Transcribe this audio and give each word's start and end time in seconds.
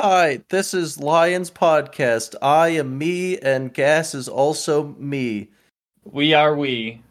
Hi, 0.00 0.44
this 0.48 0.74
is 0.74 1.00
Lions 1.00 1.50
Podcast. 1.50 2.36
I 2.40 2.68
am 2.68 2.98
me, 2.98 3.36
and 3.36 3.74
Gas 3.74 4.14
is 4.14 4.28
also 4.28 4.94
me. 4.96 5.48
We 6.04 6.34
are 6.34 6.54
we. 6.54 7.02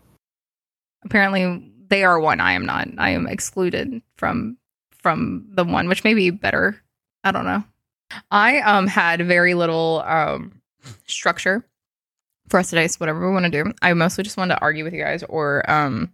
Apparently, 1.04 1.70
they 1.90 2.06
are 2.06 2.18
one. 2.18 2.40
I 2.40 2.54
am 2.54 2.66
not. 2.66 2.88
I 2.98 3.10
am 3.10 3.28
excluded 3.28 4.02
from 4.16 4.56
from 4.94 5.48
the 5.50 5.66
one, 5.66 5.90
which 5.90 6.06
may 6.06 6.14
be 6.14 6.30
better. 6.30 6.82
I 7.26 7.34
don't 7.34 7.44
know. 7.44 7.62
I 8.32 8.60
um 8.60 8.88
had 8.88 9.22
very 9.28 9.54
little 9.54 10.02
um 10.08 10.62
structure 11.08 11.66
for 12.48 12.58
us 12.58 12.70
today. 12.70 12.88
So 12.88 13.00
whatever 13.00 13.28
we 13.28 13.34
want 13.34 13.52
to 13.52 13.64
do, 13.64 13.74
I 13.82 13.94
mostly 13.96 14.24
just 14.24 14.38
wanted 14.38 14.56
to 14.56 14.62
argue 14.62 14.86
with 14.86 14.94
you 14.94 15.04
guys, 15.04 15.24
or 15.24 15.70
um, 15.70 16.14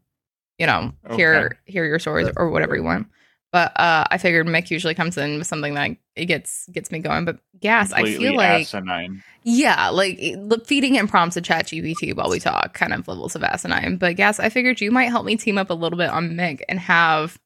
you 0.57 0.65
know, 0.65 0.91
hear 1.15 1.59
hear 1.65 1.85
your 1.85 1.99
stories 1.99 2.31
or 2.35 2.49
whatever 2.49 2.75
you 2.75 2.83
want. 2.83 3.05
But 3.53 3.79
uh, 3.79 4.03
I 4.09 4.17
figured 4.17 4.47
Miq 4.47 4.71
usually 4.71 4.95
comes 4.95 5.15
in 5.15 5.37
with 5.37 5.45
something 5.45 5.75
that 5.75 5.91
it 6.15 6.25
gets 6.25 6.67
gets 6.69 6.91
me 6.91 6.97
going. 6.97 7.23
But 7.23 7.37
gas, 7.61 7.93
I 7.93 8.03
feel 8.03 8.35
like 8.35 8.61
asinine. 8.61 9.23
yeah, 9.43 9.89
like 9.89 10.19
feeding 10.65 10.95
him 10.95 11.07
prompts 11.07 11.35
to 11.35 11.41
chat 11.41 11.67
GPT 11.67 12.15
while 12.15 12.31
we 12.31 12.39
talk, 12.39 12.73
kind 12.73 12.93
of 12.93 13.07
levels 13.07 13.35
of 13.35 13.43
asinine. 13.43 13.97
But 13.97 14.15
gas, 14.15 14.39
I 14.39 14.49
figured 14.49 14.81
you 14.81 14.89
might 14.89 15.09
help 15.09 15.23
me 15.23 15.35
team 15.35 15.59
up 15.59 15.69
a 15.69 15.75
little 15.75 15.99
bit 15.99 16.09
on 16.09 16.31
Miq 16.31 16.61
and 16.67 16.79
have 16.79 17.37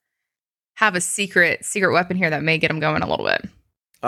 have 0.75 0.95
a 0.95 1.01
secret 1.01 1.65
secret 1.65 1.91
weapon 1.91 2.15
here 2.15 2.29
that 2.29 2.41
may 2.41 2.57
get 2.57 2.71
him 2.71 2.79
going 2.79 3.01
a 3.01 3.09
little 3.09 3.25
bit. 3.25 3.45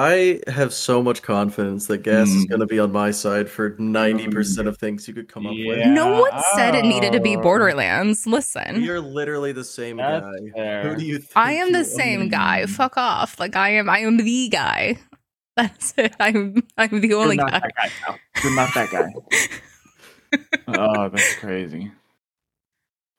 I 0.01 0.39
have 0.49 0.73
so 0.73 1.03
much 1.03 1.21
confidence 1.21 1.87
that 1.87 2.03
Gas 2.03 2.29
is 2.29 2.43
Hmm. 2.43 2.49
going 2.49 2.59
to 2.61 2.65
be 2.67 2.79
on 2.79 2.91
my 2.93 3.11
side 3.11 3.49
for 3.49 3.71
90% 3.71 4.67
of 4.67 4.77
things 4.77 5.07
you 5.09 5.13
could 5.13 5.27
come 5.27 5.45
up 5.45 5.53
with. 5.57 5.85
No 5.87 6.21
one 6.21 6.31
said 6.55 6.73
it 6.73 6.85
needed 6.85 7.11
to 7.13 7.19
be 7.19 7.35
Oh. 7.35 7.41
Borderlands. 7.41 8.25
Listen. 8.25 8.81
You're 8.81 9.01
literally 9.01 9.51
the 9.51 9.63
same 9.65 9.97
That's 9.97 10.25
guy. 10.25 10.51
fair. 10.55 10.83
Who 10.89 10.95
do 10.95 11.05
you 11.05 11.17
think 11.17 11.31
I 11.35 11.51
am 11.53 11.73
the 11.73 11.79
are? 11.81 11.83
same 11.83 12.29
guy. 12.29 12.65
Fuck 12.65 12.95
off. 12.97 13.39
Like 13.39 13.55
I 13.57 13.71
am 13.71 13.89
I 13.89 13.99
am 13.99 14.15
the 14.17 14.47
guy. 14.49 14.97
That's 15.57 15.93
it. 15.97 16.15
I'm 16.19 16.63
I'm 16.77 17.01
the 17.01 17.13
only 17.15 17.35
You're 17.35 17.45
not 17.45 17.51
guy. 17.51 17.59
that 17.59 17.75
guy. 17.75 17.91
Al. 18.07 18.19
You're 18.43 18.55
not 18.55 18.73
that 18.75 18.89
guy. 18.91 20.39
oh, 20.67 21.09
that's 21.09 21.35
crazy. 21.35 21.91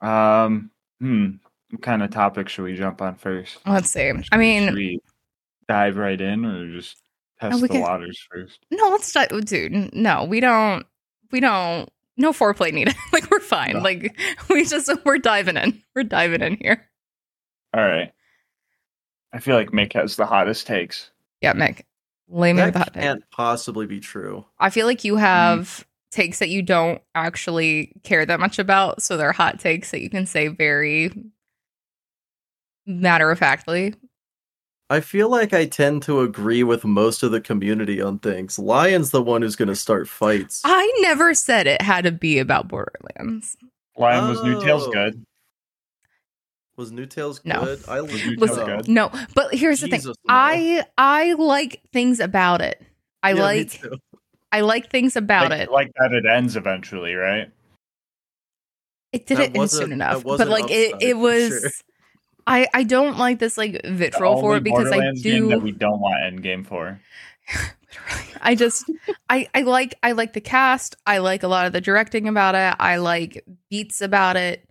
Um, 0.00 0.70
hmm. 1.00 1.26
What 1.70 1.82
kind 1.82 2.02
of 2.02 2.10
topic 2.10 2.48
should 2.48 2.62
we 2.64 2.74
jump 2.74 3.02
on 3.02 3.16
first? 3.16 3.58
Let's 3.66 3.90
see. 3.90 4.10
I 4.32 4.36
mean, 4.36 4.74
we 4.74 5.00
dive 5.70 5.96
right 5.96 6.20
in 6.20 6.44
or 6.44 6.68
just 6.72 7.00
test 7.40 7.62
we 7.62 7.68
the 7.68 7.74
can- 7.74 7.82
waters 7.82 8.20
first? 8.30 8.58
no, 8.70 8.88
let's 8.88 9.12
di- 9.12 9.28
oh, 9.30 9.40
dude. 9.40 9.94
No, 9.94 10.24
we 10.24 10.40
don't 10.40 10.84
we 11.30 11.38
don't 11.38 11.88
no 12.16 12.32
foreplay 12.32 12.72
needed. 12.72 12.94
like 13.12 13.30
we're 13.30 13.40
fine. 13.40 13.74
No. 13.74 13.80
Like 13.80 14.18
we 14.50 14.64
just 14.64 14.90
we're 15.04 15.18
diving 15.18 15.56
in. 15.56 15.80
We're 15.94 16.02
diving 16.02 16.42
in 16.42 16.56
here. 16.60 16.88
All 17.72 17.82
right. 17.82 18.12
I 19.32 19.38
feel 19.38 19.54
like 19.54 19.70
Miq 19.70 19.92
has 19.92 20.16
the 20.16 20.26
hottest 20.26 20.66
takes. 20.66 21.10
Yeah, 21.40 21.52
Miq. 21.52 21.82
Lay 22.28 22.52
me 22.52 22.62
with 22.62 22.72
the 22.74 22.78
That 22.78 22.84
hot 22.84 22.94
take. 22.94 23.02
can't 23.02 23.30
possibly 23.30 23.86
be 23.86 24.00
true. 24.00 24.44
I 24.58 24.70
feel 24.70 24.86
like 24.86 25.04
you 25.04 25.14
mm-hmm. 25.14 25.20
have 25.20 25.86
takes 26.10 26.40
that 26.40 26.48
you 26.48 26.62
don't 26.62 27.00
actually 27.14 27.92
care 28.02 28.26
that 28.26 28.40
much 28.40 28.58
about, 28.58 29.02
so 29.02 29.16
they're 29.16 29.30
hot 29.30 29.60
takes 29.60 29.92
that 29.92 30.00
you 30.00 30.10
can 30.10 30.26
say 30.26 30.48
very 30.48 31.12
matter 32.86 33.30
of 33.30 33.38
factly. 33.38 33.94
I 34.90 34.98
feel 35.00 35.28
like 35.28 35.52
I 35.54 35.66
tend 35.66 36.02
to 36.02 36.20
agree 36.20 36.64
with 36.64 36.84
most 36.84 37.22
of 37.22 37.30
the 37.30 37.40
community 37.40 38.02
on 38.02 38.18
things. 38.18 38.58
Lion's 38.58 39.12
the 39.12 39.22
one 39.22 39.40
who's 39.40 39.54
going 39.54 39.68
to 39.68 39.76
start 39.76 40.08
fights. 40.08 40.62
I 40.64 40.92
never 41.00 41.32
said 41.32 41.68
it 41.68 41.80
had 41.80 42.02
to 42.04 42.10
be 42.12 42.40
about 42.40 42.66
Borderlands. 42.66 43.56
Lion 43.96 44.28
was 44.28 44.42
New 44.42 44.60
Tales 44.60 44.88
Oh. 44.88 44.92
good. 44.92 45.24
Was 46.76 46.90
New 46.90 47.06
Tales 47.06 47.40
No. 47.44 47.64
good? 47.64 47.84
I 47.88 48.00
Was 48.00 48.12
New 48.26 48.34
Tales 48.36 48.56
no. 48.56 48.66
good? 48.66 48.88
No, 48.88 49.12
but 49.36 49.54
here's 49.54 49.80
the 49.80 49.86
thing. 49.88 50.00
No. 50.04 50.12
I 50.28 50.84
I 50.98 51.34
like 51.34 51.82
things 51.92 52.18
about 52.18 52.60
it. 52.60 52.82
I 53.22 53.32
Yeah, 53.34 53.42
like. 53.42 53.82
I 54.52 54.62
like 54.62 54.90
things 54.90 55.14
about 55.14 55.50
like, 55.50 55.60
it. 55.60 55.70
like 55.70 55.92
that 56.00 56.12
it 56.12 56.26
ends 56.26 56.56
eventually, 56.56 57.14
right? 57.14 57.48
It 59.12 59.26
didn't 59.26 59.56
end 59.56 59.70
soon 59.70 59.92
enough, 59.92 60.24
but 60.24 60.48
like 60.48 60.68
it 60.70 60.94
upside, 60.94 61.02
it 61.08 61.12
for 61.12 61.18
was. 61.18 61.48
sure. 61.60 61.70
I 62.46 62.66
I 62.74 62.82
don't 62.84 63.18
like 63.18 63.38
this 63.38 63.56
like 63.58 63.80
vitriol 63.84 64.40
for 64.40 64.56
it 64.56 64.62
because 64.62 64.90
I 64.90 65.12
game 65.12 65.48
that 65.48 65.58
do. 65.58 65.60
we 65.60 65.72
don't 65.72 66.00
want 66.00 66.16
Endgame 66.22 66.66
for. 66.66 67.00
I 68.42 68.54
just 68.54 68.90
I 69.28 69.48
I 69.54 69.62
like 69.62 69.96
I 70.02 70.12
like 70.12 70.32
the 70.32 70.40
cast. 70.40 70.96
I 71.06 71.18
like 71.18 71.42
a 71.42 71.48
lot 71.48 71.66
of 71.66 71.72
the 71.72 71.80
directing 71.80 72.28
about 72.28 72.54
it. 72.54 72.76
I 72.78 72.96
like 72.96 73.44
beats 73.68 74.00
about 74.00 74.36
it. 74.36 74.64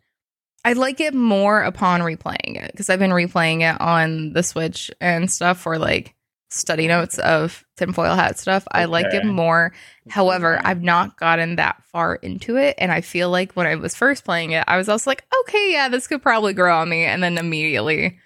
I 0.65 0.73
like 0.73 0.99
it 0.99 1.13
more 1.13 1.61
upon 1.61 2.01
replaying 2.01 2.61
it 2.61 2.71
because 2.71 2.89
I've 2.89 2.99
been 2.99 3.11
replaying 3.11 3.61
it 3.61 3.79
on 3.79 4.33
the 4.33 4.43
Switch 4.43 4.91
and 4.99 5.31
stuff 5.31 5.59
for 5.59 5.77
like 5.77 6.15
study 6.49 6.87
notes 6.87 7.17
of 7.19 7.63
tinfoil 7.77 8.15
hat 8.15 8.37
stuff. 8.39 8.67
I 8.71 8.85
like 8.85 9.05
it 9.13 9.23
more. 9.25 9.71
However, 10.09 10.59
I've 10.63 10.81
not 10.81 11.17
gotten 11.17 11.57
that 11.57 11.83
far 11.85 12.15
into 12.15 12.57
it, 12.57 12.75
and 12.79 12.91
I 12.91 13.01
feel 13.01 13.29
like 13.29 13.53
when 13.53 13.67
I 13.67 13.75
was 13.75 13.95
first 13.95 14.25
playing 14.25 14.51
it, 14.51 14.63
I 14.67 14.77
was 14.77 14.89
also 14.89 15.09
like, 15.09 15.25
okay, 15.41 15.71
yeah, 15.71 15.89
this 15.89 16.07
could 16.07 16.21
probably 16.21 16.53
grow 16.53 16.75
on 16.79 16.89
me, 16.89 17.03
and 17.03 17.21
then 17.21 17.37
immediately 17.37 18.17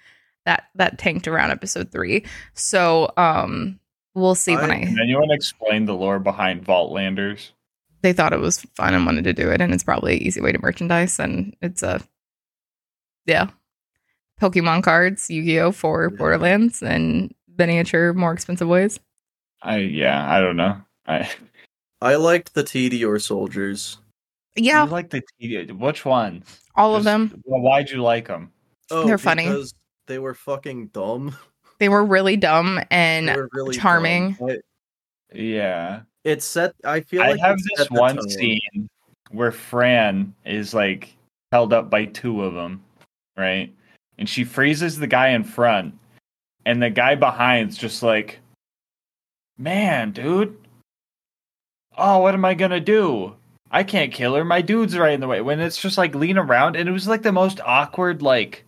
that 0.46 0.64
that 0.76 0.98
tanked 0.98 1.28
around 1.28 1.52
episode 1.52 1.92
three. 1.92 2.26
So, 2.54 3.12
um, 3.18 3.80
we'll 4.16 4.36
see 4.36 4.56
when 4.56 4.72
I- 4.72 4.76
I 4.82 4.86
Can 4.86 5.00
anyone 5.02 5.32
explain 5.32 5.86
the 5.86 5.94
lore 5.96 6.20
behind 6.20 6.66
Vaultlanders? 6.66 7.52
they 8.02 8.12
thought 8.12 8.34
it 8.34 8.40
was 8.42 8.60
fun 8.76 8.94
and 8.94 9.06
wanted 9.06 9.24
to 9.24 9.32
do 9.32 9.50
it 9.50 9.62
and 9.62 9.74
it's 9.74 9.86
probably 9.86 10.18
an 10.18 10.22
easy 10.24 10.42
way 10.42 10.52
to 10.52 10.60
merchandise 10.60 11.20
and 11.22 11.56
it's 11.62 11.82
a 11.82 12.02
yeah 13.26 13.48
pokemon 14.42 14.84
cards 14.84 15.30
yu-gi-oh 15.30 15.72
for 15.72 16.10
Yeah. 16.12 16.18
borderlands 16.18 16.84
and 16.84 17.34
miniature 17.58 18.14
more 18.14 18.34
expensive 18.34 18.68
ways 18.68 19.00
I 19.62 19.78
yeah, 19.78 20.30
I 20.30 20.42
don't 20.42 20.58
know. 20.58 20.78
I 21.08 21.30
I 22.02 22.16
liked 22.16 22.54
the 22.54 22.64
Tediore 22.64 23.22
soldiers. 23.22 23.98
yeah 24.56 24.84
you 24.84 24.90
like 24.92 25.10
the 25.10 25.22
T- 25.40 25.72
which 25.72 26.04
ones? 26.06 26.60
all 26.76 26.96
of 26.96 27.04
them 27.06 27.42
Well, 27.46 27.62
why'd 27.62 27.90
you 27.90 28.02
like 28.02 28.28
them? 28.28 28.52
Oh, 28.92 29.06
They're 29.06 29.18
funny. 29.18 29.48
because 29.48 29.74
They 30.08 30.20
were 30.20 30.34
fucking 30.34 30.88
dumb. 30.88 31.36
they 31.80 31.88
were 31.90 32.04
really 32.04 32.36
dumb 32.36 32.82
and 32.92 33.36
really 33.54 33.76
charming. 33.78 34.34
dumb. 34.34 34.58
Yeah, 35.34 36.02
it 36.24 36.44
set. 36.44 36.74
I 36.84 37.00
feel 37.02 37.22
I 37.24 37.30
like 37.32 37.40
have 37.40 37.58
this 37.78 37.90
one 37.90 38.18
tone. 38.18 38.30
scene 38.30 38.90
where 39.32 39.52
Fran 39.52 40.34
is 40.46 40.74
like 40.74 41.16
held 41.52 41.74
up 41.74 41.90
by 41.90 42.06
two 42.06 42.44
of 42.44 42.54
them, 42.54 42.84
right? 43.38 43.74
And 44.20 44.30
she 44.30 44.44
freezes 44.44 45.00
the 45.00 45.08
guy 45.08 45.30
in 45.30 45.44
front, 45.44 45.96
and 46.66 46.82
the 46.82 46.90
guy 46.90 47.16
behind's 47.16 47.78
just 47.78 48.04
like, 48.04 48.40
"Man, 49.58 50.12
dude, 50.12 50.58
oh, 51.98 52.20
what 52.20 52.34
am 52.34 52.46
I 52.46 52.54
gonna 52.54 52.80
do? 52.80 53.36
I 53.72 53.84
can't 53.84 54.14
kill 54.14 54.36
her. 54.36 54.46
My 54.46 54.62
dude's 54.62 54.98
right 54.98 55.14
in 55.14 55.20
the 55.20 55.28
way." 55.28 55.42
When 55.42 55.60
it's 55.60 55.82
just 55.82 55.98
like 55.98 56.16
lean 56.16 56.38
around, 56.38 56.76
and 56.76 56.88
it 56.88 56.92
was 56.92 57.08
like 57.08 57.24
the 57.24 57.32
most 57.32 57.60
awkward. 57.66 58.22
Like, 58.22 58.66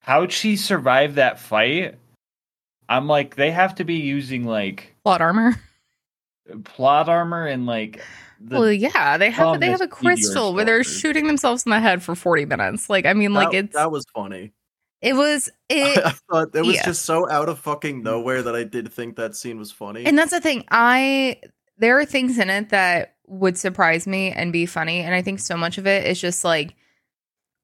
how'd 0.00 0.32
she 0.32 0.56
survive 0.56 1.16
that 1.16 1.38
fight? 1.38 1.96
I'm 2.88 3.06
like, 3.06 3.36
they 3.36 3.50
have 3.50 3.74
to 3.76 3.84
be 3.84 3.96
using 3.96 4.44
like 4.44 4.94
plot 5.04 5.20
armor 5.20 5.56
plot 6.64 7.08
armor 7.08 7.46
and 7.46 7.66
like 7.66 8.02
the 8.40 8.58
well 8.58 8.72
yeah 8.72 9.18
they 9.18 9.30
have 9.30 9.60
they 9.60 9.70
have 9.70 9.80
a 9.80 9.88
crystal 9.88 10.54
where 10.54 10.64
they're 10.64 10.84
shooting 10.84 11.26
themselves 11.26 11.64
in 11.66 11.70
the 11.70 11.80
head 11.80 12.02
for 12.02 12.14
40 12.14 12.46
minutes 12.46 12.88
like 12.88 13.04
i 13.04 13.12
mean 13.12 13.34
like 13.34 13.52
it's 13.52 13.74
that 13.74 13.90
was 13.90 14.04
funny. 14.14 14.52
It 15.00 15.14
was 15.14 15.50
it 15.68 16.04
I 16.04 16.10
thought 16.30 16.54
it 16.54 16.62
was 16.62 16.76
yeah. 16.76 16.84
just 16.84 17.04
so 17.04 17.28
out 17.30 17.48
of 17.48 17.58
fucking 17.58 18.02
nowhere 18.02 18.42
that 18.42 18.54
I 18.56 18.64
did 18.64 18.92
think 18.92 19.16
that 19.16 19.36
scene 19.36 19.58
was 19.58 19.70
funny. 19.72 20.04
And 20.04 20.18
that's 20.18 20.30
the 20.32 20.40
thing. 20.40 20.64
I 20.70 21.40
there 21.78 21.98
are 21.98 22.04
things 22.04 22.38
in 22.38 22.50
it 22.50 22.70
that 22.70 23.14
would 23.26 23.56
surprise 23.58 24.06
me 24.06 24.30
and 24.32 24.52
be 24.52 24.66
funny, 24.66 25.00
and 25.00 25.14
I 25.14 25.22
think 25.22 25.38
so 25.40 25.56
much 25.56 25.78
of 25.78 25.86
it 25.86 26.06
is 26.06 26.20
just 26.20 26.44
like 26.44 26.74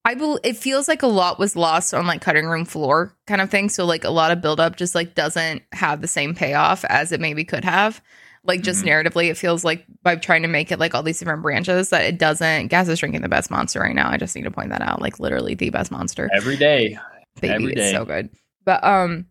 I 0.05 0.15
bel 0.15 0.39
it 0.44 0.56
feels 0.56 0.87
like 0.87 1.03
a 1.03 1.06
lot 1.06 1.39
was 1.39 1.56
lost 1.56 1.94
on 1.94 2.06
like 2.06 2.21
cutting 2.21 2.47
room 2.47 2.65
floor 2.67 3.17
kind 3.27 3.41
of 3.41 3.50
thing. 3.50 3.69
So 3.71 3.84
like 3.87 4.05
a 4.05 4.11
lot 4.11 4.31
of 4.33 4.43
buildup 4.43 4.77
just 4.77 4.94
like 4.94 5.15
doesn't 5.15 5.62
have 5.73 6.00
the 6.03 6.09
same 6.09 6.34
payoff 6.34 6.84
as 6.84 7.11
it 7.12 7.21
maybe 7.21 7.44
could 7.44 7.65
have. 7.65 8.03
Like 8.47 8.61
just 8.61 8.85
Mhm. 8.85 8.88
narratively, 8.88 9.31
it 9.31 9.38
feels 9.38 9.64
like 9.64 9.87
by 10.03 10.17
trying 10.17 10.43
to 10.43 10.49
make 10.49 10.70
it 10.70 10.79
like 10.79 10.94
all 10.94 11.03
these 11.03 11.19
different 11.19 11.43
branches 11.43 11.88
that 11.88 12.05
it 12.05 12.19
doesn't. 12.19 12.67
Gas 12.67 12.88
is 12.88 12.99
drinking 12.99 13.23
the 13.23 13.29
best 13.31 13.50
monster 13.50 13.81
right 13.81 13.94
now. 13.94 14.11
I 14.11 14.19
just 14.19 14.37
need 14.37 14.43
to 14.43 14.50
point 14.50 14.69
that 14.69 14.82
out. 14.82 15.00
Like 15.00 15.19
literally 15.19 15.55
the 15.55 15.70
best 15.70 15.91
monster 15.91 16.29
every 16.35 16.59
day. 16.59 16.99
Baby 17.41 17.55
Every 17.55 17.73
it's 17.73 17.91
so 17.91 18.05
good 18.05 18.31
but 18.65 18.83
um 18.85 19.27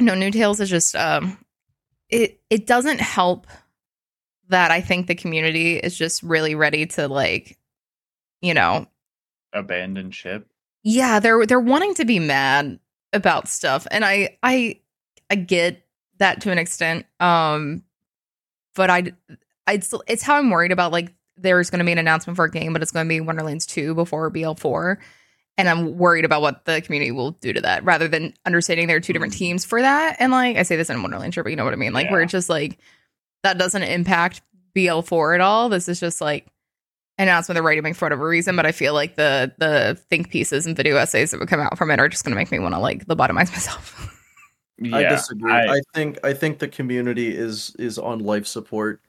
no 0.00 0.14
new 0.14 0.30
tales 0.30 0.60
is 0.60 0.70
just 0.70 0.94
um 0.96 1.38
it 2.08 2.40
it 2.50 2.66
doesn't 2.66 3.00
help 3.00 3.46
that 4.48 4.70
i 4.70 4.80
think 4.80 5.06
the 5.06 5.14
community 5.14 5.76
is 5.76 5.96
just 5.96 6.22
really 6.22 6.54
ready 6.54 6.86
to 6.86 7.08
like 7.08 7.58
you 8.40 8.54
know 8.54 8.86
abandon 9.52 10.10
ship. 10.10 10.46
yeah 10.82 11.20
they're 11.20 11.46
they're 11.46 11.60
wanting 11.60 11.94
to 11.94 12.04
be 12.04 12.18
mad 12.18 12.78
about 13.12 13.48
stuff 13.48 13.86
and 13.90 14.04
i 14.04 14.36
i 14.42 14.78
i 15.30 15.34
get 15.34 15.86
that 16.18 16.40
to 16.40 16.50
an 16.50 16.58
extent 16.58 17.06
um 17.20 17.82
but 18.74 18.90
i 18.90 19.12
it's 19.68 19.94
it's 20.06 20.22
how 20.22 20.36
i'm 20.36 20.50
worried 20.50 20.72
about 20.72 20.92
like 20.92 21.12
there's 21.36 21.70
going 21.70 21.78
to 21.78 21.84
be 21.84 21.92
an 21.92 21.98
announcement 21.98 22.36
for 22.36 22.44
a 22.44 22.50
game 22.50 22.72
but 22.72 22.82
it's 22.82 22.92
going 22.92 23.04
to 23.04 23.08
be 23.08 23.20
wonderlands 23.20 23.66
2 23.66 23.94
before 23.94 24.30
bl4 24.30 24.98
Mm-hmm. 24.98 25.21
And 25.62 25.68
I'm 25.68 25.96
worried 25.96 26.24
about 26.24 26.42
what 26.42 26.64
the 26.64 26.80
community 26.80 27.12
will 27.12 27.30
do 27.30 27.52
to 27.52 27.60
that 27.60 27.84
rather 27.84 28.08
than 28.08 28.34
understanding 28.44 28.88
there 28.88 28.96
are 28.96 29.00
two 29.00 29.12
different 29.12 29.32
mm. 29.32 29.38
teams 29.38 29.64
for 29.64 29.80
that. 29.80 30.16
And 30.18 30.32
like 30.32 30.56
I 30.56 30.64
say 30.64 30.74
this 30.74 30.90
in 30.90 31.00
Wonderland, 31.00 31.34
sure, 31.34 31.44
but 31.44 31.50
you 31.50 31.56
know 31.56 31.62
what 31.62 31.72
I 31.72 31.76
mean? 31.76 31.92
Like 31.92 32.10
where 32.10 32.18
Yeah. 32.18 32.24
it's 32.24 32.32
just 32.32 32.50
like 32.50 32.78
that 33.44 33.58
doesn't 33.58 33.84
impact 33.84 34.42
BL4 34.74 35.36
at 35.36 35.40
all. 35.40 35.68
This 35.68 35.88
is 35.88 36.00
just 36.00 36.20
like 36.20 36.48
announcement 37.16 37.54
they're 37.54 37.62
writing 37.62 37.94
for 37.94 38.06
whatever 38.06 38.26
reason, 38.26 38.56
but 38.56 38.66
I 38.66 38.72
feel 38.72 38.92
like 38.92 39.14
the 39.14 39.54
the 39.58 39.96
think 40.10 40.30
pieces 40.30 40.66
and 40.66 40.76
video 40.76 40.96
essays 40.96 41.30
that 41.30 41.38
would 41.38 41.48
come 41.48 41.60
out 41.60 41.78
from 41.78 41.92
it 41.92 42.00
are 42.00 42.08
just 42.08 42.24
gonna 42.24 42.34
make 42.34 42.50
me 42.50 42.58
want 42.58 42.74
to 42.74 42.80
like 42.80 43.06
lobotomize 43.06 43.50
myself. 43.52 44.18
Yeah, 44.78 44.96
I 44.96 45.02
disagree. 45.04 45.52
I- 45.52 45.74
I, 45.74 45.80
think 45.94 46.18
I 46.24 46.34
think 46.34 46.58
the 46.58 46.66
community 46.66 47.36
is 47.36 47.76
is 47.78 48.00
on 48.00 48.18
life 48.18 48.48
support. 48.48 49.00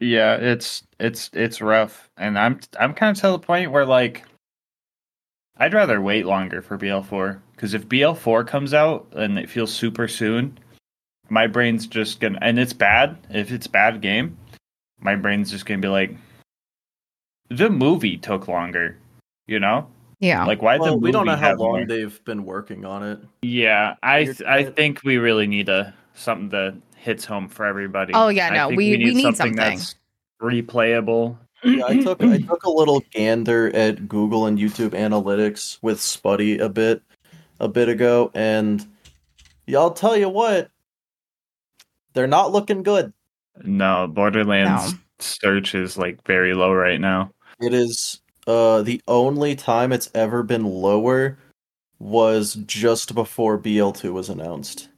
Yeah, 0.00 0.36
it's 0.36 0.84
it's 0.98 1.28
it's 1.34 1.60
rough, 1.60 2.08
and 2.16 2.38
I'm 2.38 2.60
I'm 2.80 2.94
kind 2.94 3.14
of 3.14 3.20
to 3.20 3.28
the 3.32 3.38
point 3.38 3.72
where 3.72 3.84
like 3.84 4.24
I'd 5.58 5.74
rather 5.74 6.00
wait 6.00 6.26
longer 6.26 6.60
for 6.62 6.76
BL4 6.76 7.40
because 7.54 7.72
if 7.74 7.88
BL4 7.88 8.46
comes 8.46 8.74
out 8.74 9.06
and 9.12 9.38
it 9.38 9.48
feels 9.48 9.72
super 9.72 10.06
soon, 10.08 10.58
my 11.30 11.46
brain's 11.46 11.86
just 11.86 12.20
gonna 12.20 12.38
and 12.42 12.58
it's 12.58 12.72
bad. 12.72 13.16
If 13.30 13.50
it's 13.52 13.66
bad 13.66 14.00
game, 14.00 14.36
my 15.00 15.16
brain's 15.16 15.50
just 15.50 15.66
gonna 15.66 15.80
be 15.80 15.88
like, 15.88 16.14
the 17.48 17.70
movie 17.70 18.16
took 18.18 18.48
longer, 18.48 18.98
you 19.46 19.58
know? 19.60 19.86
yeah. 20.20 20.44
Like 20.44 20.62
why 20.62 20.76
the 20.76 20.82
Well, 20.82 20.92
movie 20.94 21.04
we 21.04 21.12
don't 21.12 21.26
know 21.26 21.36
how 21.36 21.54
long 21.54 21.72
more- 21.72 21.86
they've 21.86 22.22
been 22.24 22.44
working 22.44 22.84
on 22.84 23.02
it. 23.02 23.18
Yeah, 23.42 23.94
I 24.02 24.20
You're- 24.20 24.46
I 24.46 24.64
think 24.64 25.02
we 25.04 25.18
really 25.18 25.46
need 25.46 25.68
a 25.68 25.94
something 26.14 26.48
that 26.50 26.74
hits 26.96 27.24
home 27.24 27.48
for 27.48 27.64
everybody. 27.66 28.12
Oh, 28.14 28.28
yeah, 28.28 28.48
no, 28.50 28.68
think 28.68 28.78
we- 28.78 28.90
we 28.96 29.14
need 29.14 29.36
something. 29.36 29.54
that's 29.54 29.94
replayable. 30.42 31.36
Yeah, 31.66 31.84
I 31.86 31.96
took 32.02 32.22
I 32.22 32.38
took 32.38 32.64
a 32.64 32.70
little 32.70 33.02
gander 33.10 33.74
at 33.74 34.08
Google 34.08 34.46
and 34.46 34.58
YouTube 34.58 34.90
Analytics 34.90 35.78
with 35.82 35.98
Spuddy 35.98 36.60
a 36.60 36.68
bit 36.68 37.02
a 37.60 37.68
bit 37.68 37.88
ago, 37.88 38.30
and 38.34 38.86
y'all 39.66 39.90
tell 39.90 40.16
you 40.16 40.28
what, 40.28 40.70
they're 42.12 42.26
not 42.26 42.52
looking 42.52 42.82
good. 42.82 43.12
No, 43.64 44.06
Borderlands 44.06 44.92
No. 44.92 44.98
search 45.18 45.74
is 45.74 45.96
like 45.98 46.24
very 46.26 46.54
low 46.54 46.72
right 46.72 47.00
now. 47.00 47.32
It 47.60 47.74
is 47.74 48.20
uh 48.46 48.82
the 48.82 49.00
only 49.08 49.56
time 49.56 49.92
it's 49.92 50.10
ever 50.14 50.42
been 50.42 50.64
lower 50.64 51.38
was 51.98 52.54
just 52.66 53.14
before 53.14 53.58
BL2 53.58 54.12
was 54.12 54.28
announced. 54.28 54.88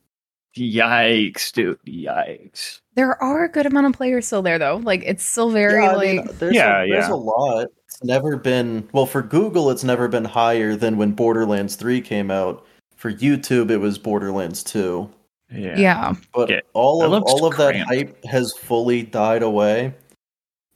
Yikes, 0.58 1.52
dude! 1.52 1.78
Yikes. 1.87 2.81
there 2.94 3.20
are 3.22 3.44
a 3.44 3.49
good 3.49 3.66
amount 3.66 3.87
of 3.87 3.93
players 3.93 4.26
still 4.26 4.43
there 4.43 4.58
though. 4.58 4.76
Like 4.82 5.02
it's 5.05 5.25
still 5.25 5.50
very 5.50 5.82
Yeah, 5.82 5.90
I 5.90 5.94
like 5.94 6.16
mean, 6.26 6.28
there's 6.38 6.55
Yeah, 6.55 6.82
a, 6.82 6.88
there's 6.88 7.08
yeah. 7.08 7.14
a 7.14 7.16
lot. 7.16 7.69
It's 7.87 8.02
never 8.05 8.37
been 8.37 8.88
well 8.93 9.06
for 9.06 9.22
Google. 9.22 9.70
It's 9.70 9.84
never 9.84 10.08
been 10.08 10.25
higher 10.25 10.76
than 10.76 10.96
when 10.96 11.12
Borderlands 11.12 11.76
3 11.76 12.00
came 12.00 12.31
out. 12.31 12.64
For 12.96 13.12
YouTube, 13.12 13.70
it 13.70 13.78
was 13.78 13.96
Borderlands 13.99 14.62
2. 14.64 15.08
Yeah. 15.52 15.78
yeah. 15.78 16.12
But 16.34 16.50
Yeah, 16.50 16.61
all 16.75 17.02
of 17.02 17.22
all 17.22 17.46
of 17.46 17.56
that 17.56 17.76
hype 17.76 18.22
has 18.25 18.52
fully 18.58 19.02
died 19.04 19.43
away, 19.43 19.94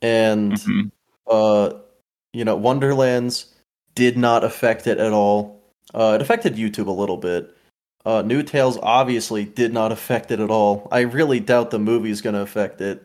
and 0.00 0.52
Mhm. 0.52 0.90
uh, 1.26 1.74
you 2.32 2.44
know, 2.44 2.56
Wonderlands 2.56 3.46
did 3.94 4.16
not 4.16 4.44
affect 4.44 4.86
it 4.86 4.98
at 4.98 5.12
all. 5.12 5.60
Uh, 5.92 6.12
it 6.18 6.22
affected 6.22 6.56
YouTube 6.56 6.86
a 6.86 6.90
little 6.92 7.18
bit. 7.18 7.54
Uh, 8.04 8.22
New 8.22 8.42
Tales 8.42 8.78
obviously 8.82 9.44
did 9.44 9.72
not 9.72 9.92
affect 9.92 10.30
it 10.30 10.40
at 10.40 10.50
all. 10.50 10.88
I 10.90 11.00
really 11.00 11.40
doubt 11.40 11.70
the 11.70 11.78
movie's 11.78 12.20
going 12.20 12.34
to 12.34 12.40
affect 12.40 12.80
it. 12.80 13.02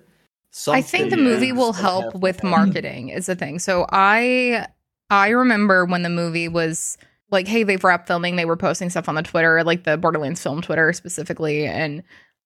I 0.68 0.82
think 0.82 1.12
the 1.12 1.18
movie 1.18 1.52
will 1.52 1.74
help 1.74 2.16
with 2.16 2.38
happen. 2.38 2.50
marketing 2.50 3.10
is 3.10 3.28
the 3.28 3.36
thing. 3.36 3.60
So 3.60 3.86
I 3.92 4.68
I 5.10 5.30
remember 5.30 5.86
when 5.86 6.02
the 6.02 6.10
movie 6.10 6.48
was 6.48 6.98
like, 7.30 7.48
hey, 7.48 7.64
they've 7.64 7.84
wrapped 7.84 8.08
filming, 8.08 8.38
they 8.38 8.46
were 8.46 8.58
posting 8.58 8.90
stuff 8.90 9.08
on 9.08 9.16
the 9.16 9.22
Twitter, 9.22 9.64
like 9.64 9.84
the 9.84 9.98
Borderlands 9.98 10.42
film 10.42 10.62
Twitter 10.62 10.92
specifically, 10.94 11.66
and 11.66 12.02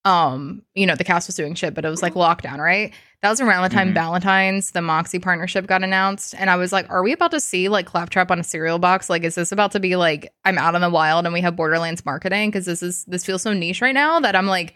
um, 0.06 0.64
you 0.74 0.86
know, 0.88 0.96
the 0.96 1.04
cast 1.04 1.28
was 1.28 1.36
doing 1.36 1.54
shit, 1.54 1.74
but 1.74 1.86
it 1.86 1.90
was 1.90 2.02
like 2.02 2.14
lockdown, 2.16 2.58
right? 2.58 2.92
That 3.22 3.30
was 3.30 3.40
around 3.40 3.62
the 3.64 3.70
time 3.70 3.92
Mhm. 3.92 3.94
Valentine's, 3.94 4.72
the 4.72 4.82
Moxie 4.82 5.20
partnership 5.20 5.68
got 5.68 5.84
announced. 5.84 6.34
And 6.38 6.50
I 6.50 6.56
was 6.56 6.72
like, 6.74 6.90
are 6.90 7.04
we 7.04 7.12
about 7.14 7.30
to 7.32 7.40
see 7.40 7.70
like 7.70 7.86
Claptrap 7.86 8.32
on 8.32 8.40
a 8.40 8.44
cereal 8.44 8.80
box? 8.80 9.12
Like, 9.12 9.24
is 9.24 9.36
this 9.36 9.52
about 9.52 9.72
to 9.74 9.80
be 9.80 9.96
like 9.96 10.34
I'm 10.44 10.58
out 10.58 10.74
in 10.74 10.82
the 10.82 10.90
wild 10.90 11.26
and 11.26 11.34
we 11.34 11.42
have 11.42 11.56
Borderlands 11.56 12.04
marketing? 12.04 12.50
Because 12.50 12.66
this 12.66 12.82
is 12.82 13.06
this 13.06 13.24
feels 13.24 13.44
so 13.44 13.54
niche 13.54 13.82
right 13.82 13.94
now 13.94 14.20
that 14.22 14.36
I'm 14.36 14.48
like, 14.48 14.74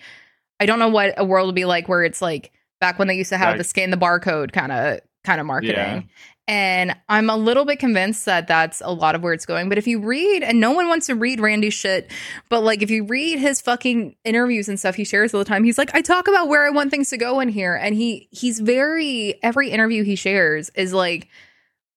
I 0.59 0.67
don't 0.67 0.77
know 0.77 0.89
what 0.89 1.15
a 1.17 1.25
world 1.25 1.47
would 1.47 1.55
be 1.55 1.65
like 1.65 1.89
where 1.89 2.03
it's 2.03 2.21
like 2.21 2.51
back 2.79 2.99
when 2.99 3.07
they 3.07 3.15
used 3.15 3.29
to 3.31 3.37
have 3.37 3.49
Right. 3.53 3.57
the 3.57 3.63
scan 3.63 3.89
the 3.89 3.97
barcode 3.97 4.51
kind 4.51 4.71
of 4.71 4.99
kind 5.23 5.41
of 5.41 5.47
marketing. 5.47 5.75
Yeah. 5.75 6.01
And 6.47 6.95
I'm 7.09 7.29
a 7.31 7.35
little 7.35 7.65
bit 7.65 7.79
convinced 7.79 8.25
that 8.25 8.47
that's 8.47 8.79
a 8.85 8.91
lot 8.91 9.15
of 9.15 9.23
where 9.23 9.33
it's 9.33 9.47
going. 9.47 9.67
But 9.67 9.79
if 9.79 9.87
you 9.87 9.99
read, 9.99 10.43
and 10.43 10.59
no 10.59 10.73
one 10.73 10.87
wants 10.87 11.07
to 11.07 11.15
read 11.15 11.39
Randy's 11.39 11.73
shit, 11.73 12.11
but 12.49 12.61
like 12.61 12.83
if 12.83 12.91
you 12.91 13.03
read 13.03 13.39
his 13.39 13.61
fucking 13.61 14.15
interviews 14.23 14.69
and 14.69 14.79
stuff 14.79 14.93
he 14.93 15.03
shares 15.05 15.33
all 15.33 15.39
the 15.39 15.45
time, 15.45 15.63
he's 15.63 15.79
like, 15.79 15.95
I 15.95 16.01
talk 16.01 16.27
about 16.27 16.47
where 16.47 16.63
I 16.63 16.69
want 16.69 16.91
things 16.91 17.09
to 17.09 17.17
go 17.17 17.39
in 17.39 17.49
here. 17.49 17.73
And 17.75 17.95
he 17.95 18.27
he's 18.31 18.59
very 18.59 19.39
every 19.41 19.69
interview 19.71 20.03
he 20.03 20.15
shares 20.15 20.69
is 20.75 20.93
like, 20.93 21.29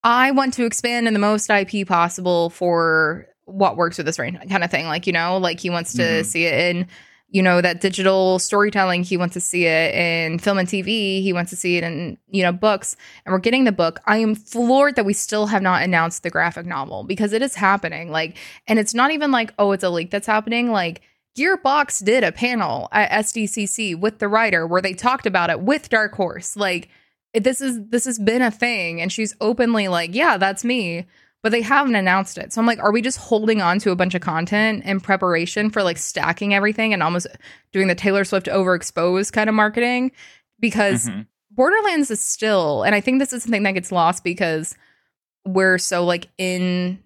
I 0.03 0.31
want 0.31 0.55
to 0.55 0.65
expand 0.65 1.06
in 1.06 1.12
the 1.12 1.19
most 1.21 1.50
IP 1.50 1.87
possible 1.87 2.49
for 2.49 3.27
what 3.45 3.77
works 3.77 3.99
with 3.99 4.06
this 4.06 4.19
right 4.19 4.35
kind 4.49 4.65
of 4.65 4.71
thing. 4.71 4.87
Like, 4.87 5.06
you 5.06 5.12
know, 5.12 5.37
like 5.37 5.61
he 5.61 5.69
wants 5.69 5.93
to 5.95 6.03
Mhm. 6.03 6.25
see 6.25 6.45
it 6.47 6.77
in 6.77 6.87
you 7.30 7.42
know 7.42 7.60
that 7.60 7.80
digital 7.80 8.38
storytelling 8.38 9.02
he 9.02 9.16
wants 9.16 9.34
to 9.34 9.40
see 9.40 9.66
it 9.66 9.94
in 9.94 10.38
film 10.38 10.58
and 10.58 10.69
tv 10.69 11.22
he 11.22 11.32
wants 11.32 11.50
to 11.50 11.56
see 11.56 11.76
it 11.76 11.84
in 11.84 12.16
you 12.28 12.42
know 12.42 12.52
books 12.52 12.96
and 13.25 13.32
we're 13.32 13.38
getting 13.38 13.64
the 13.64 13.72
book. 13.72 14.00
I 14.06 14.19
am 14.19 14.34
floored 14.34 14.96
that 14.96 15.04
we 15.04 15.12
still 15.12 15.46
have 15.46 15.62
not 15.62 15.82
announced 15.82 16.22
the 16.22 16.30
graphic 16.30 16.66
novel 16.66 17.04
because 17.04 17.32
it 17.32 17.42
is 17.42 17.54
happening 17.54 18.10
like 18.10 18.36
and 18.66 18.78
it's 18.78 18.94
not 18.94 19.10
even 19.10 19.30
like 19.30 19.52
oh 19.58 19.72
it's 19.72 19.84
a 19.84 19.90
leak 19.90 20.10
that's 20.10 20.26
happening. 20.26 20.70
Like 20.70 21.02
gearbox 21.36 22.02
did 22.02 22.25
a 22.25 22.32
panel 22.32 22.88
at 22.90 23.25
sdcc 23.26 23.98
with 24.00 24.19
the 24.19 24.26
writer 24.26 24.66
where 24.66 24.82
they 24.82 24.94
talked 24.94 25.26
about 25.26 25.50
it 25.50 25.60
with 25.60 25.88
dark 25.88 26.14
horse. 26.14 26.56
Like 26.56 26.88
this 27.34 27.60
is 27.60 27.78
this 27.88 28.06
has 28.06 28.19
been 28.19 28.42
a 28.42 28.50
thing 28.50 29.00
and 29.00 29.12
she's 29.12 29.34
openly 29.40 29.88
like 29.88 30.14
yeah 30.14 30.38
that's 30.38 30.64
me 30.64 31.06
but 31.43 31.52
they 31.52 31.62
haven't 31.62 31.94
announced 31.94 32.37
it. 32.38 32.52
So 32.52 32.61
I'm 32.61 32.67
like, 32.67 32.79
are 32.81 32.93
we 32.93 33.00
just 33.02 33.19
holding 33.19 33.61
on 33.62 33.79
to 33.81 33.90
a 33.90 33.96
bunch 33.96 34.14
of 34.14 34.20
content 34.20 34.85
in 34.85 35.00
preparation 35.00 35.70
for 35.70 35.82
like 35.82 35.96
stacking 35.99 36.55
everything 36.55 36.93
and 36.93 37.02
almost 37.02 37.26
doing 37.73 37.87
the 37.88 37.94
Taylor 37.94 38.25
Swift 38.25 38.46
overexposed 38.46 39.32
kind 39.32 39.49
of 39.49 39.55
marketing? 39.55 40.11
Because 40.61 41.06
Mhm. 41.08 41.26
Borderlands 41.52 42.11
is 42.11 42.20
still, 42.20 42.82
and 42.82 42.94
I 42.94 43.00
think 43.00 43.19
this 43.20 43.32
is 43.32 43.43
something 43.44 43.62
that 43.64 43.73
gets 43.73 43.90
lost 43.93 44.25
because 44.25 44.75
we're 45.46 45.79
so 45.79 46.05
like 46.05 46.29
in 46.38 46.99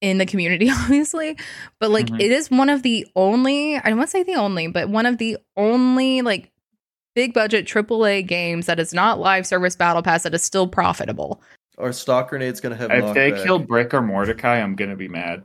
in 0.00 0.18
the 0.18 0.26
community, 0.26 0.68
obviously. 0.70 1.36
But 1.78 1.90
like 1.92 2.06
Mhm. 2.06 2.20
it 2.20 2.32
is 2.32 2.50
one 2.50 2.68
of 2.68 2.82
the 2.82 3.06
only, 3.14 3.76
I 3.76 3.82
don't 3.88 3.98
want 3.98 4.08
to 4.08 4.10
say 4.10 4.22
the 4.24 4.34
only, 4.34 4.66
but 4.66 4.88
one 4.88 5.06
of 5.06 5.18
the 5.18 5.36
only 5.56 6.22
like 6.22 6.50
big 7.14 7.32
budget 7.32 7.66
AAA 7.66 8.22
games 8.26 8.66
that 8.66 8.80
is 8.80 8.92
not 8.92 9.20
live 9.20 9.46
service 9.46 9.76
battle 9.76 10.02
pass 10.02 10.24
that 10.24 10.34
is 10.34 10.42
still 10.42 10.66
profitable. 10.66 11.40
Our 11.78 11.92
stock 11.92 12.30
grenade's 12.30 12.60
gonna 12.60 12.76
have 12.76 12.90
If 12.90 13.14
they 13.14 13.32
knockback. 13.32 13.42
kill 13.44 13.58
Brick 13.58 13.94
or 13.94 14.02
Mordecai, 14.02 14.60
I'm 14.60 14.74
gonna 14.76 14.96
be 14.96 15.08
mad. 15.08 15.44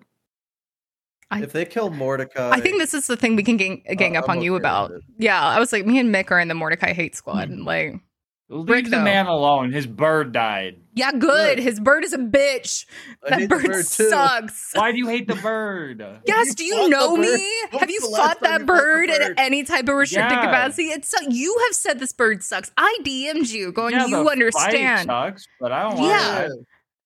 I- 1.29 1.41
if 1.43 1.51
they 1.51 1.65
kill 1.65 1.89
Mordecai, 1.89 2.51
I 2.51 2.60
think 2.62 2.77
this 2.79 2.93
is 2.93 3.07
the 3.07 3.17
thing 3.17 3.36
we 3.36 3.43
can 3.43 3.57
gang, 3.57 3.84
gang 3.98 4.15
Uh, 4.15 4.19
up 4.19 4.29
I'm 4.29 4.38
on 4.38 4.43
you 4.43 4.55
about. 4.55 4.91
it. 4.91 5.01
Yeah, 5.17 5.41
I 5.41 5.60
was 5.60 5.74
like, 5.74 5.86
me 5.86 6.00
and 6.00 6.13
Miq 6.13 6.31
are 6.31 6.39
in 6.39 6.48
the 6.48 6.53
Mordecai 6.53 6.93
hate 6.93 7.15
squad. 7.15 7.50
and 7.50 7.65
Like, 7.65 7.96
Leave 8.50 8.66
Brick, 8.66 8.86
the 8.86 8.92
though. 8.92 9.04
man 9.04 9.25
alone. 9.27 9.74
His 9.74 9.86
bird 9.86 10.32
died. 10.32 10.77
yeah, 10.94 11.12
good. 11.12 11.58
Look. 11.58 11.66
His 11.66 11.82
bird 11.82 12.06
is 12.06 12.13
a 12.13 12.18
bitch. 12.18 12.86
I 13.25 13.30
that 13.32 13.39
the 13.42 13.48
bird, 13.48 13.66
bird 13.66 13.86
sucks. 13.86 14.72
Why 14.74 14.94
do 14.94 14.98
you 14.98 15.08
hate 15.08 15.27
the 15.27 15.36
bird? 15.36 16.01
Yes, 16.25 16.48
You 16.48 16.54
do 16.54 16.63
you 16.63 16.88
know 16.89 17.18
me? 17.18 17.27
When 17.72 17.80
Have 17.82 17.89
you 17.89 18.00
the 18.00 18.16
fought 18.16 18.39
that 18.39 18.62
you 18.62 18.66
fought 18.66 18.66
bird 18.68 19.10
in 19.10 19.34
any 19.38 19.63
type 19.66 19.89
of 19.89 19.96
restricted 19.96 20.32
Yeah. 20.38 20.46
capacity? 20.46 20.86
It's 20.88 21.10
so, 21.10 21.18
you 21.30 21.58
have 21.68 21.75
said 21.75 22.00
this 22.00 22.13
bird 22.13 22.42
sucks. 22.42 22.72
I 22.77 22.98
DM'd 23.04 23.50
you, 23.50 23.74
going, 23.74 23.94
Yeah, 23.96 24.04
the 24.04 24.10
you 24.12 24.24
fight 24.24 24.32
understand, 24.32 25.08
Sucks, 25.08 25.46
but 25.60 25.74
I 25.74 25.84
don't 25.84 25.98
want 25.98 26.08
Yeah. 26.10 26.48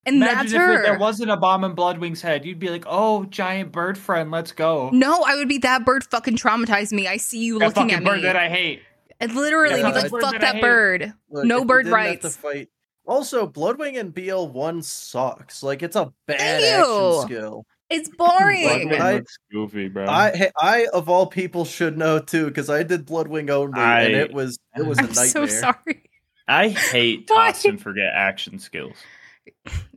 and 0.06 0.16
Imagine 0.18 0.36
that's 0.38 0.52
if 0.54 0.58
her. 0.62 0.84
there 0.84 1.00
wasn't 1.00 1.32
a 1.32 1.38
bomb 1.38 1.64
in 1.64 1.74
Bloodwing's 1.74 2.22
head. 2.22 2.46
You'd 2.46 2.60
be 2.60 2.70
like, 2.70 2.86
"Oh, 2.88 3.26
giant 3.26 3.72
bird 3.72 3.98
friend, 3.98 4.30
let's 4.30 4.52
go." 4.52 4.90
no, 4.94 5.24
I 5.24 5.36
would 5.36 5.48
be 5.50 5.58
that 5.60 5.86
bird. 5.86 6.04
Fucking 6.04 6.38
traumatized 6.38 6.92
me. 6.92 7.08
I 7.08 7.18
see 7.18 7.40
you 7.40 7.58
that 7.60 7.66
looking 7.70 7.90
fucking 7.90 7.96
at 7.98 8.04
bird 8.04 8.18
me. 8.18 8.22
that 8.24 8.36
I 8.36 8.48
hate. 8.50 8.82
And 9.22 9.34
literally 9.36 9.80
Yeah, 9.82 9.92
be 9.92 9.96
like, 10.01 10.12
fuck 10.12 10.22
that 10.34 10.36
I 10.36 10.51
that 10.54 10.62
bird. 10.62 11.13
Look, 11.30 11.46
no 11.46 11.63
bird 11.63 11.86
didn't 11.86 11.98
have 12.00 12.20
to 12.22 12.28
rights. 12.28 12.38
fight. 12.38 12.70
Also, 13.06 13.48
Bloodwing 13.48 14.00
and 14.00 14.13
BL1 14.13 14.84
sucks. 14.84 15.63
Like 15.63 15.82
it's 15.84 15.96
a 15.96 16.12
bad 16.28 16.62
Ew. 16.62 16.68
action 16.68 17.22
skill. 17.28 17.66
It's 17.90 18.10
boring. 18.18 18.90
Bloodwing 18.90 19.00
I- 19.00 19.13
looks 19.16 19.38
goofy, 19.51 19.88
bro. 19.90 20.08
I 20.08 20.32
hey, 20.36 20.51
I 20.60 20.88
of 20.94 21.10
all 21.10 21.28
people 21.28 21.66
should 21.66 21.98
know 21.98 22.20
too 22.20 22.46
because 22.48 22.70
I 22.70 22.84
did 22.84 23.06
Bloodwing 23.08 23.50
only 23.50 23.80
I- 23.82 24.01
and 24.04 24.13
it 24.13 24.34
was 24.34 24.58
it 24.75 24.86
was 24.86 24.98
a 25.00 25.01
I'm 25.04 25.08
nightmare. 25.08 25.28
so 25.28 25.46
sorry. 25.48 26.04
I 26.48 26.68
hate 26.92 27.25
Why? 27.30 27.51
toss 27.51 27.66
and 27.66 27.82
forget 27.82 28.12
action 28.13 28.60
skills. 28.60 28.96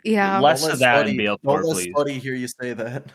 Yeah. 0.02 0.38
Less 0.40 0.62
Don't 0.62 0.72
of 0.72 0.80
let 0.80 1.04
that 1.04 1.08
in 1.08 1.16
BL4, 1.16 1.38
Don't 1.42 1.64
let 1.64 1.74
please. 1.76 1.94
Spuddy 1.94 2.20
hear 2.20 2.34
you 2.34 2.48
say 2.48 2.72
that. 2.74 3.06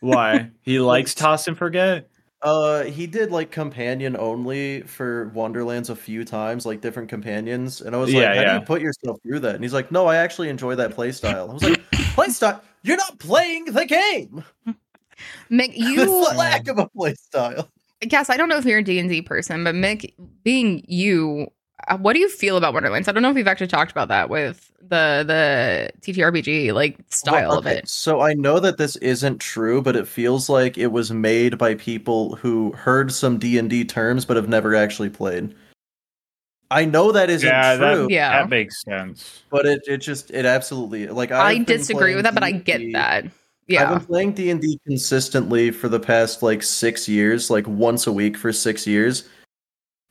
Why? 0.00 0.50
He 0.62 0.78
likes 0.80 1.14
toss 1.14 1.48
and 1.48 1.56
forget. 1.56 2.08
Uh, 2.42 2.84
he 2.84 3.06
did 3.06 3.30
like 3.30 3.52
companion 3.52 4.16
only 4.18 4.82
for 4.82 5.28
Wonderlands 5.28 5.90
a 5.90 5.96
few 5.96 6.24
times, 6.24 6.66
like 6.66 6.80
different 6.80 7.08
companions, 7.08 7.80
and 7.80 7.94
I 7.94 7.98
was 7.98 8.12
like, 8.12 8.22
Yeah, 8.22 8.34
"How 8.34 8.40
yeah. 8.40 8.54
do 8.54 8.60
you 8.60 8.66
put 8.66 8.82
yourself 8.82 9.18
through 9.22 9.40
that?" 9.40 9.54
And 9.54 9.62
he's 9.62 9.72
like, 9.72 9.92
"No, 9.92 10.06
I 10.06 10.16
actually 10.16 10.48
enjoy 10.48 10.74
that 10.74 10.90
playstyle." 10.96 11.48
I 11.50 11.52
was 11.52 11.62
like, 11.62 11.80
Playstyle. 12.16 12.60
You're 12.82 12.96
not 12.96 13.18
playing 13.18 13.66
the 13.66 13.86
game. 13.86 14.44
Miq, 15.50 15.72
You 15.76 15.88
you 15.90 16.06
the 16.06 16.34
lack 16.36 16.68
of 16.68 16.78
a 16.78 16.88
playstyle. 16.88 17.68
Cass, 18.10 18.28
I 18.28 18.36
don't 18.36 18.48
know 18.48 18.58
if 18.58 18.64
you're 18.64 18.80
a 18.80 18.82
D&D 18.82 19.22
person, 19.22 19.62
but 19.62 19.74
Miq, 19.76 20.12
being 20.42 20.84
you, 20.88 21.46
Uh, 21.88 21.96
what 21.98 22.12
do 22.14 22.20
you 22.20 22.28
feel 22.28 22.56
about 22.56 22.74
Wonderlands? 22.74 23.08
I 23.08 23.12
don't 23.12 23.22
know 23.22 23.30
if 23.30 23.34
we've 23.34 23.48
actually 23.48 23.66
talked 23.66 23.90
about 23.90 24.08
that 24.08 24.28
with 24.30 24.70
the 24.80 25.24
the 25.26 25.90
TTRPG 26.00 26.72
like 26.72 26.98
style 27.10 27.50
Well, 27.50 27.58
of 27.58 27.66
it. 27.66 27.88
So 27.88 28.20
I 28.20 28.34
know 28.34 28.60
that 28.60 28.78
this 28.78 28.96
isn't 28.96 29.38
true, 29.40 29.82
but 29.82 29.96
it 29.96 30.06
feels 30.06 30.48
like 30.48 30.78
it 30.78 30.88
was 30.88 31.10
made 31.10 31.58
by 31.58 31.74
people 31.74 32.36
who 32.36 32.72
heard 32.72 33.12
some 33.12 33.38
D 33.38 33.58
and 33.58 33.68
D 33.70 33.84
terms 33.84 34.24
but 34.24 34.36
have 34.36 34.48
never 34.48 34.74
actually 34.74 35.10
played. 35.10 35.54
I 36.70 36.84
know 36.86 37.12
that 37.12 37.28
isn't 37.28 37.46
yeah, 37.46 37.76
true, 37.76 38.04
that, 38.04 38.10
Yeah. 38.10 38.30
that 38.40 38.48
makes 38.48 38.80
sense. 38.82 39.42
but 39.50 39.66
it, 39.66 39.82
it 39.86 39.98
just 39.98 40.30
it 40.30 40.46
absolutely 40.46 41.06
like 41.08 41.30
I 41.30 41.50
I've 41.50 41.66
been 41.66 41.78
disagree 41.78 42.14
with 42.14 42.24
that, 42.24 42.34
but 42.34 42.42
I 42.42 42.52
get 42.52 42.78
D&D 42.78 42.92
that. 42.94 43.26
Yeah, 43.68 43.82
I've 43.82 43.98
been 43.98 44.06
playing 44.06 44.32
D 44.32 44.50
and 44.50 44.60
D 44.60 44.78
consistently 44.86 45.70
for 45.70 45.88
the 45.88 46.00
past 46.00 46.42
like 46.42 46.62
six 46.62 47.08
years, 47.08 47.50
like 47.50 47.66
once 47.66 48.06
a 48.06 48.12
week 48.12 48.36
for 48.36 48.52
six 48.52 48.86
years. 48.86 49.28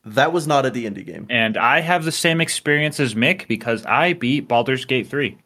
That 0.04 0.34
was 0.34 0.48
not 0.48 0.66
a 0.66 0.72
D 0.72 0.86
and 0.86 0.96
D 0.96 1.04
game. 1.04 1.28
And 1.30 1.58
I 1.58 1.80
have 1.82 2.04
the 2.06 2.12
same 2.12 2.42
experience 2.42 3.00
as 3.00 3.14
Miq 3.14 3.48
because 3.48 3.86
I 3.86 4.14
beat 4.14 4.48
Baldur's 4.48 4.86
Gate 4.86 5.08
3. 5.08 5.38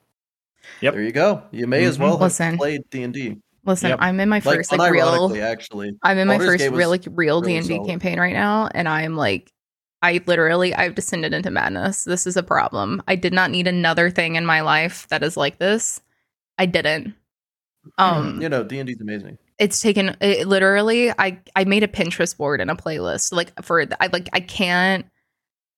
Yep. 0.81 0.93
There 0.93 1.03
you 1.03 1.11
go. 1.11 1.43
You 1.51 1.67
may 1.67 1.83
as 1.83 1.97
Mhm. 1.97 2.01
well 2.01 2.11
have 2.13 2.21
Listen. 2.21 2.57
played 2.57 2.81
D 2.89 3.03
and 3.03 3.13
D. 3.13 3.37
Listen, 3.65 3.89
Yep. 3.89 3.99
I'm 4.01 4.19
in 4.19 4.29
my 4.29 4.39
first 4.39 4.71
like 4.71 4.91
real 4.91 5.35
actually. 5.41 5.91
I'm 6.03 6.17
in 6.17 6.27
my 6.27 6.35
Baldur's 6.35 6.47
first 6.53 6.63
Gate 6.65 6.71
real 6.73 6.89
like 6.89 7.03
real 7.11 7.41
D 7.41 7.55
and 7.55 7.67
D 7.67 7.75
solid. 7.75 7.87
campaign 7.89 8.19
right 8.19 8.33
now, 8.33 8.69
and 8.73 8.87
I'm 8.87 9.15
like, 9.15 9.51
I 10.01 10.21
literally 10.25 10.73
I've 10.73 10.95
descended 10.95 11.33
into 11.33 11.49
madness. 11.49 12.03
This 12.03 12.27
is 12.27 12.37
a 12.37 12.43
problem. 12.43 13.01
I 13.07 13.15
did 13.15 13.33
not 13.33 13.49
need 13.51 13.67
another 13.67 14.09
thing 14.11 14.35
in 14.35 14.45
my 14.45 14.61
life 14.61 15.07
that 15.09 15.23
is 15.23 15.35
like 15.35 15.57
this. 15.57 16.01
I 16.57 16.65
didn't. 16.65 17.13
Um, 17.99 18.41
you 18.41 18.49
know, 18.49 18.63
D 18.63 18.79
and 18.79 18.87
D's 18.87 18.99
amazing. 18.99 19.37
It's 19.57 19.81
taken 19.81 20.15
it 20.21 20.47
literally. 20.47 21.11
I 21.11 21.39
I 21.55 21.63
made 21.63 21.83
a 21.83 21.87
Pinterest 21.87 22.35
board 22.35 22.61
and 22.61 22.69
a 22.69 22.75
playlist 22.75 23.31
like 23.31 23.53
for 23.63 23.85
I 23.99 24.07
like 24.07 24.29
I 24.33 24.39
can't. 24.39 25.05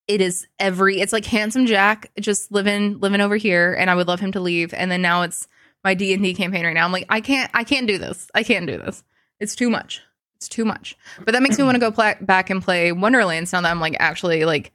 It 0.07 0.21
is 0.21 0.47
every. 0.57 1.01
It's 1.01 1.13
like 1.13 1.25
handsome 1.25 1.65
Jack 1.65 2.11
just 2.19 2.51
living 2.51 2.99
living 2.99 3.21
over 3.21 3.35
here, 3.35 3.73
and 3.73 3.89
I 3.89 3.95
would 3.95 4.07
love 4.07 4.19
him 4.19 4.31
to 4.31 4.39
leave. 4.39 4.73
And 4.73 4.89
then 4.89 5.01
now 5.01 5.23
it's 5.23 5.47
my 5.83 5.93
D 5.93 6.13
and 6.13 6.23
D 6.23 6.33
campaign 6.33 6.65
right 6.65 6.73
now. 6.73 6.85
I'm 6.85 6.91
like, 6.91 7.05
I 7.09 7.21
can't, 7.21 7.51
I 7.53 7.63
can't 7.63 7.87
do 7.87 7.97
this. 7.97 8.29
I 8.33 8.43
can't 8.43 8.67
do 8.67 8.77
this. 8.77 9.03
It's 9.39 9.55
too 9.55 9.69
much. 9.69 10.01
It's 10.35 10.47
too 10.47 10.65
much. 10.65 10.97
But 11.23 11.33
that 11.33 11.41
makes 11.41 11.57
me 11.57 11.63
want 11.63 11.75
to 11.75 11.79
go 11.79 11.91
pla- 11.91 12.15
back 12.21 12.49
and 12.49 12.63
play 12.63 12.91
Wonderlands 12.91 13.53
now 13.53 13.61
that 13.61 13.71
I'm 13.71 13.79
like 13.79 13.95
actually 13.99 14.45
like 14.45 14.71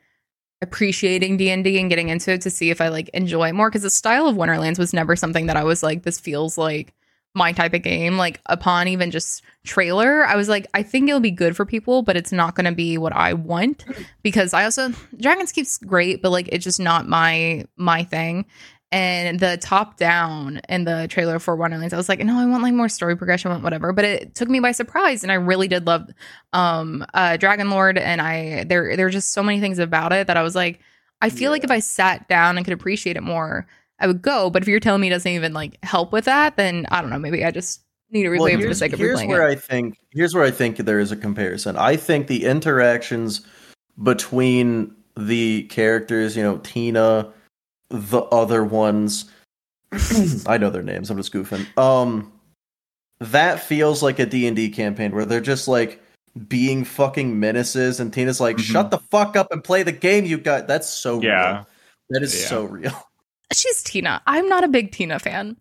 appreciating 0.61 1.37
D 1.37 1.51
and 1.51 1.65
D 1.65 1.79
and 1.79 1.89
getting 1.89 2.09
into 2.09 2.33
it 2.33 2.41
to 2.43 2.51
see 2.51 2.71
if 2.71 2.81
I 2.81 2.89
like 2.89 3.09
enjoy 3.11 3.49
it 3.49 3.55
more. 3.55 3.69
Because 3.69 3.83
the 3.83 3.91
style 3.91 4.27
of 4.27 4.37
Wonderlands 4.37 4.79
was 4.79 4.93
never 4.93 5.17
something 5.17 5.47
that 5.47 5.57
I 5.57 5.65
was 5.65 5.83
like, 5.83 6.03
this 6.03 6.21
feels 6.21 6.59
like 6.59 6.95
my 7.35 7.53
type 7.53 7.75
of 7.75 7.83
game. 7.83 8.17
Like 8.17 8.41
upon 8.47 8.89
even 8.89 9.11
just 9.11 9.43
trailer, 9.65 10.25
I 10.25 10.37
was 10.37 10.49
like, 10.49 10.67
I 10.75 10.83
think 10.83 11.09
it'll 11.09 11.21
be 11.21 11.31
good 11.31 11.57
for 11.57 11.65
people, 11.65 12.03
but 12.03 12.17
it's 12.17 12.33
not 12.33 12.55
going 12.55 12.67
to 12.67 12.73
be 12.73 12.99
what 12.99 13.13
I 13.15 13.35
want 13.35 13.85
because 14.23 14.53
I 14.55 14.65
also 14.65 14.93
Dragons 15.17 15.53
Keep's 15.53 15.79
great, 15.79 16.23
but 16.23 16.31
like 16.31 16.49
it's 16.51 16.65
just 16.65 16.81
not 16.81 17.09
my 17.09 17.65
my 17.77 18.05
thing. 18.05 18.47
And 18.91 19.41
the 19.41 19.57
top 19.57 19.97
down 19.97 20.61
in 20.69 20.85
the 20.85 21.07
trailer 21.09 21.39
for 21.39 21.57
Wonderlands, 21.57 21.95
I 21.95 21.97
was 21.97 22.11
like, 22.11 22.21
no, 22.21 22.39
I 22.39 22.45
want 22.45 22.63
like 22.63 22.75
more 22.75 22.91
story 22.91 23.17
progression, 23.17 23.51
want 23.51 23.63
whatever. 23.63 23.95
But 23.95 24.05
it 24.05 24.35
took 24.35 24.51
me 24.51 24.61
by 24.61 24.73
surprise, 24.73 25.23
and 25.23 25.33
I 25.33 25.37
really 25.37 25.67
did 25.67 25.87
love 25.87 26.11
um 26.53 27.05
uh 27.15 27.39
Dragon 27.39 27.71
Lord, 27.71 27.97
and 27.97 28.21
I 28.21 28.65
there 28.65 28.95
there 28.97 29.07
are 29.07 29.11
just 29.11 29.33
so 29.33 29.43
many 29.43 29.61
things 29.61 29.79
about 29.79 30.13
it 30.13 30.27
that 30.27 30.37
I 30.37 30.43
was 30.43 30.55
like, 30.55 30.81
I 31.23 31.31
feel 31.31 31.51
like 31.53 31.65
if 31.65 31.71
I 31.71 31.79
sat 31.79 32.29
down 32.29 32.59
and 32.59 32.67
could 32.67 32.75
appreciate 32.75 33.17
it 33.17 33.23
more, 33.23 33.67
I 34.03 34.07
would 34.09 34.21
go. 34.21 34.51
But 34.51 34.63
if 34.63 34.69
you're 34.69 34.81
telling 34.81 35.01
me 35.01 35.07
it 35.07 35.11
doesn't 35.11 35.31
even 35.31 35.53
like 35.55 35.83
help 35.85 36.13
with 36.13 36.25
that, 36.27 36.57
then 36.57 36.87
I 36.91 37.01
don't 37.01 37.11
know. 37.11 37.19
Maybe 37.19 37.45
I 37.45 37.51
just 37.51 37.81
need 38.11 38.25
to 38.25 38.29
replay 38.29 38.51
it 38.51 38.57
for 38.57 38.59
the 38.59 38.65
here's, 38.65 38.79
sake 38.79 38.93
of 38.93 38.99
here's 38.99 39.23
where 39.25 39.49
it. 39.49 39.53
I 39.53 39.55
think 39.55 39.99
here's 40.11 40.35
where 40.35 40.45
I 40.45 40.51
think 40.51 40.77
there 40.79 40.99
is 40.99 41.13
a 41.13 41.17
comparison. 41.17 41.77
I 41.77 41.97
think 41.97 42.27
the 42.27 42.45
interactions 42.45 43.47
between 44.03 44.95
the 45.17 45.63
characters, 45.65 46.37
you 46.37 46.43
know, 46.43 46.59
Tina, 46.59 47.33
the 47.89 48.23
other 48.25 48.65
ones, 48.65 49.31
I 50.47 50.59
know 50.59 50.71
their 50.71 50.83
names. 50.83 51.11
I'm 51.11 51.17
just 51.17 51.33
goofing. 51.33 51.67
Um, 51.79 52.33
that 53.21 53.61
feels 53.61 54.03
like 54.03 54.19
a 54.19 54.27
D 54.27 54.47
and 54.47 54.57
D 54.57 54.69
campaign 54.69 55.13
where 55.13 55.25
they're 55.25 55.41
just 55.41 55.69
like 55.69 56.03
being 56.49 56.85
fucking 56.85 57.39
menaces, 57.39 58.01
and 58.01 58.13
Tina's 58.13 58.41
like, 58.41 58.57
Mhm. 58.57 58.61
"Shut 58.63 58.91
the 58.91 58.99
fuck 58.99 59.37
up 59.37 59.53
and 59.53 59.63
play 59.63 59.83
the 59.85 59.93
game 59.93 60.25
you 60.25 60.39
got." 60.39 60.67
That's 60.67 60.89
so 60.89 61.21
Yeah. 61.23 61.53
real. 61.53 61.67
That 62.11 62.23
is 62.23 62.43
Yeah. 62.43 62.49
so 62.49 62.65
real. 62.65 63.09
She's 63.53 63.83
Tina. 63.83 64.23
I'm 64.27 64.49
not 64.49 64.65
a 64.65 64.69
big 64.69 64.93
Tina 64.93 65.19
fan. 65.19 65.57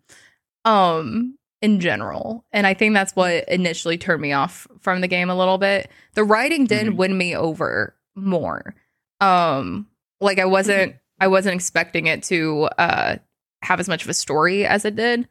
Um 0.64 1.36
in 1.60 1.78
general. 1.78 2.44
And 2.52 2.66
I 2.66 2.74
think 2.74 2.92
that's 2.94 3.14
what 3.14 3.48
initially 3.48 3.96
turned 3.96 4.20
me 4.20 4.32
off 4.32 4.66
from 4.80 5.00
the 5.00 5.06
game 5.08 5.30
a 5.30 5.36
little 5.36 5.58
bit. 5.58 5.88
The 6.14 6.24
writing 6.24 6.64
did 6.66 6.88
Mhm. 6.88 6.96
win 6.96 7.16
me 7.16 7.36
over 7.36 7.94
more. 8.16 8.74
Um 9.20 9.86
like 10.20 10.38
I 10.38 10.44
wasn't 10.44 10.96
I 11.20 11.28
wasn't 11.28 11.54
expecting 11.54 12.06
it 12.06 12.22
to 12.24 12.64
uh 12.78 13.16
have 13.62 13.78
as 13.80 13.88
much 13.88 14.02
of 14.02 14.08
a 14.10 14.14
story 14.14 14.66
as 14.66 14.84
it 14.84 14.96
did. 14.96 15.28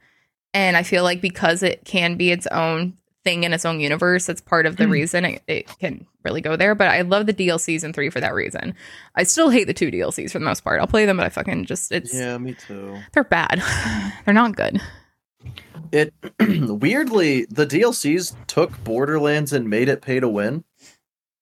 And 0.53 0.75
I 0.77 0.83
feel 0.83 1.03
like 1.03 1.21
because 1.21 1.63
it 1.63 1.83
can 1.85 2.15
be 2.15 2.31
its 2.31 2.47
own 2.47 2.97
thing 3.23 3.43
in 3.43 3.53
its 3.53 3.65
own 3.65 3.79
universe, 3.79 4.25
that's 4.25 4.41
part 4.41 4.65
of 4.65 4.77
the 4.77 4.85
Mhm. 4.85 4.91
reason 4.91 5.25
it, 5.25 5.43
it 5.47 5.67
can 5.79 6.07
really 6.23 6.41
go 6.41 6.55
there. 6.55 6.73
But 6.75 6.87
I 6.87 7.01
love 7.01 7.25
the 7.27 7.33
DLCs 7.33 7.83
in 7.83 7.93
three 7.93 8.09
for 8.09 8.19
that 8.19 8.33
reason. 8.33 8.73
I 9.15 9.23
still 9.23 9.49
hate 9.49 9.65
the 9.65 9.73
two 9.73 9.91
DLCs 9.91 10.31
for 10.31 10.39
the 10.39 10.45
most 10.45 10.63
part. 10.63 10.79
I'll 10.79 10.87
play 10.87 11.05
them, 11.05 11.17
but 11.17 11.25
I 11.25 11.29
fucking 11.29 11.65
just 11.65 11.91
it's 11.91 12.13
Yeah, 12.13 12.37
me 12.37 12.53
too. 12.55 12.97
they're 13.13 13.23
bad. 13.23 13.61
they're 14.25 14.33
not 14.33 14.55
good. 14.55 14.81
It 15.91 16.13
weirdly 16.39 17.45
the 17.49 17.65
DLCs 17.65 18.35
took 18.47 18.83
Borderlands 18.83 19.53
and 19.53 19.69
made 19.69 19.89
it 19.89 20.01
pay 20.01 20.19
to 20.19 20.29
win. 20.29 20.63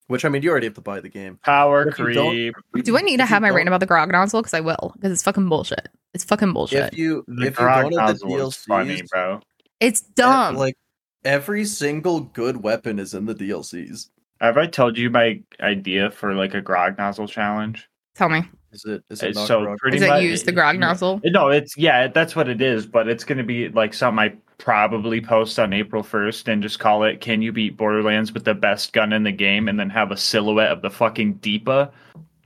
Which 0.07 0.25
I 0.25 0.29
mean, 0.29 0.41
you 0.41 0.49
already 0.49 0.65
have 0.65 0.73
to 0.73 0.81
buy 0.81 1.01
the 1.01 1.09
game. 1.09 1.37
Power 1.45 1.87
If 1.89 1.97
don't- 1.97 2.53
creep. 2.73 2.83
Do 2.83 2.97
I 2.97 3.01
need 3.01 3.17
to 3.17 3.27
have 3.27 3.43
my 3.43 3.49
don't- 3.49 3.57
rant 3.57 3.67
about 3.67 3.79
the 3.79 3.85
grog 3.85 4.11
nozzle? 4.11 4.41
Because 4.41 4.55
I 4.55 4.59
will. 4.59 4.91
Because 4.95 5.11
it's 5.11 5.21
fucking 5.21 5.47
bullshit. 5.49 5.87
It's 6.15 6.23
fucking 6.23 6.51
bullshit. 6.51 6.93
If 6.93 6.97
you 6.97 7.23
The 7.27 7.43
if 7.43 7.49
you 7.51 7.55
grog 7.57 7.83
go 7.83 7.89
to 7.91 7.95
the 7.95 8.01
nozzle 8.01 8.35
is 8.47 8.55
DLCs, 8.55 8.65
funny, 8.65 9.01
bro. 9.11 9.39
it's 9.79 10.01
dumb. 10.01 10.55
like 10.55 10.75
every 11.23 11.65
single 11.65 12.21
good 12.21 12.63
weapon 12.63 12.99
is 12.99 13.13
in 13.13 13.25
the 13.25 13.35
DLCs. 13.35 14.09
Have 14.41 14.57
I 14.57 14.67
told 14.67 14.97
you 14.97 15.09
my 15.09 15.41
idea 15.59 16.11
for 16.11 16.33
like 16.33 16.53
a 16.53 16.61
grog 16.61 16.97
nozzle 16.97 17.27
challenge? 17.27 17.89
Tell 18.15 18.29
me. 18.29 18.43
Is 18.71 18.85
it 18.85 19.03
is 19.09 19.23
it 19.23 19.35
so 19.35 19.63
grog- 19.63 19.77
pretty 19.79 19.97
Is 19.97 20.03
it 20.03 20.09
much 20.09 20.23
use 20.23 20.43
the 20.43 20.51
grog 20.51 20.77
nozzle? 20.77 21.19
No, 21.25 21.49
it's 21.49 21.75
yeah, 21.75 22.07
that's 22.07 22.35
what 22.35 22.47
it 22.47 22.61
is. 22.61 22.85
But 22.85 23.07
it's 23.07 23.23
gonna 23.23 23.43
be 23.43 23.69
like 23.69 23.93
something 23.93 24.19
I 24.19 24.35
probably 24.57 25.21
post 25.21 25.57
on 25.59 25.73
April 25.73 26.03
first 26.03 26.47
and 26.47 26.61
just 26.61 26.79
call 26.79 27.03
it 27.03 27.19
"Can 27.19 27.41
you 27.41 27.51
beat 27.51 27.77
Borderlands 27.77 28.31
with 28.31 28.45
the 28.45 28.53
best 28.53 28.93
gun 28.93 29.11
in 29.11 29.23
the 29.23 29.31
game?" 29.31 29.67
and 29.67 29.79
then 29.79 29.89
have 29.89 30.11
a 30.11 30.17
silhouette 30.17 30.71
of 30.71 30.81
the 30.81 30.89
fucking 30.89 31.35
Deepa 31.39 31.91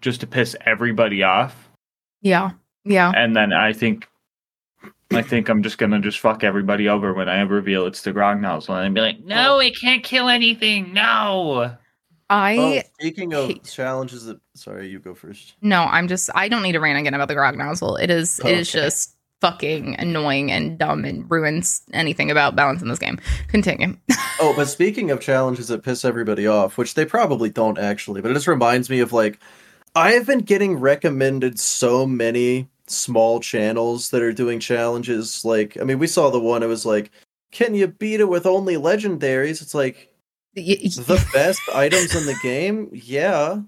just 0.02 0.22
to 0.22 0.28
piss 0.28 0.56
everybody 0.66 1.24
off. 1.24 1.70
Yeah. 2.22 2.52
Yeah. 2.86 3.12
And 3.16 3.36
then 3.36 3.52
I 3.54 3.74
think. 3.74 4.08
I 5.16 5.22
think 5.22 5.50
I'm 5.50 5.64
just 5.64 5.78
gonna 5.78 6.00
just 6.00 6.20
fuck 6.20 6.44
everybody 6.44 6.88
over 6.90 7.14
when 7.14 7.30
I 7.30 7.42
reveal 7.42 7.86
it's 7.86 8.02
the 8.02 8.12
grog 8.12 8.42
nozzle 8.42 8.76
and 8.76 8.94
be 8.96 9.02
like, 9.02 9.24
"No, 9.24 9.56
oh. 9.56 9.60
it 9.60 9.80
can't 9.80 10.04
kill 10.04 10.30
anything. 10.30 10.94
No." 10.94 11.76
I 12.30 12.58
Oh, 12.58 12.90
speaking 13.00 13.34
of 13.34 13.48
hate- 13.48 13.64
challenges 13.66 14.26
that 14.26 14.40
sorry, 14.56 14.88
you 14.88 15.00
go 15.00 15.14
first. 15.14 15.56
no. 15.62 15.84
I'm 15.84 16.08
just. 16.08 16.30
I 16.34 16.48
don't 16.48 16.64
need 16.64 16.72
to 16.72 16.80
rant 16.80 16.98
again 17.00 17.14
about 17.14 17.28
the 17.28 17.36
grog 17.36 17.58
nozzle. 17.58 17.96
It 17.98 18.10
is. 18.10 18.40
It 18.40 18.58
is 18.58 18.72
just 18.72 19.16
fucking 19.42 19.98
annoying 20.00 20.50
and 20.52 20.80
dumb 20.80 21.04
and 21.04 21.30
ruins 21.30 21.82
anything 21.92 22.32
about 22.32 22.56
balance 22.56 22.82
in 22.82 22.88
this 22.88 23.00
game. 23.00 23.20
Continue. 23.50 23.98
Oh, 24.40 24.54
but 24.58 24.68
speaking 24.68 25.10
of 25.12 25.22
challenges 25.22 25.68
that 25.70 25.84
piss 25.84 26.04
everybody 26.04 26.48
off, 26.48 26.78
which 26.78 26.96
they 26.96 27.06
probably 27.06 27.50
don't 27.50 27.78
actually, 27.78 28.20
but 28.20 28.32
it 28.32 28.34
just 28.34 28.48
reminds 28.48 28.90
me 28.90 29.00
of 29.00 29.14
like 29.14 29.40
I 29.96 30.14
have 30.14 30.26
been 30.26 30.40
getting 30.40 30.80
recommended 30.80 31.60
so 31.60 32.06
many 32.08 32.68
small 32.88 33.40
channels 33.40 34.10
that 34.10 34.22
are 34.22 34.34
doing 34.34 34.60
challenges. 34.60 35.44
Like, 35.46 35.78
I 35.80 35.84
mean, 35.84 36.00
we 36.00 36.08
saw 36.08 36.30
the 36.30 36.40
one. 36.40 36.64
It 36.64 36.68
was 36.68 36.86
like, 36.86 37.12
can 37.52 37.76
you 37.76 37.88
beat 37.88 38.20
it 38.20 38.28
with 38.30 38.46
only 38.46 38.76
legendaries? 38.76 39.62
It's 39.62 39.74
like 39.74 40.10
Y- 40.56 40.78
y- 40.84 40.90
the 40.90 41.26
best 41.34 41.62
items 41.74 42.16
in 42.16 42.26
the 42.26 42.36
game. 42.44 42.90
Yeah, 42.94 43.60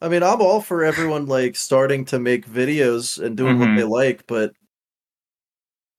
I 0.00 0.08
mean, 0.08 0.22
I'm 0.22 0.40
all 0.40 0.60
for 0.60 0.84
everyone 0.84 1.26
like 1.26 1.56
starting 1.56 2.04
to 2.06 2.18
make 2.18 2.46
videos 2.46 3.22
and 3.24 3.36
doing 3.36 3.56
Mhm. 3.56 3.60
what 3.60 3.76
they 3.76 3.84
like, 3.84 4.26
but 4.26 4.52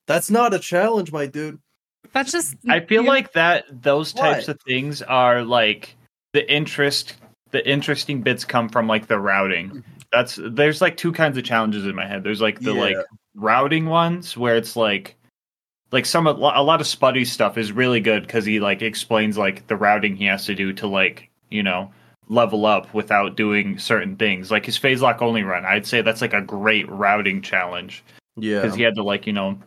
that's 0.07 0.29
not 0.31 0.53
a 0.53 0.59
challenge, 0.59 1.11
my 1.11 1.25
dude. 1.25 1.59
That's 2.13 2.31
just. 2.31 2.55
I 2.67 2.79
feel 2.79 3.03
yeah. 3.03 3.09
like 3.09 3.33
that 3.33 3.65
those 3.83 4.11
types 4.13 4.47
Why? 4.47 4.53
of 4.53 4.61
things 4.61 5.01
are 5.01 5.43
like 5.43 5.95
the 6.33 6.49
interest 6.51 7.15
the 7.51 7.67
interesting 7.67 8.21
bits 8.21 8.45
come 8.45 8.69
from 8.69 8.87
like 8.87 9.07
the 9.07 9.19
routing. 9.19 9.83
That's 10.11 10.39
there's 10.41 10.81
like 10.81 10.97
two 10.97 11.11
kinds 11.11 11.37
of 11.37 11.43
challenges 11.43 11.85
in 11.85 11.95
my 11.95 12.05
head. 12.07 12.23
There's 12.23 12.41
like 12.41 12.59
the 12.59 12.73
Yeah. 12.73 12.81
like 12.81 12.97
routing 13.35 13.85
ones 13.85 14.35
where 14.35 14.55
it's 14.55 14.75
like 14.75 15.15
like 15.91 16.05
some 16.05 16.27
a 16.27 16.31
lot 16.31 16.81
of 16.81 16.87
Spuddy 16.87 17.25
stuff 17.25 17.57
is 17.57 17.71
really 17.71 17.99
good 17.99 18.23
because 18.23 18.45
he 18.45 18.59
like 18.59 18.81
explains 18.81 19.37
like 19.37 19.67
the 19.67 19.75
routing 19.75 20.15
he 20.15 20.25
has 20.25 20.45
to 20.45 20.55
do 20.55 20.73
to 20.73 20.87
like 20.87 21.29
you 21.49 21.63
know 21.63 21.91
level 22.27 22.65
up 22.65 22.93
without 22.93 23.35
doing 23.35 23.77
certain 23.79 24.15
things. 24.15 24.51
Like 24.51 24.65
his 24.65 24.77
phase 24.77 25.01
lock 25.01 25.21
only 25.21 25.43
run, 25.43 25.65
I'd 25.65 25.85
say 25.87 26.01
that's 26.01 26.21
like 26.21 26.33
a 26.33 26.41
great 26.41 26.87
routing 26.89 27.41
challenge 27.41 28.03
Yeah, 28.35 28.61
because 28.61 28.75
he 28.75 28.83
had 28.83 28.95
to 28.95 29.03
like 29.03 29.25
you 29.27 29.33
know 29.33 29.57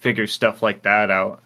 figure 0.00 0.26
stuff 0.26 0.62
like 0.62 0.82
that 0.82 1.10
out. 1.10 1.42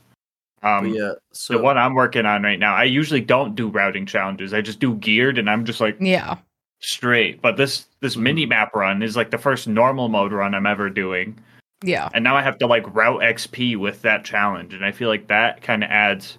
Um, 0.65 0.91
But 0.91 0.99
yeah, 0.99 1.13
so 1.33 1.55
the 1.55 1.63
one 1.63 1.79
I'm 1.79 1.95
working 1.95 2.27
on 2.27 2.43
right 2.43 2.59
now, 2.59 2.75
I 2.75 2.85
usually 2.85 3.21
don't 3.21 3.55
do 3.55 3.69
routing 3.69 4.05
challenges. 4.07 4.53
I 4.53 4.61
just 4.61 4.81
do 4.81 4.97
geared, 4.97 5.39
and 5.39 5.49
I'm 5.49 5.65
just 5.65 5.81
like 5.81 5.97
Yeah. 6.01 6.37
Straight. 6.81 7.41
But 7.43 7.57
this 7.57 7.87
this 8.01 8.17
Mhm. 8.17 8.21
mini 8.23 8.47
map 8.47 8.75
run 8.75 9.03
is 9.03 9.17
like 9.17 9.31
the 9.31 9.39
first 9.39 9.67
normal 9.69 10.09
mode 10.09 10.33
run 10.33 10.55
I'm 10.55 10.67
ever 10.67 10.89
doing, 10.91 11.39
Yeah. 11.83 12.09
and 12.15 12.23
now 12.25 12.37
I 12.37 12.43
have 12.43 12.59
to 12.59 12.67
like 12.67 12.95
route 12.95 13.23
XP 13.23 13.77
with 13.77 14.03
that 14.03 14.25
challenge, 14.25 14.75
and 14.75 14.85
I 14.85 14.93
feel 14.93 15.09
like 15.09 15.27
that 15.29 15.63
kind 15.63 15.83
of 15.85 15.91
adds. 15.91 16.39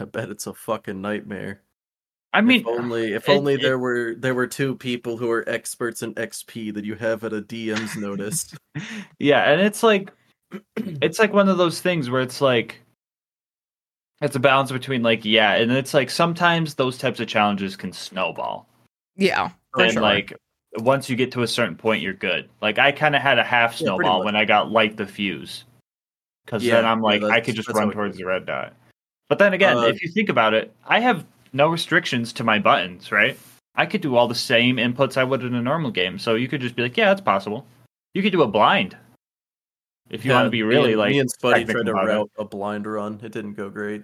I 0.00 0.04
bet 0.04 0.28
it's 0.30 0.46
a 0.46 0.54
fucking 0.54 1.00
nightmare. 1.00 1.60
I 2.34 2.42
mean, 2.42 2.60
if 2.60 2.66
only 2.66 3.12
if 3.14 3.28
it- 3.28 3.32
only 3.32 3.54
it- 3.54 3.62
there 3.62 3.78
were 3.78 4.14
there 4.16 4.34
were 4.34 4.46
two 4.46 4.76
people 4.76 5.16
who 5.16 5.30
are 5.30 5.48
experts 5.48 6.02
in 6.02 6.12
XP 6.18 6.70
that 6.72 6.84
you 6.84 6.94
have 6.96 7.24
at 7.24 7.32
a 7.32 7.40
DM's 7.40 7.96
notice. 7.96 8.54
yeah, 9.18 9.50
and 9.50 9.60
it's 9.62 9.82
like 9.82 10.12
it's 10.76 11.18
like 11.18 11.32
one 11.32 11.48
of 11.48 11.56
those 11.58 11.80
things 11.80 12.10
where 12.10 12.20
it's 12.22 12.40
like 12.42 12.80
it's 14.20 14.36
a 14.36 14.40
balance 14.40 14.70
between 14.70 15.02
like 15.02 15.24
yeah, 15.24 15.54
and 15.54 15.72
it's 15.72 15.94
like 15.94 16.10
sometimes 16.10 16.74
those 16.74 16.98
types 16.98 17.18
of 17.20 17.28
challenges 17.28 17.76
can 17.76 17.92
snowball. 17.92 18.68
Yeah. 19.16 19.50
For 19.78 19.84
and 19.84 19.92
sure. 19.94 20.02
like 20.02 20.34
once 20.78 21.08
you 21.08 21.16
get 21.16 21.32
to 21.32 21.42
a 21.42 21.46
certain 21.48 21.76
point 21.76 22.02
you're 22.02 22.12
good 22.12 22.48
like 22.60 22.78
i 22.78 22.92
kind 22.92 23.16
of 23.16 23.22
had 23.22 23.38
a 23.38 23.44
half 23.44 23.72
Yeah, 23.72 23.86
snowball 23.86 24.18
much. 24.18 24.24
when 24.26 24.36
i 24.36 24.44
got 24.44 24.70
light 24.70 24.96
the 24.96 25.06
fuse 25.06 25.64
because 26.44 26.62
Yeah, 26.62 26.76
then 26.76 26.84
i'm 26.86 26.98
yeah, 26.98 27.04
like 27.04 27.22
i 27.22 27.40
could 27.40 27.54
just 27.54 27.68
run 27.70 27.90
towards 27.90 28.18
the 28.18 28.24
red 28.24 28.44
dot 28.46 28.74
but 29.28 29.38
then 29.38 29.54
again 29.54 29.76
Uh, 29.78 29.82
if 29.86 30.02
you 30.02 30.08
think 30.12 30.28
about 30.28 30.52
it 30.54 30.72
i 30.86 31.00
have 31.00 31.24
no 31.52 31.68
restrictions 31.68 32.32
to 32.34 32.44
my 32.44 32.58
buttons 32.58 33.10
right 33.10 33.38
i 33.76 33.86
could 33.86 34.02
do 34.02 34.14
all 34.14 34.28
the 34.28 34.34
same 34.34 34.76
inputs 34.76 35.16
i 35.16 35.24
would 35.24 35.42
in 35.42 35.54
a 35.54 35.62
normal 35.62 35.90
game 35.90 36.18
so 36.18 36.34
you 36.34 36.48
could 36.48 36.60
just 36.60 36.76
be 36.76 36.82
like 36.82 36.96
yeah 36.96 37.10
it's 37.12 37.20
possible 37.22 37.66
you 38.14 38.22
could 38.22 38.32
do 38.32 38.42
a 38.42 38.46
blind 38.48 38.96
if 40.10 40.24
you 40.24 40.32
want 40.32 40.46
to 40.46 40.50
be 40.50 40.62
really 40.62 40.92
and, 40.92 40.98
like 41.00 41.10
me 41.10 41.18
and 41.20 41.30
Spuddy 41.30 41.66
technical 41.66 41.82
tried 41.92 42.04
to 42.06 42.10
about 42.12 42.26
it. 42.26 42.30
a 42.38 42.44
blind 42.44 42.86
run. 42.86 43.20
It 43.22 43.30
didn't 43.32 43.54
go 43.54 43.68
great. 43.68 44.02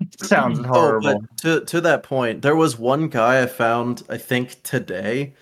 sounds 0.20 0.58
Oh, 0.60 0.64
horrible 0.64 1.20
but 1.20 1.38
to 1.38 1.64
to 1.66 1.80
that 1.82 2.02
point, 2.02 2.42
there 2.42 2.56
was 2.56 2.78
one 2.78 3.08
guy 3.08 3.42
I 3.42 3.46
found, 3.46 4.02
I 4.08 4.18
think 4.18 4.62
today. 4.62 5.34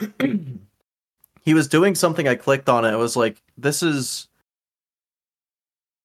he 0.20 1.54
was 1.54 1.68
doing 1.68 1.94
something 1.94 2.26
I 2.26 2.34
clicked 2.34 2.68
on 2.68 2.84
it. 2.84 2.90
I 2.90 2.96
was 2.96 3.16
like, 3.16 3.40
this 3.56 3.82
is 3.82 4.28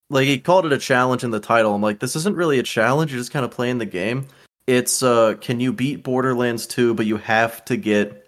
like 0.08 0.26
he 0.26 0.38
called 0.38 0.66
it 0.66 0.72
a 0.72 0.78
challenge 0.78 1.24
in 1.24 1.30
the 1.30 1.40
title. 1.40 1.74
I'm 1.74 1.82
like, 1.82 2.00
this 2.00 2.16
isn't 2.16 2.36
really 2.36 2.58
a 2.58 2.62
challenge, 2.62 3.12
you're 3.12 3.20
just 3.20 3.32
kind 3.32 3.44
of 3.44 3.50
playing 3.50 3.78
the 3.78 3.86
game. 3.86 4.26
It's 4.66 5.02
uh 5.02 5.34
can 5.40 5.60
you 5.60 5.72
beat 5.72 6.02
Borderlands 6.02 6.66
2, 6.66 6.94
but 6.94 7.06
you 7.06 7.16
have 7.16 7.64
to 7.66 7.76
get 7.76 8.26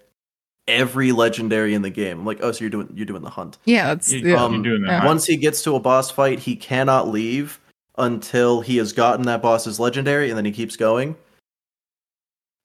every 0.69 1.13
legendary 1.13 1.75
in 1.75 1.83
the 1.83 1.91
game. 1.91 2.21
I'm 2.21 2.27
like, 2.27 2.39
oh, 2.41 2.53
so 2.53 2.61
you're 2.61 2.71
doing 2.71 2.89
you're 2.95 3.07
doing 3.07 3.23
the 3.23 3.31
hunt. 3.31 3.59
Yeah. 3.65 3.89
That's 3.89 4.13
yeah. 4.13 4.43
um, 4.43 4.55
you're 4.55 4.63
doing 4.63 4.83
that 4.83 4.89
yeah. 4.89 4.99
right. 4.99 5.07
Once 5.07 5.27
he 5.27 5.37
gets 5.37 5.63
to 5.65 5.77
a 5.77 5.81
boss 5.81 6.11
fight, 6.11 6.39
he 6.39 6.57
cannot 6.57 7.09
leave 7.09 7.59
until 7.99 8.61
he 8.61 8.77
has 8.79 8.93
gotten 8.93 9.27
that 9.27 9.43
boss's 9.43 9.79
legendary, 9.81 10.29
and 10.31 10.37
then 10.39 10.45
he 10.45 10.53
keeps 10.53 10.77
going. 10.77 11.17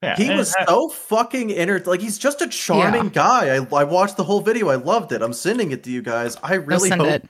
yeah, 0.03 0.15
He 0.15 0.29
was 0.29 0.53
it- 0.59 0.67
so 0.67 0.89
fucking 0.89 1.49
inter 1.49 1.81
like 1.85 1.99
he's 2.01 2.17
just 2.17 2.41
a 2.41 2.47
charming 2.47 3.09
guy. 3.09 3.55
I 3.55 3.67
I 3.75 3.83
watched 3.83 4.17
the 4.17 4.23
whole 4.23 4.41
video. 4.41 4.69
I 4.69 4.75
loved 4.75 5.11
it. 5.11 5.21
I'm 5.21 5.33
sending 5.33 5.71
it 5.71 5.83
to 5.83 5.91
you 5.91 6.01
guys. 6.01 6.37
I 6.43 6.55
really 6.55 6.89
hope 6.89 7.07
it. 7.07 7.29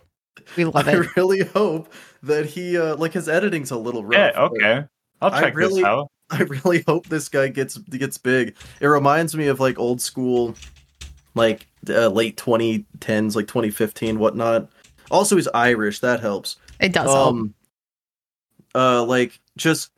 We 0.55 0.65
love 0.65 0.87
I 0.87 0.91
it. 0.97 1.15
really 1.15 1.43
hope 1.43 1.91
that 2.23 2.45
he 2.45 2.77
uh 2.77 2.95
like 2.97 3.13
his 3.13 3.27
editing's 3.29 3.71
a 3.71 3.77
little 3.77 4.03
rough. 4.03 4.33
yeah 4.35 4.41
okay 4.41 4.85
i'll 5.21 5.31
I 5.33 5.41
check 5.41 5.55
really- 5.55 5.81
this 5.81 5.85
out 5.85 6.11
I 6.29 6.41
really 6.41 6.83
hope 6.87 7.07
this 7.07 7.29
guy 7.29 7.47
gets 7.47 7.77
gets 7.77 8.17
big. 8.17 8.55
It 8.81 8.87
reminds 8.87 9.33
me 9.35 9.47
of 9.47 9.59
like 9.61 9.79
old 9.79 10.01
school 10.01 10.55
like 11.35 11.67
uh, 11.89 12.09
late 12.09 12.35
2010s 12.35 13.33
like 13.35 13.47
2015 13.47 14.19
whatnot. 14.19 14.69
Also 15.09 15.37
he's 15.37 15.47
Irish, 15.53 15.99
that 16.01 16.19
helps. 16.19 16.57
It 16.81 16.91
does 16.91 17.05
help. 17.09 17.49
Uh 18.77 19.03
like 19.03 19.39
just 19.57 19.91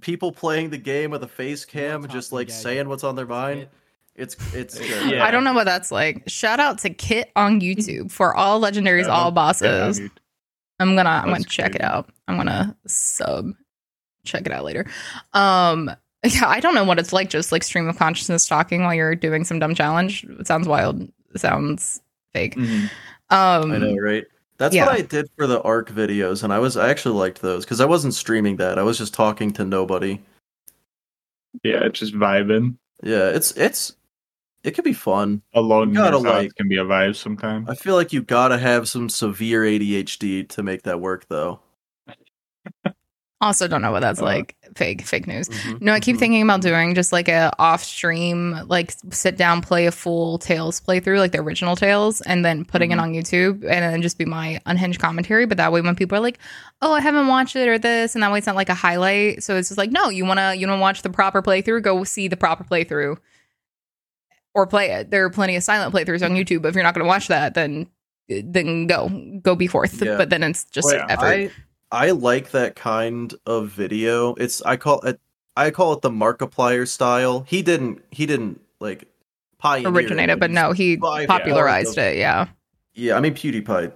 people 0.00 0.30
playing 0.30 0.68
the 0.70 0.76
game 0.78 1.10
with 1.10 1.22
a 1.22 1.28
face 1.28 1.64
cam 1.64 2.02
What's 2.02 2.12
just 2.12 2.32
like 2.32 2.50
saying 2.50 2.88
what's 2.88 3.02
on 3.04 3.16
their 3.16 3.26
mind 3.26 3.68
it's 4.14 4.34
it's 4.54 4.78
good. 4.78 5.10
Yeah. 5.10 5.24
I 5.24 5.30
don't 5.30 5.44
know 5.44 5.52
what 5.52 5.64
that's 5.64 5.90
like. 5.92 6.22
Shout 6.26 6.58
out 6.58 6.78
to 6.78 6.88
Kit 6.90 7.30
on 7.36 7.60
YouTube 7.60 8.10
for 8.10 8.34
all 8.34 8.58
legendaries, 8.58 9.02
Yeah, 9.04 9.10
all 9.10 9.30
bosses. 9.30 9.98
dude. 9.98 10.10
I'm 10.80 10.96
gonna 10.96 11.10
I'm 11.10 11.26
That's 11.30 11.44
gonna 11.44 11.44
check 11.44 11.74
it 11.74 11.82
out. 11.82 12.08
I'm 12.26 12.36
gonna 12.38 12.74
sub 12.86 13.52
check 14.24 14.46
it 14.46 14.52
out 14.52 14.64
later. 14.64 14.86
Um 15.34 15.90
yeah, 16.24 16.48
I 16.48 16.60
don't 16.60 16.74
know 16.74 16.84
what 16.84 16.98
it's 16.98 17.12
like 17.12 17.28
just 17.28 17.52
like 17.52 17.62
stream 17.62 17.88
of 17.88 17.98
consciousness 17.98 18.46
talking 18.46 18.82
while 18.84 18.94
you're 18.94 19.14
doing 19.14 19.44
some 19.44 19.58
dumb 19.58 19.74
challenge. 19.74 20.24
It 20.40 20.46
sounds 20.46 20.66
wild. 20.66 21.02
It 21.34 21.40
sounds 21.40 22.00
fake. 22.32 22.54
Mhm. 22.56 22.90
Um 23.28 23.70
I 23.72 23.76
know, 23.78 23.96
right? 23.98 24.24
That's 24.58 24.74
yeah. 24.74 24.86
what 24.86 24.94
I 24.94 25.02
did 25.02 25.28
for 25.36 25.46
the 25.46 25.60
ARC 25.62 25.90
videos, 25.90 26.42
and 26.42 26.52
I 26.52 26.58
was 26.58 26.76
I 26.76 26.88
actually 26.88 27.16
liked 27.18 27.42
those 27.42 27.64
because 27.64 27.80
I 27.80 27.84
wasn't 27.84 28.14
streaming 28.14 28.56
that. 28.56 28.78
I 28.78 28.82
was 28.82 28.96
just 28.98 29.12
talking 29.14 29.52
to 29.54 29.64
nobody. 29.64 30.20
yeah 31.62 31.88
just 31.88 32.14
vibing 32.14 32.76
Yeah, 33.02 33.28
it's 33.30 33.52
it's 33.52 33.96
it 34.64 34.72
could 34.72 34.84
be 34.84 34.92
fun. 34.94 35.42
alone 35.54 35.88
in 35.90 35.94
You 35.94 35.94
gotta 36.00 36.16
your 36.16 36.24
thoughts 36.24 36.42
like- 36.44 36.54
can 36.56 36.68
be 36.68 36.78
a 36.78 36.84
vibe 36.84 37.16
sometimes. 37.16 37.68
I 37.68 37.74
feel 37.74 37.94
like 37.94 38.12
you 38.12 38.22
gotta 38.22 38.58
have 38.58 38.88
some 38.88 39.08
severe 39.08 39.62
ADHD 39.62 40.48
to 40.48 40.62
make 40.62 40.82
that 40.84 41.00
work, 41.00 41.26
though. 41.28 41.60
also 43.40 43.68
don't 43.68 43.82
know 43.82 43.92
what 43.92 44.00
that's 44.00 44.20
Uh, 44.20 44.24
like. 44.24 44.56
Fake 44.76 45.02
fake 45.02 45.26
news. 45.26 45.48
Mhm, 45.48 45.80
No, 45.80 45.92
I 45.94 46.00
keep 46.00 46.16
mhm. 46.16 46.18
thinking 46.18 46.42
about 46.42 46.60
doing 46.60 46.94
just 46.94 47.10
like 47.12 47.28
a 47.28 47.50
off 47.58 47.82
stream, 47.82 48.60
like 48.68 48.94
sit 49.10 49.36
down, 49.38 49.62
play 49.62 49.86
a 49.86 49.90
full 49.90 50.36
Tales 50.38 50.80
playthrough, 50.80 51.18
like 51.18 51.32
the 51.32 51.40
original 51.40 51.76
Tales, 51.76 52.20
and 52.20 52.44
then 52.44 52.64
putting 52.64 52.90
Mhm. 52.90 52.92
it 52.92 52.98
on 53.00 53.12
YouTube 53.14 53.52
and 53.64 53.82
then 53.82 54.02
just 54.02 54.18
be 54.18 54.26
my 54.26 54.60
unhinged 54.66 55.00
commentary. 55.00 55.46
But 55.46 55.56
that 55.56 55.72
way, 55.72 55.80
when 55.80 55.94
people 55.96 56.18
are 56.18 56.20
like, 56.20 56.38
"Oh, 56.82 56.92
I 56.92 57.00
haven't 57.00 57.26
watched 57.26 57.56
it" 57.56 57.68
or 57.68 57.78
this, 57.78 58.14
and 58.14 58.22
that 58.22 58.30
way 58.30 58.38
it's 58.38 58.46
not 58.46 58.54
like 58.56 58.68
a 58.68 58.74
highlight. 58.74 59.42
So 59.42 59.56
it's 59.56 59.68
just 59.70 59.78
like, 59.78 59.90
no, 59.90 60.10
you 60.10 60.26
wanna 60.26 60.54
you 60.54 60.66
wanna 60.68 60.80
watch 60.80 61.00
the 61.02 61.10
proper 61.10 61.40
playthrough, 61.40 61.82
go 61.82 62.04
see 62.04 62.28
the 62.28 62.36
proper 62.36 62.62
playthrough, 62.64 63.16
or 64.54 64.66
play 64.66 64.90
it. 64.90 65.10
There 65.10 65.24
are 65.24 65.30
plenty 65.30 65.56
of 65.56 65.62
silent 65.62 65.94
playthroughs 65.94 66.22
on 66.24 66.32
YouTube. 66.36 66.62
But 66.62 66.68
if 66.68 66.74
you're 66.74 66.84
not 66.84 66.94
gonna 66.94 67.06
watch 67.08 67.28
that, 67.28 67.54
then 67.54 67.86
then 68.28 68.86
go 68.86 69.08
go 69.42 69.54
be 69.54 69.68
forth. 69.68 70.02
Yeah. 70.02 70.16
But 70.16 70.30
then 70.30 70.42
it's 70.42 70.64
just 70.64 70.86
Well, 70.86 70.96
yeah, 70.96 71.06
effort. 71.08 71.24
I 71.24 71.50
I 71.92 72.10
like 72.10 72.50
that 72.50 72.76
kind 72.76 73.34
of 73.46 73.68
video. 73.68 74.34
It's 74.34 74.62
I 74.62 74.76
call 74.76 75.00
it 75.02 75.20
I 75.56 75.70
call 75.70 75.92
it 75.94 76.02
the 76.02 76.10
Markiplier 76.10 76.86
style. 76.86 77.44
He 77.48 77.62
didn't 77.62 78.02
he 78.10 78.26
didn't 78.26 78.60
like 78.80 79.08
pioneer 79.58 79.90
originated, 79.92 80.40
but 80.40 80.50
no, 80.50 80.72
he 80.72 80.96
by 80.96 81.26
popularized 81.26 81.96
it. 81.98 82.16
Yeah. 82.16 82.48
Yeah, 82.94 83.16
I 83.16 83.20
mean 83.20 83.34
PewDiePie 83.34 83.92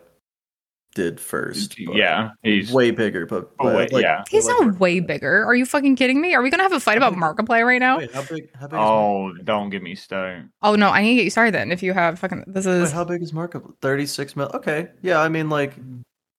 did 0.95 1.21
first. 1.21 1.77
but 1.87 1.95
yeah, 1.95 2.31
he's 2.43 2.73
way 2.73 2.91
bigger, 2.91 3.25
but, 3.25 3.57
but 3.57 3.77
wait, 3.77 3.93
like- 3.93 4.03
yeah. 4.03 4.25
He's 4.29 4.47
like- 4.47 4.61
not 4.61 4.81
way 4.81 4.99
bigger. 5.01 5.45
Are 5.45 5.55
you 5.55 5.65
fucking 5.65 5.95
kidding 5.97 6.21
me? 6.21 6.35
Are 6.35 6.43
we 6.43 6.51
gonna 6.51 6.65
have 6.65 6.73
a 6.73 6.81
fight 6.81 6.97
about 6.97 7.15
Markiplier 7.15 7.65
right 7.65 7.79
now? 7.79 7.99
Wait, 7.99 8.13
how 8.13 8.23
big? 8.23 8.51
How 8.59 8.67
big? 8.67 8.79
Oh, 8.79 9.33
don't 9.45 9.71
get 9.71 9.83
me 9.83 9.95
started. 9.95 10.49
Oh 10.63 10.75
no, 10.75 10.91
I 10.91 11.03
need 11.03 11.11
to 11.11 11.15
get 11.17 11.25
you 11.25 11.31
started 11.31 11.55
then. 11.55 11.71
If 11.71 11.83
you 11.83 11.93
have 11.93 12.19
fucking 12.19 12.45
this 12.49 12.67
is, 12.67 12.91
wait, 12.91 12.95
how 12.95 13.05
big 13.05 13.23
is 13.23 13.33
Markiplier? 13.33 13.75
Thirty 13.81 14.05
six 14.07 14.35
mil. 14.37 14.51
Okay, 14.55 14.89
yeah. 15.03 15.21
I 15.21 15.29
mean, 15.29 15.49
like, 15.49 15.75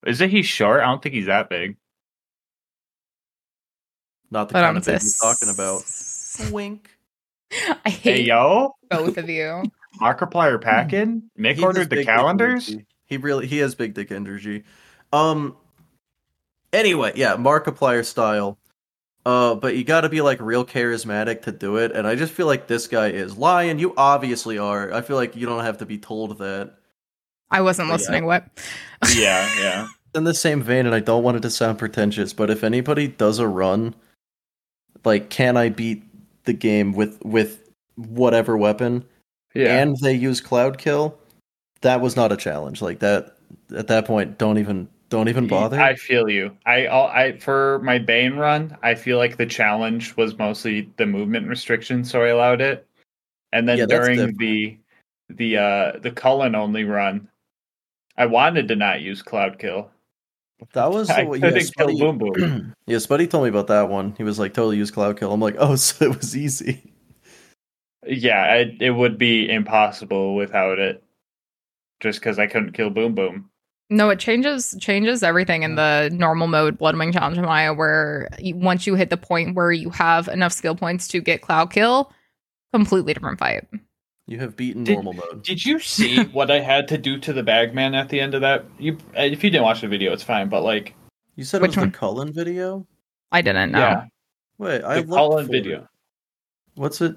Is 0.06 0.22
it 0.22 0.30
he's 0.32 0.46
short? 0.48 0.82
I 0.82 0.86
don't 0.88 1.02
think 1.02 1.16
he's 1.16 1.28
that 1.28 1.50
big. 1.50 1.78
not 4.32 4.50
the 4.50 4.56
but 4.56 4.62
kind 4.62 4.78
I'm 4.78 4.78
of 4.78 4.86
thing 4.86 5.00
just 5.00 5.16
we're 5.22 5.30
talking 5.30 5.50
about. 5.50 5.84
Wink. 6.52 6.90
I 7.86 7.90
hate 7.90 8.18
Hey 8.18 8.22
yo, 8.24 8.76
both 8.90 9.18
of 9.18 9.30
you. 9.30 9.72
Markiplier 10.02 10.62
packing. 10.62 11.30
Miq 11.40 11.58
He 11.58 11.66
has 11.66 11.66
ordered 11.66 11.90
the 11.90 11.98
big 11.98 12.08
dick 12.08 12.08
calendars. 12.08 12.70
energy. 12.70 12.86
He 13.06 13.18
really 13.18 13.48
he 13.48 13.60
has 13.60 13.76
big 13.76 13.94
dick 13.94 14.12
energy. 14.12 14.64
Um. 15.14 15.58
Anyway, 16.74 17.14
yeah, 17.16 17.36
Markiplier 17.36 18.06
style. 18.06 18.58
Uh, 19.26 19.56
but 19.56 19.76
you 19.76 19.84
got 19.84 20.02
to 20.02 20.10
be 20.10 20.22
like 20.22 20.40
real 20.42 20.66
charismatic 20.66 21.44
to 21.44 21.52
do 21.52 21.78
it, 21.78 21.92
and 21.92 22.08
I 22.08 22.16
just 22.16 22.34
feel 22.34 22.48
like 22.48 22.68
this 22.68 22.88
guy 22.88 23.10
is 23.10 23.38
Lion. 23.38 23.78
You 23.80 23.94
obviously 23.98 24.58
are. 24.58 24.92
I 24.94 25.02
feel 25.02 25.16
like 25.18 25.36
you 25.36 25.46
don't 25.46 25.64
have 25.64 25.80
to 25.80 25.86
be 25.86 25.98
told 26.00 26.40
that. 26.40 26.76
I 27.52 27.62
wasn't 27.62 27.88
But 27.88 27.92
yeah. 27.92 27.98
listening. 27.98 28.26
What? 28.26 28.48
Yeah, 29.16 29.50
yeah. 29.60 29.88
In 30.16 30.24
the 30.26 30.34
same 30.34 30.62
vein, 30.62 30.86
and 30.86 30.96
I 30.96 31.00
don't 31.00 31.24
want 31.24 31.38
it 31.38 31.42
to 31.42 31.50
sound 31.50 31.78
pretentious, 31.80 32.34
but 32.34 32.50
if 32.50 32.64
anybody 32.64 33.08
does 33.08 33.40
a 33.40 33.48
run, 33.48 33.96
like, 35.06 35.30
can 35.30 35.56
I 35.58 35.70
beat 35.70 36.04
the 36.46 36.54
game 36.54 36.94
with 36.94 37.24
with 37.24 37.70
whatever 37.96 38.58
weapon, 38.58 39.06
Yeah. 39.54 39.78
and 39.82 39.96
they 40.02 40.14
use 40.14 40.42
Cloud 40.42 40.78
Kill, 40.78 41.18
that 41.82 42.02
was 42.02 42.16
not 42.16 42.32
a 42.32 42.38
challenge. 42.38 42.82
Like 42.82 43.00
that 43.00 43.38
at 43.76 43.88
that 43.88 44.06
point, 44.06 44.38
don't 44.38 44.58
even 44.58 44.88
don't 45.10 45.28
even 45.30 45.48
bother. 45.48 45.80
I 45.80 45.96
feel 45.96 46.30
you. 46.30 46.56
I, 46.66 46.88
I 46.88 47.38
for 47.38 47.80
my 47.84 48.00
Bane 48.00 48.36
run, 48.36 48.78
I 48.82 48.96
feel 48.96 49.18
like 49.18 49.38
the 49.38 49.46
challenge 49.46 50.16
was 50.18 50.38
mostly 50.38 50.90
the 50.98 51.06
movement 51.06 51.48
restriction, 51.48 52.04
so 52.04 52.22
I 52.24 52.28
allowed 52.30 52.62
it. 52.62 52.88
And 53.54 53.68
then 53.68 53.78
Yeah, 53.78 53.86
during 53.88 54.36
the 54.38 54.78
the 55.30 55.58
uh 55.58 56.00
the 56.00 56.12
Cullen 56.12 56.56
only 56.56 56.84
run, 56.86 57.28
I 58.22 58.28
wanted 58.28 58.68
to 58.68 58.76
not 58.76 59.02
use 59.02 59.24
Cloud 59.24 59.58
Kill. 59.58 59.90
that 60.74 60.92
was 60.92 61.10
I 61.10 61.24
the 61.26 61.40
yeah, 61.40 61.50
couldn't 61.50 61.74
kill 61.76 61.88
Spuddy, 61.88 62.00
Boom 62.00 62.18
Boom. 62.20 62.76
yeah, 62.86 62.98
Spuddy 62.98 63.28
told 63.28 63.46
me 63.46 63.50
about 63.50 63.66
that 63.66 63.90
one. 63.90 64.14
He 64.16 64.22
was 64.22 64.38
like, 64.38 64.54
totally 64.54 64.78
use 64.78 64.92
Cloud 64.92 65.18
Kill. 65.18 65.34
I'm 65.34 65.40
like, 65.40 65.56
oh, 65.60 65.76
so 65.76 66.06
it 66.06 66.16
was 66.16 66.38
easy. 66.38 66.94
yeah, 68.06 68.54
it, 68.54 68.80
it 68.80 68.92
would 68.92 69.18
be 69.18 69.50
impossible 69.50 70.36
without 70.36 70.78
it, 70.78 71.04
just 72.00 72.20
because 72.20 72.38
I 72.38 72.46
couldn't 72.46 72.74
kill 72.74 72.92
Boom 72.92 73.16
Boom. 73.16 73.50
No, 73.90 74.12
it 74.12 74.20
changes 74.20 74.76
changes 74.80 75.24
everything 75.24 75.64
in 75.64 75.72
mm. 75.72 75.78
the 75.78 76.16
normal 76.16 76.46
mode 76.46 76.78
Blood 76.78 76.96
Wing 76.96 77.12
Challenge 77.12 77.40
Maya, 77.40 77.74
where 77.74 78.30
you, 78.38 78.56
once 78.56 78.86
you 78.86 78.94
hit 78.94 79.10
the 79.10 79.18
point 79.18 79.56
where 79.56 79.72
you 79.72 79.90
have 79.90 80.28
enough 80.28 80.54
skill 80.54 80.76
points 80.76 81.08
to 81.08 81.22
get 81.22 81.42
Cloud 81.42 81.72
Kill, 81.72 82.14
completely 82.72 83.16
different 83.16 83.40
fight. 83.40 83.68
You 84.28 84.40
have 84.40 84.56
beaten 84.56 84.84
Did- 84.84 84.94
normal 84.96 85.14
mode. 85.14 85.44
Did 85.44 85.66
you 85.66 85.80
see 85.80 86.24
what 86.32 86.50
I 86.52 86.60
had 86.60 86.88
to 86.90 86.98
do 86.98 87.18
to 87.20 87.34
the 87.34 87.44
bagman 87.44 87.96
at 87.96 88.10
the 88.10 88.20
end 88.20 88.34
of 88.34 88.42
that? 88.42 88.66
You, 88.80 88.98
uh, 89.18 89.22
if 89.24 89.44
you 89.44 89.50
didn't 89.50 89.64
watch 89.64 89.82
the 89.82 89.88
video, 89.88 90.14
it's 90.14 90.24
fine. 90.24 90.48
But 90.50 90.62
like, 90.64 90.96
You 91.36 91.44
said 91.44 91.62
Which 91.62 91.72
it 91.72 91.76
was 91.78 91.82
one? 91.84 91.92
the 91.92 91.98
Cullen 91.98 92.34
video. 92.34 92.86
I 93.32 93.42
didn't 93.42 93.72
know. 93.72 93.80
yeah, 93.80 94.06
Wait, 94.58 94.84
I 94.84 95.02
the 95.02 95.08
looked 95.08 95.50
video. 95.50 95.82
it. 95.82 95.88
What's 96.76 97.02
it? 97.02 97.16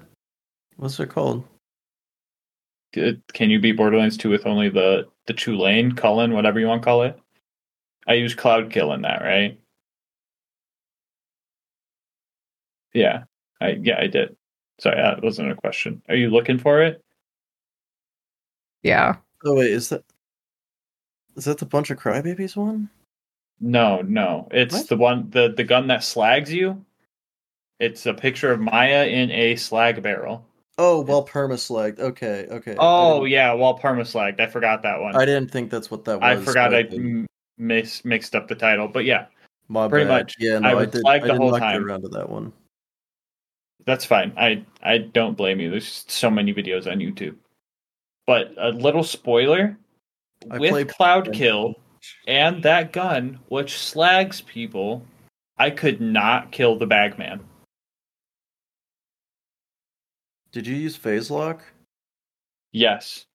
What's 0.77 0.99
it 0.99 1.09
called? 1.09 1.45
Good. 2.93 3.21
Can 3.33 3.49
you 3.49 3.59
beat 3.59 3.73
Borderlands 3.77 4.17
2 4.17 4.29
with 4.29 4.45
only 4.45 4.69
the 4.69 5.07
the 5.27 5.33
two 5.33 5.57
lane 5.57 5.93
Cullen, 5.93 6.33
whatever 6.33 6.59
you 6.59 6.67
want 6.67 6.81
to 6.81 6.85
call 6.85 7.03
it? 7.03 7.17
I 8.07 8.13
use 8.13 8.35
Cloud 8.35 8.71
Kill 8.71 8.93
in 8.93 9.01
that, 9.01 9.21
right? 9.21 9.59
Yeah, 12.93 13.23
I 13.59 13.71
yeah 13.81 13.99
I 13.99 14.07
did. 14.07 14.35
Sorry, 14.79 14.95
that 14.97 15.23
wasn't 15.23 15.51
a 15.51 15.55
question. 15.55 16.01
Are 16.09 16.15
you 16.15 16.29
looking 16.29 16.57
for 16.57 16.81
it? 16.81 17.01
Yeah. 18.83 19.15
Oh 19.43 19.55
wait, 19.55 19.71
is 19.71 19.89
that 19.89 20.03
is 21.35 21.45
that 21.45 21.57
the 21.57 21.65
bunch 21.65 21.89
of 21.91 21.97
crybabies 21.99 22.55
one? 22.55 22.89
No, 23.59 24.01
no. 24.01 24.47
It's 24.51 24.73
What? 24.73 24.87
the 24.89 24.97
one 24.97 25.29
the 25.29 25.53
the 25.55 25.63
gun 25.63 25.87
that 25.87 26.03
slags 26.03 26.51
you. 26.53 26.83
It's 27.79 28.05
a 28.05 28.13
picture 28.13 28.51
of 28.51 28.59
Maya 28.59 29.05
in 29.05 29.31
a 29.31 29.55
slag 29.55 30.01
barrel. 30.01 30.45
Oh, 30.77 31.01
well, 31.01 31.25
permaslagged. 31.25 31.99
Okay, 31.99 32.47
okay. 32.51 32.75
Oh 32.77 33.23
yeah, 33.25 33.53
while 33.53 33.77
permaslagged. 33.79 34.39
I 34.41 34.47
forgot 34.47 34.83
that 34.83 34.99
one. 35.01 35.15
I 35.15 35.25
didn't 35.25 35.51
think 35.51 35.71
that's 35.71 35.89
what 35.89 36.03
that 36.05 36.19
was. 36.19 36.39
I 36.39 36.43
forgot 36.43 36.71
so 36.71 36.77
I 36.77 37.25
mis- 37.57 38.03
mixed 38.03 38.35
up 38.35 38.47
the 38.49 38.55
title, 38.55 38.87
but 38.89 39.05
yeah, 39.05 39.27
My 39.69 39.87
pretty 39.87 40.05
bad. 40.05 40.23
much. 40.23 40.35
Yeah, 40.37 40.59
no, 40.59 40.67
I 40.67 40.71
I, 40.71 40.75
would 40.75 40.91
did. 40.91 41.01
flag 41.01 41.21
I 41.23 41.27
the 41.27 41.33
did 41.33 41.37
whole 41.41 41.51
not 41.51 41.59
get 41.61 41.65
time. 41.71 41.85
around 41.85 42.01
to 42.01 42.09
that 42.09 42.29
one. 42.29 42.51
That's 43.85 44.05
fine. 44.05 44.33
I 44.37 44.63
I 44.81 44.97
don't 44.99 45.35
blame 45.37 45.59
you. 45.59 45.69
There's 45.69 46.05
so 46.07 46.29
many 46.29 46.53
videos 46.53 46.91
on 46.91 46.99
YouTube. 46.99 47.35
But 48.27 48.53
a 48.57 48.69
little 48.69 49.03
spoiler 49.03 49.77
I 50.49 50.57
with 50.57 50.87
Cloud 50.89 51.31
Kill 51.33 51.75
and 52.27 52.61
that 52.63 52.91
gun, 52.91 53.39
which 53.49 53.77
slags 53.77 54.41
people, 54.41 55.05
I 55.57 55.69
could 55.69 56.01
not 56.01 56.51
kill 56.51 56.77
the 56.77 56.87
bagman. 56.87 57.41
Did 60.51 60.67
you 60.67 60.75
use 60.75 60.95
phase 60.95 61.29
lock? 61.29 61.63
Yes, 62.71 63.25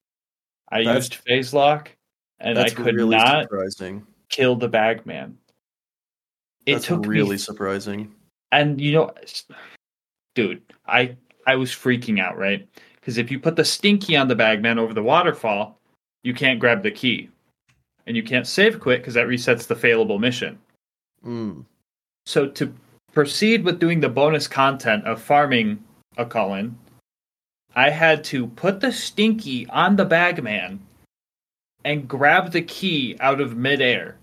I 0.71 0.85
That's- 0.85 0.97
used 1.05 1.15
phase 1.17 1.53
lock, 1.55 1.91
and 2.39 2.59
I 2.59 2.71
could 2.71 2.95
really 2.95 3.17
not 3.17 3.45
surprising. 3.45 4.07
kill 4.29 4.57
the 4.57 4.69
bagman. 4.69 5.39
It 6.67 6.75
That's 6.75 6.87
took 6.87 7.07
really 7.07 7.31
me 7.33 7.39
surprising. 7.39 8.15
and 8.53 8.81
you 8.81 8.93
know 8.93 9.13
dude 10.35 10.63
i 10.87 11.17
i 11.47 11.55
was 11.55 11.71
freaking 11.71 12.21
out 12.21 12.37
right? 12.37 12.69
Because 12.95 13.17
if 13.17 13.31
you 13.31 13.41
put 13.41 13.57
the 13.57 13.65
stinky 13.65 14.17
on 14.17 14.29
the 14.29 14.35
bagman 14.35 14.79
over 14.79 14.93
the 14.93 15.03
waterfall 15.03 15.81
you 16.23 16.35
can't 16.35 16.61
grab 16.61 16.83
the 16.83 16.91
key. 16.91 17.31
And 18.07 18.17
you 18.17 18.23
can't 18.23 18.47
save 18.47 18.81
quit 18.81 19.01
because 19.01 19.15
that 19.15 19.27
resets 19.27 19.67
the 19.67 19.77
failable 19.77 20.19
mission. 20.19 20.59
Mm. 21.25 21.67
so 22.25 22.47
to 22.47 22.73
proceed 23.13 23.63
with 23.63 23.79
doing 23.79 24.01
the 24.01 24.09
bonus 24.09 24.49
content 24.49 25.05
of 25.07 25.21
farming 25.21 25.85
a 26.17 26.25
Cullen, 26.25 26.79
i 27.75 27.91
had 27.91 28.25
to 28.25 28.47
put 28.47 28.81
the 28.81 28.91
stinky 28.91 29.67
on 29.69 29.97
the 29.97 30.05
bagman 30.07 30.81
and 31.85 32.09
grab 32.09 32.53
the 32.53 32.63
key 32.63 33.19
out 33.21 33.39
of 33.39 33.55
midair 33.55 34.17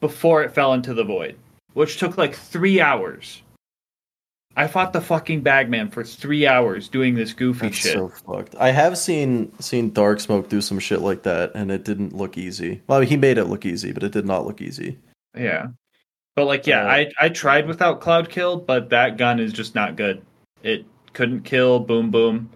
before 0.00 0.42
it 0.42 0.52
fell 0.52 0.74
into 0.74 0.92
the 0.92 1.04
void 1.04 1.36
which 1.74 1.98
took 1.98 2.18
like 2.18 2.34
three 2.34 2.80
hours 2.80 3.42
I 4.56 4.66
fought 4.66 4.92
the 4.92 5.00
fucking 5.00 5.40
bagman 5.40 5.90
for 5.90 6.04
three 6.04 6.46
hours 6.46 6.88
doing 6.88 7.14
this 7.14 7.32
goofy 7.32 7.66
That's 7.68 7.76
shit. 7.76 7.92
so 7.94 8.08
fucked. 8.08 8.54
I 8.56 8.70
have 8.70 8.98
seen 8.98 9.50
seen 9.60 9.90
Dark 9.92 10.20
Smoke 10.20 10.48
do 10.48 10.60
some 10.60 10.78
shit 10.78 11.00
like 11.00 11.22
that, 11.22 11.52
and 11.54 11.70
it 11.70 11.84
didn't 11.84 12.14
look 12.14 12.36
easy. 12.36 12.82
Well, 12.86 13.00
he 13.00 13.16
made 13.16 13.38
it 13.38 13.46
look 13.46 13.64
easy, 13.64 13.92
but 13.92 14.02
it 14.02 14.12
did 14.12 14.26
not 14.26 14.46
look 14.46 14.60
easy. 14.60 14.98
Yeah. 15.36 15.68
But 16.36 16.46
like 16.46 16.66
yeah, 16.66 16.84
Uh, 16.84 16.88
I 16.88 17.12
I 17.20 17.28
tried 17.30 17.66
without 17.66 18.00
cloud 18.00 18.28
kill, 18.28 18.56
but 18.58 18.90
that 18.90 19.16
gun 19.16 19.40
is 19.40 19.52
just 19.52 19.74
not 19.74 19.96
good. 19.96 20.22
It 20.62 20.84
couldn't 21.12 21.42
kill 21.42 21.80
boom 21.80 22.10
boom. 22.10 22.50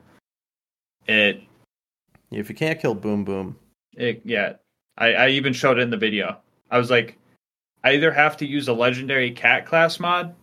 It 1.06 1.42
If 2.30 2.48
you 2.48 2.54
can't 2.54 2.80
kill 2.80 2.94
Boom 2.94 3.24
Boom, 3.24 3.56
it 3.96 4.20
yeah. 4.24 4.54
I, 4.98 5.12
I 5.12 5.28
even 5.28 5.52
showed 5.52 5.78
it 5.78 5.82
in 5.82 5.90
the 5.90 5.96
video. 5.96 6.38
I 6.70 6.78
was 6.78 6.90
like, 6.90 7.18
I 7.84 7.92
either 7.92 8.10
have 8.10 8.36
to 8.38 8.46
use 8.46 8.66
a 8.68 8.72
legendary 8.72 9.30
cat 9.30 9.66
class 9.66 10.00
mod 10.00 10.34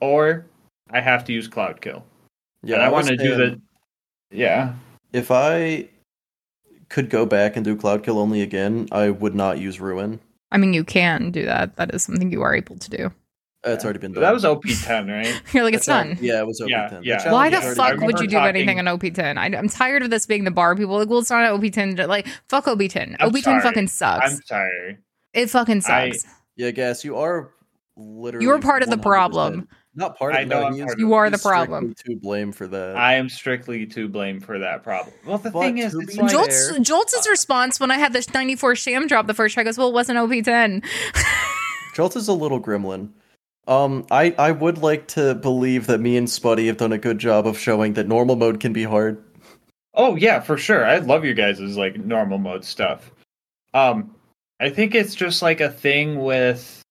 or 0.00 0.46
I 0.90 1.00
have 1.00 1.24
to 1.26 1.32
use 1.32 1.48
cloud 1.48 1.80
kill. 1.80 2.04
yeah, 2.62 2.76
and 2.76 2.84
I, 2.84 2.88
was 2.88 3.06
want 3.06 3.18
to 3.18 3.24
do 3.24 3.34
the 3.36 3.60
Yeah. 4.30 4.74
If 5.12 5.30
I 5.30 5.88
could 6.88 7.08
go 7.10 7.24
back 7.26 7.56
and 7.56 7.64
do 7.64 7.76
Cloud 7.76 8.02
Kill 8.04 8.18
only 8.18 8.42
again, 8.42 8.88
I 8.92 9.10
would 9.10 9.34
not 9.34 9.58
use 9.58 9.80
Ruin. 9.80 10.20
I 10.50 10.58
mean, 10.58 10.72
you 10.74 10.84
can 10.84 11.30
do 11.30 11.44
that. 11.44 11.76
That 11.76 11.94
is 11.94 12.02
something 12.04 12.30
you 12.30 12.42
are 12.42 12.54
able 12.54 12.76
to 12.78 12.90
do. 12.90 13.06
Uh, 13.66 13.70
it's 13.70 13.84
already 13.84 13.98
been 14.00 14.12
done. 14.12 14.22
That 14.22 14.34
was 14.34 14.44
OP 14.44 14.64
ten, 14.82 15.08
right? 15.08 15.40
You're 15.52 15.64
like, 15.64 15.74
it's 15.74 15.86
That's 15.86 15.96
already- 16.04 16.14
done. 16.16 16.24
Yeah, 16.24 16.40
it 16.40 16.46
was 16.46 16.60
OP 16.60 16.68
Yeah, 16.68 16.88
10. 16.88 17.02
yeah. 17.04 17.32
Why 17.32 17.48
the 17.48 17.60
fuck 17.60 17.98
would 18.00 18.20
you 18.20 18.26
do 18.26 18.36
remember 18.36 18.58
anything 18.58 18.78
on 18.78 18.84
OP10? 18.86 19.38
I, 19.38 19.46
I'm 19.56 19.68
tired 19.68 20.02
of 20.02 20.10
this 20.10 20.26
being 20.26 20.44
the 20.44 20.50
bar. 20.50 20.76
People 20.76 20.96
are 20.96 20.98
like, 21.00 21.08
well, 21.08 21.20
it's 21.20 21.30
not 21.30 21.48
OP10. 21.50 22.06
Like, 22.06 22.26
fuck 22.48 22.66
OP10. 22.66 23.16
OP10 23.18 23.62
fucking 23.62 23.88
sucks. 23.88 24.32
I'm 24.32 24.40
sorry. 24.44 24.98
it 25.32 25.48
fucking 25.50 25.82
I- 25.86 26.10
sucks. 26.10 26.26
Yeah, 26.56 26.70
guess 26.72 27.04
you 27.04 27.16
are 27.16 27.50
literally. 27.96 28.44
You 28.44 28.52
are 28.52 28.58
part 28.60 28.82
of 28.82 28.90
the 28.90 28.96
100% 28.96 29.02
problem. 29.02 29.68
Not 29.96 30.18
part 30.18 30.34
of 30.34 30.40
I 30.40 30.44
know 30.44 30.60
no, 30.60 30.66
I'm 30.66 30.74
is- 30.74 30.92
of 30.92 30.98
You 30.98 31.14
are 31.14 31.30
the 31.30 31.38
problem. 31.38 31.94
strictly 31.96 32.14
To 32.16 32.20
blame 32.20 32.52
for 32.52 32.66
that. 32.66 32.96
I 32.96 33.14
am 33.14 33.28
strictly 33.28 33.86
to 33.86 34.08
blame 34.08 34.40
for 34.40 34.58
that 34.58 34.82
problem. 34.82 35.14
Well, 35.24 35.38
the 35.38 35.50
But 35.50 35.60
thing 35.60 35.78
is, 35.78 35.92
to 35.92 36.00
it's 36.00 36.14
be 36.16 36.20
like, 36.22 36.30
fair- 36.30 36.38
Jolt's 36.40 36.78
Jolt's 36.80 37.28
response 37.28 37.78
when 37.78 37.90
I 37.90 37.98
had 37.98 38.12
this 38.12 38.32
94 38.32 38.74
sham 38.76 39.06
drop 39.06 39.26
the 39.26 39.34
first 39.34 39.54
try 39.54 39.62
goes, 39.62 39.78
well, 39.78 39.88
it 39.88 39.94
wasn't 39.94 40.18
OP10. 40.18 40.84
Jolt 41.94 42.16
is 42.16 42.26
a 42.28 42.32
little 42.32 42.60
gremlin. 42.60 43.10
Um, 43.68 44.04
I 44.10 44.34
I 44.36 44.50
would 44.50 44.78
like 44.78 45.06
to 45.08 45.34
believe 45.36 45.86
that 45.86 45.98
me 46.00 46.16
and 46.16 46.26
Spuddy 46.28 46.66
have 46.66 46.76
done 46.76 46.92
a 46.92 46.98
good 46.98 47.18
job 47.18 47.46
of 47.46 47.56
showing 47.58 47.94
that 47.94 48.06
normal 48.08 48.36
mode 48.36 48.60
can 48.60 48.72
be 48.72 48.82
hard. 48.84 49.22
oh 49.94 50.16
yeah, 50.16 50.40
for 50.40 50.58
sure. 50.58 50.84
I 50.84 50.98
love 50.98 51.24
you 51.24 51.32
guys' 51.34 51.60
like 51.76 51.96
normal 51.96 52.38
mode 52.38 52.64
stuff. 52.64 53.10
Um, 53.72 54.14
I 54.60 54.68
think 54.70 54.94
it's 54.94 55.14
just 55.14 55.40
like 55.40 55.60
a 55.60 55.70
thing 55.70 56.18
with 56.22 56.82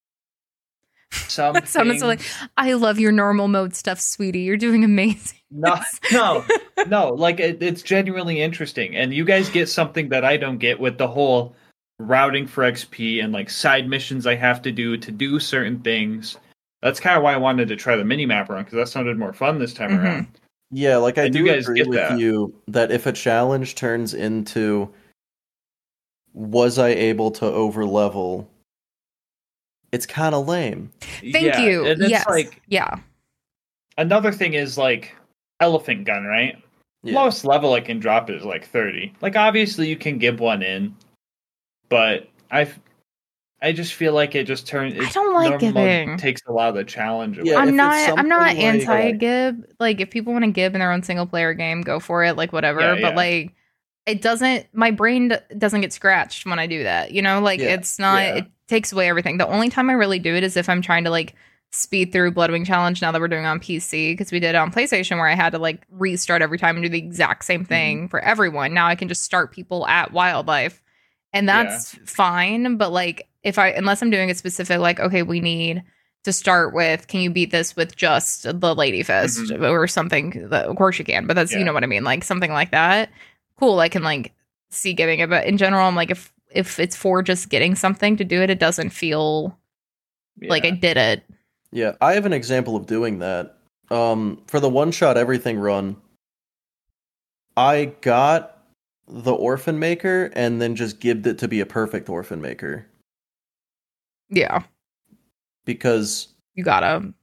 some. 1.13 1.53
That 1.53 1.67
sounded 1.67 1.99
so 1.99 2.07
like, 2.07 2.21
I 2.57 2.73
love 2.73 2.99
your 2.99 3.11
normal 3.11 3.47
mode 3.47 3.75
stuff, 3.75 3.99
sweetie. 3.99 4.39
You're 4.41 4.57
doing 4.57 4.83
amazing. 4.83 5.39
no, 5.51 5.75
no, 6.11 6.43
no. 6.87 7.09
Like 7.09 7.39
it, 7.39 7.61
it's 7.61 7.81
genuinely 7.83 8.41
interesting, 8.41 8.95
and 8.95 9.13
you 9.13 9.23
guys 9.25 9.49
get 9.49 9.69
something 9.69 10.09
that 10.09 10.25
I 10.25 10.37
don't 10.37 10.57
get 10.57 10.79
with 10.79 10.97
the 10.97 11.07
whole 11.07 11.55
routing 11.99 12.47
for 12.47 12.63
XP 12.63 13.23
and 13.23 13.31
like 13.31 13.49
side 13.49 13.87
missions 13.87 14.25
I 14.27 14.35
have 14.35 14.61
to 14.63 14.71
do 14.71 14.97
to 14.97 15.11
do 15.11 15.39
certain 15.39 15.79
things. 15.81 16.37
That's 16.81 16.99
kind 16.99 17.15
of 17.15 17.23
why 17.23 17.33
I 17.33 17.37
wanted 17.37 17.67
to 17.69 17.75
try 17.75 17.95
the 17.95 18.03
mini 18.03 18.25
map 18.25 18.49
run 18.49 18.63
because 18.63 18.77
that 18.77 18.89
sounded 18.89 19.17
more 19.17 19.31
fun 19.31 19.59
this 19.59 19.73
time 19.73 19.91
Mhm. 19.91 20.03
around. 20.03 20.27
Yeah, 20.71 20.97
like 20.97 21.17
I 21.19 21.25
And 21.25 21.33
do 21.33 21.39
you 21.39 21.45
guys 21.45 21.65
agree 21.65 21.77
get 21.81 21.87
with 21.87 21.99
that. 21.99 22.19
you 22.19 22.53
that 22.67 22.91
if 22.91 23.05
a 23.05 23.11
challenge 23.13 23.75
turns 23.75 24.13
into 24.15 24.89
was 26.33 26.79
I 26.79 26.89
able 26.89 27.31
to 27.31 27.45
over 27.45 27.85
level, 27.85 28.49
it's 29.93 30.05
kind 30.05 30.35
of 30.35 30.47
lame. 30.47 30.91
Thank 30.99 31.45
Yeah, 31.45 31.59
you. 31.61 31.85
And 31.85 32.01
it's 32.01 32.09
yes. 32.09 32.27
like 32.27 32.61
yeah. 32.67 32.97
another 33.97 34.31
thing 34.31 34.53
is 34.55 34.77
like 34.77 35.15
elephant 35.59 36.05
gun, 36.05 36.25
right? 36.25 36.57
Yeah. 37.03 37.15
Lowest 37.19 37.45
level 37.45 37.73
I 37.73 37.81
can 37.81 37.99
drop 37.99 38.29
is 38.29 38.43
like 38.43 38.65
30. 38.65 39.13
Like 39.21 39.35
obviously 39.35 39.87
you 39.87 39.95
can 39.95 40.17
give 40.17 40.39
one 40.39 40.63
in, 40.63 40.95
but 41.89 42.27
I 42.49 42.67
I 43.61 43.71
just 43.71 43.93
feel 43.93 44.13
like 44.13 44.35
it 44.35 44.45
just 44.45 44.67
turns 44.67 44.95
I 44.99 45.09
don't 45.11 45.33
like 45.33 45.61
normal 45.61 45.71
giving. 45.85 46.17
takes 46.17 46.41
a 46.47 46.51
lot 46.51 46.69
of 46.69 46.75
the 46.75 46.83
challenge 46.83 47.37
away. 47.37 47.51
Yeah, 47.51 47.59
I'm 47.59 47.75
not. 47.77 47.93
I'm 48.17 48.27
not 48.27 48.49
something 48.49 48.85
like- 48.85 48.87
anti 48.89 49.11
gib. 49.11 49.65
Like, 49.79 50.01
if 50.01 50.09
people 50.09 50.33
want 50.33 50.43
to 50.43 50.51
gib 50.51 50.73
in 50.73 50.79
their 50.79 50.91
own 50.91 51.01
single 51.01 51.25
player 51.25 51.53
game, 51.53 51.81
go 51.81 52.01
for 52.01 52.25
it. 52.25 52.35
Like, 52.35 52.51
whatever. 52.51 52.81
Yeah, 52.81 52.95
but 52.95 53.01
yeah. 53.11 53.15
like, 53.15 53.53
it 54.05 54.21
doesn't. 54.21 54.67
My 54.73 54.91
brain 54.91 55.29
d- 55.29 55.35
doesn't 55.57 55.81
get 55.81 55.93
scratched 55.93 56.45
when 56.45 56.59
I 56.59 56.67
do 56.67 56.83
that. 56.83 57.11
You 57.11 57.21
know, 57.21 57.39
like 57.39 57.59
Yeah, 57.59 57.73
it's 57.75 57.99
not. 57.99 58.23
yeah. 58.23 58.35
It 58.35 58.45
takes 58.67 58.91
away 58.91 59.09
everything. 59.09 59.37
The 59.37 59.47
only 59.47 59.69
time 59.69 59.89
I 59.89 59.93
really 59.93 60.19
do 60.19 60.35
it 60.35 60.43
is 60.43 60.57
if 60.57 60.69
I'm 60.69 60.81
trying 60.81 61.03
to 61.05 61.09
like 61.09 61.35
speed 61.71 62.11
through 62.11 62.31
Bloodwing 62.31 62.65
Challenge. 62.65 63.01
Now 63.01 63.11
that 63.11 63.19
we're 63.19 63.27
doing 63.27 63.45
on 63.45 63.59
PC, 63.59 64.13
because 64.13 64.31
we 64.31 64.39
did 64.39 64.49
it 64.49 64.55
on 64.55 64.71
PlayStation, 64.71 65.17
where 65.17 65.27
I 65.27 65.35
had 65.35 65.51
to 65.51 65.59
like 65.59 65.83
restart 65.89 66.41
every 66.41 66.57
time 66.57 66.75
and 66.75 66.83
do 66.83 66.89
the 66.89 66.99
exact 66.99 67.45
same 67.45 67.61
mm-hmm. 67.61 67.67
thing 67.69 68.07
for 68.09 68.19
everyone. 68.19 68.73
Now 68.73 68.87
I 68.87 68.95
can 68.95 69.07
just 69.07 69.23
start 69.23 69.51
people 69.51 69.85
at 69.87 70.11
wildlife, 70.13 70.81
and 71.33 71.47
Yeah. 71.47 71.63
that's 71.63 71.95
fine. 72.05 72.77
But 72.77 72.91
like, 72.91 73.27
if 73.43 73.57
I 73.57 73.69
unless 73.69 74.01
I'm 74.01 74.11
doing 74.11 74.29
a 74.29 74.35
specific, 74.35 74.79
like, 74.79 74.99
okay, 74.99 75.23
we 75.23 75.39
need 75.39 75.83
to 76.23 76.31
start 76.31 76.73
with 76.73 77.07
can 77.07 77.19
you 77.19 77.29
beat 77.29 77.51
this 77.51 77.75
with 77.75 77.95
just 77.95 78.43
the 78.43 78.75
lady 78.75 79.03
fist 79.03 79.39
mm-hmm. 79.39 79.63
or 79.63 79.87
something 79.87 80.47
that, 80.49 80.65
of 80.67 80.75
course 80.77 80.97
you 80.97 81.03
can 81.03 81.27
but 81.27 81.33
that's 81.33 81.51
you 81.51 81.63
know 81.65 81.73
what 81.73 81.83
i 81.83 81.85
mean 81.85 82.05
like 82.05 82.23
something 82.23 82.53
like 82.53 82.71
that 82.71 83.09
cool 83.63 83.79
i 83.79 83.89
can 83.89 84.03
like 84.03 84.33
see 84.69 84.93
giving 84.93 85.19
it 85.19 85.29
but 85.29 85.45
in 85.45 85.57
general 85.57 85.87
i'm 85.87 85.95
like 85.95 86.11
if 86.11 86.33
if 86.53 86.79
it's 86.79 86.95
for 86.95 87.21
just 87.21 87.49
getting 87.49 87.75
something 87.75 88.17
to 88.17 88.23
do 88.23 88.41
it, 88.41 88.49
it 88.49 88.59
doesn't 88.59 88.91
feel 88.91 89.57
like 90.41 90.65
I 90.65 90.71
did 90.71 90.97
it. 90.97 91.23
Yeah, 91.71 91.93
I 92.01 92.13
have 92.13 92.25
an 92.25 92.33
example 92.33 92.75
of 92.75 92.85
doing 92.85 93.19
that. 93.19 93.57
Um, 93.89 94.41
for 94.47 94.59
the 94.59 94.69
one 94.69 94.91
shot 94.91 95.17
everything 95.17 95.59
run, 95.59 95.97
I 97.57 97.93
got 98.01 98.63
the 99.07 99.33
orphan 99.33 99.79
maker 99.79 100.31
and 100.33 100.61
then 100.61 100.75
just 100.75 100.99
gibbed 100.99 101.27
it 101.27 101.37
to 101.39 101.47
be 101.47 101.59
a 101.59 101.65
perfect 101.65 102.09
orphan 102.09 102.41
maker 102.41 102.87
Yeah, 104.29 104.63
because 105.65 106.29
you 106.55 106.63
gotta. 106.63 107.13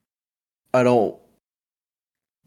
I 0.72 0.82
don't, 0.82 1.16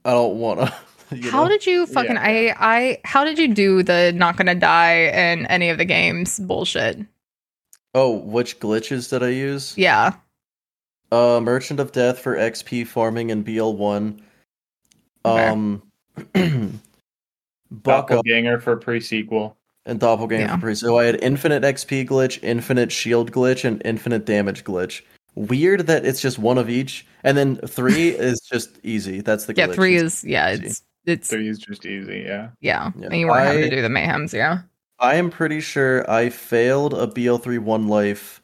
I 0.06 0.12
don't 0.12 0.40
want 0.40 0.60
to. 0.62 0.74
You 1.24 1.32
how 1.32 1.44
know? 1.44 1.50
did 1.50 1.66
you 1.66 1.86
fucking 1.86 2.18
I 2.18 2.54
I 2.60 3.00
how 3.04 3.24
did 3.24 3.38
you 3.38 3.48
do 3.54 3.84
the 3.84 4.12
not 4.16 4.38
gonna 4.38 4.56
die 4.56 4.96
in 5.08 5.46
any 5.48 5.70
of 5.70 5.78
the 5.78 5.86
games 5.86 6.40
bullshit? 6.40 7.00
oh, 7.96 8.12
which 8.18 8.60
glitches 8.60 9.10
did 9.10 9.22
I 9.22 9.30
use? 9.30 9.78
Yeah. 9.78 10.14
Uh, 11.12 11.40
Merchant 11.40 11.80
of 11.80 11.92
Death 11.92 12.18
for 12.20 12.36
XP 12.36 12.88
farming 12.88 13.30
and 13.30 13.46
BL 13.46 13.74
one. 13.74 14.20
Okay. 15.24 15.48
Um, 15.48 15.84
Buck 17.72 18.12
up 18.12 18.24
Doppelganger 18.26 18.60
for 18.60 18.76
pre-sequel. 18.78 19.56
and 19.86 20.00
Doppelganger 20.00 20.40
Yeah. 20.48 20.56
for 20.56 20.62
pre. 20.62 20.76
So 20.76 20.98
I 20.98 21.06
had 21.06 21.22
infinite 21.24 21.64
XP 21.64 22.08
glitch, 22.08 22.40
infinite 22.44 22.92
shield 22.92 23.32
glitch, 23.32 23.64
and 23.66 23.82
infinite 23.86 24.26
damage 24.26 24.64
glitch. 24.64 25.02
Weird 25.36 25.88
that 25.88 26.06
it's 26.06 26.22
just 26.22 26.38
one 26.40 26.58
of 26.60 26.70
each, 26.70 27.06
and 27.24 27.36
then 27.38 27.58
three 27.58 28.10
is 28.16 28.40
just 28.42 28.80
easy. 28.84 29.22
That's 29.22 29.46
the 29.46 29.54
Yeah, 29.56 29.68
three 29.68 29.96
It's- 29.96 30.24
is 30.24 30.24
yeah, 30.24 30.54
easy. 30.54 30.66
it's 30.68 30.82
it's 31.06 31.30
Three 31.30 31.48
is 31.48 31.60
just 31.60 31.86
easy, 31.86 32.24
yeah. 32.26 32.50
yeah. 32.62 32.92
Yeah. 32.98 33.06
And 33.08 33.16
you 33.16 33.28
weren't 33.28 33.46
having 33.46 33.70
to 33.70 33.76
do 33.76 33.82
the 33.82 33.88
mayhems, 33.90 34.34
yeah. 34.34 34.62
I 35.00 35.16
am 35.16 35.30
pretty 35.30 35.60
sure 35.60 36.10
I 36.10 36.30
failed 36.30 36.94
a 36.94 37.08
BL3 37.08 37.60
one 37.60 37.88
life 37.88 38.42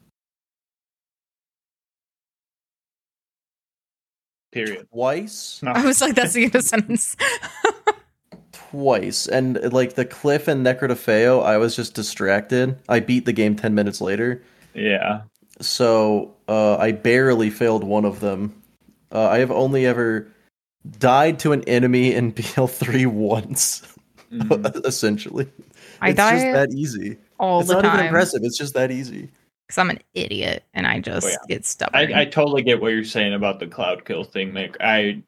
Period. 4.51 4.87
twice. 4.91 5.59
No. 5.61 5.71
I 5.71 5.85
was 5.85 6.01
like, 6.01 6.15
that's 6.15 6.33
the 6.33 6.45
end 6.45 6.55
of 6.55 6.63
sentence. 6.63 7.15
Twice, 8.51 9.27
and 9.27 9.73
like 9.73 9.95
the 9.95 10.05
cliff 10.05 10.47
and 10.47 10.63
Nekrotafeyo, 10.63 11.43
I 11.43 11.57
was 11.57 11.75
just 11.75 11.95
distracted. 11.95 12.77
I 12.87 12.99
beat 12.99 13.25
the 13.25 13.33
game 13.33 13.55
ten 13.55 13.73
minutes 13.73 13.99
later. 13.99 14.43
Yeah. 14.75 15.23
so 15.59 16.35
uh, 16.47 16.77
I 16.77 16.91
barely 16.91 17.49
failed 17.49 17.83
one 17.83 18.05
of 18.05 18.19
them. 18.19 18.61
Uh, 19.11 19.27
I 19.27 19.39
have 19.39 19.49
only 19.49 19.87
ever 19.87 20.27
died 20.99 21.39
to 21.39 21.51
an 21.51 21.63
enemy 21.65 22.13
in 22.13 22.31
BL3 22.33 23.07
once, 23.07 23.81
Mhm. 24.31 24.85
essentially. 24.85 25.47
I 26.01 26.09
it's 26.09 26.17
just 26.17 26.31
die 26.45 26.51
that 26.53 26.69
easy. 26.73 27.17
all 27.39 27.59
it's 27.61 27.69
the 27.69 27.81
not 27.81 27.93
even 27.93 28.05
impressive. 28.05 28.41
It's 28.43 28.57
just 28.57 28.73
that 28.75 28.91
easy. 28.91 29.29
because 29.67 29.77
I'm 29.77 29.89
an 29.89 29.99
idiot 30.13 30.63
and 30.73 30.87
I 30.87 30.99
just 30.99 31.27
Oh, 31.27 31.29
yeah. 31.29 31.35
get 31.47 31.65
stubborn. 31.65 32.13
I, 32.13 32.21
I 32.21 32.25
totally 32.25 32.61
get 32.61 32.79
what 32.81 32.89
you're 32.93 33.03
saying 33.03 33.33
about 33.33 33.59
the 33.59 33.67
cloud 33.67 34.05
kill 34.05 34.23
thing, 34.23 34.53
Nick. 34.53 34.77
I 34.79 35.21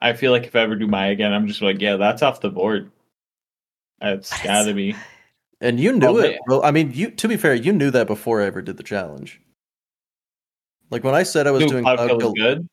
I 0.00 0.12
feel 0.14 0.32
like 0.32 0.44
if 0.44 0.54
I 0.56 0.60
ever 0.60 0.76
do 0.76 0.86
my 0.86 1.06
again, 1.08 1.32
I'm 1.32 1.46
just 1.46 1.60
like, 1.62 1.80
yeah, 1.80 1.96
that's 1.96 2.22
off 2.22 2.40
the 2.40 2.50
board. 2.50 2.90
It's 4.00 4.30
But 4.30 4.38
it's 4.38 4.42
gotta 4.42 4.64
so 4.70 4.74
be. 4.74 4.96
And 5.60 5.78
you 5.80 5.92
knew 5.92 6.06
Well, 6.06 6.18
it. 6.18 6.22
they- 6.22 6.38
Well, 6.46 6.64
I 6.64 6.70
mean, 6.70 6.92
you. 6.92 7.10
To 7.10 7.26
be 7.28 7.36
fair, 7.36 7.52
you 7.54 7.72
knew 7.72 7.90
that 7.90 8.06
before 8.06 8.40
I 8.42 8.46
ever 8.46 8.62
did 8.62 8.76
the 8.76 8.82
challenge. 8.84 9.40
Like 10.90 11.02
when 11.04 11.14
I 11.14 11.24
said 11.24 11.46
I 11.46 11.50
was 11.50 11.62
Dude, 11.62 11.70
doing 11.70 11.84
cloud 11.84 11.96
cloud 11.96 12.08
kill 12.08 12.18
kill. 12.18 12.28
is 12.34 12.42
good. 12.42 12.68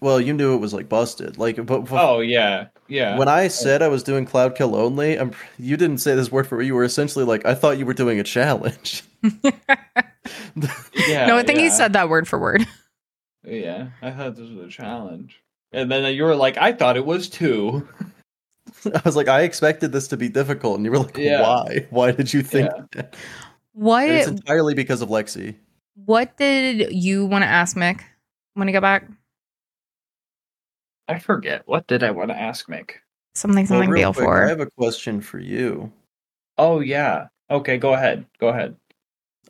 Well, 0.00 0.20
you 0.20 0.32
knew 0.32 0.54
it 0.54 0.58
was 0.58 0.72
like 0.72 0.88
busted. 0.88 1.36
Like, 1.38 1.56
but, 1.66 1.80
but 1.84 1.92
Oh 1.92 2.20
yeah, 2.20 2.68
yeah. 2.88 3.18
when 3.18 3.28
I 3.28 3.48
said 3.48 3.82
I 3.82 3.88
was 3.88 4.02
doing 4.02 4.24
cloud 4.24 4.54
kill 4.56 4.74
only, 4.74 5.18
I'm, 5.18 5.32
you 5.58 5.76
didn't 5.76 5.98
say 5.98 6.14
this 6.14 6.32
word 6.32 6.46
for 6.46 6.58
me. 6.58 6.66
You 6.66 6.74
were 6.74 6.84
essentially 6.84 7.24
like, 7.24 7.44
I 7.44 7.54
thought 7.54 7.76
you 7.78 7.84
were 7.86 7.92
doing 7.94 8.18
a 8.18 8.24
challenge. 8.24 9.02
yeah, 11.04 11.26
no, 11.26 11.36
I 11.36 11.42
think 11.42 11.58
he 11.58 11.70
said 11.70 11.92
that 11.94 12.08
word 12.08 12.26
for 12.28 12.38
word. 12.38 12.66
Yeah, 13.42 13.88
I 14.02 14.10
thought 14.10 14.36
this 14.36 14.50
was 14.50 14.66
a 14.66 14.68
challenge, 14.68 15.40
and 15.72 15.90
then 15.90 16.14
you 16.14 16.24
were 16.24 16.36
like, 16.36 16.58
I 16.58 16.72
thought 16.74 16.98
it 16.98 17.06
was 17.06 17.26
two. 17.26 17.88
I 18.94 19.00
was 19.02 19.16
like, 19.16 19.28
I 19.28 19.44
expected 19.44 19.92
this 19.92 20.08
to 20.08 20.18
be 20.18 20.28
difficult, 20.28 20.76
and 20.76 20.84
you 20.84 20.90
were 20.90 20.98
like, 20.98 21.16
Yeah. 21.16 21.40
why? 21.40 21.86
Why 21.88 22.10
did 22.12 22.34
you 22.34 22.42
think 22.42 22.70
Yeah. 22.70 22.82
that? 22.92 23.16
What 23.72 24.04
And 24.04 24.12
it's 24.12 24.26
entirely 24.28 24.74
because 24.74 25.00
of 25.00 25.08
Lexi. 25.08 25.54
what 25.94 26.36
did 26.36 26.92
you 26.92 27.24
want 27.24 27.42
to 27.42 27.48
ask 27.48 27.74
Miq 27.78 28.02
when 28.54 28.68
he 28.68 28.72
got 28.72 28.82
back? 28.82 29.08
I 31.10 31.18
forget. 31.18 31.62
What 31.66 31.86
did 31.86 32.02
I 32.02 32.10
want 32.10 32.30
to 32.30 32.36
ask 32.40 32.68
Miq? 32.68 32.90
Something 33.34 33.64
Well, 33.64 33.80
something 33.80 33.90
real 33.90 34.12
BL 34.12 34.18
quick, 34.20 34.28
I 34.28 34.48
have 34.48 34.60
a 34.60 34.66
question 34.70 35.20
for 35.20 35.38
you. 35.38 35.92
Oh 36.58 36.80
yeah. 36.80 37.28
Okay, 37.50 37.78
go 37.78 37.94
ahead. 37.94 38.24
Go 38.38 38.48
ahead. 38.48 38.76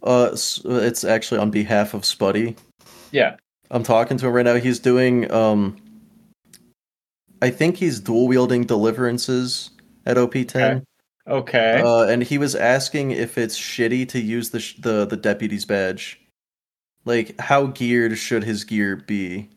Uh, 0.03 0.31
s- 0.33 0.63
it's 0.65 1.05
actually 1.05 1.41
on 1.41 1.51
behalf 1.51 1.93
of 1.95 2.03
Spuddy. 2.03 2.57
Yeah. 3.11 3.37
I'm 3.71 3.83
talking 3.83 4.17
to 4.19 4.27
him 4.27 4.33
right 4.33 4.45
now. 4.45 4.55
He's 4.57 4.79
doing 4.79 5.31
um 5.33 5.77
I 7.43 7.51
think 7.51 7.77
he's 7.77 8.01
dual 8.01 8.29
wielding 8.29 8.65
deliverances 8.65 9.71
at 10.07 10.17
OP10. 10.17 10.83
Okay. 11.27 11.81
Uh, 11.85 12.03
and 12.05 12.23
he 12.23 12.39
was 12.39 12.55
asking 12.55 13.13
if 13.13 13.39
it's 13.39 13.59
shitty 13.59 14.09
to 14.09 14.21
use 14.21 14.51
the 14.51 14.61
sh- 14.61 14.77
the 14.81 15.07
the 15.07 15.17
deputy's 15.17 15.65
badge. 15.65 16.21
Like 17.05 17.39
how 17.41 17.67
geared 17.67 18.17
should 18.19 18.45
his 18.45 18.65
gear 18.65 18.97
be? 18.97 19.49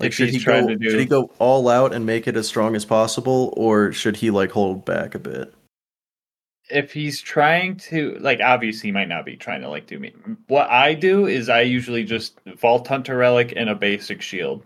Like 0.00 0.12
should 0.12 0.28
he's 0.28 0.36
he 0.36 0.40
trying 0.40 0.66
go 0.66 0.68
to 0.68 0.76
do- 0.76 0.90
should 0.90 1.00
he 1.00 1.06
go 1.06 1.30
all 1.38 1.68
out 1.68 1.92
and 1.92 2.06
make 2.06 2.28
it 2.28 2.36
as 2.36 2.46
strong 2.46 2.76
as 2.76 2.84
possible 2.84 3.52
or 3.56 3.92
should 3.92 4.16
he 4.16 4.30
like 4.30 4.52
hold 4.52 4.84
back 4.84 5.14
a 5.14 5.18
bit? 5.18 5.54
if 6.70 6.92
he's 6.92 7.20
trying 7.20 7.76
to 7.76 8.16
like 8.20 8.40
obviously 8.42 8.88
he 8.88 8.92
might 8.92 9.08
not 9.08 9.24
be 9.24 9.36
trying 9.36 9.60
to 9.62 9.68
like 9.68 9.86
do 9.86 9.98
me 9.98 10.12
what 10.48 10.68
i 10.70 10.92
do 10.92 11.26
is 11.26 11.48
i 11.48 11.60
usually 11.60 12.04
just 12.04 12.38
vault 12.58 12.86
hunter 12.86 13.16
relic 13.16 13.52
and 13.56 13.70
a 13.70 13.74
basic 13.74 14.20
shield 14.20 14.62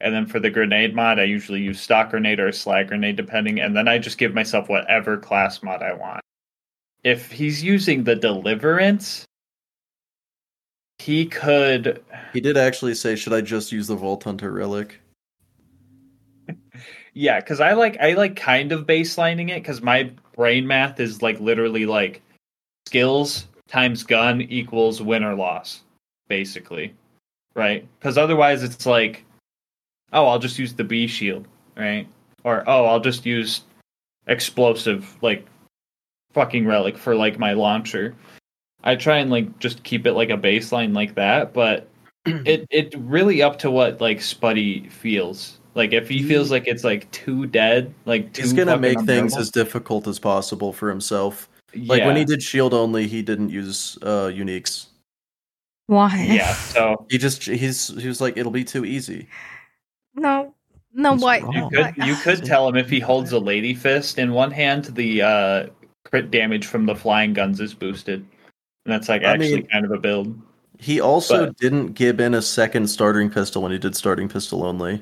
and 0.00 0.14
then 0.14 0.26
for 0.26 0.38
the 0.38 0.50
grenade 0.50 0.94
mod 0.94 1.18
i 1.18 1.24
usually 1.24 1.60
use 1.60 1.80
stock 1.80 2.10
grenade 2.10 2.38
or 2.38 2.48
a 2.48 2.52
slag 2.52 2.88
grenade 2.88 3.16
depending 3.16 3.58
and 3.60 3.76
then 3.76 3.88
i 3.88 3.98
just 3.98 4.16
give 4.18 4.32
myself 4.32 4.68
whatever 4.68 5.16
class 5.16 5.62
mod 5.62 5.82
i 5.82 5.92
want 5.92 6.20
if 7.02 7.32
he's 7.32 7.64
using 7.64 8.04
the 8.04 8.14
deliverance 8.14 9.24
he 11.00 11.24
could 11.24 12.02
He 12.32 12.40
did 12.40 12.56
actually 12.56 12.94
say 12.94 13.16
should 13.16 13.32
I 13.32 13.40
just 13.40 13.72
use 13.72 13.86
the 13.86 13.96
Vault 13.96 14.24
Hunter 14.24 14.52
relic? 14.52 15.00
Yeah, 17.12 17.40
because 17.40 17.58
I 17.58 17.72
like 17.72 17.96
I 18.00 18.12
like 18.12 18.36
kind 18.36 18.70
of 18.70 18.86
baselining 18.86 19.50
it 19.50 19.62
because 19.62 19.82
my 19.82 20.12
brain 20.36 20.64
math 20.64 21.00
is 21.00 21.22
like 21.22 21.40
literally 21.40 21.84
like 21.84 22.22
skills 22.86 23.48
times 23.66 24.04
gun 24.04 24.42
equals 24.42 25.02
win 25.02 25.24
or 25.24 25.34
loss, 25.34 25.82
basically, 26.28 26.94
right? 27.56 27.84
Because 27.98 28.16
otherwise 28.16 28.62
it's 28.62 28.86
like, 28.86 29.24
oh, 30.12 30.26
I'll 30.28 30.38
just 30.38 30.56
use 30.56 30.72
the 30.72 30.84
B 30.84 31.08
shield, 31.08 31.48
right? 31.76 32.06
Or 32.44 32.62
oh, 32.68 32.84
I'll 32.84 33.00
just 33.00 33.26
use 33.26 33.62
explosive 34.28 35.16
like 35.20 35.44
fucking 36.32 36.64
relic 36.64 36.96
for 36.96 37.16
like 37.16 37.40
my 37.40 37.54
launcher. 37.54 38.14
I 38.84 38.96
try 38.96 39.18
and 39.18 39.30
like 39.30 39.58
just 39.58 39.82
keep 39.82 40.06
it 40.06 40.14
like 40.14 40.30
a 40.30 40.36
baseline 40.38 40.94
like 40.94 41.14
that, 41.16 41.52
but 41.52 41.88
it 42.26 42.66
it 42.70 42.94
really 42.98 43.42
up 43.42 43.58
to 43.60 43.70
what 43.70 44.00
like 44.00 44.18
Spuddy 44.18 44.90
feels. 44.90 45.58
Like 45.74 45.92
if 45.92 46.08
he 46.08 46.18
He- 46.18 46.28
feels 46.28 46.50
like 46.50 46.66
it's 46.66 46.84
like 46.84 47.10
too 47.12 47.46
dead, 47.46 47.94
like 48.06 48.32
too 48.32 48.42
He's 48.42 48.52
gonna 48.52 48.72
fucking 48.72 48.80
make 48.80 49.00
things 49.06 49.36
as 49.36 49.50
difficult 49.50 50.06
as 50.08 50.18
possible 50.18 50.72
for 50.72 50.88
himself. 50.88 51.48
Like 51.74 52.04
when 52.04 52.16
he 52.16 52.24
did 52.24 52.42
shield 52.42 52.74
only, 52.74 53.06
he 53.06 53.22
didn't 53.22 53.50
use 53.50 53.96
uh 54.02 54.26
uniques. 54.34 54.86
Why? 55.86 56.26
yeah. 56.30 56.54
So 56.54 57.06
He 57.10 57.18
just 57.18 57.44
he's 57.44 57.88
he 58.00 58.08
was 58.08 58.20
like 58.20 58.36
it'll 58.36 58.52
be 58.52 58.64
too 58.64 58.84
easy. 58.84 59.28
No. 60.14 60.54
No, 60.92 61.12
What's 61.12 61.22
what? 61.22 61.54
you 61.54 61.68
could 61.72 61.94
you 62.06 62.14
could 62.22 62.44
tell 62.44 62.66
him 62.68 62.76
if 62.76 62.90
he 62.90 62.98
holds 62.98 63.30
a 63.32 63.38
lady 63.38 63.74
fist 63.74 64.18
in 64.18 64.32
one 64.32 64.50
hand, 64.50 64.86
the 64.86 65.22
uh 65.22 65.66
crit 66.04 66.30
damage 66.32 66.66
from 66.66 66.86
the 66.86 66.96
flying 66.96 67.32
guns 67.32 67.60
is 67.60 67.72
boosted. 67.74 68.26
And 68.90 68.98
that's 69.00 69.08
like 69.08 69.22
I 69.22 69.34
actually 69.34 69.54
mean- 69.54 69.66
kind 69.68 69.84
of 69.84 69.92
a 69.92 69.98
build. 69.98 70.36
He 70.78 71.00
also 71.00 71.46
But- 71.46 71.56
didn't 71.58 71.92
give 71.92 72.18
in 72.18 72.34
a 72.34 72.42
second 72.42 72.88
starting 72.88 73.30
pistol 73.30 73.62
when 73.62 73.70
he 73.70 73.78
did 73.78 73.94
starting 73.94 74.28
pistol 74.28 74.64
only. 74.64 75.00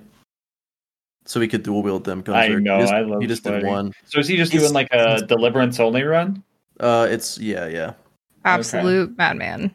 So 1.24 1.40
he 1.40 1.48
could 1.48 1.62
dual 1.62 1.82
wield 1.82 2.04
them 2.04 2.20
guns. 2.20 2.36
I 2.36 2.48
know, 2.48 2.76
He 2.76 2.82
just, 2.82 2.92
I 2.92 3.00
love 3.00 3.20
he 3.22 3.26
just 3.26 3.44
did 3.44 3.64
one. 3.64 3.92
So 4.06 4.18
is 4.20 4.28
he 4.28 4.36
just 4.36 4.52
He's- 4.52 4.64
doing 4.64 4.74
like 4.74 4.88
a 4.92 5.22
deliverance 5.26 5.80
only 5.80 6.02
run? 6.02 6.42
Uh 6.80 7.06
it's 7.10 7.38
yeah, 7.38 7.66
yeah. 7.66 7.94
Absolute 8.44 9.16
madman. 9.16 9.74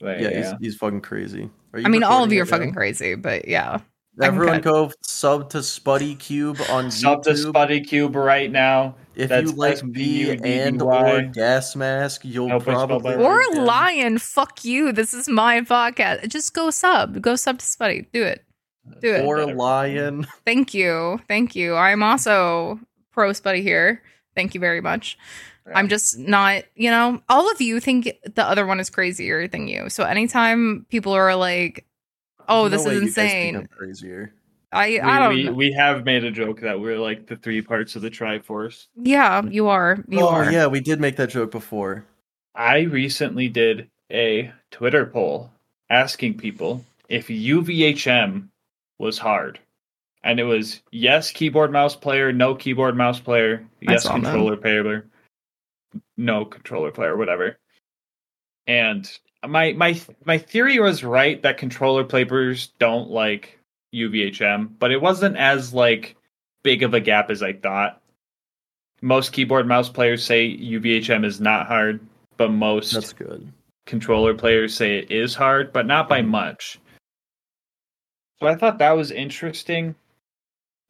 Right, 0.00 0.20
Yeah, 0.20 0.28
yeah. 0.28 0.36
He's, 0.36 0.52
he's 0.60 0.76
fucking 0.76 1.00
crazy. 1.00 1.50
Are 1.74 1.80
I 1.84 1.88
mean, 1.88 2.04
all 2.04 2.22
of 2.22 2.32
you 2.32 2.40
are 2.42 2.46
fucking 2.46 2.72
crazy, 2.72 3.14
but 3.16 3.48
yeah. 3.48 3.80
Everyone 4.20 4.60
go 4.60 4.92
sub 5.02 5.50
to 5.50 5.58
Spuddy 5.58 6.18
Cube 6.18 6.58
on 6.70 6.90
Sub 6.90 7.22
to 7.24 7.30
YouTube. 7.30 7.52
Spuddy 7.52 7.86
Cube 7.86 8.14
right 8.16 8.50
now. 8.50 8.94
If 9.18 9.28
That's 9.30 9.50
you 9.50 9.56
like 9.56 9.82
me 9.84 10.30
and 10.30 10.80
or 10.80 11.22
Gas 11.22 11.74
Mask, 11.76 12.22
you'll 12.24 12.48
Hope 12.48 12.62
I 12.68 12.72
spelled 12.74 13.02
probably 13.02 13.14
Or 13.16 13.36
right. 13.36 13.46
like 13.48 13.54
them. 13.56 13.64
lion, 13.66 14.18
fuck 14.18 14.64
you. 14.64 14.92
This 14.92 15.12
is 15.12 15.28
my 15.28 15.60
podcast. 15.62 16.28
Just 16.28 16.54
go 16.54 16.70
sub. 16.70 17.20
Go 17.20 17.34
sub 17.36 17.58
to 17.58 17.64
Spuddy. 17.66 18.06
Do 18.12 18.22
it. 18.22 18.44
Do 19.02 19.14
it. 19.14 19.24
Or 19.24 19.44
Lion. 19.52 20.26
Thank 20.46 20.72
you. 20.72 21.20
Thank 21.28 21.54
you. 21.56 21.74
I'm 21.74 22.02
also 22.02 22.78
pro 23.12 23.30
Spuddy 23.30 23.62
here. 23.62 24.02
Thank 24.34 24.54
you 24.54 24.60
very 24.60 24.80
much. 24.80 25.18
I'm 25.74 25.88
just 25.88 26.16
not, 26.18 26.62
you 26.76 26.90
know, 26.90 27.20
all 27.28 27.50
of 27.50 27.60
you 27.60 27.78
think 27.80 28.08
the 28.24 28.42
other 28.48 28.64
one 28.64 28.80
is 28.80 28.88
crazier 28.88 29.46
than 29.48 29.68
you. 29.68 29.90
So 29.90 30.04
anytime 30.04 30.86
people 30.88 31.12
are 31.12 31.34
like, 31.36 31.84
"Oh, 32.48 32.70
There's 32.70 32.84
this 32.84 32.86
no 32.86 32.92
is 32.92 32.94
way 32.94 32.94
you 32.94 33.06
guys 33.08 33.14
think 33.14 33.32
insane," 33.32 33.56
I'm 33.56 33.66
crazier. 33.66 34.32
I 34.72 34.88
we, 34.88 35.00
I 35.00 35.18
don't 35.18 35.34
we, 35.34 35.48
we 35.50 35.72
have 35.72 36.04
made 36.04 36.24
a 36.24 36.30
joke 36.30 36.60
that 36.60 36.78
we're 36.78 36.98
like 36.98 37.26
the 37.26 37.36
three 37.36 37.62
parts 37.62 37.96
of 37.96 38.02
the 38.02 38.10
Triforce. 38.10 38.86
Yeah, 38.96 39.42
you 39.42 39.68
are. 39.68 40.04
You 40.08 40.20
oh 40.20 40.28
are. 40.28 40.52
yeah, 40.52 40.66
we 40.66 40.80
did 40.80 41.00
make 41.00 41.16
that 41.16 41.30
joke 41.30 41.50
before. 41.50 42.04
I 42.54 42.80
recently 42.80 43.48
did 43.48 43.88
a 44.12 44.52
Twitter 44.70 45.06
poll 45.06 45.50
asking 45.90 46.36
people 46.38 46.84
if 47.08 47.28
UVHM 47.28 48.48
was 48.98 49.18
hard. 49.18 49.58
And 50.24 50.40
it 50.40 50.44
was 50.44 50.82
yes, 50.90 51.30
keyboard 51.30 51.72
mouse 51.72 51.94
player, 51.94 52.32
no 52.32 52.54
keyboard 52.54 52.96
mouse 52.96 53.20
player, 53.20 53.64
yes, 53.80 54.02
saw 54.02 54.14
that. 54.14 54.22
controller 54.22 54.56
player, 54.56 55.06
no 56.16 56.44
controller 56.44 56.90
player, 56.90 57.16
whatever. 57.16 57.56
And 58.66 59.10
my 59.46 59.72
my 59.74 59.98
my 60.24 60.36
theory 60.36 60.80
was 60.80 61.04
right 61.04 61.40
that 61.42 61.56
controller 61.56 62.04
players 62.04 62.68
don't 62.78 63.10
like 63.10 63.57
UVHM, 63.94 64.70
but 64.78 64.90
it 64.90 65.00
wasn't 65.00 65.36
as 65.36 65.72
like 65.72 66.16
big 66.62 66.82
of 66.82 66.94
a 66.94 67.00
gap 67.00 67.30
as 67.30 67.42
I 67.42 67.52
thought. 67.52 68.00
Most 69.00 69.32
keyboard 69.32 69.66
mouse 69.66 69.88
players 69.88 70.24
say 70.24 70.56
UVHM 70.56 71.24
is 71.24 71.40
not 71.40 71.66
hard, 71.66 72.00
but 72.36 72.50
most 72.50 72.92
That's 72.92 73.12
good. 73.12 73.52
controller 73.86 74.34
players 74.34 74.74
say 74.74 74.98
it 74.98 75.10
is 75.10 75.34
hard, 75.34 75.72
but 75.72 75.86
not 75.86 76.08
by 76.08 76.20
mm-hmm. 76.20 76.30
much. 76.30 76.80
So 78.40 78.46
I 78.46 78.54
thought 78.54 78.78
that 78.78 78.92
was 78.92 79.10
interesting 79.10 79.94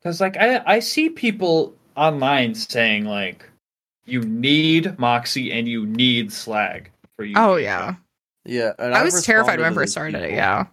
because, 0.00 0.20
like, 0.20 0.36
I 0.36 0.62
I 0.66 0.78
see 0.80 1.08
people 1.08 1.74
online 1.96 2.54
saying 2.54 3.04
like, 3.04 3.44
you 4.04 4.22
need 4.22 4.98
Moxie 4.98 5.52
and 5.52 5.68
you 5.68 5.86
need 5.86 6.32
Slag 6.32 6.90
for 7.16 7.24
you. 7.24 7.34
Oh 7.36 7.56
yeah. 7.56 7.96
Yeah, 8.44 8.72
and 8.78 8.94
I 8.94 9.00
I've 9.00 9.04
was 9.04 9.24
terrified 9.24 9.58
when 9.58 9.70
I 9.70 9.74
first 9.74 9.88
those 9.88 9.92
started 9.92 10.22
it. 10.22 10.32
Yeah. 10.32 10.66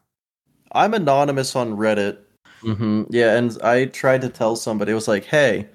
I'm 0.76 0.94
anonymous 0.94 1.56
on 1.56 1.76
Reddit. 1.78 2.18
hmm 2.62 3.04
Yeah, 3.10 3.36
and 3.38 3.58
I 3.64 3.86
tried 3.86 4.22
to 4.22 4.30
tell 4.30 4.56
somebody, 4.56 4.92
it 4.92 4.96
was 4.96 5.08
like, 5.08 5.26
hey, 5.26 5.68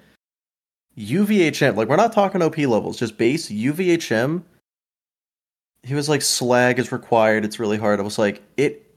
UVHM, 0.97 1.75
like, 1.75 1.87
we're 1.87 1.95
not 1.95 2.13
talking 2.13 2.41
OP 2.41 2.57
levels, 2.57 2.97
just 2.97 3.17
base 3.17 3.49
UVHM. 3.49 4.43
He 5.83 5.95
was 5.95 6.07
like, 6.07 6.21
slag 6.21 6.77
is 6.77 6.91
required. 6.91 7.43
It's 7.43 7.59
really 7.59 7.77
hard. 7.77 7.99
I 7.99 8.03
was 8.03 8.19
like, 8.19 8.43
it, 8.57 8.95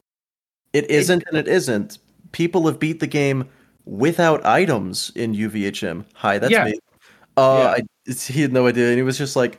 it 0.75 0.90
isn't, 0.90 1.25
and 1.29 1.38
it 1.38 1.49
isn't. 1.49 1.99
People 2.33 2.67
have 2.67 2.79
beat 2.79 3.01
the 3.01 3.07
game 3.07 3.49
without 3.87 4.45
items 4.45 5.11
in 5.14 5.35
UVHM. 5.35 6.05
Hi, 6.14 6.38
that's 6.38 6.53
Yeah. 6.53 6.64
me. 6.64 6.79
Uh, 7.37 7.61
Yeah. 7.62 7.71
I, 7.71 7.81
it's, 8.07 8.27
he 8.27 8.43
had 8.43 8.53
no 8.53 8.67
idea, 8.67 8.88
and 8.88 8.97
he 8.97 9.03
was 9.03 9.17
just 9.17 9.35
like, 9.35 9.59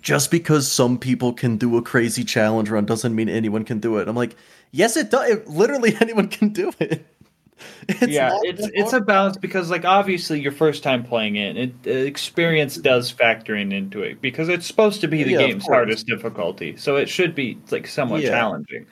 just 0.00 0.30
because 0.30 0.70
some 0.70 0.96
people 0.96 1.32
can 1.32 1.56
do 1.56 1.76
a 1.76 1.82
crazy 1.82 2.24
challenge 2.24 2.70
run 2.70 2.86
doesn't 2.86 3.14
mean 3.14 3.28
anyone 3.28 3.64
can 3.64 3.78
do 3.78 3.98
it. 3.98 4.08
I'm 4.08 4.16
like, 4.16 4.36
yes, 4.72 4.96
it 4.96 5.10
does. 5.10 5.30
It, 5.30 5.48
literally, 5.48 5.96
anyone 6.00 6.28
can 6.28 6.50
do 6.50 6.72
it. 6.80 7.06
It's 7.88 8.06
yeah, 8.06 8.30
it's 8.42 8.68
it's 8.72 8.92
a 8.92 9.00
balance 9.00 9.36
because 9.36 9.68
like 9.70 9.84
obviously 9.84 10.40
your 10.40 10.52
first 10.52 10.82
time 10.84 11.02
playing 11.02 11.36
it, 11.36 11.56
it 11.56 11.86
experience 12.06 12.76
does 12.76 13.10
factor 13.10 13.56
in 13.56 13.72
into 13.72 14.02
it 14.02 14.20
because 14.20 14.48
it's 14.48 14.66
supposed 14.66 15.00
to 15.00 15.08
be 15.08 15.24
the 15.24 15.32
Yeah, 15.32 15.38
game's 15.38 15.66
hardest 15.66 16.06
difficulty, 16.06 16.76
so 16.76 16.96
it 16.96 17.08
should 17.08 17.34
be 17.34 17.58
like 17.70 17.86
somewhat 17.88 18.22
Yeah. 18.22 18.30
challenging. 18.30 18.86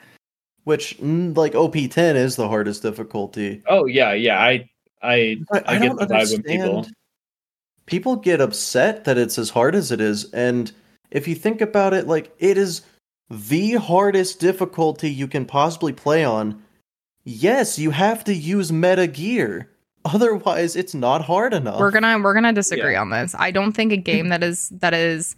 which 0.65 0.97
mm, 0.99 1.35
like 1.37 1.53
OP10 1.53 2.15
is 2.15 2.35
the 2.35 2.49
hardest 2.49 2.81
difficulty. 2.81 3.61
Oh 3.67 3.85
yeah, 3.85 4.13
yeah, 4.13 4.39
I 4.41 4.69
I 5.01 5.37
I, 5.51 5.63
I, 5.65 5.79
get 5.79 5.89
don't 5.89 5.99
the 5.99 6.05
vibe 6.07 6.31
when 6.31 6.43
people. 6.43 6.77
understand. 6.79 6.95
People 7.85 8.17
get 8.17 8.41
upset 8.41 9.05
that 9.05 9.17
it's 9.17 9.37
as 9.37 9.49
hard 9.49 9.73
as 9.73 9.91
it 9.93 10.01
is, 10.01 10.31
and 10.33 10.71
if 11.09 11.25
you 11.27 11.35
think 11.35 11.61
about 11.61 11.93
it, 11.93 12.05
like 12.07 12.33
it 12.39 12.57
is 12.57 12.81
the 13.29 13.73
hardest 13.73 14.39
difficulty 14.39 15.09
you 15.09 15.27
can 15.27 15.45
possibly 15.45 15.93
play 15.93 16.23
on. 16.23 16.63
Yes, 17.23 17.77
you 17.77 17.91
have 17.91 18.23
to 18.25 18.33
use 18.33 18.71
meta 18.71 19.07
gear. 19.07 19.69
Otherwise, 20.05 20.77
it's 20.77 20.93
not 20.93 21.25
hard 21.25 21.53
enough. 21.53 21.79
We're 21.79 21.91
gonna 21.91 22.19
we're 22.19 22.33
gonna 22.33 22.53
disagree 22.53 22.93
Yeah. 22.93 23.01
on 23.01 23.09
this. 23.09 23.35
I 23.37 23.51
don't 23.51 23.73
think 23.73 23.91
a 23.91 23.97
game 23.97 24.29
that 24.29 24.43
is 24.43 24.69
that 24.69 24.93
is 24.93 25.35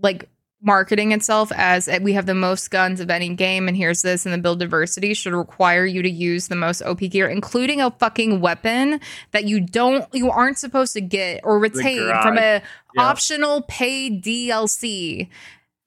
like 0.00 0.28
marketing 0.64 1.10
itself 1.10 1.50
as 1.56 1.88
we 2.02 2.12
have 2.12 2.26
the 2.26 2.34
most 2.34 2.70
guns 2.70 3.00
of 3.00 3.10
any 3.10 3.28
game 3.34 3.66
and 3.66 3.76
here's 3.76 4.02
this 4.02 4.24
and 4.24 4.32
the 4.32 4.38
build 4.38 4.60
diversity 4.60 5.12
should 5.12 5.32
require 5.32 5.84
you 5.84 6.02
to 6.02 6.08
use 6.10 6.46
the 6.46 6.54
most 6.54 6.80
OP 6.82 6.98
gear, 7.00 7.26
including 7.28 7.80
a 7.80 7.90
fucking 7.92 8.40
weapon 8.40 9.00
that 9.32 9.44
you 9.44 9.60
don't 9.60 10.04
you 10.12 10.30
aren't 10.30 10.58
supposed 10.58 10.92
to 10.94 11.00
get 11.00 11.40
or 11.44 11.58
retain 11.58 11.98
from 12.22 12.38
a. 12.38 12.62
Yeah. 12.94 13.02
optional 13.02 13.62
paid 13.62 14.22
DLC. 14.24 15.28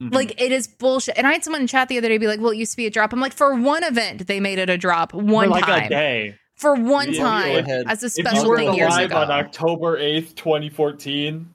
Mhm. 0.02 0.14
Like 0.14 0.42
it 0.42 0.52
is 0.52 0.68
bullshit. 0.68 1.18
And 1.18 1.26
I 1.26 1.34
had 1.34 1.44
someone 1.44 1.62
in 1.62 1.68
chat 1.68 1.88
the 1.88 1.98
other 1.98 2.10
day 2.10 2.18
be 2.18 2.28
like, 2.28 2.42
"Well, 2.42 2.52
it 2.52 2.58
used 2.58 2.72
to 2.72 2.78
be 2.78 2.86
a 2.86 2.90
drop." 2.90 3.14
I'm 3.14 3.22
like, 3.22 3.34
"For 3.34 3.56
one 3.56 3.84
event, 3.84 4.28
they 4.28 4.40
made 4.42 4.60
it 4.60 4.70
a 4.70 4.78
drop 4.78 5.14
one 5.14 5.48
For 5.48 5.52
like 5.52 5.66
time. 5.66 5.84
a 5.86 5.90
day. 5.90 6.36
For 6.56 6.76
one 6.76 7.14
Yeah, 7.14 7.24
time 7.24 7.66
as 7.88 8.04
a 8.04 8.10
special 8.10 8.28
If 8.28 8.34
you 8.34 8.40
special 8.40 8.50
were 8.50 8.58
thing 8.58 8.74
years 8.76 8.94
alive 8.94 9.12
ago." 9.12 9.18
on 9.18 9.32
October 9.32 9.98
eighth, 9.98 10.36
twenty 10.36 10.70
fourteen, 10.70 11.48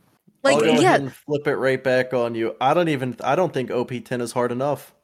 like 0.42 0.54
I'll 0.54 0.60
go 0.60 0.66
yeah, 0.66 0.78
ahead 0.78 1.00
and 1.02 1.14
flip 1.14 1.46
it 1.46 1.56
right 1.56 1.82
back 1.84 2.14
on 2.14 2.34
you. 2.34 2.56
I 2.62 2.72
don't 2.72 2.88
even. 2.88 3.16
I 3.22 3.36
don't 3.36 3.52
think 3.52 3.70
OP10 3.70 4.22
is 4.22 4.32
hard 4.32 4.52
enough. 4.52 4.94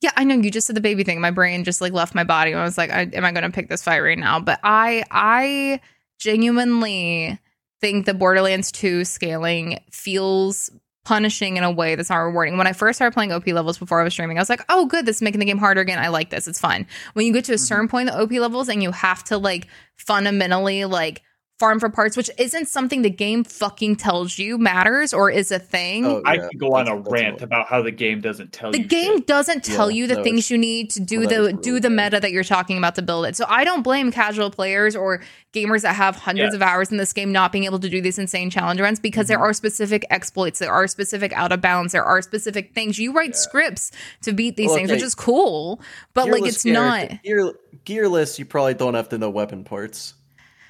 Yeah, 0.00 0.12
I 0.16 0.24
know 0.24 0.36
you 0.36 0.50
just 0.50 0.66
said 0.66 0.76
the 0.76 0.80
baby 0.80 1.04
thing. 1.04 1.20
My 1.20 1.30
brain 1.30 1.64
just 1.64 1.80
like 1.82 1.92
left 1.92 2.14
my 2.14 2.24
body. 2.24 2.54
I 2.54 2.62
was 2.64 2.78
like, 2.78 2.90
I, 2.90 3.02
"Am 3.12 3.24
I 3.24 3.32
going 3.32 3.42
to 3.44 3.50
pick 3.50 3.68
this 3.68 3.82
fight 3.82 4.00
right 4.00 4.18
now?" 4.18 4.40
But 4.40 4.60
I, 4.62 5.04
I 5.10 5.80
genuinely 6.18 7.38
think 7.80 8.06
the 8.06 8.14
Borderlands 8.14 8.72
2 8.72 9.04
scaling 9.04 9.78
feels 9.90 10.70
punishing 11.04 11.56
in 11.56 11.64
a 11.64 11.70
way 11.70 11.94
that's 11.94 12.10
not 12.10 12.18
rewarding. 12.18 12.58
When 12.58 12.66
I 12.66 12.72
first 12.72 12.96
started 12.98 13.14
playing 13.14 13.32
OP 13.32 13.46
levels 13.46 13.78
before 13.78 14.00
I 14.00 14.04
was 14.04 14.12
streaming, 14.12 14.38
I 14.38 14.40
was 14.40 14.50
like, 14.50 14.64
"Oh, 14.68 14.86
good, 14.86 15.06
this 15.06 15.16
is 15.16 15.22
making 15.22 15.40
the 15.40 15.46
game 15.46 15.58
harder 15.58 15.80
again. 15.80 15.98
I 15.98 16.08
like 16.08 16.30
this. 16.30 16.46
It's 16.46 16.60
fun." 16.60 16.86
When 17.14 17.26
you 17.26 17.32
get 17.32 17.44
to 17.46 17.54
a 17.54 17.58
certain 17.58 17.86
mm-hmm. 17.86 17.90
point 17.90 18.08
in 18.08 18.14
the 18.14 18.22
OP 18.22 18.32
levels 18.32 18.68
and 18.68 18.82
you 18.82 18.92
have 18.92 19.24
to 19.24 19.38
like 19.38 19.68
fundamentally 19.96 20.84
like 20.84 21.22
farm 21.58 21.80
for 21.80 21.88
parts, 21.88 22.16
which 22.16 22.30
isn't 22.38 22.68
something 22.68 23.02
the 23.02 23.10
game 23.10 23.42
fucking 23.42 23.96
tells 23.96 24.38
you 24.38 24.58
matters 24.58 25.12
or 25.12 25.28
is 25.30 25.50
a 25.50 25.58
thing. 25.58 26.06
Oh, 26.06 26.22
I 26.24 26.34
yeah, 26.34 26.48
could 26.48 26.58
go 26.60 26.74
on 26.74 26.82
a 26.82 26.84
that's- 26.84 27.02
that's 27.04 27.12
rant 27.12 27.42
about 27.42 27.66
how 27.66 27.82
the 27.82 27.90
game 27.90 28.20
doesn't 28.20 28.52
tell 28.52 28.70
the 28.70 28.78
you. 28.78 28.84
The 28.84 28.88
game 28.88 29.16
shit. 29.18 29.26
doesn't 29.26 29.64
tell 29.64 29.90
Yeah, 29.90 29.96
you 30.02 30.06
the 30.06 30.22
things 30.22 30.50
you 30.50 30.56
need 30.58 30.90
to 30.90 31.00
do 31.00 31.20
well, 31.20 31.28
the 31.28 31.44
is 31.48 31.52
do 31.60 31.70
really 31.70 31.80
the 31.80 31.90
bad. 31.90 32.12
meta 32.12 32.20
that 32.20 32.30
you're 32.30 32.44
talking 32.44 32.78
about 32.78 32.94
to 32.94 33.02
build 33.02 33.26
it. 33.26 33.34
So 33.36 33.44
I 33.48 33.64
don't 33.64 33.82
blame 33.82 34.12
casual 34.12 34.50
players 34.50 34.94
or 34.94 35.20
gamers 35.52 35.82
that 35.82 35.96
have 35.96 36.14
hundreds 36.14 36.52
Yeah. 36.54 36.58
of 36.58 36.62
hours 36.62 36.92
in 36.92 36.96
this 36.96 37.12
game 37.12 37.32
not 37.32 37.50
being 37.50 37.64
able 37.64 37.80
to 37.80 37.88
do 37.88 38.00
these 38.00 38.18
insane 38.18 38.50
challenge 38.50 38.80
runs 38.80 39.00
because 39.00 39.26
there 39.26 39.38
Mhm. 39.38 39.42
are 39.42 39.52
specific 39.52 40.04
exploits, 40.10 40.60
there 40.60 40.72
are 40.72 40.86
specific 40.86 41.32
out 41.32 41.50
of 41.50 41.60
bounds, 41.60 41.92
there 41.92 42.04
are 42.04 42.22
specific 42.22 42.72
things. 42.74 42.98
You 42.98 43.12
write 43.12 43.30
Yeah. 43.30 43.36
scripts 43.36 43.90
to 44.22 44.32
beat 44.32 44.56
these 44.56 44.68
Well, 44.68 44.76
things, 44.76 44.90
okay. 44.90 44.96
which 44.96 45.04
is 45.04 45.14
cool, 45.16 45.80
but 46.14 46.28
like 46.30 46.44
it's 46.46 46.62
character- 46.62 47.14
not. 47.16 47.22
Gear, 47.24 47.52
gearless. 47.84 48.38
You 48.38 48.44
probably 48.44 48.74
don't 48.74 48.94
have 48.94 49.08
to 49.08 49.18
know 49.18 49.30
weapon 49.30 49.64
parts. 49.64 50.14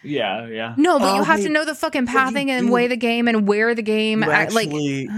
Yeah, 0.08 0.46
yeah. 0.46 0.74
No, 0.76 0.98
but 0.98 1.14
you 1.14 1.20
Oh, 1.20 1.24
have 1.24 1.40
to 1.42 1.48
know 1.48 1.64
the 1.64 1.74
fucking 1.74 2.04
But 2.06 2.12
you 2.12 2.18
pathing 2.18 2.50
and 2.50 2.66
do- 2.68 2.72
way 2.72 2.86
the 2.86 2.96
game 2.96 3.28
and 3.28 3.46
where 3.46 3.74
the 3.74 3.82
game 3.82 4.22
You 4.22 4.30
act- 4.30 4.52
like 4.52 4.68
actually, 4.68 5.08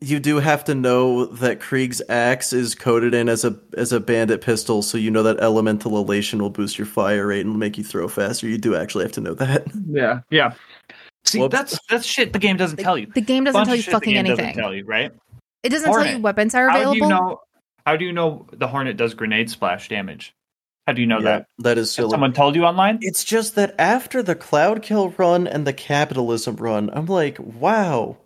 you 0.00 0.18
do 0.18 0.36
have 0.38 0.64
to 0.64 0.74
know 0.74 1.26
that 1.26 1.60
Krieg's 1.60 2.00
axe 2.08 2.52
is 2.52 2.74
coded 2.74 3.12
in 3.14 3.28
as 3.28 3.44
a 3.44 3.56
as 3.76 3.92
a 3.92 4.00
bandit 4.00 4.40
pistol, 4.40 4.82
so 4.82 4.96
you 4.96 5.10
know 5.10 5.22
that 5.22 5.38
elemental 5.40 5.98
elation 5.98 6.40
will 6.40 6.50
boost 6.50 6.78
your 6.78 6.86
fire 6.86 7.26
rate 7.26 7.44
and 7.44 7.58
make 7.58 7.76
you 7.76 7.84
throw 7.84 8.08
faster. 8.08 8.48
You 8.48 8.56
do 8.58 8.74
actually 8.74 9.04
have 9.04 9.12
to 9.12 9.20
know 9.20 9.34
that. 9.34 9.66
Yeah, 9.90 10.20
yeah. 10.30 10.52
See, 11.26 11.38
Whoops. 11.38 11.52
that's 11.54 11.78
that's 11.90 12.06
shit 12.06 12.32
the 12.32 12.38
game 12.38 12.56
doesn't 12.56 12.76
the, 12.76 12.82
tell 12.82 12.96
you. 12.96 13.06
the 13.14 13.20
game 13.20 13.44
doesn't 13.44 13.66
tell 13.66 13.76
you 13.76 13.82
shit 13.82 13.90
the 13.92 13.96
fucking 13.96 14.14
game 14.14 14.24
doesn't 14.24 14.42
anything. 14.44 14.62
Tell 14.62 14.74
you, 14.74 14.84
right? 14.86 15.12
It 15.62 15.68
doesn't 15.68 15.92
tell 15.92 16.06
you 16.06 16.18
weapons 16.18 16.54
are 16.54 16.70
How 16.70 16.76
available. 16.76 16.94
do 16.94 16.98
you 17.00 17.08
know? 17.08 17.40
How 17.86 17.96
do 17.96 18.04
you 18.06 18.12
know 18.12 18.46
the 18.52 18.66
Hornet 18.66 18.96
does 18.96 19.12
grenade 19.12 19.50
splash 19.50 19.88
damage? 19.90 20.34
How 20.86 20.92
do 20.94 21.00
you 21.00 21.06
know 21.06 21.18
Yeah, 21.20 21.38
that? 21.38 21.46
that 21.58 21.78
is 21.78 21.88
Has 21.88 21.94
silly. 21.94 22.10
someone 22.10 22.32
told 22.32 22.54
you 22.56 22.64
online? 22.64 22.98
It's 23.02 23.22
just 23.24 23.54
that 23.54 23.74
after 23.78 24.22
the 24.22 24.34
cloud 24.34 24.82
kill 24.82 25.10
run 25.10 25.46
and 25.46 25.66
the 25.66 25.72
capitalism 25.72 26.56
run, 26.56 26.90
I'm 26.92 27.06
like, 27.06 27.38
wow. 27.38 28.16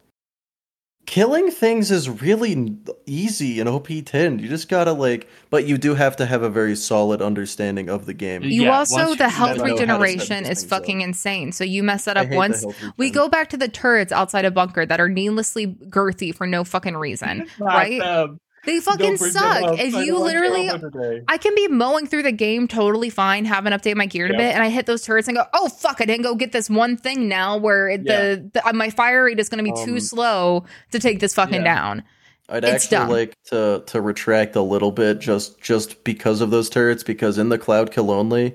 Killing 1.06 1.50
things 1.50 1.90
is 1.90 2.08
really 2.08 2.78
easy 3.04 3.60
in 3.60 3.66
OP10. 3.66 4.40
You 4.40 4.48
just 4.48 4.70
gotta 4.70 4.92
like, 4.92 5.28
but 5.50 5.66
you 5.66 5.76
do 5.76 5.94
have 5.94 6.16
to 6.16 6.24
have 6.24 6.42
a 6.42 6.48
very 6.48 6.74
solid 6.74 7.20
understanding 7.20 7.90
of 7.90 8.06
the 8.06 8.14
game. 8.14 8.42
You 8.42 8.62
Yeah, 8.62 8.78
also 8.78 8.96
once 8.96 9.18
the 9.18 9.24
you 9.24 9.30
health 9.30 9.58
know 9.58 9.64
how 9.64 9.68
to 9.68 9.68
set 9.68 9.80
regeneration 9.80 10.36
is 10.46 10.60
things 10.60 10.64
up. 10.64 10.68
fucking 10.70 11.00
insane. 11.02 11.52
So 11.52 11.62
you 11.62 11.82
mess 11.82 12.06
that 12.06 12.16
up 12.16 12.28
once. 12.30 12.64
We 12.96 13.10
go 13.10 13.28
back 13.28 13.50
to 13.50 13.58
the 13.58 13.68
turrets 13.68 14.12
outside 14.12 14.46
a 14.46 14.50
bunker 14.50 14.86
that 14.86 14.98
are 14.98 15.10
needlessly 15.10 15.66
girthy 15.66 16.34
for 16.34 16.46
no 16.46 16.64
fucking 16.64 16.96
reason, 16.96 17.48
right? 17.58 17.98
them. 18.00 18.38
They 18.66 18.80
fucking 18.80 19.06
Don't 19.06 19.18
bring 19.18 19.32
them 19.32 19.42
suck. 19.42 19.78
If 19.78 19.94
I 19.94 20.02
you 20.04 20.18
literally. 20.18 20.70
I 21.28 21.36
can 21.38 21.54
be 21.54 21.68
mowing 21.68 22.06
through 22.06 22.22
the 22.22 22.32
game 22.32 22.66
totally 22.66 23.10
fine, 23.10 23.44
haven't 23.44 23.72
updated 23.72 23.96
my 23.96 24.06
gear 24.06 24.26
a 24.26 24.30
bit, 24.30 24.54
and 24.54 24.62
I 24.62 24.68
hit 24.70 24.86
those 24.86 25.02
turrets 25.02 25.28
and 25.28 25.36
go, 25.36 25.44
"Oh 25.52 25.68
fuck! 25.68 26.00
I 26.00 26.04
didn't 26.06 26.22
go 26.22 26.34
get 26.34 26.52
this 26.52 26.70
one 26.70 26.96
thing 26.96 27.28
now 27.28 27.56
where 27.58 27.88
it- 27.90 28.04
the, 28.04 28.48
the 28.52 28.66
uh, 28.68 28.72
my 28.72 28.90
fire 28.90 29.24
rate 29.24 29.38
is 29.38 29.48
going 29.48 29.64
to 29.64 29.70
be 29.70 29.84
too 29.84 29.94
Um, 29.94 30.00
slow 30.00 30.64
to 30.92 30.98
take 30.98 31.20
this 31.20 31.34
fucking 31.34 31.56
yeah. 31.62 31.74
down." 31.74 32.04
I'd 32.48 32.62
It's 32.64 32.84
actually 32.84 32.96
dumb. 32.98 33.08
like 33.10 33.42
to 33.44 33.82
to 33.86 34.00
retract 34.02 34.54
a 34.56 34.60
little 34.62 34.92
bit 34.92 35.18
just 35.18 35.60
just 35.60 36.04
because 36.04 36.40
of 36.42 36.50
those 36.50 36.68
turrets 36.68 37.02
because 37.02 37.38
in 37.38 37.48
the 37.48 37.56
cloud 37.58 37.90
kill 37.90 38.10
only 38.10 38.54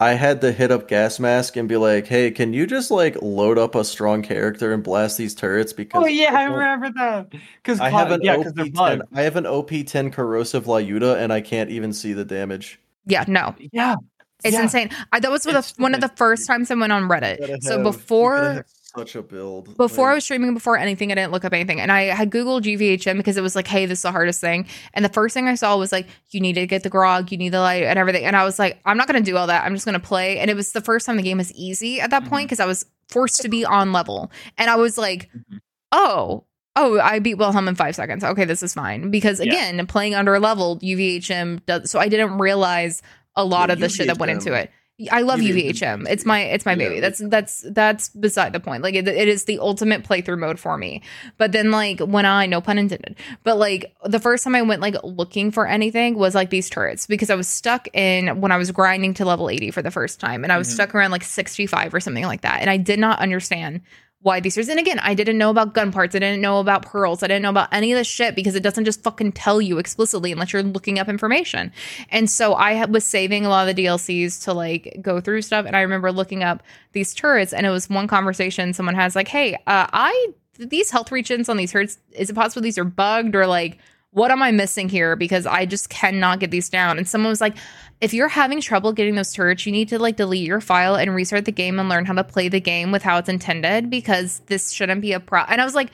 I 0.00 0.14
had 0.14 0.40
to 0.40 0.50
hit 0.52 0.70
up 0.72 0.88
Gas 0.88 1.20
Mask 1.20 1.56
and 1.56 1.68
be 1.68 1.76
like, 1.76 2.06
"Hey, 2.06 2.30
can 2.32 2.52
you 2.52 2.66
just 2.66 2.90
like 2.90 3.16
load 3.22 3.58
up 3.58 3.74
a 3.76 3.84
strong 3.84 4.22
character 4.22 4.72
and 4.72 4.82
blast 4.82 5.16
these 5.16 5.34
turrets?" 5.34 5.72
Oh, 5.72 5.76
because 5.76 6.02
Oh 6.04 6.06
yeah, 6.06 6.36
I 6.36 6.44
don't- 6.46 6.52
remember 6.54 6.90
that. 6.98 7.30
Because 7.62 7.78
I 7.80 7.90
have 7.90 8.10
an 8.10 8.20
yeah, 8.22 8.36
OP10. 8.36 9.02
I 9.14 9.22
have 9.22 9.36
an 9.36 9.44
OP10 9.44 10.12
corrosive 10.12 10.64
Lyuda, 10.64 11.16
and 11.16 11.32
I 11.32 11.40
can't 11.40 11.70
even 11.70 11.92
see 11.92 12.12
the 12.12 12.24
damage. 12.24 12.80
Yeah, 13.06 13.24
no, 13.28 13.54
Yeah, 13.72 13.94
it's 14.42 14.54
yeah. 14.54 14.62
insane. 14.62 14.90
I, 15.12 15.20
that 15.20 15.30
was 15.30 15.44
the, 15.44 15.56
It's 15.58 15.78
one 15.78 15.94
of 15.94 16.00
the 16.00 16.08
first 16.16 16.46
times 16.46 16.70
I 16.70 16.74
went 16.74 16.92
on 16.92 17.02
Reddit. 17.04 17.38
gotta 17.38 17.58
So 17.62 17.70
have- 17.72 17.78
you 17.78 17.84
gotta 17.84 17.98
before 17.98 18.36
have 18.36 18.64
such 18.96 19.14
a 19.16 19.22
build 19.22 19.76
before 19.76 20.10
I 20.10 20.14
was 20.14 20.24
streaming, 20.24 20.54
before 20.54 20.76
anything, 20.76 21.10
I 21.10 21.14
didn't 21.16 21.32
look 21.32 21.44
up 21.44 21.52
anything, 21.52 21.80
and 21.80 21.90
I 21.90 22.02
had 22.04 22.30
Googled 22.30 22.62
GVHM 22.62 23.16
because 23.16 23.36
it 23.36 23.42
was 23.42 23.56
like, 23.56 23.66
"Hey, 23.66 23.86
this 23.86 23.98
is 23.98 24.02
the 24.02 24.12
hardest 24.12 24.40
thing." 24.40 24.66
And 24.92 25.04
the 25.04 25.08
first 25.08 25.34
thing 25.34 25.48
I 25.48 25.54
saw 25.54 25.76
was 25.76 25.92
like, 25.92 26.06
"You 26.30 26.40
need 26.40 26.54
to 26.54 26.66
get 26.66 26.82
the 26.82 26.90
grog, 26.90 27.32
you 27.32 27.38
need 27.38 27.50
the 27.50 27.60
light, 27.60 27.82
and 27.84 27.98
everything." 27.98 28.24
And 28.24 28.36
I 28.36 28.44
was 28.44 28.58
like, 28.58 28.78
"I'm 28.84 28.96
not 28.96 29.06
gonna 29.06 29.20
do 29.20 29.36
all 29.36 29.46
that. 29.48 29.64
I'm 29.64 29.74
just 29.74 29.84
gonna 29.86 30.00
play." 30.00 30.38
And 30.38 30.50
it 30.50 30.54
was 30.54 30.72
the 30.72 30.80
first 30.80 31.06
time 31.06 31.16
the 31.16 31.22
game 31.22 31.38
was 31.38 31.52
easy 31.52 32.00
at 32.00 32.10
that 32.10 32.22
Mm-hmm. 32.22 32.30
point 32.30 32.46
because 32.48 32.60
I 32.60 32.66
was 32.66 32.86
forced 33.08 33.42
to 33.42 33.48
be 33.48 33.64
on 33.64 33.92
level, 33.92 34.30
and 34.58 34.70
I 34.70 34.76
was 34.76 34.96
like, 34.98 35.28
Mhm. 35.32 35.58
"Oh." 35.92 36.44
Oh, 36.76 36.98
I 36.98 37.20
beat 37.20 37.34
Wilhelm 37.34 37.68
in 37.68 37.76
five 37.76 37.94
seconds. 37.94 38.24
Okay, 38.24 38.44
this 38.44 38.60
is 38.60 38.74
fine. 38.74 39.08
Because 39.12 39.38
Yeah. 39.38 39.52
again, 39.52 39.86
playing 39.86 40.16
under 40.16 40.40
level, 40.40 40.76
UVHM 40.82 41.60
does 41.66 41.88
so 41.88 42.00
I 42.00 42.08
didn't 42.08 42.38
realize 42.38 43.00
a 43.36 43.44
lot 43.44 43.68
Yeah, 43.68 43.74
of 43.74 43.78
the 43.78 43.88
shit 43.88 44.08
that 44.08 44.18
went 44.18 44.32
into 44.32 44.52
it. 44.54 44.72
I 45.10 45.22
love 45.22 45.40
UVHM. 45.40 46.06
It's 46.08 46.24
my 46.24 46.40
it's 46.42 46.64
my 46.64 46.76
baby. 46.76 47.00
That's 47.00 47.18
that's 47.18 47.64
that's 47.72 48.10
beside 48.10 48.52
the 48.52 48.60
point. 48.60 48.84
Like 48.84 48.94
it, 48.94 49.08
it 49.08 49.26
is 49.26 49.44
the 49.44 49.58
ultimate 49.58 50.04
playthrough 50.04 50.38
mode 50.38 50.60
for 50.60 50.78
me. 50.78 51.02
But 51.36 51.50
then 51.50 51.72
like 51.72 51.98
when 51.98 52.24
I 52.24 52.46
no 52.46 52.60
pun 52.60 52.78
intended, 52.78 53.16
but 53.42 53.58
like 53.58 53.92
the 54.04 54.20
first 54.20 54.44
time 54.44 54.54
I 54.54 54.62
went 54.62 54.80
like 54.80 54.94
looking 55.02 55.50
for 55.50 55.66
anything 55.66 56.14
was 56.16 56.36
like 56.36 56.50
these 56.50 56.70
turrets 56.70 57.08
because 57.08 57.28
I 57.28 57.34
was 57.34 57.48
stuck 57.48 57.88
in 57.92 58.40
when 58.40 58.52
I 58.52 58.56
was 58.56 58.70
grinding 58.70 59.14
to 59.14 59.24
level 59.24 59.50
80 59.50 59.72
for 59.72 59.82
the 59.82 59.90
first 59.90 60.20
time 60.20 60.44
and 60.44 60.52
I 60.52 60.58
was 60.58 60.68
Mhm. 60.68 60.74
stuck 60.74 60.94
around 60.94 61.10
like 61.10 61.24
65 61.24 61.92
or 61.92 61.98
something 61.98 62.24
like 62.24 62.42
that. 62.42 62.60
And 62.60 62.70
I 62.70 62.76
did 62.76 63.00
not 63.00 63.18
understand 63.18 63.80
why 64.24 64.40
these 64.40 64.54
turrets. 64.54 64.70
And 64.70 64.80
again, 64.80 64.98
I 65.00 65.12
didn't 65.12 65.36
know 65.36 65.50
about 65.50 65.74
gun 65.74 65.92
parts. 65.92 66.14
I 66.14 66.18
didn't 66.18 66.40
know 66.40 66.58
about 66.58 66.80
pearls. 66.80 67.22
I 67.22 67.26
didn't 67.26 67.42
know 67.42 67.50
about 67.50 67.68
any 67.72 67.92
of 67.92 67.98
this 67.98 68.06
shit 68.06 68.34
because 68.34 68.54
it 68.54 68.62
doesn't 68.62 68.86
just 68.86 69.02
fucking 69.02 69.32
tell 69.32 69.60
you 69.60 69.76
explicitly 69.76 70.32
unless 70.32 70.50
you're 70.50 70.62
looking 70.62 70.98
up 70.98 71.10
information. 71.10 71.70
And 72.08 72.30
so 72.30 72.54
I 72.54 72.86
was 72.86 73.04
saving 73.04 73.44
a 73.44 73.50
lot 73.50 73.68
of 73.68 73.76
the 73.76 73.84
DLCs 73.84 74.42
to 74.44 74.54
like 74.54 74.96
go 75.02 75.20
through 75.20 75.42
stuff. 75.42 75.66
And 75.66 75.76
I 75.76 75.82
remember 75.82 76.10
looking 76.10 76.42
up 76.42 76.62
these 76.92 77.12
turrets, 77.12 77.52
and 77.52 77.66
it 77.66 77.70
was 77.70 77.90
one 77.90 78.08
conversation 78.08 78.72
someone 78.72 78.94
has 78.94 79.14
like, 79.14 79.28
"Hey, 79.28 79.54
uh, 79.54 79.58
I 79.92 80.28
these 80.58 80.90
health 80.90 81.10
regens 81.10 81.50
on 81.50 81.58
these 81.58 81.72
turrets. 81.72 81.98
Is 82.12 82.30
it 82.30 82.34
possible 82.34 82.62
these 82.62 82.78
are 82.78 82.84
bugged 82.84 83.36
or 83.36 83.46
like?" 83.46 83.76
What 84.14 84.30
am 84.30 84.42
I 84.44 84.52
missing 84.52 84.88
here? 84.88 85.16
Because 85.16 85.44
I 85.44 85.66
just 85.66 85.90
cannot 85.90 86.38
get 86.38 86.52
these 86.52 86.68
down. 86.68 86.98
And 86.98 87.08
someone 87.08 87.30
was 87.30 87.40
like, 87.40 87.56
if 88.00 88.14
you're 88.14 88.28
having 88.28 88.60
trouble 88.60 88.92
getting 88.92 89.16
those 89.16 89.32
turrets, 89.32 89.66
you 89.66 89.72
need 89.72 89.88
to 89.88 89.98
like 89.98 90.14
delete 90.14 90.46
your 90.46 90.60
file 90.60 90.94
and 90.94 91.12
restart 91.12 91.46
the 91.46 91.52
game 91.52 91.80
and 91.80 91.88
learn 91.88 92.04
how 92.04 92.12
to 92.12 92.22
play 92.22 92.48
the 92.48 92.60
game 92.60 92.92
with 92.92 93.02
how 93.02 93.18
it's 93.18 93.28
intended 93.28 93.90
because 93.90 94.40
this 94.46 94.70
shouldn't 94.70 95.00
be 95.00 95.12
a 95.14 95.18
pro. 95.18 95.40
And 95.40 95.60
I 95.60 95.64
was 95.64 95.74
like, 95.74 95.90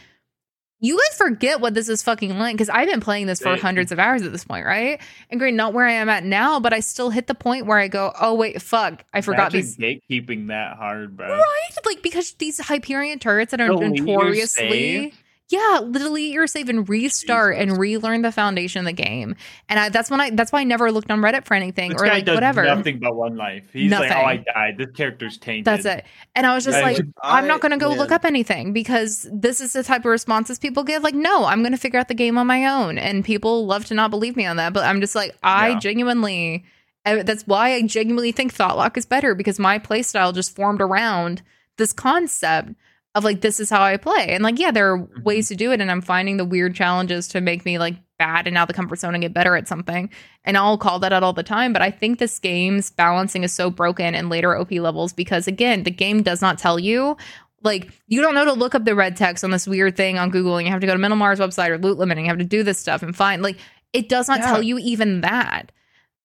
you 0.81 0.99
guys 0.99 1.17
forget 1.17 1.61
what 1.63 1.73
this 1.73 1.89
is 1.89 2.03
fucking 2.03 2.39
like 2.39 2.55
because 2.55 2.69
I've 2.69 2.89
been 2.89 3.01
playing 3.01 3.27
this 3.27 3.41
for 3.41 3.57
hundreds 3.57 3.91
of 3.91 3.99
hours 3.99 4.23
at 4.23 4.33
this 4.33 4.45
point, 4.45 4.67
right? 4.67 5.01
And 5.31 5.41
great, 5.41 5.55
not 5.55 5.73
where 5.73 5.87
I 5.87 5.93
am 5.93 6.11
at 6.11 6.23
now, 6.23 6.61
but 6.61 6.75
I 6.75 6.81
still 6.81 7.09
hit 7.09 7.27
the 7.27 7.35
point 7.35 7.65
where 7.65 7.79
I 7.79 7.89
go, 7.89 8.13
oh 8.21 8.35
wait, 8.35 8.61
fuck, 8.61 9.03
I 9.15 9.23
forgot 9.23 9.55
Imagine 9.55 9.61
these. 9.61 9.77
gatekeeping 9.77 10.49
that 10.49 10.77
hard, 10.77 11.17
bro. 11.17 11.29
Right, 11.29 11.71
like 11.87 12.03
because 12.03 12.33
these 12.33 12.59
Hyperion 12.59 13.19
turrets 13.19 13.51
that 13.53 13.63
are 13.63 13.69
Delete 13.69 14.03
notoriously? 14.03 15.15
Yeah, 15.51 15.81
delete 15.91 16.33
your 16.33 16.47
save 16.47 16.69
and 16.69 16.89
restart 16.89 17.57
and 17.57 17.77
relearn 17.77 18.23
the 18.23 18.31
foundation 18.31 18.79
of 18.81 18.85
the 18.87 18.93
game. 18.93 19.35
And 19.69 19.79
I, 19.81 19.89
that's 19.89 20.09
when 20.09 20.21
I, 20.21 20.31
that's 20.31 20.53
why 20.53 20.61
I 20.61 20.65
never 20.65 20.93
looked 20.93 21.11
on 21.11 21.21
Reddit 21.21 21.45
for 21.45 21.55
anything 21.55 21.91
This 21.93 22.01
or 22.01 22.05
guy 22.07 22.15
like 22.15 22.25
does 22.25 22.37
whatever. 22.37 22.63
nothing 22.65 23.01
but 23.01 23.17
one 23.17 23.37
life. 23.37 23.65
He's 23.73 23.91
like, 23.91 24.13
oh, 24.13 24.15
I 24.15 24.37
died. 24.37 24.79
This 24.79 24.91
character's 24.95 25.39
tainted. 25.39 25.65
That's 25.65 25.85
it. 25.85 26.05
And 26.37 26.47
I 26.47 26.55
was 26.55 26.65
just 26.65 26.81
Right. 26.81 26.97
like, 26.97 27.07
I'm 27.23 27.49
not 27.49 27.61
going 27.61 27.73
to 27.73 27.79
go 27.79 27.89
man. 27.91 27.99
look 27.99 28.13
up 28.13 28.25
anything 28.25 28.73
because 28.73 29.29
this 29.33 29.61
is 29.61 29.73
the 29.73 29.83
type 29.83 30.03
of 30.03 30.07
responses 30.13 30.59
people 30.59 30.85
give. 30.85 31.03
Like, 31.03 31.17
no, 31.17 31.45
I'm 31.45 31.63
going 31.63 31.73
to 31.73 31.79
figure 31.79 31.99
out 31.99 32.07
the 32.09 32.15
game 32.15 32.39
on 32.39 32.47
my 32.47 32.67
own. 32.67 32.97
And 32.97 33.25
people 33.25 33.67
love 33.67 33.85
to 33.87 33.95
not 33.95 34.11
believe 34.11 34.37
me 34.37 34.47
on 34.47 34.57
that. 34.57 34.73
But 34.73 34.85
I'm 34.85 35.01
just 35.01 35.17
like, 35.17 35.37
I 35.43 35.71
Yeah. 35.71 35.79
genuinely, 35.81 36.65
I- 37.05 37.23
that's 37.23 37.45
why 37.49 37.73
I 37.75 37.83
genuinely 37.83 38.31
think 38.31 38.55
Thoughtlock 38.55 38.97
is 38.97 39.05
better 39.05 39.35
because 39.35 39.59
my 39.59 39.81
playstyle 39.81 40.33
just 40.33 40.55
formed 40.55 40.81
around 40.81 41.43
this 41.77 41.93
concept 41.93 42.71
of 43.15 43.25
like, 43.25 43.41
this 43.41 43.59
is 43.61 43.69
how 43.71 43.83
I 43.83 43.97
play. 43.97 44.29
And 44.29 44.45
like, 44.45 44.59
yeah, 44.59 44.71
there 44.71 44.93
are 44.93 44.99
Mhm. 44.99 45.25
ways 45.25 45.49
to 45.49 45.57
do 45.57 45.73
it. 45.73 45.81
And 45.81 45.91
I'm 45.91 46.01
finding 46.01 46.37
the 46.37 46.45
weird 46.45 46.75
challenges 46.75 47.27
to 47.29 47.41
make 47.41 47.65
me 47.65 47.79
like 47.79 47.97
bad 48.19 48.47
and 48.47 48.57
out 48.57 48.63
of 48.65 48.69
the 48.69 48.75
comfort 48.75 48.99
zone 49.01 49.15
and 49.15 49.23
get 49.23 49.35
better 49.35 49.57
at 49.57 49.67
something. 49.67 50.11
And 50.45 50.57
I'll 50.57 50.79
call 50.79 50.99
that 51.01 51.13
out 51.13 51.23
all 51.23 51.33
the 51.33 51.43
time. 51.43 51.73
But 51.73 51.83
I 51.83 51.91
think 51.91 52.19
this 52.19 52.39
game's 52.39 52.91
balancing 52.91 53.43
is 53.43 53.53
so 53.53 53.69
broken 53.71 54.15
in 54.15 54.29
later 54.29 54.55
OP 54.57 54.79
levels 54.79 55.13
because, 55.13 55.49
again, 55.49 55.83
the 55.83 55.91
game 55.91 56.23
does 56.23 56.41
not 56.41 56.59
tell 56.59 56.79
you. 56.79 57.17
Like, 57.63 57.91
you 58.07 58.23
don't 58.23 58.35
know 58.35 58.45
to 58.45 58.53
look 58.53 58.75
up 58.75 58.85
the 58.85 58.95
red 58.95 59.17
text 59.17 59.43
on 59.43 59.51
this 59.51 59.67
weird 59.67 59.97
thing 59.97 60.17
on 60.19 60.31
Google 60.31 60.57
and 60.57 60.67
you 60.67 60.71
have 60.73 60.81
to 60.81 60.87
go 60.87 60.93
to 60.93 60.99
Mental 60.99 61.17
Mars 61.19 61.41
website 61.41 61.69
or 61.71 61.79
Lootlemon. 61.79 62.21
You 62.21 62.27
have 62.27 62.39
to 62.39 62.45
do 62.45 62.63
this 62.63 62.79
stuff 62.79 63.03
and 63.03 63.15
find, 63.17 63.43
like, 63.43 63.57
it 63.93 64.09
does 64.09 64.29
not 64.29 64.39
Yeah. 64.41 64.47
tell 64.47 64.63
you 64.63 64.79
even 64.79 65.23
that. 65.23 65.73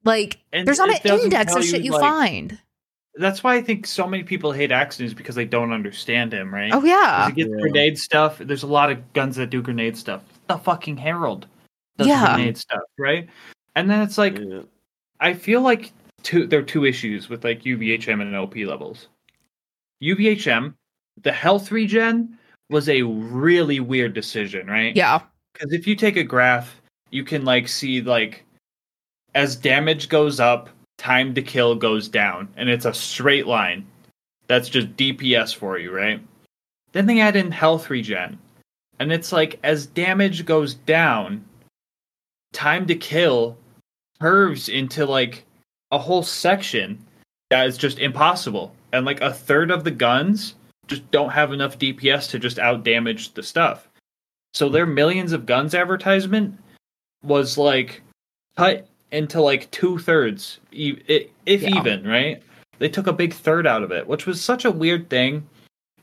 Like, 0.04 0.38
And 0.54 0.68
there's 0.68 0.78
not 0.78 0.90
an 0.90 1.20
index 1.20 1.56
of 1.56 1.66
shit 1.66 1.80
you, 1.80 1.86
you 1.86 1.92
like- 1.94 2.02
find. 2.02 2.60
That's 3.18 3.44
why 3.44 3.56
I 3.56 3.62
think 3.62 3.88
so 3.88 4.08
many 4.08 4.24
people 4.24 4.52
hate 4.52 4.72
Axton 4.72 5.06
is 5.06 5.14
because 5.14 5.36
they 5.36 5.46
don't 5.46 5.72
understand 5.72 6.34
him, 6.34 6.54
right? 6.54 6.72
Oh, 6.74 6.84
yeah. 6.84 7.28
He 7.28 7.34
gets 7.34 7.50
Yeah. 7.50 7.62
grenade 7.62 7.98
stuff. 7.98 8.38
There's 8.40 8.64
a 8.64 8.68
lot 8.68 8.92
of 8.92 9.14
guns 9.14 9.38
that 9.38 9.50
do 9.50 9.62
grenade 9.62 9.96
stuff. 9.98 10.22
The 10.48 10.58
fucking 10.58 10.98
Herald 10.98 11.48
does 11.98 12.08
Yeah. 12.08 12.36
grenade 12.36 12.58
stuff, 12.58 12.82
right? 12.98 13.30
And 13.76 13.90
then 13.90 14.02
it's 14.02 14.18
like 14.18 14.38
Yeah. 14.38 14.62
I 15.22 15.34
feel 15.34 15.62
like 15.62 15.94
two 16.24 16.46
there 16.46 16.60
are 16.60 16.64
two 16.64 16.86
issues 16.86 17.30
with 17.30 17.44
like 17.46 17.66
UVHM 17.66 18.22
and 18.22 18.36
OP 18.36 18.66
levels. 18.66 19.08
UVHM, 20.02 20.74
the 21.22 21.32
health 21.32 21.72
regen 21.72 22.38
was 22.70 22.90
a 22.90 23.02
really 23.04 23.80
weird 23.80 24.14
decision, 24.14 24.68
right? 24.68 24.96
Yeah. 24.96 25.22
Because 25.54 25.72
if 25.72 25.88
you 25.88 25.96
take 25.96 26.18
a 26.18 26.24
graph, 26.24 26.82
you 27.12 27.24
can 27.24 27.46
like 27.46 27.68
see 27.70 28.02
like 28.02 28.44
as 29.36 29.56
damage 29.56 30.10
goes 30.10 30.40
up, 30.40 30.70
time 30.98 31.34
to 31.36 31.42
kill 31.42 31.76
goes 31.76 32.08
down, 32.08 32.48
and 32.56 32.70
it's 32.70 32.86
a 32.86 32.94
straight 32.94 33.48
line. 33.48 33.86
That's 34.48 34.70
just 34.70 34.96
DPS 34.96 35.56
for 35.56 35.78
you, 35.78 35.96
right? 35.96 36.22
Then 36.92 37.06
they 37.06 37.20
add 37.20 37.36
in 37.36 37.52
health 37.52 37.90
regen, 37.90 38.38
and 39.00 39.12
it's 39.12 39.32
like 39.32 39.60
as 39.64 39.86
damage 39.88 40.46
goes 40.46 40.76
down, 40.76 41.44
time 42.54 42.86
to 42.88 42.96
kill 42.96 43.58
curves 44.20 44.70
into 44.70 45.06
like 45.06 45.46
a 45.92 45.98
whole 45.98 46.24
section 46.24 47.04
that 47.50 47.68
is 47.68 47.78
just 47.78 48.00
impossible, 48.00 48.74
and 48.94 49.06
like 49.06 49.22
a 49.22 49.34
third 49.34 49.72
of 49.72 49.84
the 49.84 49.92
guns 49.92 50.56
just 50.88 51.10
don't 51.12 51.32
have 51.32 51.52
enough 51.52 51.80
DPS 51.80 52.30
to 52.30 52.40
just 52.40 52.60
out 52.60 52.84
damage 52.84 53.34
the 53.34 53.44
stuff. 53.44 53.90
So 54.54 54.70
their 54.70 54.86
millions 54.86 55.34
of 55.34 55.46
guns 55.46 55.76
advertisement 55.76 56.58
was 57.24 57.58
like 57.58 58.02
cut 58.56 58.88
into 59.12 59.42
like 59.42 59.70
two 59.72 59.98
thirds, 60.00 60.60
if 60.72 61.30
Yeah. 61.62 61.78
even, 61.78 62.08
right? 62.08 62.42
They 62.80 62.90
took 62.90 63.08
a 63.08 63.14
big 63.14 63.34
third 63.34 63.66
out 63.66 63.84
of 63.84 63.92
it, 63.92 64.08
which 64.08 64.26
was 64.26 64.42
such 64.42 64.66
a 64.66 64.72
weird 64.72 65.10
thing. 65.10 65.48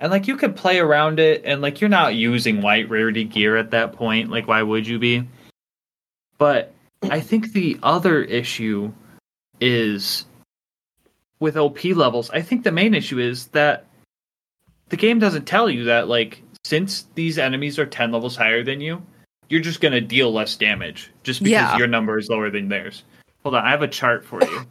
And 0.01 0.11
like 0.11 0.27
you 0.27 0.37
could 0.37 0.57
play 0.57 0.79
around 0.81 1.21
it, 1.21 1.43
and 1.45 1.61
like 1.63 1.81
you're 1.81 1.91
not 1.91 2.15
using 2.15 2.61
white 2.63 2.89
rarity 2.89 3.25
gear 3.25 3.57
at 3.57 3.71
that 3.71 3.93
point. 3.93 4.31
Like, 4.31 4.49
why 4.49 4.63
would 4.63 4.87
you 4.87 4.99
be? 4.99 5.29
But 6.39 6.73
I 7.11 7.21
think 7.21 7.53
the 7.53 7.79
other 7.83 8.23
issue 8.23 8.93
is 9.61 10.25
with 11.39 11.57
OP 11.57 11.85
levels. 11.85 12.31
I 12.31 12.41
think 12.41 12.65
the 12.65 12.73
main 12.73 12.95
issue 12.95 13.19
is 13.19 13.47
that 13.49 13.87
the 14.89 14.97
game 14.97 15.19
doesn't 15.19 15.45
tell 15.45 15.71
you 15.71 15.85
that 15.85 16.09
like 16.09 16.43
since 16.65 17.07
these 17.15 17.39
enemies 17.39 17.79
are 17.79 17.87
10 17.87 18.13
levels 18.13 18.37
higher 18.37 18.63
than 18.65 18.81
you, 18.81 19.03
you're 19.49 19.61
just 19.61 19.81
going 19.81 19.93
to 19.93 20.01
deal 20.01 20.33
less 20.33 20.57
damage 20.57 21.11
just 21.23 21.41
because 21.43 21.51
Yeah. 21.53 21.77
your 21.79 21.87
number 21.87 22.19
is 22.19 22.29
lower 22.29 22.51
than 22.51 22.69
theirs. 22.69 23.05
Hold 23.43 23.55
on, 23.57 23.65
I 23.65 23.71
have 23.71 23.83
a 23.83 23.89
chart 23.89 24.25
for 24.25 24.41
you. 24.43 24.65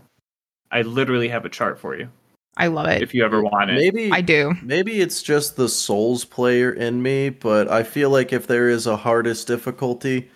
I 0.72 0.82
literally 0.84 1.28
have 1.28 1.44
a 1.46 1.50
chart 1.50 1.78
for 1.80 1.98
you 1.98 2.10
I 2.58 2.68
love 2.68 2.88
it. 2.88 3.02
if 3.02 3.14
you 3.14 3.26
ever 3.26 3.42
want 3.42 3.70
it. 3.72 3.76
Maybe 3.76 4.12
I 4.12 4.22
do. 4.22 4.54
Maybe 4.62 5.02
it's 5.02 5.22
just 5.22 5.56
the 5.56 5.68
Souls 5.70 6.24
player 6.26 6.72
in 6.72 7.02
me, 7.02 7.30
but 7.30 7.70
I 7.70 7.84
feel 7.84 8.10
like 8.10 8.32
if 8.34 8.48
there 8.48 8.70
is 8.70 8.88
a 8.88 8.96
hardest 8.98 9.48
difficulty, 9.48 10.30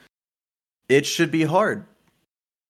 it 0.90 1.06
should 1.06 1.32
be 1.32 1.44
hard. 1.44 1.86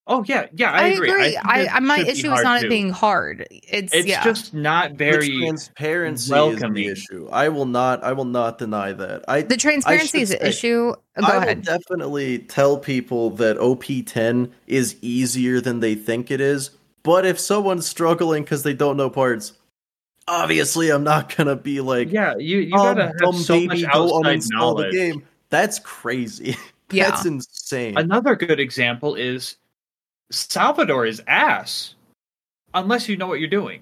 Oh 0.08 0.24
yeah, 0.28 0.46
yeah, 0.54 0.72
I, 0.72 0.82
I, 0.84 0.88
agree. 0.90 1.10
agree. 1.10 1.38
I, 1.38 1.62
it 1.62 1.76
I, 1.76 1.80
my 1.80 2.00
issue 2.00 2.32
is 2.32 2.44
not 2.44 2.60
too. 2.62 2.68
it 2.68 2.70
being 2.70 2.92
hard. 2.92 3.48
It's, 3.50 3.92
It's 3.92 4.08
yeah. 4.08 4.24
just 4.24 4.54
not 4.54 4.92
The 4.92 4.96
very 4.98 5.30
transparency 5.40 6.32
is 6.36 6.60
the 6.60 6.86
issue. 6.88 7.28
I 7.32 7.50
will 7.50 7.66
not. 7.66 8.04
I 8.04 8.14
will 8.14 8.26
not 8.26 8.60
deny 8.60 8.94
that. 8.94 9.26
I 9.28 9.42
the 9.42 9.58
transparency 9.58 10.20
should 10.20 10.22
is 10.22 10.32
an 10.32 10.46
issue. 10.46 10.94
Go 11.20 11.26
I 11.26 11.38
ahead. 11.38 11.58
will 11.58 11.64
definitely 11.64 12.40
tell 12.40 12.78
people 12.78 13.32
that 13.32 13.58
OP10 13.58 14.52
is 14.68 14.96
easier 15.02 15.60
than 15.60 15.80
they 15.80 15.96
think 15.96 16.30
it 16.30 16.40
is. 16.40 16.70
But 17.02 17.26
if 17.26 17.40
someone's 17.40 17.88
struggling 17.88 18.44
because 18.44 18.62
they 18.64 18.74
don't 18.74 18.98
know 18.98 19.10
parts, 19.10 19.54
obviously 20.28 20.90
I'm 20.92 21.04
not 21.04 21.36
gonna 21.36 21.56
be 21.56 21.82
like, 21.82 22.12
Yeah, 22.12 22.36
you 22.38 22.60
you 22.60 22.74
"Oh, 22.76 22.84
gotta 22.84 23.08
have 23.08 23.18
dumb 23.18 23.34
so 23.38 23.60
much 23.62 23.70
baby, 23.70 23.88
go 23.92 24.18
outside 24.20 24.38
uninstall 24.38 24.50
knowledge. 24.52 24.92
the 24.92 24.98
game. 24.98 25.24
That's 25.50 25.80
crazy. 25.80 26.56
Yeah. 26.92 27.10
That's 27.10 27.26
insane. 27.26 27.98
Another 27.98 28.36
good 28.36 28.60
example 28.60 29.16
is 29.16 29.58
Salvador 30.32 31.06
is 31.06 31.22
ass. 31.28 31.96
unless 32.74 33.08
you 33.08 33.16
know 33.16 33.28
what 33.28 33.40
you're 33.40 33.50
doing. 33.50 33.82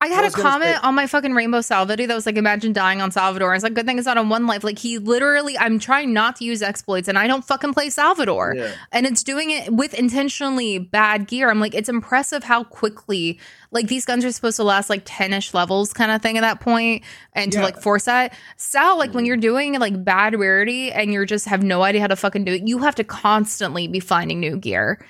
I 0.00 0.08
had 0.08 0.24
I 0.24 0.26
a 0.26 0.30
comment 0.30 0.76
say- 0.76 0.80
on 0.82 0.94
my 0.94 1.06
fucking 1.06 1.32
Rainbow 1.32 1.62
Salvador 1.62 2.06
that 2.06 2.14
was 2.14 2.26
like, 2.26 2.36
imagine 2.36 2.74
dying 2.74 3.00
on 3.00 3.10
Salvador. 3.10 3.54
It's 3.54 3.64
like, 3.64 3.72
good 3.72 3.86
thing 3.86 3.96
it's 3.96 4.06
not 4.06 4.18
on 4.18 4.28
one 4.28 4.46
life. 4.46 4.62
Like, 4.62 4.78
he 4.78 4.98
literally, 4.98 5.56
I'm 5.56 5.78
trying 5.78 6.12
not 6.12 6.36
to 6.36 6.44
use 6.44 6.60
exploits 6.60 7.08
and 7.08 7.16
I 7.16 7.26
don't 7.26 7.42
fucking 7.42 7.72
play 7.72 7.88
Salvador. 7.88 8.52
Yeah. 8.54 8.72
And 8.92 9.06
it's 9.06 9.22
doing 9.22 9.50
it 9.50 9.72
with 9.72 9.94
intentionally 9.94 10.78
bad 10.78 11.26
gear. 11.26 11.48
I'm 11.48 11.58
like, 11.58 11.74
it's 11.74 11.88
impressive 11.88 12.44
how 12.44 12.64
quickly, 12.64 13.40
like, 13.70 13.86
these 13.86 14.04
guns 14.04 14.26
are 14.26 14.32
supposed 14.32 14.56
to 14.56 14.64
last 14.64 14.90
like 14.90 15.02
10 15.06 15.32
ish 15.32 15.54
levels 15.54 15.94
kind 15.94 16.10
of 16.10 16.20
thing 16.20 16.36
at 16.36 16.42
that 16.42 16.60
point 16.60 17.02
and 17.32 17.50
to 17.52 17.62
like 17.62 17.80
force 17.80 18.04
that. 18.04 18.34
Sal, 18.58 18.98
like, 18.98 19.14
when 19.14 19.22
mm-hmm. 19.22 19.28
you're 19.28 19.36
doing 19.38 19.78
like 19.78 20.04
bad 20.04 20.38
rarity 20.38 20.92
and 20.92 21.14
you're 21.14 21.24
just 21.24 21.46
have 21.46 21.62
no 21.62 21.82
idea 21.82 22.02
how 22.02 22.08
to 22.08 22.16
fucking 22.16 22.44
do 22.44 22.52
it, 22.52 22.68
you 22.68 22.78
have 22.80 22.96
to 22.96 23.04
constantly 23.04 23.88
be 23.88 24.00
finding 24.00 24.38
new 24.38 24.58
gear. 24.58 25.02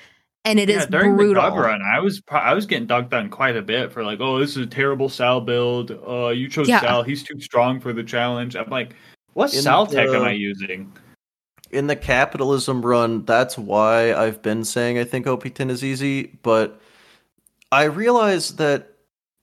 And 0.47 0.61
it 0.61 0.69
is 0.69 0.83
yeah, 0.83 0.87
during 0.87 1.17
brutal. 1.17 1.43
the 1.43 1.49
dog 1.49 1.59
run, 1.59 1.81
I 1.83 2.01
was 2.01 2.23
I 2.31 2.53
was 2.53 2.67
getting 2.67 2.87
dogged 2.87 3.15
on 3.15 3.31
quite 3.31 3.57
a 3.57 3.63
bit 3.63 3.93
for 3.93 4.05
like, 4.05 4.21
oh, 4.21 4.39
this 4.39 4.51
is 4.51 4.59
a 4.59 4.67
terrible 4.67 5.09
Sal 5.09 5.41
build. 5.41 5.91
Uh, 6.07 6.29
you 6.29 6.49
chose 6.49 6.69
Yeah. 6.69 6.81
Sal. 6.81 7.03
He's 7.03 7.23
too 7.23 7.41
strong 7.41 7.81
for 7.81 7.93
the 7.95 8.03
challenge. 8.05 8.55
I'm 8.55 8.69
like, 8.69 8.95
what 9.33 9.55
In 9.55 9.63
Sal 9.63 9.87
tech 9.87 10.09
am 10.09 10.23
I 10.23 10.33
using? 10.33 10.93
in 11.71 11.89
the 11.89 11.97
capitalism 11.97 12.87
run, 12.87 13.25
that's 13.25 13.59
why 13.59 14.15
I've 14.15 14.41
been 14.43 14.65
saying 14.65 14.97
I 14.97 15.03
think 15.03 15.27
OP10 15.27 15.71
is 15.71 15.83
easy, 15.83 16.39
but 16.45 16.81
I 17.73 17.85
realized 17.85 18.59
that 18.59 18.93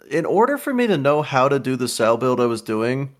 in 0.09 0.25
order 0.25 0.57
for 0.57 0.73
me 0.73 0.87
to 0.87 0.97
know 0.97 1.21
how 1.23 1.49
to 1.49 1.59
do 1.59 1.75
the 1.75 1.89
cell 1.89 2.15
build 2.15 2.39
I 2.39 2.45
was 2.45 2.61
doing, 2.61 3.13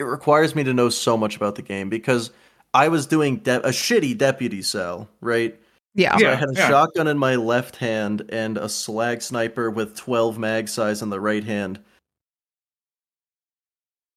it 0.00 0.04
requires 0.04 0.56
me 0.56 0.64
to 0.64 0.74
know 0.74 0.88
so 0.88 1.16
much 1.16 1.36
about 1.36 1.54
the 1.54 1.62
game 1.62 1.88
because 1.88 2.32
I 2.72 2.88
was 2.88 3.06
doing 3.06 3.36
de- 3.36 3.64
a 3.64 3.70
shitty 3.70 4.18
deputy 4.18 4.62
cell, 4.62 5.08
right? 5.20 5.56
Yeah. 5.94 6.16
So 6.16 6.30
I 6.30 6.34
had 6.34 6.50
a 6.50 6.54
yeah. 6.54 6.68
shotgun 6.68 7.08
in 7.08 7.18
my 7.18 7.36
left 7.36 7.76
hand 7.76 8.24
and 8.30 8.58
a 8.58 8.68
slag 8.68 9.22
sniper 9.22 9.70
with 9.70 9.96
12 9.96 10.38
mag 10.38 10.68
size 10.68 11.02
in 11.02 11.10
the 11.10 11.20
right 11.20 11.44
hand. 11.44 11.80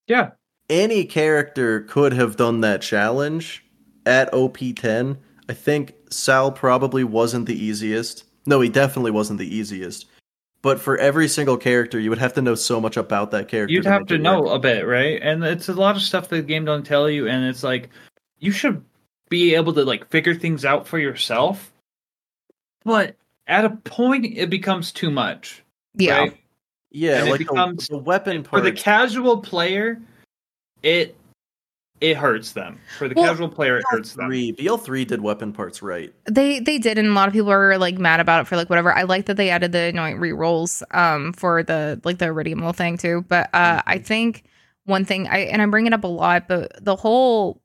Yeah, 0.07 0.31
any 0.69 1.05
character 1.05 1.81
could 1.81 2.13
have 2.13 2.37
done 2.37 2.61
that 2.61 2.81
challenge 2.81 3.65
at 4.05 4.31
OP10. 4.31 5.17
I 5.49 5.53
think 5.53 5.93
Sal 6.09 6.51
probably 6.51 7.03
wasn't 7.03 7.45
the 7.45 7.61
easiest. 7.61 8.25
No, 8.45 8.61
he 8.61 8.69
definitely 8.69 9.11
wasn't 9.11 9.39
the 9.39 9.55
easiest. 9.55 10.05
But 10.61 10.79
for 10.81 10.97
every 10.97 11.27
single 11.27 11.57
character, 11.57 11.99
you 11.99 12.09
would 12.09 12.19
have 12.19 12.33
to 12.33 12.41
know 12.41 12.55
so 12.55 12.81
much 12.81 12.97
about 12.97 13.31
that 13.31 13.47
character. 13.47 13.73
you'd 13.73 13.85
have 13.85 14.07
to 14.07 14.17
know 14.17 14.41
work. 14.41 14.55
a 14.55 14.59
bit, 14.59 14.87
right? 14.87 15.21
And 15.21 15.43
it's 15.43 15.69
a 15.69 15.73
lot 15.73 15.95
of 15.95 16.01
stuff 16.01 16.29
that 16.29 16.35
the 16.35 16.41
game 16.41 16.65
don't 16.65 16.85
tell 16.85 17.09
you, 17.09 17.27
and 17.27 17.45
it's 17.45 17.63
like 17.63 17.89
you 18.39 18.51
should 18.51 18.83
be 19.29 19.55
able 19.55 19.73
to 19.73 19.83
like 19.83 20.09
figure 20.09 20.35
things 20.35 20.65
out 20.65 20.87
for 20.87 20.99
yourself. 20.99 21.71
But 22.83 23.15
at 23.47 23.65
a 23.65 23.71
point, 23.71 24.25
it 24.25 24.49
becomes 24.49 24.91
too 24.91 25.11
much. 25.11 25.63
Yeah. 25.95 26.19
right? 26.19 26.37
Yeah, 26.91 27.19
and 27.19 27.27
it 27.27 27.31
like 27.31 27.39
the- 27.39 27.45
becomes- 27.45 27.87
the, 27.87 27.97
weapon 27.97 28.43
For 28.43 28.61
the 28.61 28.71
casual 28.71 29.37
player, 29.39 29.99
it 30.83 31.15
it 31.99 32.15
hurts 32.15 32.51
them. 32.51 32.79
For 32.99 33.07
the 33.09 33.15
Well, 33.15 33.25
casual 33.25 33.49
player, 33.49 33.77
it 33.79 33.83
hurts 33.89 34.13
them. 34.13 34.29
BL3, 34.29 34.55
BL3 34.57 35.07
did 35.07 35.21
weapon 35.21 35.51
parts 35.51 35.81
right. 35.81 36.13
They 36.25 36.59
they 36.59 36.77
did, 36.77 36.97
and 36.99 37.07
a 37.07 37.11
lot 37.11 37.27
of 37.27 37.33
people 37.33 37.51
are 37.51 37.77
like 37.79 37.97
mad 37.97 38.19
about 38.19 38.41
it 38.41 38.47
for 38.47 38.55
like 38.55 38.69
whatever. 38.69 38.93
I 38.93 39.03
like 39.03 39.25
that 39.25 39.35
they 39.35 39.49
added 39.49 39.71
the 39.71 39.79
annoying 39.85 40.19
re-rolls 40.19 40.83
um 40.91 41.33
for 41.33 41.63
the 41.63 41.99
like 42.03 42.19
the 42.19 42.25
Eridium 42.25 42.73
thing 42.75 42.97
too. 42.97 43.25
But 43.27 43.49
uh 43.53 43.81
I 43.85 43.97
think 43.97 44.43
one 44.85 45.03
thing 45.05 45.27
I 45.27 45.39
and 45.39 45.61
I 45.61 45.65
bring 45.65 45.87
it 45.87 45.93
up 45.93 46.03
a 46.03 46.07
lot, 46.07 46.47
but 46.47 46.71
the 46.83 46.95
whole 46.95 47.61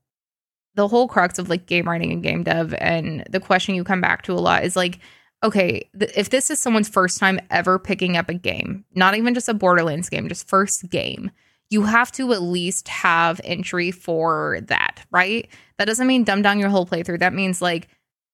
the 0.74 0.88
whole 0.88 1.08
crux 1.08 1.38
of 1.38 1.48
like 1.48 1.66
game 1.66 1.88
writing 1.88 2.12
and 2.12 2.22
game 2.22 2.42
dev 2.42 2.74
and 2.78 3.24
the 3.30 3.40
question 3.40 3.74
you 3.74 3.84
come 3.84 4.00
back 4.00 4.22
to 4.22 4.32
a 4.32 4.34
lot 4.34 4.64
is 4.64 4.76
like 4.76 4.98
okay 5.42 5.88
th- 5.98 6.12
if 6.16 6.30
this 6.30 6.50
is 6.50 6.58
someone's 6.58 6.88
first 6.88 7.18
time 7.18 7.38
ever 7.50 7.78
picking 7.78 8.16
up 8.16 8.28
a 8.28 8.34
game 8.34 8.84
not 8.94 9.16
even 9.16 9.34
just 9.34 9.48
a 9.48 9.54
borderlands 9.54 10.08
game 10.08 10.28
just 10.28 10.48
first 10.48 10.88
game 10.90 11.30
you 11.72 11.82
have 11.82 12.12
to 12.12 12.34
at 12.34 12.42
least 12.42 12.86
have 12.88 13.40
entry 13.44 13.90
for 13.90 14.60
that 14.66 15.02
right? 15.10 15.48
That 15.78 15.86
doesn't 15.86 16.06
mean 16.06 16.22
dumb 16.22 16.42
down 16.42 16.58
your 16.58 16.68
whole 16.68 16.86
playthrough. 16.86 17.20
That 17.20 17.32
means 17.32 17.62
like 17.62 17.88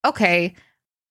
okay 0.04 0.54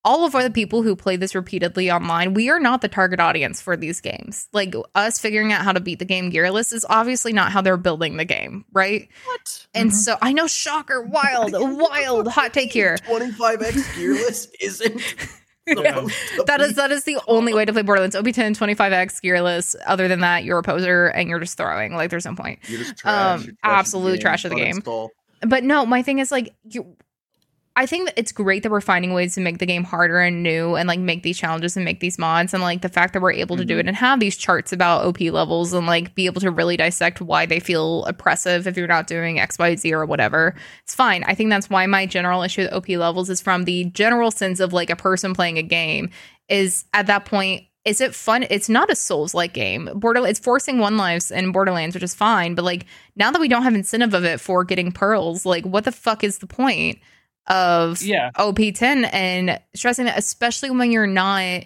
all 0.08 0.26
of 0.26 0.32
the 0.32 0.50
people 0.50 0.82
who 0.84 0.96
play 0.96 1.18
this 1.18 1.36
repeatedly 1.36 1.92
online, 1.92 2.34
we 2.34 2.50
are 2.50 2.60
not 2.60 2.82
the 2.82 2.88
target 2.88 3.20
audience 3.20 3.62
for 3.62 3.76
these 3.76 4.00
games. 4.00 4.48
Like 4.54 4.74
us 4.96 5.20
figuring 5.20 5.52
out 5.52 5.64
how 5.66 5.74
to 5.74 5.80
beat 5.82 6.00
the 6.00 6.06
game 6.06 6.32
gearless 6.32 6.72
is 6.72 6.86
obviously 6.90 7.34
not 7.34 7.52
how 7.52 7.62
they're 7.62 7.76
building 7.76 8.16
the 8.18 8.24
game, 8.26 8.64
right? 8.72 9.10
What? 9.26 9.68
And 9.76 9.92
Mhm. 9.92 9.94
so 9.94 10.16
I 10.22 10.32
know, 10.32 10.48
shocker, 10.48 11.02
wild, 11.02 11.52
wild 11.54 12.30
hot 12.30 12.54
take 12.54 12.72
here. 12.72 12.98
25x 13.06 13.72
gearless 13.96 14.48
isn't. 14.62 15.02
supposed 15.68 16.14
to 16.38 16.44
That 16.48 16.60
be- 16.60 16.64
is 16.68 16.76
that 16.76 16.92
is 16.92 17.04
the 17.04 17.20
only 17.28 17.54
way 17.54 17.66
to 17.66 17.74
play 17.74 17.82
Borderlands. 17.82 18.16
OP10, 18.16 18.56
25x 18.58 19.20
gearless. 19.22 19.76
Other 19.86 20.08
than 20.08 20.22
that, 20.22 20.46
you're 20.46 20.60
a 20.60 20.64
poser 20.64 21.08
and 21.08 21.28
you're 21.30 21.40
just 21.42 21.58
throwing. 21.58 21.94
Like 21.94 22.10
there's 22.10 22.26
no 22.26 22.36
point. 22.36 22.60
You're 22.70 22.80
just 22.80 22.96
trash. 22.98 23.40
um, 23.40 23.42
You're 23.44 23.54
trash 23.62 23.80
absolute 23.80 24.22
trash 24.22 24.46
of 24.46 24.52
the 24.52 24.56
game. 24.56 24.82
But 25.42 25.66
no, 25.66 25.86
my 25.86 26.02
thing 26.04 26.20
is 26.20 26.32
like 26.32 26.56
you 26.64 26.96
I 27.78 27.86
think 27.86 28.08
that 28.08 28.18
it's 28.18 28.32
great 28.32 28.64
that 28.64 28.72
we're 28.72 28.82
finding 28.82 29.14
ways 29.14 29.36
to 29.36 29.42
make 29.42 29.60
the 29.60 29.68
game 29.68 29.84
harder 29.84 30.18
and 30.18 30.42
new 30.42 30.76
and 30.76 30.88
like 30.88 31.00
make 31.00 31.22
these 31.22 31.38
challenges 31.38 31.78
and 31.78 31.86
make 31.86 32.00
these 32.00 32.18
mods 32.18 32.52
and 32.52 32.64
like 32.64 32.82
the 32.82 32.90
fact 32.90 33.14
that 33.14 33.22
we're 33.22 33.32
able 33.32 33.56
to 33.56 33.64
do 33.64 33.78
it 33.78 33.82
mm-hmm. 33.82 33.90
and 33.90 33.98
have 33.98 34.20
these 34.20 34.36
charts 34.36 34.74
about 34.74 35.06
OP 35.06 35.22
levels 35.22 35.74
and 35.74 35.86
like 35.86 36.16
be 36.16 36.26
able 36.26 36.42
to 36.42 36.50
really 36.50 36.76
dissect 36.76 37.22
why 37.22 37.46
they 37.46 37.60
feel 37.60 38.04
oppressive 38.06 38.66
if 38.66 38.76
you're 38.76 38.88
not 38.88 39.06
doing 39.06 39.40
X, 39.40 39.60
Y, 39.60 39.76
Z 39.76 39.94
or 39.94 40.08
whatever. 40.08 40.56
It's 40.86 40.96
fine. 40.96 41.24
I 41.26 41.36
think 41.36 41.52
that's 41.52 41.70
why 41.70 41.86
my 41.86 42.08
general 42.08 42.42
issue 42.42 42.64
with 42.64 42.74
OP 42.74 42.90
levels 42.90 43.30
is 43.30 43.42
from 43.42 43.66
the 43.66 43.84
general 43.86 44.32
sense 44.32 44.60
of 44.60 44.74
like 44.74 44.90
a 44.90 44.96
person 44.96 45.36
playing 45.36 45.60
a 45.60 45.64
game 45.64 46.10
is 46.50 46.86
at 46.96 47.06
that 47.06 47.26
point 47.26 47.64
is 47.86 48.02
it 48.02 48.16
fun? 48.16 48.46
It's 48.50 48.68
not 48.68 48.92
a 48.92 48.96
Souls 48.96 49.34
like 49.36 49.54
game. 49.54 49.90
Borderlands, 49.96 50.40
it's 50.40 50.44
forcing 50.44 50.80
one 50.80 50.98
lives 50.98 51.32
in 51.32 51.52
Borderlands, 51.52 51.96
which 51.96 52.04
is 52.04 52.16
fine. 52.16 52.56
But 52.56 52.66
like 52.66 52.88
now 53.16 53.30
that 53.30 53.40
we 53.40 53.48
don't 53.48 53.64
have 53.64 53.76
incentive 53.76 54.16
of 54.16 54.26
it 54.26 54.42
for 54.42 54.64
getting 54.64 54.92
pearls, 54.92 55.46
like 55.46 55.64
what 55.64 55.86
the 55.86 55.92
fuck 55.92 56.24
is 56.24 56.40
the 56.40 56.48
point 56.48 56.98
of 57.48 58.02
Yeah. 58.02 58.32
OP10 58.36 59.10
and 59.14 59.60
stressing 59.76 60.06
that, 60.06 60.18
especially 60.18 60.70
when 60.70 60.92
you're 60.92 61.08
not 61.08 61.64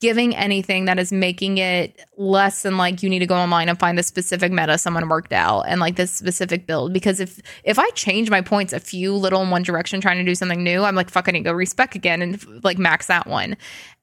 giving 0.00 0.36
anything 0.36 0.84
that 0.84 0.98
is 0.98 1.10
making 1.12 1.56
it 1.56 1.98
less 2.18 2.62
than 2.62 2.76
like 2.76 3.02
you 3.02 3.08
need 3.08 3.20
to 3.20 3.26
go 3.26 3.36
online 3.36 3.70
and 3.70 3.78
find 3.78 3.96
the 3.96 4.02
specific 4.02 4.52
meta 4.52 4.76
someone 4.76 5.08
worked 5.08 5.32
out 5.32 5.62
and 5.62 5.80
like 5.80 5.96
this 5.96 6.12
specific 6.12 6.66
build. 6.66 6.92
Because 6.92 7.20
if 7.20 7.40
if 7.62 7.78
I 7.78 7.88
change 7.90 8.28
my 8.28 8.42
points 8.42 8.74
a 8.74 8.80
few 8.80 9.14
little 9.14 9.40
in 9.42 9.50
one 9.50 9.62
direction 9.62 10.00
trying 10.02 10.18
to 10.18 10.24
do 10.24 10.34
something 10.34 10.62
new, 10.62 10.82
I'm 10.82 10.94
like 10.94 11.08
fuck 11.10 11.28
I 11.28 11.32
need 11.32 11.38
to 11.40 11.44
go 11.44 11.52
respec 11.52 11.94
again 11.94 12.20
and 12.20 12.62
like 12.64 12.76
max 12.76 13.06
that 13.06 13.26
one. 13.26 13.56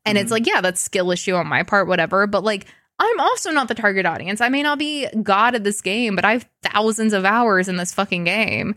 And 0.06 0.18
it's 0.18 0.30
Mhm. 0.30 0.32
like, 0.32 0.48
yeah, 0.48 0.62
that's 0.62 0.82
skill 0.82 1.12
issue 1.12 1.36
on 1.36 1.46
my 1.46 1.62
part, 1.62 1.88
whatever. 1.88 2.26
But 2.26 2.44
like 2.44 2.66
I'm 2.98 3.20
also 3.20 3.52
not 3.52 3.68
the 3.68 3.76
target 3.76 4.06
audience. 4.08 4.42
I 4.42 4.50
may 4.50 4.64
not 4.64 4.80
be 4.80 5.08
god 5.22 5.54
at 5.56 5.64
this 5.64 5.82
game, 5.82 6.16
but 6.16 6.26
I 6.26 6.32
have 6.34 6.48
thousands 6.64 7.14
of 7.14 7.26
hours 7.26 7.68
in 7.68 7.76
this 7.76 7.94
fucking 7.94 8.24
game. 8.24 8.76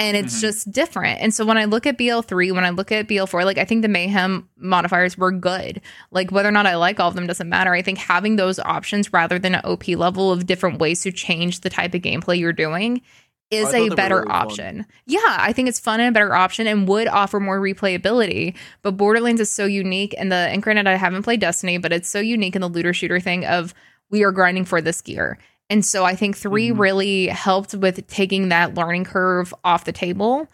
And 0.00 0.16
it's 0.16 0.38
Mhm. 0.38 0.40
just 0.40 0.72
different. 0.72 1.20
And 1.20 1.32
so 1.34 1.44
when 1.44 1.58
I 1.58 1.66
look 1.66 1.86
at 1.86 1.98
BL3, 1.98 2.50
when 2.52 2.64
I 2.64 2.70
look 2.70 2.90
at 2.90 3.06
BL4, 3.06 3.44
like 3.44 3.58
I 3.58 3.64
think 3.64 3.82
the 3.82 3.88
mayhem 3.88 4.48
modifiers 4.56 5.18
were 5.18 5.30
good. 5.30 5.80
Like 6.10 6.32
whether 6.32 6.48
or 6.48 6.52
not 6.52 6.66
I 6.66 6.76
like 6.76 6.98
all 6.98 7.08
of 7.08 7.14
them 7.14 7.26
doesn't 7.26 7.48
matter. 7.48 7.72
I 7.74 7.82
think 7.82 7.98
having 7.98 8.36
those 8.36 8.58
options 8.58 9.12
rather 9.12 9.38
than 9.38 9.54
an 9.54 9.60
OP 9.64 9.94
level 9.94 10.32
of 10.32 10.46
different 10.46 10.78
ways 10.78 11.02
to 11.02 11.12
change 11.12 11.60
the 11.60 11.70
type 11.70 11.94
of 11.94 12.02
gameplay 12.02 12.38
you're 12.38 12.52
doing 12.54 13.02
is 13.50 13.66
I 13.68 13.72
thought 13.72 13.78
they 13.78 13.86
a 13.88 13.96
better 13.96 14.16
really 14.18 14.28
fun. 14.28 14.36
option. 14.36 14.86
Yeah, 15.06 15.18
I 15.38 15.52
think 15.52 15.68
it's 15.68 15.80
fun 15.80 16.00
and 16.00 16.08
a 16.08 16.12
better 16.12 16.34
option 16.34 16.66
and 16.66 16.86
would 16.88 17.08
offer 17.08 17.38
more 17.40 17.60
replayability. 17.60 18.54
But 18.82 18.92
Borderlands 18.96 19.40
is 19.40 19.50
so 19.50 19.66
unique 19.66 20.14
and 20.16 20.30
the 20.30 20.36
and 20.36 20.62
granted 20.62 20.86
I 20.86 20.94
haven't 20.94 21.24
played 21.24 21.40
Destiny, 21.40 21.76
but 21.78 21.92
it's 21.92 22.08
so 22.08 22.20
unique 22.20 22.54
in 22.54 22.62
the 22.62 22.68
looter 22.68 22.94
shooter 22.94 23.20
thing 23.20 23.44
of 23.44 23.74
we 24.08 24.22
are 24.24 24.32
grinding 24.32 24.64
for 24.64 24.80
this 24.80 25.00
gear. 25.00 25.38
And 25.70 25.84
so 25.84 26.04
I 26.04 26.14
think 26.16 26.36
3 26.36 26.70
Mhm. 26.70 26.78
really 26.78 27.26
helped 27.28 27.74
with 27.74 28.06
taking 28.08 28.48
that 28.50 28.74
learning 28.74 29.04
curve 29.04 29.54
off 29.64 29.84
the 29.84 29.92
table. 29.92 30.48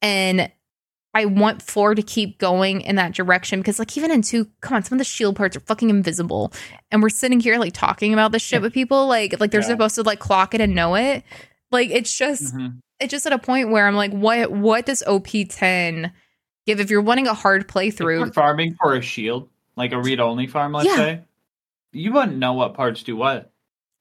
And 0.00 0.50
I 1.14 1.26
want 1.26 1.60
four 1.60 1.94
to 1.94 2.00
keep 2.02 2.38
going 2.38 2.80
in 2.80 2.96
that 2.96 3.12
direction 3.12 3.60
because, 3.60 3.78
like, 3.78 3.94
even 3.98 4.10
in 4.10 4.22
two, 4.22 4.46
come 4.62 4.76
on, 4.76 4.82
some 4.82 4.96
of 4.96 4.98
the 4.98 5.04
shield 5.04 5.36
parts 5.36 5.54
are 5.54 5.60
fucking 5.60 5.90
invisible, 5.90 6.54
and 6.90 7.02
we're 7.02 7.10
sitting 7.10 7.38
here 7.38 7.58
like 7.58 7.74
talking 7.74 8.14
about 8.14 8.32
this 8.32 8.40
shit 8.40 8.62
with 8.62 8.72
people, 8.72 9.06
like, 9.06 9.38
like 9.38 9.50
they're 9.50 9.60
Yeah. 9.60 9.66
supposed 9.66 9.94
to 9.96 10.02
like 10.02 10.20
clock 10.20 10.54
it 10.54 10.62
and 10.62 10.74
know 10.74 10.94
it. 10.94 11.22
Like, 11.70 11.90
it's 11.90 12.16
just, 12.16 12.54
Mhm. 12.56 12.78
it's 12.98 13.10
just 13.10 13.26
at 13.26 13.32
a 13.34 13.38
point 13.38 13.68
where 13.70 13.86
I'm 13.86 13.94
like, 13.94 14.12
what, 14.12 14.50
what 14.52 14.86
does 14.86 15.02
OP 15.06 15.44
ten 15.44 16.12
give 16.66 16.80
if 16.80 16.88
you're 16.90 17.02
wanting 17.02 17.26
a 17.26 17.34
hard 17.34 17.66
If 17.68 17.74
you're 17.74 17.82
playthrough? 17.92 18.32
farming 18.34 18.76
for 18.80 18.94
a 18.96 19.02
shield, 19.02 19.50
like 19.76 19.92
a 19.92 20.00
read 20.00 20.18
only 20.18 20.46
farm, 20.46 20.72
let's 20.72 20.88
Yeah. 20.88 20.96
say, 20.96 21.20
you 21.92 22.10
wouldn't 22.12 22.38
know 22.38 22.54
what 22.54 22.72
parts 22.72 23.02
do 23.02 23.16
what. 23.16 23.51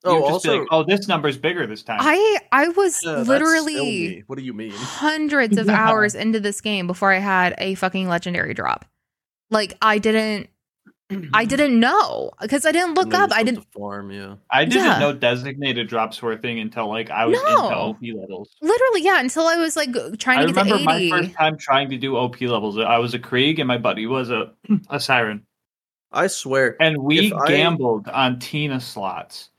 Oh, 0.04 0.14
You'd 0.16 0.22
just 0.22 0.32
also, 0.32 0.60
like, 0.60 0.68
oh, 0.72 0.84
this 0.84 1.08
number's 1.08 1.38
bigger 1.38 1.68
this 1.68 1.84
time. 1.84 1.99
I, 2.02 2.38
I 2.52 2.70
was 2.70 2.99
yeah, 3.04 3.16
that's 3.16 3.28
literally. 3.30 4.24
What 4.28 4.38
do 4.39 4.43
you 4.43 4.54
mean? 4.54 4.72
hundreds 4.72 5.58
of 5.58 5.66
Yeah. 5.68 5.76
hours 5.89 6.16
into 6.16 6.39
this 6.39 6.60
game 6.62 6.88
before 6.88 7.12
I 7.14 7.20
had 7.20 7.54
a 7.60 7.76
fucking 7.76 8.08
legendary 8.08 8.54
drop. 8.56 8.86
Like 9.52 9.78
I 9.82 9.99
didn't 9.99 10.49
I 11.34 11.45
didn't 11.45 11.80
know 11.80 12.32
because 12.41 12.66
I 12.66 12.72
didn't 12.72 12.93
look 12.95 13.14
up. 13.14 13.32
I 13.34 13.43
didn't 13.43 13.62
to 13.64 13.68
farm. 13.78 14.12
Yeah. 14.12 14.36
I 14.49 14.66
didn't 14.66 14.86
Yeah. 14.86 14.99
know 14.99 15.14
designated 15.14 15.88
drops 15.88 16.20
were 16.22 16.32
a 16.32 16.38
thing 16.38 16.60
until 16.60 16.88
like 16.88 17.12
I 17.12 17.26
was 17.26 17.38
No. 17.43 17.66
into 17.68 17.76
OP 17.76 17.97
levels. 18.22 18.56
literally 18.62 19.04
yeah 19.04 19.20
until 19.20 19.45
I 19.45 19.58
was 19.58 19.76
like 19.76 19.91
trying 20.18 20.39
I 20.39 20.45
to 20.45 20.54
get 20.54 20.64
to 20.64 20.74
remember 20.74 20.84
my 20.86 21.10
first 21.10 21.34
time 21.34 21.58
trying 21.58 21.89
to 21.91 21.97
do 21.97 22.16
OP 22.18 22.41
levels. 22.41 22.80
I 22.80 22.97
was 22.97 23.14
a 23.14 23.20
Krieg 23.20 23.60
and 23.60 23.68
my 23.68 23.78
buddy 23.78 24.08
was 24.08 24.32
a 24.32 24.54
a 24.89 24.99
Siren. 24.99 25.45
I 26.12 26.26
swear. 26.28 26.76
and 26.82 26.97
we 26.97 27.28
If 27.28 27.34
I- 27.34 27.47
gambled 27.47 28.08
on 28.08 28.39
Tina 28.39 28.80
slots 28.80 29.49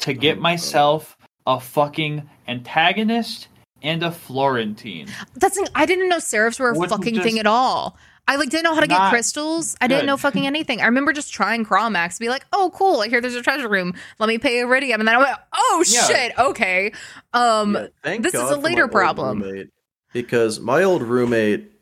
to 0.00 0.12
get 0.14 0.38
Oh, 0.38 0.40
myself 0.40 1.16
a 1.46 1.58
fucking 1.60 2.28
antagonist 2.48 3.48
and 3.82 4.02
a 4.02 4.10
Florentine. 4.10 5.08
That's 5.36 5.56
the 5.56 5.64
thing, 5.64 5.72
I 5.74 5.86
didn't 5.86 6.08
know 6.08 6.18
seraphs 6.18 6.58
were 6.60 6.70
a 6.70 6.74
Wasn't 6.74 6.90
fucking 7.00 7.14
just 7.14 7.26
thing 7.26 7.38
at 7.38 7.46
all. 7.46 7.96
I 8.28 8.36
like 8.36 8.50
didn't 8.50 8.64
know 8.64 8.74
how 8.74 8.80
to 8.80 8.86
get 8.86 8.98
not 8.98 9.10
crystals. 9.10 9.76
I 9.80 9.88
didn't 9.88 10.02
good. 10.02 10.06
know 10.06 10.16
fucking 10.16 10.46
anything. 10.46 10.80
I 10.80 10.84
remember 10.84 11.12
just 11.12 11.32
trying 11.32 11.64
Crawmerax 11.64 12.14
to 12.14 12.20
be 12.20 12.28
like, 12.28 12.44
oh 12.52 12.70
cool, 12.74 13.00
I 13.00 13.08
hear 13.08 13.20
there's 13.20 13.34
a 13.34 13.42
treasure 13.42 13.68
room. 13.68 13.94
Let 14.20 14.28
me 14.28 14.38
pay 14.38 14.56
Eridium. 14.58 14.96
And 15.00 15.08
then 15.08 15.16
I 15.16 15.18
went, 15.18 15.36
oh 15.52 15.84
Yeah. 15.88 16.02
shit, 16.04 16.38
okay. 16.38 16.92
Um 17.32 17.74
Yeah, 17.74 17.86
thank 18.04 18.22
this 18.22 18.34
is 18.34 18.40
God 18.40 18.52
a 18.52 18.54
for 18.56 18.60
my 18.60 18.68
later 18.68 18.82
old 18.82 18.92
problem. 18.92 19.42
roommate, 19.42 19.70
because 20.12 20.60
my 20.60 20.82
old 20.84 21.02
roommate, 21.02 21.72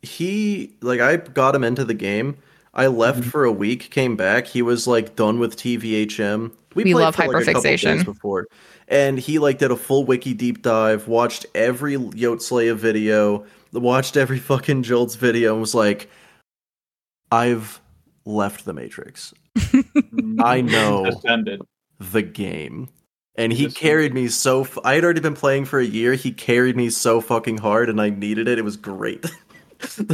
he 0.00 0.76
like 0.80 1.00
I 1.00 1.16
got 1.16 1.54
him 1.54 1.64
into 1.64 1.84
the 1.84 1.94
game. 1.94 2.36
I 2.72 2.86
left 2.86 3.20
Mm-hmm. 3.20 3.28
for 3.30 3.44
a 3.44 3.52
week, 3.52 3.90
came 3.90 4.16
back. 4.16 4.46
He 4.46 4.62
was 4.62 4.86
like 4.86 5.14
done 5.14 5.38
with 5.38 5.56
TVHM. 5.56 6.52
We 6.74 6.84
played 6.84 6.94
love 6.96 7.14
for, 7.16 7.26
like, 7.26 7.42
a 7.42 7.52
couple 7.52 7.62
days 7.62 7.80
hyperfixation. 7.82 8.04
before, 8.04 8.46
and 8.88 9.18
he 9.18 9.38
like 9.38 9.58
did 9.58 9.70
a 9.70 9.76
full 9.76 10.04
wiki 10.04 10.34
deep 10.34 10.62
dive, 10.62 11.08
watched 11.08 11.46
every 11.54 11.94
Yotslaya 11.96 12.74
video, 12.76 13.44
watched 13.72 14.16
every 14.16 14.38
fucking 14.38 14.82
Joltz 14.82 15.16
video, 15.16 15.52
and 15.52 15.60
was 15.60 15.74
like, 15.74 16.08
"I've 17.30 17.80
left 18.24 18.64
the 18.64 18.72
Matrix, 18.72 19.32
I 20.40 20.60
know. 20.60 21.04
Descended. 21.06 21.62
the 21.98 22.22
game." 22.22 22.88
And 23.34 23.50
he 23.50 23.64
This- 23.64 23.74
carried 23.74 24.12
me 24.12 24.28
so. 24.28 24.60
F- 24.62 24.76
I 24.84 24.94
had 24.94 25.04
already 25.04 25.20
been 25.20 25.34
playing 25.34 25.64
for 25.64 25.80
a 25.80 25.84
year. 25.86 26.12
He 26.14 26.32
carried 26.32 26.76
me 26.76 26.90
so 26.90 27.20
fucking 27.22 27.58
hard, 27.58 27.88
and 27.88 27.98
I 28.00 28.10
needed 28.10 28.46
it. 28.46 28.58
It 28.58 28.64
was 28.64 28.76
great. 28.76 29.24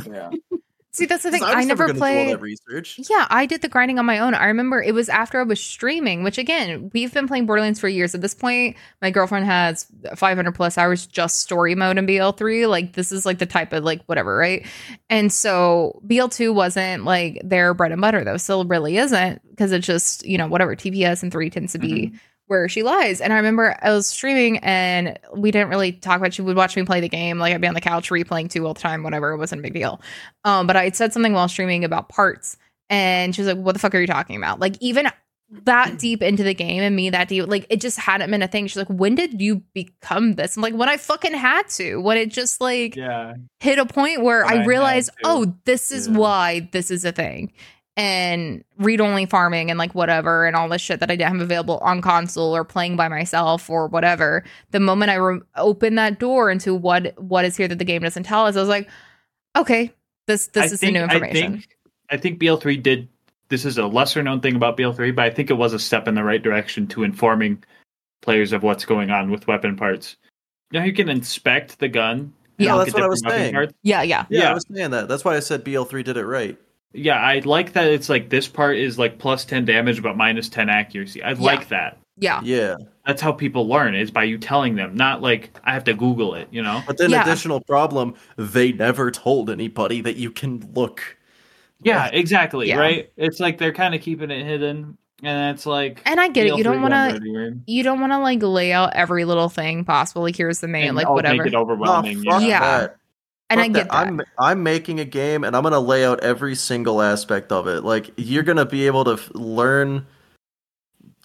Yeah. 0.07 0.31
See 0.99 1.07
that's 1.07 1.23
the 1.23 1.31
thing. 1.31 1.43
I, 1.43 1.53
I, 1.53 1.65
never 1.65 1.87
gonna 1.87 1.99
do 1.99 2.05
all 2.05 2.11
played 2.11 2.41
research. 2.41 3.01
Yeah, 3.09 3.27
I 3.31 3.47
did 3.47 3.63
the 3.63 3.69
grinding 3.69 3.99
on 3.99 4.07
my 4.07 4.19
own. 4.19 4.35
I 4.35 4.47
remember 4.47 4.83
it 4.83 4.93
was 4.93 5.09
after 5.09 5.41
I 5.41 5.45
was 5.45 5.61
streaming, 5.61 6.23
which 6.23 6.39
again, 6.39 6.91
we've 6.93 7.13
been 7.15 7.27
playing 7.27 7.47
Borderlands 7.47 7.81
for 7.81 7.89
years. 7.89 8.15
At 8.15 8.21
this 8.21 8.35
point, 8.35 8.77
my 9.01 9.11
girlfriend 9.11 9.47
has 9.47 9.87
500 10.15 10.53
plus 10.55 10.77
hours 10.77 11.07
just 11.07 11.41
story 11.41 11.75
mode 11.75 11.99
in 11.99 12.07
BL3. 12.07 12.69
Like, 12.69 12.93
this 12.93 13.13
is 13.13 13.25
like 13.25 13.39
the 13.39 13.47
type 13.47 13.73
of 13.73 13.85
like 13.85 14.05
whatever, 14.05 14.37
right? 14.37 14.67
And 15.09 15.33
so 15.33 16.03
BL2 16.07 16.55
wasn't 16.55 17.05
like 17.05 17.41
their 17.45 17.73
bread 17.75 17.93
and 17.93 18.01
butter, 18.01 18.25
though. 18.25 18.37
Still 18.37 18.65
really 18.65 18.97
isn't 18.99 19.41
because 19.51 19.73
it's 19.73 19.87
just, 19.87 20.27
you 20.27 20.37
know, 20.37 20.49
whatever. 20.49 20.77
TPS 20.77 21.23
and 21.23 21.33
3 21.33 21.51
tends 21.51 21.73
to 21.73 21.79
be 21.79 21.93
mm-hmm. 21.93 22.17
Where 22.49 22.69
she 22.69 22.83
lies. 22.83 23.21
And 23.21 23.33
I 23.33 23.37
remember 23.37 23.77
I 23.81 23.91
was 23.93 24.07
streaming 24.09 24.59
and 24.59 25.19
we 25.37 25.51
didn't 25.51 25.69
really 25.69 25.93
talk 25.93 26.19
about 26.19 26.35
she 26.35 26.43
would 26.43 26.57
watch 26.57 26.77
me 26.77 26.83
play 26.83 27.01
the 27.01 27.09
game. 27.09 27.39
Like 27.39 27.55
I'd 27.55 27.61
be 27.61 27.69
on 27.69 27.75
the 27.75 27.81
couch 27.81 28.11
replaying 28.11 28.51
two 28.51 28.67
all 28.67 28.75
the 28.75 28.81
time, 28.81 29.03
whatever. 29.03 29.31
It 29.31 29.39
wasn't 29.39 29.61
a 29.61 29.63
big 29.63 29.75
deal. 29.75 30.01
Um, 30.45 30.67
but 30.67 30.77
I 30.77 30.85
had 30.85 30.97
said 30.97 31.13
something 31.13 31.33
while 31.33 31.49
streaming 31.49 31.85
about 31.85 32.09
parts 32.09 32.57
and 32.91 33.35
she 33.35 33.43
was 33.43 33.49
like, 33.55 33.65
What 33.65 33.73
the 33.73 33.79
fuck 33.79 33.95
are 33.95 34.01
you 34.01 34.07
talking 34.07 34.37
about? 34.37 34.61
Like 34.61 34.77
even 34.81 35.09
that 35.65 35.99
deep 35.99 36.23
into 36.23 36.43
the 36.43 36.55
game 36.55 36.83
and 36.83 36.95
me 36.97 37.11
that 37.11 37.29
deep, 37.29 37.47
like 37.49 37.67
it 37.71 37.81
just 37.81 37.99
hadn't 37.99 38.31
been 38.31 38.43
a 38.43 38.49
thing. 38.49 38.67
She's 38.67 38.77
like, 38.77 38.89
When 38.89 39.15
did 39.15 39.41
you 39.41 39.63
become 39.75 40.35
this? 40.35 40.57
I'm 40.57 40.63
like, 40.63 40.75
when 40.75 40.89
I 40.89 40.97
fucking 40.97 41.35
had 41.35 41.69
to. 41.71 41.97
When 41.99 42.17
it 42.17 42.31
just 42.31 42.61
like 42.61 42.97
Yeah. 42.97 43.35
hit 43.61 43.79
a 43.79 43.87
point 43.87 44.23
where 44.23 44.45
I 44.45 44.63
I 44.63 44.65
realized, 44.65 45.11
oh, 45.25 45.55
this 45.65 45.91
is 45.91 46.09
Yeah. 46.09 46.17
why 46.17 46.69
this 46.73 46.91
is 46.91 47.05
a 47.05 47.13
thing. 47.13 47.53
And 48.01 48.63
read 48.79 49.01
only 49.01 49.27
farming 49.27 49.71
and 49.71 49.79
like 49.79 49.93
whatever 49.93 50.47
and 50.47 50.55
all 50.55 50.69
this 50.69 50.81
shit 50.81 51.01
that 51.01 51.11
I 51.11 51.17
didn't 51.17 51.33
have 51.33 51.41
available 51.41 51.79
on 51.79 52.01
console 52.01 52.55
or 52.55 52.63
playing 52.65 52.95
by 52.95 53.09
myself 53.09 53.69
or 53.69 53.89
whatever. 53.89 54.45
The 54.71 54.79
moment 54.79 55.11
I 55.11 55.17
re- 55.17 55.41
opened 55.57 55.99
that 55.99 56.21
door 56.21 56.49
into 56.49 56.77
what 56.77 57.21
what 57.21 57.45
is 57.45 57.57
here 57.57 57.67
that 57.67 57.79
the 57.81 57.85
game 57.85 58.03
doesn't 58.03 58.23
tell 58.23 58.47
us, 58.47 58.55
I 58.57 58.61
was 58.61 58.69
like, 58.69 58.89
okay, 59.57 59.93
this 60.29 60.47
this 60.47 60.63
I 60.63 60.75
is 60.75 60.81
think- 60.81 60.93
the 60.95 60.99
new 61.01 61.05
information. 61.05 61.47
I 61.47 61.51
think, 61.57 61.77
I 62.11 62.17
think 62.19 62.39
BL3 62.41 62.81
did. 62.83 63.09
This 63.49 63.65
is 63.65 63.79
a 63.79 63.87
lesser 63.87 64.23
known 64.23 64.41
thing 64.43 64.55
about 64.55 64.77
BL3, 64.77 65.15
but 65.17 65.25
I 65.25 65.31
think 65.31 65.51
it 65.51 65.55
was 65.55 65.73
a 65.73 65.79
step 65.81 66.07
in 66.07 66.15
the 66.15 66.23
right 66.23 66.41
direction 66.43 66.87
to 66.89 67.03
informing 67.03 67.65
players 68.23 68.53
of 68.53 68.63
what's 68.63 68.85
going 68.85 69.11
on 69.11 69.31
with 69.31 69.47
weapon 69.49 69.75
parts. 69.75 70.17
You 70.71 70.79
know, 70.81 70.87
you 70.87 70.93
can 70.93 71.09
inspect 71.09 71.79
the 71.81 71.89
gun. 71.89 72.33
Yeah, 72.59 72.77
that's 72.77 72.93
what 72.95 73.03
I 73.03 73.09
was 73.09 73.23
saying. 73.27 73.55
yeah, 73.83 74.03
yeah, 74.03 74.03
Yeah, 74.03 74.25
Yeah. 74.29 74.51
I 74.51 74.55
was 74.55 74.65
saying 74.73 74.91
that. 74.91 75.09
That's 75.09 75.25
why 75.25 75.35
I 75.35 75.41
said 75.41 75.65
BL3 75.65 76.05
did 76.05 76.17
it 76.17 76.27
right. 76.27 76.57
Yeah, 76.93 77.17
I 77.17 77.41
like 77.41 77.73
that. 77.75 77.87
It's 77.89 78.09
like 78.09 78.31
this 78.31 78.49
part 78.49 78.77
is 78.77 78.99
like 78.99 79.19
plus 79.19 79.45
ten 79.45 79.65
damage, 79.65 80.03
but 80.03 80.17
minus 80.17 80.49
ten 80.49 80.69
accuracy. 80.69 81.23
I 81.23 81.33
like 81.35 81.69
that. 81.69 81.99
yeah. 82.17 82.41
Yeah, 82.43 82.77
That's 83.07 83.21
how 83.23 83.31
people 83.33 83.69
learn 83.69 83.95
is 83.95 84.11
by 84.11 84.25
you 84.25 84.39
telling 84.39 84.75
them, 84.75 84.97
not 84.97 85.21
like 85.23 85.51
I 85.65 85.73
have 85.75 85.85
to 85.85 85.95
Google 85.95 86.35
it. 86.35 86.49
You 86.51 86.63
know? 86.63 86.83
but 86.87 86.97
then 86.99 87.11
Yeah. 87.11 87.23
additional 87.23 87.61
problem: 87.61 88.15
they 88.37 88.73
never 88.73 89.11
told 89.11 89.51
anybody 89.51 90.01
that 90.01 90.17
you 90.17 90.31
can 90.31 90.69
look. 90.75 91.17
Yeah, 91.83 92.07
exactly. 92.13 92.69
Yeah. 92.69 92.79
Right. 92.79 93.13
It's 93.17 93.39
like 93.39 93.59
they're 93.59 93.73
kind 93.73 93.95
of 93.95 94.01
keeping 94.01 94.31
it 94.33 94.45
hidden, 94.45 94.97
and 95.23 95.55
it's 95.55 95.65
like. 95.67 96.03
And 96.07 96.19
I 96.21 96.29
get 96.29 96.47
it. 96.47 96.57
You 96.57 96.65
don't 96.65 96.81
wanna? 96.83 97.21
You 97.67 97.83
don't 97.85 98.01
want 98.01 98.13
to 98.13 98.19
like 98.19 98.43
lay 98.43 98.73
out 98.73 98.95
every 98.95 99.25
little 99.27 99.49
thing 99.51 99.85
possible. 99.85 100.23
Like 100.23 100.35
here's 100.37 100.59
the 100.61 100.69
main, 100.69 100.89
And, 100.89 100.97
like 100.97 101.07
oh, 101.07 101.13
whatever. 101.13 101.45
Make 101.45 101.53
it 101.53 101.55
overwhelming. 101.55 102.25
Oh, 102.27 102.33
fuck 102.33 102.43
yeah. 102.43 102.49
Yeah. 102.49 102.61
that. 102.81 102.97
And 103.51 103.61
I 103.61 103.69
get 103.69 103.89
that. 103.89 103.95
I'm 103.95 104.21
I'm 104.39 104.63
making 104.63 105.01
a 105.01 105.05
game 105.05 105.45
and 105.45 105.57
I'm 105.57 105.63
gonna 105.63 105.81
lay 105.81 106.05
out 106.05 106.21
every 106.21 106.55
single 106.55 107.01
aspect 107.03 107.51
of 107.53 107.67
it. 107.67 107.83
Like 107.85 108.11
you're 108.17 108.43
gonna 108.43 108.67
be 108.67 108.87
able 108.87 109.05
to 109.05 109.13
f- 109.13 109.31
learn. 109.35 110.07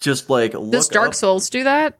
Just 0.00 0.28
like 0.28 0.52
Does 0.70 0.88
Dark 0.88 1.08
up- 1.08 1.14
Souls 1.14 1.48
do 1.48 1.64
that? 1.64 1.98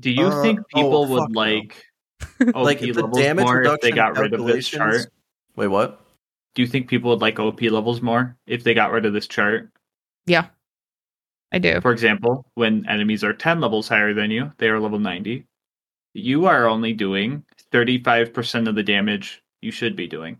Do 0.00 0.10
you 0.10 0.26
Uh, 0.26 0.42
think 0.42 0.60
oh, 0.60 0.64
people 0.74 1.02
fuck 1.06 1.10
would 1.10 1.30
no. 1.30 1.40
like 1.40 1.86
OP 2.54 2.54
like 2.56 2.80
the 2.80 3.10
damage 3.14 3.44
more 3.44 3.56
if 3.62 3.66
reduction 3.66 3.90
they 3.90 3.96
got 3.96 4.18
rid 4.18 4.34
of 4.34 4.44
this 4.44 4.68
chart? 4.68 5.06
Wait, 5.56 5.68
what? 5.68 6.00
Do 6.54 6.62
you 6.62 6.68
think 6.68 6.88
people 6.88 7.10
would 7.10 7.20
like 7.20 7.38
OP 7.38 7.62
levels 7.62 8.02
more 8.02 8.36
if 8.46 8.64
they 8.64 8.74
got 8.74 8.90
rid 8.90 9.06
of 9.06 9.12
this 9.12 9.26
chart? 9.26 9.70
Yeah, 10.26 10.46
I 11.52 11.58
do. 11.58 11.80
For 11.80 11.92
example, 11.92 12.44
when 12.54 12.86
enemies 12.88 13.22
are 13.24 13.32
10 13.32 13.60
levels 13.60 13.88
higher 13.88 14.12
than 14.12 14.30
you, 14.30 14.52
they 14.58 14.68
are 14.68 14.80
level 14.80 14.98
90. 14.98 15.44
You 16.14 16.46
are 16.46 16.66
only 16.66 16.92
doing 16.92 17.44
35% 17.72 18.68
of 18.68 18.74
the 18.74 18.82
damage 18.82 19.42
you 19.60 19.70
should 19.70 19.96
be 19.96 20.06
doing. 20.06 20.38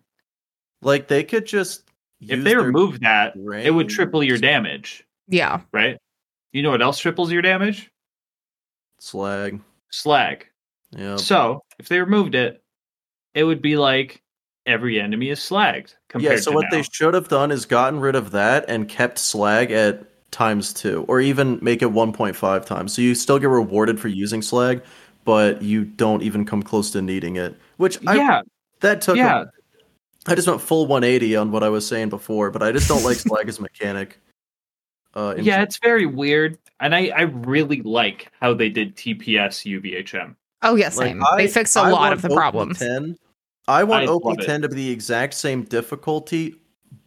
Like 0.83 1.09
they 1.09 1.25
could 1.25 1.47
just. 1.47 1.85
If 2.21 2.43
they 2.43 2.51
their 2.51 2.63
remove 2.63 3.01
that, 3.01 3.35
it 3.37 3.71
would 3.71 3.89
triple 3.89 4.25
your 4.25 4.39
damage, 4.39 5.05
Yeah, 5.29 5.61
right? 5.73 5.99
You 6.53 6.63
know 6.63 6.71
what 6.71 6.83
else 6.83 6.99
triples 6.99 7.31
your 7.31 7.43
damage? 7.43 7.91
slag. 8.99 9.61
Slag. 9.91 10.47
Yeah. 10.91 11.17
So, 11.17 11.63
if 11.79 11.89
they 11.89 12.01
removed 12.01 12.35
it, 12.35 12.63
it 13.35 13.45
would 13.45 13.63
be 13.63 13.77
like 13.77 14.23
every 14.67 15.01
enemy 15.01 15.31
is 15.31 15.39
slagged. 15.39 15.95
Compared 16.09 16.35
Yeah. 16.35 16.41
So 16.41 16.51
to 16.51 16.57
what 16.57 16.67
now. 16.71 16.79
they 16.79 16.83
should 16.91 17.15
have 17.15 17.29
done 17.29 17.51
is 17.53 17.65
gotten 17.67 18.01
rid 18.01 18.17
of 18.17 18.33
that 18.33 18.65
and 18.69 18.89
kept 18.89 19.19
slag 19.19 19.71
at 19.71 20.05
times 20.33 20.73
two, 20.73 21.05
or 21.09 21.21
even 21.21 21.59
make 21.63 21.83
it 21.83 21.89
1.5 21.89 22.67
times. 22.67 22.93
So 22.95 23.01
you 23.03 23.15
still 23.15 23.39
get 23.39 23.49
rewarded 23.49 24.01
for 24.01 24.09
using 24.09 24.43
slag, 24.43 24.83
but 25.25 25.63
you 25.63 25.85
don't 25.85 26.23
even 26.23 26.45
come 26.45 26.63
close 26.63 26.91
to 26.91 27.03
needing 27.03 27.37
it. 27.37 27.57
Which 27.77 27.99
I, 28.07 28.17
yeah, 28.17 28.43
that 28.81 29.01
took. 29.01 29.17
yeah. 29.17 29.45
I 30.27 30.35
just 30.35 30.47
went 30.47 30.61
full 30.61 30.87
180 30.87 31.37
on 31.37 31.53
what 31.53 31.63
I 31.63 31.71
was 31.71 31.87
saying 31.87 32.11
before, 32.11 32.51
but 32.51 32.63
I 32.63 32.71
just 32.71 32.87
don't 32.89 33.03
like 33.03 33.17
slag 33.17 33.49
as 33.49 33.59
a 33.59 33.63
mechanic. 33.63 34.21
Uh, 35.17 35.35
in 35.39 35.45
yeah, 35.45 35.63
it's 35.63 35.79
very 35.79 36.05
weird, 36.05 36.59
and 36.81 36.95
I 36.95 37.09
I 37.17 37.23
really 37.23 37.81
like 37.83 38.31
how 38.41 38.53
they 38.53 38.69
did 38.69 38.95
TPS 38.95 39.65
UVHM. 39.81 40.37
Oh 40.63 40.75
yeah, 40.75 40.87
Like, 40.87 40.93
same. 40.93 41.25
I- 41.25 41.37
they 41.39 41.49
fixed 41.49 41.77
a 41.77 41.81
I 41.81 41.91
lot 41.91 42.13
of 42.13 42.21
the 42.23 42.29
OP 42.29 42.35
problems. 42.35 42.79
10. 42.79 43.17
I 43.69 43.85
want 43.85 44.05
I 44.05 44.07
OP10 44.07 44.63
to 44.63 44.69
be 44.69 44.75
the 44.77 44.91
exact 44.91 45.35
same 45.35 45.63
difficulty, 45.63 46.57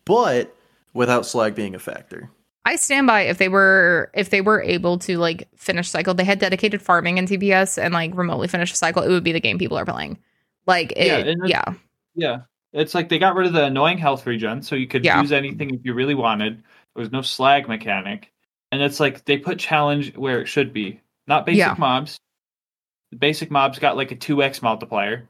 but 0.05 0.55
without 0.93 1.25
slag 1.25 1.55
being 1.55 1.75
a 1.75 1.79
factor. 1.79 2.29
I 2.65 2.75
stand 2.75 3.07
by 3.07 3.21
if 3.21 3.37
they 3.39 3.49
were 3.49 4.11
if 4.13 4.29
they 4.29 4.41
were 4.41 4.61
able 4.61 4.97
to 4.99 5.17
like 5.17 5.47
finish 5.55 5.89
cycle, 5.89 6.13
they 6.13 6.23
had 6.23 6.39
dedicated 6.39 6.81
farming 6.81 7.17
in 7.17 7.25
TPS 7.25 7.81
and 7.81 7.93
like 7.93 8.15
remotely 8.15 8.47
finish 8.47 8.71
a 8.71 8.75
cycle, 8.75 9.03
it 9.03 9.09
would 9.09 9.23
be 9.23 9.31
the 9.31 9.39
game 9.39 9.57
people 9.59 9.77
are 9.77 9.85
playing. 9.85 10.17
Like 10.67 10.93
Yeah, 10.95 11.17
it, 11.17 11.27
and 11.27 11.47
yeah, 11.47 11.61
it's- 11.61 11.75
Yeah, 12.15 12.41
it's 12.73 12.93
like 12.95 13.09
they 13.09 13.19
got 13.19 13.35
rid 13.35 13.47
of 13.47 13.53
the 13.53 13.65
annoying 13.65 13.97
health 13.97 14.25
regen, 14.25 14.61
so 14.61 14.75
you 14.75 14.87
could 14.87 15.03
Yeah. 15.05 15.21
use 15.21 15.31
anything 15.31 15.73
if 15.73 15.81
you 15.83 15.93
really 15.93 16.15
wanted. 16.15 16.57
There 16.95 17.01
was 17.01 17.11
no 17.11 17.21
slag 17.21 17.67
mechanic, 17.67 18.31
and 18.71 18.81
it's 18.81 18.99
like 18.99 19.25
they 19.25 19.37
put 19.37 19.59
challenge 19.59 20.15
where 20.17 20.41
it 20.41 20.47
should 20.47 20.73
be, 20.73 20.99
not 21.27 21.45
basic 21.45 21.59
Yeah. 21.59 21.75
mobs. 21.77 22.17
The 23.11 23.17
basic 23.17 23.49
mobs 23.51 23.79
got 23.79 23.97
like 23.97 24.11
a 24.11 24.15
two 24.15 24.41
x 24.43 24.61
multiplier. 24.61 25.27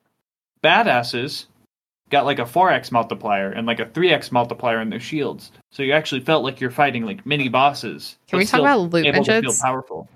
Badasses 0.64 1.46
got 2.10 2.26
like 2.26 2.40
a 2.40 2.46
four 2.46 2.70
x 2.72 2.92
multiplier 2.92 3.52
and 3.52 3.66
like 3.66 3.80
a 3.80 3.86
three 3.86 4.12
x 4.12 4.32
multiplier 4.32 4.82
in 4.82 4.90
their 4.90 5.00
shields, 5.00 5.52
so 5.72 5.82
you 5.84 5.94
actually 5.94 6.22
felt 6.22 6.44
like 6.44 6.60
you're 6.60 6.70
fighting 6.72 7.06
like 7.06 7.26
mini 7.26 7.48
bosses. 7.50 8.18
Can 8.28 8.40
we 8.40 8.46
talk 8.46 8.60
about 8.60 8.92
loot 8.92 9.06
able 9.06 9.24
to 9.24 9.32
feel 9.32 9.42
midgets? 9.42 9.62
powerful. 9.62 10.10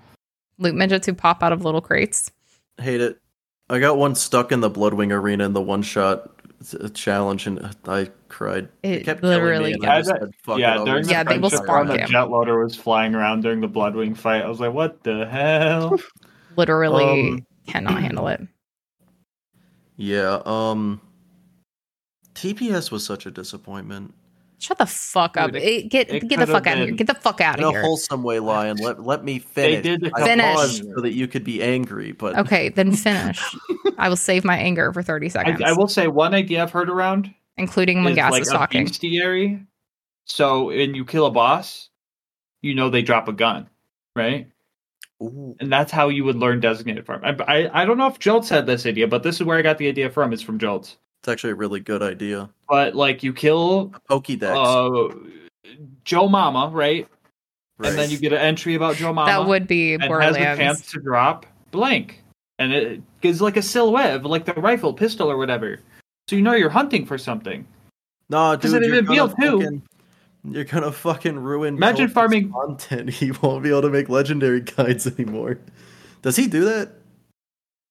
loot 0.58 0.74
midgets 0.74 1.06
who 1.06 1.14
pop 1.14 1.42
out 1.42 1.52
of 1.52 1.64
little 1.64 1.80
crates. 1.80 2.30
Hate 2.78 3.00
it. 3.00 3.18
I 3.68 3.78
got 3.80 3.98
one 3.98 4.14
stuck 4.14 4.52
in 4.52 4.60
the 4.60 4.70
Bloodwing 4.70 5.12
arena 5.12 5.44
in 5.44 5.52
the 5.52 5.60
one 5.60 5.82
shot 5.82 6.30
challenge, 6.94 7.46
and 7.46 7.76
I 7.86 8.08
cried. 8.28 8.68
It 8.82 9.04
kept 9.04 9.20
killing 9.20 9.38
me, 9.38 9.44
literally 9.44 9.72
and 9.74 9.86
I 9.86 10.02
said, 10.02 10.30
"Fuck 10.42 10.58
yeah, 10.58 10.80
it, 10.80 10.84
during 10.84 11.04
the 11.04 11.10
Yeah, 11.10 11.24
they 11.24 11.38
will 11.38 11.50
friendship 11.50 11.66
spawn 11.66 11.88
run, 11.88 12.00
the 12.00 12.06
jet 12.06 12.30
loader 12.30 12.62
was 12.62 12.76
flying 12.76 13.14
around 13.14 13.42
during 13.42 13.60
the 13.60 13.68
Bloodwing 13.68 14.16
fight. 14.16 14.42
I 14.42 14.48
was 14.48 14.60
like, 14.60 14.72
"What 14.72 15.02
the 15.02 15.26
hell?" 15.26 15.98
literally 16.56 17.30
Um, 17.30 17.46
cannot 17.66 18.00
handle 18.02 18.28
it. 18.28 18.40
Yeah, 19.98 20.42
um 20.44 21.00
TPS 22.34 22.90
was 22.90 23.02
such 23.02 23.24
a 23.24 23.30
disappointment. 23.30 24.12
Shut 24.58 24.78
the 24.78 24.86
fuck 24.86 25.36
up. 25.36 25.52
Dude, 25.52 25.62
It- 25.62 25.88
get 25.90 26.10
it 26.10 26.28
get 26.28 26.38
the 26.38 26.46
fuck 26.46 26.66
out 26.66 26.78
of 26.78 26.88
here. 26.88 26.96
Get 26.96 27.06
the 27.06 27.14
fuck 27.14 27.40
out 27.40 27.58
In 27.58 27.64
of 27.64 27.68
a 27.70 27.72
here. 27.72 27.82
wholesome 27.82 28.22
way, 28.22 28.38
Lion. 28.40 28.78
Let 28.78 29.02
let 29.02 29.22
me 29.24 29.38
finish. 29.38 29.82
They 29.84 29.96
did 29.96 30.06
a 30.06 30.10
I 30.16 30.24
Finish. 30.24 30.78
so 30.78 31.00
that 31.02 31.12
you 31.12 31.28
could 31.28 31.44
be 31.44 31.62
angry, 31.62 32.12
but 32.12 32.38
Okay, 32.38 32.68
then 32.76 32.92
finish. 32.92 33.40
I 33.98 34.08
will 34.08 34.16
save 34.16 34.44
my 34.44 34.56
anger 34.56 34.92
for 34.92 35.02
30 35.02 35.28
seconds, 35.28 35.60
I 35.64 35.72
will 35.72 35.88
say 35.88 36.08
one 36.08 36.34
idea 36.34 36.62
I've 36.62 36.70
heard 36.70 36.88
around 36.88 37.32
including 37.58 38.02
when 38.04 38.12
is 38.12 38.16
Gas 38.16 38.32
like 38.32 38.42
is 38.42 38.48
talking. 38.48 38.86
bestiary. 38.86 39.66
So 40.24 40.66
when 40.66 40.94
you 40.94 41.04
kill 41.04 41.26
a 41.26 41.30
boss, 41.30 41.88
you 42.62 42.74
know 42.74 42.90
they 42.90 43.02
drop 43.02 43.28
a 43.28 43.32
gun, 43.32 43.68
right? 44.14 44.48
Ooh, 45.22 45.56
And 45.60 45.72
that's 45.72 45.90
how 45.92 46.08
you 46.08 46.24
would 46.24 46.36
learn 46.36 46.60
designated 46.60 47.06
farm. 47.06 47.22
I, 47.24 47.36
I 47.46 47.82
I 47.82 47.84
don't 47.86 47.96
know 47.96 48.06
if 48.08 48.18
Joltz 48.18 48.48
had 48.50 48.66
this 48.66 48.84
idea, 48.86 49.06
but 49.08 49.22
this 49.22 49.36
is 49.36 49.44
where 49.44 49.56
I 49.58 49.62
got 49.62 49.78
the 49.78 49.88
idea 49.88 50.10
from. 50.10 50.32
Is 50.32 50.42
from 50.42 50.58
Joltz. 50.58 50.96
It's 51.26 51.32
actually 51.32 51.50
a 51.50 51.56
really 51.56 51.80
good 51.80 52.04
idea. 52.04 52.48
But 52.68 52.94
like 52.94 53.24
you 53.24 53.32
kill 53.32 53.92
Pokédex, 54.08 54.54
uh, 54.54 55.72
Joe 56.04 56.28
Mama, 56.28 56.70
right? 56.72 57.08
right. 57.78 57.88
And 57.90 57.98
then 57.98 58.10
you 58.10 58.18
get 58.18 58.32
an 58.32 58.38
entry 58.38 58.76
about 58.76 58.94
Joe 58.94 59.12
Mama. 59.12 59.26
That 59.28 59.48
would 59.48 59.66
be 59.66 59.94
and 59.94 60.04
has 60.04 60.36
a 60.36 60.38
chance 60.38 60.88
to 60.92 61.00
drop 61.00 61.44
blank, 61.72 62.22
and 62.60 62.72
it 62.72 63.02
gives 63.22 63.40
like 63.40 63.56
a 63.56 63.62
silhouette 63.62 64.14
of 64.14 64.24
like 64.24 64.44
the 64.44 64.54
rifle, 64.54 64.92
pistol, 64.94 65.28
or 65.28 65.36
whatever. 65.36 65.80
So 66.28 66.36
you 66.36 66.42
know 66.42 66.52
you're 66.52 66.70
hunting 66.70 67.04
for 67.04 67.18
something. 67.18 67.66
No, 68.28 68.54
dude, 68.54 68.84
it 68.84 68.86
you're 68.86 69.02
gonna 69.02 69.34
too. 69.34 69.60
fucking, 69.60 69.82
you're 70.44 70.64
gonna 70.64 70.92
fucking 70.92 71.40
ruin. 71.40 71.74
Imagine 71.74 72.08
farming- 72.08 72.52
content. 72.52 73.10
He 73.14 73.32
won't 73.32 73.64
be 73.64 73.70
able 73.70 73.82
to 73.82 73.90
make 73.90 74.08
legendary 74.08 74.60
guides 74.60 75.08
anymore. 75.08 75.58
Does 76.22 76.36
he 76.36 76.46
do 76.46 76.64
that? 76.66 76.92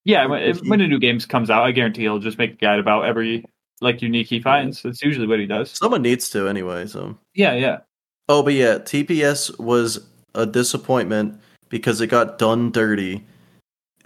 Yeah, 0.05 0.27
when, 0.27 0.41
if, 0.43 0.61
when 0.61 0.81
a 0.81 0.87
new 0.87 0.99
game 0.99 1.19
comes 1.19 1.49
out, 1.49 1.63
I 1.63 1.71
guarantee 1.71 2.03
he'll 2.03 2.19
just 2.19 2.37
make 2.37 2.53
a 2.53 2.55
guide 2.55 2.79
about 2.79 3.05
every 3.05 3.43
like 3.81 4.01
unique 4.01 4.27
he 4.27 4.39
finds. 4.39 4.81
That's 4.83 5.01
usually 5.01 5.27
what 5.27 5.39
he 5.39 5.47
does. 5.47 5.71
Someone 5.71 6.01
needs 6.03 6.29
to 6.29 6.47
anyway. 6.47 6.85
So. 6.87 7.17
Yeah, 7.33 7.53
yeah. 7.53 7.79
Oh, 8.29 8.43
but 8.43 8.53
yeah, 8.53 8.75
TPS 8.77 9.59
was 9.59 10.05
a 10.33 10.45
disappointment 10.45 11.39
because 11.69 12.01
it 12.01 12.07
got 12.07 12.37
done 12.37 12.71
dirty. 12.71 13.25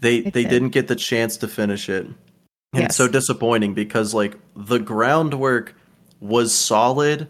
They 0.01 0.17
It 0.17 0.33
they 0.33 0.43
did. 0.43 0.49
didn't 0.49 0.69
get 0.69 0.87
the 0.87 0.95
chance 0.95 1.37
to 1.37 1.47
finish 1.47 1.89
it. 1.89 2.07
And 2.73 2.83
it's 2.83 2.95
so 2.95 3.07
disappointing 3.07 3.73
because 3.73 4.13
like 4.13 4.37
the 4.55 4.79
groundwork 4.79 5.75
was 6.19 6.53
solid. 6.53 7.27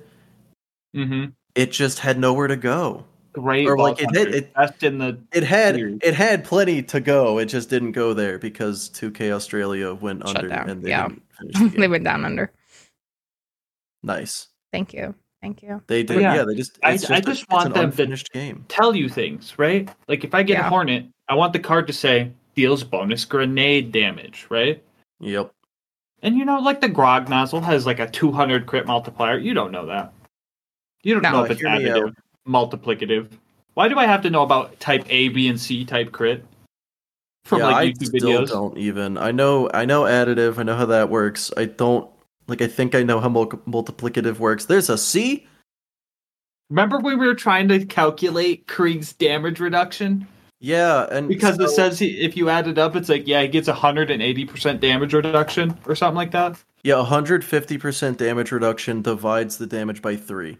Mm-hmm. 0.96 1.32
It 1.56 1.72
just 1.72 2.00
had 2.00 2.20
nowhere 2.20 2.48
to 2.48 2.58
go. 2.58 3.06
Great. 3.34 3.68
Or, 3.68 3.78
like, 3.78 3.98
boss 3.98 4.04
it 4.04 4.12
did- 4.12 4.36
it- 4.36 4.54
best 4.54 4.84
in 4.84 4.98
the 4.98 5.20
It 5.32 5.44
had 5.44 5.76
Weird. 5.76 6.04
it 6.04 6.14
had 6.16 6.44
plenty 6.44 6.82
to 6.84 7.00
go. 7.00 7.38
It 7.40 7.46
just 7.46 7.70
didn't 7.70 7.92
go 7.92 8.14
there 8.14 8.40
because 8.40 8.90
2K 8.90 9.32
Australia 9.32 9.94
went 9.94 10.26
Shut 10.28 10.38
under 10.38 10.50
down, 10.50 10.70
and 10.70 10.84
they 10.84 10.90
yeah. 10.90 11.08
didn't 11.08 11.24
finish 11.54 11.54
the 11.74 11.80
they 11.80 11.88
went 11.88 12.04
down 12.04 12.26
under. 12.26 12.52
nice. 14.04 14.48
Thank 14.72 14.94
you. 14.94 15.16
Thank 15.42 15.64
you. 15.64 15.82
They 15.88 16.04
did. 16.04 16.22
Yeah. 16.22 16.36
Yeah, 16.36 16.44
they 16.46 16.56
just. 16.56 16.78
I- 16.84 16.94
just, 16.98 17.10
I 17.12 17.18
a- 17.18 17.22
just 17.22 17.44
it's 17.44 17.52
want 17.52 17.68
an 17.78 17.92
them 17.92 18.16
to- 18.16 18.24
game. 18.34 18.66
tell 18.68 18.96
you 18.96 19.08
things, 19.10 19.58
right? 19.58 19.90
Like 20.08 20.24
if 20.24 20.34
I 20.34 20.44
get 20.44 20.58
Yeah. 20.60 20.66
a 20.68 20.70
Hornet, 20.70 21.06
I 21.28 21.36
want 21.36 21.54
the 21.54 21.60
card 21.60 21.88
to 21.88 21.94
say 21.94 22.32
deals 22.56 22.84
bonus 22.84 23.26
grenade 23.26 23.92
damage, 23.92 24.48
right? 24.50 24.84
Yep. 25.22 25.52
And 26.22 26.38
you 26.38 26.44
know, 26.46 26.60
like 26.60 26.82
the 26.82 26.90
Grog 26.90 27.30
nozzle 27.30 27.62
has 27.62 27.86
like 27.86 28.00
a 28.00 28.10
200 28.10 28.66
crit 28.66 28.86
multiplier. 28.86 29.38
You 29.38 29.54
don't 29.54 29.72
know 29.72 29.86
that. 29.86 30.14
You 31.04 31.14
don't 31.14 31.24
No. 31.24 31.32
know 31.32 31.44
if 31.46 31.52
it's 31.52 31.62
Hear 31.62 31.70
me 31.72 31.86
additive, 31.86 32.16
multiplicative. 32.50 33.30
Why 33.76 33.88
do 33.88 33.97
I 34.00 34.06
have 34.06 34.22
to 34.24 34.30
know 34.30 34.41
about 34.41 34.78
type 34.80 35.06
A, 35.10 35.30
B, 35.30 35.47
and 35.47 35.60
C 35.62 35.86
type 35.86 36.12
crit 36.12 36.43
from 37.45 37.60
yeah, 37.60 37.68
like 37.68 37.95
I 38.02 38.04
still 38.04 38.41
videos? 38.41 38.47
don't 38.50 38.78
even. 38.78 39.18
I 39.18 39.32
know. 39.32 39.70
I 39.74 39.86
know 39.86 40.04
additive. 40.04 40.58
I 40.58 40.64
know 40.64 40.76
how 40.76 40.88
that 40.88 41.10
works. 41.10 41.52
I 41.56 41.66
don't. 41.66 42.10
Like, 42.47 42.62
I 42.64 42.68
think 42.68 42.95
I 42.95 43.04
know 43.04 43.20
how 43.20 43.30
mul- 43.30 43.45
multiplicative 43.68 44.39
works. 44.39 44.66
There's 44.66 44.89
a 44.89 44.97
C. 44.97 45.45
Remember 46.72 46.97
when 47.00 47.20
we 47.20 47.28
were 47.28 47.36
trying 47.36 47.68
to 47.70 47.86
calculate 47.86 48.68
Krieg's 48.68 49.14
damage 49.14 49.60
reduction? 49.60 50.28
Yeah, 50.60 51.08
and 51.10 51.28
Because 51.30 51.58
it 51.60 51.70
says 51.70 51.97
he, 52.00 52.20
if 52.20 52.36
you 52.36 52.50
add 52.50 52.68
it 52.68 52.78
up, 52.78 52.95
it's 52.95 53.08
like 53.08 53.28
yeah, 53.28 53.41
he 53.43 53.47
gets 53.47 53.70
180% 53.70 54.80
damage 54.80 55.14
reduction 55.14 55.78
or 55.86 55.95
something 55.95 56.18
like 56.18 56.32
that. 56.32 56.62
yeah, 56.84 56.95
150% 56.95 58.18
damage 58.18 58.52
reduction 58.52 59.02
divides 59.02 59.58
the 59.58 59.66
damage 59.68 60.02
by 60.02 60.16
three. 60.18 60.58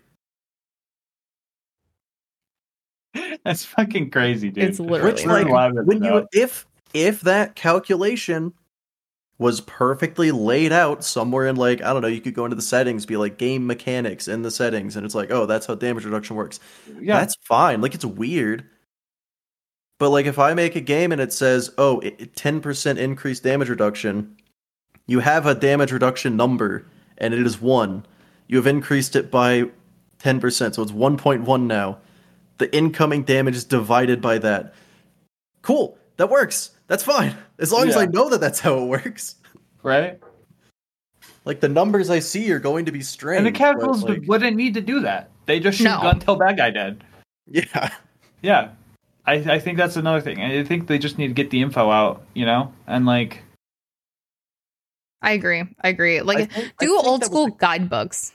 That's 3.46 3.64
fucking 3.66 4.12
crazy, 4.12 4.50
dude. 4.50 4.64
It's 4.64 4.80
literally 4.80 5.14
Which, 5.14 5.26
We're 5.26 5.44
like, 5.44 5.50
laughing 5.50 5.86
when 5.86 6.04
you 6.04 6.28
if 6.34 6.68
if 6.94 7.22
that 7.22 7.56
calculation 7.56 8.54
was 9.38 9.62
perfectly 9.62 10.32
laid 10.32 10.74
out 10.74 11.04
somewhere 11.04 11.48
in 11.48 11.56
like 11.56 11.82
I 11.82 11.94
don't 11.94 12.02
know, 12.02 12.08
you 12.08 12.22
could 12.22 12.34
go 12.34 12.46
into 12.46 12.56
the 12.56 12.62
settings, 12.62 13.06
be 13.06 13.18
like 13.18 13.38
game 13.38 13.66
mechanics 13.66 14.28
in 14.28 14.42
the 14.42 14.52
settings, 14.52 14.96
and 14.96 15.06
it's 15.06 15.16
like, 15.16 15.32
oh, 15.32 15.46
that's 15.46 15.66
how 15.66 15.76
damage 15.76 16.06
reduction 16.06 16.36
works. 16.36 16.60
yeah, 17.00 17.20
That's 17.20 17.36
fine. 17.44 17.82
Like 17.82 17.96
it's 17.96 18.06
weird. 18.06 18.66
But 19.98 20.10
like 20.10 20.26
if 20.26 20.40
I 20.40 20.54
make 20.54 20.76
a 20.76 20.82
game 20.82 21.12
and 21.12 21.22
it 21.22 21.34
says, 21.34 21.72
"Oh, 21.78 22.00
it- 22.00 22.34
10% 22.36 22.98
increased 22.98 23.44
damage 23.44 23.70
reduction," 23.70 24.38
you 25.08 25.20
have 25.20 25.46
a 25.46 25.56
damage 25.56 25.92
reduction 25.92 26.38
number 26.38 26.86
and 27.18 27.34
it 27.34 27.46
is 27.46 27.62
1. 27.62 28.06
You 28.48 28.58
have 28.58 28.68
increased 28.68 29.16
it 29.16 29.30
by 29.30 29.70
10%, 30.20 30.76
so 30.76 30.82
it's 30.82 30.92
1.1 30.92 31.68
now. 31.68 31.98
The 32.60 32.74
incoming 32.76 33.24
damage 33.24 33.56
is 33.56 33.66
divided 33.66 34.22
by 34.22 34.38
that. 34.40 34.74
Cool. 35.62 35.98
That 36.18 36.30
works. 36.30 36.72
That's 36.88 37.04
fine. 37.04 37.36
As 37.58 37.72
long 37.72 37.88
as 37.88 37.96
I 37.98 38.06
know 38.06 38.30
that 38.30 38.40
that's 38.42 38.60
how 38.60 38.78
it 38.80 38.86
works. 38.86 39.36
right. 39.84 40.20
Like 41.46 41.62
the 41.62 41.70
numbers 41.70 42.10
I 42.10 42.20
see 42.20 42.52
are 42.52 42.60
going 42.60 42.86
to 42.86 42.92
be 42.92 43.02
strange. 43.02 43.38
And 43.40 43.48
the 43.48 43.52
but, 43.52 43.58
casuals 43.58 44.04
like, 44.04 44.24
wouldn't 44.28 44.56
need 44.58 44.74
to 44.76 44.82
do 44.82 45.00
that. 45.02 45.32
They 45.46 45.60
just 45.60 45.78
shoot 45.78 45.86
No. 45.86 46.02
gun 46.02 46.20
till 46.20 46.36
bad 46.36 46.58
guy 46.58 46.70
dead. 46.70 47.04
yeah. 47.48 47.92
Yeah. 48.42 48.70
I, 49.26 49.34
I 49.36 49.60
think 49.60 49.78
that's 49.78 49.96
another 49.96 50.22
thing. 50.22 50.42
I 50.42 50.64
think 50.64 50.88
they 50.88 50.98
just 51.00 51.18
need 51.18 51.28
to 51.28 51.34
get 51.34 51.50
the 51.50 51.62
info 51.62 51.90
out, 51.90 52.24
you 52.34 52.46
know? 52.46 52.74
And 52.88 53.06
like 53.06 53.44
I 55.22 55.32
agree. 55.32 55.64
I 55.82 55.90
agree. 55.90 56.22
Like 56.22 56.38
I 56.40 56.46
think- 56.46 56.74
do 56.80 56.96
old 56.96 57.22
that 57.22 57.26
was 57.26 57.26
school 57.28 57.46
the- 57.48 57.52
guidebooks. 57.58 58.34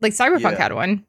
Like 0.00 0.12
Cyberpunk 0.12 0.52
Yeah. 0.52 0.58
had 0.62 0.72
one. 0.74 1.06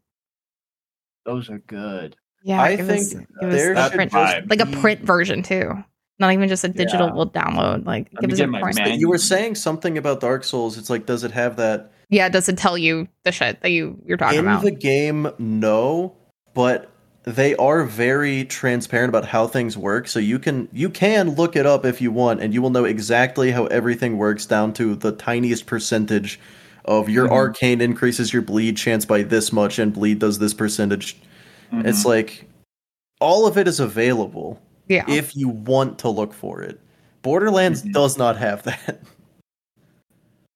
those 1.26 1.50
are 1.50 1.60
good. 1.60 2.16
Yeah, 2.44 2.62
I 2.62 2.76
give 2.76 2.88
think 2.88 3.02
us, 3.02 3.14
give 3.14 3.50
us 3.50 3.56
there 3.56 3.76
should 3.76 3.92
print, 3.94 4.12
just 4.12 4.50
like 4.50 4.60
a 4.60 4.66
print 4.66 5.02
version 5.02 5.44
too. 5.44 5.84
Not 6.20 6.34
even 6.34 6.48
just 6.50 6.64
a 6.64 6.70
digital 6.70 7.08
Yeah. 7.08 7.42
download. 7.42 7.86
Like 7.86 8.10
Let 8.14 8.22
give 8.22 8.32
us 8.34 8.40
a 8.40 8.48
print. 8.48 8.78
man- 8.78 9.00
You 9.00 9.10
were 9.10 9.18
saying 9.18 9.56
something 9.56 9.98
about 9.98 10.20
Dark 10.20 10.44
Souls. 10.44 10.78
It's 10.78 10.90
like, 10.90 11.06
does 11.06 11.24
it 11.24 11.32
have 11.32 11.56
that 11.58 11.92
Yeah, 12.10 12.30
does 12.30 12.50
it 12.50 12.58
tell 12.58 12.78
you 12.78 13.08
the 13.24 13.32
shit 13.32 13.62
that 13.62 13.72
you 13.72 13.98
you're 14.06 14.18
talking 14.18 14.40
in 14.40 14.46
about? 14.46 14.64
the 14.64 14.72
game? 14.72 15.30
No, 15.40 16.14
but 16.54 16.90
they 17.24 17.56
are 17.56 17.84
very 17.86 18.44
transparent 18.44 19.08
about 19.10 19.26
how 19.26 19.48
things 19.48 19.78
work. 19.78 20.08
So 20.10 20.20
you 20.20 20.38
can 20.38 20.68
you 20.74 20.90
can 20.90 21.32
look 21.36 21.56
it 21.56 21.66
up 21.66 21.86
if 21.86 22.02
you 22.02 22.12
want, 22.12 22.42
and 22.42 22.54
you 22.54 22.62
will 22.62 22.70
know 22.70 22.84
exactly 22.86 23.52
how 23.52 23.66
everything 23.68 24.18
works 24.18 24.46
down 24.46 24.74
to 24.74 24.96
the 24.96 25.14
tiniest 25.14 25.66
percentage 25.66 26.40
of 26.86 27.08
your 27.10 27.28
Mhm. 27.30 27.32
arcane 27.32 27.80
increases 27.82 28.34
your 28.34 28.42
bleed 28.42 28.76
chance 28.76 29.06
by 29.06 29.24
this 29.24 29.54
much, 29.54 29.80
and 29.80 29.94
bleed 29.94 30.20
does 30.20 30.40
this 30.40 30.54
percentage. 30.54 31.18
Mhm. 31.74 31.86
It's 31.88 32.06
like 32.06 32.48
all 33.20 33.48
of 33.48 33.58
it 33.58 33.68
is 33.68 33.80
available 33.80 34.62
yeah. 34.88 35.06
if 35.08 35.36
you 35.36 35.50
want 35.50 36.00
to 36.00 36.10
look 36.10 36.34
for 36.34 36.62
it. 36.62 36.80
Borderlands 37.22 37.84
Mhm. 37.84 37.94
does 37.94 38.18
not 38.18 38.38
have 38.38 38.64
that. 38.64 39.00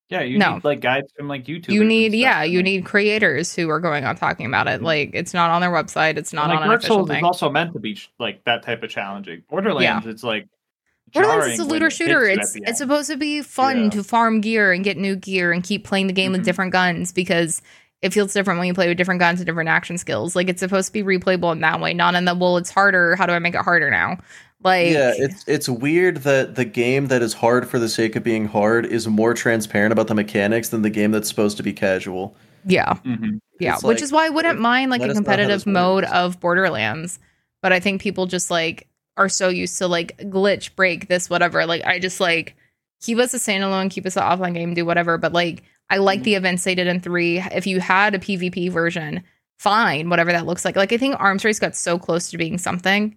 yeah, 0.09 0.21
you 0.21 0.37
No. 0.37 0.55
need 0.55 0.63
like 0.63 0.79
guides 0.79 1.11
from 1.17 1.27
like 1.27 1.45
YouTube. 1.45 1.69
you 1.69 1.83
need 1.83 2.13
yeah, 2.13 2.43
you 2.43 2.61
need 2.63 2.85
creators 2.85 3.55
who 3.55 3.69
are 3.69 3.79
going 3.79 4.05
on 4.05 4.15
talking 4.15 4.45
about 4.45 4.67
it. 4.67 4.79
Mhm. 4.81 4.85
Like 4.85 5.11
it's 5.13 5.33
not 5.33 5.49
on 5.49 5.61
their 5.61 5.71
website. 5.71 6.17
It's 6.17 6.31
not 6.33 6.47
like 6.49 6.57
on 6.57 6.63
an 6.63 6.69
Dark 6.69 6.79
official 6.79 6.97
Souls 6.97 7.09
thing. 7.09 7.17
is 7.17 7.23
also 7.23 7.49
meant 7.49 7.73
to 7.73 7.79
be 7.79 7.97
like 8.19 8.43
that 8.45 8.63
type 8.63 8.83
of 8.83 8.89
challenging. 8.89 9.43
Borderlands, 9.49 10.07
it's 10.07 10.23
like 10.23 10.47
Borderlands 11.13 11.53
is 11.53 11.59
a 11.59 11.63
looter 11.65 11.89
shooter. 11.89 12.29
you 12.29 12.37
It's 12.39 12.55
it's 12.55 12.77
supposed 12.79 13.09
to 13.09 13.17
be 13.17 13.41
fun 13.41 13.85
Yeah. 13.85 13.89
to 13.91 14.03
farm 14.03 14.41
gear 14.41 14.71
and 14.73 14.83
get 14.83 14.97
new 14.97 15.15
gear 15.15 15.51
and 15.53 15.63
keep 15.63 15.83
playing 15.85 16.07
the 16.07 16.13
game 16.13 16.31
with 16.33 16.41
Mhm. 16.41 16.45
different 16.45 16.71
guns 16.73 17.11
because 17.13 17.61
it 18.01 18.13
feels 18.13 18.33
different 18.33 18.59
when 18.59 18.67
you 18.67 18.73
play 18.73 18.87
with 18.87 18.97
different 18.97 19.19
guns 19.19 19.39
and 19.39 19.45
different 19.47 19.69
action 19.69 19.97
skills. 19.97 20.35
Like 20.35 20.49
it's 20.49 20.59
supposed 20.59 20.87
to 20.87 20.93
be 20.93 21.03
replayable 21.03 21.51
in 21.51 21.61
that 21.61 21.79
way, 21.81 21.93
not 21.93 22.15
in 22.15 22.25
the 22.25 22.35
well, 22.35 22.57
it's 22.57 22.69
harder. 22.69 23.15
How 23.15 23.25
do 23.25 23.33
I 23.33 23.39
make 23.39 23.55
it 23.55 23.61
harder 23.61 23.89
now? 23.89 24.17
Like 24.63 24.91
yeah, 24.91 25.13
it's 25.15 25.47
it's 25.47 25.69
weird 25.69 26.17
that 26.17 26.55
the 26.55 26.65
game 26.65 27.07
that 27.07 27.21
is 27.21 27.33
hard 27.33 27.67
for 27.69 27.77
the 27.79 27.87
sake 27.89 28.15
of 28.15 28.23
being 28.23 28.47
hard 28.47 28.85
is 28.85 29.07
more 29.07 29.33
transparent 29.33 29.91
about 29.93 30.07
the 30.07 30.15
mechanics 30.15 30.69
than 30.69 30.81
the 30.81 30.89
game 30.89 31.11
that's 31.11 31.27
supposed 31.29 31.57
to 31.57 31.63
be 31.63 31.73
casual. 31.73 32.35
yeah, 32.65 32.93
Mhm. 33.05 33.39
yeah. 33.59 33.75
It's 33.75 33.83
Which 33.83 33.97
like, 33.97 34.03
is 34.03 34.11
why 34.11 34.25
I 34.25 34.29
wouldn't 34.29 34.59
mind 34.59 34.89
like 34.91 35.01
a 35.01 35.05
us 35.05 35.07
know 35.09 35.13
how 35.13 35.17
competitive 35.19 35.65
mode 35.67 36.03
works. 36.05 36.13
of 36.13 36.39
Borderlands, 36.39 37.19
but 37.61 37.71
I 37.71 37.79
think 37.79 38.01
people 38.01 38.25
just 38.25 38.49
like 38.51 38.87
are 39.15 39.29
so 39.29 39.47
used 39.49 39.77
to 39.77 39.87
like 39.87 40.17
glitch, 40.23 40.75
break 40.75 41.07
this, 41.07 41.29
whatever. 41.29 41.65
Like 41.67 41.83
I 41.85 41.99
just 41.99 42.19
like 42.19 42.55
keep 43.01 43.19
us 43.19 43.33
a 43.35 43.37
standalone, 43.37 43.91
keep 43.91 44.05
us 44.07 44.17
an 44.17 44.23
offline 44.23 44.55
game, 44.55 44.73
do 44.73 44.85
whatever. 44.85 45.17
But 45.19 45.33
like 45.33 45.63
I 45.89 45.97
like 45.97 46.23
the 46.23 46.35
events 46.35 46.63
they 46.63 46.75
did 46.75 46.87
in 46.87 46.99
three. 46.99 47.39
If 47.39 47.65
you 47.67 47.79
had 47.79 48.13
a 48.15 48.19
PvP 48.19 48.69
version, 48.71 49.23
fine, 49.57 50.09
whatever 50.09 50.31
that 50.31 50.45
looks 50.45 50.65
like. 50.65 50.75
Like 50.75 50.91
I 50.91 50.97
think 50.97 51.15
Arms 51.19 51.45
Race 51.45 51.59
got 51.59 51.75
so 51.75 51.97
close 51.97 52.29
to 52.31 52.37
being 52.37 52.57
something, 52.57 53.15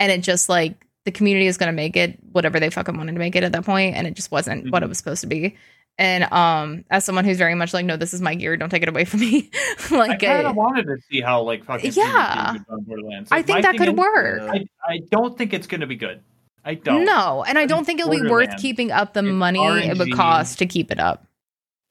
and 0.00 0.12
it 0.12 0.22
just 0.22 0.48
like 0.48 0.84
the 1.04 1.12
community 1.12 1.46
is 1.46 1.56
gonna 1.56 1.72
make 1.72 1.96
it 1.96 2.18
whatever 2.32 2.58
they 2.60 2.70
fucking 2.70 2.96
wanted 2.96 3.12
to 3.12 3.18
make 3.18 3.36
it 3.36 3.44
at 3.44 3.52
that 3.52 3.64
point, 3.64 3.94
and 3.96 4.06
it 4.06 4.14
just 4.14 4.30
wasn't 4.30 4.70
what 4.70 4.82
it 4.82 4.86
Mhm. 4.86 4.88
was 4.90 4.98
supposed 4.98 5.20
to 5.22 5.26
be. 5.26 5.56
And 6.00 6.24
um, 6.32 6.84
as 6.90 7.04
someone 7.04 7.24
who's 7.24 7.38
very 7.38 7.56
much 7.56 7.74
like, 7.74 7.84
no, 7.84 7.96
this 7.96 8.14
is 8.14 8.20
my 8.20 8.36
gear, 8.36 8.56
don't 8.56 8.68
take 8.68 8.84
it 8.84 8.88
away 8.88 9.04
from 9.04 9.18
me. 9.18 9.50
like, 9.90 10.22
I 10.22 10.26
kind 10.26 10.46
uh, 10.46 10.50
of 10.50 10.56
wanted 10.56 10.84
to 10.86 10.96
see 11.10 11.20
how 11.20 11.42
like 11.42 11.64
fucking 11.64 11.92
Yeah. 11.94 12.04
PvP 12.04 12.52
would 12.52 12.66
go 12.66 12.74
on 12.74 12.80
Borderlands. 12.82 13.28
I 13.32 13.42
think 13.42 13.62
that 13.62 13.76
could 13.76 13.88
is, 13.88 13.94
work. 13.94 14.42
I, 14.42 14.66
I 14.86 14.98
don't 15.10 15.36
think 15.36 15.52
it's 15.52 15.66
gonna 15.66 15.86
be 15.88 15.96
good. 15.96 16.20
I 16.64 16.74
don't. 16.74 17.04
No, 17.04 17.44
and 17.48 17.56
I 17.58 17.66
don't 17.66 17.84
think 17.84 17.98
it'll 18.00 18.12
be 18.12 18.28
worth 18.28 18.56
keeping 18.58 18.92
up 18.92 19.12
the 19.14 19.20
It's 19.24 19.28
money 19.28 19.60
it 19.64 19.96
would 19.98 20.12
cost 20.12 20.58
to 20.58 20.66
keep 20.66 20.90
it 20.90 21.00
up. 21.00 21.24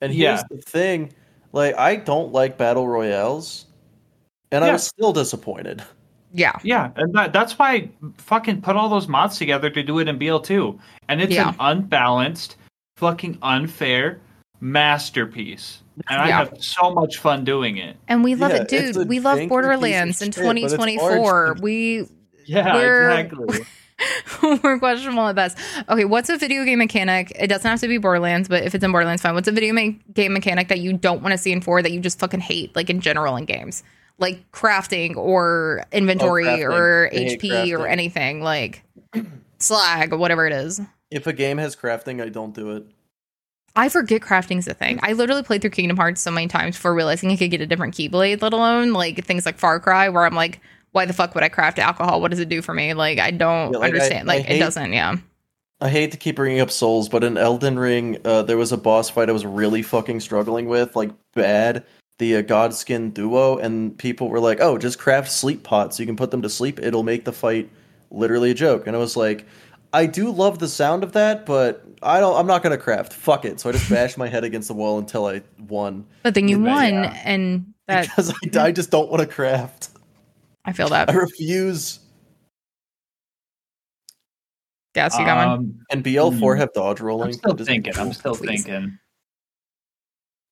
And 0.01 0.13
here's 0.13 0.39
Yeah. 0.39 0.43
the 0.49 0.57
thing, 0.61 1.11
like 1.53 1.75
I 1.77 1.95
don't 1.95 2.31
like 2.31 2.57
battle 2.57 2.87
royales, 2.87 3.65
and 4.51 4.63
I 4.63 4.67
Yeah. 4.67 4.73
was 4.73 4.83
still 4.87 5.13
disappointed. 5.13 5.83
Yeah. 6.33 6.53
Yeah, 6.63 6.91
and 6.97 7.13
that, 7.13 7.33
that's 7.33 7.57
why 7.57 7.71
I 7.73 7.89
fucking 8.17 8.61
put 8.61 8.75
all 8.75 8.89
those 8.89 9.07
mods 9.07 9.37
together 9.37 9.69
to 9.69 9.81
do 9.81 9.99
it 9.99 10.07
in 10.07 10.19
BL2. 10.19 10.77
And 11.07 11.21
it's 11.21 11.33
Yeah. 11.33 11.49
an 11.49 11.55
unbalanced, 11.59 12.57
fucking 12.97 13.37
unfair 13.41 14.19
masterpiece. 14.59 15.81
And 16.09 16.21
I 16.21 16.27
have 16.29 16.53
so 16.59 16.91
much 16.93 17.17
fun 17.17 17.43
doing 17.43 17.77
it. 17.77 17.95
And 18.07 18.23
we 18.23 18.35
love 18.35 18.51
Yeah, 18.51 18.61
it, 18.61 18.67
dude. 18.67 19.07
We 19.07 19.19
love 19.19 19.37
janky 19.37 19.41
piece 19.41 19.45
of 19.45 19.49
Borderlands 19.49 20.21
in 20.21 20.31
shit, 20.31 20.43
2024. 20.43 21.57
We 21.61 22.05
Yeah, 22.45 22.75
We're- 22.75 23.19
exactly. 23.21 23.59
we're 24.63 24.77
questionable 24.79 25.27
at 25.27 25.35
best. 25.35 25.57
Okay, 25.89 26.05
what's 26.05 26.29
a 26.29 26.37
video 26.37 26.63
game 26.65 26.79
mechanic? 26.79 27.31
It 27.35 27.47
doesn't 27.47 27.69
have 27.69 27.79
to 27.81 27.87
be 27.87 27.97
Borderlands, 27.97 28.47
but 28.47 28.63
if 28.63 28.75
it's 28.75 28.83
in 28.83 28.91
Borderlands, 28.91 29.21
fine. 29.21 29.33
What's 29.33 29.47
a 29.47 29.51
video 29.51 29.73
game 30.13 30.33
mechanic 30.33 30.67
that 30.67 30.79
you 30.79 30.93
don't 30.93 31.21
want 31.21 31.31
to 31.33 31.37
see 31.37 31.51
in 31.51 31.61
four 31.61 31.81
that 31.81 31.91
you 31.91 31.99
just 31.99 32.19
fucking 32.19 32.39
hate, 32.41 32.75
like 32.75 32.89
in 32.89 33.01
general 33.01 33.35
in 33.37 33.45
games, 33.45 33.83
like 34.19 34.49
crafting 34.51 35.15
or 35.15 35.83
inventory 35.91 36.47
Oh, 36.47 36.57
crafting. 36.57 36.69
or 36.69 37.09
I 37.11 37.15
HP 37.15 37.77
or 37.77 37.87
anything 37.87 38.41
like 38.41 38.83
slag, 39.59 40.13
whatever 40.13 40.45
it 40.45 40.53
is. 40.53 40.79
If 41.09 41.25
a 41.25 41.33
game 41.33 41.57
has 41.57 41.75
crafting, 41.75 42.21
I 42.21 42.29
don't 42.29 42.53
do 42.53 42.71
it. 42.75 42.83
I 43.75 43.89
forget 43.89 44.21
crafting's 44.21 44.67
a 44.67 44.73
thing. 44.73 44.99
I 45.03 45.13
literally 45.13 45.43
played 45.43 45.61
through 45.61 45.69
Kingdom 45.69 45.97
Hearts 45.97 46.19
so 46.19 46.31
many 46.31 46.47
times 46.47 46.75
before 46.75 46.95
realizing 46.95 47.31
I 47.31 47.35
could 47.37 47.51
get 47.51 47.61
a 47.61 47.67
different 47.67 47.93
keyblade, 47.93 48.41
let 48.41 48.51
alone 48.53 48.91
like 48.91 49.23
things 49.25 49.45
like 49.45 49.57
Far 49.59 49.79
Cry, 49.79 50.09
where 50.09 50.25
I'm 50.25 50.33
like, 50.35 50.59
why 50.91 51.05
the 51.05 51.13
fuck 51.13 51.35
would 51.35 51.43
I 51.43 51.49
craft 51.49 51.79
alcohol? 51.79 52.21
What 52.21 52.31
does 52.31 52.39
it 52.39 52.49
do 52.49 52.61
for 52.61 52.73
me? 52.73 52.93
Like, 52.93 53.19
I 53.19 53.31
don't 53.31 53.73
Yeah, 53.73 53.79
like, 53.79 53.93
understand. 53.93 54.29
I 54.29 54.35
like, 54.37 54.45
hate- 54.45 54.55
it 54.57 54.59
doesn't. 54.59 54.93
Yeah. 54.93 55.15
I 55.79 55.89
hate 55.89 56.11
to 56.11 56.17
keep 56.17 56.35
bringing 56.37 56.59
up 56.59 56.71
Souls, 56.71 57.07
but 57.07 57.23
in 57.23 57.37
Elden 57.37 57.77
Ring, 57.77 58.17
uh, 58.25 58.41
there 58.41 58.57
was 58.57 58.71
a 58.71 58.77
boss 58.77 59.11
fight 59.11 59.29
I 59.29 59.31
was 59.31 59.45
really 59.45 59.83
fucking 59.83 60.21
struggling 60.21 60.67
with, 60.67 60.95
like 60.95 61.11
bad. 61.35 61.83
The 62.19 62.37
uh, 62.37 62.41
Godskin 62.41 63.13
duo, 63.13 63.57
and 63.59 63.95
people 63.95 64.27
were 64.29 64.39
like, 64.39 64.59
"Oh, 64.59 64.79
just 64.79 64.97
craft 64.97 65.31
sleep 65.31 65.61
pots. 65.61 65.99
You 65.99 66.07
can 66.07 66.15
put 66.15 66.31
them 66.31 66.41
to 66.41 66.49
sleep. 66.49 66.79
It'll 66.79 67.03
make 67.03 67.25
the 67.25 67.31
fight 67.31 67.69
literally 68.09 68.49
a 68.49 68.53
joke." 68.55 68.87
And 68.87 68.95
I 68.95 68.99
was 68.99 69.15
like, 69.15 69.45
"I 69.93 70.07
do 70.07 70.31
love 70.31 70.57
the 70.57 70.67
sound 70.67 71.03
of 71.03 71.11
that, 71.11 71.45
but 71.45 71.85
I 72.01 72.19
don't. 72.19 72.35
I'm 72.35 72.47
not 72.47 72.63
gonna 72.63 72.79
craft. 72.79 73.13
Fuck 73.13 73.45
it." 73.45 73.59
So 73.59 73.69
I 73.69 73.73
just 73.73 73.87
bashed 73.91 74.17
my 74.17 74.27
head 74.27 74.43
against 74.43 74.67
the 74.69 74.73
wall 74.73 74.97
until 74.97 75.27
I 75.27 75.43
won 75.69 76.07
But 76.23 76.33
then 76.33 76.47
you 76.47 76.59
Yeah. 76.65 76.73
won, 76.73 77.05
and 77.23 77.71
that 77.85 78.07
because 78.07 78.33
I, 78.57 78.63
I 78.63 78.71
just 78.71 78.89
don't 78.89 79.11
want 79.11 79.21
to 79.21 79.27
craft. 79.27 79.89
I 80.67 80.73
feel 80.73 80.89
that. 80.89 81.09
I 81.09 81.13
refuse. 81.13 81.99
Gas, 84.93 85.17
you 85.17 85.25
got 85.25 85.47
one. 85.47 85.57
Um, 85.59 85.79
And 85.91 86.03
BL4 86.03 86.55
Mhm. 86.55 86.57
have 86.59 86.73
dodge 86.73 86.99
rolling. 86.99 87.27
I'm 87.29 87.33
still 87.33 87.53
Just- 87.53 87.69
thinking. 87.69 87.93
I'm 87.97 88.13
still 88.13 88.35
Please. 88.35 88.63
thinking. 88.65 88.99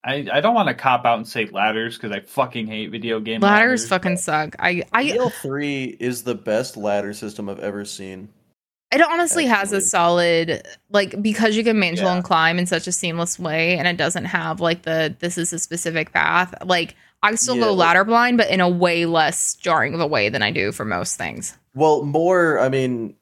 I, 0.04 0.28
I 0.32 0.40
don't 0.40 0.54
want 0.54 0.68
to 0.68 0.76
cop 0.76 1.04
out 1.04 1.18
and 1.18 1.28
say 1.28 1.48
ladders 1.48 1.98
because 1.98 2.12
I 2.12 2.20
fucking 2.20 2.68
hate 2.68 2.92
video 2.92 3.20
game 3.20 3.42
Ladders 3.42 3.82
ladders, 3.82 3.88
fucking 3.90 4.18
suck. 4.18 4.56
I, 4.60 4.84
I, 4.94 5.06
BL3 5.06 5.98
is 6.00 6.22
the 6.24 6.36
best 6.36 6.78
ladder 6.78 7.12
system 7.12 7.50
I've 7.50 7.60
ever 7.60 7.84
seen. 7.86 8.30
it 8.94 9.02
honestly 9.02 9.46
has 9.48 9.74
a 9.74 9.82
solid 9.82 10.62
like 10.92 11.20
because 11.24 11.58
you 11.58 11.64
can 11.64 11.80
mantle 11.80 12.06
Yeah. 12.06 12.16
and 12.18 12.24
climb 12.24 12.60
in 12.60 12.68
such 12.68 12.86
a 12.88 12.92
seamless 12.92 13.40
way, 13.40 13.80
and 13.80 13.88
it 13.88 13.98
doesn't 13.98 14.26
have 14.26 14.62
like 14.62 14.84
the 14.84 15.16
this 15.20 15.40
is 15.40 15.52
a 15.52 15.58
specific 15.58 16.14
path. 16.14 16.54
Like 16.64 16.96
I 17.24 17.34
still 17.36 17.56
Yeah, 17.56 17.64
go 17.66 17.74
like- 17.74 17.88
ladder 17.88 18.04
blind, 18.04 18.38
but 18.38 18.50
in 18.50 18.62
a 18.62 18.70
way 18.70 19.06
less 19.06 19.56
jarring 19.56 19.94
of 19.94 20.00
a 20.00 20.08
way 20.08 20.30
than 20.30 20.42
I 20.42 20.52
do 20.52 20.72
for 20.72 20.86
most 20.86 21.16
things. 21.18 21.58
Well, 21.74 22.04
more, 22.04 22.60
I 22.60 22.70
mean, 22.70 23.16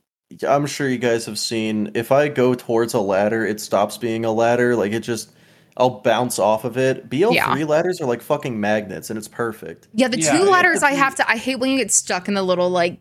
I'm 0.48 0.66
sure 0.66 0.90
you 0.90 0.98
guys 0.98 1.26
have 1.26 1.40
seen 1.40 1.92
if 1.94 2.12
I 2.12 2.28
go 2.28 2.54
towards 2.54 2.94
a 2.94 3.00
ladder, 3.00 3.46
it 3.46 3.60
stops 3.62 3.98
being 3.98 4.26
a 4.26 4.32
ladder. 4.32 4.76
Like 4.76 4.92
it 4.92 5.02
just, 5.02 5.32
I'll 5.78 6.02
bounce 6.02 6.38
off 6.40 6.66
of 6.66 6.78
it. 6.78 7.10
BL3 7.10 7.34
Yeah. 7.36 7.66
ladders 7.66 8.02
are 8.02 8.06
like 8.06 8.22
fucking 8.22 8.60
magnets 8.60 9.10
and 9.10 9.18
it's 9.18 9.28
perfect. 9.28 9.88
Yeah, 9.94 10.08
the 10.08 10.20
Yeah, 10.20 10.38
two 10.38 10.44
it 10.46 10.50
ladders 10.50 10.84
I 10.84 10.92
have 10.92 11.16
to. 11.16 11.30
I 11.30 11.38
hate 11.38 11.58
when 11.60 11.70
you 11.72 11.78
get 11.78 11.92
stuck 11.92 12.28
in 12.28 12.34
the 12.34 12.44
little 12.44 12.70
like 12.70 13.00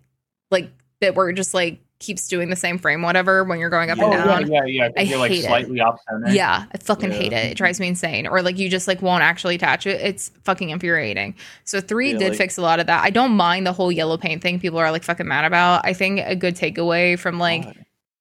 like 0.50 0.70
bit 1.00 1.14
where 1.14 1.28
it 1.30 1.34
just 1.34 1.52
like 1.54 1.80
keeps 2.02 2.28
doing 2.28 2.50
the 2.50 2.56
same 2.56 2.76
frame, 2.78 3.00
whatever, 3.00 3.44
when 3.44 3.58
you're 3.58 3.70
going 3.70 3.90
up 3.90 3.96
Yeah. 3.96 4.04
Oh 4.04 4.12
and 4.12 4.18
yeah, 4.20 4.26
down. 4.26 4.48
yeah, 4.48 4.64
yeah. 4.66 4.86
'cause 4.88 4.94
I 4.98 5.00
you're 5.02 5.18
like 5.18 5.30
hate 5.32 5.44
it. 5.44 5.80
off 5.80 6.00
center. 6.10 6.30
Yeah, 6.34 6.64
I 6.72 6.78
fucking 6.78 7.10
Yeah. 7.12 7.16
hate 7.16 7.32
it. 7.32 7.52
It 7.52 7.54
drives 7.56 7.80
me 7.80 7.88
insane. 7.88 8.26
Or 8.26 8.42
like 8.42 8.58
you 8.58 8.68
just 8.68 8.86
like 8.88 9.00
won't 9.00 9.22
actually 9.22 9.54
attach 9.54 9.86
it. 9.86 10.00
It's 10.02 10.30
fucking 10.44 10.68
infuriating. 10.70 11.34
So 11.64 11.80
three 11.80 12.12
Yeah, 12.12 12.18
did 12.18 12.28
like- 12.30 12.38
fix 12.38 12.58
a 12.58 12.62
lot 12.62 12.80
of 12.80 12.86
that. 12.88 13.02
I 13.02 13.10
don't 13.10 13.32
mind 13.32 13.66
the 13.66 13.72
whole 13.72 13.90
yellow 13.90 14.16
paint 14.18 14.42
thing. 14.42 14.60
People 14.60 14.78
are 14.78 14.90
like 14.90 15.04
fucking 15.04 15.26
mad 15.26 15.44
about. 15.44 15.86
I 15.86 15.92
think 15.94 16.20
a 16.24 16.36
good 16.36 16.56
takeaway 16.56 17.18
from 17.18 17.38
like 17.38 17.62
God. 17.64 17.76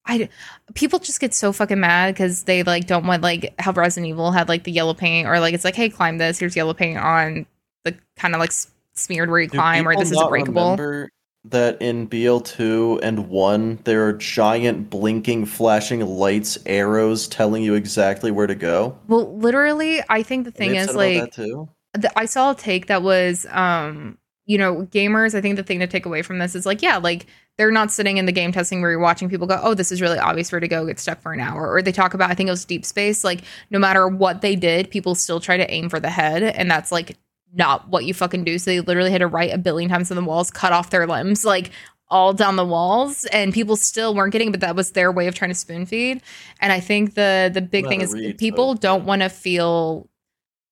I 0.07 0.29
people 0.73 0.97
just 0.97 1.19
get 1.19 1.33
so 1.33 1.53
fucking 1.53 1.79
mad 1.79 2.13
because 2.15 2.43
they 2.43 2.63
like 2.63 2.87
don't 2.87 3.05
want 3.05 3.21
like 3.21 3.53
how 3.59 3.71
Resident 3.71 4.09
Evil 4.09 4.31
had 4.31 4.49
like 4.49 4.63
the 4.63 4.71
yellow 4.71 4.93
paint 4.95 5.27
or 5.27 5.39
like 5.39 5.53
it's 5.53 5.63
like 5.63 5.75
hey 5.75 5.89
climb 5.89 6.17
this 6.17 6.39
here's 6.39 6.55
yellow 6.55 6.73
paint 6.73 6.97
on 6.97 7.45
the 7.85 7.95
kind 8.17 8.33
of 8.33 8.39
like 8.39 8.49
s- 8.49 8.67
smeared 8.95 9.29
where 9.29 9.39
you 9.41 9.47
Do 9.47 9.57
climb 9.57 9.87
or 9.87 9.95
this 9.95 10.09
is 10.09 10.17
not 10.17 10.29
breakable. 10.29 10.63
remember 10.71 11.09
that 11.45 11.81
in 11.81 12.07
BL2 12.07 12.99
and 13.01 13.27
1, 13.27 13.79
there 13.83 14.07
are 14.07 14.13
giant 14.13 14.89
blinking, 14.89 15.45
flashing 15.45 16.05
lights, 16.05 16.57
arrows 16.65 17.27
telling 17.27 17.63
you 17.63 17.73
exactly 17.73 18.31
where 18.31 18.47
to 18.47 18.55
go? 18.55 18.97
Well, 19.07 19.35
literally, 19.37 20.01
I 20.09 20.23
think 20.23 20.45
the 20.45 20.51
thing 20.51 20.75
is 20.75 20.93
like 20.93 21.33
the, 21.35 22.11
I 22.15 22.25
saw 22.25 22.51
a 22.51 22.55
take 22.55 22.87
that 22.87 23.01
was, 23.01 23.45
um, 23.49 24.17
you 24.45 24.57
know, 24.57 24.87
gamers. 24.91 25.33
I 25.33 25.41
think 25.41 25.55
the 25.55 25.63
thing 25.63 25.79
to 25.79 25.87
take 25.87 26.05
away 26.05 26.21
from 26.21 26.39
this 26.39 26.55
is 26.55 26.65
like, 26.65 26.81
yeah, 26.81 26.97
like 26.97 27.25
they're 27.57 27.71
not 27.71 27.91
sitting 27.91 28.17
in 28.17 28.25
the 28.25 28.31
game 28.31 28.51
testing 28.51 28.81
where 28.81 28.91
you're 28.91 28.99
watching 28.99 29.29
people 29.29 29.47
go, 29.47 29.59
oh, 29.61 29.73
this 29.73 29.91
is 29.91 30.01
really 30.01 30.19
obvious 30.19 30.51
where 30.51 30.59
to 30.59 30.67
go, 30.67 30.85
get 30.85 30.99
stuck 30.99 31.21
for 31.21 31.33
an 31.33 31.39
hour. 31.39 31.71
Or 31.71 31.81
they 31.81 31.91
talk 31.91 32.13
about, 32.13 32.29
I 32.29 32.35
think 32.35 32.47
it 32.47 32.51
was 32.51 32.65
Dead 32.65 32.85
Space, 32.85 33.23
like 33.23 33.41
no 33.69 33.79
matter 33.79 34.07
what 34.07 34.41
they 34.41 34.55
did, 34.55 34.91
people 34.91 35.15
still 35.15 35.39
try 35.39 35.57
to 35.57 35.69
aim 35.71 35.89
for 35.89 35.99
the 35.99 36.09
head, 36.09 36.43
and 36.43 36.69
that's 36.69 36.91
like 36.91 37.17
not 37.53 37.89
what 37.89 38.05
you 38.05 38.13
fucking 38.13 38.43
do. 38.43 38.57
So 38.59 38.71
they 38.71 38.79
literally 38.81 39.11
had 39.11 39.19
to 39.19 39.27
write 39.27 39.53
a 39.53 39.57
billion 39.57 39.89
times 39.89 40.11
on 40.11 40.15
the 40.15 40.23
walls, 40.23 40.51
cut 40.51 40.73
off 40.73 40.89
their 40.89 41.07
limbs, 41.07 41.43
like 41.45 41.71
all 42.09 42.33
down 42.33 42.57
the 42.57 42.65
walls, 42.65 43.23
and 43.31 43.53
people 43.53 43.75
still 43.77 44.13
weren't 44.13 44.33
getting. 44.33 44.49
it, 44.49 44.51
But 44.51 44.59
that 44.61 44.75
was 44.75 44.91
their 44.91 45.11
way 45.11 45.27
of 45.27 45.35
trying 45.35 45.51
to 45.51 45.55
spoon 45.55 45.85
feed. 45.85 46.21
And 46.59 46.73
I 46.73 46.79
think 46.81 47.13
the 47.15 47.49
the 47.53 47.61
big 47.61 47.87
thing 47.87 48.01
is 48.01 48.13
read, 48.13 48.37
people 48.37 48.73
so- 48.73 48.79
don't 48.79 49.05
want 49.05 49.21
to 49.21 49.29
feel 49.29 50.09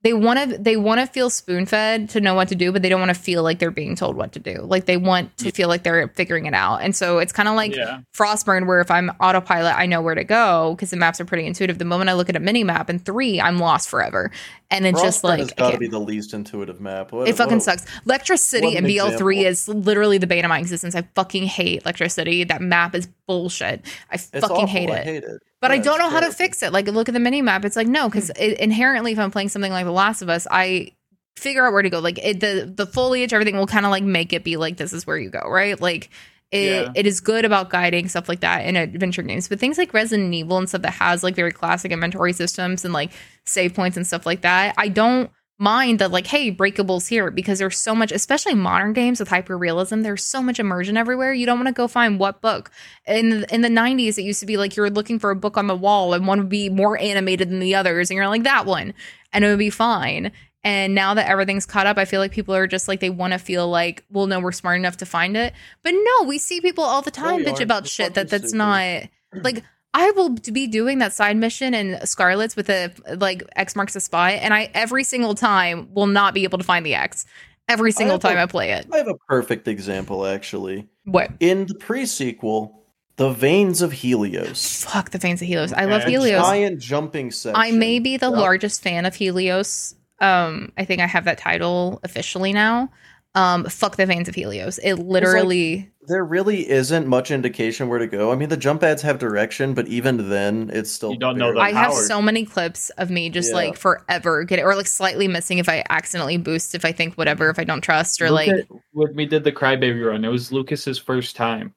they 0.02 0.14
want 0.14 0.40
to 0.40 0.58
they 0.58 0.78
want 0.78 1.00
to 1.00 1.06
feel 1.06 1.30
spoon 1.30 1.66
fed 1.66 2.10
to 2.10 2.22
know 2.22 2.34
what 2.34 2.48
to 2.48 2.56
do 2.56 2.72
but 2.72 2.82
they 2.82 2.90
don't 2.90 3.00
want 3.00 3.14
to 3.14 3.20
feel 3.20 3.44
like 3.44 3.60
they're 3.60 3.72
being 3.72 3.96
told 3.96 4.16
what 4.16 4.32
to 4.32 4.40
do 4.40 4.62
like 4.62 4.86
they 4.86 4.98
want 4.98 5.36
to 5.38 5.52
feel 5.52 5.68
like 5.68 5.84
they're 5.84 6.08
figuring 6.10 6.46
it 6.46 6.54
out 6.54 6.78
and 6.78 6.96
so 6.96 7.20
it's 7.20 7.32
kind 7.34 7.50
of 7.50 7.56
like 7.56 7.76
yeah. 7.76 8.00
frostburn 8.18 8.66
where 8.66 8.80
if 8.80 8.90
i'm 8.90 9.10
autopilot 9.20 9.76
i 9.76 9.86
know 9.86 10.02
where 10.02 10.16
to 10.16 10.24
go 10.24 10.74
because 10.76 10.90
the 10.90 10.98
maps 10.98 11.20
are 11.20 11.26
pretty 11.26 11.46
intuitive 11.46 11.78
the 11.78 11.86
moment 11.86 12.10
i 12.10 12.14
look 12.14 12.30
at 12.30 12.36
a 12.36 12.40
mini 12.40 12.64
map 12.64 12.90
in 12.90 13.00
three 13.00 13.42
i'm 13.42 13.58
lost 13.58 13.90
forever 13.90 14.32
and 14.72 14.86
it's 14.86 15.02
just 15.02 15.24
Frostburn 15.24 15.30
like 15.30 15.40
has 15.40 15.52
got 15.54 15.72
to 15.72 15.78
be 15.78 15.88
the 15.88 16.00
least 16.00 16.34
intuitive 16.34 16.80
map. 16.80 17.12
What, 17.12 17.28
it 17.28 17.36
fucking 17.36 17.56
what- 17.56 17.64
sucks. 17.64 17.86
Lectra 18.06 18.38
City 18.38 18.68
what 18.68 18.78
in 18.78 18.86
an 18.86 18.92
BL3 18.92 19.46
is 19.46 19.68
literally 19.68 20.18
the 20.18 20.28
bane 20.28 20.46
of 20.46 20.50
my 20.50 20.60
existence. 20.60 20.96
I 20.96 21.08
fucking 21.16 21.48
hate 21.48 21.84
Lectra 21.86 22.12
City. 22.12 22.44
That 22.44 22.62
map 22.62 22.94
is 22.94 23.08
bullshit. 23.28 23.86
I 24.12 24.16
It's 24.16 24.30
fucking 24.30 24.56
awful. 24.56 24.68
hate 24.68 24.90
I 24.92 25.02
hate 25.02 25.24
it. 25.24 25.42
But 25.62 25.72
I 25.72 25.78
don't 25.80 26.00
know 26.00 26.10
how 26.10 26.22
to 26.22 26.32
fix 26.32 26.64
it. 26.64 26.72
Like, 26.72 26.88
look 26.88 27.10
at 27.10 27.14
the 27.14 27.20
mini 27.20 27.42
map. 27.42 27.66
It's 27.66 27.76
like 27.76 27.88
no, 27.88 28.08
because 28.08 28.32
mm. 28.32 28.54
inherently, 28.56 29.12
if 29.12 29.20
I'm 29.20 29.32
playing 29.32 29.50
something 29.50 29.72
like 29.72 29.86
The 29.86 29.92
Last 29.92 30.22
of 30.22 30.30
Us, 30.30 30.48
I 30.50 30.94
figure 31.38 31.66
out 31.66 31.74
where 31.74 31.82
to 31.82 31.90
go. 31.90 32.00
Like 32.00 32.18
it, 32.20 32.40
the 32.40 32.72
the 32.74 32.86
foliage, 32.86 33.34
everything 33.34 33.58
will 33.58 33.68
kind 33.68 33.86
of 33.86 33.92
like 33.92 34.04
make 34.04 34.34
it 34.34 34.44
be 34.44 34.58
like 34.58 34.78
this 34.78 34.94
is 34.94 35.06
where 35.06 35.18
you 35.18 35.30
go, 35.30 35.42
right? 35.48 35.80
Like 35.80 36.10
it, 36.52 36.86
Yeah. 36.86 36.92
it 36.96 37.06
is 37.06 37.22
good 37.22 37.46
about 37.46 37.70
guiding 37.70 38.08
stuff 38.08 38.28
like 38.30 38.40
that 38.42 38.66
in 38.66 38.76
adventure 38.76 39.22
games. 39.22 39.48
But 39.48 39.60
things 39.60 39.78
like 39.78 39.94
Resident 39.94 40.34
Evil 40.34 40.58
and 40.58 40.68
stuff 40.68 40.82
that 40.84 40.94
has 40.94 41.24
like 41.24 41.36
very 41.36 41.52
classic 41.52 41.92
inventory 41.92 42.34
systems 42.34 42.86
and 42.86 42.94
like 42.94 43.12
save 43.46 43.74
points 43.74 43.98
and 43.98 44.06
stuff 44.06 44.26
like 44.26 44.42
that, 44.42 44.76
I 44.78 44.88
don't 44.88 45.30
mind 45.60 46.00
that 46.00 46.10
like 46.10 46.26
hey 46.26 46.52
breakables 46.52 47.10
here 47.10 47.30
because 47.30 47.60
there's 47.60 47.78
so 47.78 47.94
much 47.94 48.14
especially 48.14 48.56
modern 48.56 48.94
games 48.94 49.20
with 49.20 49.28
hyper 49.28 49.58
realism 49.58 50.02
there's 50.02 50.24
so 50.24 50.42
much 50.42 50.60
immersion 50.60 50.96
everywhere. 50.96 51.34
You 51.34 51.46
don't 51.46 51.60
want 51.60 51.68
to 51.68 51.74
go 51.74 51.88
find 51.88 52.18
what 52.18 52.42
book. 52.42 52.72
In 53.06 53.46
in 53.52 53.62
the 53.62 53.68
90s 53.68 54.18
it 54.18 54.24
used 54.24 54.40
to 54.40 54.46
be 54.46 54.58
like 54.58 54.78
you 54.78 54.84
were 54.84 54.90
looking 54.90 55.20
for 55.20 55.32
a 55.32 55.36
book 55.36 55.58
on 55.58 55.68
the 55.68 55.76
wall 55.76 56.14
and 56.14 56.26
one 56.26 56.40
would 56.40 56.50
be 56.50 56.70
more 56.70 56.98
animated 56.98 57.50
than 57.50 57.60
the 57.60 57.76
others 57.76 58.10
and 58.10 58.16
you're 58.16 58.30
like 58.30 58.44
that 58.44 58.66
one 58.66 58.94
and 59.34 59.44
it 59.44 59.50
would 59.50 59.60
be 59.60 59.70
fine. 59.70 60.32
And 60.64 60.94
now 60.94 61.14
that 61.14 61.30
everything's 61.30 61.66
caught 61.66 61.88
up 61.88 61.98
i 61.98 62.06
feel 62.06 62.22
like 62.22 62.32
people 62.32 62.56
are 62.56 62.68
just 62.68 62.88
like 62.88 63.02
they 63.02 63.10
want 63.10 63.34
to 63.34 63.40
feel 63.40 63.68
like 63.68 64.06
well 64.10 64.28
no 64.28 64.40
we're 64.40 64.54
smart 64.54 64.78
enough 64.80 64.98
to 64.98 65.06
find 65.06 65.36
it. 65.36 65.54
But 65.84 65.92
no 65.94 66.26
we 66.26 66.38
see 66.38 66.62
people 66.62 66.86
all 66.86 67.02
the 67.02 67.12
time 67.12 67.44
bitch 67.44 67.60
about 67.60 67.86
shit 67.86 68.14
that 68.14 68.30
that's 68.30 68.50
stupid. 68.50 68.58
not 68.58 69.44
like 69.44 69.64
I 69.94 70.12
will 70.12 70.30
be 70.30 70.68
doing 70.68 71.00
that 71.00 71.14
side 71.14 71.36
mission 71.38 71.74
in 71.74 72.00
Scarlett's 72.06 72.56
with 72.56 72.70
a 72.70 72.92
like 73.18 73.44
X 73.56 73.76
marks 73.76 73.96
a 73.96 74.00
spot, 74.00 74.34
and 74.34 74.54
I 74.54 74.70
every 74.74 75.04
single 75.04 75.36
time 75.36 75.90
will 75.94 76.08
not 76.08 76.34
be 76.34 76.44
able 76.44 76.58
to 76.60 76.64
find 76.64 76.86
the 76.86 76.96
X. 76.96 77.26
Every 77.68 77.92
single 77.92 78.16
have 78.16 78.22
time 78.22 78.38
a- 78.38 78.42
I 78.44 78.46
play 78.46 78.72
it. 78.72 78.88
I 78.92 78.98
have 78.98 79.08
a 79.08 79.16
perfect 79.28 79.68
example, 79.68 80.26
actually. 80.26 80.88
What? 81.06 81.32
In 81.40 81.66
the 81.68 81.76
pre 81.76 82.06
sequel, 82.06 82.84
The 83.18 83.30
Veins 83.32 83.82
of 83.82 83.92
Helios. 83.92 84.84
Fuck 84.86 85.10
the 85.12 85.18
Veins 85.18 85.42
of 85.42 85.48
Helios. 85.48 85.74
I 85.74 85.86
love. 85.86 86.04
Helios. 86.04 86.42
Giant 86.42 86.80
jumping 86.80 87.32
section. 87.32 87.60
I 87.62 87.72
may 87.72 88.00
be 88.00 88.18
the 88.18 88.30
Yep. 88.30 88.40
largest 88.40 88.82
fan 88.82 89.06
of 89.06 89.14
Helios. 89.16 89.96
Um, 90.22 90.72
I 90.78 90.86
think 90.86 91.02
I 91.02 91.06
have 91.08 91.26
that 91.26 91.38
title 91.38 92.00
officially 92.04 92.54
now. 92.54 92.90
Um, 93.36 93.66
fuck 93.66 93.96
the 93.96 94.06
Veins 94.08 94.28
of 94.28 94.36
Helios. 94.36 94.80
It 94.80 94.96
literally. 94.96 95.92
There 96.08 96.26
really 96.26 96.68
isn't 96.68 97.06
much 97.06 97.30
indication 97.30 97.88
where 97.88 98.00
to 98.00 98.08
go. 98.08 98.32
I 98.32 98.36
mean, 98.36 98.50
the 98.50 98.58
jump 98.58 98.82
ads 98.82 99.04
have 99.04 99.20
direction, 99.20 99.76
but 99.76 99.88
even 99.88 100.30
then, 100.30 100.72
it's 100.74 100.90
still. 100.90 101.12
You 101.12 101.20
don't 101.20 101.38
know 101.38 101.54
the 101.54 101.60
I 101.60 101.72
have 101.72 101.94
so 101.94 102.20
many 102.22 102.46
clips 102.46 102.90
of 102.92 103.12
me 103.12 103.30
just 103.30 103.50
Yeah. 103.50 103.56
like 103.56 103.78
forever 103.78 104.44
get 104.46 104.58
it, 104.58 104.64
or 104.64 104.76
like 104.76 104.88
slightly 104.88 105.28
missing 105.28 105.60
if 105.60 105.70
I 105.70 105.84
accidentally 105.90 106.38
boost, 106.38 106.74
if 106.74 106.84
I 106.84 106.92
think 106.92 107.14
whatever, 107.16 107.50
if 107.52 107.60
I 107.60 107.64
don't 107.64 107.82
trust, 107.82 108.20
or 108.22 108.32
Look 108.32 108.48
like 108.48 108.68
when 108.94 109.16
we 109.16 109.28
did 109.28 109.44
the 109.44 109.52
Crybaby 109.52 110.04
run, 110.10 110.26
it 110.26 110.30
was 110.30 110.52
Lucas's 110.52 110.98
first 110.98 111.36
time 111.36 111.76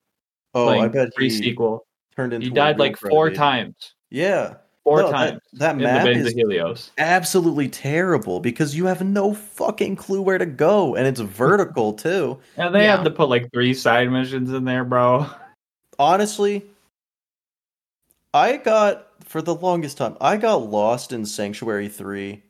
Oh, 0.55 0.69
I 0.69 0.89
bet 0.89 1.15
pre 1.15 1.29
he 1.29 1.31
sequel. 1.31 1.87
turned 2.17 2.33
into. 2.33 2.47
He 2.47 2.51
died 2.55 2.79
like 2.79 2.97
four 2.97 3.29
crybaby. 3.31 3.35
times. 3.37 3.77
Yeah, 4.09 4.55
Four 4.85 5.03
No, 5.03 5.07
that- 5.07 5.13
times. 5.13 5.41
That, 5.53 5.73
in 5.73 5.79
the 5.79 5.85
map 5.85 6.07
is 6.09 6.33
Helios. 6.33 6.91
absolutely 6.99 7.69
terrible 7.69 8.41
because 8.41 8.75
you 8.77 8.87
have 8.87 9.03
no 9.05 9.33
fucking 9.33 9.95
clue 9.97 10.21
where 10.21 10.39
to 10.39 10.47
go, 10.47 10.97
and 10.97 11.07
it's 11.07 11.21
vertical 11.21 11.93
too. 11.95 12.39
And 12.57 12.75
they 12.75 12.85
Yeah. 12.85 12.97
had 12.97 13.05
to 13.05 13.11
put 13.11 13.29
like 13.29 13.51
three 13.53 13.75
side 13.75 14.11
missions 14.11 14.53
in 14.53 14.65
there, 14.65 14.85
bro. 14.85 15.27
Honestly, 15.99 16.65
I 18.35 18.57
got 18.57 19.09
for 19.25 19.41
the 19.41 19.55
longest 19.55 19.99
time. 19.99 20.17
I 20.21 20.37
got 20.37 20.69
lost 20.69 21.13
in 21.13 21.27
Sanctuary 21.27 21.89
Three. 21.89 22.43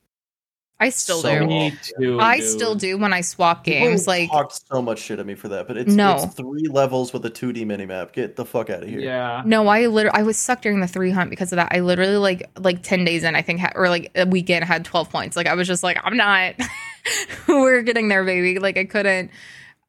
I 0.82 0.88
still 0.90 1.20
So 1.20 1.38
do. 1.38 1.46
Me 1.46 1.72
too. 1.98 2.20
I 2.20 2.38
dude. 2.38 2.48
still 2.48 2.74
do 2.74 2.98
when 2.98 3.12
I 3.12 3.20
swap 3.20 3.64
People 3.64 3.88
games. 3.88 4.06
Like 4.06 4.30
talked 4.30 4.60
so 4.66 4.82
much 4.82 4.98
shit 4.98 5.18
at 5.18 5.26
me 5.26 5.34
for 5.34 5.48
that, 5.48 5.66
but 5.68 5.76
it's 5.76 5.92
No. 5.94 6.16
it's 6.16 6.34
three 6.34 6.66
levels 6.68 7.12
with 7.12 7.24
a 7.24 7.30
two 7.30 7.52
D 7.52 7.64
minimap. 7.64 8.12
Get 8.12 8.36
the 8.36 8.44
fuck 8.44 8.68
out 8.70 8.82
of 8.82 8.88
here. 8.88 9.00
Yeah. 9.00 9.42
No, 9.46 9.68
I 9.68 9.86
literally 9.86 10.18
I 10.18 10.22
was 10.22 10.36
stuck 10.38 10.62
during 10.62 10.80
the 10.80 10.86
three 10.88 11.10
hunt 11.10 11.30
because 11.30 11.52
of 11.52 11.56
that. 11.56 11.68
I 11.72 11.80
literally 11.80 12.16
like 12.16 12.50
like 12.58 12.82
ten 12.82 13.04
days 13.04 13.22
in, 13.24 13.34
I 13.36 13.42
think, 13.42 13.60
ha- 13.60 13.72
or 13.74 13.88
like 13.88 14.10
a 14.16 14.26
weekend 14.26 14.64
had 14.64 14.84
twelve 14.84 15.08
points. 15.10 15.36
Like 15.36 15.46
I 15.46 15.54
was 15.54 15.66
just 15.68 15.82
like, 15.82 15.98
I'm 16.04 16.16
not. 16.16 16.54
We're 17.48 17.82
getting 17.82 18.08
there, 18.08 18.24
baby. 18.24 18.58
Like 18.58 18.76
I 18.76 18.84
couldn't 18.84 19.30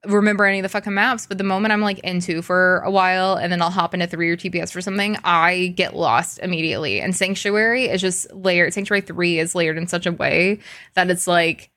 remember 0.06 0.46
any 0.46 0.60
of 0.60 0.64
the 0.64 0.70
fucking 0.70 0.94
maps. 0.94 1.26
But 1.26 1.38
the 1.38 1.44
moment 1.44 1.72
I'm 1.72 1.82
like 1.82 2.00
into 2.00 2.42
for 2.42 2.80
a 2.80 2.92
while, 2.92 3.36
and 3.36 3.52
then 3.52 3.62
I'll 3.62 3.70
hop 3.70 3.94
into 3.94 4.08
three 4.08 4.30
or 4.30 4.38
TPS 4.38 4.72
for 4.72 4.82
something, 4.82 5.18
I 5.24 5.74
get 5.76 5.96
lost 5.96 6.40
immediately. 6.40 7.02
And 7.02 7.16
Sanctuary 7.16 7.86
is 7.86 8.02
just 8.02 8.32
layered. 8.34 8.74
Sanctuary 8.74 9.02
three 9.02 9.40
is 9.40 9.56
layered 9.56 9.78
in 9.78 9.88
such 9.88 10.06
a 10.06 10.12
way 10.12 10.60
that 10.96 11.10
it's 11.10 11.28
like. 11.28 11.70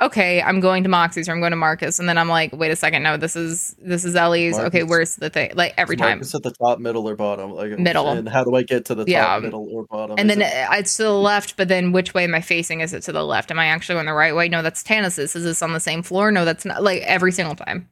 Okay, 0.00 0.42
I'm 0.42 0.58
going 0.58 0.82
to 0.82 0.88
Moxie's 0.88 1.28
or 1.28 1.32
I'm 1.32 1.38
going 1.40 1.52
to 1.52 1.56
Marcus, 1.56 2.00
and 2.00 2.08
then 2.08 2.18
I'm 2.18 2.28
like, 2.28 2.52
wait 2.52 2.72
a 2.72 2.76
second, 2.76 3.04
no, 3.04 3.16
this 3.16 3.36
is 3.36 3.76
this 3.78 4.04
is 4.04 4.16
Ellie's. 4.16 4.58
Okay, 4.58 4.82
where's 4.82 5.14
the 5.16 5.30
thing? 5.30 5.52
Like 5.54 5.74
every 5.76 5.96
time. 5.96 6.20
it's 6.20 6.34
at 6.34 6.42
the 6.42 6.50
top, 6.50 6.80
middle, 6.80 7.08
or 7.08 7.14
bottom? 7.14 7.52
Like 7.52 7.78
Middle. 7.78 8.08
And 8.08 8.28
how 8.28 8.42
do 8.42 8.56
I 8.56 8.62
get 8.64 8.86
to 8.86 8.96
the 8.96 9.04
top, 9.04 9.08
Yeah. 9.08 9.38
middle, 9.38 9.68
or 9.70 9.84
bottom? 9.86 10.16
And 10.18 10.28
Is 10.28 10.36
then 10.38 10.46
it- 10.46 10.78
it's 10.80 10.96
to 10.96 11.04
the 11.04 11.12
left, 11.12 11.56
but 11.56 11.68
then 11.68 11.92
which 11.92 12.14
way 12.14 12.24
am 12.24 12.34
I 12.34 12.40
facing? 12.40 12.80
Is 12.80 12.92
it 12.92 13.02
to 13.04 13.12
the 13.12 13.24
left? 13.24 13.52
Am 13.52 13.60
I 13.60 13.66
actually 13.66 13.94
going 13.96 14.06
the 14.06 14.12
right 14.12 14.34
way? 14.34 14.48
No, 14.48 14.60
that's 14.62 14.82
Tannis's. 14.82 15.36
Is 15.36 15.44
this 15.44 15.62
on 15.62 15.72
the 15.72 15.78
same 15.80 16.02
floor? 16.02 16.32
No, 16.32 16.44
that's 16.44 16.64
not. 16.64 16.82
Like 16.82 17.02
every 17.02 17.30
single 17.30 17.54
time. 17.54 17.88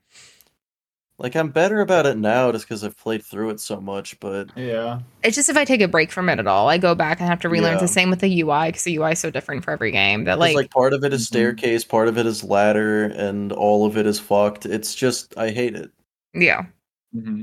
Like 1.20 1.36
I'm 1.36 1.50
better 1.50 1.80
about 1.80 2.06
it 2.06 2.16
now, 2.16 2.50
just 2.50 2.64
because 2.66 2.82
I've 2.82 2.96
played 2.96 3.22
through 3.22 3.50
it 3.50 3.60
so 3.60 3.80
much. 3.80 4.18
But 4.20 4.50
Yeah. 4.56 5.00
It's 5.22 5.36
just 5.36 5.50
if 5.50 5.56
I 5.56 5.64
take 5.66 5.82
a 5.82 5.88
break 5.88 6.10
from 6.10 6.28
it 6.30 6.38
at 6.38 6.46
all, 6.46 6.68
I 6.68 6.78
go 6.78 6.94
back 6.94 7.20
and 7.20 7.28
have 7.28 7.40
to 7.40 7.48
relearn. 7.48 7.74
It's 7.74 7.82
Yeah. 7.82 7.86
the 7.86 7.92
same 7.92 8.10
with 8.10 8.20
the 8.20 8.40
UI 8.40 8.68
because 8.68 8.84
the 8.84 8.94
UI 8.96 9.12
is 9.12 9.18
so 9.20 9.30
different 9.30 9.62
for 9.62 9.70
every 9.70 9.92
game. 9.92 10.24
That 10.24 10.38
like, 10.38 10.54
like, 10.54 10.64
like 10.64 10.70
part 10.70 10.94
of 10.94 11.04
it 11.04 11.12
is 11.12 11.24
Mhm. 11.24 11.26
staircase, 11.26 11.84
part 11.84 12.08
of 12.08 12.16
it 12.18 12.24
is 12.26 12.42
ladder, 12.42 13.04
and 13.04 13.52
all 13.52 13.84
of 13.86 13.96
it 13.98 14.06
is 14.06 14.18
fucked. 14.18 14.64
It's 14.66 14.94
just 14.94 15.36
I 15.36 15.50
hate 15.50 15.76
it. 15.76 15.90
yeah, 16.34 16.64
hmm 17.12 17.42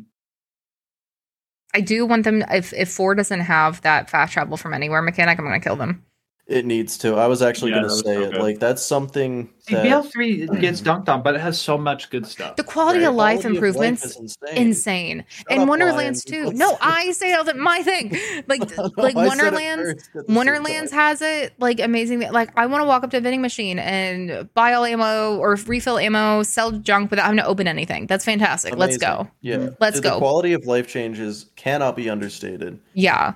I 1.74 1.82
do 1.82 2.06
want 2.08 2.24
them. 2.24 2.44
If 2.50 2.74
if 2.74 2.90
four 2.90 3.14
doesn't 3.14 3.42
have 3.42 3.82
that 3.82 4.10
fast 4.10 4.34
travel 4.34 4.58
from 4.58 4.74
anywhere 4.74 5.02
mechanic, 5.04 5.38
I'm 5.38 5.46
going 5.46 5.60
to 5.60 5.64
kill 5.64 5.76
them. 5.76 6.04
It 6.50 6.66
needs 6.66 6.98
to. 7.00 7.16
I 7.16 7.28
was 7.28 7.42
actually 7.42 7.72
Yeah, 7.72 7.82
gonna 7.82 7.90
say 7.90 8.14
so 8.16 8.22
it. 8.22 8.32
good. 8.32 8.42
Like 8.42 8.60
that's 8.60 8.82
something 8.82 9.50
See, 9.68 9.76
that 9.76 9.86
BL3 9.86 10.62
gets 10.62 10.80
dunked 10.80 11.10
on, 11.10 11.22
but 11.22 11.36
it 11.36 11.42
has 11.42 11.60
so 11.60 11.78
much 11.78 12.10
good 12.10 12.26
stuff. 12.26 12.56
The 12.56 12.64
quality 12.64 13.00
right? 13.00 13.10
of 13.10 13.16
life 13.16 13.42
quality 13.42 13.56
improvements. 13.58 14.06
is 14.06 14.16
insane. 14.16 14.56
Insane 14.56 15.26
and 15.50 15.64
up, 15.64 15.68
Wonderlands 15.68 16.26
Lion. 16.32 16.52
too. 16.52 16.54
No, 16.58 16.78
I 16.80 17.12
say 17.12 17.34
all 17.34 17.44
that 17.44 17.58
my 17.58 17.84
thing. 17.84 18.18
Like 18.48 18.62
No, 18.78 18.90
like 18.96 19.18
I 19.18 19.28
said 19.28 19.28
Wonderlands. 19.28 19.84
first 19.84 20.08
at 20.08 20.14
the 20.14 20.24
same 20.28 20.36
Wonderlands 20.36 20.92
time. 20.92 21.00
has 21.02 21.22
it 21.22 21.54
like 21.60 21.82
amazing. 21.82 22.22
Like 22.32 22.58
I 22.58 22.66
want 22.66 22.82
to 22.82 22.86
walk 22.88 23.04
up 23.04 23.12
to 23.12 23.18
a 23.18 23.20
vending 23.20 23.42
machine 23.42 23.78
and 23.78 24.48
buy 24.54 24.72
all 24.72 24.86
ammo 24.86 25.38
or 25.40 25.56
refill 25.68 25.98
ammo, 26.00 26.44
sell 26.44 26.72
junk 26.72 27.10
without 27.12 27.24
having 27.26 27.40
to 27.40 27.46
open 27.46 27.68
anything. 27.68 28.08
That's 28.08 28.24
fantastic. 28.24 28.78
Let's 28.78 28.96
go. 28.96 29.28
Yeah, 29.42 29.58
mm-hmm. 29.58 29.76
Let's 29.82 29.98
the, 29.98 30.04
go. 30.04 30.12
The 30.12 30.20
quality 30.20 30.54
of 30.54 30.66
life 30.66 30.88
changes 30.88 31.48
cannot 31.58 31.98
be 31.98 32.10
understated. 32.10 32.80
Yeah. 32.94 33.34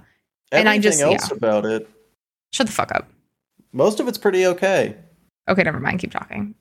And 0.54 0.70
I 0.70 0.78
just- 0.78 1.02
else 1.02 1.30
yeah. 1.30 1.36
about 1.36 1.66
it, 1.66 1.90
Shut 2.52 2.68
the 2.68 2.74
fuck 2.74 2.92
up. 2.94 3.10
most 3.72 4.00
of 4.00 4.08
it's 4.08 4.18
pretty 4.18 4.46
okay. 4.46 4.96
Okay, 5.50 5.64
never 5.64 5.80
mind. 5.80 6.00
Keep 6.00 6.12
talking. 6.12 6.54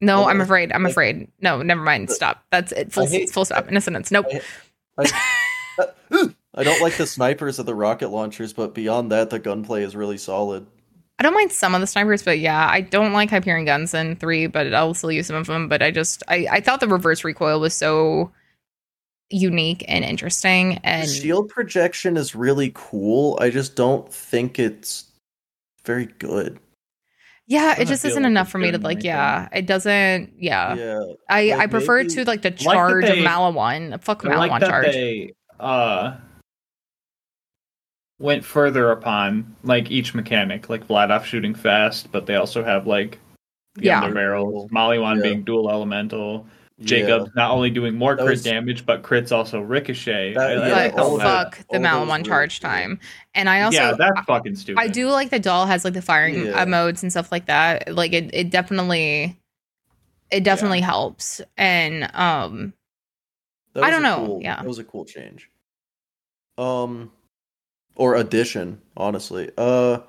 No, 0.00 0.20
Well, 0.20 0.28
I'm 0.28 0.40
afraid. 0.40 0.72
I'm 0.72 0.86
afraid. 0.86 1.28
No, 1.40 1.62
never 1.62 1.80
mind. 1.82 2.10
Stop. 2.10 2.44
That's 2.50 2.72
it. 2.72 2.92
Full, 2.92 3.06
hate- 3.06 3.30
full 3.30 3.44
stop. 3.44 3.68
In 3.68 3.76
a 3.76 3.80
sentence. 3.80 4.10
Nope. 4.10 4.26
I 6.58 6.62
don't 6.62 6.80
like 6.80 6.96
the 6.96 7.06
snipers 7.06 7.60
or 7.60 7.64
the 7.64 7.74
rocket 7.74 8.08
launchers, 8.08 8.52
but 8.52 8.74
beyond 8.74 9.12
that, 9.12 9.30
the 9.30 9.38
gunplay 9.38 9.82
is 9.82 9.94
really 9.94 10.16
solid. 10.18 10.66
I 11.18 11.22
don't 11.22 11.34
mind 11.34 11.52
some 11.52 11.74
of 11.74 11.80
the 11.80 11.86
snipers, 11.86 12.22
but 12.22 12.38
yeah, 12.38 12.68
I 12.70 12.80
don't 12.82 13.12
like 13.12 13.30
Hyperion 13.30 13.64
guns 13.64 13.94
in 13.94 14.16
three, 14.16 14.46
but 14.46 14.72
I'll 14.74 14.94
still 14.94 15.12
use 15.12 15.26
some 15.26 15.36
of 15.36 15.46
them. 15.46 15.68
But 15.68 15.82
I 15.82 15.90
just, 15.90 16.22
I, 16.28 16.46
I 16.50 16.60
thought 16.60 16.80
the 16.80 16.88
reverse 16.88 17.24
recoil 17.24 17.58
was 17.60 17.74
so 17.74 18.30
unique 19.30 19.84
and 19.88 20.04
interesting. 20.04 20.78
And 20.84 21.08
shield 21.10 21.48
projection 21.48 22.16
is 22.16 22.34
really 22.34 22.72
cool. 22.74 23.38
I 23.40 23.50
just 23.50 23.74
don't 23.76 24.12
think 24.12 24.58
it's 24.58 25.04
very 25.84 26.06
good. 26.18 26.58
yeah, 27.48 27.74
it 27.78 27.86
just 27.86 28.04
isn't 28.04 28.22
like 28.24 28.30
enough 28.30 28.50
for 28.50 28.58
me 28.58 28.70
to 28.72 28.78
like. 28.78 28.96
anything. 28.96 29.06
Yeah, 29.06 29.48
it 29.52 29.66
doesn't. 29.66 30.32
Yeah, 30.38 30.74
Yeah, 30.74 31.00
I, 31.28 31.48
like, 31.50 31.60
I 31.60 31.66
prefer 31.68 31.98
maybe- 31.98 32.10
to 32.14 32.24
like 32.24 32.42
the 32.42 32.50
that 32.50 32.58
charge 32.58 33.04
they- 33.04 33.20
of 33.20 33.24
Maliwan. 33.24 34.02
Fuck 34.02 34.24
I 34.26 34.36
like 34.36 34.50
Maliwan 34.50 34.68
charge. 34.68 34.86
they 34.86 35.32
uh 35.60 36.16
went 38.18 38.44
further 38.44 38.90
upon 38.92 39.54
like 39.62 39.90
each 39.90 40.14
mechanic, 40.14 40.68
like 40.70 40.86
Vladoff 40.88 41.24
shooting 41.24 41.54
fast, 41.54 42.10
but 42.12 42.26
they 42.26 42.34
also 42.36 42.64
have 42.64 42.86
like 42.86 43.18
the 43.74 43.84
Yeah. 43.86 44.02
under 44.02 44.14
barrels, 44.14 44.70
Maliwan 44.70 45.16
Yeah. 45.16 45.22
being 45.22 45.42
dual 45.44 45.70
elemental, 45.70 46.46
yeah. 46.78 46.86
Jacob 46.86 47.30
not 47.34 47.50
only 47.52 47.70
doing 47.70 47.94
more 47.94 48.16
crit 48.16 48.28
was- 48.28 48.42
damage, 48.42 48.84
but 48.84 49.02
crits 49.02 49.32
also 49.32 49.60
ricochet. 49.60 50.34
That- 50.34 50.40
I- 50.50 50.52
I 50.52 50.68
yeah, 50.68 50.74
like 50.74 50.94
but 50.94 51.02
all 51.02 51.10
all 51.12 51.18
that. 51.18 51.24
fuck 51.54 51.66
the 51.70 51.88
all 51.90 52.06
those 52.06 52.26
charge 52.26 52.60
time. 52.60 53.00
And 53.34 53.48
I 53.48 53.62
also, 53.62 53.78
yeah, 53.78 53.92
that's 53.98 54.20
fucking 54.26 54.56
stupid. 54.56 54.80
I 54.80 54.88
do 54.88 55.08
like 55.10 55.30
the 55.30 55.38
Dahl 55.38 55.66
has 55.66 55.84
like 55.84 55.94
the 55.94 56.02
firing 56.02 56.46
Yeah. 56.46 56.62
uh, 56.62 56.66
modes 56.66 57.02
and 57.02 57.10
stuff 57.10 57.32
like 57.32 57.46
that. 57.46 57.94
Like 57.94 58.12
it, 58.12 58.30
it 58.34 58.50
definitely, 58.50 59.38
it 60.30 60.44
definitely 60.44 60.80
helps. 60.80 61.40
And 61.56 62.10
um, 62.14 62.72
I 63.74 63.90
don't 63.90 64.02
know, 64.02 64.26
cool- 64.26 64.40
yeah. 64.42 64.56
that 64.56 64.66
was 64.66 64.78
a 64.78 64.84
cool 64.84 65.04
change. 65.04 65.50
Um, 66.58 67.10
or 67.94 68.16
addition, 68.16 68.80
honestly. 68.96 69.50
Uh, 69.56 70.00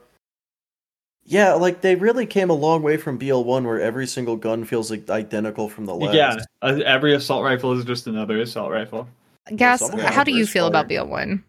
yeah, 1.30 1.53
like 1.53 1.82
they 1.82 1.95
really 1.95 2.25
came 2.25 2.49
a 2.49 2.53
long 2.53 2.82
way 2.82 2.95
from 2.95 3.17
BL 3.17 3.41
one, 3.41 3.65
where 3.65 3.82
every 3.82 4.07
single 4.07 4.38
gun 4.38 4.63
feels 4.63 4.89
like 4.89 5.09
identical 5.09 5.67
from 5.67 5.86
the 5.86 5.93
last. 5.93 6.15
Yeah, 6.15 6.38
uh, 6.61 6.80
every 6.86 7.13
assault 7.13 7.43
rifle 7.43 7.73
is 7.78 7.84
just 7.84 8.07
another 8.07 8.39
assault 8.39 8.71
rifle. 8.71 9.09
Gas, 9.53 9.80
some 9.80 9.93
of 9.93 9.99
how 9.99 10.23
do 10.23 10.32
you 10.32 10.47
feel 10.47 10.67
about. 10.67 10.88
BL 10.88 11.03
one? 11.03 11.43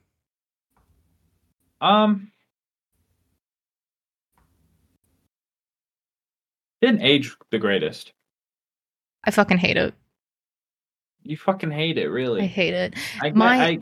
Um, 1.80 2.32
didn't 6.80 7.02
age 7.02 7.36
the 7.52 7.58
greatest. 7.60 8.12
I 9.22 9.30
fucking 9.30 9.58
hate 9.58 9.76
it. 9.76 9.94
You 11.22 11.36
fucking 11.36 11.70
hate 11.70 11.98
it, 11.98 12.08
really. 12.08 12.42
I 12.42 12.46
hate 12.46 12.74
it. 12.74 12.94
I, 13.22 13.30
my- 13.30 13.64
I, 13.64 13.78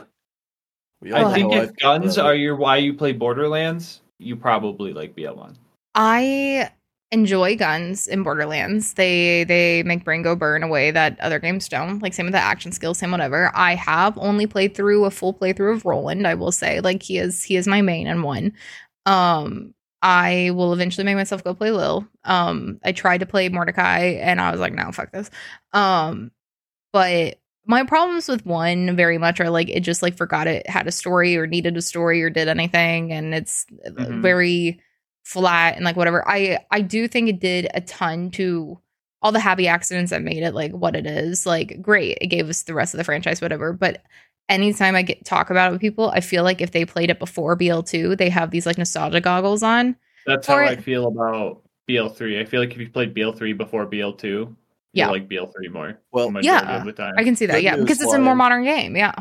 We 1.01 1.11
I 1.13 1.33
think 1.33 1.53
if 1.53 1.69
I 1.69 1.73
guns 1.81 2.19
are 2.19 2.35
your 2.35 2.55
why 2.55 2.77
you 2.77 2.93
play 2.93 3.13
Borderlands, 3.13 4.01
you 4.19 4.35
probably 4.35 4.93
like 4.93 5.15
BL1. 5.15 5.55
I 5.97 6.71
enjoy 7.11 7.57
guns 7.57 8.07
in 8.07 8.23
Borderlands. 8.23 8.95
They 8.95 9.45
they 9.45 9.83
make 9.83 10.05
brain 10.05 10.23
go 10.23 10.35
burn 10.35 10.63
a 10.63 10.69
way 10.69 10.91
that 10.91 11.19
other 11.21 11.39
games 11.39 11.69
don't. 11.69 12.01
Like 12.03 12.13
same 12.13 12.27
with 12.27 12.33
the 12.33 12.39
action 12.39 12.71
skills, 12.71 12.99
same 12.99 13.11
whatever. 13.11 13.51
I 13.55 13.75
have 13.75 14.17
only 14.19 14.47
played 14.47 14.75
through 14.75 15.05
a 15.05 15.11
full 15.11 15.33
playthrough 15.33 15.75
of 15.75 15.85
Roland. 15.85 16.27
I 16.27 16.35
will 16.35 16.53
say, 16.53 16.81
like 16.81 17.03
he 17.03 17.19
is 17.19 17.43
he 17.43 17.57
is 17.57 17.67
my 17.67 17.81
main 17.81 18.07
and 18.07 18.23
one. 18.23 18.53
Um, 19.07 19.75
I 20.03 20.51
will 20.55 20.73
eventually 20.73 21.05
make 21.05 21.17
myself 21.17 21.43
go 21.43 21.55
play 21.55 21.71
Lil. 21.71 22.07
Um, 22.25 22.79
I 22.85 22.93
tried 22.93 23.19
to 23.19 23.27
play 23.27 23.49
Mordecai 23.49 23.99
and 24.21 24.41
I 24.41 24.51
was 24.51 24.61
like, 24.61 24.73
no, 24.73 24.91
fuck 24.93 25.11
this. 25.13 25.31
Um, 25.73 26.31
but 26.93 27.37
my 27.65 27.83
problems 27.83 28.27
with 28.29 28.45
one 28.45 28.95
very 28.95 29.17
much 29.19 29.39
are 29.41 29.49
like 29.51 29.69
it 29.69 29.81
just 29.81 30.01
like 30.03 30.17
forgot 30.17 30.47
it 30.47 30.69
had 30.69 30.87
a 30.87 30.93
story 30.93 31.37
or 31.37 31.47
needed 31.47 31.77
a 31.77 31.83
story 31.83 32.23
or 32.23 32.29
did 32.31 32.47
anything, 32.49 33.11
and 33.13 33.35
it's 33.35 33.65
Mhm. 33.89 34.21
very 34.21 34.81
flat 35.27 35.75
and 35.75 35.83
like 35.83 35.97
whatever. 35.97 36.27
I 36.27 36.59
I 36.71 36.79
do 36.81 37.07
think 37.07 37.27
it 37.27 37.39
did 37.41 37.67
a 37.73 37.81
ton 37.81 38.31
to 38.31 38.79
all 39.21 39.31
the 39.33 39.39
happy 39.41 39.67
accidents 39.67 40.11
that 40.11 40.21
made 40.21 40.41
it 40.41 40.53
like 40.53 40.71
what 40.71 40.95
it 40.95 41.05
is. 41.05 41.45
Like, 41.45 41.81
great, 41.81 42.17
it 42.21 42.27
gave 42.27 42.47
us 42.49 42.63
the 42.63 42.73
rest 42.73 42.93
of 42.93 42.97
the 42.97 43.03
franchise, 43.03 43.41
whatever. 43.41 43.73
But 43.73 44.03
anytime 44.47 44.95
I 44.95 45.01
get 45.01 45.25
talk 45.25 45.49
about 45.49 45.69
it 45.69 45.71
with 45.73 45.81
people, 45.81 46.09
I 46.11 46.21
feel 46.21 46.43
like 46.43 46.61
if 46.61 46.71
they 46.71 46.85
played 46.85 47.09
it 47.09 47.19
before 47.19 47.57
BL2, 47.57 48.17
they 48.17 48.29
have 48.29 48.51
these 48.51 48.65
like 48.65 48.77
nostalgia 48.77 49.19
goggles 49.19 49.63
on. 49.63 49.97
That's 50.25 50.45
For 50.45 50.63
how 50.63 50.69
I 50.69 50.75
feel 50.77 51.07
about 51.07 51.61
BL3. 51.89 52.39
I 52.39 52.45
feel 52.45 52.61
like 52.61 52.71
if 52.71 52.77
you 52.77 52.89
played 52.89 53.13
BL3 53.13 53.57
before 53.57 53.85
BL2, 53.85 54.55
Yeah. 54.93 55.09
like 55.09 55.27
BL3 55.27 55.71
more. 55.73 55.99
Well, 56.13 56.31
Yeah, 56.41 56.85
of 56.87 56.95
time. 56.95 57.15
I 57.17 57.23
can 57.25 57.35
see 57.35 57.47
that, 57.47 57.55
Good 57.55 57.63
yeah, 57.63 57.75
because 57.75 57.99
it's 58.01 58.13
a 58.13 58.19
more 58.19 58.35
modern 58.35 58.63
game. 58.63 58.95
Yeah, 58.95 59.13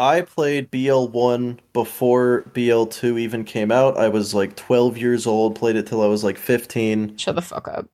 I 0.00 0.22
played 0.22 0.70
BL1 0.70 1.58
before 1.74 2.44
BL2 2.54 3.20
even 3.20 3.44
came 3.44 3.70
out. 3.70 3.98
I 3.98 4.08
was 4.08 4.32
like 4.32 4.56
12 4.56 4.96
years 4.96 5.26
old, 5.26 5.56
played 5.56 5.76
it 5.76 5.86
till 5.86 6.00
I 6.02 6.06
was 6.06 6.24
like 6.24 6.38
15, 6.38 7.18
shut 7.18 7.34
the 7.34 7.42
fuck 7.42 7.68
up. 7.68 7.86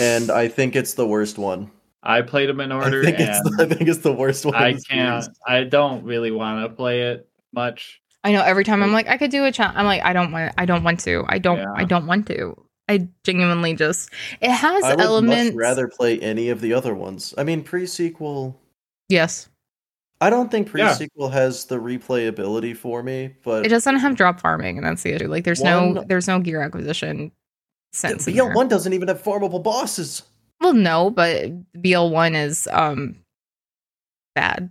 and 0.00 0.28
I 0.28 0.48
think 0.48 0.74
it's 0.74 0.94
the 0.94 1.06
worst 1.06 1.38
one. 1.38 1.70
I 2.02 2.20
played 2.22 2.48
them 2.48 2.60
in 2.60 2.72
order, 2.72 3.02
I 3.02 3.04
think 3.04 3.20
it's 3.20 3.40
the, 3.42 3.62
I 3.62 3.66
think 3.72 3.88
it's 3.88 4.00
the 4.00 4.12
worst 4.12 4.44
one. 4.44 4.56
I 4.56 4.72
can't. 4.72 5.22
series. 5.22 5.38
I 5.46 5.62
don't 5.62 6.02
really 6.02 6.32
want 6.32 6.68
to 6.68 6.74
play 6.74 7.02
it 7.02 7.28
much. 7.52 8.02
I 8.24 8.32
know 8.32 8.42
every 8.42 8.64
time 8.64 8.82
I'm 8.82 8.92
like, 8.92 9.06
I 9.06 9.16
could 9.16 9.30
do 9.30 9.44
a 9.44 9.52
challenge. 9.52 9.78
I'm 9.78 9.86
like, 9.86 10.02
I 10.02 10.12
don't 10.12 10.32
want. 10.32 10.52
I 10.58 10.66
don't 10.66 10.82
want 10.82 10.98
to. 11.00 11.24
I 11.28 11.38
don't. 11.38 11.58
Yeah. 11.58 11.72
I 11.76 11.84
don't 11.84 12.06
want 12.06 12.26
to. 12.26 12.60
I 12.88 13.08
genuinely 13.22 13.74
just. 13.74 14.10
It 14.40 14.50
has 14.50 14.82
I 14.82 14.96
would 14.96 15.00
elements. 15.00 15.54
much 15.54 15.54
rather 15.54 15.86
play 15.86 16.18
any 16.18 16.48
of 16.48 16.60
the 16.60 16.72
other 16.74 16.94
ones. 16.94 17.34
I 17.38 17.44
mean, 17.44 17.62
pre-sequel. 17.62 18.58
Yes, 19.08 19.48
I 20.24 20.30
don't 20.30 20.50
think 20.50 20.68
pre-sequel 20.70 21.28
has 21.28 21.66
the 21.66 21.76
replayability 21.76 22.74
for 22.74 23.02
me, 23.02 23.34
but 23.44 23.66
it 23.66 23.68
doesn't 23.68 23.96
have 23.96 24.16
drop 24.16 24.40
farming, 24.40 24.78
and 24.78 24.86
that's 24.86 25.02
the 25.02 25.12
issue. 25.12 25.28
Like, 25.28 25.44
there's 25.44 25.62
no. 25.62 26.02
There's 26.08 26.26
no 26.26 26.38
gear 26.40 26.62
acquisition. 26.62 27.30
Sense. 27.92 28.24
BL1 28.26 28.70
doesn't 28.70 28.94
even 28.94 29.08
have 29.08 29.22
farmable 29.22 29.62
bosses. 29.62 30.22
Well, 30.62 30.72
no, 30.72 31.10
but 31.10 31.50
BL 31.80 32.08
one 32.08 32.34
is 32.34 32.66
um 32.72 33.16
bad. 34.34 34.70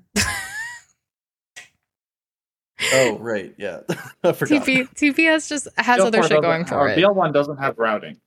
Oh, 2.91 3.17
right, 3.19 3.53
yeah. 3.57 3.81
I 4.23 4.31
forgot. 4.31 4.65
TP 4.65 4.89
TPS 4.95 5.47
just 5.47 5.67
has 5.77 5.99
other 5.99 6.19
BL4 6.19 6.27
shit 6.27 6.41
going 6.41 6.65
for 6.65 6.89
it. 6.89 6.97
BL1 6.97 7.31
doesn't 7.31 7.57
have 7.57 7.77
routing. 7.77 8.17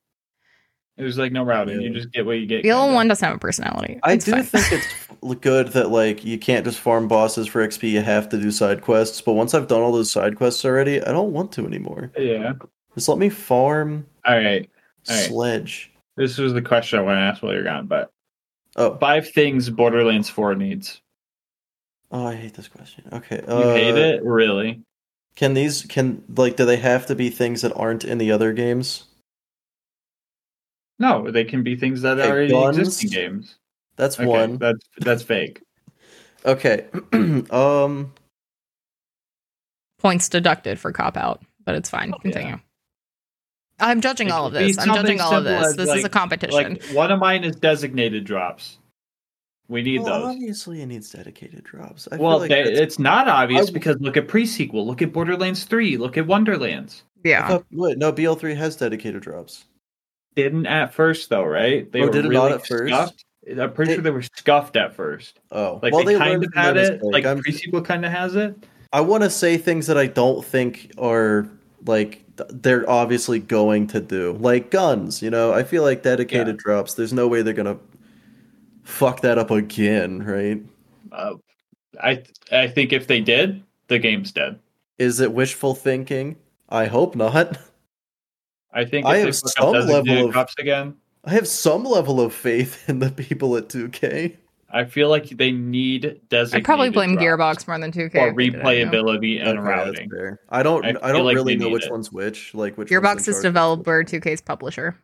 There's 0.96 1.18
like 1.18 1.30
no 1.32 1.42
routing. 1.44 1.80
You 1.82 1.90
just 1.92 2.10
get 2.12 2.24
what 2.24 2.38
you 2.38 2.46
get. 2.46 2.62
The 2.62 2.70
kinda. 2.70 2.94
one 2.94 3.06
doesn't 3.08 3.26
have 3.26 3.36
a 3.36 3.38
personality. 3.38 4.00
I 4.02 4.12
It's 4.14 4.24
do 4.24 4.32
fine. 4.32 4.42
think 4.44 4.72
it's 4.72 5.40
good 5.42 5.68
that 5.68 5.90
like 5.90 6.24
you 6.24 6.38
can't 6.38 6.64
just 6.64 6.78
farm 6.80 7.06
bosses 7.06 7.46
for 7.46 7.66
XP. 7.66 7.90
You 7.90 8.00
have 8.00 8.28
to 8.30 8.38
do 8.40 8.50
side 8.50 8.80
quests. 8.80 9.20
But 9.20 9.34
once 9.34 9.52
I've 9.52 9.66
done 9.66 9.82
all 9.82 9.92
those 9.92 10.10
side 10.10 10.36
quests 10.36 10.64
already, 10.64 11.02
I 11.02 11.12
don't 11.12 11.32
want 11.32 11.52
to 11.52 11.66
anymore. 11.66 12.10
Yeah. 12.16 12.54
Just 12.94 13.08
let 13.10 13.18
me 13.18 13.28
farm 13.28 14.06
All 14.24 14.36
right. 14.36 14.70
All 15.10 15.14
right. 15.16 15.26
sledge. 15.26 15.92
This 16.16 16.38
was 16.38 16.54
the 16.54 16.62
question 16.62 16.98
I 16.98 17.02
want 17.02 17.16
to 17.16 17.20
ask 17.20 17.42
while 17.42 17.52
you're 17.52 17.62
gone. 17.62 17.86
But 17.86 18.10
Oh, 18.76 18.96
five 18.98 19.28
things 19.30 19.68
Borderlands 19.70 20.28
4 20.30 20.54
needs. 20.54 21.00
oh, 22.10 22.26
I 22.26 22.34
hate 22.34 22.54
this 22.54 22.68
question. 22.68 23.04
Okay, 23.12 23.42
You 23.46 23.52
uh, 23.54 23.74
hate 23.74 23.96
it? 23.96 24.22
Really? 24.24 24.82
Can 25.34 25.52
these 25.52 25.82
can 25.82 26.22
like 26.34 26.56
do 26.56 26.64
they 26.64 26.76
have 26.78 27.04
to 27.06 27.14
be 27.14 27.28
things 27.28 27.60
that 27.62 27.74
aren't 27.74 28.04
in 28.04 28.16
the 28.16 28.32
other 28.32 28.54
games? 28.54 29.04
No, 30.98 31.30
they 31.30 31.44
can 31.44 31.62
be 31.62 31.76
things 31.76 32.02
that 32.02 32.18
Okay, 32.18 32.30
are 32.30 32.40
in 32.42 32.50
guns. 32.50 32.78
existing 32.78 33.10
games. 33.10 33.56
That's 33.96 34.18
Okay, 34.18 34.26
one. 34.26 34.58
That's 34.58 34.80
that's 34.98 35.22
fake. 35.22 35.60
Okay. 36.44 36.86
um. 37.50 38.12
points 39.98 40.28
deducted 40.28 40.78
for 40.78 40.92
cop 40.92 41.16
out, 41.16 41.42
but 41.64 41.74
it's 41.74 41.90
fine. 41.90 42.12
Oh, 42.14 42.18
yeah. 42.24 42.30
Continue. 42.32 42.56
I'm 43.78 44.00
judging 44.00 44.30
all 44.30 44.46
of 44.46 44.52
this. 44.54 44.78
I'm 44.78 44.94
judging 44.94 45.20
all 45.20 45.34
of 45.34 45.44
simple 45.44 45.60
this. 45.60 45.66
as, 45.70 45.76
This 45.76 45.94
is 45.98 46.04
a 46.04 46.08
competition. 46.08 46.52
Like 46.74 46.82
one 46.94 47.10
of 47.10 47.18
mine 47.18 47.44
is 47.44 47.56
designated 47.56 48.24
drops. 48.24 48.78
We 49.68 49.82
need 49.82 50.02
Well, 50.02 50.20
those. 50.20 50.34
obviously, 50.36 50.80
it 50.80 50.86
needs 50.86 51.10
dedicated 51.10 51.64
drops. 51.64 52.06
I 52.10 52.16
Well, 52.16 52.32
feel 52.34 52.38
like 52.40 52.48
they, 52.50 52.62
it's 52.62 52.98
not 53.00 53.26
obvious 53.28 53.68
I- 53.68 53.72
because 53.72 53.96
look 54.00 54.16
at 54.16 54.28
prequel, 54.28 54.86
look 54.86 55.02
at 55.02 55.12
Borderlands 55.12 55.64
3, 55.64 55.96
look 55.96 56.16
at 56.16 56.26
Wonderlands. 56.26 57.02
Yeah. 57.24 57.48
thought- 57.48 57.66
wait, 57.72 57.98
no, 57.98 58.12
BL3 58.12 58.54
has 58.56 58.76
dedicated 58.76 59.22
drops. 59.22 59.64
Didn't 60.36 60.66
at 60.66 60.92
first 60.94 61.28
though, 61.30 61.44
right? 61.44 61.90
They 61.90 62.02
Oh, 62.02 62.06
were 62.06 62.12
did 62.12 62.26
it 62.26 62.28
really 62.28 62.50
not 62.50 62.52
at 62.60 62.66
first? 62.66 62.92
scuffed. 62.94 63.24
I'm 63.58 63.72
pretty 63.72 63.94
sure 63.94 64.02
they 64.02 64.10
were 64.10 64.22
scuffed 64.22 64.76
at 64.76 64.94
first. 64.94 65.40
Oh, 65.50 65.78
Like 65.82 65.92
well, 65.92 66.04
they, 66.04 66.14
they 66.14 66.18
kind 66.18 66.44
of 66.44 66.52
had 66.54 66.76
it, 66.76 66.92
mistake. 66.94 67.12
like 67.12 67.24
I'm- 67.24 67.40
prequel 67.42 67.84
kind 67.84 68.04
of 68.04 68.12
has 68.12 68.34
it. 68.36 68.54
I 68.92 69.00
want 69.00 69.22
to 69.24 69.30
say 69.30 69.56
things 69.56 69.86
that 69.88 69.96
I 69.98 70.06
don't 70.06 70.44
think 70.44 70.92
are 70.98 71.48
like 71.86 72.24
they're 72.50 72.88
obviously 72.88 73.38
going 73.38 73.86
to 73.88 74.00
do, 74.00 74.32
like 74.40 74.70
guns. 74.70 75.22
You 75.22 75.30
know, 75.30 75.52
I 75.52 75.62
feel 75.64 75.82
like 75.82 76.02
dedicated 76.02 76.56
drops. 76.58 76.94
There's 76.94 77.12
no 77.12 77.26
way 77.28 77.42
they're 77.42 77.54
gonna 77.54 77.78
fuck 78.84 79.20
that 79.22 79.38
up 79.38 79.50
again, 79.50 80.22
right? 80.22 80.62
Uh, 81.12 81.34
I 82.02 82.22
I 82.52 82.68
think 82.68 82.92
if 82.92 83.06
they 83.06 83.20
did, 83.20 83.62
the 83.88 83.98
game's 83.98 84.32
dead. 84.32 84.58
Is 84.98 85.20
it 85.20 85.32
wishful 85.32 85.74
thinking? 85.74 86.36
I 86.68 86.86
hope 86.86 87.14
not. 87.16 87.58
I 88.76 88.84
think 88.84 89.06
I 89.06 89.16
have 89.18 89.26
they 89.26 89.32
some 89.32 89.72
level 89.72 90.26
of- 90.26 90.32
drops 90.32 90.54
again, 90.58 90.94
I 91.24 91.30
have 91.30 91.48
some 91.48 91.82
level 91.84 92.20
of 92.20 92.32
faith 92.34 92.84
in 92.88 93.00
the 93.00 93.10
people 93.10 93.56
at 93.56 93.68
2K. 93.68 94.36
I 94.70 94.84
feel 94.84 95.08
like 95.08 95.28
they 95.28 95.52
need 95.52 96.20
designated. 96.28 96.64
I 96.64 96.66
probably 96.66 96.90
blame 96.90 97.14
drops 97.16 97.64
Gearbox 97.64 97.68
more 97.68 97.78
than 97.78 97.92
2K. 97.92 98.12
for 98.12 98.28
if 98.28 98.36
they 98.36 98.44
did 98.50 98.54
it, 98.54 98.58
you 98.58 98.62
know? 98.62 98.64
replayability 98.64 99.40
and 99.40 99.58
Okay, 99.58 99.68
that's 99.68 99.86
routing. 99.86 100.10
fair. 100.10 100.40
I 100.50 100.62
don't. 100.62 100.84
I 100.84 100.88
I, 101.02 101.12
don't 101.12 101.24
like 101.24 101.34
really 101.36 101.56
know 101.56 101.68
which 101.70 101.86
it. 101.86 101.90
one's 101.90 102.12
which. 102.12 102.52
Like 102.54 102.76
which. 102.76 102.88
Gearbox 102.90 103.26
is 103.28 103.40
developer, 103.40 103.98
which. 103.98 104.08
2K's 104.08 104.40
publisher. 104.40 104.96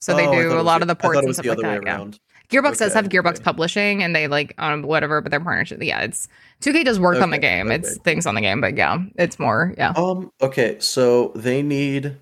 So 0.00 0.12
Oh, 0.12 0.16
they 0.16 0.26
do 0.26 0.52
a 0.52 0.60
lot 0.60 0.80
was 0.80 0.82
of 0.82 0.88
the 0.88 0.96
ports 0.96 1.20
and 1.20 1.32
stuff 1.32 1.44
the 1.44 1.50
like 1.54 1.58
way 1.58 1.62
that. 1.62 1.82
Yeah. 1.84 1.94
around. 1.96 2.20
Gearbox 2.50 2.78
does 2.78 2.92
have 2.92 3.08
Gearbox 3.08 3.36
okay. 3.36 3.44
publishing 3.44 4.02
and 4.02 4.14
they 4.14 4.28
like 4.28 4.52
um 4.58 4.82
whatever, 4.82 5.20
but 5.22 5.30
they're 5.30 5.40
partnership. 5.40 5.82
Yeah, 5.82 6.00
it's 6.02 6.28
2K 6.60 6.84
does 6.84 7.00
work 7.00 7.22
on 7.22 7.30
the 7.30 7.38
Okay, 7.38 7.56
game. 7.58 7.70
It's 7.70 7.96
things 7.98 8.26
on 8.26 8.34
the 8.34 8.42
game, 8.42 8.60
but 8.60 8.76
yeah, 8.76 8.98
it's 9.16 9.38
more 9.38 9.74
yeah. 9.78 9.92
Um. 9.96 10.30
Okay. 10.42 10.76
So 10.80 11.32
they 11.36 11.62
need 11.62 12.16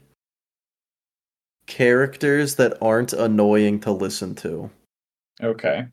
characters 1.72 2.56
that 2.56 2.76
aren't 2.82 3.14
annoying 3.14 3.80
to 3.80 3.90
listen 3.90 4.34
to. 4.34 4.70
Okay. 5.42 5.86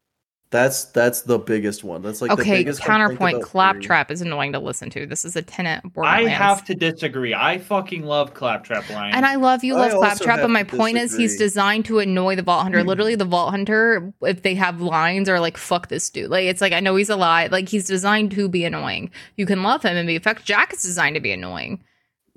That's 0.52 0.86
that's 0.86 1.22
the 1.22 1.38
biggest 1.38 1.84
one. 1.84 2.02
That's 2.02 2.22
like 2.22 2.32
okay, 2.32 2.58
biggest 2.58 2.82
counterpoint. 2.82 3.36
about 3.36 3.46
three. 3.46 3.52
Claptrap 3.52 4.12
is 4.12 4.22
annoying 4.22 4.52
to 4.54 4.60
listen 4.60 4.90
to. 4.90 5.06
This 5.06 5.24
is 5.24 5.36
a 5.36 5.44
tenant. 5.44 5.86
I 6.02 6.28
have 6.28 6.66
to 6.66 6.76
disagree. 6.76 7.36
I 7.36 7.60
fucking 7.60 8.04
love 8.04 8.34
Claptrap 8.34 8.90
Line. 8.90 9.14
And 9.14 9.28
I 9.28 9.36
love 9.36 9.64
you, 9.64 9.76
love 9.76 9.94
also 9.94 10.00
Claptrap, 10.00 10.42
but 10.42 10.50
my 10.50 10.64
to 10.64 10.76
point 10.76 10.98
is 10.98 11.16
he's 11.16 11.38
designed 11.38 11.86
to 11.86 12.00
annoy 12.00 12.36
the 12.36 12.42
Vault 12.42 12.64
Hunter. 12.64 12.82
Hmm. 12.82 12.88
Literally, 12.88 13.16
the 13.16 13.26
Vault 13.26 13.52
Hunter, 13.52 14.12
if 14.24 14.42
they 14.42 14.56
have 14.56 14.82
lines, 14.82 15.30
are 15.30 15.40
like, 15.40 15.56
fuck 15.56 15.88
this 15.88 16.10
dude. 16.10 16.32
Like, 16.32 16.46
it's 16.46 16.62
like, 16.62 16.74
I 16.74 16.80
know 16.80 16.96
he's 16.96 17.12
a 17.12 17.16
lie. 17.16 17.46
Like, 17.46 17.70
he's 17.70 17.86
designed 17.86 18.32
to 18.32 18.50
be 18.50 18.66
annoying. 18.66 19.12
You 19.38 19.46
can 19.46 19.62
love 19.62 19.84
him 19.84 19.96
and 19.96 20.08
be 20.08 20.16
effective. 20.16 20.46
Jack 20.46 20.74
is 20.74 20.82
designed 20.82 21.14
to 21.14 21.22
be 21.22 21.32
annoying. 21.32 21.84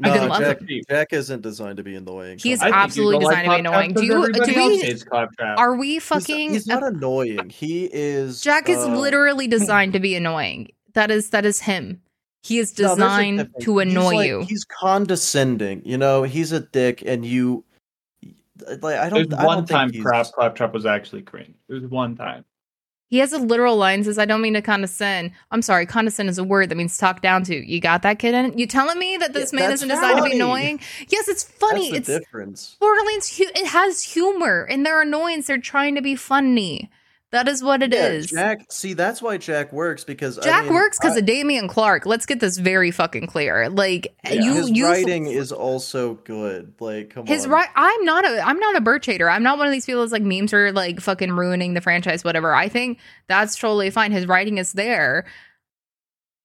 I 0.05 0.27
No, 0.27 0.39
Jack. 0.39 0.59
Jack 0.89 1.13
isn't 1.13 1.43
designed 1.43 1.77
to 1.79 1.83
be 1.83 1.95
annoying. 1.95 2.39
He's 2.43 2.63
I 2.63 2.71
absolutely 2.71 3.21
don't 3.21 3.25
like 3.25 3.45
designed 3.45 3.47
to 3.47 3.51
be 3.51 3.69
annoying. 3.69 3.89
Do 3.91 3.95
'cause 3.95 4.05
you- 4.05 4.45
do 4.45 4.69
we- 4.69 5.45
Are 5.57 5.75
we 5.77 5.99
fucking. 5.99 6.53
He's, 6.53 6.67
not 6.67 6.83
annoying. 6.83 7.51
He 7.51 7.85
is. 7.93 8.41
Jack 8.41 8.69
is 8.69 8.79
uh, 8.79 8.87
literally 8.97 9.47
designed 9.59 9.93
to 9.95 10.01
be 10.01 10.15
annoying. 10.15 10.69
That 10.95 11.11
is 11.11 11.31
that 11.31 11.45
is 11.45 11.61
him. 11.61 12.01
He 12.43 12.59
is 12.59 12.77
no, 12.79 12.89
there's 12.89 12.93
a 12.93 12.97
designed 12.97 13.39
difference. 13.39 13.65
to 13.65 13.79
He's 13.79 13.93
annoy 13.93 14.15
like- 14.15 14.27
you. 14.27 14.41
He's 14.49 14.65
condescending. 14.65 15.83
You 15.85 15.99
know, 15.99 16.23
he's 16.25 16.53
a 16.53 16.61
dick, 16.61 17.03
and 17.07 17.25
you. 17.25 17.65
Like 18.81 18.97
I 18.99 19.09
don't. 19.09 19.33
I 19.35 19.45
one 19.45 19.59
don't 19.59 19.67
time 19.69 19.91
think 19.91 20.05
he's, 20.07 20.31
Claptrap 20.31 20.73
was 20.73 20.87
actually 20.87 21.23
cringe. 21.23 21.55
There's 21.69 21.85
one 21.85 22.17
time. 22.17 22.45
He 23.13 23.19
has 23.19 23.35
a 23.35 23.39
literal 23.39 23.77
line 23.77 24.03
says, 24.05 24.17
I 24.17 24.25
don't 24.25 24.41
mean 24.41 24.55
to 24.55 24.63
condescend. 24.63 25.33
I'm 25.51 25.61
sorry, 25.61 25.85
condescend 25.85 26.31
is 26.31 26.39
a 26.39 26.45
word 26.45 26.71
that 26.71 26.77
means 26.77 26.97
talk 26.97 27.21
down 27.21 27.45
to. 27.45 27.55
You 27.55 27.79
got 27.79 28.01
that, 28.01 28.19
kid? 28.19 28.33
In? 28.33 28.57
You 28.57 28.67
telling 28.67 28.99
me 28.99 29.19
that 29.19 29.35
this 29.35 29.53
Yeah, 29.53 29.59
man 29.61 29.69
that's 29.69 29.83
isn't 29.83 29.95
designed 29.95 30.17
to 30.17 30.25
be 30.25 30.37
annoying? 30.37 30.81
Yes, 31.11 31.29
it's 31.29 31.45
That's 31.45 31.59
funny. 31.59 31.91
the 31.91 31.97
It's 31.99 32.07
difference. 32.07 32.79
Borderlands. 32.81 33.39
It 33.39 33.67
has 33.67 34.03
humor, 34.03 34.63
and 34.65 34.87
their 34.87 35.03
annoyance. 35.03 35.49
They're 35.49 35.59
trying 35.59 35.95
to 35.97 36.01
be 36.01 36.17
funny. 36.17 36.91
That 37.33 37.49
is 37.49 37.63
what 37.63 37.83
it 37.83 37.95
yeah, 37.95 38.09
is. 38.09 38.27
Jack. 38.27 38.71
See, 38.71 38.93
that's 38.93 39.23
why 39.23 39.39
Jack 39.39 39.73
works 39.73 40.05
because 40.05 40.39
I 40.39 40.43
Jack 40.43 40.65
mean, 40.65 40.75
works 40.75 40.99
because 40.99 41.17
of 41.17 41.25
Dameon 41.25 41.67
Clarke. 41.67 42.05
Let's 42.05 42.27
get 42.27 42.41
this 42.41 42.59
very 42.59 42.91
fucking 42.91 43.27
clear. 43.27 43.71
Like 43.71 44.15
Yeah. 44.23 44.33
you, 44.35 44.53
his 44.53 44.71
you 44.71 44.85
writing 44.85 45.27
is 45.27 45.51
also 45.51 46.15
good. 46.25 46.75
Like, 46.79 47.09
come 47.09 47.25
his 47.25 47.47
on. 47.47 47.53
right. 47.53 47.69
I'm 47.75 48.05
not 48.05 48.27
a. 48.27 48.47
I'm 48.47 48.59
not 48.59 48.77
a 48.77 48.83
Burch 48.83 49.07
hater. 49.07 49.31
I'm 49.31 49.43
not 49.43 49.57
one 49.57 49.67
of 49.67 49.73
these 49.73 49.87
people 49.87 50.03
that's 50.03 50.13
like 50.13 50.23
memes 50.23 50.53
are 50.53 50.73
like 50.73 51.01
fucking 51.01 51.33
ruining 51.33 51.73
the 51.73 51.81
franchise. 51.81 52.23
Whatever. 52.23 52.55
I 52.55 52.69
think 52.69 52.99
that's 53.29 53.57
totally 53.57 53.89
fine. 53.89 54.13
His 54.13 54.27
writing 54.27 54.59
is 54.59 54.75
there. 54.75 55.25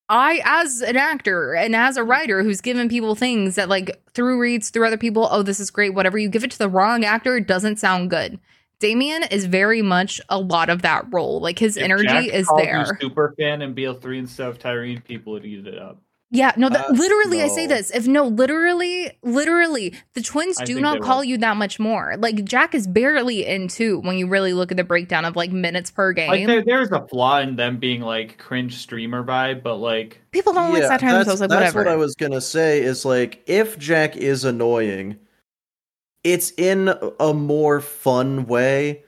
I, 0.09 0.39
as 0.45 0.81
an 0.81 0.95
actor 0.95 1.53
and 1.53 1.75
as 1.75 1.97
a 1.97 2.03
writer 2.05 2.41
who's 2.41 2.61
given 2.61 2.87
people 2.87 3.13
things 3.13 3.55
that 3.55 3.67
like 3.67 4.01
through 4.13 4.39
reads 4.39 4.69
through 4.69 4.87
other 4.87 4.97
people, 4.97 5.27
oh, 5.29 5.43
this 5.43 5.59
is 5.59 5.69
great. 5.69 5.93
Whatever 5.93 6.17
you 6.17 6.29
give 6.29 6.45
it 6.45 6.51
to 6.51 6.57
the 6.57 6.69
wrong 6.69 7.03
actor, 7.03 7.35
it 7.35 7.45
doesn't 7.45 7.75
sound 7.77 8.09
good. 8.09 8.39
Dameon 8.79 9.31
is 9.31 9.45
very 9.45 9.81
much 9.81 10.21
a 10.29 10.39
lot 10.39 10.69
of 10.69 10.81
that 10.83 11.05
role. 11.11 11.39
Like 11.39 11.57
his 11.59 11.77
If 11.77 11.83
energy 11.83 12.05
Jack 12.07 12.25
is 12.27 12.47
there. 12.57 12.85
Super 12.99 13.33
fan 13.37 13.61
and 13.61 13.75
BL3 13.75 14.17
instead 14.19 14.47
of 14.49 14.59
Tyreen, 14.59 15.03
people 15.03 15.33
would 15.33 15.45
eat 15.45 15.65
it 15.65 15.79
up. 15.79 16.01
Yeah, 16.29 16.51
no, 16.57 16.67
that, 16.67 16.89
Uh, 16.89 16.91
literally, 16.93 17.41
I 17.41 17.47
say 17.47 17.67
this. 17.67 17.89
If 17.89 18.05
no, 18.05 18.27
literally, 18.27 19.09
literally, 19.23 19.93
the 20.13 20.21
twins 20.21 20.59
I 20.59 20.65
do 20.65 20.81
not 20.81 20.99
call 20.99 21.19
will. 21.19 21.23
you 21.23 21.37
that 21.37 21.55
much 21.55 21.79
more. 21.79 22.15
Like 22.19 22.43
Jack 22.43 22.75
is 22.75 22.85
barely 22.85 23.45
in 23.45 23.69
two 23.69 24.01
when 24.01 24.17
you 24.17 24.27
really 24.27 24.51
look 24.51 24.69
at 24.69 24.75
the 24.75 24.83
breakdown 24.83 25.23
of 25.23 25.37
like 25.37 25.53
minutes 25.53 25.89
per 25.89 26.11
game. 26.11 26.29
Like 26.29 26.45
there, 26.45 26.61
there's 26.61 26.91
a 26.91 27.07
flaw 27.07 27.39
in 27.39 27.55
them 27.55 27.77
being 27.77 28.01
like 28.01 28.37
cringe 28.39 28.75
streamer 28.75 29.23
vibe, 29.23 29.63
but 29.63 29.77
like 29.77 30.21
People 30.31 30.51
don't 30.51 30.73
like 30.73 30.83
satire 30.83 31.13
that's, 31.13 31.29
themselves. 31.29 31.39
Like 31.39 31.49
that's 31.49 31.73
whatever. 31.73 31.89
what 31.89 31.93
I 31.93 31.95
was 31.95 32.13
gonna 32.15 32.41
say. 32.41 32.81
Is 32.81 33.05
like 33.05 33.41
if 33.47 33.79
Jack 33.79 34.17
is 34.17 34.43
annoying, 34.43 35.17
it's 36.27 36.51
in 36.57 36.93
a 37.21 37.33
more 37.33 37.79
fun 37.81 38.45
way. 38.47 39.03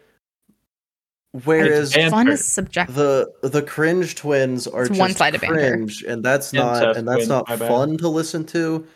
Whereas 1.43 1.93
Fun 1.93 2.27
is 2.27 2.43
subjective. 2.43 2.95
the 2.95 3.31
the 3.43 3.61
cringe 3.61 4.15
twins 4.15 4.65
are 4.65 4.81
It's 4.81 4.89
just 4.89 4.99
one-sided 4.99 5.39
banter. 5.41 5.75
cringe, 5.75 6.01
and 6.03 6.23
that's 6.25 6.53
not 6.53 6.77
Incest 6.77 6.97
and 6.99 7.07
that's 7.07 7.17
twins, 7.17 7.29
not 7.29 7.47
my 7.49 7.55
bad. 7.55 7.67
fun 7.67 7.97
to 7.97 8.07
listen 8.07 8.45
to. 8.47 8.87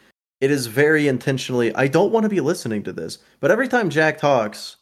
It 0.42 0.50
is 0.50 0.66
very 0.66 1.08
intentionally. 1.08 1.74
I 1.76 1.88
don't 1.88 2.12
want 2.12 2.24
to 2.24 2.30
be 2.30 2.42
listening 2.42 2.82
to 2.84 2.92
this, 2.94 3.20
but 3.40 3.52
every 3.52 3.68
time 3.68 3.92
Jack 3.92 4.18
talks, 4.18 4.78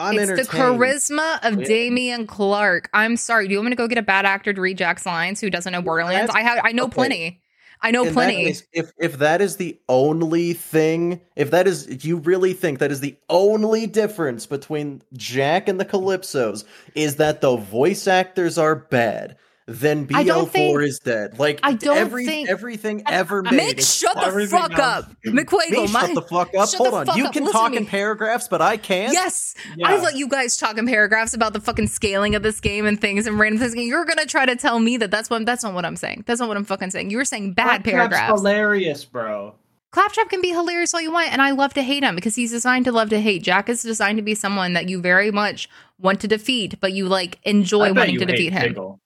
I'm 0.00 0.18
it's 0.18 0.30
the 0.30 0.56
charisma 0.56 1.44
of 1.46 1.60
Yeah. 1.60 1.66
Dameon 1.66 2.26
Clarke. 2.26 2.88
I'm 2.94 3.18
sorry. 3.18 3.48
Do 3.48 3.52
you 3.52 3.58
want 3.58 3.66
me 3.66 3.70
to 3.72 3.76
go 3.76 3.86
get 3.86 3.98
a 3.98 4.02
bad 4.02 4.24
actor 4.24 4.54
to 4.54 4.60
read 4.60 4.78
Jack's 4.78 5.04
lines 5.04 5.42
who 5.42 5.50
doesn't 5.50 5.72
know 5.74 5.82
Borderlands? 5.82 6.32
I 6.34 6.40
have. 6.40 6.60
I 6.64 6.72
know 6.72 6.84
okay. 6.84 6.94
plenty. 6.94 7.41
I 7.84 7.90
know 7.90 8.04
In 8.06 8.12
plenty. 8.12 8.44
case, 8.44 8.62
if 8.72 8.92
if 8.98 9.18
that 9.18 9.40
is 9.40 9.56
the 9.56 9.78
only 9.88 10.52
thing, 10.52 11.20
if 11.34 11.50
that 11.50 11.66
is, 11.66 11.86
if 11.88 12.04
you 12.04 12.18
really 12.18 12.52
think 12.52 12.78
that 12.78 12.92
is 12.92 13.00
the 13.00 13.16
only 13.28 13.86
difference 13.88 14.46
between 14.46 15.02
Jack 15.14 15.68
and 15.68 15.80
the 15.80 15.84
Calypsos 15.84 16.64
is 16.94 17.16
that 17.16 17.40
the 17.40 17.56
voice 17.56 18.06
actors 18.06 18.56
are 18.56 18.76
bad, 18.76 19.36
then 19.66 20.08
I 20.12 20.24
don't 20.24 20.46
BL4 20.48 20.50
think- 20.52 20.82
is 20.82 20.98
dead. 20.98 21.38
Like 21.38 21.60
I 21.62 21.72
don't 21.74 21.96
every 21.96 22.26
think- 22.26 22.48
everything 22.48 23.02
ever 23.08 23.42
made. 23.42 23.76
Miq, 23.78 23.98
shut 24.00 24.14
the 24.14 24.46
fuck 24.48 24.78
up. 24.78 25.08
Me, 25.24 25.32
Miqueagul, 25.44 25.88
shut 25.88 26.14
the 26.14 26.22
fuck 26.22 26.54
up. 26.54 26.68
Hold 26.70 26.94
on. 27.08 27.16
You 27.16 27.26
up. 27.26 27.32
can 27.32 27.44
Listen 27.44 27.60
talk 27.60 27.74
in 27.74 27.86
paragraphs, 27.86 28.48
but 28.48 28.60
I 28.60 28.76
can't. 28.76 29.12
Yes, 29.12 29.54
Yeah. 29.76 29.88
I 29.88 29.98
let 30.00 30.16
you 30.16 30.28
guys 30.28 30.56
talk 30.56 30.78
in 30.78 30.86
paragraphs 30.86 31.32
about 31.34 31.52
the 31.52 31.60
fucking 31.60 31.86
scaling 31.86 32.34
of 32.34 32.42
this 32.42 32.60
game 32.60 32.86
and 32.86 33.00
things 33.00 33.26
and 33.26 33.38
random 33.38 33.60
things. 33.60 33.76
You're 33.76 34.04
gonna 34.04 34.26
try 34.26 34.46
to 34.46 34.56
tell 34.56 34.78
me 34.80 34.96
that 34.96 35.10
that's 35.10 35.30
what 35.30 35.46
that's 35.46 35.62
not 35.62 35.74
what 35.74 35.84
I'm 35.84 35.96
saying. 35.96 36.24
That's 36.26 36.40
not 36.40 36.48
what 36.48 36.56
I'm 36.56 36.64
fucking 36.64 36.90
saying. 36.90 37.10
You 37.10 37.18
were 37.18 37.24
saying 37.24 37.54
bad 37.54 37.82
Claptrap's 37.84 37.90
paragraphs. 37.92 38.28
hilarious, 38.40 39.04
bro. 39.04 39.54
Claptrap 39.92 40.30
can 40.30 40.40
be 40.40 40.48
hilarious 40.48 40.94
all 40.94 41.02
you 41.02 41.12
want, 41.12 41.30
and 41.32 41.42
I 41.42 41.50
love 41.50 41.74
to 41.74 41.82
hate 41.82 42.02
him 42.02 42.14
because 42.14 42.34
he's 42.34 42.50
designed 42.50 42.86
to 42.86 42.92
love 42.92 43.10
to 43.10 43.20
hate. 43.20 43.42
Jack 43.42 43.68
is 43.68 43.82
designed 43.82 44.16
to 44.16 44.22
be 44.22 44.34
someone 44.34 44.72
that 44.72 44.88
you 44.88 45.02
very 45.02 45.30
much 45.30 45.68
want 45.98 46.18
to 46.20 46.28
defeat, 46.28 46.80
but 46.80 46.92
you 46.94 47.08
like 47.08 47.38
enjoy 47.42 47.92
wanting 47.92 48.14
you 48.14 48.20
to 48.20 48.24
hate 48.24 48.32
defeat 48.32 48.52
him. 48.54 48.68
Pickle. 48.68 49.00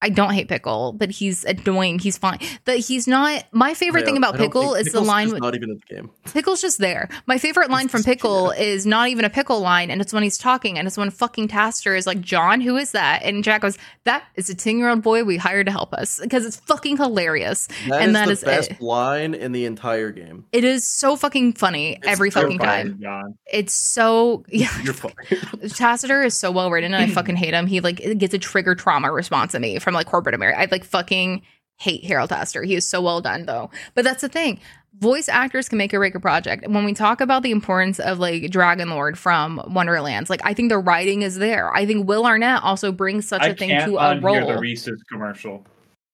I 0.00 0.10
don't 0.10 0.32
hate 0.32 0.46
Pickle, 0.48 0.92
but 0.92 1.10
he's 1.10 1.44
annoying. 1.44 1.98
He's 1.98 2.16
fine. 2.16 2.38
But 2.64 2.78
he's 2.78 3.08
not. 3.08 3.44
My 3.50 3.74
favorite 3.74 4.02
Yeah, 4.02 4.06
thing 4.06 4.16
about 4.16 4.36
Pickle 4.36 4.74
think- 4.74 4.86
is 4.86 4.92
the 4.92 5.00
line 5.00 5.30
with 5.30 5.40
not 5.40 5.56
even 5.56 5.70
in 5.70 5.80
the 5.88 5.94
game. 5.94 6.10
Pickle's 6.32 6.60
just 6.60 6.78
there. 6.78 7.08
My 7.26 7.36
favorite 7.36 7.68
line 7.68 7.88
from 7.88 7.98
just- 7.98 8.06
Pickle 8.06 8.50
is 8.52 8.86
not 8.86 9.08
even 9.08 9.24
a 9.24 9.30
Pickle 9.30 9.58
line, 9.60 9.90
and 9.90 10.00
it's 10.00 10.12
when 10.12 10.22
he's 10.22 10.38
talking, 10.38 10.78
and 10.78 10.86
it's 10.86 10.96
when 10.96 11.10
fucking 11.10 11.48
Tassiter 11.48 11.96
is 11.96 12.06
like, 12.06 12.20
John, 12.20 12.60
who 12.60 12.76
is 12.76 12.92
that? 12.92 13.22
And 13.24 13.42
Jack 13.42 13.62
goes, 13.62 13.76
That 14.04 14.22
is 14.36 14.48
a 14.48 14.54
10 14.54 14.78
year 14.78 14.88
old 14.88 15.02
boy 15.02 15.24
we 15.24 15.36
hired 15.36 15.66
to 15.66 15.72
help 15.72 15.92
us. 15.92 16.20
Because 16.20 16.46
it's 16.46 16.56
fucking 16.60 16.96
hilarious. 16.96 17.66
That 17.88 18.00
and 18.02 18.10
is 18.10 18.14
that 18.14 18.26
the 18.26 18.32
is 18.32 18.44
best 18.44 18.70
it. 18.70 18.80
line 18.80 19.34
in 19.34 19.50
the 19.50 19.64
entire 19.64 20.12
game. 20.12 20.44
It 20.52 20.62
is 20.62 20.86
so 20.86 21.16
fucking 21.16 21.54
funny 21.54 21.94
It's 21.96 22.06
every 22.06 22.30
fucking 22.30 22.58
time. 22.60 23.00
John. 23.02 23.36
It's 23.52 23.72
so. 23.72 24.44
Yeah. 24.48 24.70
You're 24.84 24.94
fine. 24.94 25.12
Tassiter 25.70 26.22
is 26.22 26.38
so 26.38 26.50
well 26.52 26.70
written, 26.70 26.94
and 26.94 27.02
I 27.10 27.12
fucking 27.12 27.36
hate 27.36 27.52
him. 27.54 27.66
He 27.66 27.80
like 27.80 27.96
gets 28.18 28.32
a 28.34 28.38
trigger 28.38 28.74
trauma 28.74 29.10
response 29.12 29.52
to 29.52 29.58
me 29.58 29.78
from 29.88 29.94
like 29.94 30.06
corporate 30.06 30.34
America. 30.34 30.60
I 30.60 30.68
like 30.70 30.84
fucking 30.84 31.40
hate 31.78 32.04
Harold 32.04 32.28
Tassiter. 32.28 32.62
He 32.62 32.74
is 32.74 32.86
so 32.86 33.00
well 33.00 33.22
done 33.22 33.46
though. 33.46 33.70
But 33.94 34.04
that's 34.04 34.20
the 34.20 34.28
thing. 34.28 34.60
Voice 34.98 35.30
actors 35.30 35.66
can 35.66 35.78
make 35.78 35.94
or 35.94 35.98
break 35.98 36.14
a 36.14 36.20
project. 36.20 36.68
When 36.68 36.84
we 36.84 36.92
talk 36.92 37.22
about 37.22 37.42
the 37.42 37.52
importance 37.52 37.98
of 37.98 38.18
like 38.18 38.50
Dragon 38.50 38.90
Lord 38.90 39.18
from 39.18 39.62
Wonderlands, 39.68 40.28
like 40.28 40.42
I 40.44 40.52
think 40.52 40.68
the 40.68 40.76
writing 40.78 41.22
is 41.22 41.36
there. 41.36 41.74
I 41.74 41.86
think 41.86 42.06
Will 42.06 42.26
Arnett 42.26 42.62
also 42.62 42.92
brings 42.92 43.26
such 43.26 43.40
I 43.40 43.48
a 43.48 43.54
thing 43.54 43.70
to 43.70 43.96
a 43.96 44.20
role. 44.20 44.46
the 44.46 44.58
Reese's 44.58 45.02
commercial. 45.10 45.64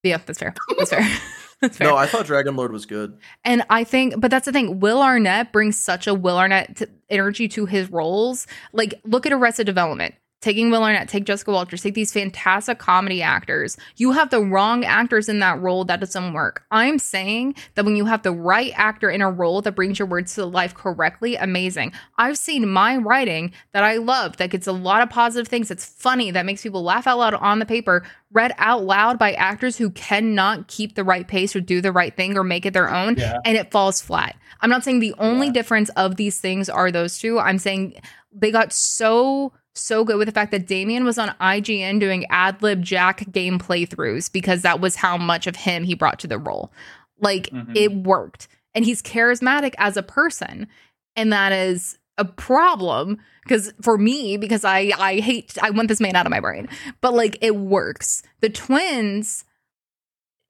yeah, 0.05 0.19
that's 0.25 0.39
fair. 0.39 0.55
That's 0.79 0.91
fair. 0.91 1.09
that's 1.61 1.77
fair. 1.79 1.89
no, 1.89 1.97
I 1.97 2.07
thought 2.07 2.27
Dragon 2.27 2.55
Lord 2.55 2.71
was 2.71 2.87
good. 2.87 3.19
And 3.45 3.65
I 3.71 3.83
think, 3.83 4.21
but 4.21 4.31
that's 4.31 4.47
the 4.47 4.53
thing. 4.53 4.79
Will 4.79 5.03
Arnett 5.03 5.51
brings 5.51 5.77
such 5.77 6.07
a 6.07 6.15
Will 6.15 6.39
Arnett 6.39 6.77
t- 6.77 6.87
energy 7.11 7.49
to 7.49 7.67
his 7.67 7.91
roles. 7.91 8.47
Like, 8.73 9.01
look 9.05 9.27
at 9.27 9.33
Arrested 9.33 9.65
Development. 9.65 10.15
Taking 10.45 10.71
Will 10.71 10.85
Arnett, 10.85 11.09
take 11.09 11.25
Jessica 11.25 11.51
Walters, 11.53 11.81
take 11.81 11.95
these 11.95 12.13
fantastic 12.13 12.79
comedy 12.79 13.23
actors. 13.23 13.79
You 13.97 14.13
have 14.13 14.29
the 14.29 14.43
wrong 14.43 14.85
actors 14.85 15.31
in 15.31 15.39
that 15.39 15.59
role, 15.63 15.87
that 15.87 16.01
doesn't 16.01 16.35
work. 16.35 16.65
I'm 16.71 16.99
saying 16.99 17.55
that 17.77 17.87
when 17.87 17.97
you 17.97 18.05
have 18.05 18.25
the 18.25 18.33
right 18.33 18.71
actor 18.77 19.09
in 19.09 19.23
a 19.23 19.31
role 19.31 19.63
that 19.63 19.75
brings 19.75 19.99
your 19.99 20.07
words 20.07 20.35
to 20.35 20.45
life 20.45 20.75
correctly, 20.75 21.37
amazing. 21.37 21.95
I've 22.19 22.37
seen 22.37 22.69
my 22.69 22.99
writing 22.99 23.53
that 23.73 23.85
I 23.85 23.97
love, 23.97 24.37
that 24.37 24.51
gets 24.51 24.67
a 24.67 24.73
lot 24.73 25.01
of 25.01 25.09
positive 25.09 25.49
things, 25.49 25.69
that's 25.69 25.87
funny, 25.87 26.31
that 26.33 26.45
makes 26.45 26.63
people 26.63 26.83
laugh 26.83 27.07
out 27.07 27.17
loud 27.17 27.33
on 27.33 27.59
the 27.59 27.65
paper, 27.65 28.05
read 28.31 28.53
out 28.59 28.85
loud 28.85 29.19
by 29.19 29.33
actors 29.33 29.79
who 29.79 29.89
cannot 29.89 30.69
keep 30.69 30.95
the 30.95 31.05
right 31.05 31.27
pace 31.27 31.57
or 31.57 31.63
do 31.63 31.81
the 31.81 31.91
right 31.91 32.15
thing 32.15 32.37
or 32.37 32.45
make 32.45 32.67
it 32.67 32.75
their 32.75 32.95
own 32.95 33.17
Yeah. 33.17 33.39
and 33.47 33.57
it 33.57 33.71
falls 33.71 34.03
flat. 34.03 34.37
I'm 34.61 34.69
not 34.69 34.85
saying 34.85 35.01
the 35.01 35.15
only 35.19 35.47
Yeah. 35.47 35.53
difference 35.55 35.89
of 35.97 36.17
these 36.17 36.39
things 36.39 36.69
are 36.69 36.93
those 36.93 37.19
two. 37.19 37.41
I'm 37.41 37.59
saying 37.59 37.95
they 38.31 38.51
got 38.51 38.75
so 38.75 39.55
so 39.75 40.05
good 40.05 40.17
with 40.19 40.27
the 40.29 40.33
fact 40.33 40.51
that 40.53 40.67
Dameon 40.67 41.05
was 41.05 41.19
on 41.19 41.35
IGN 41.41 41.99
doing 42.01 42.27
ad 42.31 42.63
lib 42.63 42.83
Jack 42.83 43.31
game 43.33 43.59
playthroughs 43.59 44.31
because 44.33 44.63
that 44.63 44.81
was 44.81 44.97
how 44.97 45.17
much 45.17 45.47
of 45.47 45.57
him 45.57 45.85
he 45.85 45.95
brought 45.95 46.19
to 46.21 46.27
the 46.27 46.39
role. 46.39 46.73
Like 47.21 47.51
Mhm. 47.51 47.77
it 47.77 47.93
worked. 47.93 48.49
And 48.75 48.85
he's 48.85 49.03
charismatic 49.03 49.75
as 49.79 49.97
a 49.97 50.03
person. 50.03 50.69
And 51.17 51.33
that 51.33 51.53
is 51.53 51.99
a 52.19 52.25
problem 52.25 53.19
because 53.43 53.73
for 53.83 53.99
me 53.99 54.37
because 54.37 54.65
I 54.65 54.93
I 54.99 55.17
hate 55.21 55.57
I 55.61 55.71
want 55.71 55.89
this 55.89 56.01
man 56.01 56.15
out 56.15 56.27
of 56.27 56.31
my 56.31 56.41
brain. 56.41 56.69
But 57.01 57.15
like 57.15 57.37
it 57.41 57.57
works. 57.57 58.23
The 58.41 58.51
twins 58.51 59.45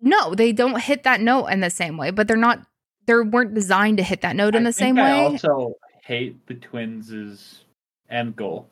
no, 0.00 0.34
they 0.34 0.52
don't 0.52 0.78
hit 0.80 1.04
that 1.04 1.20
note 1.22 1.46
in 1.46 1.60
the 1.60 1.70
same 1.70 1.96
way, 1.96 2.10
but 2.10 2.28
they're 2.28 2.36
not 2.36 2.60
they 3.06 3.14
weren't 3.14 3.54
designed 3.54 3.96
to 3.98 4.02
hit 4.02 4.20
that 4.22 4.36
note 4.36 4.54
in 4.54 4.62
I 4.66 4.68
the 4.70 4.72
same 4.72 4.98
I 4.98 5.02
way. 5.02 5.20
also 5.24 5.74
hate 6.02 6.46
the 6.46 6.54
twins' 6.54 7.64
end 8.10 8.36
goal. 8.36 8.68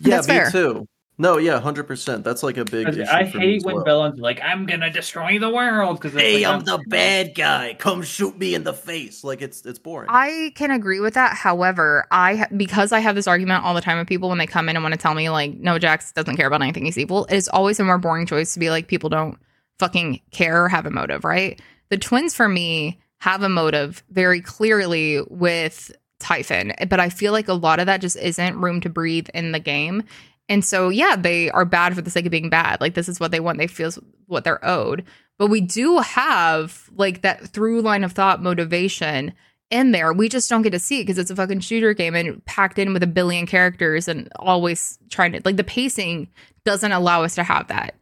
Yeah, 0.00 0.16
That's 0.16 0.28
me 0.28 0.34
fair. 0.34 0.50
too. 0.50 0.88
No, 1.16 1.38
yeah, 1.38 1.60
hundred 1.60 1.84
percent. 1.84 2.24
That's 2.24 2.42
like 2.42 2.56
a 2.56 2.64
big. 2.64 2.88
issue. 2.88 3.04
I 3.08 3.30
for 3.30 3.38
me 3.38 3.46
hate 3.46 3.56
as 3.58 3.64
when 3.64 3.76
well. 3.76 3.84
villains 3.84 4.18
are 4.18 4.22
like, 4.22 4.40
"I'm 4.42 4.66
gonna 4.66 4.90
destroy 4.90 5.38
the 5.38 5.48
world." 5.48 6.00
Because 6.00 6.20
Hey, 6.20 6.44
I'm 6.44 6.64
the 6.64 6.82
bad 6.88 7.36
guy. 7.36 7.76
Come 7.78 8.02
shoot 8.02 8.36
me 8.36 8.56
in 8.56 8.64
the 8.64 8.74
face. 8.74 9.22
Like 9.22 9.40
it's 9.40 9.64
it's 9.64 9.78
boring. 9.78 10.08
I 10.10 10.50
can 10.56 10.72
agree 10.72 10.98
with 10.98 11.14
that. 11.14 11.36
However, 11.36 12.08
I 12.10 12.48
because 12.56 12.90
I 12.90 12.98
have 12.98 13.14
this 13.14 13.28
argument 13.28 13.64
all 13.64 13.74
the 13.74 13.80
time 13.80 13.96
with 13.98 14.08
people 14.08 14.28
when 14.28 14.38
they 14.38 14.46
come 14.48 14.68
in 14.68 14.74
and 14.74 14.82
want 14.82 14.92
to 14.92 14.98
tell 14.98 15.14
me 15.14 15.30
like, 15.30 15.54
no, 15.54 15.78
Jax 15.78 16.10
doesn't 16.10 16.36
care 16.36 16.48
about 16.48 16.62
anything. 16.62 16.84
He's 16.84 16.98
evil. 16.98 17.26
It's 17.30 17.46
always 17.46 17.78
a 17.78 17.84
more 17.84 17.98
boring 17.98 18.26
choice 18.26 18.52
to 18.54 18.58
be 18.58 18.70
like, 18.70 18.88
people 18.88 19.08
don't 19.08 19.38
fucking 19.78 20.20
care 20.32 20.64
or 20.64 20.68
have 20.68 20.84
a 20.84 20.90
motive, 20.90 21.24
right? 21.24 21.60
The 21.90 21.96
twins 21.96 22.34
for 22.34 22.48
me 22.48 22.98
have 23.18 23.44
a 23.44 23.48
motive 23.48 24.02
very 24.10 24.40
clearly 24.40 25.22
with 25.30 25.92
Typhon, 26.20 26.72
but 26.88 27.00
I 27.00 27.08
feel 27.08 27.32
like 27.32 27.48
a 27.48 27.54
lot 27.54 27.80
of 27.80 27.86
that 27.86 28.00
just 28.00 28.16
isn't 28.16 28.60
room 28.60 28.80
to 28.82 28.88
breathe 28.88 29.28
in 29.34 29.52
the 29.52 29.60
game. 29.60 30.04
And 30.48 30.64
so, 30.64 30.90
yeah, 30.90 31.16
they 31.16 31.50
are 31.50 31.64
bad 31.64 31.94
for 31.94 32.02
the 32.02 32.10
sake 32.10 32.26
of 32.26 32.30
being 32.30 32.50
bad. 32.50 32.80
Like 32.80 32.94
this 32.94 33.08
is 33.08 33.18
what 33.18 33.30
they 33.30 33.40
want. 33.40 33.58
They 33.58 33.66
feel 33.66 33.90
what 34.26 34.44
they're 34.44 34.64
owed. 34.64 35.04
But 35.38 35.48
we 35.48 35.60
do 35.60 35.98
have 35.98 36.90
like 36.94 37.22
that 37.22 37.48
through 37.48 37.82
line 37.82 38.04
of 38.04 38.12
thought 38.12 38.42
motivation 38.42 39.32
in 39.70 39.92
there. 39.92 40.12
We 40.12 40.28
just 40.28 40.48
don't 40.48 40.62
get 40.62 40.70
to 40.70 40.78
see 40.78 41.00
it 41.00 41.04
because 41.04 41.18
it's 41.18 41.30
a 41.30 41.36
fucking 41.36 41.60
shooter 41.60 41.94
game 41.94 42.14
and 42.14 42.44
packed 42.44 42.78
in 42.78 42.92
with 42.92 43.02
a 43.02 43.08
billion 43.08 43.46
characters 43.46 44.06
and 44.06 44.28
always 44.36 44.98
trying 45.10 45.32
to 45.32 45.40
like 45.44 45.56
the 45.56 45.64
pacing 45.64 46.28
doesn't 46.64 46.92
allow 46.92 47.22
us 47.22 47.34
to 47.34 47.42
have 47.42 47.68
that. 47.68 47.94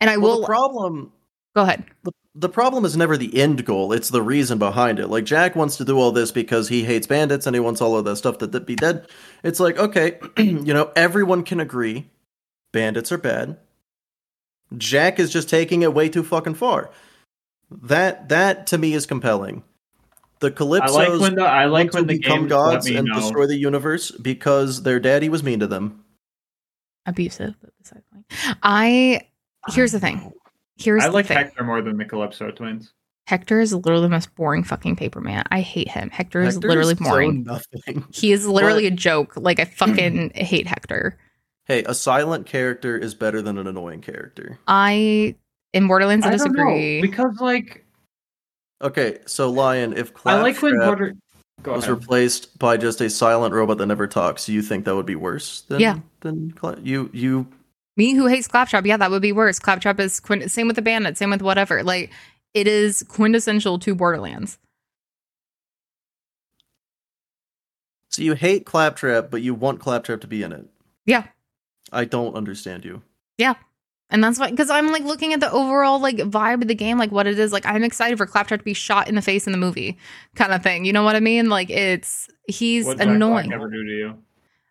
And 0.00 0.08
I 0.08 0.16
well, 0.16 0.36
will 0.36 0.40
the 0.40 0.46
problem 0.46 1.12
go 1.54 1.62
ahead. 1.62 1.84
the 2.04 2.12
problem 2.46 2.84
is 2.84 2.96
never 2.96 3.16
the 3.16 3.40
end 3.40 3.64
goal 3.64 3.92
it's 3.92 4.10
the 4.10 4.22
reason 4.22 4.58
behind 4.58 4.98
it 4.98 5.08
like 5.08 5.24
jack 5.24 5.56
wants 5.56 5.76
to 5.76 5.84
do 5.84 5.98
all 5.98 6.12
this 6.12 6.30
because 6.30 6.68
he 6.68 6.84
hates 6.84 7.06
bandits 7.06 7.46
and 7.46 7.56
he 7.56 7.60
wants 7.60 7.80
all 7.80 7.96
of 7.96 8.04
that 8.04 8.16
stuff 8.16 8.38
to, 8.38 8.46
to 8.46 8.60
be 8.60 8.76
dead 8.76 9.08
it's 9.42 9.60
like 9.60 9.78
okay 9.78 10.18
you 10.38 10.74
know 10.74 10.92
everyone 10.94 11.42
can 11.42 11.60
agree 11.60 12.08
bandits 12.72 13.10
are 13.10 13.18
bad 13.18 13.56
jack 14.76 15.18
is 15.18 15.32
just 15.32 15.48
taking 15.48 15.82
it 15.82 15.94
way 15.94 16.08
too 16.08 16.22
fucking 16.22 16.54
far 16.54 16.90
that 17.70 18.28
that 18.28 18.66
to 18.66 18.76
me 18.76 18.92
is 18.92 19.06
compelling 19.06 19.62
the 20.40 20.54
I 20.60 20.86
like 20.88 21.20
when 21.20 21.34
the 21.34 21.44
I 21.44 21.64
like 21.64 21.92
when 21.92 22.04
to 22.04 22.06
the 22.06 22.18
become 22.18 22.46
gods 22.46 22.86
and 22.86 23.08
know. 23.08 23.14
destroy 23.14 23.46
the 23.46 23.56
universe 23.56 24.12
because 24.12 24.84
their 24.84 25.00
daddy 25.00 25.28
was 25.28 25.42
mean 25.42 25.60
to 25.60 25.66
them 25.66 26.04
Abusive, 27.08 27.54
but 27.62 27.70
besides 27.80 28.04
the 28.10 28.16
point. 28.16 28.58
I 28.62 29.22
here's 29.68 29.92
the 29.92 30.00
thing. 30.00 30.32
Here's 30.78 31.02
I 31.04 31.08
the 31.08 31.12
like 31.12 31.26
thing. 31.26 31.36
Hector 31.38 31.64
more 31.64 31.82
than 31.82 31.96
the 31.96 32.04
Calypso 32.04 32.50
twins. 32.50 32.92
Hector 33.26 33.60
is 33.60 33.74
literally 33.74 34.02
the 34.02 34.08
most 34.08 34.34
boring 34.36 34.64
fucking 34.64 34.96
paper 34.96 35.20
man. 35.20 35.44
I 35.50 35.60
hate 35.60 35.88
him. 35.88 36.08
Hector 36.10 36.40
is 36.42 36.56
literally 36.58 36.94
so 36.94 37.04
boring. 37.04 37.42
nothing 37.44 38.04
he 38.12 38.32
is 38.32 38.46
literally 38.46 38.86
a 38.86 38.90
joke. 38.90 39.34
Like 39.36 39.60
I 39.60 39.64
fucking 39.66 40.30
hate 40.34 40.66
Hector. 40.66 41.18
hey 41.66 41.84
a 41.84 41.92
silent 41.94 42.46
character 42.46 42.96
is 42.96 43.14
better 43.14 43.42
than 43.42 43.58
an 43.58 43.66
annoying 43.66 44.00
character 44.00 44.58
I 44.66 45.34
in 45.74 45.86
Borderlands 45.88 46.24
I, 46.24 46.30
I 46.30 46.36
don't 46.36 46.52
know, 46.52 46.64
disagree. 46.64 47.00
because 47.02 47.38
like 47.40 47.84
Okay, 48.80 49.18
so 49.26 49.50
Lion, 49.50 49.92
if 49.96 50.12
I 50.24 50.40
like 50.40 50.62
when 50.62 50.78
Border. 50.78 51.14
Go 51.64 51.72
was 51.74 51.82
ahead. 51.84 51.98
replaced 51.98 52.56
by 52.60 52.76
just 52.76 53.00
a 53.00 53.10
silent 53.10 53.52
robot 53.52 53.78
that 53.78 53.86
never 53.86 54.06
talks, 54.06 54.48
you 54.48 54.62
think 54.62 54.84
that 54.84 54.94
would 54.94 55.04
be 55.06 55.16
worse 55.16 55.62
than 55.62 55.80
Yeah. 55.80 55.98
than 56.20 56.52
Cla- 56.52 56.78
you 56.80 57.10
you 57.12 57.48
Me 57.98 58.14
who 58.14 58.26
hates 58.26 58.48
Claptrap, 58.48 58.86
yeah, 58.86 58.96
that 58.96 59.10
would 59.10 59.20
be 59.20 59.32
worse. 59.32 59.58
Claptrap 59.58 60.00
is 60.00 60.20
quint- 60.20 60.50
same 60.50 60.68
with 60.68 60.76
the 60.76 60.82
Bandit, 60.82 61.18
same 61.18 61.30
with 61.30 61.42
whatever. 61.42 61.82
Like 61.82 62.10
it 62.54 62.66
is 62.66 63.02
quintessential 63.08 63.78
to 63.80 63.94
Borderlands. 63.94 64.56
so 68.10 68.22
you 68.22 68.34
hate 68.34 68.64
Claptrap, 68.66 69.30
but 69.30 69.42
you 69.42 69.54
want 69.54 69.80
Claptrap 69.80 70.20
to 70.22 70.26
be 70.26 70.42
in 70.42 70.52
it. 70.52 70.66
Yeah. 71.06 71.24
I 71.92 72.04
don't 72.04 72.34
understand 72.34 72.84
you. 72.84 73.02
Yeah. 73.36 73.54
And 74.10 74.24
that's 74.24 74.38
why, 74.38 74.50
because 74.50 74.70
I'm 74.70 74.88
like 74.90 75.04
looking 75.04 75.34
at 75.34 75.40
the 75.40 75.50
overall 75.52 76.00
like 76.00 76.16
vibe 76.16 76.62
of 76.62 76.68
the 76.68 76.74
game, 76.74 76.98
like 76.98 77.12
what 77.12 77.26
it 77.26 77.38
is. 77.38 77.52
Like 77.52 77.66
I'm 77.66 77.84
excited 77.84 78.16
for 78.16 78.26
Claptrap 78.26 78.60
to 78.60 78.64
be 78.64 78.74
shot 78.74 79.08
in 79.08 79.14
the 79.14 79.22
face 79.22 79.46
in 79.46 79.52
the 79.52 79.58
movie, 79.58 79.98
kind 80.34 80.52
of 80.52 80.62
thing. 80.62 80.84
You 80.86 80.92
know 80.92 81.02
what 81.02 81.14
I 81.16 81.20
mean? 81.20 81.48
Like 81.50 81.68
it's 81.68 82.28
he's 82.48 82.86
What 82.86 82.96
Jack 82.96 83.06
Black 83.06 83.16
annoying. 83.16 83.52
ever 83.52 83.68
do 83.68 83.84
to 83.84 83.90
you? 83.90 84.18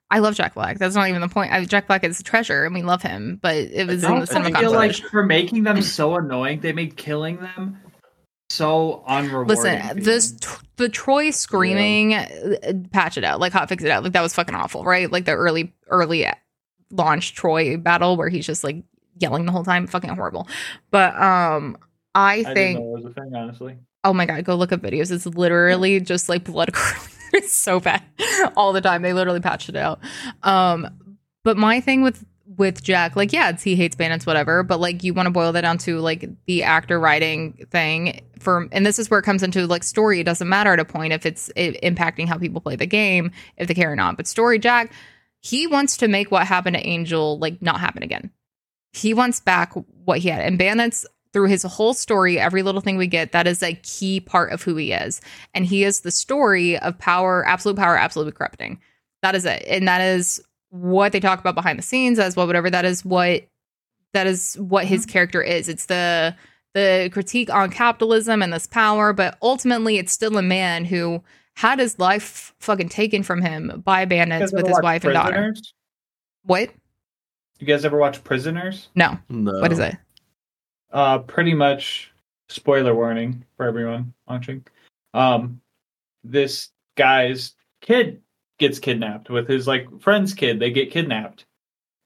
I 0.09 0.19
love 0.19 0.35
Jack 0.35 0.53
Black. 0.53 0.77
That's 0.77 0.95
not 0.95 1.09
even 1.09 1.21
the 1.21 1.27
point. 1.27 1.51
I, 1.51 1.65
Jack 1.65 1.87
Black 1.87 2.03
is 2.03 2.19
a 2.19 2.23
treasure, 2.23 2.63
and 2.63 2.73
we 2.73 2.81
love 2.81 3.01
him. 3.01 3.39
But 3.41 3.55
it 3.55 3.87
was 3.87 4.03
I 4.03 4.13
in 4.13 4.19
the 4.21 4.27
cinema 4.27 4.57
I 4.57 4.61
feel 4.61 4.71
like 4.71 4.95
for 4.95 5.23
making 5.23 5.63
them 5.63 5.81
so 5.81 6.15
annoying, 6.15 6.61
they 6.61 6.71
made 6.71 6.95
killing 6.95 7.37
them 7.37 7.77
so 8.49 9.03
unrewarding. 9.07 9.49
Listen, 9.49 9.81
feeling. 9.81 10.03
this 10.03 10.31
the 10.77 10.87
Troy 10.87 11.31
screaming, 11.31 12.13
uh, 12.13 12.27
patch 12.91 13.17
it 13.17 13.23
out, 13.23 13.39
like 13.39 13.51
hot 13.51 13.67
fix 13.67 13.83
it 13.83 13.91
out, 13.91 14.03
like 14.03 14.13
that 14.13 14.21
was 14.21 14.33
fucking 14.33 14.55
awful, 14.55 14.83
right? 14.83 15.11
Like 15.11 15.25
the 15.25 15.33
early 15.33 15.73
early 15.89 16.25
launch 16.91 17.35
Troy 17.35 17.75
battle 17.75 18.15
where 18.15 18.29
he's 18.29 18.45
just 18.45 18.63
like 18.63 18.83
yelling 19.19 19.45
the 19.45 19.51
whole 19.51 19.65
time, 19.65 19.87
fucking 19.87 20.09
horrible. 20.11 20.47
But 20.89 21.15
um, 21.15 21.77
I 22.15 22.31
I 22.31 22.37
didn't 22.37 22.55
think, 22.55 22.79
know 22.79 22.95
it 22.95 23.03
was 23.03 23.05
a 23.05 23.21
thing, 23.21 23.35
honestly. 23.35 23.77
oh 24.05 24.13
my 24.13 24.25
god, 24.25 24.45
go 24.45 24.55
look 24.55 24.71
up 24.71 24.81
videos. 24.81 25.11
It's 25.11 25.25
literally 25.25 25.99
just 25.99 26.29
like 26.29 26.45
blood. 26.45 26.69
it's 27.37 27.53
so 27.55 27.79
bad 27.79 28.03
all 28.55 28.73
the 28.73 28.81
time. 28.81 29.01
They 29.01 29.13
literally 29.13 29.39
patched 29.39 29.69
it 29.69 29.75
out. 29.75 29.99
Um, 30.43 30.87
but 31.43 31.57
my 31.57 31.79
thing 31.81 32.01
with 32.01 32.25
with 32.57 32.81
Jack, 32.81 33.15
like, 33.15 33.33
yeah, 33.33 33.55
he 33.55 33.75
hates 33.75 33.95
bandits, 33.95 34.25
whatever. 34.25 34.63
But 34.63 34.79
like, 34.79 35.03
you 35.03 35.13
want 35.13 35.27
to 35.27 35.31
boil 35.31 35.51
that 35.51 35.61
down 35.61 35.77
to 35.79 35.99
like 35.99 36.27
the 36.45 36.63
actor 36.63 36.99
writing 36.99 37.65
thing 37.71 38.21
for, 38.39 38.67
and 38.71 38.85
this 38.85 38.99
is 38.99 39.09
where 39.09 39.19
it 39.19 39.23
comes 39.23 39.43
into 39.43 39.67
like 39.67 39.83
story. 39.83 40.19
It 40.19 40.23
doesn't 40.23 40.47
matter 40.47 40.73
at 40.73 40.79
a 40.79 40.85
point 40.85 41.13
if 41.13 41.25
it's 41.25 41.51
i 41.57 41.77
impacting 41.83 42.27
how 42.27 42.37
people 42.37 42.61
play 42.61 42.75
the 42.75 42.85
game, 42.85 43.31
if 43.57 43.67
they 43.67 43.73
care 43.73 43.91
or 43.91 43.95
not. 43.95 44.17
But 44.17 44.27
story, 44.27 44.59
Jack, 44.59 44.91
he 45.39 45.67
wants 45.67 45.97
to 45.97 46.07
make 46.07 46.31
what 46.31 46.47
happened 46.47 46.75
to 46.75 46.85
Angel 46.85 47.37
like 47.37 47.61
not 47.61 47.79
happen 47.79 48.03
again. 48.03 48.31
He 48.93 49.13
wants 49.13 49.39
back 49.39 49.73
what 50.05 50.19
he 50.19 50.29
had, 50.29 50.41
and 50.41 50.57
bandits 50.57 51.05
through 51.37 51.47
his 51.47 51.61
whole 51.61 51.93
story, 51.93 52.39
every 52.39 52.63
little 52.63 52.81
thing 52.81 52.97
we 52.97 53.05
get, 53.05 53.31
that 53.31 53.45
is 53.45 53.61
a 53.61 53.75
key 53.83 54.19
part 54.19 54.51
of 54.51 54.63
who 54.63 54.75
he 54.75 54.91
is. 54.91 55.21
And 55.53 55.67
he 55.67 55.83
is 55.83 55.99
the 55.99 56.09
story 56.09 56.79
of 56.79 56.97
power, 56.97 57.45
absolute 57.45 57.77
power, 57.77 57.95
absolutely 57.95 58.31
corrupting. 58.31 58.81
That 59.21 59.35
is 59.35 59.45
it. 59.45 59.63
And 59.67 59.87
that 59.87 60.01
is 60.01 60.41
what 60.71 61.11
they 61.11 61.19
talk 61.19 61.39
about 61.39 61.53
behind 61.53 61.77
the 61.77 61.83
scenes 61.83 62.17
as 62.17 62.35
well, 62.35 62.47
whatever. 62.47 62.71
That 62.71 62.85
is 62.85 63.05
what 63.05 63.43
that 64.13 64.25
is 64.25 64.55
what 64.55 64.85
his 64.85 65.03
mm-hmm. 65.03 65.11
character 65.11 65.43
is. 65.43 65.69
It's 65.69 65.85
the 65.85 66.35
the 66.73 67.11
critique 67.13 67.53
on 67.53 67.69
capitalism 67.69 68.41
and 68.41 68.51
this 68.51 68.65
power, 68.65 69.13
but 69.13 69.37
ultimately 69.43 69.99
it's 69.99 70.11
still 70.11 70.39
a 70.39 70.41
man 70.41 70.85
who 70.85 71.23
had 71.55 71.77
his 71.77 71.99
life 71.99 72.55
fucking 72.57 72.89
taken 72.89 73.21
from 73.21 73.43
him 73.43 73.83
by 73.85 74.05
bandits 74.05 74.51
with 74.51 74.65
his 74.65 74.73
watch 74.73 74.83
wife 74.83 75.03
and 75.03 75.13
daughter. 75.13 75.53
What? 76.45 76.71
You 77.59 77.67
guys 77.67 77.85
ever 77.85 77.99
watch 77.99 78.23
Prisoners? 78.23 78.89
No. 78.95 79.19
No. 79.29 79.59
What 79.59 79.71
is 79.71 79.77
it? 79.77 79.97
Uh, 80.91 81.19
pretty 81.19 81.53
much. 81.53 82.11
Spoiler 82.49 82.95
warning 82.95 83.43
for 83.57 83.65
everyone 83.65 84.13
watching. 84.25 84.65
Um, 85.13 85.59
this 86.23 86.69
guy's 86.95 87.55
kid 87.81 88.21
gets 88.57 88.79
kidnapped 88.79 89.29
with 89.29 89.49
his 89.49 89.67
like 89.67 89.87
friend's 89.99 90.33
kid. 90.33 90.59
They 90.59 90.71
get 90.71 90.91
kidnapped, 90.91 91.45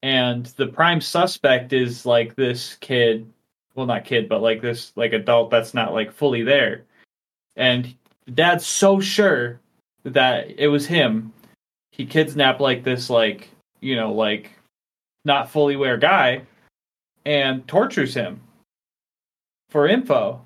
and 0.02 0.48
the 0.58 0.66
prime 0.66 0.99
suspect 0.99 1.74
is 1.74 2.08
like 2.08 2.36
this 2.36 2.76
kid. 2.82 3.32
Well, 3.76 3.86
not 3.86 4.03
kid, 4.03 4.28
but 4.28 4.41
like 4.41 4.62
this 4.62 4.94
like 4.95 5.14
adult 5.14 5.52
that's 5.52 5.76
not 5.76 5.94
like 5.94 6.12
fully 6.12 6.41
there. 6.41 6.86
And 7.56 7.94
dad's 8.34 8.66
so 8.66 8.99
sure 8.99 9.60
that 10.03 10.60
it 10.60 10.68
was 10.68 10.88
him. 10.88 11.32
He 11.91 12.06
kidnapped 12.06 12.62
like 12.62 12.84
this 12.84 13.12
like 13.12 13.49
you 13.80 13.95
know 13.95 14.12
like 14.12 14.52
not 15.24 15.52
fully 15.52 15.76
aware 15.76 15.98
guy 15.98 16.41
and 17.26 17.68
tortures 17.68 18.16
him 18.16 18.41
for 19.72 19.88
info 19.88 20.39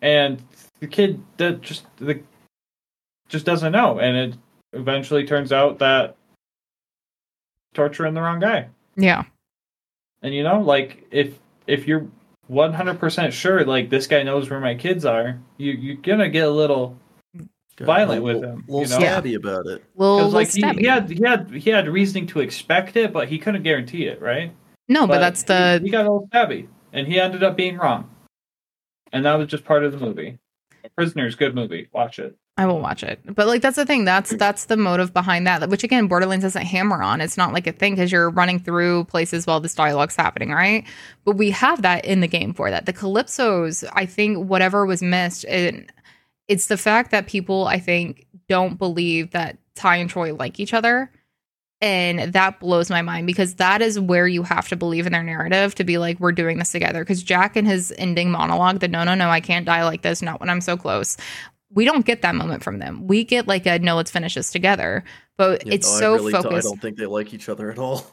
and 0.00 0.42
the 0.80 0.86
kid 0.86 1.20
that 1.36 1.60
just 1.60 1.84
the 1.98 2.20
just 3.28 3.44
doesn't 3.44 3.72
know 3.72 3.98
and 3.98 4.16
it 4.16 4.38
eventually 4.72 5.26
turns 5.26 5.52
out 5.52 5.78
that 5.80 6.16
torturing 7.74 8.14
the 8.14 8.20
wrong 8.22 8.38
guy 8.40 8.68
Yeah. 8.96 9.24
and 10.22 10.32
you 10.34 10.42
know 10.42 10.60
like 10.60 11.04
if 11.10 11.38
if 11.66 11.86
you're 11.86 12.06
100% 12.50 13.32
sure 13.32 13.64
like 13.64 13.88
this 13.90 14.06
guy 14.06 14.22
knows 14.22 14.50
where 14.50 14.60
my 14.60 14.74
kids 14.74 15.04
are 15.04 15.38
you 15.56 15.72
you're 15.72 15.96
gonna 15.96 16.28
get 16.28 16.46
a 16.46 16.50
little 16.50 16.96
Got 17.76 17.86
violent 17.86 18.20
a 18.20 18.22
with 18.22 18.36
little- 18.36 18.50
him, 18.52 18.64
little 18.68 18.82
you 18.82 18.88
know? 18.88 18.98
stabby 19.20 19.34
about 19.36 19.66
it. 19.66 19.82
Well, 19.96 20.18
because 20.18 20.32
like 20.34 20.50
he, 20.52 20.62
stabby. 20.62 20.78
he 20.80 20.86
had 20.86 21.10
he 21.10 21.22
had 21.24 21.50
he 21.50 21.70
had 21.70 21.88
reasoning 21.88 22.26
to 22.28 22.40
expect 22.40 22.96
it 22.96 23.12
but 23.12 23.26
he 23.28 23.38
couldn't 23.38 23.62
guarantee 23.64 24.04
it 24.06 24.20
right 24.20 24.52
no, 24.86 25.06
but, 25.06 25.18
that's 25.18 25.42
the 25.44 25.78
he, 25.80 25.86
he 25.86 25.90
got 25.90 26.00
a 26.06 26.10
little 26.12 26.28
stabby 26.28 26.68
and 26.92 27.08
he 27.08 27.18
ended 27.18 27.42
up 27.42 27.56
being 27.56 27.76
wrong 27.78 28.08
and 29.14 29.24
that 29.24 29.34
was 29.34 29.48
just 29.48 29.64
part 29.64 29.84
of 29.84 29.92
the 29.92 29.98
movie 29.98 30.38
prisoners 30.94 31.34
good 31.34 31.54
movie 31.54 31.88
watch 31.92 32.18
it 32.18 32.36
I 32.56 32.66
will 32.66 32.78
watch 32.78 33.02
it. 33.02 33.20
But 33.26 33.48
like 33.48 33.62
that's 33.62 33.76
the 33.76 33.84
thing. 33.84 34.04
That's 34.04 34.32
mm. 34.32 34.38
that's 34.38 34.66
the 34.66 34.76
motive 34.76 35.12
behind 35.12 35.46
that. 35.46 35.68
Which 35.68 35.82
again, 35.82 36.06
Borderlands 36.06 36.44
doesn't 36.44 36.64
hammer 36.64 37.02
on. 37.02 37.20
It's 37.20 37.36
not 37.36 37.52
like 37.52 37.66
a 37.66 37.72
thing 37.72 37.94
because 37.94 38.12
you're 38.12 38.30
running 38.30 38.60
through 38.60 39.04
places 39.04 39.46
while 39.46 39.58
this 39.58 39.74
dialogue's 39.74 40.14
happening, 40.14 40.50
right? 40.50 40.84
But 41.24 41.36
we 41.36 41.50
have 41.50 41.82
that 41.82 42.04
in 42.04 42.20
the 42.20 42.28
game 42.28 42.54
for 42.54 42.70
that. 42.70 42.86
The 42.86 42.92
Calypsos, 42.92 43.84
I 43.92 44.06
think, 44.06 44.48
whatever 44.48 44.86
was 44.86 45.02
missed, 45.02 45.44
and 45.46 45.90
it's 46.46 46.68
the 46.68 46.76
fact 46.76 47.10
that 47.10 47.26
people, 47.26 47.66
I 47.66 47.80
think, 47.80 48.26
don't 48.48 48.78
believe 48.78 49.32
that 49.32 49.58
Ty 49.74 49.96
and 49.96 50.10
Troy 50.10 50.32
like 50.32 50.60
each 50.60 50.74
other. 50.74 51.10
And 51.80 52.32
that 52.32 52.60
blows 52.60 52.88
my 52.88 53.02
mind 53.02 53.26
because 53.26 53.56
that 53.56 53.82
is 53.82 54.00
where 54.00 54.26
you 54.26 54.42
have 54.42 54.68
to 54.68 54.76
believe 54.76 55.06
in 55.06 55.12
their 55.12 55.22
narrative 55.22 55.74
to 55.74 55.84
be 55.84 55.98
like, 55.98 56.18
we're 56.18 56.32
doing 56.32 56.58
this 56.58 56.72
together. 56.72 57.00
Because 57.04 57.22
Jack 57.22 57.56
in 57.56 57.66
his 57.66 57.92
ending 57.98 58.30
monologue, 58.30 58.80
the 58.80 58.88
no, 58.88 59.04
no, 59.04 59.14
no, 59.14 59.28
I 59.28 59.40
can't 59.40 59.66
die 59.66 59.84
like 59.84 60.02
this, 60.02 60.22
not 60.22 60.40
when 60.40 60.48
I'm 60.48 60.60
so 60.62 60.76
close. 60.76 61.16
We 61.70 61.84
don't 61.84 62.06
get 62.06 62.22
that 62.22 62.36
moment 62.36 62.62
from 62.62 62.78
them. 62.78 63.06
We 63.06 63.24
get 63.24 63.48
like 63.48 63.66
a 63.66 63.78
no, 63.80 63.96
let's 63.96 64.10
finish 64.10 64.34
this 64.34 64.50
together. 64.50 65.04
But 65.36 65.66
Yeah, 65.66 65.74
it's 65.74 65.92
no, 65.92 65.98
so 65.98 66.14
really 66.14 66.32
don't- 66.32 66.54
I 66.54 66.60
don't 66.60 66.80
think 66.80 66.96
they 66.96 67.06
like 67.06 67.34
each 67.34 67.48
other 67.48 67.70
at 67.70 67.78
all. 67.78 68.06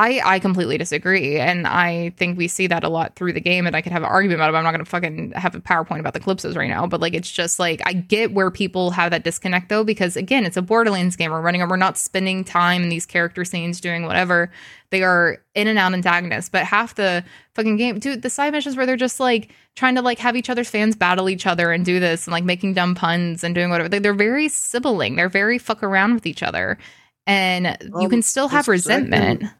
I 0.00 0.20
I 0.24 0.38
completely 0.38 0.78
disagree, 0.78 1.40
and 1.40 1.66
I 1.66 2.10
think 2.16 2.38
we 2.38 2.46
see 2.46 2.68
that 2.68 2.84
a 2.84 2.88
lot 2.88 3.16
through 3.16 3.32
the 3.32 3.40
game. 3.40 3.66
And 3.66 3.74
I 3.74 3.82
could 3.82 3.90
have 3.90 4.02
an 4.04 4.08
argument 4.08 4.36
about 4.38 4.50
it. 4.50 4.52
But 4.52 4.58
I'm 4.58 4.64
not 4.64 4.70
going 4.70 4.84
to 4.84 4.88
fucking 4.90 5.32
have 5.32 5.56
a 5.56 5.60
PowerPoint 5.60 5.98
about 5.98 6.14
the 6.14 6.20
Calypsos 6.20 6.56
right 6.56 6.68
now. 6.70 6.86
But 6.86 7.00
like, 7.00 7.14
it's 7.14 7.30
just 7.30 7.58
like 7.58 7.82
I 7.84 7.94
get 7.94 8.32
where 8.32 8.50
people 8.52 8.92
have 8.92 9.10
that 9.10 9.24
disconnect 9.24 9.68
though, 9.70 9.82
because 9.82 10.16
again, 10.16 10.46
it's 10.46 10.56
a 10.56 10.62
Borderlands 10.62 11.16
game. 11.16 11.32
We're 11.32 11.40
running, 11.40 11.66
we're 11.68 11.76
not 11.76 11.98
spending 11.98 12.44
time 12.44 12.84
in 12.84 12.88
these 12.90 13.06
character 13.06 13.44
scenes 13.44 13.80
doing 13.80 14.04
whatever. 14.04 14.52
They 14.90 15.02
are 15.02 15.38
in 15.54 15.66
and 15.66 15.78
out 15.78 15.92
antagonists. 15.92 16.48
But 16.48 16.64
half 16.64 16.94
the 16.94 17.24
fucking 17.54 17.76
game, 17.76 17.98
dude, 17.98 18.22
the 18.22 18.30
side 18.30 18.52
missions 18.52 18.76
where 18.76 18.86
they're 18.86 18.96
just 18.96 19.18
like 19.18 19.50
trying 19.74 19.96
to 19.96 20.02
like 20.02 20.20
have 20.20 20.36
each 20.36 20.48
other's 20.48 20.70
fans 20.70 20.94
battle 20.94 21.28
each 21.28 21.46
other 21.46 21.72
and 21.72 21.84
do 21.84 21.98
this 21.98 22.26
and 22.26 22.32
like 22.32 22.44
making 22.44 22.74
dumb 22.74 22.94
puns 22.94 23.42
and 23.42 23.52
doing 23.54 23.68
whatever. 23.68 23.88
They- 23.88 23.98
They're 23.98 24.14
very 24.14 24.48
sibling. 24.48 25.16
They're 25.16 25.28
very 25.28 25.58
fuck 25.58 25.82
around 25.82 26.14
with 26.14 26.24
each 26.26 26.42
other. 26.44 26.78
And 27.26 27.76
you 27.82 28.04
Um, 28.04 28.08
can 28.10 28.22
still 28.22 28.48
have 28.48 28.64
the 28.64 28.78
second- 28.78 29.10
resentment. 29.10 29.52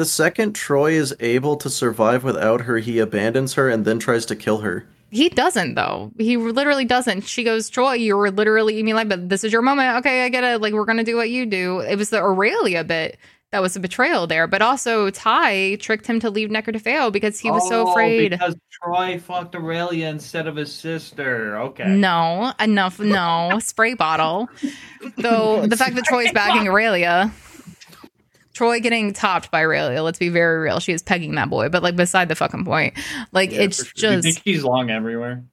The 0.00 0.06
second 0.06 0.54
Troy 0.54 0.92
is 0.92 1.14
able 1.20 1.56
to 1.56 1.68
survive 1.68 2.24
without 2.24 2.62
her, 2.62 2.78
he 2.78 2.98
abandons 3.00 3.52
her 3.52 3.68
and 3.68 3.84
then 3.84 3.98
tries 3.98 4.24
to 4.24 4.34
kill 4.34 4.60
her. 4.62 4.86
He 5.10 5.28
doesn't 5.28 5.74
though. 5.74 6.10
He 6.16 6.38
literally 6.38 6.86
doesn't. 6.86 7.26
She 7.26 7.44
goes, 7.44 7.68
Troy, 7.68 7.92
you 7.96 8.16
were 8.16 8.30
literally 8.30 8.78
you 8.78 8.82
mean 8.82 8.94
like, 8.94 9.10
but 9.10 9.28
this 9.28 9.44
is 9.44 9.52
your 9.52 9.60
moment. 9.60 9.98
Okay, 9.98 10.24
I 10.24 10.30
get 10.30 10.42
it. 10.42 10.62
Like 10.62 10.72
we're 10.72 10.86
gonna 10.86 11.04
do 11.04 11.16
what 11.16 11.28
you 11.28 11.44
do. 11.44 11.80
It 11.80 11.96
was 11.96 12.08
the 12.08 12.16
Aurelia 12.22 12.82
bit 12.82 13.18
that 13.50 13.60
was 13.60 13.76
a 13.76 13.80
betrayal 13.80 14.26
there, 14.26 14.46
but 14.46 14.62
also 14.62 15.10
Ty 15.10 15.74
tricked 15.74 16.06
him 16.06 16.18
to 16.20 16.30
leave 16.30 16.48
Nekrotafeyo 16.48 17.12
because 17.12 17.38
he 17.38 17.50
was 17.50 17.68
so 17.68 17.86
Oh, 17.86 17.90
afraid. 17.90 18.30
because 18.30 18.56
Troy 18.82 19.18
fucked 19.18 19.54
Aurelia 19.54 20.08
instead 20.08 20.46
of 20.46 20.56
his 20.56 20.72
sister. 20.74 21.58
Okay. 21.58 21.84
No, 21.88 22.54
enough. 22.58 22.98
No 22.98 23.58
spray 23.62 23.92
bottle. 23.92 24.48
Though 25.18 25.66
the 25.66 25.76
fact 25.76 25.94
that 25.96 26.04
Troy's 26.06 26.32
bagging 26.32 26.68
Aurelia, 26.70 27.30
Troy 28.52 28.80
getting 28.80 29.12
topped 29.12 29.50
by 29.50 29.62
Aurelia. 29.62 30.02
Let's 30.02 30.18
be 30.18 30.28
very 30.28 30.58
real. 30.60 30.80
She 30.80 30.92
is 30.92 31.02
pegging 31.02 31.34
that 31.36 31.48
boy. 31.50 31.68
But 31.68 31.82
like 31.82 31.96
beside 31.96 32.28
the 32.28 32.34
fucking 32.34 32.64
point, 32.64 32.94
like 33.32 33.52
Yeah, 33.52 33.62
it's 33.62 33.84
for 33.86 33.98
sure. 33.98 34.10
You 34.10 34.16
just. 34.22 34.24
think 34.36 34.42
he's 34.44 34.64
long 34.64 34.90
everywhere? 34.90 35.44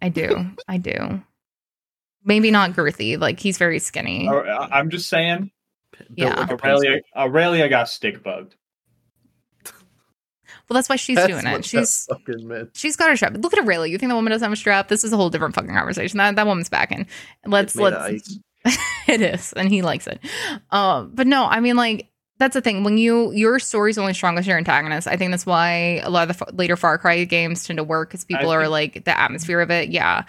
I 0.00 0.08
do. 0.10 0.46
I 0.68 0.76
do. 0.78 1.22
Maybe 2.24 2.50
not 2.50 2.72
girthy. 2.72 3.18
Like 3.18 3.40
he's 3.40 3.58
very 3.58 3.78
skinny. 3.78 4.28
I- 4.28 4.68
I'm 4.78 4.90
just 4.90 5.08
saying, 5.08 5.50
Yeah. 6.14 6.34
Built 6.34 6.50
like 6.50 6.64
Aurelia. 6.64 7.00
Aurelia 7.16 7.68
got 7.68 7.88
stick 7.88 8.22
bugged. 8.22 8.54
Well, 10.68 10.74
that's 10.74 10.88
why 10.88 10.96
she's 10.96 11.14
That's 11.14 11.28
doing 11.28 11.44
what 11.44 11.52
it. 11.54 11.56
that 11.58 11.64
She's 11.64 12.06
fucking 12.06 12.48
meant. 12.48 12.70
she's 12.76 12.96
got 12.96 13.12
a 13.12 13.16
strap. 13.16 13.34
Look 13.36 13.56
at 13.56 13.64
Rayleigh. 13.64 13.86
You 13.86 13.98
think 13.98 14.10
the 14.10 14.16
woman 14.16 14.32
doesn't 14.32 14.44
have 14.44 14.52
a 14.52 14.56
strap? 14.56 14.88
This 14.88 15.04
is 15.04 15.12
a 15.12 15.16
whole 15.16 15.30
different 15.30 15.54
fucking 15.54 15.70
conversation. 15.72 16.18
That 16.18 16.34
that 16.36 16.46
woman's 16.46 16.68
backing. 16.68 17.06
Let's 17.46 17.74
It's 17.74 17.76
made 17.76 17.82
let's. 17.92 18.38
ice. 18.64 18.78
it 19.08 19.22
is, 19.22 19.52
and 19.52 19.68
he 19.68 19.82
likes 19.82 20.08
it. 20.08 20.18
Um, 20.72 21.12
but 21.14 21.28
no, 21.28 21.44
I 21.46 21.60
mean 21.60 21.76
like 21.76 22.08
that's 22.38 22.54
the 22.54 22.60
thing. 22.60 22.84
When 22.84 22.98
you 22.98 23.32
your 23.32 23.58
story's 23.58 23.98
only 23.98 24.14
strong 24.14 24.38
as 24.38 24.46
your 24.46 24.58
antagonist, 24.58 25.06
I 25.08 25.16
think 25.16 25.30
that's 25.30 25.46
why 25.46 26.00
a 26.02 26.10
lot 26.10 26.28
of 26.30 26.36
the 26.36 26.44
f- 26.46 26.54
later 26.54 26.76
Far 26.76 26.98
Cry 26.98 27.24
games 27.24 27.64
tend 27.64 27.78
to 27.78 27.84
work 27.84 28.10
because 28.10 28.24
people 28.24 28.50
I 28.50 28.56
are 28.56 28.60
think- 28.62 28.70
like 28.72 29.04
the 29.04 29.18
atmosphere 29.18 29.60
of 29.60 29.70
it. 29.70 29.88
Yeah. 29.90 30.24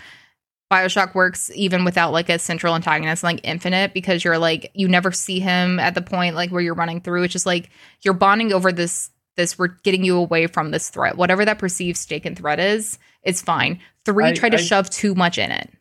Bioshock 0.72 1.16
works 1.16 1.50
even 1.56 1.86
without 1.86 2.12
like 2.12 2.28
a 2.28 2.38
central 2.38 2.76
antagonist 2.76 3.24
like 3.24 3.40
Infinite 3.44 3.94
because 3.94 4.24
you're 4.26 4.38
like 4.38 4.70
you 4.74 4.88
never 4.90 5.12
see 5.14 5.40
him 5.40 5.80
at 5.80 5.96
the 5.96 6.02
point 6.02 6.36
like 6.36 6.52
where 6.52 6.62
you're 6.62 6.74
running 6.74 7.00
through. 7.00 7.24
It's 7.24 7.32
just 7.34 7.46
like 7.46 7.70
you're 8.02 8.14
bonding 8.14 8.52
over 8.52 8.72
this 8.74 9.10
this 9.38 9.58
we're 9.58 9.68
getting 9.68 10.04
you 10.04 10.18
away 10.18 10.48
from 10.48 10.72
this 10.72 10.90
threat. 10.90 11.16
Whatever 11.16 11.46
that 11.46 11.58
perceived 11.60 11.96
stake 11.98 12.26
and 12.26 12.38
threat 12.38 12.60
is, 12.60 12.98
it's 13.24 13.42
fine. 13.42 13.80
Three 14.04 14.26
I- 14.26 14.34
tried 14.34 14.50
to 14.52 14.58
I- 14.58 14.62
shove 14.62 14.90
too 14.90 15.16
much 15.16 15.38
in 15.38 15.52
it. 15.52 15.72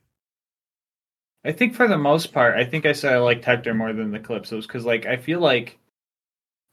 I 1.45 1.53
think 1.53 1.75
for 1.75 1.87
the 1.87 1.99
most 1.99 2.33
part, 2.33 2.57
I 2.57 2.65
think 2.65 2.87
I 2.87 2.93
said 2.93 3.13
I 3.13 3.19
liked 3.19 3.45
Hector 3.45 3.73
more 3.73 3.93
than 3.93 4.11
the 4.11 4.19
Calypsos 4.19 4.63
because, 4.63 4.85
like, 4.85 5.07
I 5.07 5.17
feel 5.17 5.39
like 5.39 5.79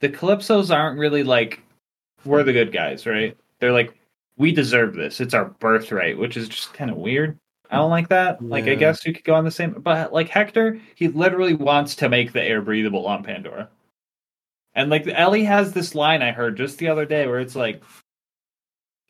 the 0.04 0.16
Calypsos 0.16 0.74
aren't 0.74 0.98
really 0.98 1.22
like 1.22 1.60
we're 2.26 2.42
the 2.42 2.52
good 2.52 2.72
guys, 2.72 3.06
right? 3.06 3.34
They're 3.58 3.72
like 3.72 3.94
we 4.36 4.52
deserve 4.52 4.94
this; 4.94 5.18
it's 5.20 5.32
our 5.32 5.46
birthright, 5.46 6.18
which 6.18 6.36
is 6.36 6.46
just 6.48 6.74
kind 6.74 6.90
of 6.90 6.98
weird. 6.98 7.38
I 7.70 7.76
don't 7.76 7.90
like 7.90 8.10
that. 8.10 8.42
Like, 8.42 8.66
I 8.68 8.74
guess 8.74 9.04
you 9.06 9.14
could 9.14 9.24
go 9.24 9.34
on 9.34 9.44
the 9.44 9.50
same, 9.50 9.72
but 9.72 10.12
like 10.12 10.28
Hector, 10.28 10.78
he 10.94 11.08
literally 11.08 11.54
wants 11.54 11.96
to 11.96 12.08
make 12.10 12.32
the 12.34 12.42
air 12.42 12.60
breathable 12.60 13.06
on 13.06 13.22
Pandora, 13.24 13.70
and 14.74 14.90
like 14.90 15.06
Ellie 15.08 15.44
has 15.44 15.72
this 15.72 15.94
line 15.94 16.20
I 16.20 16.32
heard 16.32 16.58
just 16.58 16.76
the 16.78 16.88
other 16.88 17.06
day 17.06 17.26
where 17.26 17.40
it's 17.40 17.56
like 17.56 17.82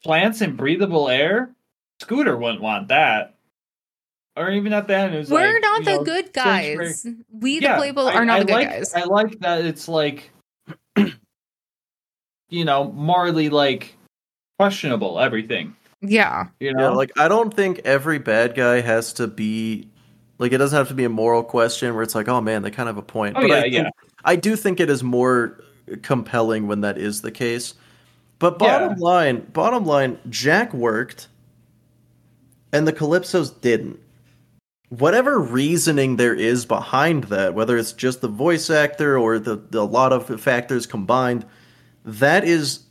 plants 0.05 0.41
and 0.43 0.57
breathable 0.57 1.09
air. 1.09 1.51
Scooter 2.01 2.37
wouldn't 2.37 2.63
want 2.63 2.89
that. 2.89 3.35
Or 4.37 4.51
even 4.51 4.73
at 4.73 4.87
the 4.89 4.97
end, 4.97 5.15
it 5.15 5.19
was 5.19 5.31
We're 5.31 5.53
like, 5.55 5.63
not 5.63 5.85
the 5.85 5.93
know, 5.97 6.05
good 6.05 6.35
Sainsbury- 6.35 6.87
guys. 6.89 7.07
We, 7.33 7.59
the 7.61 7.65
Yeah, 7.67 7.77
playable, 7.77 8.09
I- 8.09 8.15
are 8.15 8.25
not 8.25 8.37
I 8.37 8.41
the 8.41 8.45
good 8.47 8.53
like, 8.53 8.69
guys. 8.71 8.95
I 8.95 9.05
like 9.05 9.39
that 9.41 9.65
it's 9.65 9.87
like, 9.87 10.31
you 12.55 12.65
know, 12.65 12.93
morally 12.93 13.49
like 13.49 13.97
questionable 14.59 15.19
everything. 15.19 15.75
yeah. 16.01 16.47
You 16.61 16.69
Yeah, 16.69 16.73
know, 16.75 16.93
like 16.93 17.11
I 17.19 17.29
don't 17.29 17.53
think 17.53 17.81
every 17.85 18.19
bad 18.19 18.55
guy 18.55 18.81
has 18.81 19.13
to 19.15 19.27
be 19.27 19.89
like 20.39 20.53
it 20.53 20.59
doesn't 20.59 20.77
have 20.77 20.89
to 20.89 20.95
be 20.95 21.05
a 21.05 21.09
moral 21.09 21.43
question 21.43 21.93
where 21.95 22.03
it's 22.03 22.15
like, 22.15 22.29
oh 22.29 22.41
man, 22.41 22.63
they 22.63 22.71
kind 22.71 22.89
of 22.89 22.95
have 22.97 23.03
a 23.03 23.07
point. 23.07 23.37
Oh, 23.37 23.41
but 23.43 23.51
yeah, 23.51 23.57
I 23.57 23.63
think, 23.63 23.75
yeah. 23.75 23.91
I 24.25 24.37
do 24.37 24.55
think 24.57 24.79
it 24.81 24.89
is 24.89 25.03
more 25.03 25.61
compelling 26.03 26.67
when 26.67 26.81
that 26.83 26.97
is 26.97 27.23
the 27.23 27.33
case. 27.33 27.75
But 28.39 28.59
bottom 28.59 28.91
Yeah. 28.91 28.97
line, 28.99 29.41
bottom 29.53 29.85
line, 29.85 30.19
Jack 30.31 30.73
worked 30.73 31.29
and 32.73 32.87
the 32.87 32.93
Calypsos 32.93 33.61
didn't. 33.61 33.99
Whatever 34.91 35.41
reasoning 35.41 36.17
there 36.17 36.35
is 36.35 36.67
behind 36.67 37.25
that, 37.25 37.55
whether 37.55 37.77
it's 37.77 37.93
just 37.93 38.21
the 38.21 38.29
voice 38.29 38.71
actor 38.71 39.19
or 39.19 39.39
the, 39.41 39.57
the 39.71 39.81
a 39.81 39.83
lot 39.83 40.13
of 40.13 40.41
factors 40.41 40.87
combined, 40.87 41.45
that 42.05 42.45
is 42.45 42.85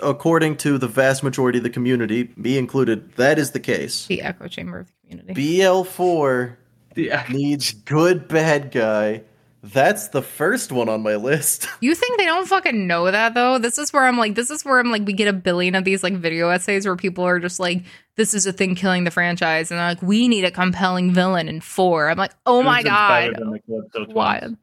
according 0.00 0.56
to 0.56 0.78
the 0.78 0.88
vast 0.88 1.22
majority 1.22 1.58
of 1.58 1.64
the 1.64 1.70
community, 1.70 2.32
me 2.36 2.56
included, 2.56 3.14
that 3.16 3.38
is 3.38 3.50
the 3.50 3.60
case. 3.60 4.06
The 4.06 4.22
echo 4.22 4.48
chamber 4.48 4.78
of 4.78 4.86
the 4.86 5.08
community. 5.08 5.58
BL4 5.58 6.56
yeah. 6.96 7.26
needs 7.30 7.72
good 7.72 8.28
bad 8.28 8.70
guy. 8.70 9.22
That's 9.64 10.08
the 10.08 10.22
first 10.22 10.72
one 10.72 10.88
on 10.88 11.02
my 11.02 11.14
list. 11.14 11.68
you 11.80 11.94
think 11.94 12.18
they 12.18 12.24
don't 12.24 12.48
fucking 12.48 12.86
know 12.86 13.08
that 13.10 13.34
though? 13.34 13.58
This 13.58 13.78
is 13.78 13.92
where 13.92 14.06
I'm 14.06 14.18
like, 14.18 14.34
this 14.34 14.50
is 14.50 14.64
where 14.64 14.80
I'm 14.80 14.90
like, 14.90 15.06
we 15.06 15.12
get 15.12 15.28
a 15.28 15.32
billion 15.32 15.76
of 15.76 15.84
these 15.84 16.02
like 16.02 16.14
video 16.14 16.48
essays 16.48 16.84
where 16.84 16.96
people 16.96 17.24
are 17.24 17.38
just 17.38 17.60
like, 17.60 17.84
this 18.16 18.34
is 18.34 18.44
a 18.44 18.52
thing 18.52 18.74
killing 18.74 19.04
the 19.04 19.12
franchise, 19.12 19.70
and 19.70 19.78
they're 19.78 19.86
like, 19.86 20.02
we 20.02 20.26
need 20.26 20.44
a 20.44 20.50
compelling 20.50 21.14
villain 21.14 21.48
in 21.48 21.60
four. 21.60 22.10
I'm 22.10 22.18
like, 22.18 22.34
oh 22.44 22.62
my 22.62 22.82
god, 22.82 23.36
than 23.38 23.50
the 23.50 23.60
Calypso 23.60 24.04
twins. 24.04 24.14
wild. 24.14 24.56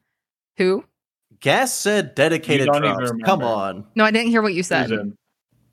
Who? 0.58 0.84
Gas 1.42 1.74
said 1.74 2.16
dedicated 2.16 2.68
You 2.68 2.72
don't 2.74 2.82
drops. 2.82 3.00
remember. 3.02 3.26
Come 3.26 3.44
on. 3.44 3.86
No, 3.96 4.04
I 4.04 4.12
didn't 4.12 4.30
hear 4.30 4.42
what 4.42 4.54
you 4.54 4.64
said. 4.64 4.90
Susan. 4.90 5.18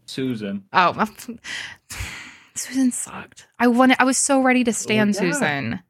Susan. 0.07 0.65
Oh, 0.73 1.07
Susan 2.55 2.93
sucked. 2.93 3.49
I 3.59 3.67
wanted. 3.69 3.97
I 4.01 4.05
was 4.05 4.17
so 4.17 4.41
ready 4.41 4.65
to 4.65 4.73
stand 4.73 5.15
yeah. 5.15 5.21
Susan. 5.21 5.81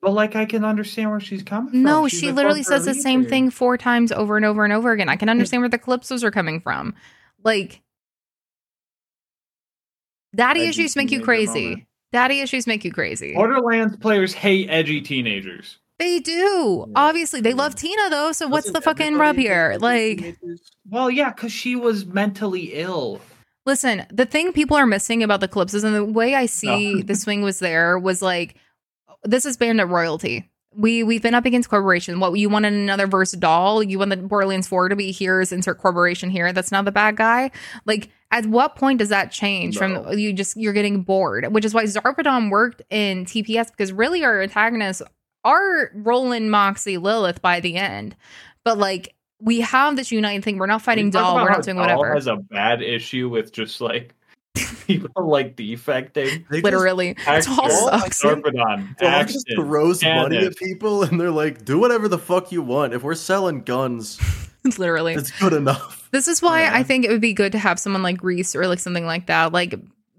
But 0.00 0.12
like, 0.12 0.36
I 0.36 0.44
can 0.44 0.64
understand 0.64 1.10
where 1.10 1.20
she's 1.20 1.42
coming 1.42 1.70
from. 1.70 1.82
No, 1.82 2.06
She's 2.08 2.20
she 2.20 2.32
literally 2.32 2.62
says 2.62 2.84
the 2.84 2.94
same 2.94 3.24
thing 3.24 3.50
four 3.50 3.78
times 3.78 4.12
over 4.12 4.36
and 4.36 4.44
over 4.44 4.62
and 4.62 4.72
over 4.72 4.92
again. 4.92 5.08
I 5.08 5.16
can 5.16 5.28
understand 5.30 5.62
where 5.62 5.68
the 5.70 5.78
calypsos 5.78 6.22
are 6.22 6.30
coming 6.30 6.60
from. 6.60 6.94
Like, 7.42 7.80
daddy 10.34 10.60
Edgy 10.60 10.68
issues 10.68 10.96
make 10.96 11.10
you 11.10 11.22
crazy. 11.22 11.68
moment. 11.70 11.84
Daddy 12.12 12.40
issues 12.40 12.66
make 12.66 12.84
you 12.84 12.92
crazy. 12.92 13.34
Borderlands 13.34 13.96
players 13.96 14.32
hate 14.34 14.68
edgy 14.70 15.00
teenagers. 15.00 15.78
They 15.98 16.18
do. 16.18 16.86
Yeah. 16.88 16.92
Obviously, 16.96 17.40
they 17.40 17.50
Yeah. 17.50 17.56
love 17.56 17.74
Tina 17.76 18.10
though. 18.10 18.32
So 18.32 18.48
what's 18.48 18.66
Doesn't 18.66 18.74
the 18.74 18.80
fucking 18.80 19.16
rub 19.16 19.36
here? 19.36 19.76
Like. 19.80 20.36
Well, 20.88 21.10
yeah, 21.10 21.30
because 21.32 21.52
she 21.52 21.76
was 21.76 22.04
mentally 22.04 22.72
ill. 22.74 23.20
Listen, 23.66 24.04
the 24.12 24.26
thing 24.26 24.52
people 24.52 24.76
are 24.76 24.86
missing 24.86 25.22
about 25.22 25.40
the 25.40 25.48
Calypsos 25.48 25.84
and 25.84 25.94
the 25.94 26.04
way 26.04 26.34
I 26.34 26.46
see 26.60 27.02
the 27.02 27.14
swing 27.14 27.42
was 27.42 27.58
there 27.60 27.98
was 27.98 28.20
like 28.22 28.56
this 29.22 29.46
is 29.46 29.56
bandit 29.56 29.88
royalty. 29.88 30.50
We 30.76 31.04
we've 31.04 31.22
been 31.22 31.34
up 31.34 31.46
against 31.46 31.70
corporation. 31.70 32.18
What 32.18 32.36
you 32.36 32.48
wanted 32.48 32.72
another 32.72 33.06
verse 33.06 33.30
Dahl? 33.32 33.80
You 33.82 33.98
want 34.00 34.10
the 34.10 34.16
Borderlands 34.16 34.66
4 34.66 34.88
to 34.88 34.96
be 34.96 35.12
here's 35.12 35.52
insert 35.52 35.78
corporation 35.78 36.28
here. 36.30 36.52
That's 36.52 36.72
not 36.72 36.84
the 36.84 36.92
bad 36.92 37.16
guy. 37.16 37.52
Like 37.86 38.10
at 38.32 38.46
what 38.46 38.74
point 38.74 38.98
does 38.98 39.10
that 39.10 39.30
change 39.30 39.78
No. 39.80 40.02
from 40.02 40.18
you 40.18 40.32
just 40.32 40.56
you're 40.56 40.72
getting 40.72 41.02
bored? 41.02 41.46
Which 41.54 41.64
is 41.64 41.72
why 41.72 41.84
Zarpedon 41.84 42.50
worked 42.50 42.82
in 42.90 43.24
TPS 43.24 43.70
because 43.70 43.92
really 43.92 44.24
our 44.24 44.42
antagonists 44.42 45.00
are 45.44 45.90
Roland, 45.94 46.50
Moxie, 46.50 46.98
Lilith 46.98 47.40
by 47.42 47.60
the 47.60 47.76
end. 47.76 48.16
But 48.64 48.78
like 48.78 49.14
we 49.40 49.60
have 49.60 49.96
this 49.96 50.10
united 50.10 50.42
thing. 50.44 50.58
We're 50.58 50.66
not 50.66 50.82
fighting 50.82 51.06
We 51.06 51.10
Dahl. 51.12 51.34
We're 51.36 51.50
not 51.50 51.62
doing 51.62 51.76
Dahl 51.76 51.84
whatever. 51.98 52.14
Has 52.14 52.26
a 52.26 52.36
bad 52.36 52.80
issue 52.82 53.28
with 53.28 53.52
just 53.52 53.80
like 53.80 54.14
people 54.86 55.28
like 55.28 55.56
defecting. 55.56 56.46
They 56.48 56.60
Literally, 56.62 57.10
it 57.10 57.18
all 57.28 57.34
Axel, 57.34 57.88
sucks. 57.88 58.22
Zarpedon, 58.22 58.54
Dawn 58.54 58.96
just 58.98 59.46
Axton, 59.48 59.56
throws 59.56 60.02
money 60.02 60.36
Janet. 60.36 60.52
at 60.52 60.56
people 60.56 61.02
and 61.02 61.20
they're 61.20 61.30
like, 61.30 61.64
do 61.64 61.78
whatever 61.78 62.08
the 62.08 62.18
fuck 62.18 62.52
you 62.52 62.62
want. 62.62 62.94
If 62.94 63.02
we're 63.02 63.14
selling 63.16 63.60
guns, 63.62 64.18
Literally. 64.78 65.14
it's 65.14 65.30
good 65.32 65.52
enough. 65.52 66.08
This 66.12 66.26
is 66.28 66.40
why 66.40 66.62
Yeah. 66.62 66.70
I 66.74 66.82
think 66.82 67.04
it 67.04 67.10
would 67.10 67.20
be 67.20 67.34
good 67.34 67.52
to 67.52 67.58
have 67.58 67.78
someone 67.78 68.02
like 68.02 68.22
Rhys 68.22 68.54
or 68.54 68.66
like 68.66 68.78
something 68.78 69.04
like 69.04 69.26
that. 69.26 69.52
Like 69.52 69.74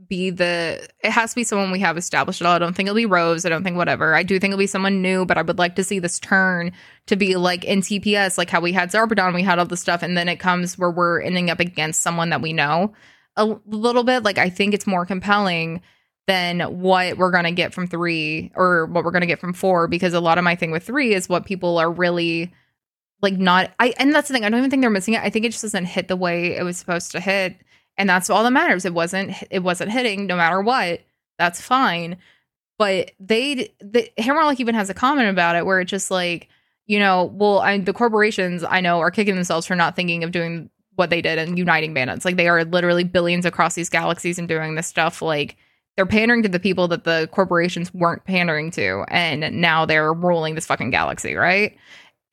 be 0.07 0.29
the 0.29 0.87
it 1.03 1.11
has 1.11 1.31
to 1.31 1.35
be 1.35 1.43
someone 1.43 1.71
we 1.71 1.79
have 1.79 1.97
established 1.97 2.41
at 2.41 2.47
all. 2.47 2.55
I 2.55 2.59
don't 2.59 2.75
think 2.75 2.87
it'll 2.87 2.95
be 2.95 3.05
Rose. 3.05 3.45
I 3.45 3.49
don't 3.49 3.63
think 3.63 3.77
whatever. 3.77 4.15
I 4.15 4.23
do 4.23 4.39
think 4.39 4.51
it'll 4.51 4.59
be 4.59 4.67
someone 4.67 5.01
new, 5.01 5.25
but 5.25 5.37
I 5.37 5.41
would 5.41 5.59
like 5.59 5.75
to 5.75 5.83
see 5.83 5.99
this 5.99 6.19
turn 6.19 6.71
to 7.07 7.15
be 7.15 7.35
like 7.35 7.63
in 7.63 7.81
TPS, 7.81 8.37
like 8.37 8.49
how 8.49 8.59
we 8.59 8.71
had 8.73 8.91
Zarpedon, 8.91 9.33
we 9.33 9.43
had 9.43 9.59
all 9.59 9.65
this 9.65 9.81
stuff, 9.81 10.03
and 10.03 10.17
then 10.17 10.29
it 10.29 10.37
comes 10.39 10.77
where 10.77 10.91
we're 10.91 11.21
ending 11.21 11.49
up 11.49 11.59
against 11.59 12.01
someone 12.01 12.29
that 12.29 12.41
we 12.41 12.53
know 12.53 12.93
a 13.35 13.57
little 13.67 14.03
bit. 14.03 14.23
Like 14.23 14.37
I 14.37 14.49
think 14.49 14.73
it's 14.73 14.87
more 14.87 15.05
compelling 15.05 15.81
than 16.27 16.61
what 16.61 17.17
we're 17.17 17.31
gonna 17.31 17.51
get 17.51 17.73
from 17.73 17.87
three 17.87 18.51
or 18.55 18.85
what 18.87 19.03
we're 19.03 19.11
gonna 19.11 19.25
get 19.25 19.39
from 19.39 19.53
four, 19.53 19.87
because 19.87 20.13
a 20.13 20.19
lot 20.19 20.37
of 20.37 20.43
my 20.43 20.55
thing 20.55 20.71
with 20.71 20.83
three 20.83 21.13
is 21.13 21.29
what 21.29 21.45
people 21.45 21.77
are 21.77 21.91
really 21.91 22.53
like 23.21 23.37
not 23.37 23.71
I 23.79 23.93
and 23.97 24.13
that's 24.13 24.27
the 24.27 24.33
thing. 24.33 24.43
I 24.45 24.49
don't 24.49 24.59
even 24.59 24.69
think 24.69 24.81
they're 24.81 24.89
missing 24.89 25.13
it. 25.15 25.21
I 25.21 25.29
think 25.29 25.45
it 25.45 25.51
just 25.51 25.61
doesn't 25.61 25.85
hit 25.85 26.07
the 26.07 26.15
way 26.15 26.55
it 26.55 26.63
was 26.63 26.77
supposed 26.77 27.11
to 27.11 27.19
hit. 27.19 27.57
And 27.97 28.09
that's 28.09 28.29
all 28.29 28.43
that 28.43 28.51
matters. 28.51 28.85
It 28.85 28.93
wasn't 28.93 29.35
it 29.49 29.59
wasn't 29.59 29.91
hitting 29.91 30.27
no 30.27 30.35
matter 30.35 30.61
what. 30.61 31.01
That's 31.39 31.61
fine. 31.61 32.17
But 32.77 33.11
they 33.19 33.69
the 33.79 34.09
Hammerlock 34.17 34.59
even 34.59 34.75
has 34.75 34.89
a 34.89 34.93
comment 34.93 35.29
about 35.29 35.55
it 35.55 35.65
where 35.65 35.79
it's 35.79 35.89
just 35.91 36.11
like, 36.11 36.49
you 36.87 36.99
know, 36.99 37.25
well, 37.33 37.59
I, 37.59 37.77
the 37.79 37.93
corporations 37.93 38.63
I 38.63 38.81
know 38.81 38.99
are 38.99 39.11
kicking 39.11 39.35
themselves 39.35 39.65
for 39.65 39.75
not 39.75 39.95
thinking 39.95 40.23
of 40.23 40.31
doing 40.31 40.69
what 40.95 41.09
they 41.09 41.21
did 41.21 41.39
and 41.39 41.57
uniting 41.57 41.93
bandits. 41.93 42.25
Like 42.25 42.35
they 42.37 42.47
are 42.47 42.63
literally 42.65 43.03
billions 43.03 43.45
across 43.45 43.75
these 43.75 43.89
galaxies 43.89 44.37
and 44.37 44.47
doing 44.47 44.75
this 44.75 44.87
stuff. 44.87 45.21
Like 45.21 45.55
they're 45.95 46.05
pandering 46.05 46.43
to 46.43 46.49
the 46.49 46.59
people 46.59 46.89
that 46.89 47.05
the 47.05 47.29
corporations 47.31 47.93
weren't 47.93 48.25
pandering 48.25 48.71
to, 48.71 49.05
and 49.07 49.61
now 49.61 49.85
they're 49.85 50.13
ruling 50.13 50.55
this 50.55 50.65
fucking 50.65 50.89
galaxy, 50.89 51.35
right? 51.35 51.77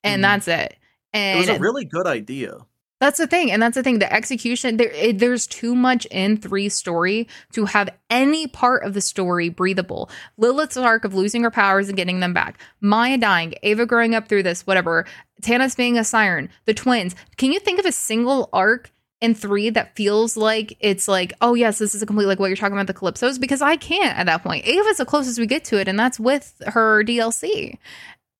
And 0.02 0.18
Mhm. 0.18 0.22
that's 0.22 0.48
it. 0.48 0.76
And 1.12 1.38
it 1.38 1.40
was 1.40 1.48
a 1.56 1.60
really 1.60 1.84
good 1.84 2.06
idea. 2.08 2.56
That's 3.02 3.18
the 3.18 3.26
thing, 3.26 3.50
and 3.50 3.60
that's 3.60 3.74
the 3.74 3.82
thing. 3.82 3.98
The 3.98 4.12
execution 4.12 4.76
there, 4.76 4.92
it, 4.92 5.18
there's 5.18 5.48
too 5.48 5.74
much 5.74 6.06
in 6.06 6.36
three 6.36 6.68
story 6.68 7.26
to 7.52 7.64
have 7.64 7.88
any 8.08 8.46
part 8.46 8.84
of 8.84 8.94
the 8.94 9.00
story 9.00 9.48
breathable. 9.48 10.08
Lilith's 10.36 10.76
arc 10.76 11.04
of 11.04 11.12
losing 11.12 11.42
her 11.42 11.50
powers 11.50 11.88
and 11.88 11.96
getting 11.96 12.20
them 12.20 12.32
back, 12.32 12.60
Maya 12.80 13.18
dying, 13.18 13.54
Ava 13.64 13.86
growing 13.86 14.14
up 14.14 14.28
through 14.28 14.44
this, 14.44 14.68
whatever. 14.68 15.04
Tannis 15.42 15.74
being 15.74 15.98
a 15.98 16.04
siren, 16.04 16.48
the 16.64 16.74
twins. 16.74 17.16
Can 17.38 17.50
you 17.50 17.58
think 17.58 17.80
of 17.80 17.86
a 17.86 17.90
single 17.90 18.48
arc 18.52 18.92
in 19.20 19.34
three 19.34 19.68
that 19.70 19.96
feels 19.96 20.36
like 20.36 20.76
it's 20.78 21.08
like, 21.08 21.32
oh 21.40 21.54
yes, 21.54 21.78
this 21.78 21.96
is 21.96 22.02
a 22.02 22.06
complete 22.06 22.26
like 22.26 22.38
what 22.38 22.50
you're 22.50 22.56
talking 22.56 22.78
about 22.78 22.86
the 22.86 22.94
Calypsos? 22.94 23.40
Because 23.40 23.62
I 23.62 23.74
can't 23.74 24.16
at 24.16 24.26
that 24.26 24.44
point. 24.44 24.64
Ava's 24.64 24.98
the 24.98 25.04
closest 25.04 25.40
we 25.40 25.46
get 25.48 25.64
to 25.64 25.80
it, 25.80 25.88
and 25.88 25.98
that's 25.98 26.20
with 26.20 26.62
her 26.66 27.02
DLC. 27.02 27.78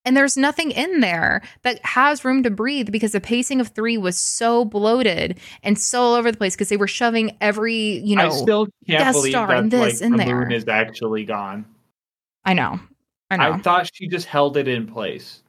And 0.05 0.16
there's 0.16 0.37
nothing 0.37 0.73
in 0.73 0.99
there 1.01 1.43
that 1.62 1.85
has 1.85 2.24
room 2.24 2.43
to 2.43 2.51
breathe 2.51 2.91
because 2.91 3.12
the 3.12 3.20
pacing 3.20 3.61
of 3.61 3.69
three 3.69 3.97
was 3.97 4.19
so 4.19 4.65
bloated 4.65 5.39
and 5.62 5.79
so 5.79 6.01
all 6.03 6.15
over 6.15 6.33
the 6.33 6.37
place 6.39 6.55
because 6.57 6.69
they 6.70 6.77
were 6.77 6.89
shoving 6.89 7.37
every, 7.41 7.99
you 7.99 8.16
know, 8.16 8.27
I 8.27 8.31
still 8.31 8.66
can't 8.89 8.99
guest 9.05 9.16
believe 9.19 9.31
star 9.33 9.47
that 9.62 9.70
this 9.70 10.01
like, 10.01 10.07
in 10.07 10.12
the 10.16 10.24
there. 10.24 10.41
moon 10.41 10.51
is 10.53 10.66
actually 10.66 11.24
gone. 11.24 11.66
I 12.45 12.55
know. 12.55 12.81
I 13.31 13.37
know. 13.37 13.53
I 13.53 13.59
thought 13.59 13.89
she 13.95 14.09
just 14.09 14.27
held 14.27 14.57
it 14.57 14.66
in 14.66 14.89
place. 14.89 15.43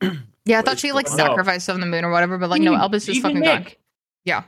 yeah, 0.00 0.60
I 0.60 0.62
thought 0.62 0.78
she 0.78 0.92
like 0.92 1.10
No. 1.10 1.16
sacrificed 1.16 1.68
on 1.68 1.80
the 1.80 1.86
moon 1.86 2.04
or 2.04 2.12
whatever, 2.12 2.38
but 2.38 2.50
like 2.50 2.62
no, 2.62 2.88
just 2.90 3.08
even 3.08 3.22
fucking 3.22 3.42
gone. 3.42 3.66
Yeah. 4.24 4.44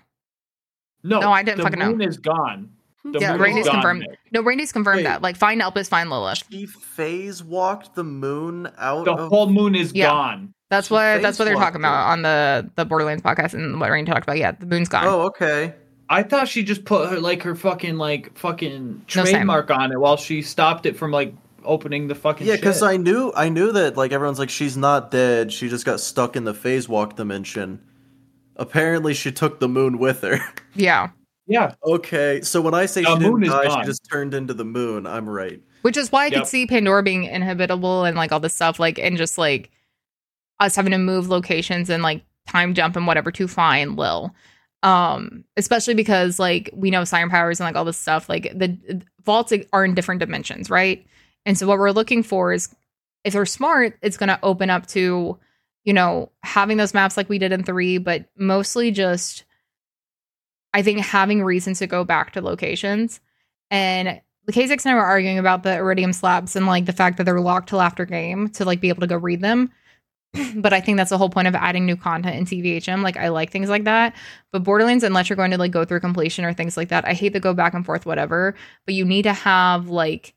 No, 1.02 1.18
No, 1.18 1.32
I 1.32 1.42
didn't 1.42 1.56
the 1.58 1.62
fucking 1.64 1.78
know. 1.80 1.90
moon 1.90 2.02
is 2.02 2.18
gone. 2.18 2.70
The 3.04 3.18
Yeah, 3.18 3.32
moon 3.32 3.40
Randy's 3.40 3.68
confirmed. 3.68 4.00
Nick. 4.00 4.18
No, 4.32 4.42
Randy's 4.42 4.72
confirmed 4.72 4.98
Wait. 4.98 5.02
that. 5.04 5.22
Like, 5.22 5.36
find 5.36 5.60
Elpis, 5.62 5.88
find 5.88 6.10
Lilith. 6.10 6.42
She 6.50 6.66
phase 6.66 7.42
walked 7.42 7.94
the 7.94 8.04
moon 8.04 8.68
out 8.78 9.06
The 9.06 9.12
of 9.14 9.28
whole 9.30 9.48
moon 9.48 9.74
is 9.74 9.92
Yeah. 9.94 10.06
gone. 10.08 10.52
That's 10.68 10.88
She 10.88 10.94
what 10.94 11.20
that's 11.22 11.38
what 11.38 11.46
they're 11.46 11.54
talking 11.54 11.80
about 11.80 12.06
walked 12.06 12.12
on 12.12 12.22
the 12.22 12.70
the 12.76 12.84
Borderlands 12.84 13.22
podcast 13.22 13.54
and 13.54 13.80
what 13.80 13.90
Randy 13.90 14.10
talked 14.10 14.24
about. 14.24 14.38
Yeah, 14.38 14.52
the 14.52 14.66
moon's 14.66 14.88
gone. 14.88 15.04
Oh, 15.06 15.22
okay. 15.22 15.74
I 16.08 16.22
thought 16.22 16.46
she 16.48 16.62
just 16.62 16.84
put 16.84 17.08
her 17.10 17.18
like 17.20 17.42
her 17.42 17.54
fucking 17.54 17.96
like 17.96 18.36
fucking 18.36 19.04
No, 19.16 19.24
same. 19.24 19.32
trademark 19.34 19.70
on 19.70 19.92
it 19.92 19.98
while 19.98 20.16
she 20.16 20.42
stopped 20.42 20.84
it 20.86 20.96
from 20.96 21.10
like 21.10 21.34
opening 21.64 22.06
the 22.08 22.14
fucking 22.14 22.46
Yeah, 22.46 22.56
because. 22.56 22.82
I 22.82 22.96
knew 22.98 23.32
I 23.34 23.48
knew 23.48 23.72
that 23.72 23.96
like 23.96 24.12
everyone's 24.12 24.38
like 24.38 24.50
she's 24.50 24.76
not 24.76 25.10
dead. 25.10 25.52
She 25.52 25.68
just 25.68 25.84
got 25.84 26.00
stuck 26.00 26.36
in 26.36 26.44
the 26.44 26.54
phase 26.54 26.88
walk 26.88 27.16
dimension. 27.16 27.80
Apparently, 28.56 29.14
she 29.14 29.32
took 29.32 29.58
the 29.60 29.68
moon 29.68 29.98
with 29.98 30.20
her. 30.22 30.38
Yeah, 30.74 31.08
yeah 31.50 31.74
okay, 31.84 32.40
so 32.42 32.60
when 32.60 32.72
I 32.74 32.86
say 32.86 33.02
The 33.02 33.14
she 33.14 33.18
didn't 33.18 33.44
is 33.44 33.50
die, 33.50 33.64
gone. 33.66 33.82
she 33.82 33.86
just 33.86 34.08
turned 34.10 34.32
into 34.34 34.54
the 34.54 34.64
moon. 34.64 35.06
I'm 35.06 35.28
right. 35.28 35.60
which 35.82 35.96
is 35.96 36.10
why 36.12 36.24
I 36.24 36.26
Yep. 36.28 36.34
could 36.34 36.46
see 36.46 36.66
Pandora 36.66 37.02
being 37.02 37.24
inhabitable 37.24 38.04
and 38.04 38.16
like 38.16 38.32
all 38.32 38.40
this 38.40 38.54
stuff, 38.54 38.78
like 38.80 38.98
and 38.98 39.16
just 39.18 39.36
like 39.38 39.70
us 40.60 40.76
having 40.76 40.92
to 40.92 40.98
move 40.98 41.28
locations 41.28 41.90
and 41.90 42.02
like 42.02 42.24
time 42.48 42.74
jump 42.74 42.96
and 42.96 43.06
whatever 43.06 43.30
to 43.32 43.46
find 43.48 43.96
Lil. 43.96 44.34
Um, 44.82 45.44
especially 45.58 45.94
because 45.94 46.38
like 46.38 46.70
we 46.72 46.90
know 46.90 47.04
siren 47.04 47.28
powers 47.28 47.60
and 47.60 47.66
like 47.66 47.76
all 47.76 47.84
this 47.84 47.98
stuff, 47.98 48.28
like 48.30 48.44
the 48.58 49.02
vaults 49.24 49.52
are 49.72 49.84
in 49.84 49.94
different 49.94 50.20
dimensions, 50.20 50.70
right? 50.70 51.04
And 51.46 51.56
so 51.58 51.66
what 51.66 51.78
we're 51.78 51.90
looking 51.90 52.22
for 52.22 52.52
is 52.52 52.74
if 53.24 53.32
they're 53.34 53.44
smart, 53.46 53.98
it's 54.02 54.16
gonna 54.16 54.38
open 54.42 54.70
up 54.70 54.86
to, 54.88 55.38
you 55.84 55.92
know, 55.92 56.30
having 56.42 56.76
those 56.78 56.94
maps 56.94 57.16
like 57.18 57.28
we 57.28 57.38
did 57.38 57.52
in 57.52 57.62
three, 57.62 57.98
but 57.98 58.26
mostly 58.36 58.90
just 58.90 59.44
I 60.72 60.82
think 60.82 61.00
having 61.00 61.42
reasons 61.42 61.78
to 61.80 61.86
go 61.86 62.04
back 62.04 62.32
to 62.32 62.40
locations. 62.40 63.20
And 63.70 64.20
the 64.46 64.52
K6 64.52 64.84
and 64.84 64.92
I 64.92 64.94
were 64.94 65.04
arguing 65.04 65.38
about 65.38 65.62
the 65.62 65.70
Eridium 65.70 66.14
slabs 66.14 66.56
and 66.56 66.66
like 66.66 66.86
the 66.86 66.92
fact 66.92 67.18
that 67.18 67.24
they're 67.24 67.40
locked 67.40 67.68
till 67.68 67.80
after 67.80 68.04
game 68.04 68.48
to 68.50 68.64
like 68.64 68.80
be 68.80 68.88
able 68.88 69.00
to 69.00 69.06
go 69.06 69.16
read 69.16 69.40
them. 69.40 69.70
but 70.54 70.72
I 70.72 70.80
think 70.80 70.96
that's 70.96 71.10
the 71.10 71.18
whole 71.18 71.30
point 71.30 71.48
of 71.48 71.54
adding 71.54 71.86
new 71.86 71.96
content 71.96 72.36
in 72.36 72.44
TVHM. 72.44 73.02
Like 73.02 73.16
I 73.16 73.28
like 73.28 73.50
things 73.50 73.68
like 73.68 73.84
that. 73.84 74.14
But 74.52 74.64
Borderlands, 74.64 75.04
unless 75.04 75.28
you're 75.28 75.36
going 75.36 75.50
to 75.50 75.58
like 75.58 75.72
go 75.72 75.84
through 75.84 76.00
completion 76.00 76.44
or 76.44 76.52
things 76.52 76.76
like 76.76 76.88
that, 76.88 77.04
I 77.04 77.14
hate 77.14 77.32
to 77.32 77.40
go 77.40 77.52
back 77.52 77.74
and 77.74 77.84
forth, 77.84 78.06
whatever. 78.06 78.54
But 78.86 78.94
you 78.94 79.04
need 79.04 79.22
to 79.22 79.32
have 79.32 79.88
like 79.88 80.34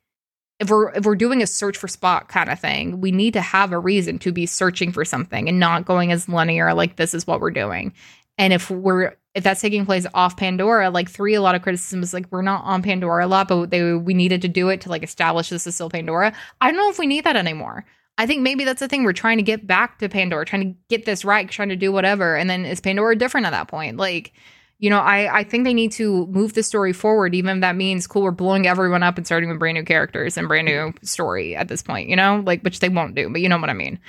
if 0.60 0.70
we're 0.70 0.92
if 0.92 1.06
we're 1.06 1.16
doing 1.16 1.42
a 1.42 1.48
search 1.48 1.78
for 1.78 1.88
spot 1.88 2.28
kind 2.28 2.50
of 2.50 2.60
thing, 2.60 3.02
we 3.02 3.12
need 3.12 3.34
to 3.34 3.42
have 3.42 3.72
a 3.72 3.80
reason 3.80 4.18
to 4.20 4.32
be 4.32 4.46
searching 4.46 4.92
for 4.92 5.06
something 5.06 5.48
and 5.48 5.60
not 5.60 5.86
going 5.86 6.12
as 6.12 6.30
linear 6.30 6.74
like 6.74 6.96
this 6.96 7.14
is 7.14 7.28
what 7.28 7.40
we're 7.40 7.52
doing. 7.52 7.94
And 8.38 8.54
if 8.54 8.70
we're 8.70 9.16
if 9.36 9.44
that's 9.44 9.62
taking 9.62 9.86
place 9.86 10.06
off 10.14 10.38
Pandora, 10.38 10.90
like 10.90 11.10
three, 11.10 11.34
a 11.34 11.42
lot 11.42 11.56
of 11.56 11.62
criticism 11.62 12.04
is 12.04 12.14
like 12.14 12.28
we're 12.32 12.44
not 12.44 12.64
on 12.66 12.84
Pandora 12.84 13.26
a 13.26 13.28
lot, 13.28 13.48
but 13.48 13.70
they 13.72 13.94
we 13.94 14.14
needed 14.14 14.42
to 14.44 14.48
do 14.48 14.70
it 14.70 14.82
to 14.82 14.90
like 14.90 15.04
establish 15.04 15.50
this 15.50 15.66
is 15.66 15.76
still 15.76 15.90
Pandora. 15.90 16.34
I 16.62 16.68
don't 16.68 16.78
know 16.78 16.90
if 16.90 17.00
we 17.00 17.08
need 17.08 17.24
that 17.24 17.36
anymore. 17.36 17.86
I 18.18 18.28
think 18.28 18.42
maybe 18.42 18.64
that's 18.64 18.80
the 18.80 18.88
thing. 18.88 19.04
We're 19.04 19.14
trying 19.14 19.38
to 19.38 19.44
get 19.44 19.66
back 19.66 19.98
to 20.00 20.10
Pandora, 20.10 20.46
trying 20.46 20.74
to 20.74 20.80
get 20.88 21.06
this 21.06 21.26
right, 21.26 21.50
trying 21.50 21.70
to 21.70 21.76
do 21.76 21.92
whatever. 21.92 22.36
And 22.36 22.48
then 22.48 22.64
is 22.64 22.80
Pandora 22.80 23.16
different 23.16 23.48
at 23.48 23.52
that 23.52 23.68
point? 23.68 23.98
Like, 23.98 24.34
you 24.78 24.90
know, 24.90 25.00
I, 25.00 25.40
I 25.40 25.44
think 25.44 25.64
they 25.64 25.74
need 25.74 25.94
to 25.94 26.28
move 26.28 26.54
the 26.54 26.62
story 26.62 26.94
forward, 26.94 27.34
even 27.34 27.58
if 27.58 27.62
that 27.62 27.76
means 27.76 28.06
cool, 28.06 28.22
we're 28.22 28.32
blowing 28.32 28.68
everyone 28.68 29.02
up 29.02 29.18
and 29.18 29.26
starting 29.26 29.50
with 29.50 29.58
brand 29.58 29.76
new 29.76 29.84
characters 29.84 30.38
and 30.38 30.48
brand 30.48 30.68
new 30.68 30.94
story 31.02 31.56
at 31.56 31.70
this 31.70 31.82
point, 31.82 32.08
you 32.10 32.16
know, 32.16 32.44
like 32.46 32.62
which 32.62 32.82
they 32.82 32.90
won't 32.90 33.16
do, 33.16 33.30
but 33.30 33.42
you 33.42 33.50
know 33.50 33.58
what 33.58 33.70
I 33.70 33.74
mean. 33.74 34.00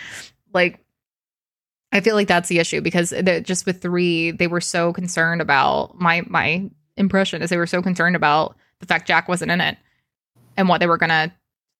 Like 0.52 0.84
I 1.94 2.00
feel 2.00 2.16
like 2.16 2.28
that's 2.28 2.48
the 2.48 2.58
issue 2.58 2.80
because 2.80 3.14
just 3.44 3.66
with 3.66 3.80
three, 3.80 4.32
they 4.32 4.48
were 4.48 4.60
so 4.60 4.92
concerned 4.92 5.40
about 5.40 5.98
my 5.98 6.22
my 6.26 6.68
impression 6.96 7.40
is 7.40 7.50
they 7.50 7.56
were 7.56 7.66
so 7.66 7.80
concerned 7.80 8.16
about 8.16 8.56
the 8.80 8.86
fact 8.86 9.06
Jack 9.06 9.28
wasn't 9.28 9.52
in 9.52 9.60
it 9.60 9.78
and 10.56 10.68
what 10.68 10.78
they 10.80 10.88
were 10.88 10.98
gonna 10.98 11.32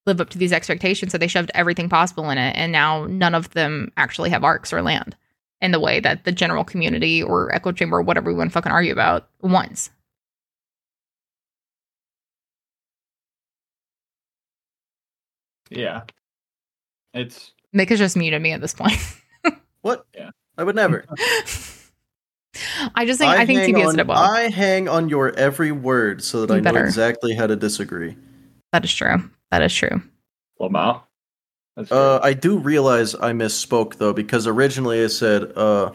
live 0.07 0.21
up 0.21 0.31
to 0.31 0.39
these 0.39 0.53
expectations. 0.53 1.11
So 1.11 1.19
they 1.19 1.27
shoved 1.27 1.51
everything 1.55 1.89
possible 1.89 2.31
in 2.31 2.39
it, 2.39 2.57
and 2.57 2.71
now 2.71 3.07
none 3.07 3.35
of 3.35 3.51
them 3.51 3.91
actually 3.97 4.31
have 4.31 4.45
arcs 4.45 4.73
or 4.73 4.83
land 4.83 5.17
in 5.61 5.73
the 5.73 5.81
way 5.81 5.99
that 6.01 6.25
the 6.25 6.33
general 6.33 6.65
community 6.65 7.23
or 7.23 7.53
Echo 7.55 7.73
Chamber 7.73 7.99
or 7.99 8.03
whatever 8.03 8.31
we 8.31 8.37
want 8.39 8.51
to 8.51 8.55
fucking 8.55 8.73
argue 8.73 8.93
about 8.93 9.29
wants. 9.43 9.91
yeah. 15.71 16.03
It's 17.13 17.53
Nick 17.73 17.89
has 17.89 17.99
just 17.99 18.17
muted 18.17 18.43
me 18.43 18.53
at 18.53 18.61
this 18.61 18.75
point. 18.75 18.99
What? 19.85 20.07
Yeah. 20.15 20.31
I 20.57 20.65
would 20.65 20.77
never. 20.77 21.05
I 22.95 23.05
just 23.05 23.19
think 23.19 23.31
I, 23.31 23.45
think 23.45 23.61
hang 23.61 23.75
TPS 23.75 23.87
on, 23.87 23.95
did 23.97 24.01
it 24.01 24.07
well. 24.07 24.17
I 24.19 24.49
hang 24.49 24.89
on 24.89 25.11
your 25.11 25.37
every 25.37 25.73
word 25.73 26.25
so 26.25 26.47
that 26.47 26.55
You 26.55 26.59
I 26.67 26.73
know 26.73 26.81
exactly 26.81 27.35
how 27.35 27.47
to 27.47 27.55
disagree. 27.55 28.17
that 28.73 28.83
is 28.83 28.95
true. 28.95 29.29
That 29.51 29.61
is 29.61 29.75
true. 29.75 30.01
Lamau. 30.59 31.03
That's 31.77 31.93
Uh. 31.93 32.19
I 32.23 32.33
do 32.33 32.57
realize 32.57 33.15
I 33.15 33.33
misspoke 33.33 33.97
though 33.97 34.15
because 34.15 34.47
originally 34.47 35.05
I 35.05 35.09
said 35.09 35.53
uh, 35.55 35.93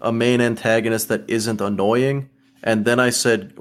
a 0.00 0.12
main 0.12 0.40
antagonist 0.40 1.08
that 1.08 1.28
isn't 1.28 1.60
annoying, 1.60 2.30
and 2.62 2.84
then 2.84 3.00
I 3.00 3.10
said 3.10 3.54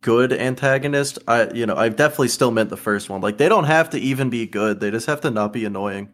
good 0.00 0.32
antagonist. 0.32 1.20
I 1.28 1.50
you 1.52 1.66
know 1.66 1.76
I 1.76 1.88
definitely 1.88 2.28
still 2.28 2.50
meant 2.50 2.70
the 2.70 2.76
first 2.76 3.08
one. 3.08 3.20
Like 3.20 3.38
they 3.38 3.48
don't 3.48 3.64
have 3.64 3.90
to 3.90 3.98
even 4.00 4.28
be 4.28 4.46
good; 4.46 4.80
they 4.80 4.90
just 4.90 5.06
have 5.06 5.20
to 5.20 5.30
not 5.30 5.52
be 5.52 5.64
annoying. 5.64 6.08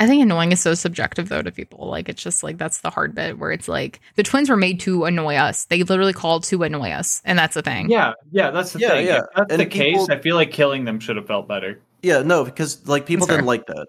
I 0.00 0.06
think 0.06 0.22
annoying 0.22 0.50
is 0.50 0.60
so 0.60 0.72
subjective 0.74 1.28
though 1.28 1.42
to 1.42 1.52
people. 1.52 1.86
Like 1.88 2.08
it's 2.08 2.22
just 2.22 2.42
like 2.42 2.56
that's 2.58 2.80
the 2.80 2.88
hard 2.90 3.14
bit 3.14 3.38
where 3.38 3.52
it's 3.52 3.68
like 3.68 4.00
the 4.16 4.22
twins 4.22 4.48
were 4.48 4.56
made 4.56 4.80
to 4.80 5.04
annoy 5.04 5.36
us. 5.36 5.66
They 5.66 5.82
literally 5.82 6.14
called 6.14 6.42
to 6.44 6.62
annoy 6.62 6.90
us, 6.90 7.20
and 7.26 7.38
that's 7.38 7.54
the 7.54 7.62
thing. 7.62 7.90
yeah, 7.90 8.14
yeah, 8.32 8.50
that's 8.50 8.72
the 8.72 8.78
Yeah, 8.80 8.88
thing. 8.88 9.06
yeah. 9.06 9.18
If 9.18 9.24
that's 9.36 9.52
And 9.52 9.60
the 9.60 9.66
people- 9.66 10.06
case, 10.06 10.08
I 10.08 10.18
feel 10.18 10.36
like 10.36 10.50
killing 10.52 10.86
them 10.86 10.98
should 11.00 11.16
have 11.16 11.26
felt 11.26 11.46
better. 11.46 11.78
Yeah, 12.02 12.22
no, 12.22 12.44
because 12.44 12.88
like 12.88 13.04
people 13.06 13.26
didn't 13.26 13.44
like 13.46 13.66
that. 13.66 13.86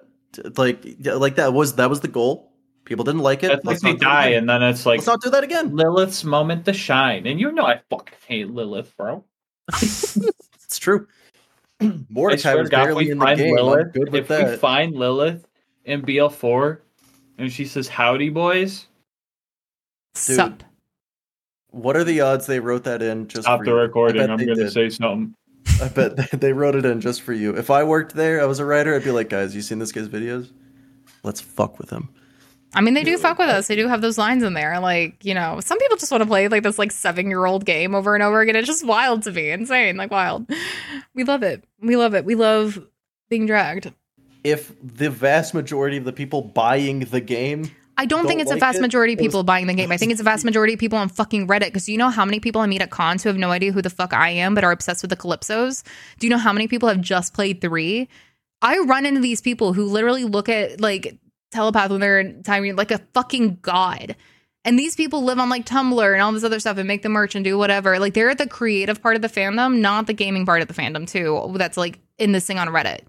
Like 0.57 0.83
yeah, 0.99 1.13
like 1.13 1.35
that 1.35 1.53
was 1.53 1.75
that 1.75 1.89
was 1.89 2.01
the 2.01 2.07
goal. 2.09 2.51
People 2.83 3.05
didn't 3.05 3.21
like 3.21 3.43
it. 3.43 3.47
That's 3.47 3.63
Let's 3.65 3.81
they 3.81 3.91
not 3.93 4.01
die, 4.01 4.27
and 4.29 4.49
then 4.49 4.61
it's 4.63 4.85
like 4.85 4.97
Let's 4.97 5.07
not 5.07 5.21
do 5.21 5.29
that 5.29 5.45
again. 5.45 5.75
Lilith's 5.75 6.23
moment 6.25 6.65
to 6.65 6.73
shine. 6.73 7.25
And 7.25 7.39
you 7.39 7.51
know 7.53 7.65
I 7.65 7.79
fucking 7.89 8.17
hate 8.27 8.49
Lilith, 8.49 8.95
bro. 8.97 9.23
It's 9.73 10.79
true. 10.79 11.07
I 11.81 11.99
Mordecai 12.09 12.55
was 12.55 12.69
God, 12.69 12.85
barely 12.85 13.09
in 13.09 13.17
the 13.17 13.35
game. 13.35 13.55
Lilith, 13.55 13.93
good 13.93 14.11
with 14.11 14.29
if 14.31 14.49
we 14.51 14.57
find 14.57 14.95
Lilith 14.95 15.45
in 15.85 16.01
BL4 16.01 16.79
and 17.37 17.51
she 17.51 17.65
says 17.65 17.87
howdy 17.87 18.29
boys, 18.29 18.87
Dude, 20.13 20.35
Sup. 20.35 20.63
What 21.69 21.95
are 21.95 22.03
the 22.03 22.21
odds 22.21 22.45
they 22.47 22.59
wrote 22.59 22.83
that 22.83 23.01
in 23.01 23.27
just 23.27 23.43
stop 23.43 23.59
for 23.59 23.65
the 23.65 23.71
you? 23.71 23.77
I 23.77 23.81
recording. 23.81 24.17
bet 24.17 24.29
I'm 24.29 24.37
gonna 24.45 24.69
say 24.69 24.89
something. 24.89 25.33
I 25.81 25.87
bet 25.87 26.15
they- 26.17 26.37
they 26.37 26.53
wrote 26.53 26.75
it 26.75 26.85
in 26.85 26.99
just 27.01 27.21
for 27.21 27.33
you. 27.33 27.55
If 27.55 27.69
I 27.69 27.83
worked 27.83 28.13
there, 28.15 28.41
I 28.41 28.45
was 28.45 28.59
a 28.59 28.65
writer, 28.65 28.93
I'd 28.95 29.03
be 29.03 29.11
like, 29.11 29.29
guys, 29.29 29.55
you 29.55 29.61
seen 29.61 29.79
this 29.79 29.91
guy's 29.91 30.09
videos? 30.09 30.51
Let's 31.23 31.39
fuck 31.39 31.79
with 31.79 31.89
him. 31.89 32.09
I 32.73 32.79
mean, 32.81 32.93
they 32.93 33.03
do 33.03 33.17
fuck 33.17 33.37
with 33.37 33.49
us. 33.49 33.67
They 33.67 33.75
do 33.75 33.87
have 33.89 34.01
those 34.01 34.17
lines 34.17 34.43
in 34.43 34.53
there. 34.53 34.79
Like, 34.79 35.23
you 35.25 35.33
know, 35.33 35.59
some 35.59 35.77
people 35.77 35.97
just 35.97 36.09
want 36.11 36.23
to 36.23 36.27
play 36.27 36.47
like 36.47 36.63
this 36.63 36.79
like 36.79 36.91
seven 36.91 37.27
year 37.27 37.45
old 37.45 37.65
game 37.65 37.93
over 37.93 38.13
and 38.15 38.23
over 38.23 38.39
again. 38.39 38.55
It's 38.55 38.67
just 38.67 38.85
wild 38.85 39.23
to 39.23 39.31
me. 39.31 39.51
Insane. 39.51 39.97
Like 39.97 40.09
wild. 40.09 40.49
We 41.13 41.25
love 41.25 41.43
it. 41.43 41.65
We 41.81 41.97
love 41.97 42.15
it. 42.15 42.23
We 42.23 42.35
love 42.35 42.79
being 43.29 43.45
dragged. 43.45 43.91
If 44.43 44.73
the 44.81 45.09
vast 45.09 45.53
majority 45.53 45.97
of 45.97 46.03
the 46.05 46.13
people 46.13 46.41
buying 46.41 46.99
the 46.99 47.21
game, 47.21 47.71
I 47.97 48.05
don't, 48.05 48.21
Don't 48.21 48.27
think 48.27 48.41
it's 48.41 48.51
a 48.51 48.55
vast 48.55 48.79
it? 48.79 48.81
majority 48.81 49.13
of 49.13 49.19
people 49.19 49.43
buying 49.43 49.67
the 49.67 49.75
game. 49.75 49.91
I 49.91 49.97
think 49.97 50.11
it's 50.11 50.21
a 50.21 50.23
vast 50.23 50.43
majority 50.43 50.73
of 50.73 50.79
people 50.79 50.97
on 50.97 51.09
fucking 51.09 51.47
Reddit. 51.47 51.67
Because 51.67 51.87
you 51.87 51.97
know 51.97 52.09
how 52.09 52.25
many 52.25 52.39
people 52.39 52.61
I 52.61 52.65
meet 52.65 52.81
at 52.81 52.89
cons 52.89 53.21
who 53.21 53.29
have 53.29 53.37
no 53.37 53.51
idea 53.51 53.71
who 53.71 53.81
the 53.81 53.91
fuck 53.91 54.13
I 54.13 54.29
am, 54.29 54.55
but 54.55 54.63
are 54.63 54.71
obsessed 54.71 55.03
with 55.03 55.09
the 55.11 55.17
Calypsos? 55.17 55.83
Do 56.17 56.25
you 56.25 56.31
know 56.31 56.39
how 56.39 56.51
many 56.53 56.67
people 56.67 56.89
have 56.89 57.01
just 57.01 57.33
played 57.33 57.61
three? 57.61 58.09
I 58.61 58.79
run 58.79 59.05
into 59.05 59.21
these 59.21 59.41
people 59.41 59.73
who 59.73 59.85
literally 59.85 60.23
look 60.23 60.49
at 60.49 60.81
like 60.81 61.17
telepath 61.51 61.91
when 61.91 61.99
they're 61.99 62.19
in 62.19 62.43
time 62.43 62.63
like 62.75 62.91
a 62.91 63.01
fucking 63.13 63.59
god. 63.61 64.15
And 64.63 64.77
these 64.77 64.95
people 64.95 65.23
live 65.23 65.39
on 65.39 65.49
like 65.49 65.65
Tumblr 65.65 66.13
and 66.13 66.21
all 66.21 66.31
this 66.31 66.43
other 66.43 66.59
stuff 66.59 66.77
and 66.77 66.87
make 66.87 67.01
the 67.01 67.09
merch 67.09 67.35
and 67.35 67.43
do 67.43 67.57
whatever. 67.57 67.99
Like 67.99 68.13
they're 68.13 68.29
at 68.29 68.37
the 68.37 68.47
creative 68.47 69.01
part 69.01 69.15
of 69.15 69.21
the 69.21 69.29
fandom, 69.29 69.79
not 69.79 70.07
the 70.07 70.13
gaming 70.13 70.45
part 70.45 70.61
of 70.61 70.67
the 70.67 70.73
fandom 70.73 71.07
too. 71.07 71.53
That's 71.57 71.77
like 71.77 71.99
in 72.19 72.31
this 72.31 72.45
thing 72.45 72.59
on 72.59 72.67
Reddit. 72.67 73.01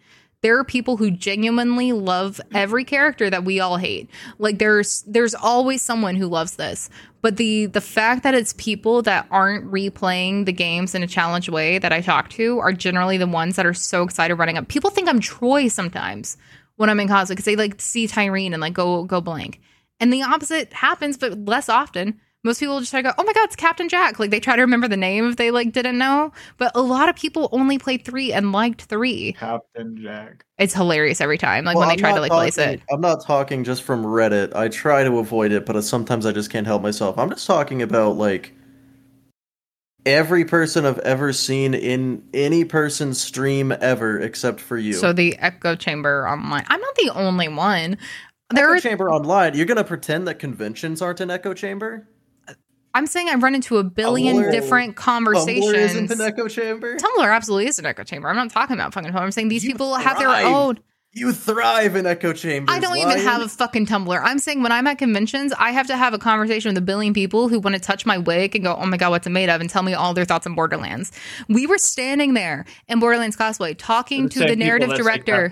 There 0.43 0.59
are 0.59 0.65
people 0.65 0.97
who 0.97 1.11
genuinely 1.13 1.93
love 1.93 2.41
every 2.53 2.85
character 2.85 3.31
that 3.31 3.45
we 3.45 3.61
all 3.61 3.77
hate. 3.77 4.11
Like 4.39 4.59
there's 4.59 5.03
there's 5.03 5.35
always 5.35 5.83
someone 5.83 6.17
who 6.17 6.27
loves 6.27 6.57
this. 6.57 6.91
But 7.21 7.37
the 7.37 7.67
the 7.67 7.81
fact 7.81 8.25
that 8.25 8.35
it's 8.35 8.53
people 8.55 9.03
that 9.03 9.27
aren't 9.31 9.71
replaying 9.71 10.47
the 10.47 10.53
games 10.53 10.95
in 10.97 11.03
a 11.05 11.07
challenge 11.07 11.49
way 11.49 11.79
that 11.79 11.93
I 11.93 12.01
talk 12.01 12.29
to 12.31 12.59
are 12.59 12.73
generally 12.73 13.19
the 13.19 13.27
ones 13.27 13.55
that 13.55 13.67
are 13.67 13.75
so 13.75 14.03
excited 14.03 14.35
running 14.35 14.59
up. 14.59 14.67
People 14.67 14.91
think 14.91 15.09
I'm 15.09 15.21
Troy 15.21 15.69
sometimes 15.69 16.37
when 16.77 16.91
I'm 16.91 16.99
in 16.99 17.07
cosplay 17.07 17.31
because 17.31 17.45
they 17.45 17.57
like 17.57 17.81
see 17.81 18.09
Tyreen 18.09 18.53
and 18.53 18.61
like 18.61 18.75
go 18.75 19.05
go 19.05 19.21
blank. 19.21 19.61
And 20.01 20.13
the 20.13 20.23
opposite 20.23 20.73
happens, 20.73 21.17
but 21.17 21.39
less 21.45 21.69
often. 21.69 22.21
Most 22.45 22.59
people 22.59 22.81
just 22.81 22.91
try 22.91 23.03
to 23.03 23.09
go, 23.09 23.15
oh 23.19 23.25
my 23.25 23.33
god, 23.33 23.45
it's 23.45 23.55
Captain 23.55 23.89
Jack. 23.89 24.19
Like 24.19 24.31
they 24.31 24.41
try 24.41 24.57
to 24.57 24.63
remember 24.63 24.89
the 24.89 24.97
name 24.97 25.31
if 25.31 25.37
they 25.37 25.53
like 25.53 25.73
didn't 25.73 25.97
know. 25.97 26.33
But 26.59 26.73
a 26.75 26.83
lot 26.83 27.09
of 27.09 27.15
people 27.15 27.49
only 27.53 27.79
played 27.79 28.05
three 28.05 28.33
and 28.33 28.51
liked 28.51 28.83
three. 28.83 29.35
Captain 29.35 29.97
Jack. 30.03 30.45
It's 30.59 30.75
hilarious 30.75 31.21
every 31.21 31.39
time. 31.39 31.65
Like 31.65 31.77
Well, 31.77 31.87
when 31.87 31.89
they 31.89 31.93
I'm 31.95 31.99
try 31.99 32.11
to 32.11 32.17
not 32.17 32.23
like 32.23 32.33
place 32.33 32.59
it. 32.59 32.83
I'm 32.91 33.01
not 33.01 33.25
talking 33.25 33.63
just 33.63 33.85
from 33.85 34.05
Reddit. 34.05 34.57
I 34.57 34.69
try 34.69 35.05
to 35.05 35.19
avoid 35.19 35.53
it, 35.53 35.65
but 35.65 35.77
uh, 35.77 35.83
sometimes 35.83 36.27
I 36.27 36.33
just 36.33 36.51
can't 36.51 36.67
help 36.67 36.83
myself. 36.83 37.17
I'm 37.17 37.31
just 37.31 37.47
talking 37.47 37.81
about 37.81 38.17
like 38.17 38.53
every 40.05 40.45
person 40.45 40.85
I've 40.85 40.99
ever 41.01 41.33
seen 41.33 41.75
in 41.75 42.29
any 42.35 42.65
person's 42.65 43.21
stream 43.21 43.71
ever, 43.71 44.19
except 44.19 44.59
for 44.59 44.77
you. 44.77 44.95
So 44.95 45.13
the 45.13 45.39
echo 45.39 45.77
chamber 45.77 46.29
online. 46.29 46.65
I'm 46.67 46.81
not 46.81 46.95
the 46.97 47.11
only 47.15 47.47
one. 47.47 47.93
Echo 47.93 47.99
There, 48.51 48.75
are, 48.75 48.81
chamber 48.81 49.11
online. 49.13 49.55
You're 49.55 49.67
gonna 49.67 49.85
pretend 49.85 50.27
that 50.27 50.41
conventions 50.41 51.01
aren't 51.01 51.21
an 51.21 51.31
echo 51.31 51.55
chamber? 51.55 52.09
I'm 52.95 53.07
saying 53.07 53.29
I've 53.29 53.43
run 53.43 53.55
into 53.55 53.79
a 53.79 53.85
billion 53.85 54.37
Tumblr- 54.37 54.53
different 54.53 54.97
Tumblr 54.97 55.35
isn't 55.37 55.65
conversations. 55.65 56.11
an 56.11 56.21
echo 56.21 56.49
chamber. 56.49 56.97
Tumblr 56.97 57.35
absolutely 57.35 57.69
is 57.69 57.79
an 57.79 57.87
echo 57.87 58.05
chamber. 58.05 58.29
I'm 58.29 58.37
not 58.37 58.51
talking 58.51 58.75
about 58.75 58.93
fucking 58.95 59.13
Tumblr. 59.13 59.21
I'm 59.21 59.33
saying 59.33 59.49
these 59.49 59.65
You 59.65 59.73
people 59.73 59.95
have 59.95 60.19
their 60.19 60.29
own. 60.29 60.79
You 61.15 61.33
thrive 61.33 61.95
in 61.95 62.07
echo 62.07 62.33
chambers. 62.33 62.75
I 62.75 62.81
don't 62.81 62.97
even 62.97 63.19
have 63.19 63.43
a 63.43 63.49
fucking 63.49 63.85
Tumblr. 63.85 64.19
I'm 64.25 64.39
saying 64.39 64.63
when 64.63 64.73
I'm 64.73 64.87
at 64.87 64.97
conventions, 64.97 65.53
I 65.59 65.71
have 65.71 65.87
to 65.89 65.97
have 65.97 66.15
a 66.15 66.19
conversation 66.19 66.71
with 66.71 66.79
a 66.79 66.83
billion 66.83 67.13
people 67.13 67.51
who 67.51 67.61
want 67.61 67.77
to 67.77 67.81
touch 67.81 68.07
my 68.07 68.17
wig 68.17 68.55
and 68.55 68.65
go, 68.65 68.75
"Oh 68.75 68.87
my 68.87 68.97
god, 68.97 69.11
what's 69.11 69.27
it 69.27 69.31
made 69.31 69.51
of?" 69.51 69.61
and 69.61 69.69
tell 69.69 69.83
me 69.83 69.93
all 69.93 70.15
their 70.15 70.25
thoughts 70.25 70.47
on 70.47 70.55
Borderlands. 70.55 71.13
We 71.49 71.67
were 71.67 71.77
standing 71.77 72.33
there 72.33 72.65
in 72.89 72.99
Borderlands 72.99 73.37
cosplay, 73.37 73.75
talking 73.77 74.31
to 74.31 74.39
the 74.39 74.57
narrative 74.57 74.89
that 74.89 74.97
say 74.97 75.03
director. 75.03 75.51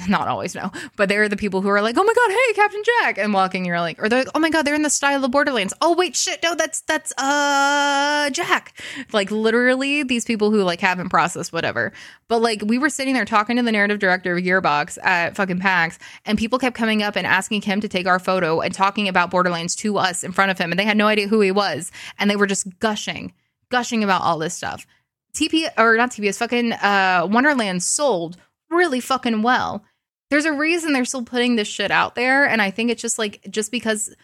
Not 0.08 0.26
always, 0.26 0.54
no, 0.56 0.72
but 0.96 1.08
they're 1.08 1.28
the 1.28 1.36
people 1.36 1.60
who 1.62 1.68
are 1.68 1.80
like, 1.80 1.96
"Oh 1.96 2.02
my 2.02 2.12
god, 2.12 2.30
hey, 2.30 2.52
Captain 2.54 2.82
Jack," 2.84 3.16
and 3.16 3.32
walking, 3.32 3.64
you're 3.64 3.78
like, 3.78 4.02
or 4.02 4.08
they're 4.08 4.20
like, 4.20 4.28
"Oh 4.34 4.40
my 4.40 4.50
god, 4.50 4.62
they're 4.62 4.74
in 4.74 4.82
the 4.82 4.90
style 4.90 5.24
of 5.24 5.30
Borderlands." 5.30 5.72
Oh 5.80 5.94
wait, 5.94 6.16
shit, 6.16 6.42
no, 6.42 6.56
that's 6.56 6.80
that's 6.80 7.12
uh 7.16 8.28
Jack. 8.30 8.80
Like 9.12 9.30
literally, 9.30 10.02
these 10.02 10.24
people 10.24 10.50
who 10.50 10.62
like 10.62 10.80
haven't 10.80 11.10
processed 11.10 11.52
whatever. 11.52 11.92
But 12.26 12.42
like, 12.42 12.62
we 12.64 12.76
were 12.76 12.88
sitting 12.88 13.14
there 13.14 13.24
talking 13.24 13.56
to 13.56 13.62
the 13.62 13.70
narrative 13.70 14.00
director 14.00 14.36
of 14.36 14.42
Gearbox 14.42 14.98
at 15.04 15.36
fucking 15.36 15.60
PAX, 15.60 15.98
and 16.24 16.38
people 16.38 16.58
kept 16.58 16.76
coming 16.76 17.02
up 17.02 17.14
and 17.14 17.26
asking 17.26 17.62
him 17.62 17.80
to 17.80 17.88
take 17.88 18.08
our 18.08 18.18
photo 18.18 18.60
and 18.60 18.74
talking 18.74 19.06
about 19.06 19.30
Borderlands 19.30 19.76
to 19.76 19.96
us 19.98 20.24
in 20.24 20.32
front 20.32 20.50
of 20.50 20.58
him, 20.58 20.72
and 20.72 20.78
they 20.78 20.84
had 20.84 20.96
no 20.96 21.06
idea 21.06 21.28
who 21.28 21.40
he 21.40 21.52
was, 21.52 21.92
and 22.18 22.28
they 22.28 22.36
were 22.36 22.46
just 22.48 22.78
gushing, 22.80 23.32
gushing 23.70 24.02
about 24.02 24.22
all 24.22 24.38
this 24.38 24.54
stuff. 24.54 24.86
TP 25.34 25.68
or 25.78 25.96
not 25.96 26.10
TPS, 26.10 26.38
fucking 26.38 26.72
uh, 26.72 27.28
Wonderland 27.30 27.82
sold 27.82 28.36
really 28.70 29.00
fucking 29.00 29.42
well. 29.42 29.84
There's 30.30 30.46
a 30.46 30.52
reason 30.52 30.92
they're 30.92 31.04
still 31.04 31.24
putting 31.24 31.56
this 31.56 31.68
shit 31.68 31.90
out 31.90 32.14
there, 32.14 32.46
and 32.48 32.60
I 32.62 32.70
think 32.70 32.90
it's 32.90 33.02
just 33.02 33.18
like 33.18 33.46
just 33.50 33.70
because 33.70 34.14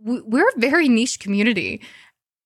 we- 0.00 0.20
we're 0.22 0.48
a 0.48 0.58
very 0.58 0.88
niche 0.88 1.20
community. 1.20 1.82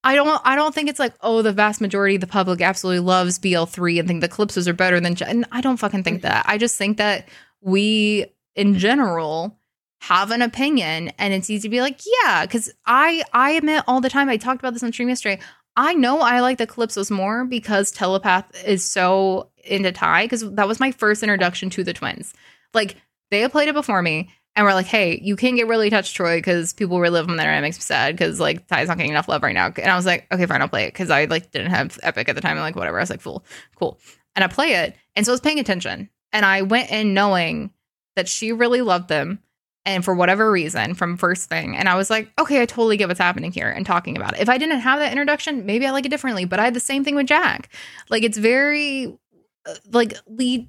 I 0.03 0.15
don't 0.15 0.41
I 0.43 0.55
don't 0.55 0.75
think 0.75 0.89
it's 0.89 0.99
like 0.99 1.13
oh 1.21 1.41
the 1.41 1.53
vast 1.53 1.79
majority 1.79 2.15
of 2.15 2.21
the 2.21 2.27
public 2.27 2.59
absolutely 2.61 2.99
loves 2.99 3.39
BL3 3.39 3.99
and 3.99 4.07
think 4.07 4.21
the 4.21 4.27
Calypsos 4.27 4.67
are 4.67 4.73
better 4.73 4.99
than 4.99 5.15
and 5.23 5.45
I 5.51 5.61
don't 5.61 5.77
fucking 5.77 6.03
think 6.03 6.23
that. 6.23 6.45
I 6.47 6.57
just 6.57 6.77
think 6.77 6.97
that 6.97 7.29
we 7.61 8.25
in 8.55 8.77
general 8.77 9.57
have 10.01 10.31
an 10.31 10.41
opinion 10.41 11.13
and 11.17 11.33
it's 11.33 11.49
easy 11.49 11.61
to 11.61 11.69
be 11.69 11.79
like 11.79 12.01
yeah 12.25 12.45
cuz 12.47 12.69
I 12.85 13.23
I 13.31 13.51
admit 13.51 13.85
all 13.87 14.01
the 14.01 14.09
time 14.09 14.27
I 14.27 14.35
talked 14.35 14.59
about 14.59 14.73
this 14.73 14.83
on 14.83 14.91
stream 14.91 15.07
yesterday. 15.07 15.39
I 15.77 15.93
know 15.93 16.19
I 16.19 16.41
like 16.41 16.57
the 16.57 16.67
Calypsos 16.67 17.09
more 17.09 17.45
because 17.45 17.89
Telepath 17.89 18.45
is 18.65 18.83
so 18.83 19.49
into 19.63 19.91
Ty 19.91 20.25
because 20.25 20.49
that 20.53 20.67
was 20.67 20.79
my 20.79 20.91
first 20.91 21.23
introduction 21.23 21.69
to 21.71 21.83
the 21.83 21.93
twins. 21.93 22.33
Like 22.73 22.97
they 23.31 23.41
had 23.41 23.51
played 23.51 23.69
it 23.69 23.73
before 23.73 24.01
me 24.01 24.29
and 24.55 24.65
we're 24.65 24.73
like, 24.73 24.85
hey, 24.85 25.19
you 25.23 25.35
can't 25.35 25.55
get 25.55 25.67
really 25.67 25.89
touched 25.89 26.15
Troy 26.15 26.37
because 26.37 26.73
people 26.73 26.99
relive 26.99 27.27
him 27.27 27.37
there 27.37 27.49
and 27.49 27.59
it 27.59 27.67
makes 27.67 27.77
me 27.77 27.81
sad 27.81 28.15
because 28.15 28.39
like 28.39 28.67
Ty's 28.67 28.87
not 28.87 28.97
getting 28.97 29.11
enough 29.11 29.27
love 29.27 29.43
right 29.43 29.53
now. 29.53 29.67
And 29.67 29.89
I 29.89 29.95
was 29.95 30.05
like, 30.05 30.27
okay, 30.31 30.45
fine, 30.45 30.61
I'll 30.61 30.67
play 30.67 30.85
it 30.85 30.93
because 30.93 31.09
I 31.09 31.25
like 31.25 31.51
didn't 31.51 31.71
have 31.71 31.99
Epic 32.03 32.29
at 32.29 32.35
the 32.35 32.41
time 32.41 32.57
and 32.57 32.61
like 32.61 32.75
whatever. 32.75 32.99
I 32.99 33.01
was 33.01 33.09
like, 33.09 33.23
cool, 33.23 33.43
cool. 33.75 33.99
And 34.35 34.43
I 34.43 34.47
play 34.47 34.73
it. 34.73 34.95
And 35.15 35.25
so 35.25 35.31
I 35.31 35.33
was 35.33 35.41
paying 35.41 35.59
attention. 35.59 36.09
And 36.31 36.45
I 36.45 36.63
went 36.63 36.91
in 36.91 37.13
knowing 37.13 37.71
that 38.15 38.27
she 38.27 38.51
really 38.51 38.81
loved 38.81 39.07
them 39.07 39.39
and 39.85 40.05
for 40.05 40.13
whatever 40.13 40.51
reason 40.51 40.93
from 40.93 41.17
first 41.17 41.49
thing 41.49 41.75
and 41.75 41.89
i 41.89 41.95
was 41.95 42.09
like 42.09 42.31
okay 42.39 42.61
i 42.61 42.65
totally 42.65 42.97
get 42.97 43.07
what's 43.07 43.19
happening 43.19 43.51
here 43.51 43.69
and 43.69 43.85
talking 43.85 44.15
about 44.15 44.33
it 44.33 44.41
if 44.41 44.49
i 44.49 44.57
didn't 44.57 44.79
have 44.79 44.99
that 44.99 45.11
introduction 45.11 45.65
maybe 45.65 45.85
i 45.85 45.91
like 45.91 46.05
it 46.05 46.09
differently 46.09 46.45
but 46.45 46.59
i 46.59 46.63
had 46.63 46.73
the 46.73 46.79
same 46.79 47.03
thing 47.03 47.15
with 47.15 47.27
jack 47.27 47.69
like 48.09 48.23
it's 48.23 48.37
very 48.37 49.17
Uh, 49.65 49.75
like 49.91 50.13
lead 50.27 50.67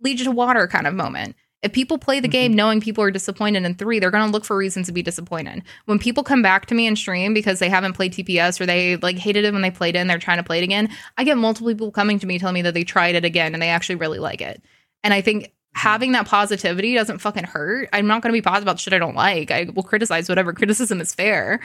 lead 0.00 0.18
you 0.18 0.24
to 0.24 0.30
water 0.30 0.68
kind 0.68 0.86
of 0.86 0.94
moment 0.94 1.34
if 1.62 1.72
people 1.72 1.98
play 1.98 2.20
the 2.20 2.28
game 2.28 2.52
mm-hmm. 2.52 2.56
knowing 2.56 2.80
people 2.80 3.02
are 3.02 3.10
disappointed 3.10 3.64
in 3.64 3.74
three 3.74 3.98
they're 3.98 4.12
going 4.12 4.24
to 4.24 4.30
look 4.30 4.44
for 4.44 4.56
reasons 4.56 4.86
to 4.86 4.92
be 4.92 5.02
disappointed 5.02 5.62
when 5.86 5.98
people 5.98 6.22
come 6.22 6.40
back 6.40 6.66
to 6.66 6.74
me 6.74 6.86
and 6.86 6.96
stream 6.96 7.34
because 7.34 7.58
they 7.58 7.68
haven't 7.68 7.94
played 7.94 8.12
tps 8.12 8.60
or 8.60 8.66
they 8.66 8.96
like 8.98 9.18
hated 9.18 9.44
it 9.44 9.52
when 9.52 9.62
they 9.62 9.70
played 9.70 9.96
it 9.96 9.98
and 9.98 10.08
they're 10.08 10.18
trying 10.18 10.36
to 10.36 10.44
play 10.44 10.58
it 10.58 10.64
again 10.64 10.88
i 11.16 11.24
get 11.24 11.36
multiple 11.36 11.68
people 11.68 11.90
coming 11.90 12.18
to 12.18 12.26
me 12.26 12.38
telling 12.38 12.54
me 12.54 12.62
that 12.62 12.74
they 12.74 12.84
tried 12.84 13.14
it 13.14 13.24
again 13.24 13.54
and 13.54 13.62
they 13.62 13.70
actually 13.70 13.96
really 13.96 14.20
like 14.20 14.40
it 14.40 14.62
and 15.02 15.12
i 15.12 15.20
think 15.20 15.44
mm-hmm. 15.44 15.52
having 15.74 16.12
that 16.12 16.26
positivity 16.26 16.94
doesn't 16.94 17.18
fucking 17.18 17.44
hurt. 17.44 17.88
I'm 17.92 18.06
not 18.06 18.22
going 18.22 18.32
to 18.32 18.36
be 18.36 18.42
positive 18.42 18.64
about 18.64 18.78
shit 18.78 18.94
I 18.94 18.98
don't 18.98 19.16
like. 19.16 19.50
I 19.50 19.66
will 19.74 19.82
criticize 19.82 20.28
whatever 20.28 20.52
criticism 20.52 21.00
is 21.00 21.14
fair. 21.14 21.60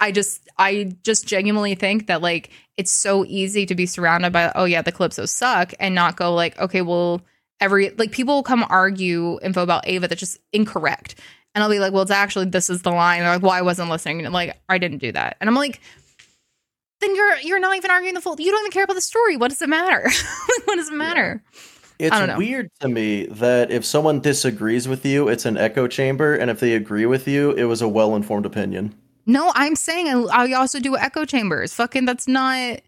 I 0.00 0.12
just 0.12 0.48
I 0.58 0.96
just 1.04 1.26
genuinely 1.26 1.74
think 1.74 2.06
that 2.06 2.22
like 2.22 2.50
it's 2.76 2.90
so 2.90 3.24
easy 3.26 3.66
to 3.66 3.74
be 3.74 3.86
surrounded 3.86 4.32
by 4.32 4.50
oh 4.54 4.64
yeah 4.64 4.82
the 4.82 4.92
Calypso 4.92 5.26
suck 5.26 5.72
and 5.78 5.94
not 5.94 6.16
go 6.16 6.34
like 6.34 6.58
okay 6.58 6.80
well 6.82 7.20
every 7.60 7.90
like 7.90 8.10
people 8.10 8.36
will 8.36 8.42
come 8.42 8.64
argue 8.68 9.38
info 9.42 9.62
about 9.62 9.86
Ava 9.86 10.08
that's 10.08 10.18
just 10.18 10.38
incorrect. 10.52 11.16
And 11.54 11.62
I'll 11.62 11.70
be 11.70 11.78
like 11.78 11.92
well 11.92 12.02
it's 12.02 12.10
actually 12.10 12.46
this 12.46 12.70
is 12.70 12.82
the 12.82 12.90
line. 12.90 13.20
They're 13.20 13.34
like 13.34 13.42
well 13.42 13.52
I 13.52 13.62
wasn't 13.62 13.90
listening. 13.90 14.24
And 14.24 14.32
like 14.32 14.58
I 14.68 14.78
didn't 14.78 14.98
do 14.98 15.12
that. 15.12 15.36
And 15.40 15.48
I'm 15.48 15.56
like 15.56 15.80
then 17.00 17.14
you're 17.14 17.36
you're 17.40 17.60
not 17.60 17.76
even 17.76 17.90
arguing 17.90 18.14
the 18.14 18.20
full 18.20 18.40
you 18.40 18.50
don't 18.50 18.60
even 18.62 18.72
care 18.72 18.84
about 18.84 18.94
the 18.94 19.02
story. 19.02 19.36
What 19.36 19.48
does 19.48 19.62
it 19.62 19.68
matter? 19.68 20.10
What 20.64 20.76
does 20.76 20.88
it 20.88 20.94
matter? 20.94 21.42
It's 21.98 22.38
weird 22.38 22.70
to 22.80 22.88
me 22.88 23.26
that 23.26 23.70
if 23.70 23.84
someone 23.84 24.20
disagrees 24.20 24.88
with 24.88 25.04
you, 25.04 25.28
it's 25.28 25.44
an 25.44 25.58
echo 25.58 25.86
chamber, 25.86 26.34
and 26.34 26.50
if 26.50 26.58
they 26.58 26.74
agree 26.74 27.04
with 27.04 27.28
you, 27.28 27.50
it 27.52 27.64
was 27.64 27.82
a 27.82 27.88
well-informed 27.88 28.46
opinion. 28.46 28.94
No, 29.30 29.52
I'm 29.54 29.76
saying 29.76 30.08
I, 30.08 30.22
I 30.30 30.52
also 30.54 30.80
do 30.80 30.96
echo 30.96 31.24
chambers. 31.24 31.72
Fucking, 31.74 32.04
that's 32.04 32.26
not. 32.26 32.80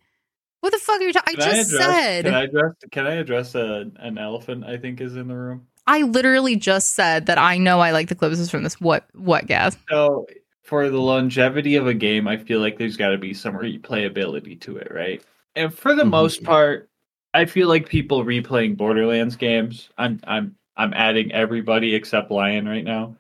What 0.61 0.73
the 0.73 0.79
fuck 0.79 1.01
are 1.01 1.05
you 1.05 1.13
talking? 1.13 1.41
I 1.41 1.45
just 1.45 1.73
address, 1.73 1.95
said. 1.95 2.25
Can 2.25 2.35
I 2.35 2.41
I, 2.41 2.43
address? 2.45 2.73
Can 2.91 3.07
I 3.07 3.15
address 3.15 3.55
a, 3.55 3.91
an 3.97 4.19
elephant? 4.19 4.65
I 4.65 4.77
think 4.77 5.01
is 5.01 5.17
in 5.17 5.29
the 5.29 5.37
room. 5.37 5.67
I 5.87 6.03
literally 6.03 6.57
just 6.57 6.95
said 6.95 7.27
that 7.27 7.39
I 7.39 7.59
know 7.59 7.81
I 7.81 7.91
like 7.91 8.09
the 8.09 8.15
Clippers 8.15 8.51
from 8.51 8.63
this. 8.63 8.81
What? 8.81 9.07
What 9.15 9.47
gas? 9.47 9.77
So 9.89 10.27
for 10.63 10.89
the 10.89 11.01
longevity 11.01 11.77
of 11.77 11.87
a 11.87 11.95
game, 11.95 12.29
I 12.29 12.37
feel 12.37 12.61
like 12.61 12.79
there's 12.79 12.97
got 12.97 13.09
to 13.11 13.19
be 13.19 13.35
some 13.35 13.55
replayability 13.55 14.61
to 14.63 14.77
it, 14.77 14.93
right? 14.93 15.23
And 15.57 15.73
for 15.73 15.95
the 15.95 16.05
Mhm. 16.05 16.11
most 16.11 16.45
part, 16.45 16.89
I 17.35 17.45
feel 17.45 17.69
like 17.69 17.89
people 17.89 18.25
replaying 18.25 18.77
Borderlands 18.77 19.37
games. 19.37 19.91
I'm 19.99 20.21
I'm 20.25 20.57
I'm 20.77 20.93
adding 20.95 21.31
everybody 21.33 21.95
except 21.95 22.31
Lion 22.31 22.69
right 22.69 22.85
now. 22.85 23.17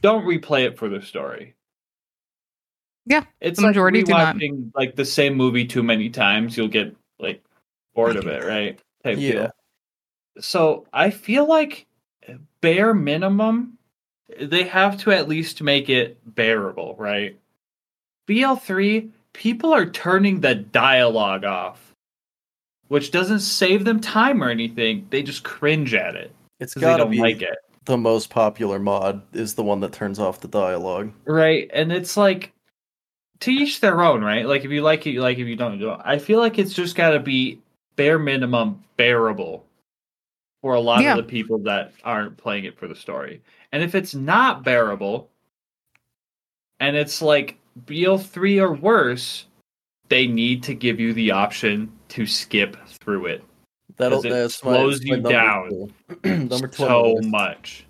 Don't 0.00 0.24
replay 0.24 0.64
it 0.64 0.78
for 0.78 0.88
the 0.88 1.02
story. 1.02 1.54
Yeah, 3.06 3.24
it's 3.40 3.58
the 3.60 3.66
majority 3.66 4.00
like 4.04 4.36
do 4.38 4.48
not. 4.48 4.72
like 4.74 4.94
the 4.96 5.04
same 5.04 5.34
movie 5.34 5.64
too 5.66 5.82
many 5.82 6.10
times. 6.10 6.56
You'll 6.56 6.68
get 6.68 6.94
like 7.18 7.42
bored 7.94 8.16
of 8.16 8.26
it, 8.26 8.44
right? 8.44 8.78
Type 9.04 9.18
Yeah. 9.18 9.32
deal. 9.32 9.50
So 10.40 10.86
I 10.92 11.10
feel 11.10 11.46
like 11.48 11.86
bare 12.60 12.94
minimum, 12.94 13.78
they 14.40 14.64
have 14.64 14.98
to 15.02 15.12
at 15.12 15.28
least 15.28 15.62
make 15.62 15.88
it 15.88 16.18
bearable, 16.34 16.94
right? 16.98 17.36
BL3, 18.28 19.10
people 19.32 19.72
are 19.72 19.86
turning 19.86 20.40
the 20.40 20.54
dialogue 20.54 21.44
off, 21.44 21.94
which 22.88 23.10
doesn't 23.10 23.40
save 23.40 23.84
them 23.84 24.00
time 24.00 24.42
or 24.42 24.50
anything. 24.50 25.06
They 25.10 25.22
just 25.22 25.42
cringe 25.42 25.94
at 25.94 26.14
it 26.14 26.32
It's 26.60 26.74
because 26.74 26.82
they 26.86 26.92
gotta 26.92 27.02
don't 27.04 27.10
be 27.10 27.18
like 27.18 27.42
it. 27.42 27.58
the 27.86 27.98
most 27.98 28.30
popular 28.30 28.78
mod 28.78 29.22
is 29.34 29.54
the 29.54 29.64
one 29.64 29.80
that 29.80 29.92
turns 29.92 30.18
off 30.18 30.40
the 30.40 30.48
dialogue. 30.48 31.12
Right. 31.24 31.68
And 31.72 31.90
it's 31.92 32.16
like 32.16 32.52
to 33.40 33.50
each 33.50 33.80
their 33.80 34.02
own, 34.02 34.22
right? 34.22 34.46
Like 34.46 34.64
if 34.64 34.70
you 34.70 34.82
like 34.82 35.06
it, 35.06 35.10
you 35.10 35.22
like 35.22 35.38
it, 35.38 35.42
if 35.42 35.48
you 35.48 35.56
don't, 35.56 35.78
you 35.78 35.86
don't. 35.86 36.00
I 36.04 36.18
feel 36.18 36.38
like 36.40 36.58
it's 36.58 36.72
just 36.74 36.94
gotta 36.96 37.18
be 37.20 37.60
bare 37.96 38.18
minimum 38.18 38.82
bearable 38.96 39.64
for 40.62 40.74
a 40.74 40.80
lot 40.80 41.02
Yeah. 41.02 41.12
of 41.12 41.16
the 41.18 41.22
people 41.30 41.58
that 41.60 41.92
aren't 42.04 42.36
playing 42.36 42.64
it 42.64 42.78
for 42.78 42.86
the 42.86 42.94
story. 42.94 43.40
And 43.72 43.82
if 43.82 43.94
it's 43.94 44.14
not 44.14 44.62
bearable 44.64 45.30
and 46.80 46.96
it's 46.96 47.22
like 47.22 47.58
BL3 47.86 48.60
or 48.60 48.72
worse, 48.74 49.46
they 50.08 50.26
need 50.26 50.62
to 50.64 50.74
give 50.74 50.98
you 51.00 51.12
the 51.14 51.30
option 51.30 51.90
to 52.08 52.26
skip 52.26 52.76
through 52.86 53.26
it 53.26 53.44
That'll 53.96 54.18
'Cause 54.18 54.24
it 54.26 54.30
that's 54.30 54.64
my- 54.64 54.70
slows 54.72 54.98
that's 55.00 55.04
you 55.04 55.10
my 55.12 55.16
number 55.16 55.30
down 55.30 55.70
two. 56.22 56.36
number 56.48 56.68
two. 56.68 56.76
so 56.76 57.18
much. 57.22 57.86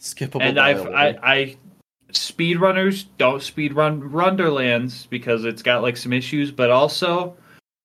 Skippable 0.00 0.42
and 0.42 0.58
I've. 0.58 0.86
I, 0.86 1.18
I 1.22 1.56
speedrunners 2.12 3.06
don't 3.18 3.40
speedrun 3.40 4.10
Runderlands 4.10 5.08
because 5.08 5.44
it's 5.44 5.62
got 5.62 5.82
like 5.82 5.96
some 5.96 6.12
issues, 6.12 6.50
but 6.50 6.70
also 6.70 7.36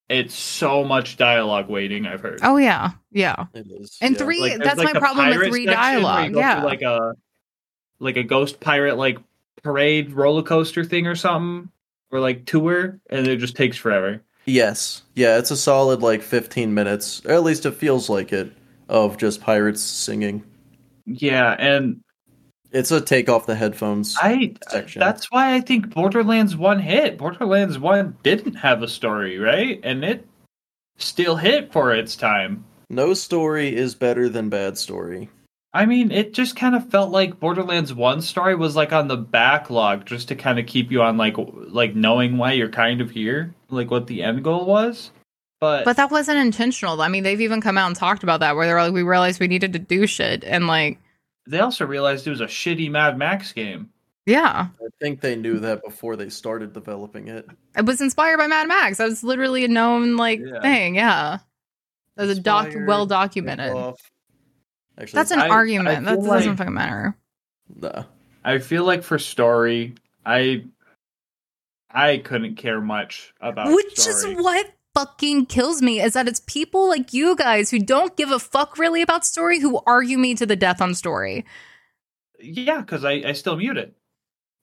it's 0.10 0.36
so 0.36 0.84
much 0.84 1.18
dialogue 1.18 1.70
waiting. 1.70 2.06
I've 2.06 2.22
heard. 2.22 2.40
Oh 2.44 2.58
yeah, 2.58 2.92
yeah. 3.12 3.46
It 3.54 3.68
is. 3.70 3.98
And 4.02 4.14
yeah. 4.14 4.18
three. 4.18 4.40
Like, 4.40 4.64
that's 4.64 4.78
like, 4.78 4.94
my 4.94 5.00
problem 5.00 5.28
with 5.28 5.36
three 5.36 5.46
section 5.46 5.52
where 5.52 5.62
you 5.62 5.68
dialogue. 5.68 6.36
Yeah. 6.36 6.64
like 6.64 6.82
a 6.82 7.16
like 8.00 8.18
a 8.18 8.24
ghost 8.24 8.60
pirate 8.60 8.98
like 8.98 9.18
parade 9.64 10.12
roller 10.12 10.44
coaster 10.44 10.84
thing 10.84 11.08
or 11.08 11.16
something, 11.16 11.70
or 12.12 12.20
like 12.20 12.46
tour, 12.46 13.00
and 13.10 13.28
it 13.28 13.38
just 13.38 13.56
takes 13.56 13.78
forever. 13.78 14.22
Yes. 14.46 15.04
Yeah, 15.16 15.38
it's 15.38 15.52
a 15.52 15.58
solid 15.58 16.02
like 16.02 16.22
15 16.22 16.74
minutes, 16.74 17.26
or 17.26 17.32
at 17.32 17.44
least 17.44 17.66
it 17.66 17.72
feels 17.72 18.10
like 18.10 18.34
it, 18.34 18.52
of 18.90 19.18
just 19.18 19.42
pirates 19.42 19.82
singing. 19.82 20.44
Yeah, 21.06 21.56
and 21.58 22.04
It's 22.74 22.92
a 22.92 23.00
take 23.00 23.30
off 23.30 23.46
the 23.46 23.56
headphones. 23.56 24.18
I 24.20 24.56
uh, 24.68 24.72
section. 24.72 25.00
that's 25.00 25.32
why 25.32 25.54
I 25.54 25.62
think 25.62 25.94
Borderlands 25.94 26.58
one 26.58 26.80
hit. 26.80 27.20
Borderlands 27.20 27.78
one 27.78 28.18
didn't 28.24 28.56
have 28.56 28.82
a 28.82 28.88
story, 28.88 29.38
right? 29.38 29.80
And 29.84 30.04
it 30.04 30.28
still 30.98 31.36
hit 31.36 31.72
for 31.72 31.94
its 31.94 32.16
time. 32.16 32.66
No 32.90 33.14
story 33.14 33.76
is 33.76 33.94
better 33.96 34.28
than 34.28 34.50
bad 34.50 34.78
story. 34.78 35.30
I 35.76 35.86
mean, 35.86 36.12
it 36.12 36.34
just 36.34 36.56
kind 36.56 36.76
of 36.76 36.90
felt 36.90 37.12
like 37.12 37.40
Borderlands 37.40 37.94
one 37.94 38.22
story 38.22 38.56
was 38.56 38.76
like 38.76 38.92
on 38.92 39.08
the 39.08 39.18
backlog, 39.18 40.06
just 40.06 40.28
to 40.28 40.36
kind 40.36 40.60
of 40.60 40.66
keep 40.66 40.92
you 40.92 41.02
on 41.02 41.18
like 41.18 41.36
like 41.38 41.96
knowing 41.96 42.38
why 42.38 42.54
you're 42.54 42.70
kind 42.70 43.02
of 43.02 43.12
here, 43.12 43.54
like 43.70 43.92
what 43.92 44.08
the 44.08 44.24
end 44.24 44.44
goal 44.44 44.66
was. 44.66 45.12
But, 45.60 45.86
But 45.86 45.96
that 45.96 46.12
wasn't 46.12 46.40
intentional. 46.40 47.02
I 47.02 47.08
mean, 47.08 47.24
they've 47.24 47.40
even 47.40 47.62
come 47.62 47.78
out 47.78 47.88
and 47.88 47.96
talked 47.96 48.22
about 48.22 48.42
that, 48.42 48.56
where 48.56 48.68
they're 48.68 48.82
like, 48.82 48.94
we 48.94 49.02
realized 49.02 49.40
we 49.40 49.48
needed 49.48 49.74
to 49.74 49.80
do 49.80 50.06
shit, 50.06 50.44
and 50.44 50.68
like, 50.68 51.00
they 51.48 51.60
also 51.60 51.86
realized 51.86 52.26
it 52.28 52.32
was 52.32 52.42
a 52.42 52.46
shitty 52.46 52.90
Mad 52.90 53.18
Max 53.18 53.52
game. 53.52 53.90
yeah, 54.26 54.68
I 54.80 54.88
think 55.02 55.22
they 55.22 55.36
knew 55.36 55.60
that 55.60 55.84
before 55.84 56.16
they 56.16 56.30
started 56.30 56.74
developing 56.74 57.28
it. 57.28 57.46
it 57.78 57.86
was 57.86 58.00
inspired 58.02 58.38
by 58.38 58.48
Mad 58.48 58.68
Max. 58.68 58.98
That 58.98 59.10
was 59.10 59.24
literally 59.24 59.66
a 59.66 59.68
known 59.68 60.16
like 60.18 60.40
Yeah. 60.40 60.62
thing. 60.62 60.96
Yeah, 60.96 61.40
that 62.16 62.28
was 62.28 62.38
a 62.38 62.42
doc 62.42 62.70
well 62.88 63.06
documented. 63.06 63.76
Actually, 64.98 65.18
That's 65.18 65.32
an 65.32 65.40
I- 65.40 65.46
I 65.48 65.50
argument. 65.50 66.06
that 66.06 66.16
feel 66.20 66.26
doesn't 66.26 66.58
fucking 66.58 66.74
matter. 66.74 67.16
nah. 67.76 68.04
I 68.46 68.60
feel 68.60 68.84
like 68.86 69.04
for 69.04 69.18
story, 69.18 69.96
I 70.26 70.66
I 71.90 72.18
couldn't 72.18 72.56
care 72.56 72.82
much 72.82 73.34
about 73.42 73.68
Which 73.68 73.98
story. 74.00 74.34
is 74.34 74.42
what 74.44 74.72
fucking 74.96 75.48
kills 75.48 75.82
me 75.82 76.00
is 76.02 76.14
that 76.14 76.28
it's 76.28 76.42
people 76.42 76.88
like 76.88 77.14
you 77.14 77.36
guys 77.36 77.70
who 77.72 77.80
don't 77.80 78.16
give 78.16 78.32
a 78.32 78.40
fuck 78.40 78.78
really 78.78 79.02
about 79.02 79.26
story 79.26 79.60
who 79.60 79.82
argue 79.88 80.18
me 80.18 80.36
to 80.36 80.46
the 80.46 80.56
death 80.56 80.82
on 80.82 80.94
story. 80.94 81.46
Yeah, 82.40 82.82
because 82.82 83.04
I, 83.04 83.14
I 83.26 83.34
still 83.34 83.56
mute 83.56 83.78
it. 83.78 83.96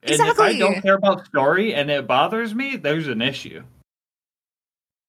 And 0.02 0.12
if 0.20 0.40
I 0.40 0.57
don't 0.59 0.81
care 0.81 0.94
about 0.94 1.27
story 1.27 1.74
and 1.74 1.90
it 1.90 2.07
bothers 2.07 2.55
me, 2.55 2.77
there's 2.77 3.09
an 3.09 3.20
issue. 3.20 3.62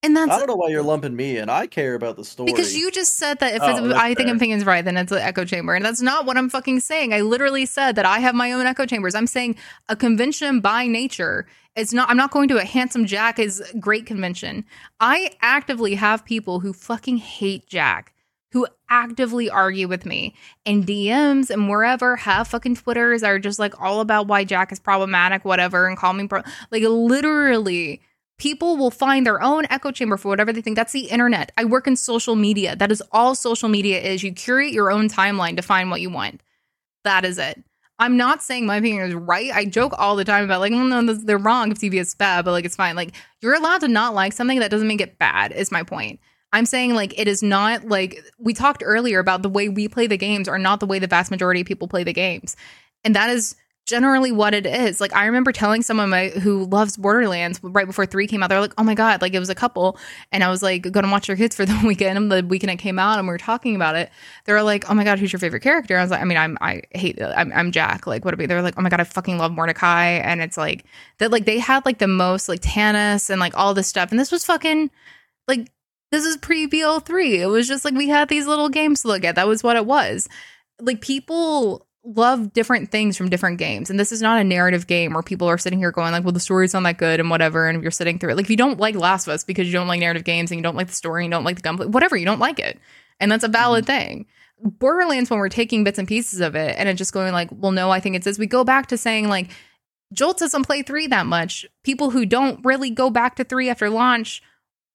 And 0.04 0.16
that's 0.16 0.32
I 0.32 0.38
don't 0.38 0.48
know 0.48 0.56
why 0.56 0.68
you're 0.68 0.82
lumping 0.82 1.14
me 1.14 1.38
in. 1.38 1.48
I 1.48 1.68
care 1.68 1.94
about 1.94 2.16
the 2.16 2.24
story. 2.24 2.50
because 2.50 2.76
you 2.76 2.90
just 2.90 3.16
said 3.16 3.38
that 3.38 3.54
if 3.54 3.62
Oh, 3.62 3.70
it's, 3.70 3.80
that's 3.80 3.94
I 3.94 4.14
think 4.14 4.26
fair. 4.28 4.36
opinion's 4.36 4.64
right, 4.64 4.84
then 4.84 4.96
it's 4.96 5.12
an 5.12 5.18
echo 5.18 5.44
chamber. 5.44 5.74
And 5.74 5.84
that's 5.84 6.02
not 6.02 6.26
what 6.26 6.36
I'm 6.36 6.50
fucking 6.50 6.80
saying. 6.80 7.14
I 7.14 7.20
literally 7.20 7.66
said 7.66 7.92
that 7.94 8.04
I 8.04 8.18
have 8.18 8.34
my 8.34 8.50
own 8.50 8.66
echo 8.66 8.84
chambers. 8.84 9.14
I'm 9.14 9.28
saying 9.28 9.54
a 9.88 9.94
convention 9.94 10.60
by 10.60 10.88
nature. 10.88 11.46
It's 11.74 11.92
not 11.92 12.10
I'm 12.10 12.16
not 12.16 12.30
going 12.30 12.48
to 12.48 12.58
a 12.58 12.64
handsome 12.64 13.06
Jack 13.06 13.38
is 13.38 13.62
great 13.80 14.06
convention. 14.06 14.64
I 15.00 15.32
actively 15.40 15.94
have 15.94 16.24
people 16.24 16.60
who 16.60 16.72
fucking 16.72 17.16
hate 17.16 17.66
Jack, 17.66 18.12
who 18.52 18.66
actively 18.90 19.48
argue 19.48 19.88
with 19.88 20.04
me 20.04 20.34
in 20.64 20.84
DMs 20.84 21.48
and 21.48 21.68
wherever 21.68 22.16
have 22.16 22.48
fucking 22.48 22.76
Twitters 22.76 23.22
are 23.22 23.38
just 23.38 23.58
like 23.58 23.80
all 23.80 24.00
about 24.00 24.26
why 24.26 24.44
Jack 24.44 24.70
is 24.70 24.78
problematic, 24.78 25.44
whatever, 25.44 25.86
and 25.86 25.96
call 25.96 26.12
me 26.12 26.26
pro- 26.26 26.42
like 26.70 26.82
literally 26.82 28.02
people 28.38 28.76
will 28.76 28.90
find 28.90 29.24
their 29.24 29.40
own 29.40 29.64
echo 29.70 29.92
chamber 29.92 30.16
for 30.16 30.28
whatever 30.28 30.52
they 30.52 30.60
think. 30.60 30.76
That's 30.76 30.92
the 30.92 31.06
internet. 31.06 31.52
I 31.56 31.64
work 31.64 31.86
in 31.86 31.96
social 31.96 32.34
media. 32.34 32.74
That 32.74 32.90
is 32.92 33.02
all 33.12 33.34
social 33.34 33.68
media 33.68 34.00
is. 34.00 34.22
You 34.22 34.32
curate 34.32 34.72
your 34.72 34.90
own 34.90 35.08
timeline 35.08 35.56
to 35.56 35.62
find 35.62 35.90
what 35.90 36.00
you 36.00 36.10
want. 36.10 36.42
That 37.04 37.24
is 37.24 37.38
it. 37.38 37.62
I'm 38.02 38.16
not 38.16 38.42
saying 38.42 38.66
my 38.66 38.78
opinion 38.78 39.08
is 39.08 39.14
right. 39.14 39.52
I 39.52 39.64
joke 39.64 39.92
all 39.96 40.16
the 40.16 40.24
time 40.24 40.44
about 40.44 40.58
like, 40.58 40.72
well, 40.72 40.82
no, 40.82 41.14
they're 41.14 41.38
wrong 41.38 41.70
if 41.70 41.78
TV 41.78 42.00
is 42.00 42.16
bad, 42.16 42.44
but 42.44 42.50
like 42.50 42.64
it's 42.64 42.74
fine. 42.74 42.96
Like 42.96 43.14
you're 43.40 43.54
allowed 43.54 43.82
to 43.82 43.88
not 43.88 44.12
like 44.12 44.32
something 44.32 44.58
that 44.58 44.72
doesn't 44.72 44.88
make 44.88 45.00
it 45.00 45.18
bad. 45.18 45.52
Is 45.52 45.70
my 45.70 45.84
point. 45.84 46.18
I'm 46.52 46.66
saying 46.66 46.94
like 46.94 47.16
it 47.16 47.28
is 47.28 47.44
not 47.44 47.86
like 47.86 48.20
we 48.40 48.54
talked 48.54 48.82
earlier 48.84 49.20
about 49.20 49.42
the 49.42 49.48
way 49.48 49.68
we 49.68 49.86
play 49.86 50.08
the 50.08 50.16
games 50.16 50.48
are 50.48 50.58
not 50.58 50.80
the 50.80 50.86
way 50.86 50.98
the 50.98 51.06
vast 51.06 51.30
majority 51.30 51.60
of 51.60 51.66
people 51.68 51.86
play 51.86 52.02
the 52.02 52.12
games, 52.12 52.56
and 53.04 53.14
that 53.14 53.30
is 53.30 53.54
generally 53.86 54.30
what 54.30 54.54
it 54.54 54.64
is. 54.64 55.00
Like 55.00 55.14
I 55.14 55.26
remember 55.26 55.52
telling 55.52 55.82
someone 55.82 56.10
my, 56.10 56.28
who 56.28 56.64
loves 56.66 56.96
Borderlands 56.96 57.60
right 57.62 57.86
before 57.86 58.06
three 58.06 58.26
came 58.26 58.42
out. 58.42 58.48
They're 58.48 58.60
like, 58.60 58.74
"Oh 58.78 58.84
my 58.84 58.94
god!" 58.94 59.20
Like 59.22 59.34
it 59.34 59.38
was 59.38 59.48
a 59.48 59.54
couple, 59.54 59.98
and 60.30 60.44
I 60.44 60.50
was 60.50 60.62
like, 60.62 60.90
"Go 60.90 61.00
and 61.00 61.10
watch 61.10 61.28
your 61.28 61.36
kids 61.36 61.56
for 61.56 61.66
the 61.66 61.78
weekend." 61.86 62.16
And 62.16 62.30
the 62.30 62.44
weekend 62.46 62.70
it 62.70 62.76
came 62.76 62.98
out, 62.98 63.18
and 63.18 63.26
we 63.26 63.32
were 63.32 63.38
talking 63.38 63.74
about 63.74 63.96
it. 63.96 64.10
They 64.44 64.52
were 64.52 64.62
like, 64.62 64.88
"Oh 64.90 64.94
my 64.94 65.04
god, 65.04 65.18
who's 65.18 65.32
your 65.32 65.40
favorite 65.40 65.62
character?" 65.62 65.98
I 65.98 66.02
was 66.02 66.10
like, 66.10 66.20
"I 66.20 66.24
mean, 66.24 66.38
I'm 66.38 66.56
I 66.60 66.82
hate 66.92 67.20
I'm, 67.20 67.52
I'm 67.52 67.72
Jack. 67.72 68.06
Like 68.06 68.24
what? 68.24 68.36
Be? 68.38 68.46
They 68.46 68.54
were 68.54 68.62
like, 68.62 68.74
"Oh 68.78 68.82
my 68.82 68.88
god, 68.88 69.00
I 69.00 69.04
fucking 69.04 69.38
love 69.38 69.52
Mordecai," 69.52 70.06
and 70.06 70.40
it's 70.40 70.56
like 70.56 70.84
that. 71.18 71.30
Like 71.30 71.44
they 71.44 71.58
had 71.58 71.84
like 71.84 71.98
the 71.98 72.08
most 72.08 72.48
like 72.48 72.60
Tannis 72.62 73.30
and 73.30 73.40
like 73.40 73.56
all 73.56 73.74
this 73.74 73.88
stuff, 73.88 74.10
and 74.10 74.20
this 74.20 74.32
was 74.32 74.44
fucking 74.44 74.90
like 75.48 75.70
this 76.12 76.24
is 76.24 76.36
pre 76.36 76.68
BO3. 76.68 77.40
It 77.40 77.46
was 77.46 77.66
just 77.66 77.84
like 77.84 77.94
we 77.94 78.08
had 78.08 78.28
these 78.28 78.46
little 78.46 78.68
games 78.68 79.02
to 79.02 79.08
look 79.08 79.24
at. 79.24 79.34
That 79.34 79.48
was 79.48 79.62
what 79.62 79.76
it 79.76 79.86
was. 79.86 80.28
Like 80.80 81.00
people 81.00 81.86
love 82.04 82.52
different 82.52 82.90
things 82.90 83.16
from 83.16 83.28
different 83.28 83.58
games. 83.58 83.88
And 83.88 83.98
this 83.98 84.12
is 84.12 84.20
not 84.20 84.40
a 84.40 84.44
narrative 84.44 84.86
game 84.86 85.12
where 85.12 85.22
people 85.22 85.48
are 85.48 85.58
sitting 85.58 85.78
here 85.78 85.92
going 85.92 86.12
like, 86.12 86.24
well, 86.24 86.32
the 86.32 86.40
story's 86.40 86.74
not 86.74 86.82
that 86.82 86.98
good 86.98 87.20
and 87.20 87.30
whatever. 87.30 87.68
And 87.68 87.80
you're 87.82 87.92
sitting 87.92 88.18
through 88.18 88.30
it, 88.30 88.36
like 88.36 88.46
if 88.46 88.50
you 88.50 88.56
don't 88.56 88.80
like 88.80 88.94
Last 88.94 89.26
of 89.26 89.34
Us 89.34 89.44
because 89.44 89.66
you 89.66 89.72
don't 89.72 89.88
like 89.88 90.00
narrative 90.00 90.24
games 90.24 90.50
and 90.50 90.58
you 90.58 90.62
don't 90.62 90.76
like 90.76 90.88
the 90.88 90.94
story 90.94 91.24
and 91.24 91.32
you 91.32 91.36
don't 91.36 91.44
like 91.44 91.56
the 91.56 91.62
gunplay, 91.62 91.86
whatever, 91.86 92.16
you 92.16 92.24
don't 92.24 92.40
like 92.40 92.58
it. 92.58 92.78
And 93.20 93.30
that's 93.30 93.44
a 93.44 93.48
valid 93.48 93.86
mm-hmm. 93.86 94.06
thing. 94.06 94.26
Borderlands, 94.60 95.30
when 95.30 95.38
we're 95.38 95.48
taking 95.48 95.84
bits 95.84 95.98
and 95.98 96.08
pieces 96.08 96.40
of 96.40 96.54
it 96.54 96.76
and 96.78 96.88
it's 96.88 96.98
just 96.98 97.12
going 97.12 97.32
like, 97.32 97.48
well, 97.52 97.72
no, 97.72 97.90
I 97.90 98.00
think 98.00 98.16
it's 98.16 98.24
this. 98.24 98.38
We 98.38 98.46
go 98.46 98.64
back 98.64 98.88
to 98.88 98.98
saying 98.98 99.28
like, 99.28 99.50
Joltz 100.14 100.38
doesn't 100.38 100.66
play 100.66 100.82
three 100.82 101.06
that 101.06 101.26
much. 101.26 101.64
People 101.84 102.10
who 102.10 102.26
don't 102.26 102.64
really 102.64 102.90
go 102.90 103.10
back 103.10 103.36
to 103.36 103.44
three 103.44 103.70
after 103.70 103.88
launch 103.88 104.42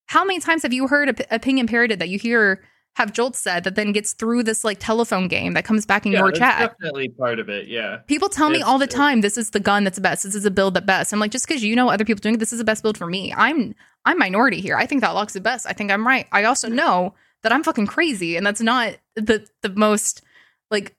how 0.08 0.24
many 0.24 0.40
times 0.40 0.64
have 0.64 0.74
you 0.74 0.88
heard 0.88 1.10
op- 1.10 1.32
opinion 1.32 1.68
parroted 1.68 2.00
that 2.00 2.10
you 2.10 2.18
hear 2.18 2.64
have 2.98 3.12
Joltz 3.14 3.36
said 3.36 3.64
that 3.64 3.76
then 3.76 3.92
gets 3.92 4.14
through 4.14 4.42
this 4.42 4.64
like 4.64 4.80
telephone 4.80 5.28
game 5.28 5.54
that 5.54 5.64
comes 5.66 5.86
back 5.86 6.06
in 6.08 6.12
Yeah, 6.12 6.20
your 6.20 6.28
that's 6.32 6.40
chat? 6.40 6.72
definitely 6.72 7.10
part 7.10 7.38
of 7.38 7.48
it. 7.48 7.68
Yeah. 7.68 7.98
People 8.08 8.28
tell 8.28 8.50
me 8.50 8.64
all 8.64 8.80
the 8.80 8.88
time 8.88 9.22
this 9.22 9.38
is 9.38 9.52
the 9.52 9.60
gun 9.60 9.84
that's 9.84 9.98
the 9.98 10.02
best. 10.02 10.24
This 10.24 10.34
is 10.34 10.46
a 10.46 10.52
build 10.52 10.74
that 10.74 10.88
best. 10.88 11.14
I'm 11.14 11.20
like 11.20 11.30
just 11.30 11.48
because 11.48 11.64
you 11.64 11.76
know 11.76 11.90
other 11.90 12.04
people 12.06 12.22
doing 12.22 12.36
it, 12.36 12.40
this 12.40 12.52
is 12.52 12.58
the 12.58 12.66
best 12.66 12.82
build 12.82 12.98
for 12.98 13.06
me. 13.06 13.32
I'm 13.38 13.76
I'm 14.06 14.18
minority 14.18 14.62
here. 14.62 14.76
I 14.76 14.88
think 14.88 15.02
that 15.02 15.12
lock's 15.12 15.34
the 15.34 15.42
best. 15.42 15.68
I 15.68 15.74
think 15.74 15.92
I'm 15.92 16.08
right. 16.08 16.26
I 16.32 16.46
also 16.46 16.70
know 16.70 17.14
that 17.44 17.52
I'm 17.54 17.64
fucking 17.64 17.86
crazy 17.86 18.36
and 18.36 18.44
that's 18.46 18.62
not 18.62 18.98
the 19.16 19.48
the 19.62 19.70
most 19.70 20.24
like 20.72 20.96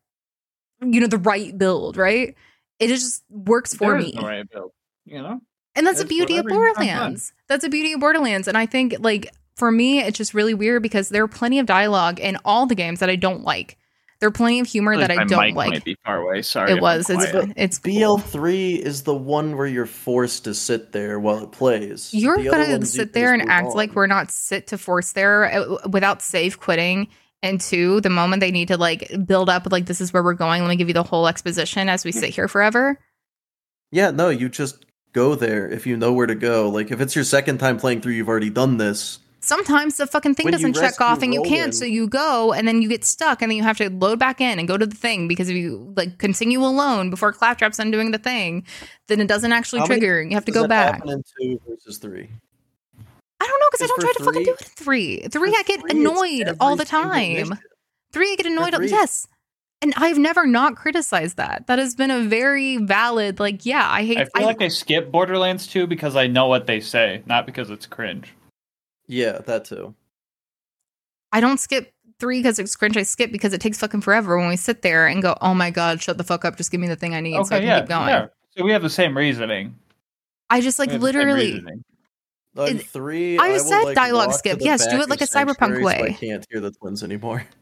you 0.81 1.01
know 1.01 1.09
the 1.09 1.19
right 1.19 1.59
build, 1.59 1.97
right? 1.97 2.37
It 2.79 2.87
just 2.87 3.25
works 3.29 3.75
for 3.75 3.89
There 3.95 3.99
me. 3.99 4.13
no 4.15 4.23
right 4.23 4.49
build, 4.49 4.71
you 5.05 5.21
know. 5.21 5.41
And 5.75 5.85
that's 5.85 5.99
the 5.99 6.05
beauty 6.07 6.37
of 6.37 6.45
whatever 6.45 6.65
you 6.67 6.75
find 6.75 6.77
fun. 6.77 6.87
Borderlands. 6.87 7.33
That's 7.49 7.65
the 7.65 7.71
beauty 7.71 7.93
of 7.93 7.99
Borderlands. 8.01 8.47
And 8.47 8.57
I 8.57 8.67
think 8.67 8.95
like 9.01 9.33
for 9.59 9.71
me, 9.73 10.01
it's 10.01 10.17
just 10.17 10.35
really 10.35 10.55
weird 10.55 10.83
because 10.83 11.09
there 11.09 11.23
are 11.25 11.29
plenty 11.29 11.59
of 11.59 11.67
dialogue 11.67 12.21
in 12.21 12.39
all 12.45 12.67
the 12.67 12.75
games 12.75 13.01
that 13.01 13.11
I 13.11 13.17
don't 13.17 13.43
like. 13.43 13.77
There 14.21 14.29
are 14.29 14.33
plenty 14.33 14.59
of 14.59 14.67
humor 14.67 14.97
that 14.97 15.11
I 15.13 15.25
don't 15.25 15.41
mic 15.41 15.55
like. 15.55 15.71
might 15.71 15.85
be 15.85 15.97
far 16.05 16.23
away. 16.23 16.43
Sorry. 16.43 16.73
It 16.73 16.81
was. 16.81 17.09
I'm 17.09 17.21
It's 17.21 17.31
quiet. 17.31 17.53
it's 17.57 17.79
BL3 17.79 18.79
is 18.79 19.03
the 19.03 19.15
one 19.15 19.57
where 19.57 19.67
you're 19.67 19.87
forced 19.87 20.45
to 20.45 20.55
sit 20.55 20.91
there 20.91 21.21
while 21.21 21.45
it 21.45 21.53
plays. 21.53 22.13
You're 22.13 22.37
The 22.39 22.51
gonna 22.51 22.85
sit 22.87 23.13
there 23.13 23.33
and 23.33 23.43
move 23.43 23.51
act 23.51 23.75
like 23.77 23.95
we're 23.95 24.09
not 24.09 24.31
sit 24.33 24.69
to 24.69 24.79
force 24.79 25.13
there 25.13 25.45
uh, 25.45 25.89
without 25.89 26.21
save 26.23 26.59
quitting. 26.59 27.09
And 27.45 27.61
two, 27.61 28.01
the 28.01 28.11
moment 28.11 28.41
they 28.41 28.51
need 28.51 28.69
to 28.69 28.77
like 28.77 29.09
build 29.25 29.49
up, 29.49 29.71
like 29.71 29.87
this 29.87 30.01
is 30.01 30.13
where 30.13 30.25
we're 30.25 30.35
going. 30.35 30.63
Let 30.63 30.69
me 30.69 30.77
give 30.77 30.89
you 30.89 30.95
the 30.95 31.05
whole 31.05 31.29
exposition 31.29 31.89
as 31.89 32.05
we 32.05 32.11
sit 32.11 32.31
here 32.31 32.49
forever. 32.49 32.99
Yeah, 33.93 34.11
no, 34.11 34.31
you 34.31 34.49
just 34.49 34.85
go 35.13 35.37
there 35.37 35.69
if 35.69 35.87
you 35.87 35.97
know 35.97 36.13
where 36.13 36.27
to 36.27 36.35
go. 36.35 36.69
Like 36.69 36.91
if 36.91 37.01
it's 37.01 37.15
your 37.15 37.25
second 37.25 37.59
time 37.59 37.79
playing 37.79 38.01
through, 38.01 38.15
you've 38.15 38.29
already 38.29 38.51
done 38.51 38.77
this. 38.79 39.21
Sometimes 39.49 39.97
the 39.97 40.07
fucking 40.07 40.35
thing 40.35 40.45
When 40.45 40.53
doesn't 40.53 40.75
check 40.75 41.01
off 41.01 41.23
and 41.23 41.33
you 41.33 41.41
can't, 41.41 41.53
Roland- 41.53 41.75
so 41.75 41.87
you 41.87 42.07
go 42.07 42.53
and 42.53 42.69
then 42.69 42.83
you 42.83 42.89
get 42.91 43.03
stuck 43.03 43.41
and 43.41 43.51
then 43.51 43.57
you 43.57 43.63
have 43.63 43.79
to 43.79 43.89
load 43.89 44.19
back 44.19 44.43
in 44.43 44.59
and 44.59 44.69
go 44.69 44.77
to 44.77 44.85
the 44.85 44.95
thing 44.95 45.27
because 45.27 45.49
if 45.49 45.57
you 45.57 45.91
like 45.97 46.19
continue 46.19 46.61
alone 46.63 47.09
before 47.09 47.33
Claptrap's 47.33 47.79
done 47.79 47.91
doing 47.91 48.11
the 48.11 48.19
thing, 48.19 48.67
then 49.07 49.21
it 49.21 49.27
doesn't 49.27 49.51
actually 49.53 49.79
How 49.81 49.87
many 49.87 50.01
trigger. 50.01 50.23
You 50.23 50.35
have 50.35 50.45
to 50.45 50.53
go 50.53 50.63
that 50.65 50.69
back. 50.69 50.95
happen 50.97 51.09
in 51.09 51.23
two 51.41 51.61
versus 51.67 51.97
three. 51.97 52.29
I 53.41 53.47
don't 53.47 53.61
know 53.61 53.67
because 53.71 53.83
I 53.83 53.87
don't 53.87 53.97
for 53.97 54.03
try 54.03 54.13
to 54.19 54.25
fucking 54.25 54.43
do 54.45 54.51
it 54.53 54.61
in 54.61 54.67
three. 54.85 55.21
Three, 55.31 55.55
I 55.57 55.63
get 55.63 55.81
three, 55.81 55.91
annoyed 55.93 56.57
all 56.61 56.77
the 56.77 56.85
time. 56.85 57.59
Three, 58.13 58.33
I 58.33 58.37
get 58.37 58.45
annoyed. 58.47 58.75
three- 58.75 58.91
Yes. 58.91 59.27
And 59.81 59.95
I've 59.97 60.19
never 60.19 60.45
not 60.45 60.75
criticized 60.77 61.37
that. 61.39 61.69
That 61.69 61.79
has 61.79 61.95
been 61.95 62.11
a 62.11 62.21
very 62.25 62.79
valid, 62.79 63.39
like, 63.41 63.65
yeah, 63.65 63.89
I 63.89 64.05
hate. 64.05 64.19
I 64.19 64.25
feel 64.25 64.45
like 64.47 64.61
I 64.61 64.69
skip 64.69 65.11
Borderlands 65.13 65.69
2 65.69 65.87
because 65.87 66.17
I 66.17 66.27
know 66.27 66.49
what 66.49 66.67
they 66.67 66.81
say, 66.81 67.23
not 67.27 67.47
because 67.47 67.71
it's 67.71 67.87
cringe. 67.87 68.35
Yeah, 69.09 69.39
that 69.47 69.65
too. 69.65 69.95
I 71.33 71.41
don't 71.41 71.59
skip 71.59 71.93
three 72.21 72.41
because 72.41 72.59
it's 72.59 72.77
cringe. 72.77 72.97
I 72.97 73.03
skip 73.03 73.33
because 73.33 73.53
it 73.53 73.61
takes 73.61 73.79
fucking 73.79 74.03
forever 74.03 74.39
when 74.39 74.49
we 74.49 74.57
sit 74.57 74.83
there 74.83 75.07
and 75.07 75.23
go, 75.23 75.37
oh 75.41 75.55
my 75.55 75.71
God, 75.71 76.01
shut 76.01 76.19
the 76.19 76.25
fuck 76.25 76.45
up. 76.45 76.57
Just 76.57 76.71
give 76.71 76.81
me 76.81 76.89
the 76.89 76.97
thing 76.97 77.15
I 77.15 77.21
need 77.21 77.35
so 77.47 77.57
I 77.57 77.59
can 77.59 77.69
yeah, 77.69 77.81
keep 77.81 77.89
going. 77.89 78.09
yeah. 78.09 78.27
So 78.57 78.65
we 78.65 78.73
have 78.73 78.83
the 78.83 78.91
same 78.91 79.17
reasoning. 79.17 79.77
I 80.51 80.61
just 80.61 80.79
like 80.79 80.89
We 80.89 80.93
have 80.95 81.01
the 81.01 81.07
same 81.09 81.15
literally, 81.17 81.53
reasoning. 81.53 81.85
On 82.57 82.69
It- 82.69 82.87
three, 82.87 83.39
I 83.39 83.51
will, 83.51 83.61
said 83.61 83.83
like, 83.83 83.95
dialogue 83.95 84.33
skip. 84.33 84.59
Yes, 84.61 84.87
do 84.87 85.01
it 85.01 85.09
like 85.09 85.21
a 85.21 85.25
cyberpunk 85.25 85.77
Sanctuary 85.77 85.99
so 85.99 86.05
I 86.05 86.13
can't 86.13 86.47
hear 86.51 86.61
the 86.61 86.71
twins 86.71 87.03
anymore. 87.03 87.47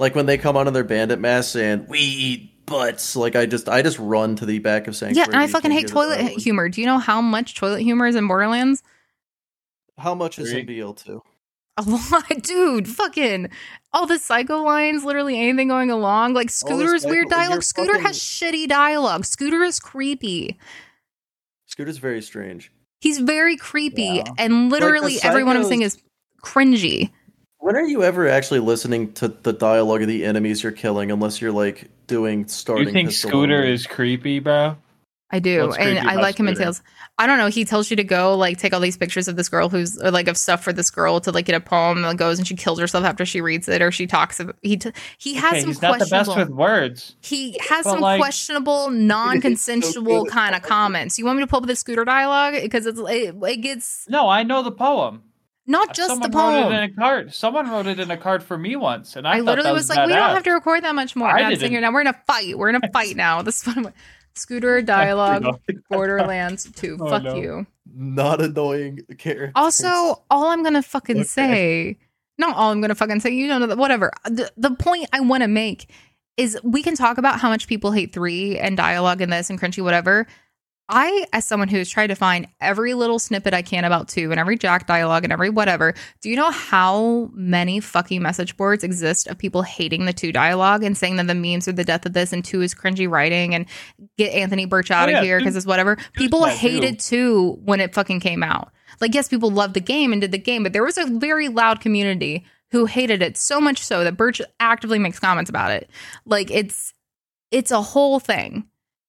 Like 0.00 0.14
when 0.14 0.26
they 0.26 0.38
come 0.38 0.56
out 0.56 0.68
of 0.68 0.74
their 0.74 0.84
bandit 0.84 1.18
masks 1.18 1.56
and 1.56 1.88
we 1.88 1.98
eat 1.98 2.66
butts. 2.66 3.16
Like 3.16 3.34
I 3.34 3.46
just, 3.46 3.68
I 3.68 3.82
just 3.82 3.98
run 3.98 4.36
to 4.36 4.46
the 4.46 4.58
back 4.60 4.86
of 4.86 5.00
Yeah, 5.02 5.24
and 5.24 5.36
I 5.36 5.46
fucking 5.48 5.70
hate 5.70 5.88
toilet 5.88 6.38
humor. 6.40 6.68
Do 6.68 6.80
you 6.80 6.86
know 6.86 6.98
how 6.98 7.20
much 7.20 7.54
toilet 7.56 7.80
humor 7.80 8.06
is 8.06 8.14
in 8.14 8.28
Borderlands? 8.28 8.82
How 9.98 10.14
much 10.14 10.38
is 10.38 10.52
in 10.52 10.64
Three. 10.66 10.80
BL 10.82 10.92
two? 10.92 11.22
A 11.76 11.82
lot, 11.82 12.24
dude. 12.42 12.88
Fucking 12.88 13.50
all 13.92 14.06
the 14.06 14.18
psycho 14.18 14.62
lines, 14.62 15.04
literally 15.04 15.38
anything 15.38 15.68
going 15.68 15.90
along. 15.90 16.34
Like 16.34 16.50
Scooter's 16.50 17.02
psycho- 17.02 17.12
weird 17.12 17.28
dialogue. 17.28 17.62
Scooter 17.62 17.92
fucking- 17.92 18.06
has 18.06 18.18
shitty 18.18 18.68
dialogue. 18.68 19.24
Scooter 19.24 19.62
is 19.62 19.78
creepy. 19.80 20.58
Scooter's 21.66 21.98
very 21.98 22.22
strange. 22.22 22.72
He's 23.00 23.18
very 23.18 23.56
creepy, 23.56 24.02
Yeah. 24.02 24.24
and 24.38 24.70
literally 24.70 25.18
the 25.18 25.26
everyone 25.26 25.56
I'm 25.56 25.62
psychos- 25.62 25.68
saying 25.68 25.82
is 25.82 25.98
cringy. 26.42 27.10
When 27.60 27.76
are 27.76 27.84
you 27.84 28.02
ever 28.02 28.28
actually 28.28 28.60
listening 28.60 29.12
to 29.14 29.28
the 29.28 29.52
dialogue 29.52 30.02
of 30.02 30.08
the 30.08 30.24
enemies 30.24 30.62
you're 30.62 30.72
killing, 30.72 31.10
unless 31.10 31.40
you're 31.40 31.52
like 31.52 31.88
doing 32.06 32.46
starting? 32.48 32.86
You 32.88 32.92
think 32.92 33.12
Scooter 33.12 33.62
is 33.62 33.86
creepy, 33.86 34.38
bro? 34.40 34.76
I 35.30 35.40
do, 35.40 35.66
What's 35.66 35.76
and 35.76 35.98
I 36.08 36.14
like 36.14 36.40
him 36.40 36.48
in 36.48 36.54
Tales. 36.54 36.80
I 37.18 37.26
don't 37.26 37.36
know. 37.36 37.48
He 37.48 37.66
tells 37.66 37.90
you 37.90 37.96
to 37.96 38.04
go 38.04 38.34
like 38.34 38.56
take 38.56 38.72
all 38.72 38.80
these 38.80 38.96
pictures 38.96 39.28
of 39.28 39.36
this 39.36 39.50
girl 39.50 39.68
who's 39.68 39.98
or 40.02 40.10
like 40.10 40.26
of 40.26 40.38
stuff 40.38 40.64
for 40.64 40.72
this 40.72 40.88
girl 40.90 41.20
to 41.20 41.30
like 41.30 41.44
get 41.44 41.54
a 41.54 41.60
poem 41.60 42.02
and 42.02 42.18
goes 42.18 42.38
and 42.38 42.48
she 42.48 42.56
kills 42.56 42.78
herself 42.80 43.04
after 43.04 43.26
she 43.26 43.42
reads 43.42 43.68
it 43.68 43.82
or 43.82 43.92
she 43.92 44.06
talks. 44.06 44.40
Of, 44.40 44.52
he 44.62 44.78
t- 44.78 44.92
he 45.18 45.34
has 45.34 45.52
okay, 45.52 45.60
some 45.60 45.68
he's 45.68 45.82
not 45.82 45.98
the 45.98 46.06
best 46.06 46.34
with 46.34 46.48
words. 46.48 47.14
he 47.20 47.58
has 47.68 47.84
some 47.84 48.00
like- 48.00 48.18
questionable, 48.18 48.88
non-consensual 48.90 50.24
good. 50.24 50.32
kind 50.32 50.54
of 50.54 50.62
comments. 50.62 51.18
You 51.18 51.26
want 51.26 51.38
me 51.38 51.44
to 51.44 51.46
pull 51.46 51.60
up 51.60 51.66
the 51.66 51.76
scooter 51.76 52.06
dialogue 52.06 52.54
because 52.62 52.86
it's 52.86 52.98
it, 53.00 53.34
it 53.42 53.56
gets 53.58 54.06
No, 54.08 54.28
I 54.28 54.44
know 54.44 54.62
the 54.62 54.72
poem. 54.72 55.24
not 55.66 55.90
uh, 55.90 55.92
just 55.92 56.08
Someone 56.08 56.30
the 56.30 56.34
poem. 56.34 56.54
Someone 56.54 56.72
wrote 56.72 56.72
it 56.72 56.84
in 56.84 56.90
a 56.90 56.94
card. 56.94 57.34
Someone 57.34 57.70
wrote 57.70 57.86
it 57.86 58.00
in 58.00 58.10
a 58.10 58.16
card 58.16 58.42
for 58.42 58.56
me 58.56 58.76
once, 58.76 59.14
and 59.14 59.28
I, 59.28 59.32
I, 59.32 59.36
thought 59.38 59.44
literally 59.44 59.68
that 59.68 59.74
was, 59.74 59.88
like, 59.90 60.06
we 60.06 60.14
don't 60.14 60.30
have 60.34 60.42
to 60.44 60.52
record 60.52 60.84
that 60.84 60.94
much 60.94 61.14
more. 61.14 61.28
I 61.28 61.36
And 61.38 61.46
I'm 61.48 61.52
sitting 61.52 61.60
didn't. 61.60 61.72
here 61.72 61.80
now. 61.82 61.92
We're 61.92 62.00
in 62.00 62.06
a 62.06 62.18
fight. 62.26 62.56
We're 62.56 62.70
in 62.70 62.76
a 62.76 62.88
fight 62.94 63.14
now. 63.16 63.42
This 63.42 63.60
is 63.60 63.66
what 63.66 63.76
I'm- 63.76 63.92
scooter 64.38 64.80
dialogue. 64.82 65.44
Borderlands 65.90 66.70
2. 66.72 66.98
Oh, 67.00 67.08
Fuck 67.10 67.22
no. 67.24 67.36
you. 67.36 67.66
not 67.94 68.40
annoying 68.40 69.00
character. 69.18 69.52
Also, 69.54 70.22
all 70.30 70.46
I'm 70.46 70.62
gonna 70.62 70.82
fucking 70.82 71.16
Okay. 71.18 71.24
say, 71.24 71.98
not 72.38 72.56
all 72.56 72.70
I'm 72.70 72.80
gonna 72.80 72.94
fucking 72.94 73.20
say, 73.20 73.30
you 73.30 73.48
know, 73.48 73.74
whatever. 73.76 74.12
The, 74.24 74.50
the 74.56 74.70
point 74.72 75.08
I 75.12 75.20
want 75.20 75.42
to 75.42 75.48
make 75.48 75.90
is 76.36 76.56
we 76.62 76.82
can 76.82 76.94
talk 76.94 77.18
about 77.18 77.40
how 77.40 77.48
much 77.48 77.66
people 77.66 77.90
hate 77.92 78.12
three 78.12 78.58
and 78.58 78.76
dialogue 78.76 79.20
in 79.20 79.30
this 79.30 79.50
and 79.50 79.60
crunchy 79.60 79.82
whatever. 79.82 80.26
I, 80.88 81.26
as 81.32 81.44
someone 81.44 81.68
who's 81.68 81.90
tried 81.90 82.06
to 82.06 82.14
find 82.14 82.48
every 82.60 82.94
little 82.94 83.18
snippet 83.18 83.52
I 83.52 83.62
can 83.62 83.84
about 83.84 84.08
two 84.08 84.30
and 84.30 84.40
every 84.40 84.56
Jack 84.56 84.86
dialogue 84.86 85.24
and 85.24 85.32
every 85.32 85.50
whatever, 85.50 85.92
do 86.22 86.30
you 86.30 86.36
know 86.36 86.50
how 86.50 87.30
many 87.34 87.80
fucking 87.80 88.22
message 88.22 88.56
boards 88.56 88.82
exist 88.82 89.26
of 89.26 89.36
people 89.36 89.62
hating 89.62 90.06
the 90.06 90.12
two 90.12 90.32
dialogue 90.32 90.82
and 90.82 90.96
saying 90.96 91.16
that 91.16 91.26
the 91.26 91.34
memes 91.34 91.68
are 91.68 91.72
the 91.72 91.84
death 91.84 92.06
of 92.06 92.14
this 92.14 92.32
and 92.32 92.44
two 92.44 92.62
is 92.62 92.74
cringy 92.74 93.08
writing 93.08 93.54
and 93.54 93.66
get 94.16 94.32
Anthony 94.32 94.64
Burch 94.64 94.90
out 94.90 95.10
Oh, 95.10 95.18
of 95.18 95.24
here 95.24 95.38
because 95.38 95.56
it's 95.56 95.66
whatever. 95.66 95.96
People 96.14 96.44
hated 96.44 96.98
two 96.98 97.58
when 97.64 97.80
it 97.80 97.94
fucking 97.94 98.20
came 98.20 98.42
out. 98.42 98.70
Like, 99.00 99.14
yes, 99.14 99.28
people 99.28 99.50
loved 99.50 99.74
the 99.74 99.80
game 99.80 100.12
and 100.12 100.20
did 100.20 100.32
the 100.32 100.38
game, 100.38 100.62
but 100.62 100.72
there 100.72 100.84
was 100.84 100.96
a 100.98 101.04
very 101.06 101.48
loud 101.48 101.80
community 101.80 102.44
who 102.70 102.86
hated 102.86 103.22
it 103.22 103.36
so 103.36 103.60
much 103.60 103.78
so 103.82 104.04
that 104.04 104.16
Birch 104.16 104.40
actively 104.60 104.98
makes 104.98 105.18
comments 105.18 105.50
about 105.50 105.70
it. 105.70 105.90
Like, 106.24 106.50
it's 106.50 106.94
it's 107.50 107.70
a 107.70 107.80
whole 107.82 108.20
thing. 108.20 108.64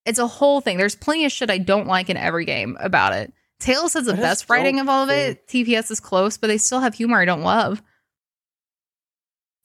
It's 0.10 0.20
a 0.20 0.28
whole 0.28 0.60
thing. 0.62 0.78
There's 0.78 0.96
plenty 0.96 1.24
of 1.26 1.32
shit 1.32 1.50
I 1.50 1.58
don't 1.60 1.88
like 1.88 2.10
in 2.10 2.18
every 2.18 2.46
game 2.46 2.78
about 2.80 3.14
it. 3.14 3.32
Tales 3.60 3.94
has 3.94 4.06
the 4.06 4.14
I 4.14 4.18
best 4.18 4.50
writing 4.50 4.76
don't 4.78 4.86
of 4.88 4.90
all 4.90 5.04
of 5.04 5.10
it. 5.10 5.48
TPS 5.48 5.92
is 5.92 6.00
close, 6.00 6.38
but 6.38 6.48
they 6.48 6.58
still 6.58 6.80
have 6.80 6.94
humor 6.96 7.20
I 7.22 7.26
don't 7.26 7.42
love. 7.44 7.82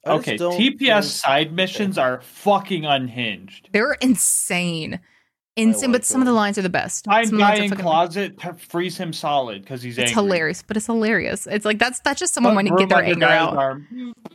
I 0.07 0.11
Okay, 0.13 0.37
TPS 0.37 0.79
think- 0.79 1.05
side 1.05 1.53
missions 1.53 1.97
are 1.97 2.21
fucking 2.21 2.85
unhinged. 2.85 3.71
They're 3.73 3.93
insane. 3.95 5.01
Insane, 5.57 5.93
but 5.93 6.01
like 6.01 6.05
some 6.05 6.21
of 6.21 6.27
the 6.27 6.33
lines 6.33 6.59
are 6.59 6.63
the 6.63 6.69
best. 6.69 7.05
Find 7.05 7.29
Some 7.29 7.37
of 7.37 7.39
the 7.39 7.45
guy 7.57 7.63
in 7.63 7.71
fucking- 7.71 7.83
closet, 7.85 8.39
to 8.41 8.55
freeze 8.55 8.97
him 8.99 9.13
solid 9.13 9.63
because 9.63 9.83
he's 9.83 9.97
It's 9.97 10.11
angry. 10.11 10.15
hilarious, 10.25 10.63
but 10.63 10.77
it's 10.77 10.87
hilarious. 10.87 11.47
It's 11.47 11.65
like 11.65 11.79
that's 11.79 12.01
that's 12.01 12.19
just 12.19 12.35
someone 12.35 12.57
wanting 12.57 12.73
to 12.77 12.83
get 12.83 12.89
their 12.89 13.05
anger 13.05 13.27
out. 13.27 13.57
arm. 13.57 13.87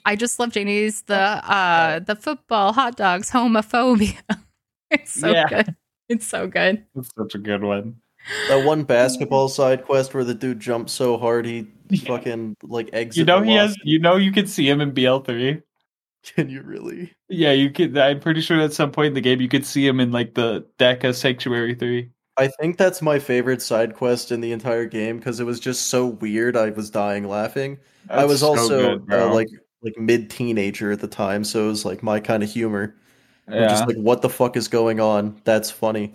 I 0.06 0.16
just 0.16 0.40
love 0.40 0.54
Janey's 0.54 1.02
the 1.04 1.16
uh 1.20 2.00
the 2.00 2.16
football 2.16 2.72
hot 2.72 2.96
dogs 2.96 3.30
homophobia. 3.32 4.16
it's 4.92 5.12
so 5.20 5.30
Yeah. 5.30 5.46
good. 5.50 5.76
It's 6.10 6.28
so 6.28 6.48
good. 6.48 6.86
That's 6.96 7.10
such 7.16 7.36
a 7.36 7.38
good 7.38 7.64
one. 7.64 7.96
That 8.50 8.66
one 8.66 8.84
basketball 8.84 9.48
side 9.48 9.86
quest 9.86 10.14
where 10.14 10.24
the 10.24 10.34
dude 10.34 10.60
jumps 10.60 10.92
so 10.92 11.18
hard 11.18 11.46
he 11.46 11.68
Yeah. 11.90 12.18
fucking 12.18 12.58
like 12.64 12.90
exits. 12.94 13.18
You 13.18 13.26
know 13.26 13.42
he 13.42 13.56
has. 13.56 13.76
You 13.84 14.00
know 14.00 14.16
you 14.18 14.32
can 14.32 14.46
see 14.48 14.68
him 14.70 14.82
in 14.82 14.92
BL 14.94 15.20
three. 15.20 15.62
Can 16.24 16.50
you 16.50 16.62
really? 16.62 17.14
Yeah, 17.30 17.54
you 17.54 17.72
could. 17.72 17.98
I'm 17.98 18.20
pretty 18.20 18.42
sure 18.42 18.60
at 18.60 18.74
some 18.74 18.92
point 18.92 19.08
in 19.10 19.14
the 19.14 19.22
game 19.22 19.40
you 19.42 19.48
could 19.48 19.66
see 19.66 19.88
him 19.88 20.00
in 20.00 20.12
like 20.12 20.34
the 20.34 20.68
Deca 20.78 21.16
Sanctuary 21.16 21.76
three. 21.76 22.12
I 22.38 22.48
think 22.62 22.78
that's 22.78 23.02
my 23.02 23.20
favorite 23.20 23.62
side 23.62 23.96
quest 23.96 24.32
in 24.32 24.42
the 24.42 24.52
entire 24.52 24.86
game 24.86 25.18
because 25.18 25.40
it 25.40 25.46
was 25.46 25.60
just 25.60 25.88
so 25.88 26.06
weird. 26.08 26.56
I 26.56 26.70
was 26.72 26.90
dying 26.90 27.28
laughing. 27.28 27.78
I 28.10 28.26
was 28.26 28.42
That's 28.42 28.42
so 28.42 28.48
also 28.64 29.00
good, 29.00 29.14
uh, 29.14 29.34
like 29.34 29.48
like 29.82 29.98
mid 29.98 30.30
teenager 30.30 30.92
at 30.92 31.00
the 31.00 31.08
time, 31.08 31.44
so 31.44 31.66
it 31.66 31.70
was 31.70 31.86
like 31.86 32.04
my 32.04 32.20
kind 32.20 32.44
of 32.44 32.50
humor. 32.52 32.96
I'm 33.50 33.62
yeah. 33.62 33.68
Just 33.70 33.88
like 33.88 33.98
what 33.98 34.22
the 34.22 34.30
fuck 34.30 34.56
is 34.56 34.68
going 34.68 35.00
on? 35.00 35.42
That's 35.44 35.72
funny. 35.72 36.14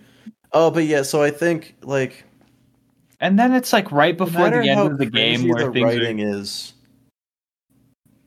Oh, 0.52 0.70
but 0.70 0.84
yeah. 0.84 1.02
So 1.02 1.22
I 1.22 1.30
think 1.30 1.76
like 1.82 2.24
and 3.20 3.38
then 3.38 3.52
it's 3.52 3.72
like 3.72 3.90
right 3.90 4.16
before 4.16 4.42
matter 4.42 4.62
the 4.62 4.68
end 4.68 4.78
how 4.78 4.86
of 4.86 4.98
the 4.98 5.06
game 5.06 5.48
where 5.48 5.66
the 5.66 5.72
things 5.72 5.84
writing 5.84 6.20
are. 6.20 6.36
is, 6.36 6.74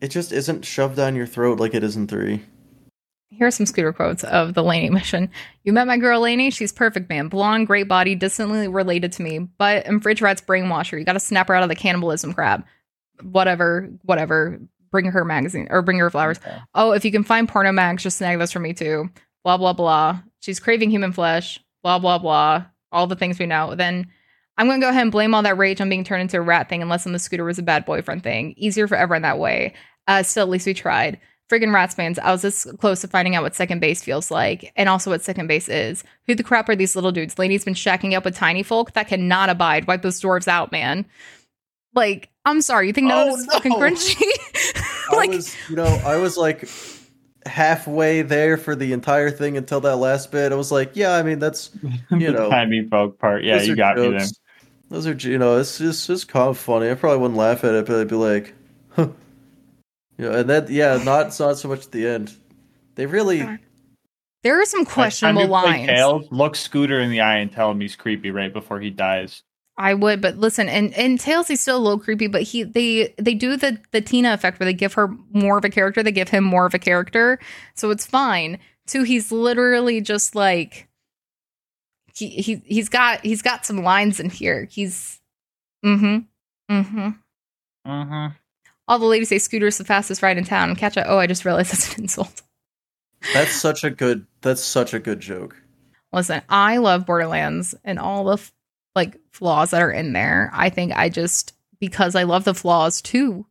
it 0.01 0.09
just 0.09 0.31
isn't 0.31 0.65
shoved 0.65 0.95
down 0.95 1.15
your 1.15 1.27
throat 1.27 1.59
like 1.59 1.73
it 1.73 1.83
is 1.83 1.95
in 1.95 2.07
three. 2.07 2.43
Here 3.29 3.45
are 3.45 3.51
some 3.51 3.65
scooter 3.65 3.93
quotes 3.93 4.23
of 4.23 4.53
the 4.53 4.63
Laney 4.63 4.89
mission. 4.89 5.29
You 5.63 5.73
met 5.73 5.85
my 5.85 5.97
girl 5.97 6.21
Laney. 6.21 6.49
She's 6.49 6.71
perfect, 6.71 7.09
man. 7.09 7.27
Blonde, 7.27 7.67
great 7.67 7.87
body, 7.87 8.15
distantly 8.15 8.67
related 8.67 9.11
to 9.13 9.21
me. 9.21 9.39
But 9.39 9.85
and 9.85 10.01
fridge 10.01 10.21
rat's 10.21 10.41
brainwasher. 10.41 10.97
You 10.97 11.05
got 11.05 11.13
to 11.13 11.19
snap 11.19 11.49
her 11.49 11.55
out 11.55 11.63
of 11.63 11.69
the 11.69 11.75
cannibalism 11.75 12.33
crab. 12.33 12.65
Whatever, 13.21 13.89
whatever. 14.03 14.59
Bring 14.97 15.11
her 15.11 15.23
magazine 15.23 15.67
or 15.69 15.83
bring 15.83 15.99
her 15.99 16.09
flowers. 16.09 16.39
Okay. 16.39 16.57
Oh, 16.73 16.91
if 16.91 17.05
you 17.05 17.11
can 17.11 17.23
find 17.23 17.47
porno 17.47 17.71
mags, 17.71 18.01
just 18.01 18.17
snag 18.17 18.39
those 18.39 18.51
for 18.51 18.59
me 18.59 18.73
too. 18.73 19.11
Blah 19.43 19.57
blah 19.57 19.73
blah. 19.73 20.21
She's 20.39 20.59
craving 20.59 20.89
human 20.89 21.11
flesh. 21.11 21.59
Blah 21.83 21.99
blah 21.99 22.17
blah. 22.17 22.65
All 22.91 23.05
the 23.05 23.15
things 23.15 23.37
we 23.37 23.45
know. 23.45 23.75
Then 23.75 24.07
I'm 24.57 24.65
gonna 24.67 24.79
go 24.81 24.89
ahead 24.89 25.03
and 25.03 25.11
blame 25.11 25.35
all 25.35 25.43
that 25.43 25.59
rage 25.59 25.79
on 25.81 25.87
being 25.89 26.03
turned 26.03 26.23
into 26.23 26.37
a 26.37 26.41
rat 26.41 26.67
thing, 26.67 26.81
unless 26.81 27.05
on 27.05 27.13
the 27.13 27.19
scooter 27.19 27.43
was 27.43 27.59
a 27.59 27.63
bad 27.63 27.85
boyfriend 27.85 28.23
thing. 28.23 28.55
Easier 28.57 28.87
for 28.87 28.95
everyone 28.97 29.21
that 29.21 29.37
way. 29.37 29.75
Uh, 30.07 30.23
still, 30.23 30.41
at 30.43 30.49
least 30.49 30.65
we 30.65 30.73
tried. 30.73 31.19
Friggin' 31.47 31.69
Ratsmans, 31.69 32.17
I 32.17 32.31
was 32.31 32.41
this 32.41 32.65
close 32.79 33.01
to 33.01 33.07
finding 33.07 33.35
out 33.35 33.43
what 33.43 33.53
second 33.55 33.79
base 33.81 34.01
feels 34.03 34.31
like, 34.31 34.73
and 34.75 34.89
also 34.89 35.11
what 35.11 35.21
second 35.23 35.45
base 35.45 35.69
is. 35.69 36.03
Who 36.25 36.33
the 36.33 36.43
crap 36.43 36.67
are 36.69 36.75
these 36.75 36.95
little 36.95 37.11
dudes? 37.11 37.37
Lady's 37.37 37.63
been 37.63 37.75
shacking 37.75 38.15
up 38.17 38.25
with 38.25 38.35
tiny 38.35 38.63
folk 38.63 38.93
that 38.93 39.07
cannot 39.09 39.49
abide. 39.51 39.85
Wipe 39.85 40.01
those 40.01 40.19
dwarves 40.19 40.47
out, 40.47 40.71
man. 40.71 41.05
Like, 41.93 42.29
I'm 42.45 42.61
sorry, 42.61 42.87
you 42.87 42.93
think 42.93 43.07
none 43.07 43.29
Oh, 43.29 43.33
of 43.33 43.37
this 43.37 43.47
is 43.47 43.53
fucking 43.53 43.71
no. 43.71 43.77
cringy? 45.07 45.13
I 45.13 45.17
like, 45.17 45.29
was, 45.31 45.55
you 45.69 45.75
know, 45.75 46.01
I 46.05 46.17
was 46.17 46.37
like 46.37 46.69
halfway 47.45 48.21
there 48.21 48.57
for 48.57 48.75
the 48.75 48.93
entire 48.93 49.31
thing 49.31 49.57
until 49.57 49.81
that 49.81 49.97
last 49.97 50.31
bit. 50.31 50.51
I 50.51 50.55
was 50.55 50.71
like, 50.71 50.91
yeah, 50.95 51.15
I 51.15 51.23
mean, 51.23 51.39
that's 51.39 51.71
You 52.11 52.31
know. 52.31 52.43
the 52.43 52.49
tiny 52.49 52.87
folk 52.87 53.17
part. 53.19 53.43
Yeah, 53.43 53.57
those 53.57 53.67
you 53.67 53.73
are 53.73 53.77
got 53.77 53.97
me 53.97 54.09
there. 54.09 54.27
Those 54.89 55.07
are, 55.07 55.13
you 55.13 55.37
know, 55.37 55.57
it's 55.57 55.77
just 55.77 56.09
it's 56.09 56.23
kind 56.23 56.49
of 56.49 56.57
funny. 56.57 56.89
I 56.89 56.93
probably 56.93 57.19
wouldn't 57.19 57.37
laugh 57.37 57.63
at 57.63 57.73
it, 57.73 57.85
but 57.85 57.99
I'd 57.99 58.07
be 58.07 58.15
like, 58.15 58.53
huh. 58.89 59.09
You 60.17 60.25
know, 60.25 60.39
and 60.39 60.49
that, 60.49 60.69
yeah, 60.69 60.97
not 61.03 61.27
it's 61.27 61.39
not 61.39 61.57
so 61.57 61.67
much 61.67 61.85
at 61.85 61.91
the 61.91 62.07
end. 62.07 62.33
They 62.95 63.05
really, 63.05 63.45
there 64.43 64.59
are 64.59 64.65
some 64.65 64.81
Next 64.81 64.89
time 64.89 65.35
questionable 65.35 65.41
you 65.41 65.47
play 65.47 65.63
lines. 65.63 65.87
Tales, 65.87 66.27
look 66.31 66.55
Scooter 66.55 66.99
in 66.99 67.11
the 67.11 67.21
eye 67.21 67.37
and 67.37 67.51
tell 67.51 67.69
him 67.69 67.79
he's 67.79 67.95
creepy 67.95 68.31
right 68.31 68.51
before 68.51 68.79
he 68.79 68.89
dies. 68.89 69.43
I 69.77 69.93
would, 69.93 70.21
but 70.21 70.37
listen, 70.37 70.67
and 70.69 70.93
and 70.95 71.19
Tales 71.19 71.47
he's 71.47 71.61
still 71.61 71.77
a 71.77 71.79
little 71.79 71.99
creepy, 71.99 72.27
but 72.27 72.41
he 72.41 72.63
they 72.63 73.13
they 73.17 73.35
do 73.35 73.55
the 73.55 73.79
the 73.91 74.01
Tina 74.01 74.33
effect 74.33 74.59
where 74.59 74.65
they 74.65 74.73
give 74.73 74.93
her 74.93 75.09
more 75.31 75.57
of 75.57 75.65
a 75.65 75.69
character, 75.69 76.01
they 76.01 76.11
give 76.11 76.29
him 76.29 76.43
more 76.43 76.65
of 76.65 76.73
a 76.73 76.79
character, 76.79 77.39
so 77.75 77.91
it's 77.91 78.05
fine. 78.05 78.57
Two, 78.87 79.03
he's 79.03 79.31
literally 79.31 80.01
just 80.01 80.33
like 80.33 80.87
he 82.13 82.29
he 82.29 82.61
he's 82.65 82.89
got 82.89 83.23
he's 83.23 83.41
got 83.41 83.65
some 83.65 83.83
lines 83.83 84.19
in 84.19 84.29
here. 84.29 84.65
He's 84.65 85.19
mm-hmm 85.85 86.19
mm-hmm. 86.69 87.09
Mm-hmm. 87.87 88.33
All 88.87 88.99
the 88.99 89.05
ladies 89.05 89.29
say 89.29 89.37
Scooter's 89.37 89.77
the 89.77 89.83
fastest 89.83 90.21
ride 90.21 90.37
in 90.37 90.43
town. 90.43 90.75
Catch 90.75 90.97
a 90.97 91.07
oh, 91.07 91.17
I 91.17 91.27
just 91.27 91.45
realized 91.45 91.71
that's 91.71 91.95
an 91.95 92.03
insult. 92.03 92.41
that's 93.33 93.51
such 93.51 93.83
a 93.83 93.89
good, 93.89 94.25
that's 94.41 94.63
such 94.63 94.93
a 94.93 94.99
good 94.99 95.19
joke. 95.19 95.55
Listen, 96.13 96.41
I 96.49 96.77
love 96.77 97.05
Borderlands 97.05 97.75
and 97.83 97.99
all 97.99 98.23
the 98.25 98.33
f- 98.33 98.53
like 98.95 99.17
flaws 99.37 99.71
that 99.71 99.81
are 99.81 99.91
in 99.91 100.13
there. 100.13 100.49
I 100.53 100.69
think 100.69 100.93
I 100.95 101.09
just 101.09 101.53
because 101.79 102.15
I 102.15 102.23
love 102.23 102.43
the 102.43 102.55
flaws 102.55 103.01
too. 103.01 103.45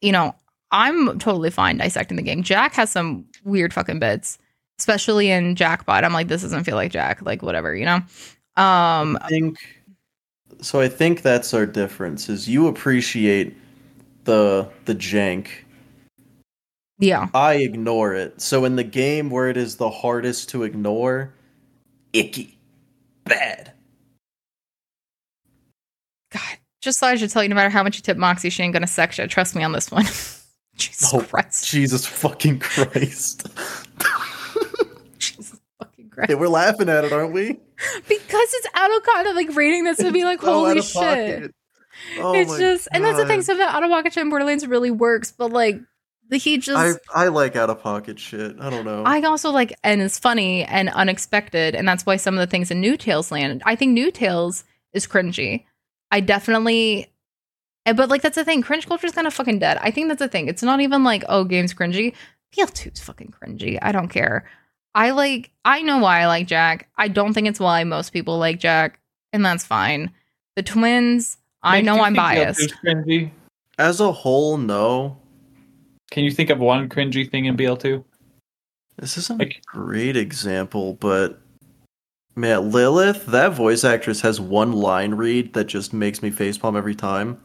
You 0.00 0.12
know, 0.12 0.34
I'm 0.70 1.18
totally 1.18 1.50
fine 1.50 1.76
dissecting 1.76 2.16
the 2.16 2.22
game. 2.22 2.42
Jack 2.42 2.74
has 2.74 2.90
some 2.90 3.24
weird 3.44 3.72
fucking 3.72 4.00
bits, 4.00 4.38
especially 4.78 5.30
in 5.30 5.54
Jackpot. 5.54 6.04
I'm 6.04 6.12
like, 6.12 6.28
this 6.28 6.42
doesn't 6.42 6.64
feel 6.64 6.76
like 6.76 6.92
Jack. 6.92 7.22
Like 7.22 7.42
whatever, 7.42 7.74
you 7.74 7.84
know. 7.84 8.00
Um, 8.56 9.18
I 9.22 9.28
think 9.28 9.58
so 10.60 10.80
I 10.80 10.88
think 10.88 11.22
that's 11.22 11.54
our 11.54 11.66
difference. 11.66 12.28
Is 12.28 12.48
you 12.48 12.66
appreciate 12.66 13.56
the 14.24 14.68
the 14.84 14.94
jank. 14.94 15.48
Yeah. 16.98 17.28
I 17.34 17.54
ignore 17.54 18.14
it. 18.14 18.40
So 18.40 18.64
in 18.64 18.76
the 18.76 18.84
game 18.84 19.28
where 19.28 19.48
it 19.48 19.56
is 19.56 19.76
the 19.76 19.90
hardest 19.90 20.48
to 20.50 20.62
ignore, 20.62 21.34
icky, 22.12 22.58
bad. 23.24 23.72
God, 26.30 26.58
just 26.82 27.00
thought 27.00 27.12
I 27.12 27.14
should 27.16 27.30
tell 27.30 27.42
you 27.42 27.48
no 27.48 27.54
matter 27.54 27.70
how 27.70 27.82
much 27.82 27.96
you 27.96 28.02
tip 28.02 28.18
Moxxi, 28.18 28.52
she 28.52 28.62
ain't 28.62 28.74
gonna 28.74 28.86
sex 28.86 29.16
you. 29.16 29.26
Trust 29.26 29.54
me 29.56 29.62
on 29.62 29.72
this 29.72 29.90
one. 29.90 30.04
Jesus 30.76 31.12
Oh, 31.14 31.20
Christ. 31.20 31.66
Jesus 31.68 32.04
fucking 32.06 32.58
Christ. 32.58 33.46
Jesus 35.18 35.60
fucking 35.78 36.10
Christ. 36.10 36.28
Hey, 36.30 36.34
we're 36.34 36.48
laughing 36.48 36.88
at 36.88 37.04
it, 37.04 37.12
aren't 37.12 37.32
we? 37.32 37.52
Because 38.08 38.08
it's 38.54 38.66
out 38.74 38.94
of 38.96 39.02
kind 39.02 39.26
of 39.28 39.34
like 39.36 39.54
reading 39.56 39.84
this 39.84 39.98
to 39.98 40.10
be 40.12 40.24
like, 40.24 40.40
So 40.42 40.52
holy 40.52 40.82
shit. 40.82 41.54
Oh 42.18 42.34
it's 42.34 42.56
just 42.58 42.88
and 42.92 43.04
that's 43.04 43.18
the 43.18 43.26
thing, 43.26 43.38
God. 43.38 43.44
some 43.44 43.60
of 43.60 43.66
the 43.66 43.74
out 43.74 43.84
of 43.84 43.90
pocket 43.90 44.12
shit 44.14 44.22
in 44.22 44.30
Borderlands 44.30 44.66
really 44.66 44.90
works, 44.90 45.30
but 45.30 45.52
like 45.52 45.78
the 46.30 46.38
he 46.38 46.56
just 46.58 47.02
I 47.14 47.24
I 47.24 47.28
like 47.28 47.54
out 47.54 47.68
of 47.70 47.80
pocket 47.80 48.18
shit. 48.18 48.56
I 48.58 48.70
don't 48.70 48.84
know. 48.84 49.02
I 49.04 49.20
also 49.22 49.50
like 49.50 49.74
and 49.84 50.00
it's 50.00 50.18
funny 50.18 50.64
and 50.64 50.88
unexpected, 50.88 51.74
and 51.74 51.86
that's 51.86 52.06
why 52.06 52.16
some 52.16 52.34
of 52.34 52.40
the 52.40 52.46
things 52.50 52.70
in 52.70 52.80
New 52.80 52.96
Tales 52.96 53.30
land. 53.30 53.62
I 53.66 53.76
think 53.76 53.92
New 53.92 54.10
Tales 54.10 54.64
is 54.94 55.06
cringy. 55.06 55.64
I 56.12 56.20
definitely, 56.20 57.10
eh, 57.86 57.92
but 57.92 58.08
like 58.08 58.22
that's 58.22 58.36
the 58.36 58.44
thing. 58.44 58.62
Cringe 58.62 58.86
culture 58.86 59.06
is 59.06 59.12
kind 59.12 59.26
of 59.26 59.34
fucking 59.34 59.58
dead. 59.58 59.78
I 59.80 59.90
think 59.90 60.06
that's 60.08 60.20
the 60.20 60.28
thing. 60.28 60.46
It's 60.46 60.62
not 60.62 60.80
even 60.80 61.02
like 61.02 61.24
oh, 61.28 61.42
game's 61.44 61.74
cringy. 61.74 62.14
BL2 62.56 62.92
is 62.94 63.00
fucking 63.00 63.32
cringy. 63.42 63.78
I 63.82 63.90
don't 63.92 64.08
care. 64.08 64.44
I 64.94 65.10
like. 65.10 65.50
I 65.64 65.82
know 65.82 65.98
why 65.98 66.20
I 66.20 66.26
like 66.26 66.46
Jack. 66.46 66.88
I 66.98 67.08
don't 67.08 67.32
think 67.32 67.48
it's 67.48 67.58
why 67.58 67.82
most 67.84 68.10
people 68.12 68.38
like 68.38 68.60
Jack, 68.60 69.00
and 69.32 69.44
that's 69.44 69.64
fine. 69.66 70.12
The 70.54 70.62
twins. 70.62 71.38
I 71.62 71.76
Mix, 71.80 71.86
know 71.86 71.94
you 71.96 72.02
I'm 72.02 72.14
think 72.14 72.24
BL2 72.26 72.34
biased. 72.44 72.74
cringy? 72.84 73.30
As 73.78 74.00
a 74.00 74.12
whole, 74.12 74.58
no. 74.58 75.16
Can 76.10 76.24
you 76.24 76.30
think 76.30 76.50
of 76.50 76.58
one 76.58 76.88
cringy 76.90 77.28
thing 77.30 77.46
in 77.46 77.56
BL2? 77.56 78.04
This 78.98 79.16
isn't 79.16 79.38
Like- 79.38 79.56
a 79.56 79.60
great 79.78 80.16
example, 80.16 80.94
but 81.00 81.40
man, 82.34 82.70
Lilith, 82.70 83.26
that 83.26 83.52
voice 83.52 83.84
actress 83.84 84.20
has 84.22 84.40
one 84.40 84.72
line 84.72 85.14
read 85.14 85.54
that 85.54 85.64
just 85.64 85.92
makes 85.92 86.22
me 86.22 86.30
facepalm 86.30 86.76
every 86.76 86.94
time. 86.94 87.40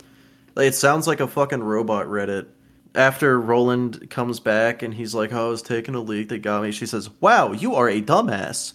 Like, 0.55 0.67
it 0.67 0.75
sounds 0.75 1.07
like 1.07 1.19
a 1.19 1.27
fucking 1.27 1.63
robot 1.63 2.07
Reddit. 2.07 2.47
After 2.95 3.39
Roland 3.39 4.09
comes 4.09 4.39
back 4.39 4.81
and 4.81 4.91
he's 4.93 5.13
like, 5.13 5.31
"Oh, 5.31 5.47
I 5.47 5.49
was 5.49 5.61
taking 5.61 5.93
a 5.93 5.99
leak 5.99 6.29
that 6.29 6.39
got 6.39 6.63
me," 6.63 6.71
she 6.71 6.87
says, 6.87 7.11
"Wow, 7.21 7.51
you 7.51 7.75
are 7.75 7.87
a 7.87 8.01
dumbass." 8.01 8.73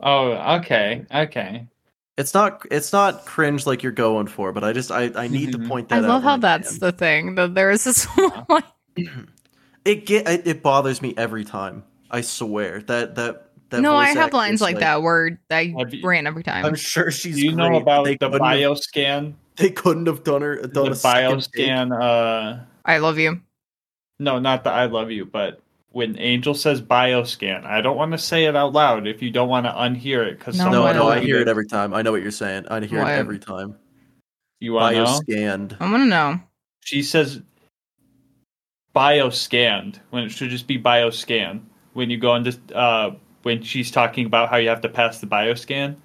Oh, 0.00 0.32
okay, 0.56 1.06
okay. 1.10 1.66
It's 2.18 2.34
not 2.34 2.66
it's 2.70 2.92
not 2.92 3.24
cringe 3.24 3.66
like 3.66 3.82
you're 3.82 3.92
going 3.92 4.26
for, 4.26 4.52
but 4.52 4.62
I 4.64 4.72
just 4.72 4.90
I, 4.90 5.10
I 5.14 5.28
need 5.28 5.52
to 5.52 5.58
mm-hmm. 5.58 5.68
point 5.68 5.88
that 5.88 6.04
I 6.04 6.06
love 6.06 6.22
when 6.22 6.30
how 6.30 6.36
that's 6.36 6.72
can. 6.72 6.80
the 6.80 6.92
thing. 6.92 7.34
That 7.36 7.54
there 7.54 7.70
is 7.70 7.84
this 7.84 8.04
one. 8.46 8.62
it 9.84 10.06
get 10.06 10.28
it, 10.28 10.46
it 10.46 10.62
bothers 10.62 11.00
me 11.00 11.14
every 11.16 11.44
time. 11.44 11.84
I 12.10 12.20
swear 12.20 12.80
that 12.82 13.14
that 13.14 13.50
that 13.74 13.82
no, 13.82 13.96
I 13.96 14.08
have 14.08 14.32
lines 14.32 14.60
like, 14.60 14.78
that 14.78 15.02
where 15.02 15.38
I 15.50 15.60
you- 15.60 16.06
ran 16.06 16.26
every 16.26 16.42
time. 16.42 16.64
I'm 16.64 16.74
sure 16.74 17.10
she's. 17.10 17.36
Do 17.36 17.42
you 17.44 17.52
know 17.54 17.68
great, 17.68 17.84
but 17.84 17.92
about 17.92 18.04
they 18.04 18.12
the 18.16 18.30
couldn't 18.30 18.60
have- 18.94 19.34
They 19.56 19.70
couldn't 19.70 20.06
have 20.06 20.24
done 20.24 20.42
her 20.42 20.56
done 20.62 20.86
The 20.86 20.90
a 20.92 20.94
second 20.96 21.48
take. 21.52 21.66
bioscan. 21.68 21.92
Uh, 22.02 22.64
I 22.84 22.98
love 22.98 23.18
you. 23.18 23.40
no, 24.18 24.38
not 24.38 24.64
the 24.64 24.70
I 24.70 24.86
love 24.86 25.10
you, 25.10 25.24
but 25.26 25.60
when 25.90 26.18
Angel 26.18 26.54
says 26.54 26.82
bioscan, 26.82 27.64
I 27.64 27.80
don't 27.80 27.96
want 27.96 28.10
to 28.12 28.18
say 28.18 28.46
it 28.46 28.56
out 28.56 28.72
loud 28.72 29.06
if 29.06 29.22
you 29.22 29.30
don't 29.30 29.48
want 29.48 29.66
to 29.66 29.70
unhear 29.72 30.26
it 30.26 30.38
because 30.38 30.58
No, 30.58 30.70
No, 30.70 30.82
what? 30.82 30.96
no, 30.96 31.08
I 31.08 31.20
hear 31.20 31.38
it 31.40 31.46
every 31.48 31.66
time. 31.68 31.94
I 31.94 32.02
know 32.02 32.10
what 32.10 32.22
you're 32.22 32.30
saying. 32.32 32.66
I 32.68 32.80
hear 32.84 33.00
What? 33.02 33.12
it 33.12 33.18
every 33.18 33.38
time. 33.38 33.76
You 34.60 34.72
want 34.72 34.94
to 34.96 35.02
know? 35.02 35.06
Bioscanned. 35.06 35.76
I 35.80 35.90
want 35.90 36.02
to 36.02 36.06
know. 36.08 36.40
She 36.80 37.02
says 37.02 37.40
bioscanned 38.94 39.98
when 40.10 40.24
it 40.24 40.30
should 40.30 40.50
just 40.50 40.66
be 40.66 40.78
bioscan. 40.80 41.60
When 41.92 42.10
you 42.10 42.18
go 42.18 42.34
into 42.34 42.58
uh, 42.74 43.14
when 43.44 43.62
she's 43.62 43.90
talking 43.90 44.26
about 44.26 44.48
how 44.50 44.56
you 44.56 44.68
have 44.68 44.80
to 44.82 44.88
pass 44.88 45.20
the 45.20 45.26
bioscan, 45.26 45.96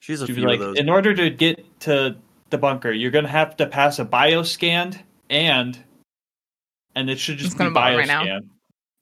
She's 0.00 0.20
a 0.22 0.26
she'd 0.26 0.32
be 0.34 0.40
few 0.40 0.48
like, 0.48 0.60
of 0.60 0.66
those. 0.68 0.78
in 0.78 0.88
order 0.88 1.14
to 1.14 1.30
get 1.30 1.64
to 1.80 2.16
the 2.50 2.58
bunker, 2.58 2.90
you're 2.90 3.10
gonna 3.10 3.28
have 3.28 3.56
to 3.58 3.66
pass 3.66 3.98
a 3.98 4.04
bioscan 4.04 4.98
and 5.30 5.78
and 6.94 7.08
it 7.08 7.18
should 7.18 7.38
just 7.38 7.48
It's 7.48 7.54
be 7.54 7.58
gonna 7.58 7.70
bother 7.70 8.04
now. 8.06 8.24
bioscan. 8.24 8.40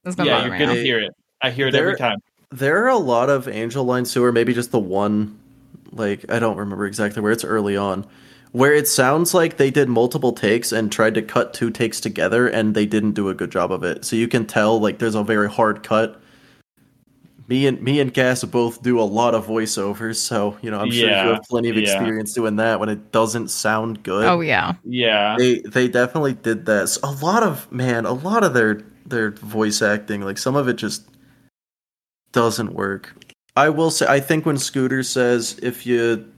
That's 0.04 0.16
Yeah, 0.18 0.42
you're 0.42 0.52
me 0.52 0.58
gonna 0.58 0.74
now. 0.74 0.80
Hear 0.82 1.00
it. 1.00 1.12
I 1.42 1.50
hear 1.50 1.68
it 1.68 1.72
There- 1.72 1.82
every 1.86 1.96
time. 1.98 2.18
There 2.52 2.84
are 2.84 2.88
a 2.88 2.96
lot 2.96 3.30
of 3.30 3.46
angel 3.46 3.84
Line 3.84 4.04
sewer, 4.04 4.32
maybe 4.32 4.52
just 4.52 4.72
the 4.72 4.78
one. 4.80 5.38
Like 5.92 6.30
I 6.30 6.38
don't 6.38 6.56
remember 6.56 6.84
exactly 6.86 7.22
where 7.22 7.32
it's 7.32 7.44
early 7.44 7.76
on, 7.76 8.06
where 8.52 8.72
it 8.74 8.86
sounds 8.88 9.34
like 9.34 9.56
they 9.56 9.70
did 9.70 9.88
multiple 9.88 10.32
takes 10.32 10.70
and 10.72 10.90
tried 10.92 11.14
to 11.14 11.22
cut 11.22 11.52
two 11.54 11.70
takes 11.70 12.00
together, 12.00 12.46
and 12.48 12.74
they 12.74 12.86
didn't 12.86 13.12
do 13.12 13.28
a 13.28 13.34
good 13.34 13.50
job 13.50 13.72
of 13.72 13.82
it. 13.84 14.04
So 14.04 14.16
you 14.16 14.28
can 14.28 14.46
tell 14.46 14.78
like 14.80 14.98
there's 14.98 15.14
a 15.14 15.22
very 15.24 15.48
hard 15.48 15.82
cut. 15.82 16.20
Me 17.50 17.66
and 17.66 17.82
me 17.82 17.98
and 17.98 18.14
Gas 18.14 18.44
both 18.44 18.80
do 18.80 19.00
a 19.00 19.02
lot 19.02 19.34
of 19.34 19.48
voiceovers, 19.48 20.16
so 20.16 20.56
you 20.62 20.70
know 20.70 20.78
I'm 20.78 20.90
sure 20.92 21.08
Yeah, 21.08 21.24
you 21.24 21.30
have 21.32 21.42
plenty 21.50 21.68
of 21.68 21.76
yeah. 21.76 21.82
experience 21.82 22.32
doing 22.32 22.54
that 22.56 22.78
when 22.78 22.88
it 22.88 23.10
doesn't 23.10 23.48
sound 23.48 24.04
good. 24.04 24.24
Oh 24.24 24.40
yeah. 24.40 24.74
Yeah. 24.84 25.34
they 25.36 25.58
they 25.58 25.88
definitely 25.88 26.34
did 26.34 26.66
that. 26.66 26.88
So 26.90 27.00
a 27.02 27.10
lot 27.10 27.42
of 27.42 27.70
man, 27.72 28.06
a 28.06 28.12
lot 28.12 28.44
of 28.44 28.54
their 28.54 28.82
their 29.04 29.32
voice 29.32 29.82
acting, 29.82 30.20
like 30.20 30.38
some 30.38 30.54
of 30.54 30.68
it 30.68 30.74
just 30.74 31.08
doesn't 32.30 32.72
work. 32.72 33.16
I 33.56 33.68
will 33.68 33.90
say, 33.90 34.06
I 34.08 34.20
think 34.20 34.46
when 34.46 34.56
Scooter 34.56 35.02
says 35.02 35.58
if 35.60 35.84
you 35.84 36.30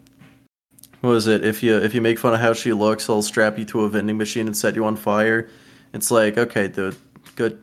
what 1.03 1.11
was 1.11 1.27
it 1.27 1.45
if 1.45 1.63
you 1.63 1.77
if 1.77 1.95
you 1.95 2.01
make 2.01 2.19
fun 2.19 2.33
of 2.33 2.41
how 2.41 2.55
she 2.55 2.73
looks, 2.73 3.11
I'll 3.11 3.21
strap 3.21 3.59
you 3.59 3.67
to 3.67 3.83
a 3.83 3.89
vending 3.91 4.17
machine 4.17 4.47
and 4.47 4.57
set 4.57 4.75
you 4.77 4.87
on 4.87 4.97
fire. 4.97 5.51
It's 5.93 6.11
like 6.11 6.39
okay, 6.39 6.69
dude, 6.69 6.97
good, 7.37 7.63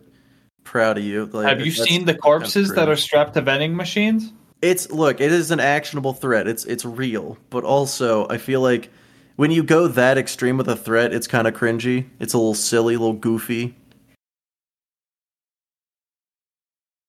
proud 0.70 1.00
of 1.00 1.04
you. 1.04 1.26
Like, 1.26 1.48
Have 1.48 1.66
you 1.66 1.72
seen 1.72 2.06
the 2.06 2.14
corpses 2.14 2.70
that 2.76 2.88
are 2.88 2.96
strapped 2.96 3.34
to 3.34 3.42
vending 3.42 3.76
machines? 3.76 4.32
It's 4.62 4.92
look, 4.92 5.20
it 5.20 5.32
is 5.32 5.50
an 5.50 5.60
actionable 5.60 6.14
threat. 6.14 6.48
It's 6.48 6.64
it's 6.66 6.86
real, 6.86 7.38
but 7.50 7.64
also 7.64 8.28
I 8.28 8.38
feel 8.38 8.62
like 8.62 8.92
when 9.36 9.50
you 9.50 9.64
go 9.64 9.88
that 9.88 10.18
extreme 10.20 10.58
with 10.58 10.68
a 10.68 10.76
threat, 10.76 11.12
it's 11.12 11.26
kind 11.26 11.48
of 11.48 11.56
cringy. 11.56 12.08
It's 12.20 12.34
a 12.34 12.38
little 12.38 12.54
silly, 12.54 12.94
a 12.94 13.00
little 13.00 13.14
goofy. 13.14 13.76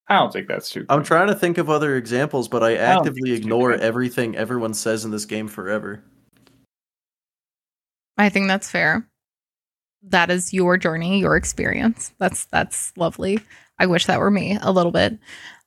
I 0.08 0.18
don't 0.18 0.32
think 0.32 0.48
that's 0.48 0.70
too. 0.70 0.86
I'm 0.88 1.04
trying 1.04 1.28
to 1.28 1.34
think 1.34 1.58
of 1.58 1.68
other 1.68 1.96
examples, 1.96 2.48
but 2.48 2.62
I 2.62 2.76
actively 2.76 3.32
it's 3.32 3.40
too 3.40 3.44
ignore 3.44 3.72
everything 3.74 4.36
everyone 4.36 4.72
says 4.72 5.04
in 5.04 5.10
this 5.10 5.26
game 5.26 5.48
forever. 5.48 6.02
I 8.16 8.30
think 8.30 8.48
that's 8.48 8.70
fair. 8.70 9.06
That 10.02 10.30
is 10.30 10.52
your 10.52 10.76
journey, 10.76 11.20
your 11.20 11.36
experience. 11.36 12.12
That's 12.18 12.46
that's 12.46 12.92
lovely. 12.96 13.40
I 13.78 13.86
wish 13.86 14.06
that 14.06 14.18
were 14.20 14.30
me 14.30 14.58
a 14.60 14.72
little 14.72 14.92
bit. 14.92 15.18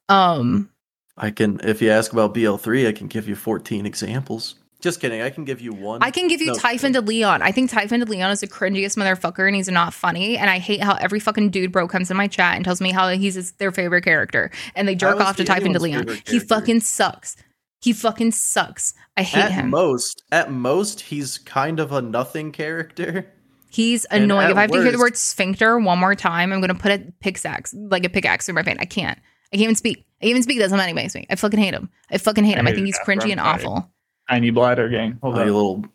Um 0.09 0.69
I 1.15 1.29
can, 1.29 1.59
if 1.63 1.79
you 1.81 1.91
ask 1.91 2.11
about 2.11 2.33
BL3, 2.33 2.87
I 2.87 2.91
can 2.91 3.05
give 3.07 3.27
you 3.27 3.35
14 3.35 3.85
examples. 3.85 4.55
Just 4.81 4.99
kidding. 4.99 5.21
I 5.21 5.29
can 5.29 5.45
give 5.45 5.61
you 5.61 5.71
one. 5.71 6.03
I 6.03 6.11
can 6.11 6.27
give 6.27 6.41
you 6.41 6.47
No, 6.47 6.55
Typhon 6.55 6.91
de 6.91 6.99
Leon. 6.99 7.41
I 7.41 7.51
think 7.51 7.69
Typhon 7.69 8.01
de 8.01 8.05
Leon 8.05 8.31
is 8.31 8.41
the 8.41 8.47
cringiest 8.47 8.97
motherfucker 8.97 9.47
and 9.47 9.55
he's 9.55 9.69
not 9.69 9.93
funny. 9.93 10.37
And 10.37 10.49
I 10.49 10.57
hate 10.57 10.81
how 10.83 10.95
every 10.95 11.21
fucking 11.21 11.51
dude 11.51 11.71
bro 11.71 11.87
comes 11.87 12.11
in 12.11 12.17
my 12.17 12.27
chat 12.27 12.55
and 12.55 12.65
tells 12.65 12.81
me 12.81 12.91
how 12.91 13.07
he's 13.09 13.35
his, 13.35 13.51
their 13.53 13.71
favorite 13.71 14.01
character. 14.01 14.51
And 14.75 14.87
they 14.87 14.95
jerk 14.95 15.21
off 15.21 15.37
to 15.37 15.45
Typhon 15.45 15.75
anyone's 15.75 15.83
Leon. 15.83 16.21
He 16.25 16.39
fucking 16.39 16.81
sucks. 16.81 17.37
He 17.79 17.93
fucking 17.93 18.31
sucks. 18.31 18.93
I 19.15 19.23
hate 19.23 19.45
At 19.45 19.51
him. 19.51 19.69
most, 19.69 20.23
at 20.31 20.51
most, 20.51 20.99
he's 21.01 21.37
kind 21.37 21.79
of 21.79 21.91
a 21.91 22.01
nothing 22.01 22.51
character. 22.51 23.31
He's 23.73 24.05
annoying. 24.11 24.51
If 24.51 24.57
I 24.57 24.61
have 24.61 24.71
to 24.71 24.81
hear 24.81 24.91
the 24.91 24.99
word 24.99 25.17
sphincter 25.17 25.79
one 25.79 25.97
more 25.99 26.13
time, 26.15 26.53
I'm 26.53 26.61
gonna 26.61 26.75
put 26.75 26.91
a 26.91 26.99
pickaxe, 27.21 27.73
like 27.73 28.05
a 28.05 28.09
pickaxe 28.09 28.45
through 28.45 28.53
my 28.55 28.61
vein. 28.61 28.77
I 28.79 28.85
can't. 28.85 29.17
I 29.51 29.57
can't 29.57 29.63
even 29.63 29.75
speak. 29.75 30.05
I 30.21 30.25
can't 30.25 30.29
even 30.31 30.43
speak. 30.43 30.59
That's 30.59 30.71
how 30.71 30.77
mad 30.77 30.87
he 30.87 30.93
makes 30.93 31.15
me. 31.15 31.25
I 31.29 31.35
fucking 31.35 31.59
hate 31.59 31.73
him. 31.73 31.89
I 32.11 32.17
fucking 32.19 32.43
hate 32.43 32.57
him. 32.57 32.67
I, 32.67 32.69
hate 32.69 32.75
think 32.75 32.85
he's 32.87 32.99
cringy 32.99 33.31
and 33.31 33.39
tired. 33.39 33.61
awful. 33.65 33.91
Tiny 34.29 34.51
bladder 34.51 34.89
gang. 34.89 35.17
Hold 35.21 35.35
Oh, 35.35 35.43
you 35.43 35.49
on. 35.49 35.53
little 35.55 35.85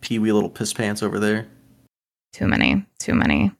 pee 0.00 0.18
wee 0.18 0.32
little 0.32 0.48
piss 0.50 0.72
pants 0.72 1.02
over 1.02 1.18
there. 1.20 1.46
Too 2.32 2.46
many. 2.46 2.86
Too 2.98 3.14
many. 3.14 3.52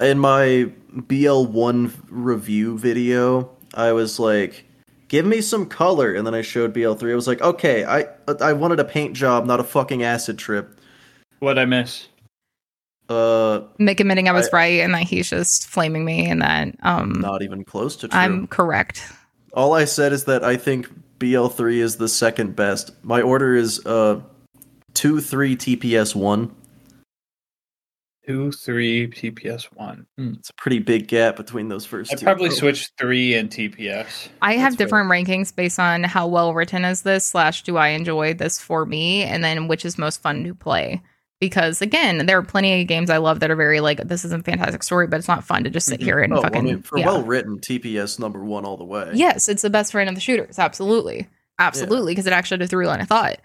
in 0.00 0.18
my 0.18 0.70
BL1 0.96 1.92
review 2.08 2.78
video, 2.78 3.50
I 3.74 3.92
was 3.92 4.18
like, 4.18 4.64
"Give 5.08 5.24
me 5.26 5.40
some 5.42 5.66
color," 5.66 6.12
and 6.14 6.26
then 6.26 6.34
I 6.34 6.42
showed 6.42 6.72
BL3. 6.74 7.12
I 7.12 7.14
was 7.14 7.28
like, 7.28 7.40
"Okay, 7.42 7.84
I 7.84 8.06
I 8.40 8.52
wanted 8.54 8.80
a 8.80 8.84
paint 8.84 9.14
job, 9.14 9.46
not 9.46 9.60
a 9.60 9.64
fucking 9.64 10.02
acid 10.02 10.38
trip." 10.38 10.80
What'd 11.40 11.58
I 11.58 11.64
miss? 11.66 12.08
Uh, 13.12 13.60
Miq 13.78 14.00
admitting 14.00 14.28
I 14.28 14.32
was 14.32 14.48
I- 14.52 14.56
right 14.56 14.80
and 14.80 14.94
that 14.94 15.02
he's 15.04 15.28
just 15.28 15.66
flaming 15.66 16.04
me 16.04 16.26
and 16.28 16.40
that 16.42 16.74
um 16.82 17.12
not 17.20 17.42
even 17.42 17.64
close 17.64 17.96
to 17.96 18.08
true. 18.08 18.18
I'm 18.18 18.46
correct. 18.46 19.02
All 19.54 19.74
I 19.74 19.84
said 19.84 20.12
is 20.12 20.24
that 20.24 20.42
I 20.44 20.56
think 20.56 20.88
BL3 21.18 21.76
is 21.76 21.96
the 21.96 22.08
second 22.08 22.56
best. 22.56 22.90
My 23.04 23.20
order 23.20 23.54
is 23.54 23.84
uh 23.86 24.20
two 24.94 25.20
three 25.20 25.56
TPS 25.56 26.14
one. 26.14 26.50
Two, 28.24 28.52
three, 28.52 29.08
TPS 29.08 29.64
one. 29.74 30.06
Hmm. 30.16 30.34
It's 30.38 30.48
a 30.50 30.54
pretty 30.54 30.78
big 30.78 31.08
gap 31.08 31.34
between 31.34 31.66
those 31.68 31.84
first 31.84 32.12
I'd 32.12 32.18
two. 32.18 32.24
probably 32.24 32.50
though. 32.50 32.54
switch 32.54 32.88
three 32.96 33.34
and 33.34 33.50
TPS. 33.50 34.28
I 34.40 34.52
have 34.52 34.62
That's 34.62 34.76
fair. 34.76 34.86
different 34.86 35.10
rankings 35.10 35.52
based 35.54 35.80
on 35.80 36.04
how 36.04 36.28
well 36.28 36.54
written 36.54 36.84
is 36.84 37.02
this 37.02 37.24
slash 37.26 37.64
do 37.64 37.76
I 37.78 37.88
enjoy 37.88 38.34
this 38.34 38.60
for 38.60 38.86
me, 38.86 39.24
and 39.24 39.42
then 39.42 39.66
which 39.66 39.84
is 39.84 39.98
most 39.98 40.22
fun 40.22 40.44
to 40.44 40.54
play. 40.54 41.02
Because 41.42 41.82
again, 41.82 42.24
there 42.26 42.38
are 42.38 42.42
plenty 42.44 42.80
of 42.82 42.86
games 42.86 43.10
I 43.10 43.16
love 43.16 43.40
that 43.40 43.50
are 43.50 43.56
very 43.56 43.80
like 43.80 43.98
this 44.06 44.24
isn't 44.24 44.42
a 44.42 44.44
fantastic 44.44 44.84
story, 44.84 45.08
but 45.08 45.16
it's 45.18 45.26
not 45.26 45.42
fun 45.42 45.64
to 45.64 45.70
just 45.70 45.88
sit 45.88 45.98
Mhm. 45.98 46.04
here 46.04 46.18
and 46.20 46.32
Oh, 46.34 46.40
fucking. 46.40 46.56
I 46.56 46.62
mean, 46.62 46.82
for 46.82 46.98
yeah. 47.00 47.06
well 47.06 47.24
written, 47.24 47.58
TPS 47.58 48.20
number 48.20 48.44
one 48.44 48.64
all 48.64 48.76
the 48.76 48.84
way. 48.84 49.10
Yes, 49.12 49.48
it's 49.48 49.62
the 49.62 49.68
best 49.68 49.90
friend 49.90 50.08
of 50.08 50.14
the 50.14 50.20
shooters. 50.20 50.56
Absolutely, 50.60 51.26
absolutely, 51.58 52.12
because 52.12 52.28
it 52.28 52.32
actually 52.32 52.58
had 52.58 52.62
a 52.62 52.68
through 52.68 52.86
line 52.86 53.00
of 53.00 53.08
thought. 53.08 53.38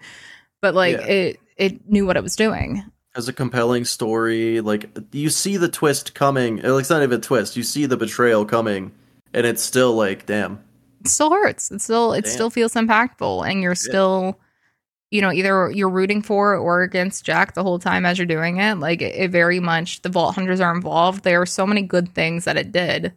But 0.62 0.76
like 0.76 0.96
Yeah. 0.98 1.06
it, 1.06 1.40
it 1.56 1.90
knew 1.90 2.06
what 2.06 2.16
it 2.16 2.22
was 2.22 2.36
doing. 2.36 2.84
has 3.16 3.26
a 3.26 3.32
compelling 3.32 3.84
story. 3.84 4.60
Like 4.60 4.90
you 5.10 5.28
see 5.28 5.56
the 5.56 5.68
twist 5.68 6.14
coming. 6.14 6.58
Like, 6.58 6.82
It's 6.82 6.90
not 6.90 7.02
even 7.02 7.18
a 7.18 7.20
twist. 7.20 7.56
You 7.56 7.64
see 7.64 7.84
the 7.86 7.96
betrayal 7.96 8.44
coming, 8.44 8.92
and 9.34 9.44
it's 9.44 9.60
still 9.62 9.94
like, 9.94 10.24
damn. 10.24 10.60
It 11.00 11.08
still 11.08 11.32
hurts. 11.32 11.72
It 11.72 11.80
still, 11.80 12.12
it 12.12 12.26
Damn. 12.26 12.32
still 12.32 12.50
feels 12.50 12.74
impactful, 12.74 13.50
and 13.50 13.60
you're 13.60 13.74
still, 13.74 14.38
you 15.10 15.20
know, 15.20 15.32
either 15.32 15.70
you're 15.70 15.88
rooting 15.88 16.22
for 16.22 16.54
or 16.56 16.82
against 16.82 17.24
Jack 17.24 17.54
the 17.54 17.62
whole 17.62 17.78
time 17.78 18.04
as 18.04 18.18
you're 18.18 18.26
doing 18.26 18.58
it. 18.58 18.74
Like 18.76 19.00
it, 19.00 19.14
it 19.14 19.30
very 19.30 19.60
much, 19.60 20.02
the 20.02 20.08
Vault 20.08 20.34
Hunters 20.34 20.60
are 20.60 20.74
involved. 20.74 21.24
There 21.24 21.40
are 21.40 21.46
so 21.46 21.66
many 21.66 21.82
good 21.82 22.14
things 22.14 22.44
that 22.44 22.56
it 22.56 22.72
did. 22.72 23.12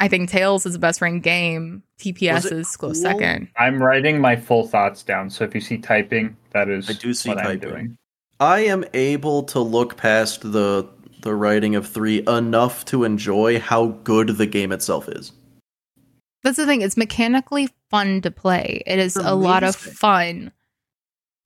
I 0.00 0.08
think 0.08 0.28
Tales 0.28 0.66
is 0.66 0.74
the 0.74 0.78
best 0.78 1.00
ranked 1.00 1.24
game. 1.24 1.82
TPS 1.98 2.38
is 2.38 2.44
it 2.46 2.58
is 2.58 2.76
close 2.76 3.00
second. 3.00 3.48
I'm 3.56 3.82
writing 3.82 4.20
my 4.20 4.36
full 4.36 4.66
thoughts 4.66 5.02
down. 5.02 5.30
So 5.30 5.44
if 5.44 5.54
you 5.54 5.60
see 5.60 5.78
typing, 5.78 6.36
that 6.50 6.68
is 6.68 6.90
I 6.90 6.94
do 6.94 7.14
see 7.14 7.30
what 7.30 7.38
I'm 7.38 7.44
typing. 7.44 7.70
doing. 7.70 7.98
I 8.40 8.60
am 8.60 8.84
able 8.92 9.44
to 9.44 9.60
look 9.60 9.96
past 9.96 10.52
the 10.52 10.88
the 11.22 11.34
writing 11.34 11.74
of 11.74 11.88
three 11.88 12.22
enough 12.26 12.84
to 12.84 13.04
enjoy 13.04 13.58
how 13.58 13.86
good 14.04 14.28
the 14.36 14.46
game 14.46 14.72
itself 14.72 15.08
is. 15.08 15.32
That's 16.42 16.58
the 16.58 16.66
thing. 16.66 16.82
It's 16.82 16.98
mechanically 16.98 17.70
fun 17.90 18.20
to 18.20 18.30
play. 18.30 18.82
It 18.86 18.98
is 18.98 19.16
a 19.16 19.34
lot 19.34 19.62
of 19.62 19.74
fun. 19.74 20.52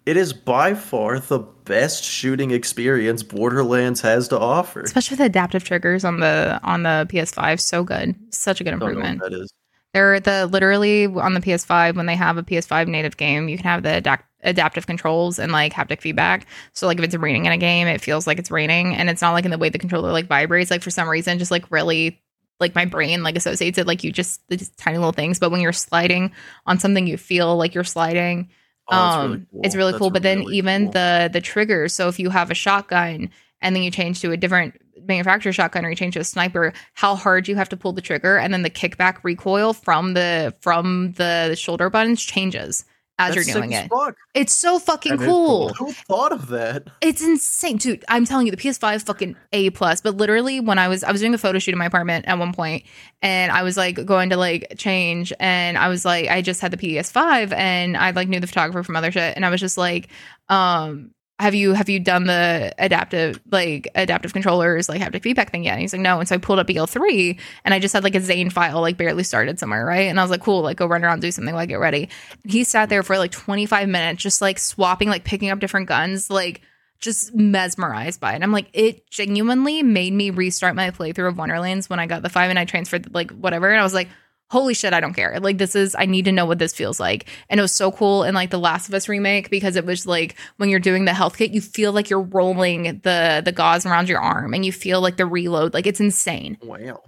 It 0.08 0.16
is 0.16 0.32
by 0.32 0.72
far 0.72 1.20
the 1.20 1.40
best 1.66 2.02
shooting 2.02 2.50
experience 2.50 3.22
Borderlands 3.22 4.00
has 4.00 4.26
to 4.28 4.38
offer. 4.38 4.80
especially 4.80 5.18
the 5.18 5.24
adaptive 5.24 5.64
triggers 5.64 6.02
on 6.02 6.20
the 6.20 6.58
on 6.62 6.82
the 6.82 7.06
PS5. 7.10 7.60
So 7.60 7.84
good, 7.84 8.14
such 8.30 8.58
a 8.58 8.64
good 8.64 8.72
I 8.72 8.78
don't 8.78 8.80
know 8.80 8.86
what 8.86 8.92
improvement. 9.04 9.20
that 9.20 9.38
is. 9.38 9.52
They're 9.92 10.18
the 10.18 10.46
literally 10.46 11.04
on 11.04 11.34
the 11.34 11.40
PS5 11.40 11.94
when 11.96 12.06
they 12.06 12.16
have 12.16 12.38
a 12.38 12.42
PS5 12.42 12.88
native 12.88 13.18
game, 13.18 13.50
you 13.50 13.58
can 13.58 13.64
have 13.66 13.82
the 13.82 13.98
adapt- 13.98 14.24
adaptive 14.42 14.86
controls 14.86 15.38
and 15.38 15.52
like 15.52 15.74
haptic 15.74 16.00
feedback. 16.00 16.46
So 16.72 16.86
like 16.86 16.98
if 16.98 17.04
it's 17.04 17.14
raining 17.14 17.44
in 17.44 17.52
a 17.52 17.58
game, 17.58 17.86
it 17.86 18.00
feels 18.00 18.26
like 18.26 18.38
it's 18.38 18.50
raining, 18.50 18.96
and 18.96 19.10
it's 19.10 19.20
not 19.20 19.32
like 19.32 19.44
in 19.44 19.50
the 19.50 19.58
way 19.58 19.68
the 19.68 19.78
controller 19.78 20.10
like 20.10 20.26
vibrates. 20.26 20.70
Like 20.70 20.80
for 20.80 20.90
some 20.90 21.06
reason, 21.06 21.38
just 21.38 21.50
like 21.50 21.70
really 21.70 22.18
like 22.60 22.74
my 22.74 22.86
brain 22.86 23.22
like 23.22 23.36
associates 23.36 23.76
it 23.76 23.86
like 23.86 24.02
you 24.02 24.10
just 24.10 24.40
the 24.48 24.56
tiny 24.78 24.96
little 24.96 25.12
things. 25.12 25.38
But 25.38 25.50
when 25.50 25.60
you're 25.60 25.74
sliding 25.74 26.32
on 26.64 26.78
something, 26.78 27.06
you 27.06 27.18
feel 27.18 27.58
like 27.58 27.74
you're 27.74 27.84
sliding 27.84 28.48
Oh, 28.90 29.04
it's 29.04 29.16
um 29.16 29.30
really 29.30 29.46
cool. 29.52 29.60
it's 29.62 29.74
really 29.76 29.92
That's 29.92 30.00
cool 30.00 30.10
but 30.10 30.22
then 30.22 30.40
really 30.40 30.56
even 30.56 30.84
cool. 30.84 30.92
the 30.92 31.30
the 31.32 31.40
triggers 31.40 31.94
so 31.94 32.08
if 32.08 32.18
you 32.18 32.30
have 32.30 32.50
a 32.50 32.54
shotgun 32.54 33.30
and 33.60 33.74
then 33.76 33.82
you 33.82 33.90
change 33.90 34.20
to 34.22 34.32
a 34.32 34.36
different 34.36 34.80
manufacturer 35.06 35.52
shotgun 35.52 35.84
or 35.84 35.90
you 35.90 35.96
change 35.96 36.14
to 36.14 36.20
a 36.20 36.24
sniper 36.24 36.72
how 36.94 37.14
hard 37.14 37.48
you 37.48 37.56
have 37.56 37.68
to 37.68 37.76
pull 37.76 37.92
the 37.92 38.00
trigger 38.02 38.36
and 38.38 38.52
then 38.52 38.62
the 38.62 38.70
kickback 38.70 39.18
recoil 39.22 39.72
from 39.72 40.14
the 40.14 40.54
from 40.60 41.12
the 41.12 41.54
shoulder 41.56 41.90
buttons 41.90 42.22
changes 42.22 42.84
as 43.18 43.34
That's 43.34 43.48
you're 43.48 43.56
doing 43.56 43.72
it 43.72 43.88
fuck. 43.90 44.16
it's 44.34 44.52
so 44.52 44.78
fucking 44.78 45.16
That 45.16 45.22
is 45.22 45.26
cool. 45.28 45.70
cool. 45.74 45.86
Who 45.88 45.92
thought 45.92 46.32
of 46.32 46.48
that? 46.48 46.84
It's 47.00 47.22
insane, 47.22 47.76
dude. 47.78 48.04
I'm 48.08 48.24
telling 48.24 48.46
you, 48.46 48.52
the 48.52 48.56
PS5 48.56 49.04
fucking 49.04 49.36
A 49.52 49.70
plus. 49.70 50.00
But 50.00 50.16
literally, 50.16 50.60
when 50.60 50.78
I 50.78 50.88
was 50.88 51.02
I 51.02 51.10
was 51.12 51.20
doing 51.20 51.34
a 51.34 51.38
photo 51.38 51.58
shoot 51.58 51.72
in 51.72 51.78
my 51.78 51.86
apartment 51.86 52.26
at 52.28 52.38
one 52.38 52.52
point, 52.52 52.84
and 53.20 53.50
I 53.50 53.62
was 53.62 53.76
like 53.76 54.04
going 54.06 54.30
to 54.30 54.36
like 54.36 54.74
change, 54.78 55.32
and 55.40 55.76
I 55.76 55.88
was 55.88 56.04
like, 56.04 56.28
I 56.28 56.42
just 56.42 56.60
had 56.60 56.70
the 56.70 56.76
PS5, 56.76 57.52
and 57.52 57.96
I 57.96 58.10
like 58.12 58.28
knew 58.28 58.40
the 58.40 58.46
photographer 58.46 58.82
from 58.84 58.96
other 58.96 59.10
shit, 59.10 59.34
and 59.36 59.44
I 59.44 59.50
was 59.50 59.60
just 59.60 59.76
like, 59.78 60.08
um. 60.48 61.10
Have 61.40 61.54
you 61.54 61.72
have 61.72 61.88
you 61.88 62.00
done 62.00 62.24
the 62.24 62.74
adaptive 62.78 63.40
like 63.50 63.88
adaptive 63.94 64.32
controllers 64.32 64.88
like 64.88 65.00
haptic 65.00 65.22
feedback 65.22 65.52
thing 65.52 65.64
yet? 65.64 65.72
And 65.72 65.80
he's 65.80 65.92
like 65.92 66.02
no, 66.02 66.18
and 66.18 66.28
so 66.28 66.34
I 66.34 66.38
pulled 66.38 66.58
up 66.58 66.66
BL3 66.66 67.38
and 67.64 67.72
I 67.72 67.78
just 67.78 67.94
had 67.94 68.02
like 68.02 68.16
a 68.16 68.20
Zane 68.20 68.50
file 68.50 68.80
like 68.80 68.96
barely 68.96 69.22
started 69.22 69.58
somewhere 69.58 69.84
right, 69.84 70.08
and 70.08 70.18
I 70.18 70.22
was 70.22 70.30
like 70.30 70.42
cool, 70.42 70.62
like 70.62 70.76
go 70.76 70.86
run 70.86 71.04
around 71.04 71.20
do 71.20 71.30
something 71.30 71.54
like 71.54 71.68
get 71.68 71.78
ready. 71.78 72.08
He 72.44 72.64
sat 72.64 72.88
there 72.88 73.02
for 73.02 73.18
like 73.18 73.30
25 73.30 73.88
minutes 73.88 74.22
just 74.22 74.40
like 74.40 74.58
swapping 74.58 75.08
like 75.08 75.24
picking 75.24 75.50
up 75.50 75.60
different 75.60 75.88
guns 75.88 76.28
like 76.28 76.62
just 77.00 77.34
mesmerized 77.34 78.20
by 78.20 78.34
it. 78.34 78.42
I'm 78.42 78.52
like, 78.52 78.68
it 78.72 79.08
genuinely 79.10 79.82
made 79.82 80.12
me 80.12 80.30
restart 80.30 80.74
my 80.74 80.90
playthrough 80.90 81.28
of 81.28 81.38
Wonderlands 81.38 81.88
when 81.88 82.00
I 82.00 82.06
got 82.06 82.22
the 82.22 82.28
five 82.28 82.50
and 82.50 82.58
I 82.58 82.64
transferred 82.64 83.14
like 83.14 83.30
whatever. 83.30 83.70
And 83.70 83.80
I 83.80 83.84
was 83.84 83.94
like, 83.94 84.08
holy 84.50 84.74
shit, 84.74 84.92
I 84.92 85.00
don't 85.00 85.14
care. 85.14 85.38
Like 85.40 85.58
this 85.58 85.74
is 85.74 85.94
I 85.98 86.06
need 86.06 86.24
to 86.24 86.32
know 86.32 86.46
what 86.46 86.58
this 86.58 86.72
feels 86.72 86.98
like. 86.98 87.28
And 87.48 87.58
it 87.58 87.62
was 87.62 87.72
so 87.72 87.92
cool 87.92 88.24
in 88.24 88.34
like 88.34 88.50
the 88.50 88.58
Last 88.58 88.88
of 88.88 88.94
Us 88.94 89.08
remake 89.08 89.50
because 89.50 89.76
it 89.76 89.84
was 89.84 90.06
like 90.06 90.36
when 90.56 90.68
you're 90.68 90.80
doing 90.80 91.04
the 91.04 91.14
health 91.14 91.36
kit, 91.36 91.52
you 91.52 91.60
feel 91.60 91.92
like 91.92 92.10
you're 92.10 92.20
rolling 92.20 93.00
the 93.04 93.42
the 93.44 93.52
gauze 93.52 93.86
around 93.86 94.08
your 94.08 94.20
arm 94.20 94.54
and 94.54 94.64
you 94.64 94.72
feel 94.72 95.00
like 95.00 95.16
the 95.16 95.26
reload. 95.26 95.74
Like 95.74 95.86
it's 95.86 96.00
insane. 96.00 96.58
Wow. 96.62 97.02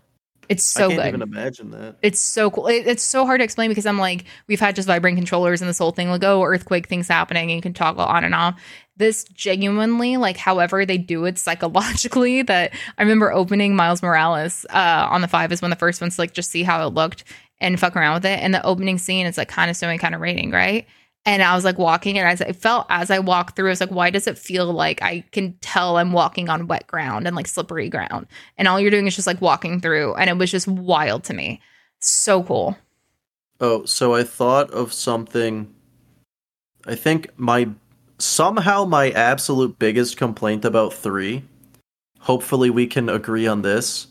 It's 0.51 0.65
so 0.65 0.87
I 0.87 0.89
can't 0.89 1.01
good. 1.01 1.09
even 1.09 1.23
imagine 1.23 1.71
that. 1.71 1.97
It's 2.03 2.19
so 2.19 2.51
cool. 2.51 2.67
It, 2.67 2.85
it's 2.85 3.05
so 3.05 3.25
hard 3.25 3.39
to 3.39 3.45
explain 3.45 3.71
because 3.71 3.87
I'm 3.87 3.99
like, 3.99 4.25
we've 4.49 4.59
had 4.59 4.75
just 4.75 4.89
vibrating 4.89 5.17
controllers 5.17 5.63
and 5.63 5.69
this 5.69 5.79
whole 5.79 5.93
thing, 5.93 6.11
like, 6.11 6.25
oh, 6.25 6.43
earthquake 6.43 6.89
things 6.89 7.07
happening, 7.07 7.51
and 7.51 7.57
you 7.57 7.63
can 7.63 7.73
toggle 7.73 8.05
on 8.05 8.25
and 8.25 8.35
off. 8.35 8.61
This 8.97 9.23
genuinely, 9.33 10.17
like, 10.17 10.37
however 10.37 10.85
they 10.85 10.99
do 10.99 11.25
it 11.25 11.39
psychologically, 11.39 12.43
that 12.51 12.73
I 12.99 13.03
remember 13.03 13.33
opening 13.33 13.77
Miles 13.77 14.03
Morales 14.03 14.67
uh, 14.71 15.07
on 15.09 15.21
the 15.21 15.29
five 15.29 15.53
is 15.53 15.63
one 15.63 15.71
of 15.71 15.79
the 15.79 15.81
first 15.81 16.01
ones 16.01 16.17
to 16.17 16.23
like 16.23 16.33
just 16.33 16.51
see 16.51 16.65
how 16.65 16.85
it 16.85 16.95
looked 16.95 17.23
and 17.61 17.79
fuck 17.79 17.95
around 17.95 18.15
with 18.15 18.25
it. 18.25 18.41
And 18.41 18.53
the 18.53 18.67
opening 18.67 18.99
scene 18.99 19.27
is 19.27 19.39
like 19.39 19.49
kind 19.49 19.71
of 19.71 19.77
snowy, 19.77 19.99
kind 19.99 20.17
of 20.17 20.21
raining, 20.21 20.51
right? 20.51 20.85
And 21.27 21.43
I 21.43 21.55
was 21.55 21.65
like 21.65 21.79
walking, 21.79 22.19
and 22.19 22.27
as 22.27 22.41
I 22.41 22.53
felt 22.53 22.87
as 22.89 23.11
I 23.11 23.19
walked 23.19 23.55
through, 23.55 23.69
I 23.69 23.71
was 23.71 23.81
like, 23.81 23.91
why 23.91 24.09
does 24.09 24.27
it 24.27 24.39
feel 24.39 24.73
like 24.73 25.03
I 25.03 25.21
can 25.33 25.53
tell 25.61 25.99
I'm 25.99 26.13
walking 26.13 26.49
on 26.49 26.67
wet 26.67 26.87
ground 26.87 27.27
and 27.27 27.37
like 27.37 27.47
slippery 27.47 27.91
ground? 27.91 28.27
And 28.57 28.67
all 28.67 28.81
you're 28.81 28.91
doing 28.91 29.07
is 29.07 29.17
just 29.17 29.27
like 29.27 29.41
walking 29.41 29.81
through, 29.81 30.15
and 30.15 30.31
it 30.31 30.39
was 30.39 30.51
just 30.51 30.67
wild 30.67 31.25
to 31.25 31.35
me. 31.35 31.61
So 32.01 32.43
cool. 32.43 32.79
Oh, 33.61 33.85
so 33.85 34.15
I 34.15 34.25
thought 34.25 34.71
of 34.71 34.95
something. 34.95 35.75
I 36.87 36.95
think 36.95 37.29
my 37.37 37.69
somehow 38.19 38.87
my 38.87 39.11
absolute 39.11 39.79
biggest 39.79 40.17
complaint 40.17 40.65
about 40.65 40.95
three. 40.95 41.45
Hopefully, 42.21 42.71
we 42.71 42.87
can 42.87 43.11
agree 43.11 43.47
on 43.47 43.61
this. 43.61 44.07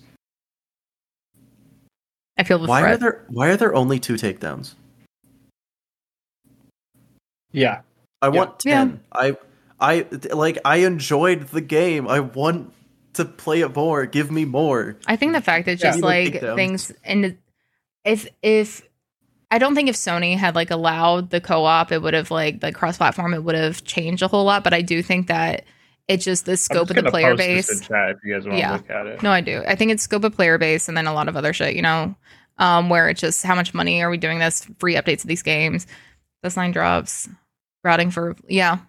I 2.37 2.43
feel 2.43 2.65
Why 2.65 2.83
are 2.83 2.97
there 2.97 3.25
Why 3.29 3.49
are 3.49 3.57
there 3.57 3.73
only 3.73 3.99
two 3.99 4.13
takedowns? 4.13 4.75
Yeah. 7.51 7.81
I 8.21 8.27
Yeah. 8.27 8.31
want 8.31 8.65
Yeah. 8.65 8.73
ten. 8.85 8.99
I 9.13 9.37
I 9.79 10.05
like. 10.33 10.57
I 10.65 10.77
enjoyed 10.77 11.47
the 11.49 11.61
game. 11.61 12.07
I 12.07 12.19
want 12.19 12.73
to 13.13 13.25
play 13.25 13.61
it 13.61 13.75
more. 13.75 14.05
Give 14.05 14.29
me 14.31 14.45
more. 14.45 14.97
I 15.07 15.15
think 15.15 15.33
the 15.33 15.41
fact 15.41 15.65
that 15.65 15.79
Yeah. 15.79 15.91
just 15.91 16.01
Like 16.01 16.41
like 16.41 16.55
things 16.55 16.91
and 17.03 17.37
if 18.03 18.27
if 18.41 18.81
I 19.51 19.57
don't 19.57 19.73
think 19.73 19.89
if 19.89 19.95
Sony 19.95 20.37
had 20.37 20.53
like 20.53 20.69
allowed 20.69 21.29
the 21.31 21.41
co-op, 21.41 21.91
it 21.91 22.01
would 22.01 22.13
have 22.13 22.29
like 22.29 22.59
the 22.59 22.71
cross-platform, 22.71 23.33
it 23.33 23.43
would 23.43 23.55
have 23.55 23.83
changed 23.83 24.21
a 24.21 24.27
whole 24.27 24.43
lot. 24.43 24.63
But 24.63 24.73
I 24.73 24.81
do 24.81 25.01
think 25.01 25.27
that 25.27 25.63
it 26.07 26.17
just 26.17 26.45
the 26.45 26.57
scope 26.57 26.87
just 26.89 26.97
of 26.97 27.03
the 27.05 27.09
player 27.11 27.35
post 27.35 27.37
this 27.39 27.67
base. 27.67 27.81
in 27.81 27.87
chat 27.87 28.09
if 28.11 28.17
you 28.23 28.33
guys 28.33 28.43
want 28.45 28.55
to 28.55 28.59
Yeah. 28.59 28.71
look 28.73 28.89
at 28.89 29.07
it. 29.07 29.23
No, 29.23 29.31
I 29.31 29.41
do. 29.41 29.63
I 29.67 29.75
think 29.75 29.91
it's 29.91 30.03
scope 30.03 30.23
of 30.23 30.35
player 30.35 30.57
base 30.57 30.87
and 30.87 30.95
then 30.97 31.07
a 31.07 31.13
lot 31.13 31.27
of 31.27 31.35
other 31.37 31.53
shit, 31.53 31.75
you 31.75 31.81
know, 31.81 32.15
um, 32.57 32.89
where 32.89 33.09
it's 33.09 33.21
just 33.21 33.43
how 33.43 33.55
much 33.55 33.73
money 33.73 34.01
are 34.03 34.09
we 34.09 34.17
doing 34.17 34.39
this 34.39 34.67
free 34.79 34.95
updates 34.95 35.21
of 35.23 35.27
these 35.27 35.41
games? 35.43 35.87
This 36.43 36.55
line 36.57 36.71
drops, 36.71 37.27
routing 37.83 38.11
for 38.11 38.35
yeah. 38.47 38.79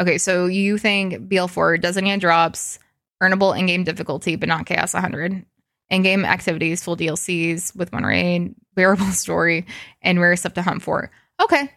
Okay, 0.00 0.18
so 0.18 0.46
you 0.46 0.78
think 0.78 1.28
BL4 1.28 1.80
doesn't 1.80 2.04
get 2.04 2.20
drops, 2.20 2.78
earnable 3.22 3.58
in-game 3.58 3.84
difficulty, 3.84 4.36
but 4.36 4.48
not 4.48 4.64
chaos 4.66 4.94
100. 4.94 5.44
In-game 5.90 6.24
activities, 6.24 6.82
full 6.82 6.96
DLCs 6.96 7.76
with 7.76 7.92
one 7.92 8.04
raid, 8.04 8.54
bearable 8.74 9.06
story, 9.06 9.66
and 10.00 10.20
rare 10.20 10.36
stuff 10.36 10.54
to 10.54 10.62
hunt 10.62 10.82
for. 10.82 11.10
Okay. 11.42 11.70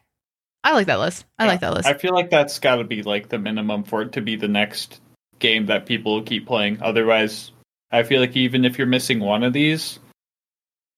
I 0.63 0.71
like 0.71 0.87
that 0.87 0.99
list. 0.99 1.25
I 1.37 1.43
Yeah. 1.43 1.49
like 1.51 1.59
that 1.59 1.73
list. 1.73 1.87
I 1.87 1.95
feel 1.95 2.13
like 2.13 2.29
that's 2.29 2.59
got 2.59 2.77
to 2.77 2.85
be 2.85 3.03
like 3.03 3.27
the 3.27 3.39
minimum 3.39 3.83
for 3.83 4.01
it 4.03 4.13
to 4.13 4.21
be 4.21 4.37
the 4.37 4.47
next 4.47 5.01
game 5.39 5.65
that 5.65 5.85
people 5.85 6.21
keep 6.21 6.47
playing. 6.47 6.77
Otherwise, 6.81 7.51
I 7.91 8.03
feel 8.03 8.21
like 8.21 8.37
even 8.37 8.63
if 8.63 8.77
you're 8.77 8.87
missing 8.87 9.19
one 9.19 9.43
of 9.43 9.51
these, 9.51 9.99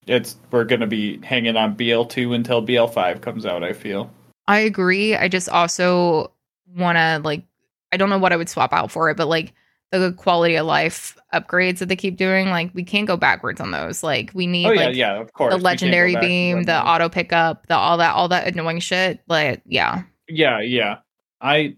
it's 0.06 0.38
we're 0.52 0.66
gonna 0.66 0.86
be 0.86 1.20
hanging 1.24 1.58
on 1.58 1.74
BL 1.74 2.04
two 2.04 2.34
until 2.34 2.62
BL 2.62 2.86
five 2.86 3.22
comes 3.22 3.46
out. 3.48 3.64
I 3.64 3.74
feel. 3.74 4.12
I 4.48 4.60
agree. 4.60 5.16
I 5.16 5.28
just 5.28 5.50
also 5.50 6.32
want 6.76 6.98
to 6.98 7.22
like 7.24 7.44
I 7.92 7.98
don't 7.98 8.10
know 8.10 8.20
what 8.20 8.34
I 8.34 8.38
would 8.38 8.50
swap 8.50 8.74
out 8.74 8.92
for 8.92 9.10
it, 9.10 9.18
but 9.18 9.28
like 9.28 9.54
the 9.92 10.14
quality 10.14 10.56
of 10.56 10.66
life 10.66 11.18
upgrades 11.34 11.80
that 11.80 11.88
they 11.88 11.96
keep 11.96 12.18
doing, 12.18 12.50
like 12.50 12.72
we 12.74 12.84
can't 12.84 13.08
go 13.08 13.18
backwards 13.18 13.62
on 13.62 13.72
those. 13.72 14.04
Like 14.04 14.32
we 14.34 14.48
need 14.48 14.68
Oh 14.68 14.72
yeah, 14.72 14.86
like 14.86 14.96
yeah, 14.96 15.20
of 15.20 15.34
course. 15.34 15.52
the 15.52 15.58
We 15.58 15.64
can't 15.64 15.64
go 15.64 15.66
legendary 15.66 16.16
beam, 16.18 16.64
the 16.64 16.86
auto 16.86 17.10
pickup, 17.10 17.68
the 17.68 17.76
all 17.76 17.98
that 17.98 18.14
all 18.14 18.28
that 18.30 18.48
annoying 18.48 18.80
shit. 18.80 19.22
Like 19.28 19.62
yeah. 19.66 20.04
Yeah, 20.28 20.60
yeah. 20.62 20.98
I 21.42 21.76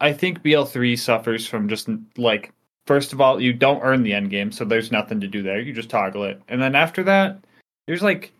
I 0.00 0.12
think 0.12 0.42
BL3 0.42 0.98
suffers 0.98 1.46
from 1.46 1.68
just 1.68 1.88
like 2.16 2.52
first 2.86 3.12
of 3.12 3.20
all, 3.20 3.40
you 3.40 3.52
don't 3.52 3.82
earn 3.82 4.02
the 4.02 4.14
end 4.14 4.30
game, 4.30 4.52
so 4.52 4.64
there's 4.64 4.92
nothing 4.92 5.20
to 5.20 5.26
do 5.26 5.42
there. 5.42 5.60
You 5.60 5.72
just 5.72 5.90
toggle 5.90 6.24
it, 6.24 6.40
and 6.48 6.60
then 6.60 6.74
after 6.74 7.02
that, 7.04 7.38
there's 7.86 8.02
like 8.02 8.32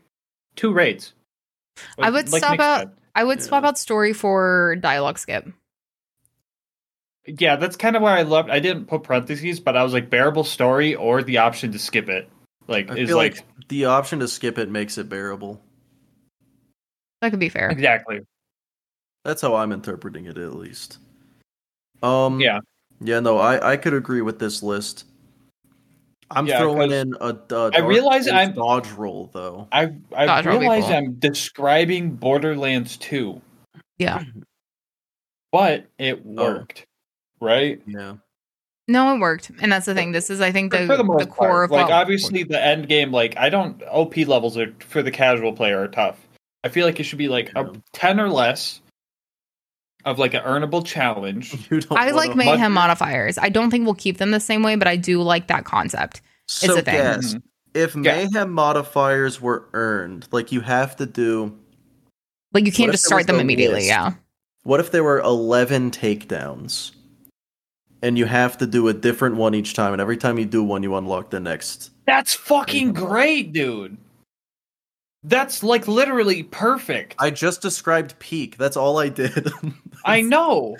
two 0.57 0.73
raids. 0.73 1.13
I 1.99 2.11
would 2.11 2.31
like 2.31 2.43
stop 2.43 2.53
Nick 2.53 2.61
out- 2.61 2.81
said. 2.81 2.91
I 3.15 3.25
would 3.25 3.43
swap 3.43 3.65
out 3.65 3.77
story 3.79 4.13
for 4.13 4.77
dialogue 4.77 5.19
skip. 5.19 5.49
Yeah, 7.27 7.57
that's 7.57 7.77
kind 7.77 7.97
of 7.97 8.03
where 8.03 8.15
I 8.15 8.23
loved. 8.23 8.49
I 8.49 8.61
didn't 8.61 8.87
put 8.87 9.03
parentheses, 9.03 9.59
but 9.61 9.77
I 9.77 9.83
was 9.83 9.93
like 9.93 10.09
bearable 10.09 10.45
story 10.45 10.95
or 10.95 11.23
the 11.23 11.39
option 11.39 11.73
to 11.73 11.79
skip 11.79 12.09
it. 12.09 12.29
Like 12.69 12.91
I 12.91 12.97
is 12.97 13.09
feel 13.09 13.17
like, 13.17 13.37
like 13.37 13.69
the 13.69 13.87
option 13.87 14.21
to 14.21 14.29
skip 14.29 14.57
it 14.57 14.71
makes 14.71 14.99
it 14.99 15.09
bearable. 15.09 15.61
That 17.21 17.31
could 17.31 17.41
be 17.41 17.49
fair. 17.49 17.69
exactly. 17.71 18.21
That's 19.25 19.43
how 19.43 19.57
I'm 19.57 19.73
interpreting 19.73 20.27
it, 20.27 20.39
at 20.39 20.55
least. 20.55 20.99
Um. 22.03 22.41
Yeah. 22.41 22.61
Yeah. 23.01 23.19
No, 23.21 23.39
I 23.39 23.73
I 23.73 23.77
could 23.77 23.95
agree 23.95 24.23
with 24.23 24.39
this 24.39 24.63
list. 24.63 25.05
I'm 26.31 26.47
Yeah, 26.47 26.59
throwing 26.61 26.91
'cause 26.91 26.93
in 26.93 27.15
a, 27.21 27.37
a 27.55 27.71
I 27.75 27.79
realize 27.81 28.29
I'm- 28.29 28.53
dodge 28.55 28.91
roll 28.93 29.31
though. 29.33 29.67
I 29.73 29.93
I 30.15 30.27
Dodge 30.27 30.47
roll 30.47 30.55
would 30.57 30.61
be 30.61 30.67
realize 30.69 30.85
cool. 30.85 30.95
I'm 30.95 31.15
describing 31.15 32.11
Borderlands 32.17 32.97
2, 32.99 33.41
Yeah. 33.99 34.23
but 35.53 35.87
it 35.99 36.23
oh. 36.27 36.45
worked, 36.45 36.85
right? 37.41 37.81
Yeah. 37.87 38.15
No, 38.91 39.15
it 39.15 39.19
worked, 39.21 39.51
and 39.61 39.71
that's 39.71 39.85
the 39.87 39.95
thing. 39.95 40.13
This 40.13 40.31
is, 40.31 40.41
I 40.41 40.51
think, 40.51 40.73
the 40.73 40.79
For- 40.79 40.87
for 40.89 40.97
the, 40.97 41.05
most 41.05 41.29
core 41.29 41.49
part. 41.49 41.65
of 41.67 41.71
like 41.73 41.85
what- 41.89 41.93
obviously 41.93 42.43
the 42.43 42.63
end 42.63 42.89
game. 42.89 43.13
Like 43.13 43.37
I 43.37 43.49
don't 43.51 43.83
OP 43.91 44.17
levels 44.27 44.57
are 44.57 44.73
for 44.81 45.03
the 45.03 45.11
casual 45.11 45.53
player 45.53 45.79
are 45.81 45.89
tough. 45.89 46.19
I 46.65 46.69
feel 46.69 46.87
like 46.87 46.99
it 46.99 47.05
should 47.05 47.19
be 47.19 47.29
like 47.29 47.51
a 47.55 47.73
ten 47.93 48.19
or 48.21 48.29
less 48.29 48.81
of 50.05 50.19
like 50.19 50.35
an 50.35 50.43
earnable 50.43 50.85
challenge. 50.85 51.53
You 51.71 51.81
don't 51.81 51.99
I 51.99 52.11
like 52.11 52.29
wanna- 52.31 52.45
mayhem 52.45 52.73
modifiers. 52.73 53.39
I 53.39 53.49
don't 53.49 53.71
think 53.71 53.85
we'll 53.85 53.95
keep 53.95 54.19
them 54.19 54.31
the 54.31 54.41
same 54.41 54.63
way, 54.63 54.77
but 54.77 54.89
I 54.89 54.97
do 54.97 55.21
like 55.23 55.49
that 55.49 55.65
concept. 55.65 56.21
So 56.47 56.79
a 56.79 56.83
thing. 56.83 56.95
guess 56.95 57.35
Mhm. 57.35 57.43
if 57.75 57.95
Yeah. 57.95 58.01
mayhem 58.01 58.53
modifiers 58.53 59.41
were 59.41 59.69
earned, 59.75 60.27
like 60.33 60.51
you 60.53 60.61
have 60.63 60.97
to 60.97 61.07
do. 61.07 61.57
Like 62.55 62.65
you 62.65 62.73
can't 62.73 62.91
just 62.93 63.05
start 63.05 63.27
them 63.27 63.37
no 63.37 63.43
immediately. 63.43 63.77
list? 63.81 63.89
Yeah. 63.89 64.13
What 64.63 64.81
if 64.81 64.91
there 64.91 65.05
were 65.05 65.21
eleven 65.21 65.91
takedowns, 65.91 66.93
and 68.03 68.17
you 68.17 68.25
have 68.27 68.57
to 68.59 68.67
do 68.67 68.89
a 68.89 68.95
different 68.95 69.37
one 69.37 69.55
each 69.55 69.75
time, 69.75 69.93
and 69.93 70.01
every 70.01 70.17
time 70.17 70.39
you 70.39 70.47
do 70.47 70.63
one, 70.63 70.83
you 70.83 70.95
unlock 70.97 71.31
the 71.31 71.41
next. 71.41 71.91
That's 72.07 72.33
fucking 72.35 72.93
great, 72.95 73.53
dude. 73.53 73.99
That's 75.29 75.63
like 75.63 75.87
literally 75.87 76.43
perfect. 76.45 77.15
I, 77.19 77.27
I 77.27 77.31
just 77.31 77.61
described 77.63 78.19
peak. 78.19 78.57
That's 78.57 78.77
all 78.77 78.99
I 78.99 79.09
did. 79.11 79.49
I 80.05 80.21
know, 80.35 80.77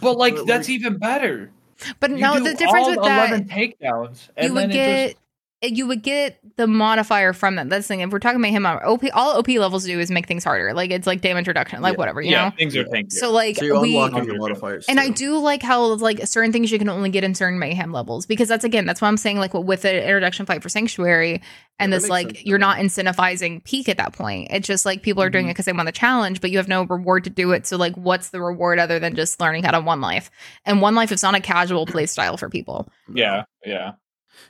but 0.00 0.16
like 0.16 0.36
But, 0.36 0.46
that's 0.46 0.68
like- 0.68 0.74
even 0.74 0.98
better. 0.98 1.50
But 1.98 2.10
You 2.10 2.18
no, 2.18 2.38
the 2.38 2.54
difference 2.54 2.86
all 2.86 2.90
with 2.90 3.04
that, 3.04 3.46
takedowns, 3.46 4.28
and 4.36 4.48
you 4.48 4.54
would 4.54 4.62
then 4.64 4.70
it 4.70 4.74
get 4.74 5.08
just- 5.12 5.16
you 5.62 5.86
would 5.86 6.02
get 6.02 6.38
the 6.56 6.66
modifier 6.66 7.34
from 7.34 7.56
that. 7.56 7.68
That's 7.68 7.84
the 7.86 7.88
thing. 7.88 8.00
If 8.00 8.10
we're 8.10 8.18
talking 8.18 8.40
mayhem, 8.40 8.64
OP, 8.64 9.04
all 9.12 9.36
OP 9.38 9.48
levels 9.48 9.84
do 9.84 10.00
is 10.00 10.10
make 10.10 10.26
things 10.26 10.42
harder. 10.42 10.72
Like 10.72 10.90
it's 10.90 11.06
like 11.06 11.20
damage 11.20 11.46
reduction, 11.48 11.82
like 11.82 11.92
Yeah. 11.94 11.98
whatever, 11.98 12.22
you 12.22 12.30
yeah, 12.30 12.48
know. 12.48 12.54
things 12.56 12.74
are 12.76 12.80
Yeah. 12.80 12.92
tanked. 12.92 13.12
So 13.12 13.30
like 13.30 13.56
so 13.56 13.64
you're 13.66 13.80
we 13.80 13.94
unlocking 13.98 14.28
the 14.28 14.36
modifiers. 14.38 14.86
And 14.88 14.98
I 14.98 15.10
do 15.10 15.36
like 15.38 15.62
how 15.62 15.82
like 15.96 16.26
certain 16.26 16.50
things 16.52 16.72
you 16.72 16.78
can 16.78 16.88
only 16.88 17.10
get 17.10 17.24
in 17.24 17.34
certain 17.34 17.58
mayhem 17.58 17.92
levels 17.92 18.24
because 18.24 18.48
that's 18.48 18.64
again 18.64 18.86
that's 18.86 19.02
why 19.02 19.08
I'm 19.08 19.18
saying 19.18 19.38
like 19.38 19.52
with 19.52 19.82
the 19.82 20.02
introduction 20.02 20.46
fight 20.46 20.62
for 20.62 20.70
sanctuary 20.70 21.42
and 21.78 21.92
that 21.92 22.00
this 22.02 22.08
like 22.10 22.26
sense 22.28 22.44
you're 22.46 22.58
not 22.58 22.78
incentivizing 22.78 23.62
peak 23.64 23.88
at 23.90 23.98
that 23.98 24.12
point. 24.14 24.48
It's 24.50 24.66
just 24.66 24.86
like 24.86 25.02
people 25.02 25.22
are 25.22 25.28
doing 25.30 25.44
Mm-hmm. 25.44 25.50
it 25.50 25.54
because 25.54 25.64
they 25.66 25.72
want 25.72 25.86
the 25.86 25.92
challenge, 25.92 26.40
but 26.40 26.50
you 26.50 26.56
have 26.58 26.68
no 26.68 26.84
reward 26.84 27.24
to 27.24 27.30
do 27.30 27.52
it. 27.52 27.66
So 27.66 27.76
like, 27.76 27.94
what's 27.96 28.30
the 28.30 28.40
reward 28.40 28.78
other 28.78 28.98
than 28.98 29.14
just 29.14 29.40
learning 29.40 29.64
how 29.64 29.72
to 29.72 29.80
one 29.80 30.00
life? 30.00 30.30
And 30.64 30.80
one 30.82 30.94
life 30.94 31.12
is 31.12 31.22
not 31.22 31.34
a 31.34 31.40
casual 31.40 31.86
play 31.86 32.06
style 32.06 32.36
for 32.36 32.48
people. 32.48 32.88
yeah, 33.12 33.44
yeah. 33.64 33.92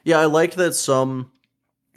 Yeah, 0.05 0.19
I 0.19 0.27
liked 0.27 0.57
that 0.57 0.74
some 0.74 1.31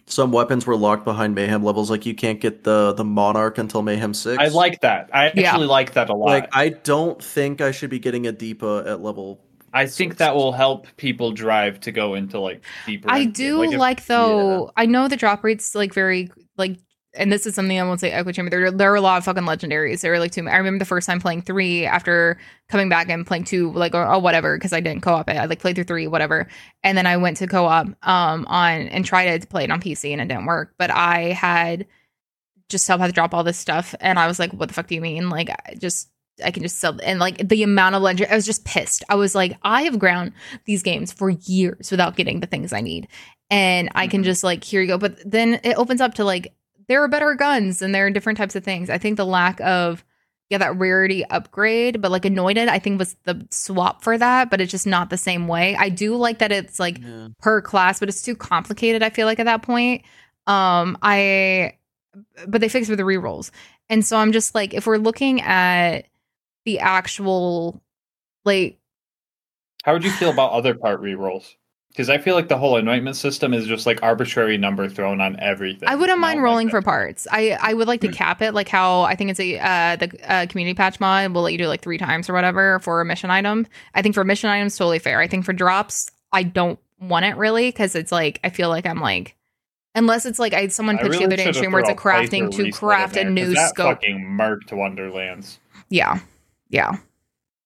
some 0.05 0.31
weapons 0.33 0.65
were 0.67 0.75
locked 0.75 1.05
behind 1.05 1.33
mayhem 1.33 1.63
levels. 1.63 1.89
Like 1.89 2.05
you 2.05 2.13
can't 2.13 2.41
get 2.41 2.63
the 2.63 2.93
the 2.93 3.05
monarch 3.05 3.57
until 3.57 3.81
mayhem 3.81 4.13
six. 4.13 4.37
I 4.41 4.47
like 4.47 4.81
that. 4.81 5.09
I 5.13 5.27
actually 5.27 5.43
Yeah. 5.43 5.55
like 5.57 5.93
that 5.93 6.09
a 6.09 6.13
lot. 6.13 6.25
Like 6.27 6.49
I 6.55 6.69
don't 6.69 7.23
think 7.23 7.61
I 7.61 7.71
should 7.71 7.89
be 7.89 7.99
getting 7.99 8.27
a 8.27 8.33
Deepa 8.33 8.85
at 8.87 9.01
level. 9.01 9.39
I 9.75 9.87
think 9.87 10.17
that 10.17 10.35
will 10.35 10.51
help 10.51 10.85
people 10.97 11.31
drive 11.31 11.79
to 11.79 11.91
go 11.91 12.13
into 12.13 12.39
like 12.39 12.61
deeper. 12.85 13.09
I 13.09 13.21
end 13.21 13.33
do 13.33 13.67
game. 13.67 13.79
like, 13.79 13.99
if- 13.99 14.07
though. 14.07 14.71
I 14.77 14.85
know 14.85 15.07
the 15.07 15.15
drop 15.17 15.43
rates 15.43 15.73
like 15.73 15.93
very 15.93 16.29
like, 16.57 16.77
and 17.15 17.31
this 17.31 17.45
is 17.45 17.55
something 17.55 17.79
I 17.79 17.83
won't 17.83 17.99
say 17.99 18.11
Echo 18.11 18.31
Chamber. 18.31 18.49
There, 18.49 18.71
there 18.71 18.91
are 18.91 18.95
a 18.95 19.01
lot 19.01 19.17
of 19.17 19.25
fucking 19.25 19.43
legendaries. 19.43 20.01
There 20.01 20.11
were 20.11 20.19
like 20.19 20.31
two. 20.31 20.47
I 20.47 20.57
remember 20.57 20.79
the 20.79 20.85
first 20.85 21.05
time 21.07 21.19
playing 21.19 21.43
three 21.43 21.85
after 21.85 22.39
coming 22.69 22.89
back 22.89 23.09
and 23.09 23.25
playing 23.25 23.43
two, 23.45 23.71
like 23.73 23.93
oh, 23.93 24.05
oh 24.07 24.19
whatever, 24.19 24.57
because 24.57 24.73
I 24.73 24.79
didn't 24.79 25.01
co-op 25.03 25.29
it. 25.29 25.37
I 25.37 25.45
like 25.45 25.59
played 25.59 25.75
through 25.75 25.83
three, 25.85 26.07
whatever, 26.07 26.47
and 26.83 26.97
then 26.97 27.05
I 27.05 27.17
went 27.17 27.37
to 27.37 27.47
co-op 27.47 27.87
um 28.03 28.45
on 28.47 28.87
and 28.87 29.05
tried 29.05 29.41
to 29.41 29.47
play 29.47 29.63
it 29.63 29.71
on 29.71 29.81
PC 29.81 30.11
and 30.11 30.21
it 30.21 30.27
didn't 30.27 30.45
work. 30.45 30.73
But 30.77 30.91
I 30.91 31.31
had 31.33 31.85
just 32.69 32.85
still 32.85 32.97
had 32.97 33.07
to 33.07 33.13
drop 33.13 33.33
all 33.33 33.43
this 33.43 33.57
stuff, 33.57 33.93
and 33.99 34.17
I 34.17 34.27
was 34.27 34.39
like, 34.39 34.51
what 34.51 34.67
the 34.69 34.73
fuck 34.73 34.87
do 34.87 34.95
you 34.95 35.01
mean? 35.01 35.29
Like, 35.29 35.49
I 35.49 35.75
just. 35.75 36.09
I 36.43 36.49
can 36.49 36.63
just 36.63 36.79
sell 36.79 36.97
and 37.03 37.19
like 37.19 37.47
the 37.47 37.61
amount 37.61 37.93
of 37.93 38.01
legend. 38.01 38.31
I 38.31 38.35
was 38.35 38.45
just 38.47 38.65
pissed. 38.65 39.03
I 39.07 39.13
was 39.13 39.35
like, 39.35 39.55
I 39.61 39.83
have 39.83 39.99
ground 39.99 40.33
these 40.65 40.81
games 40.81 41.11
for 41.13 41.29
years 41.29 41.91
without 41.91 42.15
getting 42.15 42.39
the 42.39 42.47
things 42.47 42.73
I 42.73 42.81
need. 42.81 43.07
And 43.51 43.89
I 43.93 44.07
can 44.07 44.21
Mhm. 44.21 44.25
just 44.25 44.43
like, 44.43 44.63
here 44.63 44.81
you 44.81 44.87
go. 44.87 44.97
But 44.97 45.19
then 45.29 45.59
it 45.63 45.77
opens 45.77 46.01
up 46.01 46.15
to 46.15 46.23
like, 46.23 46.55
there 46.87 47.03
are 47.03 47.07
better 47.07 47.33
guns 47.35 47.81
and 47.81 47.93
there 47.93 48.05
are 48.05 48.09
different 48.09 48.37
types 48.37 48.55
of 48.55 48.63
things. 48.63 48.89
I 48.89 48.97
think 48.97 49.17
the 49.17 49.25
lack 49.25 49.59
of, 49.61 50.03
yeah, 50.49 50.57
that 50.57 50.77
rarity 50.77 51.25
upgrade, 51.25 52.01
but 52.01 52.11
like 52.11 52.25
Anointed, 52.25 52.67
I 52.67 52.79
think 52.79 52.99
was 52.99 53.15
the 53.23 53.47
swap 53.51 54.03
for 54.03 54.17
that, 54.17 54.49
but 54.49 54.61
it's 54.61 54.71
just 54.71 54.85
not 54.87 55.09
the 55.09 55.17
same 55.17 55.47
way. 55.47 55.75
I 55.75 55.89
do 55.89 56.15
like 56.15 56.39
that 56.39 56.51
it's 56.51 56.79
like 56.79 56.99
Yeah. 56.99 57.29
per 57.39 57.61
class, 57.61 57.99
but 57.99 58.09
it's 58.09 58.21
too 58.21 58.35
complicated, 58.35 59.01
I 59.03 59.09
feel 59.09 59.25
like 59.27 59.39
at 59.39 59.45
that 59.45 59.61
point. 59.61 60.03
Um, 60.47 60.97
I, 61.01 61.77
but 62.47 62.61
they 62.61 62.69
fixed 62.69 62.89
it 62.89 62.91
with 62.91 62.99
the 62.99 63.05
rerolls. 63.05 63.49
And 63.89 64.05
so 64.05 64.17
I'm 64.17 64.31
just 64.31 64.53
like, 64.53 64.73
if 64.73 64.85
we're 64.85 64.97
looking 64.97 65.41
at 65.41 66.05
the 66.65 66.79
actual, 66.79 67.81
like, 68.45 68.77
How 69.83 69.93
would 69.93 70.03
you 70.03 70.11
feel 70.11 70.29
about 70.29 70.51
other 70.51 70.75
part 70.75 71.01
rerolls? 71.01 71.55
Because 71.93 72.09
I 72.09 72.17
feel 72.17 72.33
like 72.33 72.47
the 72.47 72.57
whole 72.57 72.75
anointment 72.77 73.15
system 73.15 73.53
is 73.53 73.67
just 73.67 73.85
like 73.85 74.01
arbitrary 74.01 74.57
number 74.57 74.89
thrown 74.89 75.21
on 75.21 75.39
everything. 75.39 75.87
I 75.87 75.93
wouldn't 75.93 76.19
mind 76.19 76.39
like 76.39 76.43
rolling 76.43 76.69
for 76.69 76.81
parts. 76.81 77.27
I 77.31 77.51
I 77.61 77.75
would 77.75 77.87
like 77.87 78.01
to 78.01 78.07
cap 78.11 78.41
it, 78.41 78.55
like 78.55 78.67
how 78.67 79.01
I 79.01 79.15
think 79.15 79.29
it's 79.29 79.39
a 79.39 79.59
uh, 79.59 79.95
the 79.97 80.09
uh, 80.27 80.45
community 80.47 80.73
patch 80.73 80.99
mod 80.99 81.31
will 81.33 81.43
let 81.43 81.51
you 81.51 81.59
do 81.59 81.67
like 81.67 81.81
three 81.81 81.99
times 81.99 82.27
or 82.29 82.33
whatever 82.33 82.79
for 82.79 82.99
a 82.99 83.05
mission 83.05 83.29
item. 83.29 83.67
I 83.93 84.01
think 84.01 84.15
for 84.15 84.23
mission 84.23 84.49
items, 84.49 84.75
totally 84.75 84.97
fair. 84.97 85.19
I 85.19 85.27
think 85.27 85.45
for 85.45 85.53
drops, 85.53 86.09
I 86.31 86.41
don't 86.41 86.79
want 86.99 87.25
it 87.25 87.37
really 87.37 87.67
because 87.69 87.93
it's 87.95 88.11
like 88.11 88.39
I 88.43 88.49
feel 88.49 88.69
like 88.69 88.87
I'm 88.87 88.99
like 88.99 89.35
unless 89.93 90.25
it's 90.25 90.39
like 90.39 90.55
I 90.55 90.69
someone 90.69 90.97
pitched 90.97 91.09
really 91.11 91.19
the 91.19 91.25
other 91.27 91.35
day 91.35 91.47
in 91.49 91.53
stream 91.53 91.71
where 91.73 91.81
it's 91.81 91.89
a 91.91 91.93
crafting 91.95 92.49
to 92.55 92.71
craft 92.71 93.17
a 93.17 93.21
in 93.21 93.35
there, 93.35 93.43
'cause 93.45 93.49
new 93.49 93.55
that 93.55 93.69
scope. 93.69 93.97
Fucking 93.97 94.19
murked 94.19 94.73
Wonderlands. 94.73 95.59
Yeah, 95.89 96.21
yeah, 96.69 96.93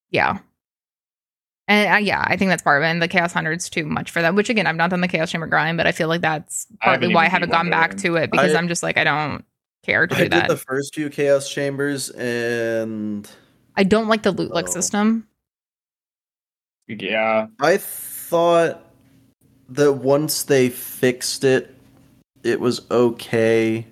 yeah. 0.10 0.40
And 1.70 1.94
uh, 1.94 1.98
yeah, 1.98 2.24
I 2.26 2.38
think 2.38 2.50
that's 2.50 2.62
part 2.64 2.82
of 2.82 2.86
it. 2.86 2.92
And 2.92 3.02
the 3.02 3.08
Chaos 3.10 3.34
Hundred's 3.34 3.70
too 3.70 3.86
much 3.86 4.12
for 4.12 4.22
that. 4.22 4.36
Which 4.36 4.50
again, 4.50 4.68
I've 4.68 4.76
not 4.78 4.90
done 4.90 5.02
the 5.02 5.08
Chaos 5.08 5.32
Chamber 5.32 5.48
grind, 5.48 5.78
but 5.78 5.86
I 5.88 5.92
feel 5.92 6.08
like 6.08 6.22
that's 6.22 6.66
partly 6.82 7.08
haven't 7.08 7.14
why 7.16 7.26
I 7.26 7.30
haven't 7.30 7.50
gone 7.52 7.70
back 7.70 7.98
to 7.98 8.16
it 8.16 8.32
because 8.32 8.54
I- 8.54 8.56
I, 8.56 8.60
am 8.60 8.68
just 8.70 8.84
like 8.84 8.98
I 8.98 9.04
don't 9.04 9.44
care 9.84 10.08
to 10.08 10.16
I 10.16 10.18
do 10.18 10.24
did 10.24 10.32
that. 10.34 10.48
the 10.48 10.58
first 10.58 10.96
few 10.96 11.10
chaos 11.10 11.50
chambers, 11.50 12.10
and 12.12 13.30
I 13.76 13.84
don't 13.84 14.08
like 14.08 14.24
the 14.24 14.32
loot 14.32 14.52
luck 14.52 14.66
Oh. 14.70 14.72
system. 14.72 15.28
Yeah, 16.88 17.48
I 17.60 17.78
thought 17.78 18.82
that 19.70 19.92
once 19.94 20.44
they 20.44 20.70
fixed 20.70 21.44
it, 21.44 21.76
it 22.44 22.62
was 22.62 22.90
okay, 22.90 23.86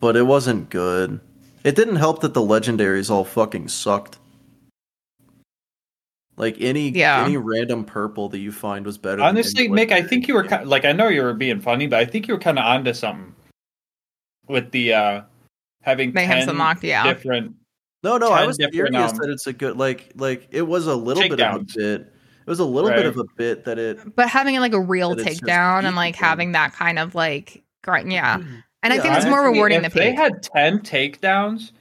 but 0.00 0.16
it 0.16 0.22
wasn't 0.22 0.70
good. 0.70 1.20
It 1.64 1.76
didn't 1.76 1.96
help 1.96 2.22
that 2.22 2.32
the 2.32 2.40
legendaries 2.40 3.10
all 3.10 3.24
fucking 3.24 3.68
sucked. 3.68 4.16
Like 6.38 6.56
any 6.60 6.90
Yeah. 6.90 7.24
any 7.24 7.36
random 7.36 7.84
purple 7.84 8.28
that 8.30 8.38
you 8.38 8.52
find 8.52 8.86
was 8.86 8.96
better. 8.96 9.22
honestly, 9.22 9.66
any 9.66 9.86
Miq, 9.86 9.92
I 9.92 10.02
think 10.02 10.28
you 10.28 10.34
were 10.34 10.44
game. 10.44 10.60
ki- 10.60 10.64
like 10.66 10.84
I 10.84 10.92
know 10.92 11.08
you 11.08 11.22
were 11.22 11.34
being 11.34 11.60
funny, 11.60 11.86
but 11.86 11.98
I 11.98 12.04
think 12.04 12.28
you 12.28 12.34
were 12.34 12.40
kind 12.40 12.58
of 12.58 12.64
onto 12.64 12.92
something 12.94 13.34
with 14.46 14.70
the 14.70 14.92
uh 14.94 15.22
having 15.82 16.12
Mayhem's 16.12 16.44
10 16.46 16.50
unlocked, 16.50 16.84
yeah. 16.84 17.02
different. 17.12 17.54
No, 18.04 18.16
no, 18.16 18.30
I 18.30 18.46
was 18.46 18.56
curious 18.56 19.12
um, 19.12 19.18
that 19.18 19.28
it's 19.30 19.46
a 19.48 19.52
good 19.52 19.76
like 19.76 20.12
like 20.14 20.46
it 20.52 20.62
was 20.62 20.86
a 20.86 20.94
little 20.94 21.28
bit 21.28 21.40
of 21.40 21.56
a 21.62 21.64
bit. 21.76 22.00
It 22.46 22.50
was 22.50 22.60
a 22.60 22.64
little 22.64 22.90
bit 22.90 23.04
of 23.04 23.18
a 23.18 23.24
bit 23.36 23.64
that 23.66 23.78
it. 23.78 24.14
But 24.16 24.28
having 24.28 24.58
like 24.60 24.72
a 24.72 24.80
real 24.80 25.10
That 25.14 25.26
it's 25.26 25.40
just 25.40 25.42
takedown 25.42 25.84
and 25.84 25.96
like 25.96 26.16
having 26.16 26.52
that 26.52 26.72
kind 26.72 26.98
of 26.98 27.14
like 27.14 27.62
grind, 27.82 28.12
yeah. 28.12 28.38
And 28.84 28.92
I 28.92 28.96
Yeah, 28.96 29.02
think 29.02 29.16
it's 29.16 29.26
more 29.26 29.42
rewarding 29.42 29.82
if 29.82 29.92
the 29.92 29.98
they 29.98 30.14
had 30.14 30.40
ten 30.40 30.78
takedowns 30.78 31.72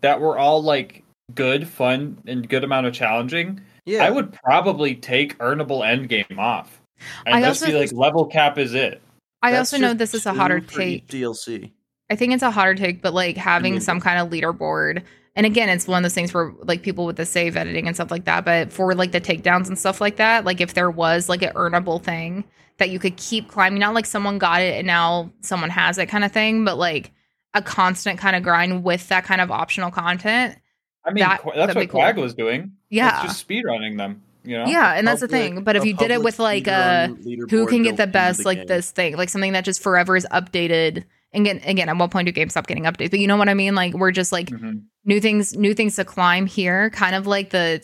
that 0.00 0.18
were 0.18 0.38
all 0.38 0.62
like 0.62 1.04
good, 1.34 1.68
fun, 1.68 2.16
and 2.26 2.48
good 2.48 2.64
amount 2.64 2.86
of 2.86 2.94
challenging, 2.94 3.60
Yeah, 3.86 4.04
I 4.04 4.10
would 4.10 4.32
probably 4.32 4.94
take 4.96 5.38
earnable 5.38 5.80
endgame 5.80 6.38
off 6.38 6.80
and 7.24 7.34
I 7.34 7.40
just 7.40 7.62
also- 7.62 7.72
be 7.72 7.78
like 7.78 7.92
level 7.92 8.26
cap 8.26 8.58
is 8.58 8.74
it. 8.74 9.00
I 9.42 9.52
That's 9.52 9.72
also 9.72 9.78
know 9.82 9.94
this 9.94 10.12
is 10.14 10.26
a 10.26 10.32
hotter 10.34 10.60
take. 10.60 11.06
DLC. 11.06 11.70
I 12.10 12.16
think 12.16 12.32
it's 12.32 12.42
a 12.42 12.50
hotter 12.50 12.74
take, 12.74 13.00
but 13.02 13.14
like 13.14 13.36
having 13.36 13.74
mean- 13.74 13.80
some 13.80 14.00
kind 14.00 14.18
of 14.20 14.28
leaderboard 14.30 15.02
and 15.36 15.44
again, 15.44 15.68
it's 15.68 15.86
one 15.86 15.98
of 15.98 16.02
those 16.02 16.14
things 16.14 16.32
where 16.32 16.52
like 16.62 16.82
people 16.82 17.04
with 17.04 17.16
the 17.16 17.26
save 17.26 17.58
editing 17.58 17.86
and 17.86 17.94
stuff 17.94 18.10
like 18.10 18.24
that. 18.24 18.46
But 18.46 18.72
for 18.72 18.94
like 18.94 19.12
the 19.12 19.20
takedowns 19.20 19.68
and 19.68 19.78
stuff 19.78 20.00
like 20.00 20.16
that, 20.16 20.46
like 20.46 20.62
if 20.62 20.72
there 20.72 20.90
was 20.90 21.28
like 21.28 21.42
an 21.42 21.52
earnable 21.52 22.02
thing 22.02 22.44
that 22.78 22.88
you 22.88 22.98
could 22.98 23.16
keep 23.18 23.48
climbing, 23.48 23.78
not 23.78 23.92
like 23.94 24.06
someone 24.06 24.38
got 24.38 24.62
it 24.62 24.74
and 24.78 24.86
now 24.86 25.30
someone 25.42 25.68
has 25.68 25.98
it 25.98 26.06
kind 26.06 26.24
of 26.24 26.32
thing, 26.32 26.64
but 26.64 26.78
like 26.78 27.12
a 27.52 27.60
constant 27.60 28.18
kind 28.18 28.34
of 28.34 28.42
grind 28.42 28.82
with 28.82 29.08
that 29.08 29.24
kind 29.24 29.42
of 29.42 29.50
optional 29.50 29.90
content. 29.90 30.56
I 31.04 31.10
mean, 31.12 31.22
That- 31.22 31.42
Qu- 31.42 31.52
that's 31.54 31.74
what 31.74 31.88
cool. 31.90 32.00
Quag 32.00 32.16
was 32.16 32.34
doing. 32.34 32.72
Yeah. 32.90 33.16
It's 33.16 33.28
just 33.32 33.40
speed 33.40 33.64
running 33.64 33.96
them. 33.96 34.22
You 34.44 34.58
know. 34.58 34.66
Yeah, 34.66 34.92
and 34.92 35.06
that's 35.08 35.20
the 35.20 35.26
thing. 35.28 35.64
But 35.64 35.74
if 35.74 35.84
you 35.84 35.92
did 35.94 36.12
it 36.12 36.22
with 36.22 36.38
like 36.38 36.68
uh 36.68 37.08
speedrun 37.08 37.24
leaderboard 37.24 37.50
who 37.50 37.66
can 37.66 37.82
get 37.82 37.96
the 37.96 38.06
best 38.06 38.38
the 38.40 38.44
like 38.44 38.58
game. 38.58 38.66
this 38.68 38.90
thing 38.92 39.16
like 39.16 39.28
something 39.28 39.52
that 39.54 39.64
just 39.64 39.82
forever 39.82 40.14
is 40.16 40.24
updated 40.30 41.04
and 41.32 41.44
again 41.46 41.60
again 41.64 41.88
at 41.88 41.96
what 41.96 42.12
point 42.12 42.26
do 42.26 42.32
games 42.32 42.52
stop 42.52 42.68
getting 42.68 42.84
updates 42.84 43.10
but 43.10 43.18
you 43.18 43.26
know 43.26 43.36
what 43.36 43.48
i 43.48 43.54
mean 43.54 43.74
like 43.74 43.92
we're 43.94 44.12
just 44.12 44.30
like 44.30 44.50
Mhm. 44.50 44.82
new 45.04 45.18
things 45.20 45.56
new 45.56 45.74
things 45.74 45.96
to 45.96 46.04
climb 46.04 46.46
here 46.46 46.90
kind 46.90 47.16
of 47.16 47.26
like 47.26 47.50
the 47.50 47.82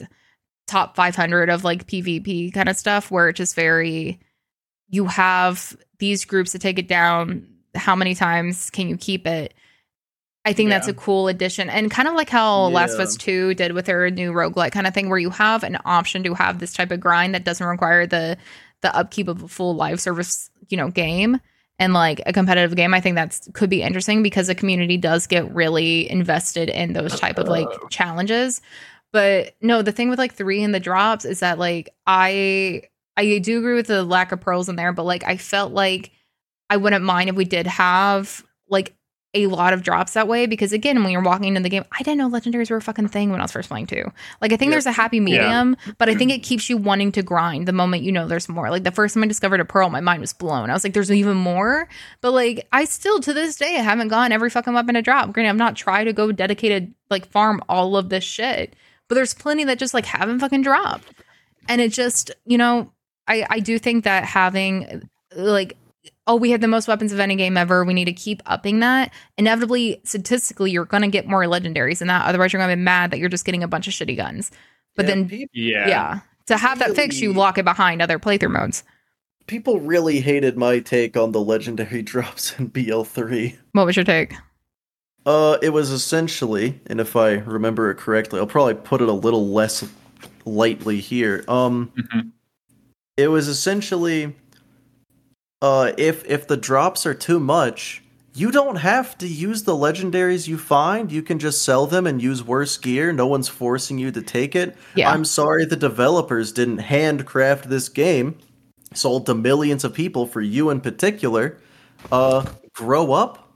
top 0.68 0.94
500 0.94 1.50
of 1.50 1.64
like 1.64 1.88
pvp 1.88 2.54
kind 2.54 2.68
of 2.68 2.76
stuff 2.76 3.10
where 3.10 3.28
it's 3.28 3.38
just 3.38 3.56
very 3.56 4.20
you 4.88 5.06
have 5.06 5.76
these 5.98 6.24
groups 6.24 6.52
to 6.52 6.60
take 6.60 6.78
it 6.78 6.86
down 6.86 7.48
how 7.74 7.96
many 7.96 8.14
times 8.14 8.70
can 8.70 8.88
you 8.88 8.96
keep 8.96 9.26
it 9.26 9.52
i 10.44 10.52
think 10.52 10.70
that's 10.70 10.88
a 10.88 10.94
cool 10.94 11.28
addition 11.28 11.70
and 11.70 11.90
kind 11.90 12.08
of 12.08 12.14
like 12.14 12.30
how 12.30 12.68
last 12.68 12.94
of 12.94 12.98
Yeah. 12.98 13.04
us 13.04 13.16
2 13.16 13.54
did 13.54 13.72
with 13.72 13.86
their 13.86 14.10
new 14.10 14.32
roguelike 14.32 14.72
kind 14.72 14.86
of 14.86 14.94
thing 14.94 15.08
where 15.08 15.18
you 15.18 15.30
have 15.30 15.62
an 15.62 15.78
option 15.84 16.22
to 16.24 16.34
have 16.34 16.58
this 16.58 16.72
type 16.72 16.90
of 16.90 17.00
grind 17.00 17.34
that 17.34 17.44
doesn't 17.44 17.66
require 17.66 18.06
the 18.06 18.36
the 18.80 18.94
upkeep 18.96 19.28
of 19.28 19.42
a 19.42 19.48
full 19.48 19.74
live 19.74 20.00
service 20.00 20.50
you 20.68 20.76
know 20.76 20.88
game 20.90 21.38
and 21.78 21.94
like 21.94 22.20
a 22.26 22.32
competitive 22.32 22.76
game 22.76 22.92
i 22.94 23.00
think 23.00 23.14
that's 23.14 23.48
could 23.52 23.70
be 23.70 23.82
interesting 23.82 24.22
because 24.22 24.46
the 24.48 24.54
community 24.54 24.96
does 24.96 25.26
get 25.26 25.52
really 25.54 26.10
invested 26.10 26.68
in 26.68 26.92
those 26.92 27.18
type 27.18 27.38
of 27.38 27.48
like 27.48 27.66
uh-huh. 27.66 27.88
challenges. 27.90 28.60
But 29.12 29.54
no 29.60 29.82
the 29.82 29.92
thing 29.92 30.08
with 30.08 30.18
like 30.18 30.32
three 30.34 30.62
and 30.62 30.74
the 30.74 30.80
drops 30.80 31.24
is 31.26 31.40
that 31.40 31.58
like 31.58 31.90
i 32.06 32.82
i 33.16 33.38
do 33.40 33.58
agree 33.58 33.74
with 33.74 33.86
the 33.88 34.02
lack 34.04 34.32
of 34.32 34.40
pearls 34.40 34.70
in 34.70 34.76
there 34.76 34.92
but 34.94 35.04
like 35.04 35.22
i 35.24 35.36
felt 35.36 35.72
like 35.72 36.12
i 36.70 36.78
wouldn't 36.78 37.04
mind 37.04 37.28
if 37.28 37.36
we 37.36 37.44
did 37.44 37.66
have 37.66 38.42
like 38.70 38.94
a 39.34 39.46
lot 39.46 39.72
of 39.72 39.82
drops 39.82 40.12
that 40.12 40.28
way 40.28 40.44
because 40.44 40.74
again 40.74 41.02
when 41.02 41.10
you're 41.10 41.22
walking 41.22 41.48
into 41.48 41.60
the 41.62 41.68
game 41.70 41.84
i 41.92 41.98
didn't 42.02 42.18
know 42.18 42.28
legendaries 42.28 42.70
were 42.70 42.76
a 42.76 42.82
fucking 42.82 43.08
thing 43.08 43.30
when 43.30 43.40
i 43.40 43.44
was 43.44 43.52
first 43.52 43.68
playing 43.70 43.86
too. 43.86 44.04
Like 44.42 44.52
i 44.52 44.56
think 44.56 44.68
Yep. 44.68 44.74
there's 44.74 44.86
a 44.86 44.92
happy 44.92 45.20
medium 45.20 45.76
but 45.96 46.08
i 46.10 46.14
think 46.14 46.30
it 46.36 46.42
keeps 46.42 46.68
you 46.68 46.76
wanting 46.76 47.12
to 47.12 47.22
grind 47.22 47.66
the 47.66 47.72
moment 47.72 48.02
you 48.02 48.12
know 48.12 48.26
there's 48.28 48.48
more. 48.48 48.68
Like 48.70 48.84
the 48.84 48.90
first 48.90 49.14
time 49.14 49.22
i 49.22 49.26
discovered 49.26 49.60
a 49.60 49.64
pearl 49.64 49.88
my 49.88 50.00
mind 50.00 50.20
was 50.20 50.32
blown. 50.34 50.68
I 50.68 50.74
was 50.74 50.84
like 50.84 50.92
there's 50.92 51.10
even 51.10 51.36
more? 51.38 51.88
But 52.20 52.32
like 52.32 52.66
i 52.72 52.84
still 52.84 53.20
to 53.20 53.32
this 53.32 53.56
day 53.56 53.76
I 53.76 53.82
haven't 53.82 54.08
gone 54.08 54.32
every 54.32 54.50
fucking 54.50 54.74
weapon 54.74 54.94
to 54.96 55.02
drop. 55.02 55.32
Granted 55.32 55.50
i've 55.50 55.56
not 55.56 55.76
tried 55.76 56.04
to 56.04 56.12
go 56.12 56.30
dedicated 56.30 56.92
like 57.10 57.26
farm 57.30 57.62
all 57.68 57.96
of 57.96 58.08
this 58.10 58.24
shit 58.24 58.74
but 59.08 59.14
there's 59.14 59.34
plenty 59.34 59.64
that 59.64 59.78
just 59.78 59.94
like 59.94 60.06
haven't 60.06 60.40
fucking 60.40 60.62
dropped. 60.62 61.10
And 61.68 61.80
it 61.80 61.90
just 61.92 62.30
you 62.44 62.58
know 62.58 62.92
i 63.26 63.46
i 63.48 63.60
do 63.60 63.78
think 63.78 64.04
that 64.04 64.24
having 64.24 65.08
like 65.34 65.76
oh 66.26 66.36
we 66.36 66.50
have 66.50 66.60
the 66.60 66.68
most 66.68 66.86
weapons 66.88 67.12
of 67.12 67.18
any 67.20 67.34
game 67.36 67.56
ever 67.56 67.84
we 67.84 67.94
need 67.94 68.04
to 68.04 68.12
keep 68.12 68.42
upping 68.46 68.80
that 68.80 69.12
inevitably 69.36 70.00
statistically 70.04 70.70
you're 70.70 70.84
gonna 70.84 71.08
get 71.08 71.26
more 71.26 71.42
legendaries 71.44 71.98
than 71.98 72.08
that 72.08 72.26
otherwise 72.26 72.52
you're 72.52 72.60
gonna 72.62 72.76
be 72.76 72.80
mad 72.82 73.10
that 73.10 73.18
you're 73.18 73.28
just 73.28 73.44
getting 73.44 73.62
a 73.62 73.68
bunch 73.68 73.86
of 73.88 73.92
shitty 73.94 74.16
guns 74.16 74.50
but 74.96 75.04
Yeah, 75.06 75.14
then 75.14 75.28
peop- 75.28 75.50
Yeah. 75.52 75.88
yeah. 75.88 76.20
To 76.46 76.56
have 76.58 76.80
that 76.80 76.94
fixed, 76.96 77.20
you 77.20 77.32
lock 77.32 77.56
it 77.56 77.64
behind 77.64 78.02
other 78.02 78.18
playthrough 78.18 78.50
modes. 78.50 78.82
people 79.46 79.80
really 79.80 80.20
hated 80.20 80.56
my 80.58 80.80
take 80.80 81.16
on 81.16 81.32
the 81.32 81.40
legendary 81.40 82.02
drops 82.12 82.58
in 82.58 82.68
BL3. 82.70 83.56
What 83.72 83.86
was 83.86 83.96
your 83.96 84.04
take? 84.04 84.34
Uh, 85.24 85.56
it 85.62 85.70
was 85.70 85.90
essentially, 85.90 86.80
and 86.86 87.00
if 87.00 87.14
I 87.16 87.34
remember 87.34 87.90
it 87.90 87.96
correctly, 87.96 88.40
I'll 88.40 88.46
probably 88.46 88.74
put 88.74 89.00
it 89.00 89.08
a 89.08 89.12
little 89.12 89.48
less 89.48 89.84
lightly 90.44 90.98
here. 91.00 91.44
Um, 91.48 91.92
Mhm. 91.96 92.32
it 93.16 93.28
was 93.28 93.46
essentially, 93.48 94.34
uh, 95.62 95.92
if 95.96 96.24
if 96.26 96.48
the 96.48 96.56
drops 96.56 97.06
are 97.06 97.14
too 97.14 97.38
much, 97.38 98.02
you 98.34 98.50
don't 98.50 98.76
have 98.76 99.16
to 99.18 99.28
use 99.28 99.62
the 99.62 99.74
legendaries 99.74 100.48
you 100.48 100.58
find. 100.58 101.12
You 101.12 101.22
can 101.22 101.38
just 101.38 101.62
sell 101.62 101.86
them 101.86 102.06
and 102.06 102.20
use 102.20 102.42
worse 102.42 102.76
gear. 102.76 103.12
No 103.12 103.28
one's 103.28 103.48
forcing 103.48 103.96
you 103.96 104.10
to 104.10 104.22
take 104.22 104.56
it. 104.56 104.76
Yeah. 104.96 105.10
I'm 105.10 105.24
sorry 105.24 105.64
the 105.64 105.76
developers 105.76 106.50
didn't 106.50 106.78
handcraft 106.78 107.68
this 107.68 107.88
game, 107.88 108.38
sold 108.92 109.26
to 109.26 109.34
millions 109.34 109.84
of 109.84 109.94
people 109.94 110.26
for 110.26 110.40
you 110.40 110.68
in 110.68 110.80
particular. 110.80 111.58
Uh, 112.10 112.44
grow 112.74 113.12
up. 113.12 113.48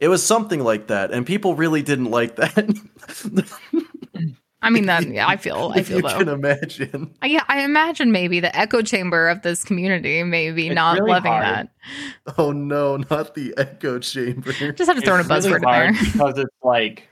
It 0.00 0.08
was 0.08 0.26
something 0.26 0.58
like 0.58 0.88
that, 0.88 1.12
and 1.12 1.24
people 1.24 1.54
really 1.54 1.82
didn't 1.82 2.10
like 2.10 2.34
that. 2.34 2.76
I 4.62 4.70
mean 4.70 4.86
that 4.86 5.06
yeah, 5.08 5.26
I 5.28 5.36
feel 5.46 5.72
I 5.74 5.82
feel 5.82 5.96
you 5.96 6.02
though. 6.02 6.18
can 6.18 6.28
imagine. 6.28 7.12
I- 7.20 7.26
yeah, 7.26 7.44
I 7.48 7.62
imagine 7.62 8.12
maybe 8.12 8.40
the 8.40 8.56
echo 8.56 8.80
chamber 8.82 9.28
of 9.28 9.42
this 9.42 9.64
community 9.64 10.22
maybe 10.22 10.68
It's 10.68 10.74
not 10.74 10.98
really 10.98 11.10
loving 11.12 11.32
hard. 11.32 11.44
that. 11.44 11.68
Oh 12.38 12.52
no, 12.52 12.96
not 13.10 13.34
the 13.34 13.52
echo 13.56 13.98
chamber. 13.98 14.52
Just 14.52 14.88
have 14.88 14.96
to 14.96 15.02
throw 15.02 15.14
in 15.14 15.20
a 15.20 15.34
It's 15.34 15.46
really 15.46 15.58
buzzword 15.60 15.86
in 15.86 15.92
there. 15.92 15.92
because 16.12 16.38
it's 16.38 16.56
like 16.62 17.08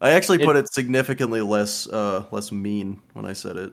I 0.00 0.10
actually 0.10 0.42
It- 0.42 0.44
put 0.46 0.56
it 0.56 0.72
significantly 0.72 1.40
less 1.40 1.88
uh 1.88 2.24
less 2.30 2.52
mean 2.52 3.00
when 3.14 3.26
I 3.26 3.32
said 3.32 3.56
it. 3.56 3.72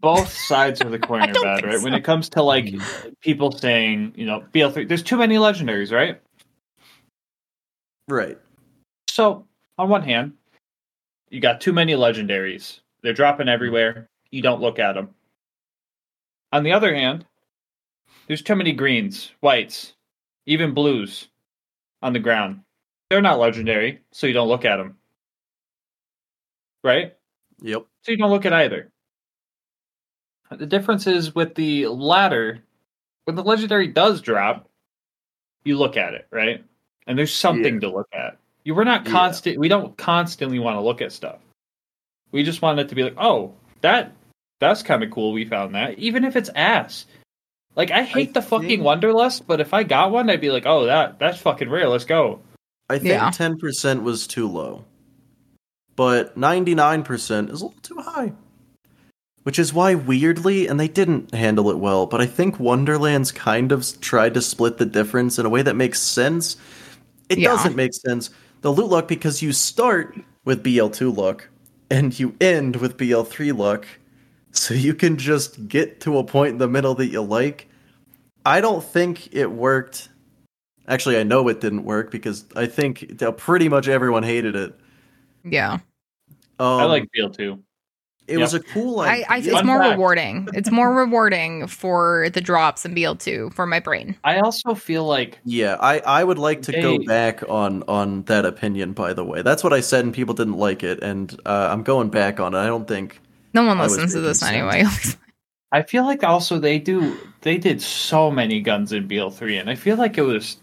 both 0.00 0.30
sides 0.30 0.80
of 0.82 0.90
the 0.90 0.98
coin 1.08 1.22
are 1.22 1.32
bad, 1.32 1.56
think 1.62 1.66
right? 1.66 1.82
When 1.82 1.94
it 1.94 2.04
comes 2.04 2.28
to 2.30 2.42
like 2.42 2.74
people 3.22 3.50
saying, 3.52 4.12
you 4.16 4.26
know, 4.26 4.44
BL3, 4.52 4.86
there's 4.86 5.02
too 5.02 5.16
many 5.16 5.36
legendaries, 5.36 5.90
right? 5.92 6.20
Right. 8.08 8.38
So, 9.08 9.46
on 9.78 9.88
one 9.88 10.02
hand, 10.02 10.32
you 11.30 11.40
got 11.40 11.60
too 11.60 11.72
many 11.72 11.94
legendaries. 11.94 12.80
They're 13.02 13.12
dropping 13.14 13.48
everywhere. 13.48 14.08
You 14.30 14.42
don't 14.42 14.60
look 14.60 14.78
at 14.78 14.94
them. 14.94 15.10
On 16.52 16.62
the 16.64 16.72
other 16.72 16.94
hand, 16.94 17.24
there's 18.26 18.42
too 18.42 18.56
many 18.56 18.72
greens, 18.72 19.32
whites, 19.40 19.94
even 20.46 20.74
blues 20.74 21.28
on 22.02 22.12
the 22.12 22.18
ground. 22.18 22.60
They're 23.08 23.20
not 23.22 23.38
legendary, 23.38 24.02
so 24.12 24.26
you 24.26 24.32
don't 24.32 24.48
look 24.48 24.64
at 24.64 24.76
them. 24.76 24.96
Right? 26.82 27.16
Yep. 27.62 27.86
So 28.02 28.12
you 28.12 28.18
don't 28.18 28.30
look 28.30 28.46
at 28.46 28.52
either. 28.52 28.90
The 30.50 30.66
difference 30.66 31.06
is 31.06 31.34
with 31.34 31.54
the 31.54 31.86
latter, 31.86 32.64
when 33.24 33.36
the 33.36 33.44
legendary 33.44 33.86
does 33.86 34.20
drop, 34.20 34.68
you 35.64 35.76
look 35.78 35.96
at 35.96 36.14
it, 36.14 36.26
right? 36.30 36.64
And 37.06 37.18
there's 37.18 37.34
something 37.34 37.74
Yeah. 37.74 37.80
to 37.80 37.90
look 37.90 38.08
at. 38.12 38.38
You 38.64 38.74
we're 38.74 38.84
not 38.84 39.06
Yeah. 39.06 39.12
constant 39.12 39.58
we 39.58 39.68
don't 39.68 39.96
constantly 39.96 40.58
want 40.58 40.76
to 40.76 40.80
look 40.80 41.00
at 41.00 41.12
stuff. 41.12 41.38
We 42.32 42.42
just 42.44 42.62
want 42.62 42.78
it 42.78 42.88
to 42.90 42.94
be 42.94 43.02
like, 43.02 43.14
oh, 43.18 43.52
that 43.80 44.12
that's 44.60 44.82
kind 44.82 45.02
of 45.02 45.10
cool 45.10 45.32
we 45.32 45.44
found 45.46 45.74
that. 45.74 45.98
Even 45.98 46.24
if 46.24 46.36
it's 46.36 46.50
ass. 46.54 47.06
Like 47.76 47.90
I 47.90 48.02
hate 48.02 48.34
the 48.34 48.42
fucking 48.42 48.68
think- 48.68 48.82
Wonderlust, 48.82 49.42
but 49.46 49.60
if 49.60 49.72
I 49.72 49.82
got 49.84 50.10
one, 50.10 50.28
I'd 50.28 50.40
be 50.40 50.50
like, 50.50 50.66
oh 50.66 50.86
that 50.86 51.18
that's 51.18 51.38
fucking 51.38 51.70
rare, 51.70 51.88
let's 51.88 52.04
go. 52.04 52.40
I 52.88 52.98
think 52.98 53.10
Yeah. 53.10 53.30
ten 53.30 53.56
percent 53.58 54.02
was 54.02 54.26
too 54.26 54.48
low. 54.48 54.84
But 55.96 56.36
ninety 56.36 56.74
nine 56.74 57.02
percent 57.02 57.50
is 57.50 57.60
a 57.62 57.66
little 57.66 57.80
too 57.82 57.96
high. 58.00 58.32
Which 59.42 59.58
is 59.58 59.72
why 59.72 59.94
weirdly, 59.94 60.66
and 60.66 60.78
they 60.78 60.88
didn't 60.88 61.34
handle 61.34 61.70
it 61.70 61.78
well, 61.78 62.04
but 62.06 62.20
I 62.20 62.26
think 62.26 62.60
Wonderlands 62.60 63.32
kind 63.32 63.72
of 63.72 63.98
tried 64.02 64.34
to 64.34 64.42
split 64.42 64.76
the 64.76 64.84
difference 64.84 65.38
in 65.38 65.46
a 65.46 65.48
way 65.48 65.62
that 65.62 65.76
makes 65.76 66.00
sense. 66.02 66.56
It 67.30 67.38
Yeah. 67.38 67.48
doesn't 67.48 67.74
make 67.74 67.94
sense. 67.94 68.28
The 68.60 68.70
loot 68.70 68.88
luck 68.88 69.08
because 69.08 69.42
you 69.42 69.52
start 69.52 70.18
with 70.44 70.62
BL2 70.62 71.16
luck 71.16 71.48
and 71.90 72.18
you 72.18 72.36
end 72.40 72.76
with 72.76 72.96
BL3 72.96 73.56
luck. 73.56 73.86
So 74.52 74.74
you 74.74 74.94
can 74.94 75.16
just 75.16 75.68
get 75.68 76.00
to 76.00 76.18
a 76.18 76.24
point 76.24 76.52
in 76.52 76.58
the 76.58 76.68
middle 76.68 76.94
that 76.96 77.06
you 77.06 77.22
like. 77.22 77.68
I 78.44 78.60
don't 78.60 78.82
think 78.82 79.32
it 79.34 79.50
worked. 79.50 80.08
Actually, 80.88 81.18
I 81.18 81.22
know 81.22 81.46
it 81.48 81.60
didn't 81.60 81.84
work 81.84 82.10
because 82.10 82.44
I 82.56 82.66
think 82.66 83.20
pretty 83.36 83.68
much 83.68 83.86
everyone 83.86 84.22
hated 84.22 84.56
it. 84.56 84.78
Yeah. 85.44 85.74
Um, 86.58 86.80
I 86.80 86.84
like 86.84 87.08
BL2. 87.16 87.60
It 88.30 88.38
was 88.38 88.54
a 88.54 88.60
cool 88.60 89.00
I, 89.00 89.08
idea. 89.08 89.26
I 89.28 89.36
it's 89.38 89.50
Fun 89.50 89.66
more 89.66 89.78
fact. 89.78 89.90
rewarding. 89.92 90.48
It's 90.54 90.70
more 90.70 90.94
rewarding 91.04 91.66
for 91.66 92.28
the 92.30 92.40
drops 92.40 92.84
in 92.84 92.94
BL2 92.94 93.52
for 93.54 93.66
my 93.66 93.80
brain. 93.80 94.16
I 94.24 94.38
also 94.40 94.74
feel 94.74 95.04
like 95.04 95.38
Yeah, 95.44 95.76
I, 95.80 95.98
I 96.00 96.24
would 96.24 96.38
like 96.38 96.62
to 96.62 96.72
go 96.72 96.98
back 97.04 97.42
on 97.48 97.82
on 97.88 98.22
that 98.24 98.46
opinion. 98.46 98.92
By 98.92 99.12
the 99.12 99.24
way, 99.24 99.42
that's 99.42 99.64
what 99.64 99.72
I 99.72 99.80
said, 99.80 100.04
and 100.04 100.14
people 100.14 100.34
didn't 100.34 100.56
like 100.56 100.82
it, 100.82 101.02
and 101.02 101.38
uh, 101.44 101.68
I'm 101.70 101.82
going 101.82 102.08
back 102.08 102.40
on 102.40 102.54
it. 102.54 102.58
I 102.58 102.66
don't 102.66 102.86
think 102.88 103.20
No 103.52 103.64
one 103.64 103.78
listens 103.78 104.12
to 104.14 104.20
this 104.20 104.42
making 104.42 104.60
anyway. 104.60 104.84
I 105.72 105.82
feel 105.82 106.04
like 106.04 106.24
also 106.24 106.58
they 106.58 106.78
do 106.78 107.16
they 107.42 107.56
did 107.56 107.80
so 107.80 108.30
many 108.30 108.60
guns 108.60 108.92
in 108.92 109.06
BL3 109.08 109.60
and 109.60 109.70
I 109.70 109.74
feel 109.74 109.96
like 109.96 110.18
it 110.18 110.22
was 110.22 110.56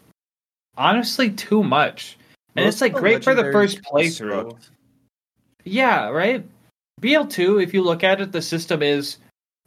honestly 0.77 1.30
too 1.30 1.64
much. 1.64 2.18
And 2.56 2.65
most 2.65 2.76
it's 2.76 2.81
like 2.81 2.94
great 2.94 3.23
for 3.23 3.35
the 3.35 3.52
first 3.52 3.84
kinda 3.84 3.89
playthrough. 3.91 4.57
Yeah, 5.64 6.10
right? 6.10 6.45
BL2, 7.02 7.61
if 7.61 7.74
you 7.74 7.82
look 7.84 8.03
at 8.03 8.22
it, 8.22 8.32
the 8.32 8.41
system 8.41 8.82
is 8.82 9.18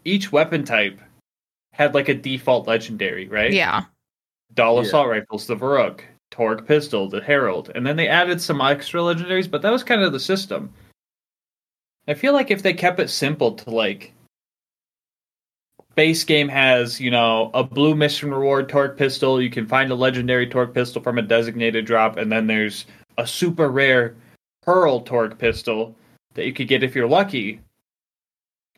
each 0.04 0.32
weapon 0.32 0.64
type 0.64 1.00
had 1.72 1.94
like 1.94 2.08
a 2.08 2.14
default 2.14 2.66
legendary, 2.66 3.28
right? 3.28 3.52
yeah. 3.52 3.84
Dahl 4.54 4.76
Yeah. 4.76 4.82
assault 4.82 5.08
rifles, 5.08 5.46
the 5.46 5.56
Veruc. 5.56 6.00
Torgue 6.30 6.66
Pistol, 6.66 7.08
the 7.08 7.20
Harold, 7.20 7.72
and 7.74 7.84
then 7.84 7.96
they 7.96 8.06
added 8.06 8.40
some 8.40 8.60
extra 8.60 9.00
legendaries, 9.00 9.50
but 9.50 9.62
that 9.62 9.70
was 9.72 9.82
kind 9.82 10.02
of 10.02 10.12
the 10.12 10.20
system. 10.20 10.72
I 12.06 12.14
feel 12.14 12.32
like 12.32 12.50
if 12.52 12.62
they 12.62 12.72
kept 12.72 13.00
it 13.00 13.10
simple 13.10 13.52
to 13.52 13.70
like 13.70 14.12
base 15.96 16.22
game 16.22 16.48
has, 16.48 17.00
you 17.00 17.10
know, 17.10 17.50
a 17.52 17.64
blue 17.64 17.96
mission 17.96 18.32
reward 18.32 18.68
Torgue 18.68 18.96
pistol, 18.96 19.42
you 19.42 19.50
can 19.50 19.66
find 19.66 19.90
a 19.90 19.94
legendary 19.96 20.46
Torgue 20.46 20.72
pistol 20.72 21.02
from 21.02 21.18
a 21.18 21.22
designated 21.22 21.84
drop, 21.84 22.16
and 22.16 22.30
then 22.30 22.46
there's 22.46 22.86
a 23.18 23.26
super 23.26 23.68
rare 23.68 24.14
pearl 24.62 25.02
Torgue 25.02 25.36
pistol 25.36 25.96
that 26.34 26.46
you 26.46 26.52
could 26.52 26.68
get 26.68 26.82
if 26.82 26.94
you're 26.94 27.08
lucky. 27.08 27.60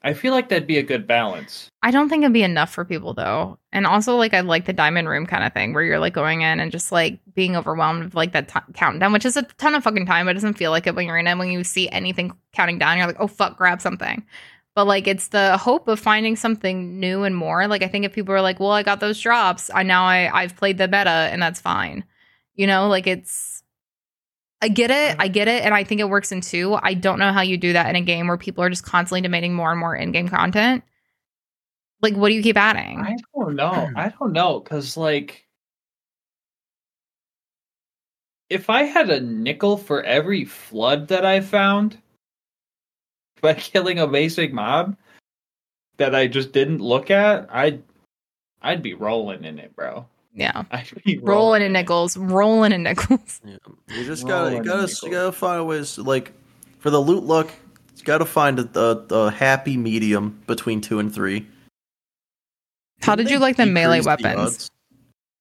I 0.05 0.15
feel 0.15 0.33
like 0.33 0.49
that'd 0.49 0.67
be 0.67 0.79
a 0.79 0.83
good 0.83 1.07
balance. 1.07 1.69
I 1.83 1.93
don't 1.93 2.09
think 2.09 2.25
it'd 2.25 2.33
be 2.33 2.43
enough 2.43 2.73
for 2.73 2.85
people 2.85 3.15
though. 3.15 3.59
And 3.73 3.87
also 3.87 4.17
like 4.17 4.35
I 4.35 4.41
like 4.41 4.65
the 4.65 4.73
diamond 4.73 5.09
room 5.09 5.27
kind 5.27 5.45
of 5.45 5.53
thing 5.53 5.73
where 5.73 5.85
you're 5.85 6.01
like 6.01 6.13
going 6.13 6.43
in 6.43 6.59
and 6.59 6.73
just 6.73 6.91
like 6.91 7.21
being 7.35 7.57
overwhelmed 7.57 8.05
with 8.05 8.15
like 8.15 8.33
that 8.33 8.49
t- 8.49 8.73
countdown, 8.75 9.13
which 9.13 9.25
is 9.25 9.37
a 9.37 9.43
ton 9.59 9.75
of 9.75 9.85
fucking 9.85 10.07
time. 10.07 10.27
But 10.27 10.33
it 10.33 10.35
doesn't 10.35 10.55
feel 10.55 10.73
like 10.73 10.87
it 10.87 10.97
when 10.97 11.07
you're 11.07 11.19
in 11.19 11.29
it. 11.29 11.39
When 11.39 11.51
you 11.51 11.63
see 11.63 11.89
anything 11.91 12.33
counting 12.53 12.79
down, 12.79 12.99
you're 12.99 13.07
like, 13.07 13.21
oh 13.21 13.29
fuck, 13.29 13.57
grab 13.57 13.81
something. 13.81 14.25
But 14.75 14.87
like 14.87 15.07
it's 15.07 15.29
the 15.29 15.57
hope 15.57 15.87
of 15.87 16.01
finding 16.01 16.35
something 16.35 16.99
new 16.99 17.23
and 17.23 17.37
more. 17.37 17.69
Like 17.69 17.83
I 17.83 17.89
think 17.89 18.05
if 18.05 18.13
people 18.13 18.35
are 18.35 18.43
like, 18.43 18.59
well, 18.59 18.73
I 18.73 18.83
got 18.83 19.01
those 19.01 19.21
drops, 19.21 19.71
I 19.73 19.85
now 19.85 20.05
I 20.05 20.31
I've 20.33 20.57
played 20.57 20.79
the 20.79 20.89
meta 20.89 21.29
and 21.31 21.41
that's 21.41 21.61
fine. 21.61 22.05
You 22.57 22.67
know, 22.67 22.89
like 22.89 23.07
it's 23.07 23.52
I 24.63 24.69
get 24.69 24.91
it. 24.93 25.13
Uh-huh. 25.13 25.17
I 25.19 25.29
get 25.29 25.49
it. 25.49 25.65
And 25.65 25.75
I 25.75 25.83
think 25.83 26.01
it 26.01 26.09
works 26.09 26.31
in 26.31 26.41
two. 26.41 26.79
I 26.81 26.95
don't 26.95 27.19
know 27.19 27.33
how 27.33 27.43
you 27.43 27.59
do 27.59 27.73
that 27.73 27.91
in 27.91 27.97
a 27.97 28.01
game 28.01 28.29
where 28.29 28.39
people 28.39 28.63
are 28.63 28.71
just 28.71 28.85
constantly 28.85 29.21
demanding 29.21 29.55
more 29.55 29.73
and 29.73 29.81
more 29.81 29.95
in 29.95 30.13
game 30.13 30.29
content. 30.29 30.85
Like, 32.01 32.15
what 32.15 32.29
do 32.29 32.35
you 32.35 32.43
keep 32.43 32.57
adding? 32.57 33.01
I 33.01 33.17
don't 33.35 33.57
know. 33.57 33.89
Hmm. 33.89 33.97
I 33.97 34.09
don't 34.19 34.33
know. 34.33 34.61
Cause 34.61 34.97
like 34.97 35.47
if 38.49 38.71
I 38.71 38.85
had 38.85 39.11
a 39.11 39.21
nickel 39.21 39.77
for 39.77 40.03
every 40.03 40.45
flood 40.45 41.09
that 41.09 41.25
I 41.25 41.41
found 41.41 41.99
by 43.41 43.55
killing 43.55 43.99
a 43.99 44.07
basic 44.07 44.53
mob 44.53 44.97
that 45.97 46.15
I 46.15 46.29
just 46.29 46.53
didn't 46.53 46.79
look 46.79 47.11
at, 47.11 47.49
I'd 47.51 47.83
I'd 48.63 48.83
be 48.83 48.95
rolling 48.95 49.45
in 49.45 49.59
it, 49.59 49.75
bro. 49.75 50.07
Yeah. 50.35 50.63
I'd 50.71 50.89
be 51.05 51.19
Rolling 51.19 51.63
in 51.63 51.73
nickels, 51.73 52.17
rolling 52.17 52.73
in 52.73 52.83
nickels. 52.83 53.41
Yeah. 53.45 53.57
You 53.97 54.05
just 54.05 54.27
gotta, 54.27 54.57
you 54.57 54.63
gotta, 54.63 54.93
you 55.03 55.11
gotta 55.11 55.33
find 55.33 55.67
ways. 55.67 55.99
Like 55.99 56.33
for 56.79 56.91
the 56.91 57.01
loot 57.01 57.25
luck, 57.25 57.51
you 57.97 58.05
gotta 58.05 58.25
find 58.25 58.59
a, 58.59 58.79
a, 58.79 59.15
a 59.15 59.31
happy 59.31 59.77
medium 59.77 60.41
between 60.47 60.81
two 60.81 60.99
and 60.99 61.15
three. 61.15 61.47
How 63.03 63.15
Didn't 63.17 63.29
did 63.29 63.35
you 63.35 63.39
like 63.41 63.57
the 63.57 63.67
melee 63.67 63.99
decrease 64.01 64.07
weapons? 64.25 64.39
odds? 64.55 64.71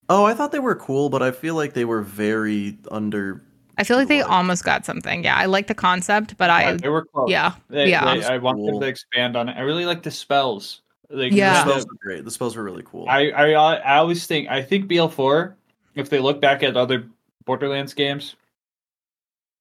Oh, 0.10 0.26
I 0.26 0.34
thought 0.34 0.52
they 0.52 0.60
were 0.60 0.76
cool, 0.76 1.10
but 1.10 1.22
I 1.22 1.32
feel 1.32 1.56
like 1.56 1.74
they 1.74 1.86
were 1.86 2.02
very 2.02 2.78
under. 2.92 3.42
I 3.78 3.84
feel 3.84 3.98
like 3.98 4.10
they 4.10 4.18
Utilized. 4.18 4.34
almost 4.36 4.64
got 4.66 4.86
something. 4.86 5.24
Yeah, 5.24 5.36
I 5.38 5.46
like 5.46 5.68
the 5.68 5.74
concept, 5.76 6.38
but 6.38 6.46
Yeah, 6.50 6.56
I 6.56 6.74
they 6.74 6.90
were 6.90 7.06
close. 7.06 7.30
yeah 7.30 7.54
They- 7.70 7.90
yeah. 7.90 8.16
they- 8.16 8.26
I 8.26 8.38
want 8.38 8.66
them 8.66 8.80
to 8.80 8.86
expand 8.88 9.38
on 9.38 9.48
it. 9.48 9.56
I 9.58 9.62
really 9.62 9.86
like 9.86 10.04
the 10.04 10.12
spells. 10.12 10.81
Like, 11.12 11.32
Yeah. 11.34 11.64
The 11.64 11.66
the- 11.66 11.72
spells 11.80 11.86
were 11.88 11.98
great. 12.02 12.26
The 12.26 12.32
spells 12.32 12.56
were 12.56 12.64
really 12.64 12.84
cool. 12.86 13.06
I, 13.10 13.30
I 13.32 13.52
I 13.54 13.98
always 13.98 14.26
think 14.26 14.48
I 14.50 14.62
think 14.62 14.88
BL4, 14.90 15.54
if 15.96 16.10
they 16.10 16.20
look 16.20 16.40
back 16.42 16.64
at 16.64 16.78
other 16.78 17.08
Borderlands 17.46 17.94
games, 17.94 18.36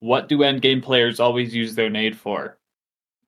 what 0.00 0.28
do 0.28 0.42
end 0.42 0.62
game 0.62 0.80
players 0.80 1.20
always 1.20 1.54
use 1.54 1.74
their 1.74 1.90
nade 1.90 2.16
for? 2.16 2.56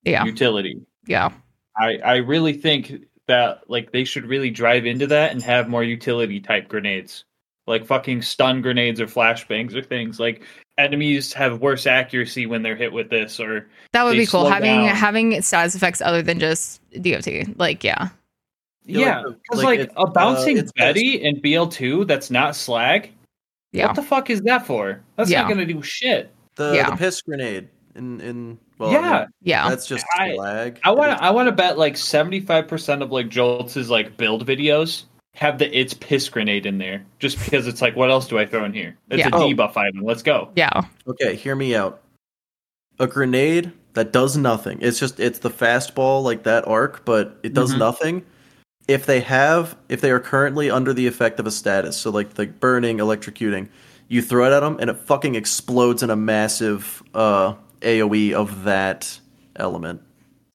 yeah 0.05 0.25
Utility. 0.25 0.81
yeah 1.07 1.31
I 1.77 1.97
I 2.03 2.15
really 2.17 2.53
think 2.53 3.05
that 3.27 3.61
like 3.69 3.91
they 3.93 4.03
should 4.03 4.25
really 4.25 4.49
drive 4.49 4.85
into 4.85 5.07
that 5.07 5.31
and 5.31 5.41
have 5.41 5.69
more 5.69 5.83
utility 5.83 6.39
type 6.41 6.67
grenades. 6.67 7.23
Like 7.67 7.85
fucking 7.85 8.21
stun 8.23 8.61
grenades 8.61 8.99
or 8.99 9.07
flashbangs 9.07 9.73
or 9.73 9.81
things. 9.81 10.19
Like 10.19 10.43
enemies 10.77 11.31
have 11.33 11.61
worse 11.61 11.85
accuracy 11.85 12.45
when 12.45 12.63
they're 12.63 12.75
hit 12.75 12.91
with 12.91 13.09
this 13.09 13.39
or 13.39 13.67
that 13.91 14.03
would 14.03 14.13
be 14.17 14.25
cool 14.25 14.49
having 14.49 14.85
down. 14.87 14.95
having 14.95 15.41
status 15.41 15.75
effects 15.75 16.01
other 16.01 16.21
than 16.21 16.39
just 16.39 16.81
dot 17.01 17.27
like 17.57 17.83
yeah 17.83 18.09
Yeah, 18.85 18.99
Yeah, 18.99 19.21
like, 19.21 19.35
because 19.43 19.63
like, 19.63 19.79
like, 19.81 19.91
a 19.97 20.07
bouncing 20.09 20.57
uh, 20.57 20.61
it's 20.61 20.71
Betty 20.71 21.23
in 21.23 21.39
BL2 21.41 22.07
that's 22.07 22.31
not 22.31 22.55
slag. 22.55 23.11
yeah 23.71 23.85
What 23.87 23.95
the 23.95 24.01
fuck 24.03 24.29
is 24.31 24.41
that 24.41 24.65
for? 24.65 24.99
That's 25.15 25.29
Yeah. 25.29 25.41
not 25.43 25.49
gonna 25.49 25.65
do 25.65 25.81
shit. 25.83 26.31
the 26.55 26.73
yeah. 26.73 26.89
the 26.89 26.95
piss 26.97 27.21
grenade 27.21 27.69
in 27.95 28.19
in 28.21 28.57
well, 28.79 28.91
yeah, 28.91 29.25
yeah 29.43 29.69
that's 29.69 29.85
just 29.87 30.03
I- 30.17 30.33
lag. 30.33 30.79
I 30.83 30.89
want 30.91 31.11
It 31.11 31.13
is- 31.13 31.19
to. 31.19 31.23
I 31.25 31.29
want 31.29 31.47
to 31.47 31.51
bet 31.51 31.77
like 31.77 31.95
seventy 31.95 32.39
five 32.39 32.67
percent 32.67 33.03
of 33.03 33.11
like 33.11 33.29
Joltz' 33.29 33.89
like 33.89 34.17
build 34.17 34.47
videos 34.47 35.03
have 35.35 35.57
the 35.57 35.77
it's 35.77 35.93
piss 35.93 36.29
grenade 36.29 36.65
in 36.65 36.77
there, 36.77 37.03
just 37.19 37.43
because 37.43 37.67
it's 37.67 37.81
like, 37.81 37.95
what 37.95 38.09
else 38.11 38.27
do 38.27 38.37
I 38.37 38.45
throw 38.45 38.63
in 38.65 38.73
here? 38.73 38.95
It's 39.09 39.19
Yeah. 39.19 39.29
a 39.29 39.35
Oh. 39.35 39.49
debuff 39.49 39.75
item. 39.77 40.01
Let's 40.03 40.23
go. 40.23 40.49
yeah 40.55 40.81
Okay, 41.07 41.35
hear 41.35 41.55
me 41.55 41.75
out. 41.75 42.01
A 42.99 43.07
grenade 43.07 43.71
that 43.93 44.11
does 44.13 44.37
nothing. 44.37 44.77
It's 44.81 44.99
just 44.99 45.19
it's 45.19 45.39
the 45.39 45.49
fastball 45.49 46.23
like 46.23 46.43
that 46.43 46.67
arc, 46.67 47.03
but 47.05 47.39
it 47.43 47.53
does 47.53 47.73
Mhm. 47.73 47.79
nothing. 47.79 48.25
If 48.87 49.05
they 49.05 49.21
have 49.21 49.75
if 49.89 50.01
they 50.01 50.11
are 50.11 50.19
currently 50.19 50.69
under 50.69 50.93
the 50.93 51.07
effect 51.07 51.39
of 51.39 51.47
a 51.47 51.51
status, 51.51 51.97
so 51.97 52.09
like 52.11 52.37
like 52.37 52.59
burning, 52.59 52.97
electrocuting, 52.97 53.69
you 54.09 54.21
throw 54.21 54.45
it 54.45 54.55
at 54.55 54.59
them 54.59 54.77
and 54.79 54.89
it 54.89 54.97
fucking 54.99 55.33
explodes 55.35 56.03
in 56.03 56.09
a 56.11 56.15
massive 56.15 57.01
uh 57.15 57.55
AoE 57.81 58.33
of 58.33 58.63
that 58.65 59.19
element. 59.55 60.01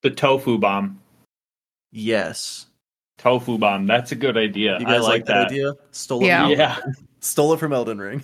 The 0.03 0.11
tofu 0.11 0.59
bomb. 0.59 1.01
Yes. 1.91 2.67
Tofu 3.19 3.59
bomb. 3.59 3.87
That's 3.87 4.13
a 4.13 4.17
good 4.17 4.37
idea. 4.37 4.79
You 4.81 4.87
I 4.87 4.91
guys 4.93 5.03
like, 5.03 5.09
like, 5.11 5.27
that. 5.27 5.35
that. 5.35 5.47
idea? 5.49 5.75
Stole 5.91 6.23
it 6.23 6.27
Yeah. 6.27 6.43
from 6.49 6.53
Yeah. 6.59 6.77
Stole 7.21 7.53
it 7.55 7.61
from 7.61 7.73
Elden 7.73 7.99
Ring. 7.99 8.23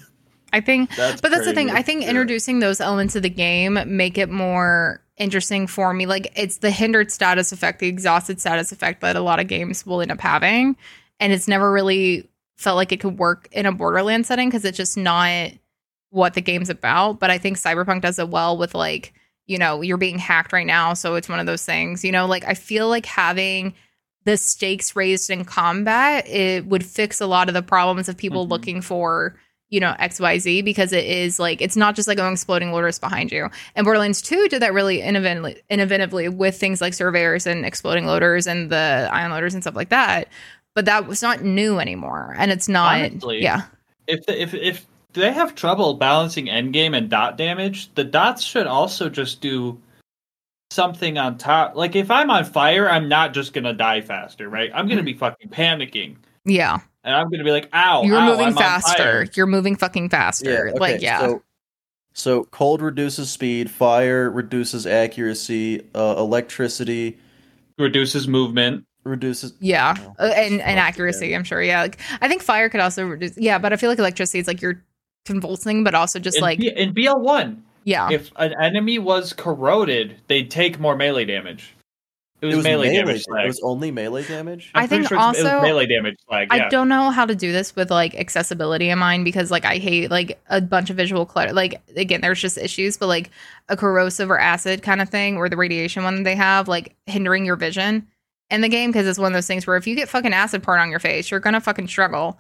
I 0.52 0.60
think 0.60 0.88
That's 0.96 1.20
but 1.20 1.30
that's 1.32 1.44
the 1.44 1.52
thing. 1.52 1.70
I 1.70 1.82
think 1.82 2.02
Yeah. 2.02 2.10
introducing 2.10 2.60
those 2.60 2.80
elements 2.80 3.16
of 3.16 3.22
the 3.22 3.28
game 3.30 3.78
make 3.86 4.16
it 4.18 4.30
more 4.30 5.02
interesting 5.16 5.66
for 5.66 5.92
me. 5.92 6.06
Like 6.06 6.32
it's 6.36 6.58
the 6.58 6.70
hindered 6.70 7.10
status 7.10 7.50
effect, 7.52 7.80
the 7.80 7.88
exhausted 7.88 8.40
status 8.40 8.72
effect 8.72 9.00
that 9.00 9.16
a 9.16 9.20
lot 9.20 9.40
of 9.40 9.48
games 9.48 9.84
will 9.84 10.00
end 10.00 10.12
up 10.12 10.20
having, 10.20 10.76
and 11.20 11.32
it's 11.32 11.48
never 11.48 11.70
really 11.72 12.28
felt 12.56 12.76
like 12.76 12.92
it 12.92 13.00
could 13.00 13.18
work 13.18 13.48
in 13.50 13.66
a 13.66 13.72
Borderland 13.72 14.26
setting 14.26 14.48
because 14.48 14.64
it's 14.64 14.76
just 14.76 14.96
not 14.96 15.50
what 16.10 16.34
the 16.34 16.40
game's 16.40 16.70
about. 16.70 17.18
But 17.18 17.30
I 17.30 17.38
think 17.38 17.56
Cyberpunk 17.58 18.02
does 18.02 18.20
it 18.20 18.28
well 18.28 18.56
with 18.56 18.74
like 18.76 19.12
you 19.46 19.58
know 19.58 19.82
you're 19.82 19.96
being 19.98 20.18
hacked 20.18 20.52
right 20.52 20.66
now, 20.66 20.94
so 20.94 21.16
it's 21.16 21.28
one 21.28 21.40
of 21.40 21.46
those 21.46 21.64
things. 21.64 22.04
You 22.04 22.12
know, 22.12 22.26
like 22.26 22.44
I 22.46 22.54
feel 22.54 22.88
like 22.88 23.06
having 23.06 23.74
the 24.24 24.36
stakes 24.36 24.96
raised 24.96 25.30
in 25.30 25.44
combat 25.44 26.26
it 26.28 26.66
would 26.66 26.84
fix 26.84 27.20
a 27.20 27.26
lot 27.26 27.48
of 27.48 27.54
the 27.54 27.62
problems 27.62 28.08
of 28.08 28.16
people 28.16 28.46
Mhm. 28.46 28.50
looking 28.50 28.80
for 28.82 29.36
you 29.70 29.80
know 29.80 29.94
xyz 29.98 30.64
because 30.64 30.92
it 30.92 31.04
is 31.04 31.38
like 31.38 31.60
it's 31.60 31.76
not 31.76 31.94
just 31.96 32.06
like 32.08 32.16
going 32.18 32.32
exploding 32.32 32.72
loaders 32.72 32.98
behind 32.98 33.32
you. 33.32 33.48
And 33.74 33.84
borderlands 33.84 34.22
2 34.22 34.48
did 34.48 34.62
that 34.62 34.72
really 34.74 35.00
innovatively, 35.00 35.60
innovatively 35.70 36.34
with 36.34 36.56
things 36.58 36.80
like 36.80 36.94
surveyors 36.94 37.46
and 37.46 37.64
exploding 37.66 38.06
loaders 38.06 38.46
and 38.46 38.70
the 38.70 39.08
ion 39.12 39.30
loaders 39.32 39.54
and 39.54 39.62
stuff 39.62 39.74
like 39.76 39.88
that. 39.90 40.28
But 40.74 40.84
that 40.86 41.06
was 41.06 41.22
not 41.22 41.42
new 41.42 41.78
anymore 41.78 42.34
and 42.38 42.50
it's 42.52 42.68
not 42.68 42.96
Honestly, 42.96 43.42
yeah. 43.42 43.62
If 44.06 44.26
the, 44.26 44.40
if 44.40 44.54
if 44.54 44.86
they 45.14 45.32
have 45.32 45.54
trouble 45.54 45.94
balancing 45.94 46.46
endgame 46.46 46.96
and 46.96 47.08
dot 47.08 47.36
damage, 47.38 47.92
the 47.94 48.04
dots 48.04 48.42
should 48.42 48.66
also 48.66 49.08
just 49.08 49.40
do 49.40 49.80
something 50.74 51.16
on 51.18 51.38
top. 51.38 51.76
Like 51.76 51.96
if 51.96 52.10
I'm 52.10 52.30
on 52.30 52.44
fire, 52.44 52.88
I'm 52.90 53.08
not 53.08 53.32
just 53.34 53.52
gonna 53.52 53.72
die 53.72 54.00
faster, 54.00 54.48
right? 54.48 54.70
I'm 54.74 54.88
gonna 54.88 55.02
be 55.02 55.14
fucking 55.14 55.48
panicking, 55.50 56.16
yeah 56.44 56.78
and 57.04 57.14
I'm 57.14 57.30
gonna 57.30 57.44
be 57.44 57.50
like, 57.50 57.68
"Ow!" 57.74 58.02
you're 58.04 58.18
ow, 58.18 58.26
moving 58.26 58.46
I'm 58.46 58.58
on 58.58 58.62
faster 58.62 59.02
fire. 59.02 59.26
you're 59.34 59.46
moving 59.46 59.76
fucking 59.76 60.08
faster 60.08 60.68
okay, 60.70 60.78
like 60.78 61.00
yeah 61.02 61.20
So, 61.20 61.42
so 62.14 62.44
cold 62.44 62.80
reduces 62.80 63.30
speed, 63.30 63.70
fire 63.70 64.30
reduces 64.30 64.86
accuracy, 64.86 65.82
uh, 65.94 66.14
electricity 66.18 67.18
Reduces 67.76 68.28
movement. 68.28 68.84
reduces 69.04 69.52
Yeah, 69.60 69.96
Oh, 69.98 70.14
uh, 70.26 70.32
and 70.36 70.60
and 70.60 70.78
accuracy. 70.78 71.34
I'm 71.34 71.42
sure. 71.44 71.60
Yeah, 71.62 71.82
like 71.82 71.98
I 72.20 72.28
think 72.28 72.40
fire 72.42 72.68
could 72.68 72.80
also 72.80 73.04
reduce. 73.04 73.36
Yeah, 73.36 73.58
but 73.58 73.72
I 73.72 73.76
feel 73.76 73.90
like 73.90 73.98
electricity 73.98 74.38
is 74.38 74.46
like 74.46 74.62
you're 74.62 74.80
convulsing, 75.26 75.82
but 75.82 75.94
also 75.94 76.20
just 76.20 76.36
in, 76.36 76.42
like 76.42 76.58
B- 76.60 76.68
in 76.70 76.92
BL 76.94 77.18
one, 77.18 77.63
yeah, 77.84 78.10
if 78.10 78.30
an 78.36 78.54
enemy 78.60 78.98
was 78.98 79.32
corroded, 79.32 80.16
they'd 80.28 80.50
take 80.50 80.78
more 80.80 80.96
melee 80.96 81.24
damage. 81.24 81.74
It 82.40 82.54
was, 82.56 82.64
melee, 82.64 82.92
damage. 82.94 83.24
It 83.26 83.46
was 83.46 83.60
only 83.62 83.90
melee 83.90 84.22
damage. 84.24 84.70
I 84.74 84.82
I'm 84.82 84.88
pretty 84.88 85.04
think 85.04 85.08
sure 85.08 85.16
it's- 85.18 85.38
it 85.38 85.44
was 85.44 85.52
also- 85.52 85.62
melee 85.62 85.86
damage. 85.86 86.16
Slag. 86.28 86.48
Yeah. 86.52 86.66
I 86.66 86.68
don't 86.68 86.88
know 86.90 87.10
how 87.10 87.24
to 87.24 87.34
do 87.34 87.52
this 87.52 87.74
with 87.74 87.90
like 87.90 88.14
accessibility 88.16 88.90
in 88.90 88.98
mind 88.98 89.24
because 89.24 89.50
like 89.50 89.64
I 89.64 89.78
hate 89.78 90.10
like 90.10 90.38
a 90.50 90.60
bunch 90.60 90.90
of 90.90 90.96
visual 90.96 91.24
clutter. 91.24 91.54
Like 91.54 91.80
again, 91.96 92.20
there's 92.20 92.40
just 92.42 92.58
issues, 92.58 92.98
but 92.98 93.06
like 93.06 93.30
a 93.70 93.76
corrosive 93.78 94.30
or 94.30 94.38
acid 94.38 94.82
kind 94.82 95.00
of 95.00 95.08
thing, 95.08 95.38
or 95.38 95.48
the 95.48 95.56
radiation 95.56 96.04
one 96.04 96.16
that 96.16 96.24
they 96.24 96.34
have, 96.34 96.68
like 96.68 96.94
hindering 97.06 97.46
your 97.46 97.56
vision 97.56 98.06
in 98.50 98.60
the 98.60 98.68
game 98.68 98.90
because 98.90 99.06
it's 99.06 99.18
one 99.18 99.32
of 99.32 99.34
those 99.34 99.46
things 99.46 99.66
where 99.66 99.76
if 99.76 99.86
you 99.86 99.94
get 99.96 100.10
fucking 100.10 100.34
acid 100.34 100.62
poured 100.62 100.80
on 100.80 100.90
your 100.90 101.00
face, 101.00 101.30
you're 101.30 101.40
gonna 101.40 101.60
fucking 101.62 101.88
struggle. 101.88 102.38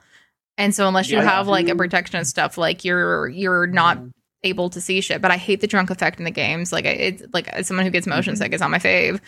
And 0.58 0.74
so 0.74 0.86
unless 0.86 1.08
you 1.10 1.16
Yeah. 1.16 1.24
have 1.24 1.48
like 1.48 1.68
a 1.70 1.74
protection 1.74 2.18
and 2.18 2.26
stuff, 2.26 2.58
like 2.58 2.84
you're 2.84 3.28
you're 3.28 3.66
not 3.68 3.96
mm. 3.98 4.10
Able 4.44 4.70
to 4.70 4.80
see 4.80 5.00
shit. 5.00 5.20
But 5.20 5.30
I 5.32 5.36
hate 5.36 5.60
the 5.60 5.66
drunk 5.66 5.90
effect 5.90 6.18
in 6.18 6.24
the 6.24 6.30
games. 6.30 6.72
Like 6.72 6.84
it's 6.84 7.22
like 7.32 7.48
as 7.48 7.66
someone 7.66 7.84
who 7.84 7.90
gets 7.90 8.06
motion 8.06 8.34
Mhm. 8.34 8.38
sick, 8.38 8.52
is 8.52 8.62
on 8.62 8.70
my 8.70 8.78
fave, 8.78 9.20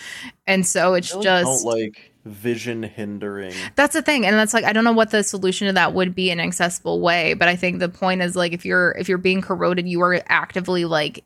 and 0.47 0.65
so 0.65 0.95
I 0.95 0.99
it's 0.99 1.13
really 1.13 1.25
just 1.25 1.65
don't 1.65 1.75
like 1.75 2.13
vision 2.25 2.83
hindering. 2.83 3.55
That's 3.75 3.95
the 3.95 4.03
thing, 4.03 4.25
and 4.27 4.37
that's 4.37 4.55
like 4.55 4.65
I 4.65 4.73
don't 4.73 4.85
know 4.85 4.93
what 4.93 5.11
the 5.11 5.23
solution 5.25 5.67
to 5.67 5.73
that 5.73 5.95
would 5.95 6.15
be 6.15 6.31
in 6.31 6.39
an 6.41 6.47
accessible 6.47 7.01
way, 7.01 7.35
but 7.35 7.49
I 7.49 7.57
think 7.57 7.79
the 7.81 7.89
point 7.89 8.23
is 8.23 8.37
like 8.37 8.53
if 8.53 8.65
you're 8.65 8.93
if 8.93 9.09
you're 9.09 9.19
being 9.19 9.41
corroded, 9.41 9.89
you 9.89 10.01
are 10.03 10.23
actively 10.27 10.85
like 10.85 11.25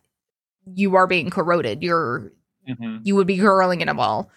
you 0.75 0.95
are 0.97 1.07
being 1.07 1.31
corroded. 1.31 1.83
You're 1.83 2.33
Mhm. 2.69 3.01
you 3.03 3.17
would 3.17 3.27
be 3.27 3.39
curling 3.39 3.81
in 3.81 3.89
a 3.89 3.95
ball. 3.95 4.31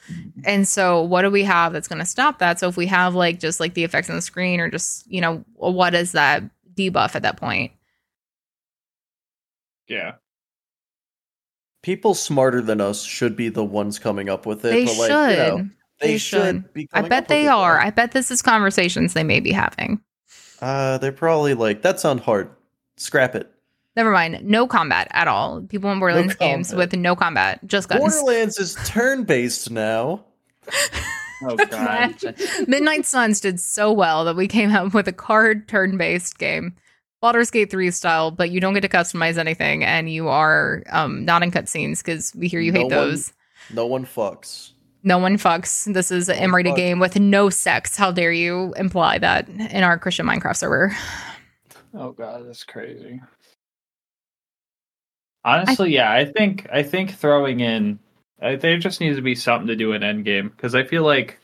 And 0.46 0.66
so 0.68 1.02
what 1.04 1.22
do 1.24 1.30
we 1.30 1.44
have 1.44 1.74
that's 1.74 1.90
going 1.90 2.00
to 2.00 2.06
stop 2.06 2.40
that? 2.40 2.58
So 2.60 2.68
if 2.70 2.78
we 2.78 2.88
have 2.88 3.14
like 3.14 3.40
just 3.40 3.60
like 3.60 3.74
the 3.74 3.84
effects 3.84 4.10
on 4.10 4.16
the 4.16 4.22
screen 4.22 4.60
or 4.62 4.70
just, 4.72 5.06
you 5.12 5.20
know, 5.22 5.44
what 5.56 5.94
is 5.94 6.14
that 6.14 6.42
debuff 6.74 7.16
at 7.16 7.22
that 7.24 7.36
point? 7.38 7.74
Yeah. 9.88 10.14
People 11.82 12.14
smarter 12.14 12.62
than 12.62 12.80
us 12.80 13.04
should 13.04 13.36
be 13.36 13.50
the 13.50 13.64
ones 13.64 14.00
coming 14.00 14.30
up 14.30 14.46
with 14.46 14.64
it. 14.66 14.70
They 14.72 14.86
but 14.86 14.92
should. 14.94 15.00
like, 15.12 15.32
you 15.32 15.38
know, 15.38 15.70
they, 16.00 16.08
They 16.08 16.18
should. 16.18 16.42
should. 16.56 16.74
Be 16.74 16.88
I 16.94 17.02
bet 17.02 17.28
they 17.28 17.48
are. 17.48 17.74
though. 17.76 17.82
I 17.88 17.90
bet 17.90 18.12
this 18.14 18.32
is 18.32 18.42
conversations 18.42 19.14
they 19.14 19.24
may 19.24 19.40
be 19.42 19.52
having. 19.52 20.02
Uh, 20.62 20.98
they're 21.00 21.12
probably 21.12 21.54
like 21.54 21.82
that. 21.82 22.00
sounds 22.00 22.22
hard. 22.24 22.50
Scrap 22.96 23.36
it. 23.36 23.50
Never 23.98 24.12
mind. 24.12 24.44
No 24.44 24.66
combat 24.66 25.08
at 25.12 25.28
all. 25.28 25.62
People 25.62 25.92
in 25.92 26.00
Borderlands 26.00 26.36
games 26.36 26.74
with 26.74 26.94
no 26.96 27.16
combat, 27.16 27.60
just 27.68 27.90
guns. 27.90 28.00
Borderlands 28.02 28.58
is 28.58 28.76
turn 28.86 29.24
based 29.24 29.70
now. 29.70 30.24
Oh 31.44 31.56
god. 31.70 32.16
Midnight 32.68 33.06
Suns 33.06 33.40
did 33.42 33.60
so 33.60 33.92
well 33.92 34.24
that 34.26 34.36
we 34.36 34.48
came 34.48 34.72
out 34.72 34.94
with 34.94 35.08
a 35.08 35.14
card 35.14 35.68
turn 35.68 35.98
based 35.98 36.40
game, 36.40 36.74
Baldur's 37.24 37.50
Gate 37.52 37.72
3 37.72 37.90
style, 37.92 38.32
but 38.32 38.52
you 38.52 38.60
don't 38.60 38.74
get 38.74 38.82
to 38.82 38.90
customize 38.90 39.38
anything 39.38 39.82
and 39.82 40.10
you 40.10 40.28
are 40.28 40.84
um, 40.90 41.24
not 41.24 41.42
in 41.42 41.52
cutscenes 41.52 42.00
because 42.00 42.36
we 42.36 42.50
hear 42.50 42.60
you 42.60 42.74
hate 42.74 42.90
No 42.90 42.98
one- 42.98 43.08
those. 43.10 43.34
No 43.74 43.86
one 43.86 44.06
fucks. 44.06 44.72
No 45.04 45.18
one 45.20 45.38
fucks. 45.38 45.94
This 45.94 46.12
is 46.12 46.28
an 46.28 46.36
one 46.36 46.44
M-rated 46.44 46.76
game 46.76 47.00
with 47.00 47.18
no 47.18 47.50
sex. 47.50 47.96
How 47.96 48.12
dare 48.12 48.34
you 48.34 48.74
imply 48.76 49.20
that 49.20 49.48
in 49.48 49.84
our 49.86 49.98
Christian 49.98 50.26
Minecraft 50.26 50.58
server? 50.58 50.98
Oh 51.94 52.12
god, 52.12 52.46
that's 52.46 52.66
crazy. 52.66 53.22
Honestly, 55.46 55.94
yeah, 55.94 56.12
I 56.12 56.26
think 56.26 56.68
I 56.74 56.84
think 56.84 57.12
throwing 57.12 57.62
in 57.62 58.00
uh, 58.42 58.58
there 58.58 58.78
just 58.80 59.00
needs 59.00 59.16
to 59.16 59.22
be 59.22 59.36
something 59.36 59.68
to 59.68 59.78
do 59.78 59.94
in 59.94 60.02
Endgame 60.02 60.52
because 60.52 60.76
I 60.76 60.84
feel 60.84 61.04
like 61.04 61.40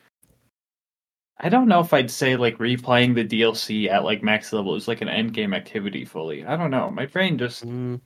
I 1.40 1.50
don't 1.50 1.68
know 1.68 1.80
if 1.80 1.94
I'd 1.94 2.12
say 2.12 2.36
like 2.36 2.58
replaying 2.58 3.16
the 3.16 3.24
DLC 3.26 3.90
at 3.90 4.04
like 4.04 4.22
max 4.24 4.52
level 4.52 4.76
is 4.76 4.88
like 4.88 5.02
an 5.02 5.10
end 5.10 5.34
game 5.34 5.54
activity 5.54 6.04
fully. 6.06 6.46
I 6.46 6.58
don't 6.58 6.72
know. 6.72 6.90
My 6.92 7.06
brain 7.06 7.38
just 7.38 7.66
Mm, 7.66 8.02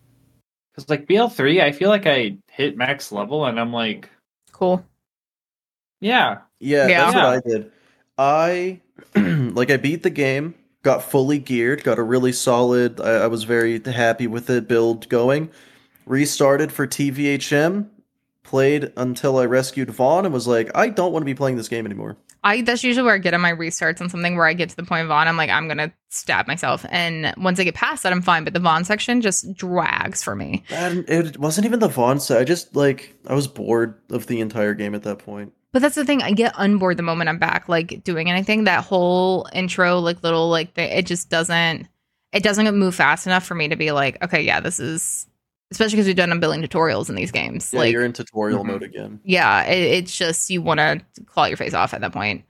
because 0.71 0.89
like 0.89 1.07
BL 1.07 1.27
three, 1.27 1.61
I 1.61 1.71
feel 1.71 1.89
like 1.89 2.05
I 2.05 2.37
hit 2.51 2.77
max 2.77 3.11
level 3.11 3.45
and 3.45 3.59
I'm 3.59 3.73
like, 3.73 4.09
Cool. 4.51 4.85
yeah, 5.99 6.41
yeah, 6.59 6.87
Yeah. 6.87 7.11
that's 7.11 7.15
what 7.15 7.25
I 7.25 7.39
did. 7.39 7.71
I 8.17 8.81
like 9.55 9.71
I 9.71 9.77
beat 9.77 10.03
the 10.03 10.09
game, 10.11 10.53
got 10.83 11.01
fully 11.03 11.39
geared, 11.39 11.83
got 11.83 11.97
a 11.99 12.03
really 12.03 12.31
solid. 12.31 13.01
I, 13.01 13.23
I 13.23 13.27
was 13.27 13.43
very 13.45 13.79
happy 13.79 14.27
with 14.27 14.49
it 14.49 14.67
build 14.67 15.09
going. 15.09 15.49
Restarted 16.05 16.71
for 16.71 16.85
TVHM, 16.85 17.87
played 18.43 18.91
until 18.97 19.37
I 19.39 19.45
rescued 19.45 19.89
Vaughn, 19.89 20.25
and 20.25 20.33
was 20.33 20.47
like, 20.47 20.69
I 20.75 20.89
don't 20.89 21.13
want 21.13 21.23
to 21.23 21.25
be 21.25 21.33
playing 21.33 21.55
this 21.57 21.69
game 21.69 21.85
anymore. 21.85 22.17
I 22.43 22.61
that's 22.61 22.83
usually 22.83 23.05
where 23.05 23.15
I 23.15 23.19
get 23.19 23.33
on 23.33 23.41
my 23.41 23.53
restarts 23.53 24.01
on 24.01 24.09
something 24.09 24.35
where 24.35 24.45
I 24.45 24.53
get 24.53 24.69
to 24.69 24.75
the 24.75 24.83
point 24.83 25.03
of 25.03 25.07
Vaughn, 25.07 25.27
I'm 25.27 25.37
like, 25.37 25.49
I'm 25.49 25.67
gonna 25.67 25.93
stab 26.09 26.47
myself. 26.47 26.85
And 26.89 27.33
once 27.37 27.59
I 27.59 27.63
get 27.63 27.75
past 27.75 28.03
that, 28.03 28.11
I'm 28.11 28.21
fine. 28.21 28.43
But 28.43 28.53
the 28.53 28.59
Vaughn 28.59 28.83
section 28.83 29.21
just 29.21 29.53
drags 29.55 30.23
for 30.23 30.35
me. 30.35 30.63
And 30.69 31.07
it 31.09 31.37
wasn't 31.37 31.65
even 31.65 31.79
the 31.79 31.87
Vaughn 31.87 32.19
set. 32.19 32.39
I 32.39 32.43
just 32.43 32.75
like 32.75 33.15
I 33.27 33.33
was 33.33 33.47
bored 33.47 33.99
of 34.11 34.27
the 34.27 34.41
entire 34.41 34.73
game 34.73 34.95
at 34.95 35.03
that 35.03 35.19
point. 35.19 35.53
But 35.73 35.81
that's 35.81 35.95
the 35.95 36.05
thing. 36.05 36.21
I 36.21 36.31
get 36.31 36.53
unboard 36.53 36.97
the 36.97 37.03
moment 37.03 37.29
I'm 37.29 37.39
back, 37.39 37.67
like 37.67 38.03
doing 38.03 38.29
anything. 38.29 38.65
That 38.65 38.83
whole 38.83 39.47
intro, 39.53 39.99
like 39.99 40.21
little, 40.21 40.49
like 40.49 40.75
the, 40.75 40.99
it 40.99 41.07
just 41.07 41.31
doesn't, 41.31 41.87
it 42.31 42.43
doesn't 42.43 42.77
move 42.77 42.93
fast 42.93 43.25
enough 43.25 43.43
for 43.43 43.55
me 43.55 43.67
to 43.67 43.75
be 43.75 43.91
like, 43.91 44.23
okay, 44.23 44.43
yeah, 44.43 44.59
this 44.59 44.79
is, 44.79 45.25
especially 45.71 45.95
because 45.95 46.07
we've 46.07 46.15
done 46.15 46.31
a 46.31 46.37
billion 46.37 46.61
tutorials 46.67 47.09
in 47.09 47.15
these 47.15 47.31
games. 47.31 47.71
Yeah, 47.73 47.79
like, 47.79 47.91
you're 47.91 48.05
in 48.05 48.13
tutorial 48.13 48.63
Mhm. 48.63 48.67
mode 48.67 48.83
again. 48.83 49.19
yeah, 49.23 49.63
it, 49.63 49.79
it's 50.03 50.15
just 50.15 50.49
you 50.49 50.61
want 50.61 50.79
to 50.79 51.01
claw 51.25 51.45
your 51.45 51.57
face 51.57 51.73
off 51.73 51.93
at 51.93 52.01
that 52.01 52.11
point. 52.13 52.43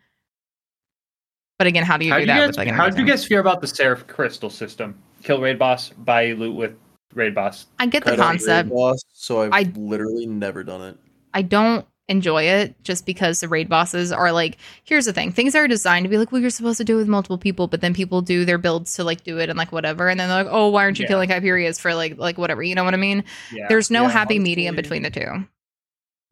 But 1.59 1.67
again, 1.67 1.83
how 1.83 1.97
do 1.97 2.05
you 2.05 2.11
how 2.11 2.17
do 2.17 2.23
do 2.25 2.27
that 2.27 2.41
you 2.41 2.47
with 2.47 2.57
like? 2.57 2.67
how 2.69 2.75
do 2.75 2.81
you 2.81 2.85
anything? 3.01 3.05
guys 3.05 3.25
feel 3.25 3.39
about 3.39 3.61
the 3.61 3.67
Seraph 3.67 4.07
Crystal 4.07 4.49
system? 4.49 4.97
Kill 5.23 5.39
raid 5.39 5.57
boss, 5.59 5.89
buy 5.89 6.33
loot 6.33 6.55
with 6.55 6.73
raid 7.13 7.35
boss. 7.35 7.67
I 7.79 7.85
get 7.85 8.03
the 8.03 8.11
Cut 8.11 8.19
concept. 8.19 8.69
raid 8.69 8.75
boss, 8.75 9.03
so 9.13 9.41
I've 9.43 9.53
I- 9.53 9.71
literally 9.75 10.25
never 10.25 10.63
done 10.63 10.81
it. 10.81 10.97
I 11.33 11.41
don't 11.43 11.85
enjoy 12.09 12.43
it 12.43 12.75
just 12.83 13.05
because 13.05 13.39
the 13.39 13.47
raid 13.47 13.69
bosses 13.69 14.11
are 14.11 14.31
like 14.31 14.57
here's 14.83 15.05
the 15.05 15.13
thing. 15.13 15.31
Things 15.31 15.55
are 15.55 15.67
designed 15.67 16.03
to 16.03 16.09
be 16.09 16.17
like 16.17 16.31
well 16.31 16.41
you're 16.41 16.49
supposed 16.49 16.77
to 16.77 16.83
do 16.83 16.95
it 16.95 16.99
with 16.99 17.07
multiple 17.07 17.37
people 17.37 17.67
but 17.67 17.79
then 17.81 17.93
people 17.93 18.21
do 18.21 18.43
their 18.43 18.57
builds 18.57 18.93
to 18.95 19.03
like 19.03 19.23
do 19.23 19.39
it 19.39 19.49
and 19.49 19.57
like 19.57 19.71
whatever. 19.71 20.09
And 20.09 20.19
then 20.19 20.27
they're 20.29 20.43
like 20.43 20.53
oh 20.53 20.67
why 20.69 20.83
aren't 20.83 20.99
you 20.99 21.03
Yeah. 21.03 21.07
killing 21.09 21.29
Hyperius 21.29 21.79
for 21.79 21.95
like 21.95 22.17
like 22.17 22.37
whatever? 22.37 22.61
You 22.61 22.75
know 22.75 22.83
what 22.83 22.93
i 22.93 22.97
mean? 22.97 23.23
Yeah, 23.53 23.67
there's 23.69 23.89
no 23.89 24.03
yeah, 24.03 24.09
happy 24.09 24.35
honestly. 24.35 24.43
medium 24.49 24.75
between 24.75 25.03
the 25.03 25.09
two. 25.11 25.45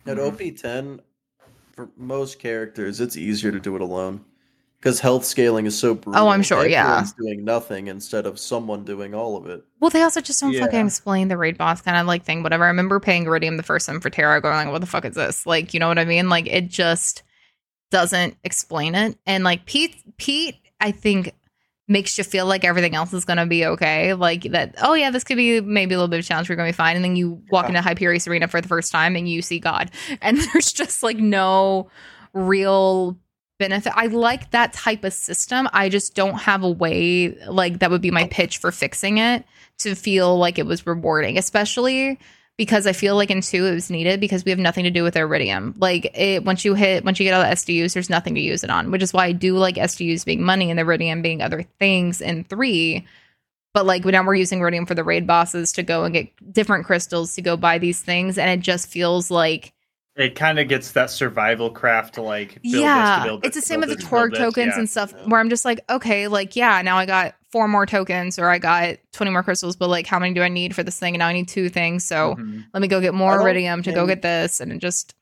At 0.05 0.17
Mhm. 0.17 0.31
OP10, 0.31 0.99
for 1.75 1.89
most 1.95 2.39
characters, 2.39 2.99
it's 2.99 3.15
easier 3.15 3.51
to 3.51 3.59
do 3.59 3.75
it 3.75 3.81
alone 3.81 4.25
because 4.81 4.99
health 4.99 5.23
scaling 5.23 5.67
is 5.67 5.77
so 5.77 5.93
brutal. 5.93 6.23
Oh, 6.23 6.29
I'm 6.29 6.41
sure, 6.41 6.67
yeah. 6.67 7.05
Doing 7.17 7.45
nothing 7.45 7.85
instead 7.87 8.25
of 8.25 8.39
someone 8.39 8.83
doing 8.83 9.13
all 9.13 9.37
of 9.37 9.45
it. 9.45 9.63
well 9.79 9.91
they 9.91 10.01
also 10.01 10.19
just 10.21 10.41
don't 10.41 10.55
fucking 10.57 10.87
explain 10.87 11.27
the 11.27 11.37
raid 11.37 11.57
boss 11.57 11.81
kind 11.81 11.97
of 11.97 12.07
like 12.07 12.23
thing 12.23 12.41
whatever 12.43 12.63
i 12.65 12.67
remember 12.67 12.99
paying 12.99 13.25
Eridium 13.25 13.57
the 13.57 13.63
first 13.63 13.85
time 13.85 13.99
for 14.01 14.09
terra 14.09 14.41
going 14.41 14.55
like 14.55 14.71
what 14.71 14.81
the 14.81 14.87
fuck 14.87 15.05
is 15.05 15.15
this 15.15 15.45
like 15.45 15.73
you 15.73 15.79
know 15.79 15.87
what 15.87 15.99
i 15.99 16.05
mean 16.05 16.29
like 16.29 16.47
it 16.47 16.67
just 16.67 17.21
doesn't 17.91 18.35
explain 18.43 18.95
it 18.95 19.17
and 19.25 19.43
like 19.43 19.65
pete 19.65 19.95
pete 20.17 20.55
i 20.79 20.91
think 20.91 21.33
makes 21.87 22.17
you 22.17 22.23
feel 22.23 22.45
like 22.45 22.63
everything 22.63 22.95
else 22.95 23.11
is 23.11 23.25
going 23.25 23.35
to 23.35 23.45
be 23.45 23.65
okay. 23.65 24.13
Like 24.13 24.43
that, 24.43 24.75
oh 24.81 24.93
yeah, 24.93 25.11
this 25.11 25.25
could 25.25 25.35
be 25.35 25.59
maybe 25.59 25.93
a 25.93 25.97
little 25.97 26.07
bit 26.07 26.19
of 26.19 26.25
a 26.25 26.27
challenge. 26.27 26.49
We're 26.49 26.55
going 26.55 26.71
to 26.71 26.73
be 26.73 26.77
fine. 26.77 26.95
And 26.95 27.03
then 27.03 27.17
you 27.17 27.43
walk 27.51 27.65
Yeah. 27.69 27.75
into 27.79 27.81
Hyperius 27.81 28.29
Arena 28.29 28.47
for 28.47 28.61
the 28.61 28.67
first 28.69 28.93
time 28.93 29.17
and 29.17 29.27
you 29.27 29.41
see 29.41 29.59
God. 29.59 29.91
And 30.21 30.37
there's 30.53 30.71
just 30.71 31.03
like 31.03 31.17
no 31.17 31.89
real 32.33 33.17
benefit. 33.61 33.93
I 33.95 34.07
like 34.07 34.51
that 34.51 34.73
type 34.73 35.03
of 35.03 35.13
system. 35.13 35.69
I 35.71 35.87
just 35.87 36.15
don't 36.15 36.33
have 36.33 36.63
a 36.63 36.69
way, 36.69 37.37
like, 37.47 37.79
that 37.79 37.91
would 37.91 38.01
be 38.01 38.11
my 38.11 38.27
pitch 38.27 38.57
for 38.57 38.71
fixing 38.71 39.19
it 39.19 39.45
to 39.79 39.93
feel 39.95 40.37
like 40.37 40.57
it 40.57 40.65
was 40.65 40.87
rewarding, 40.87 41.37
especially 41.37 42.19
because 42.57 42.85
I 42.85 42.93
feel 42.93 43.15
like 43.15 43.31
in 43.31 43.41
two 43.41 43.65
it 43.65 43.73
was 43.73 43.89
needed 43.89 44.19
because 44.19 44.43
we 44.43 44.51
have 44.51 44.59
nothing 44.59 44.83
to 44.83 44.91
do 44.91 45.03
with 45.03 45.15
Eridium. 45.15 45.73
Like 45.79 46.11
it 46.17 46.43
once 46.43 46.65
you 46.65 46.73
hit 46.73 47.05
once 47.05 47.19
you 47.19 47.23
get 47.23 47.33
all 47.33 47.41
the 47.41 47.55
SDUs, 47.55 47.93
there's 47.93 48.09
nothing 48.09 48.35
to 48.35 48.41
use 48.41 48.63
it 48.63 48.69
on, 48.69 48.91
which 48.91 49.01
is 49.01 49.13
why 49.13 49.25
I 49.25 49.31
do 49.31 49.57
like 49.57 49.75
SDUs 49.75 50.25
being 50.25 50.43
money 50.43 50.69
and 50.69 50.77
the 50.77 50.83
Eridium 50.83 51.23
being 51.23 51.41
other 51.41 51.63
things 51.79 52.21
in 52.21 52.43
three. 52.43 53.07
But 53.73 53.85
like 53.85 54.05
now 54.05 54.23
we're 54.23 54.35
using 54.35 54.59
Eridium 54.59 54.87
for 54.87 54.95
the 54.95 55.03
raid 55.03 55.25
bosses 55.25 55.71
to 55.73 55.83
go 55.83 56.03
and 56.03 56.13
get 56.13 56.53
different 56.53 56.85
crystals 56.85 57.35
to 57.35 57.41
go 57.41 57.57
buy 57.57 57.77
these 57.77 58.01
things, 58.01 58.37
and 58.37 58.49
it 58.49 58.59
just 58.59 58.89
feels 58.89 59.31
like 59.31 59.73
It 60.15 60.35
kind 60.35 60.59
of 60.59 60.67
gets 60.67 60.91
that 60.91 61.09
survival 61.09 61.69
craft 61.69 62.15
to 62.15 62.21
like 62.21 62.61
build 62.61 62.75
yeah, 62.75 63.15
this, 63.15 63.23
to 63.23 63.29
build 63.29 63.45
it's 63.45 63.55
the 63.55 63.61
same 63.61 63.79
with 63.79 63.89
the 63.89 63.95
this, 63.95 64.03
to 64.03 64.09
build 64.09 64.31
Torgue 64.31 64.37
tokens 64.37 64.73
yeah. 64.73 64.79
and 64.79 64.89
stuff. 64.89 65.13
Yeah. 65.15 65.25
Where 65.27 65.39
I'm 65.39 65.49
just 65.49 65.63
like, 65.63 65.79
okay, 65.89 66.27
like 66.27 66.55
yeah, 66.55 66.81
now 66.81 66.97
I 66.97 67.05
got 67.05 67.35
four 67.49 67.67
more 67.67 67.85
tokens, 67.85 68.37
or 68.37 68.49
I 68.49 68.59
got 68.59 68.97
20 69.13 69.31
more 69.31 69.43
crystals, 69.43 69.75
but 69.77 69.89
like 69.89 70.07
how 70.07 70.19
many 70.19 70.33
do 70.33 70.41
I 70.41 70.49
need 70.49 70.75
for 70.75 70.83
this 70.83 70.99
thing? 70.99 71.15
And 71.15 71.19
now 71.19 71.27
I 71.27 71.33
need 71.33 71.47
two 71.47 71.69
things, 71.69 72.03
so 72.03 72.35
Mhm. 72.35 72.65
let 72.73 72.81
me 72.81 72.89
go 72.89 72.99
get 72.99 73.13
more 73.13 73.41
I 73.41 73.53
Eridium 73.53 73.83
to 73.83 73.91
go 73.93 74.05
get 74.05 74.21
this, 74.21 74.59
and 74.59 74.71
it 74.71 74.79
just. 74.79 75.15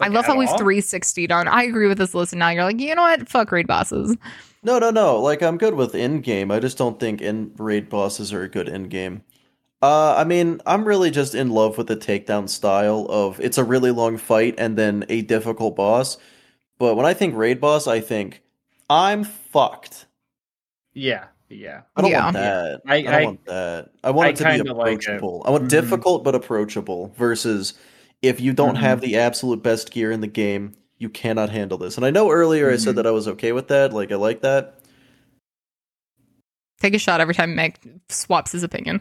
I 0.00 0.08
love 0.08 0.24
how 0.24 0.32
at 0.32 0.38
we've 0.38 0.48
all? 0.48 0.58
360'd 0.58 1.30
on. 1.30 1.46
I 1.46 1.62
agree 1.62 1.86
with 1.86 1.98
this 1.98 2.12
list, 2.12 2.32
and 2.32 2.40
now 2.40 2.48
you're 2.48 2.64
like, 2.64 2.80
you 2.80 2.92
know 2.94 3.02
what? 3.02 3.28
Fuck 3.28 3.52
raid 3.52 3.68
bosses. 3.68 4.16
No, 4.64 4.78
no, 4.78 4.90
no. 4.90 5.20
Like 5.20 5.42
I'm 5.42 5.58
good 5.58 5.74
with 5.74 5.94
in 5.94 6.20
game. 6.20 6.50
I 6.50 6.60
just 6.60 6.78
don't 6.78 6.98
think 6.98 7.20
in 7.20 7.52
raid 7.56 7.88
bosses 7.88 8.32
are 8.32 8.42
a 8.42 8.48
good 8.48 8.68
in 8.68 8.84
game. 8.84 9.22
Uh, 9.82 10.14
I 10.16 10.22
mean, 10.24 10.60
I'm 10.64 10.84
really 10.84 11.10
just 11.10 11.34
in 11.34 11.50
love 11.50 11.76
with 11.76 11.88
the 11.88 11.96
takedown 11.96 12.48
style 12.48 13.06
of 13.10 13.40
it's 13.40 13.58
a 13.58 13.64
really 13.64 13.90
long 13.90 14.16
fight 14.16 14.54
and 14.58 14.78
then 14.78 15.04
a 15.08 15.22
difficult 15.22 15.74
boss. 15.74 16.18
But 16.78 16.94
when 16.94 17.04
I 17.04 17.14
think 17.14 17.34
raid 17.36 17.60
boss, 17.60 17.88
I 17.88 18.00
think 18.00 18.42
I'm 18.88 19.24
fucked. 19.24 20.06
Yeah, 20.94 21.24
yeah. 21.48 21.82
I 21.96 22.02
don't 22.02 22.10
Yeah. 22.12 22.22
want 22.24 22.34
that. 22.34 22.80
I- 22.86 22.94
I, 22.94 23.02
don't 23.02 23.14
I- 23.14 23.24
want 23.24 23.44
that. 23.46 23.90
I 24.04 24.10
want 24.12 24.26
I 24.26 24.30
it 24.30 24.36
to 24.36 24.44
be 24.44 24.50
kinda 24.50 24.74
like 24.74 24.98
approachable. 25.02 25.42
I 25.46 25.50
want 25.50 25.64
Mhm. 25.64 25.68
difficult 25.70 26.22
but 26.22 26.34
approachable 26.36 27.12
versus 27.16 27.74
if 28.22 28.40
you 28.40 28.52
don't 28.52 28.76
Mhm. 28.76 28.80
have 28.80 29.00
the 29.00 29.16
absolute 29.16 29.64
best 29.64 29.90
gear 29.90 30.12
in 30.12 30.20
the 30.20 30.28
game, 30.28 30.74
you 30.98 31.08
cannot 31.08 31.50
handle 31.50 31.76
this. 31.76 31.96
And 31.96 32.06
I 32.06 32.10
know 32.10 32.30
earlier 32.30 32.70
I 32.70 32.76
said 32.76 32.92
Mhm. 32.92 32.96
that 32.96 33.06
I 33.08 33.10
was 33.10 33.26
okay 33.26 33.50
with 33.50 33.66
that. 33.68 33.92
Like 33.92 34.12
I 34.12 34.16
like 34.16 34.42
that. 34.42 34.74
Take 36.78 36.94
a 36.94 36.98
shot 36.98 37.20
every 37.20 37.34
time 37.34 37.56
Meg 37.56 37.78
swaps 38.08 38.52
his 38.52 38.62
opinion. 38.62 39.00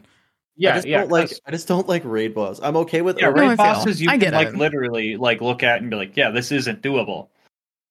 I 0.70 0.76
just 0.76 0.88
yeah. 0.88 1.00
don't 1.02 1.12
like 1.12 1.30
'cause- 1.30 1.42
I 1.46 1.52
just 1.52 1.68
don't 1.68 1.88
like 1.88 2.04
raid 2.06 2.36
boss. 2.36 2.60
I'm 2.62 2.78
okay 2.78 3.02
with 3.02 3.20
yeah, 3.20 3.30
a 3.30 3.34
No, 3.34 3.42
I 3.44 3.48
raid 3.50 3.58
bosses 3.58 4.02
you 4.02 4.10
I 4.10 4.14
can 4.14 4.20
get 4.20 4.34
like 4.34 4.50
it. 4.50 4.56
literally 4.58 5.18
like 5.18 5.42
look 5.42 5.64
at 5.64 5.82
and 5.82 5.90
be 5.90 5.96
like, 5.96 6.16
yeah, 6.16 6.30
this 6.30 6.52
isn't 6.52 6.82
doable. 6.82 7.28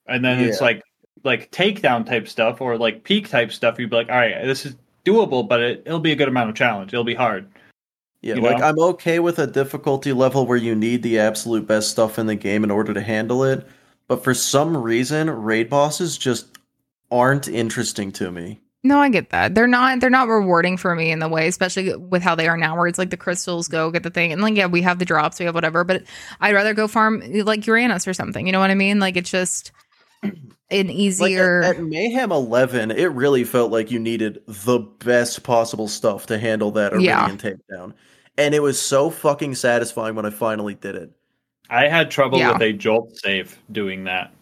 And 0.07 0.25
then 0.25 0.41
it's 0.41 0.61
like 0.61 0.83
like 1.25 1.51
takedown 1.51 2.07
type 2.07 2.29
stuff 2.29 2.61
or 2.61 2.79
like 2.79 3.05
peak 3.05 3.29
type 3.29 3.53
stuff. 3.53 3.79
You'd 3.79 3.91
be 3.91 3.97
like, 3.97 4.09
all 4.09 4.17
right, 4.17 4.43
this 4.45 4.65
is 4.65 4.77
doable, 5.05 5.47
but 5.49 5.61
it, 5.61 5.83
it'll 5.87 5.99
be 6.01 6.13
a 6.13 6.17
good 6.17 6.29
amount 6.29 6.51
of 6.51 6.57
challenge. 6.57 6.93
It'll 6.93 7.05
be 7.05 7.15
hard. 7.15 7.49
Yeah, 8.23 8.35
you 8.37 8.43
like 8.43 8.59
know? 8.59 8.65
I'm 8.67 8.79
okay 8.79 9.19
with 9.19 9.39
a 9.39 9.47
difficulty 9.47 10.13
level 10.13 10.47
where 10.47 10.59
you 10.59 10.75
need 10.75 11.03
the 11.03 11.19
absolute 11.19 11.67
best 11.67 11.91
stuff 11.91 12.19
in 12.19 12.27
the 12.27 12.35
game 12.35 12.65
in 12.65 12.71
order 12.71 12.93
to 12.95 13.01
handle 13.01 13.45
it. 13.45 13.67
but 14.09 14.23
for 14.25 14.35
some 14.35 14.77
reason, 14.77 15.31
raid 15.31 15.71
bosses 15.71 16.19
just 16.19 16.59
aren't 17.11 17.49
interesting 17.49 18.11
to 18.13 18.31
me. 18.31 18.61
No, 18.83 18.99
I 18.99 19.11
get 19.11 19.29
that. 19.31 19.55
They're 19.55 19.67
not 19.67 20.01
they're 20.01 20.09
not 20.09 20.29
rewarding 20.29 20.77
for 20.79 20.95
me 20.95 21.11
in 21.11 21.19
the 21.19 21.29
way, 21.29 21.47
especially 21.49 21.95
with 21.97 22.23
how 22.23 22.35
they 22.35 22.49
are 22.49 22.57
now, 22.57 22.77
where 22.77 22.87
it's 22.87 22.99
like 22.99 23.11
the 23.11 23.17
crystals 23.17 23.69
go 23.69 23.91
get 23.91 24.03
the 24.05 24.11
thing, 24.11 24.33
and 24.33 24.41
like 24.41 24.57
yeah, 24.57 24.67
we 24.67 24.81
have 24.83 24.99
the 24.99 25.05
drops, 25.05 25.39
we 25.39 25.45
have 25.45 25.55
whatever, 25.55 25.85
but 25.85 26.03
I'd 26.41 26.55
rather 26.55 26.73
go 26.73 26.89
farm 26.89 27.23
like 27.45 27.67
Uranus 27.67 28.09
or 28.09 28.15
something. 28.15 28.47
You 28.47 28.53
know 28.53 28.61
what 28.61 28.71
I 28.71 28.75
mean? 28.75 28.99
Like 28.99 29.19
it's 29.19 29.31
just 29.31 29.71
an 30.23 30.33
Like 30.71 30.89
easier. 30.89 31.63
at, 31.63 31.77
at 31.77 31.83
Mayhem 31.83 32.33
11, 32.33 32.91
it 32.93 33.07
really 33.13 33.45
felt 33.45 33.71
like 33.71 33.91
you 33.91 33.99
needed 33.99 34.41
the 34.47 34.79
best 34.79 35.43
possible 35.43 35.87
stuff 35.89 36.25
to 36.27 36.39
handle 36.39 36.71
that 36.73 36.99
Yeah. 37.01 37.29
Takedown. 37.37 37.93
And 38.39 38.55
it 38.55 38.61
was 38.63 38.81
so 38.81 39.11
fucking 39.11 39.57
satisfying 39.57 40.15
when 40.15 40.25
I 40.25 40.31
finally 40.31 40.75
did 40.75 40.95
it. 40.95 41.11
I 41.69 41.89
had 41.89 42.11
trouble 42.11 42.39
Yeah. 42.39 42.53
with 42.53 42.63
a 42.63 42.73
Joltz 42.73 43.19
save 43.19 43.59
doing 43.71 44.05
that. 44.05 44.33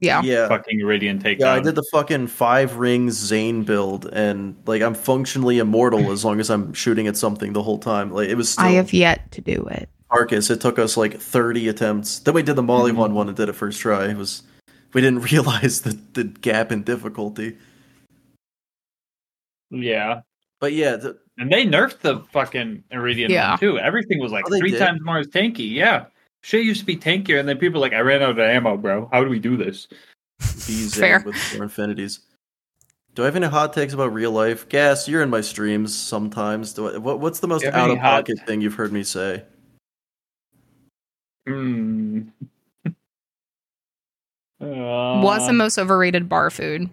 Yeah. 0.00 0.22
Yeah. 0.22 0.48
Fucking 0.48 0.78
Eridian 0.80 1.20
takedown. 1.22 1.40
Yeah, 1.40 1.52
I 1.54 1.60
did 1.60 1.74
the 1.74 1.84
fucking 1.92 2.26
five 2.28 2.76
rings 2.76 3.14
Zane 3.14 3.62
build, 3.64 4.06
and 4.06 4.56
like 4.66 4.80
I'm 4.82 4.94
functionally 4.94 5.58
immortal 5.58 6.10
as 6.10 6.24
long 6.24 6.40
as 6.40 6.50
I'm 6.50 6.72
shooting 6.72 7.06
at 7.06 7.16
something 7.16 7.52
the 7.52 7.62
whole 7.62 7.78
time. 7.78 8.10
Like 8.10 8.28
it 8.28 8.34
was 8.36 8.48
still 8.50 8.64
I 8.64 8.70
have 8.72 8.92
yet 8.92 9.30
to 9.32 9.40
do 9.40 9.66
it. 9.70 9.88
Arcus. 10.10 10.50
It 10.50 10.60
took 10.60 10.78
us 10.78 10.96
like 10.96 11.20
30 11.20 11.68
attempts. 11.68 12.18
Then 12.20 12.34
we 12.34 12.42
did 12.42 12.56
the 12.56 12.62
Molly 12.62 12.90
Mm-hmm. 12.90 12.98
one 13.00 13.14
one 13.14 13.28
and 13.28 13.36
did 13.36 13.48
it 13.48 13.52
first 13.52 13.78
try. 13.80 14.06
It 14.08 14.16
was 14.16 14.42
we 14.92 15.00
didn't 15.00 15.20
realize 15.32 15.82
the 15.82 15.98
the 16.14 16.24
gap 16.24 16.72
in 16.72 16.82
difficulty. 16.82 17.56
Yeah. 19.70 20.22
But 20.60 20.72
yeah, 20.72 20.96
the, 20.96 21.18
And 21.38 21.50
they 21.52 21.64
nerfed 21.64 22.00
the 22.00 22.20
fucking 22.32 22.84
Eridian 22.92 23.28
Yeah. 23.28 23.50
one 23.50 23.58
too. 23.60 23.78
Everything 23.78 24.18
was 24.18 24.32
like 24.32 24.44
Oh, 24.46 24.50
they 24.50 24.58
three 24.58 24.72
did? 24.72 24.78
times 24.78 25.00
more 25.02 25.18
as 25.18 25.26
tanky. 25.28 25.70
Yeah. 25.70 26.06
Shit 26.42 26.64
used 26.64 26.80
to 26.80 26.86
be 26.86 26.96
tankier, 26.96 27.38
and 27.38 27.48
then 27.48 27.58
people 27.58 27.80
were 27.80 27.86
like, 27.86 27.92
I 27.92 28.00
ran 28.00 28.22
out 28.22 28.30
of 28.30 28.38
ammo, 28.38 28.76
bro. 28.76 29.08
How 29.12 29.22
do 29.22 29.28
we 29.30 29.38
do 29.38 29.56
this? 29.56 29.86
be 30.40 30.46
Zane 30.46 30.88
Fair. 30.88 31.22
with 31.24 31.36
four 31.36 31.62
infinities. 31.62 32.20
Do 33.14 33.22
I 33.22 33.26
have 33.26 33.36
any 33.36 33.46
hot 33.46 33.72
takes 33.74 33.92
about 33.92 34.12
real 34.14 34.30
life? 34.30 34.68
Gas, 34.68 35.08
you're 35.08 35.22
in 35.22 35.28
my 35.30 35.40
streams 35.40 35.94
sometimes. 35.94 36.72
Do 36.72 36.88
I, 36.94 36.96
what, 36.98 37.20
what's 37.20 37.40
the 37.40 37.48
most 37.48 37.60
Do 37.60 37.66
you 37.66 37.72
have 37.72 37.80
out 37.80 37.84
any 37.90 37.94
of 37.94 37.98
hot- 38.00 38.26
pocket 38.26 38.46
thing 38.46 38.60
you've 38.60 38.74
heard 38.74 38.92
me 38.92 39.02
say? 39.02 39.42
Hmm. 41.46 42.22
Uh, 44.60 45.20
What's 45.22 45.46
the 45.46 45.52
most 45.54 45.78
overrated 45.78 46.28
bar 46.28 46.50
food? 46.50 46.88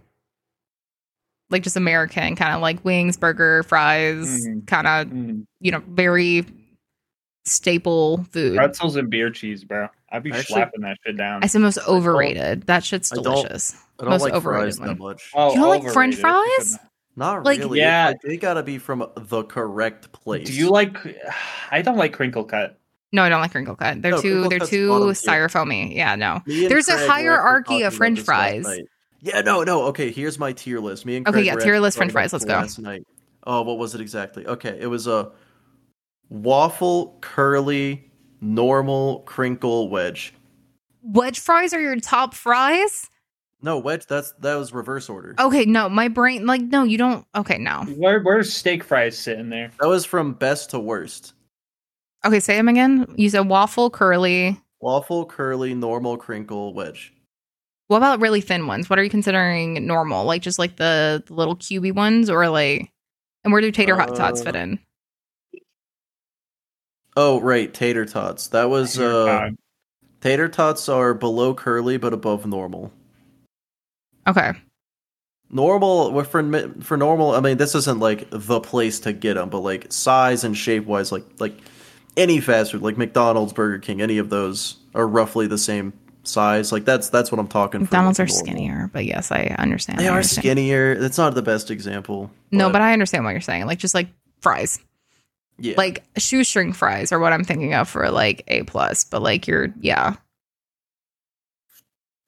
Like 1.50 1.64
just 1.64 1.76
American, 1.78 2.36
kind 2.36 2.54
of 2.56 2.62
like 2.62 2.84
wings, 2.84 3.16
burger, 3.18 3.64
fries, 3.64 4.48
Mm. 4.48 4.68
kind 4.68 4.88
of 4.88 5.08
hmm. 5.08 5.42
you 5.62 5.72
know 5.72 5.82
very 5.90 6.46
staple 7.48 8.24
food. 8.32 8.56
pretzels 8.56 8.96
and 8.96 9.10
beer 9.10 9.30
cheese, 9.30 9.64
bro? 9.64 9.88
I'd 10.12 10.24
be 10.24 10.32
Actually- 10.32 10.54
slapping 10.56 10.82
that 10.82 10.98
shit 11.06 11.18
down. 11.18 11.44
I 11.44 11.48
said 11.48 11.62
most 11.62 11.80
overrated. 11.88 12.64
That 12.68 12.84
shit's 12.84 13.12
I 13.12 13.16
don't- 13.16 13.24
delicious. 13.24 13.76
I 14.00 14.04
don't 14.04 14.12
Most 14.12 14.22
like 14.22 14.34
overrated 14.34 14.76
fries 14.76 14.88
that 14.88 14.98
much. 15.00 15.32
Oh, 15.34 15.50
You 15.54 15.60
don't 15.60 15.70
like 15.70 15.92
French 15.94 16.16
fries? 16.16 16.78
Not 17.16 17.44
like- 17.44 17.60
really. 17.60 17.80
Yeah. 17.80 18.08
Like, 18.10 18.22
they 18.22 18.38
gotta 18.38 18.62
be 18.64 18.78
from 18.78 19.08
the 19.16 19.44
correct 19.44 20.12
place. 20.12 20.48
Do 20.48 20.54
you 20.54 20.70
like? 20.70 20.96
I 21.72 21.82
don't 21.82 21.98
like 21.98 22.14
crinkle 22.14 22.44
cut. 22.44 22.78
No, 23.12 23.24
I 23.24 23.30
don't 23.30 23.42
like 23.42 23.52
crinkle 23.52 23.76
cut. 23.76 24.02
They're 24.02 24.12
No, 24.12 24.22
too 24.22 24.48
they're 24.50 24.60
too 24.60 24.90
bottom 24.90 25.08
tier. 25.08 25.14
styrofoamy. 25.14 25.96
Yeah, 25.96 26.16
no. 26.16 26.42
There's 26.46 26.88
a 26.90 26.92
Craig 26.94 27.08
were 27.08 27.14
actually 27.14 27.24
hierarchy 27.24 27.82
of 27.84 27.94
French 27.96 28.20
fries. 28.20 28.68
Yeah, 29.22 29.42
no, 29.42 29.64
no. 29.64 29.86
Okay, 29.86 30.12
here's 30.12 30.38
my 30.38 30.52
tier 30.54 30.80
list. 30.80 31.06
Me 31.06 31.16
and 31.18 31.28
Okay, 31.28 31.42
yeah, 31.42 31.56
tier 31.56 31.80
list 31.80 31.98
French 31.98 32.12
fries, 32.12 32.34
let's 32.34 32.46
go. 32.46 32.54
Last 32.54 32.78
night. 32.80 33.08
Oh, 33.46 33.62
what 33.64 33.78
was 33.80 33.96
it 33.96 34.02
exactly? 34.02 34.46
Okay, 34.46 34.78
it 34.80 34.88
was 34.88 35.08
a 35.08 35.32
waffle, 36.30 37.18
curly, 37.22 38.10
normal, 38.42 39.20
crinkle 39.22 39.90
wedge. 39.90 40.34
Wedge 41.04 41.40
fries 41.40 41.74
are 41.74 41.82
your 41.82 41.96
top 42.00 42.34
fries? 42.34 43.10
No, 43.62 43.80
wedge. 43.80 44.06
That's 44.06 44.34
that 44.42 44.56
was 44.56 44.72
reverse 44.72 45.10
order. 45.10 45.34
Okay, 45.40 45.66
no, 45.66 45.90
my 45.90 46.08
brain 46.10 46.46
like 46.46 46.62
no, 46.62 46.84
you 46.84 46.98
don't. 46.98 47.26
Okay, 47.36 47.58
no. 47.58 47.86
Where 47.96 48.22
where's 48.22 48.54
steak 48.54 48.84
fries 48.84 49.18
sitting 49.18 49.50
there? 49.50 49.72
That 49.80 49.88
was 49.88 50.06
from 50.06 50.34
best 50.34 50.70
to 50.72 50.80
worst. 50.80 51.34
Okay, 52.26 52.40
say 52.40 52.56
them 52.56 52.68
again. 52.68 53.08
You 53.16 53.30
said 53.30 53.48
waffle, 53.48 53.90
curly. 53.90 54.60
Waffle, 54.80 55.26
curly, 55.26 55.74
normal, 55.74 56.18
crinkle, 56.18 56.74
wedge. 56.74 57.14
What 57.88 57.98
about 57.98 58.20
really 58.20 58.42
thin 58.42 58.68
ones? 58.68 58.90
What 58.90 59.00
are 59.00 59.04
you 59.04 59.10
considering 59.10 59.88
normal? 59.88 60.26
Like 60.26 60.42
just 60.42 60.60
like 60.60 60.76
the, 60.76 61.24
the 61.26 61.34
little 61.34 61.56
cubey 61.56 61.92
ones, 61.94 62.30
or 62.30 62.50
like? 62.50 62.92
And 63.44 63.54
where 63.54 63.62
do 63.62 63.72
tater 63.72 63.96
hot 63.96 64.16
tots 64.16 64.42
Uh, 64.42 64.46
fit 64.46 64.56
in? 64.56 64.80
Oh, 67.20 67.42
right, 67.42 67.74
tater 67.74 68.06
tots. 68.06 68.48
That 68.50 68.70
was 68.70 68.94
Dear 68.94 69.12
uh 69.12 69.50
tater 70.22 70.48
tots 70.48 70.88
are 70.88 71.14
below 71.14 71.54
curly 71.54 71.98
but 71.98 72.14
above 72.14 72.46
normal. 72.46 72.94
Okay, 74.28 74.54
Normal 75.50 76.24
for 76.26 76.72
for 76.82 76.98
normal. 76.98 77.32
I 77.34 77.40
mean, 77.40 77.58
this 77.58 77.74
isn't 77.74 78.00
like 78.00 78.28
the 78.32 78.60
place 78.60 79.00
to 79.02 79.14
get 79.14 79.36
them, 79.36 79.50
but 79.50 79.60
like 79.60 79.92
size 79.94 80.44
and 80.44 80.58
shape 80.58 80.86
wise, 80.86 81.12
like 81.12 81.24
like 81.40 81.58
any 82.18 82.42
fast 82.42 82.74
food, 82.74 82.82
like 82.82 82.98
McDonald's, 82.98 83.54
Burger 83.54 83.80
King, 83.80 84.02
any 84.02 84.18
of 84.18 84.30
those 84.30 84.76
are 84.94 85.08
roughly 85.08 85.48
the 85.48 85.58
same 85.58 85.94
size. 86.24 86.74
Like 86.74 86.84
that's 86.84 87.10
that's 87.10 87.32
what 87.32 87.40
I'm 87.40 87.48
talking. 87.48 87.80
for, 87.80 87.84
McDonald's 87.86 88.20
like, 88.20 88.28
are 88.28 88.32
normal. 88.32 88.46
skinnier, 88.46 88.90
but 88.92 89.06
yes, 89.06 89.32
I 89.32 89.56
understand. 89.58 90.00
They 90.00 90.08
I 90.08 90.10
are 90.10 90.16
understand. 90.16 90.44
skinnier. 90.44 90.92
It's 90.92 91.18
not 91.18 91.34
the 91.34 91.42
best 91.42 91.72
example. 91.72 92.30
No, 92.52 92.70
but 92.70 92.82
I 92.82 92.92
understand 92.92 93.24
what 93.24 93.32
you're 93.32 93.40
saying. 93.40 93.68
Like 93.68 93.80
just 93.80 93.94
like 93.94 94.10
fries. 94.42 94.80
Yeah, 95.60 95.76
like 95.78 96.04
shoestring 96.18 96.74
fries 96.74 97.12
are 97.12 97.20
what 97.20 97.34
I'm 97.34 97.44
thinking 97.44 97.74
of 97.74 97.88
for 97.90 98.10
like 98.12 98.44
A 98.48 98.64
plus, 98.64 99.04
but 99.04 99.22
like 99.22 99.48
you're 99.48 99.74
yeah. 99.80 100.16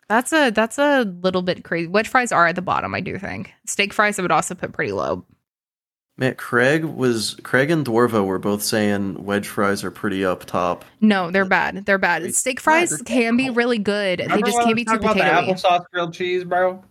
That's 0.07 0.33
a 0.33 0.49
that's 0.49 0.79
a 0.79 1.03
little 1.03 1.43
bit 1.43 1.63
crazy. 1.63 1.87
Wedge 1.87 2.07
fries 2.07 2.31
are 2.31 2.47
at 2.47 2.55
the 2.55 2.63
bottom, 2.63 2.95
I 2.95 2.99
do 3.01 3.17
think. 3.19 3.53
Steak 3.67 3.93
fries 3.93 4.17
I 4.17 4.23
would 4.23 4.31
also 4.31 4.55
put 4.55 4.71
pretty 4.73 4.91
low. 4.91 5.23
man, 6.17 6.33
Craig 6.35 6.83
was 6.83 7.37
Craig 7.43 7.69
and 7.69 7.85
Dwarvo 7.85 8.25
were 8.25 8.39
both 8.39 8.63
saying 8.63 9.23
wedge 9.23 9.47
fries 9.47 9.83
are 9.83 9.91
pretty 9.91 10.25
up 10.25 10.45
top. 10.45 10.83
No, 10.99 11.29
they're 11.29 11.45
bad. 11.45 11.85
They're 11.85 11.99
bad. 11.99 12.33
Steak 12.33 12.59
fries 12.59 12.89
they're 12.89 12.99
can 12.99 13.37
be 13.37 13.51
really 13.51 13.77
good. 13.77 14.19
They 14.19 14.41
just 14.41 14.59
can't 14.61 14.75
be 14.75 14.83
too 14.83 14.97
talking 14.97 15.21
about 15.21 15.45
the 15.45 15.53
applesauce 15.53 15.85
grilled 15.93 16.13
cheese, 16.15 16.43
bro. 16.43 16.83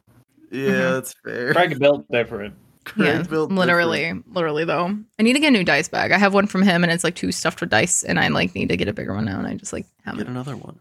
Yeah, 0.53 0.69
Mhm. 0.71 0.91
that's 0.95 1.15
fair. 1.25 1.53
Craig 1.55 1.79
built 1.79 2.07
different. 2.13 2.55
Craig 2.89 3.07
Yeah, 3.07 3.23
built 3.23 3.51
literally, 3.53 3.99
different. 4.01 4.33
literally 4.35 4.65
though. 4.65 4.97
I 5.19 5.23
need 5.23 5.35
to 5.35 5.41
get 5.41 5.49
a 5.49 5.51
new 5.53 5.65
dice 5.65 5.89
bag. 5.89 6.13
I 6.13 6.19
have 6.19 6.35
one 6.35 6.47
from 6.47 6.63
him, 6.63 6.83
and 6.83 6.93
it's 6.93 7.05
like 7.05 7.15
two 7.15 7.33
stuffed 7.33 7.61
with 7.61 7.71
dice, 7.71 8.03
and 8.03 8.19
I 8.19 8.29
like 8.29 8.55
need 8.55 8.69
to 8.71 8.77
get 8.77 8.89
a 8.89 8.93
bigger 8.93 9.15
one 9.15 9.25
now. 9.25 9.39
And 9.39 9.47
I 9.47 9.55
just 9.55 9.73
like 9.73 9.87
have 10.05 10.17
Get 10.19 10.27
another 10.27 10.57
one. 10.57 10.81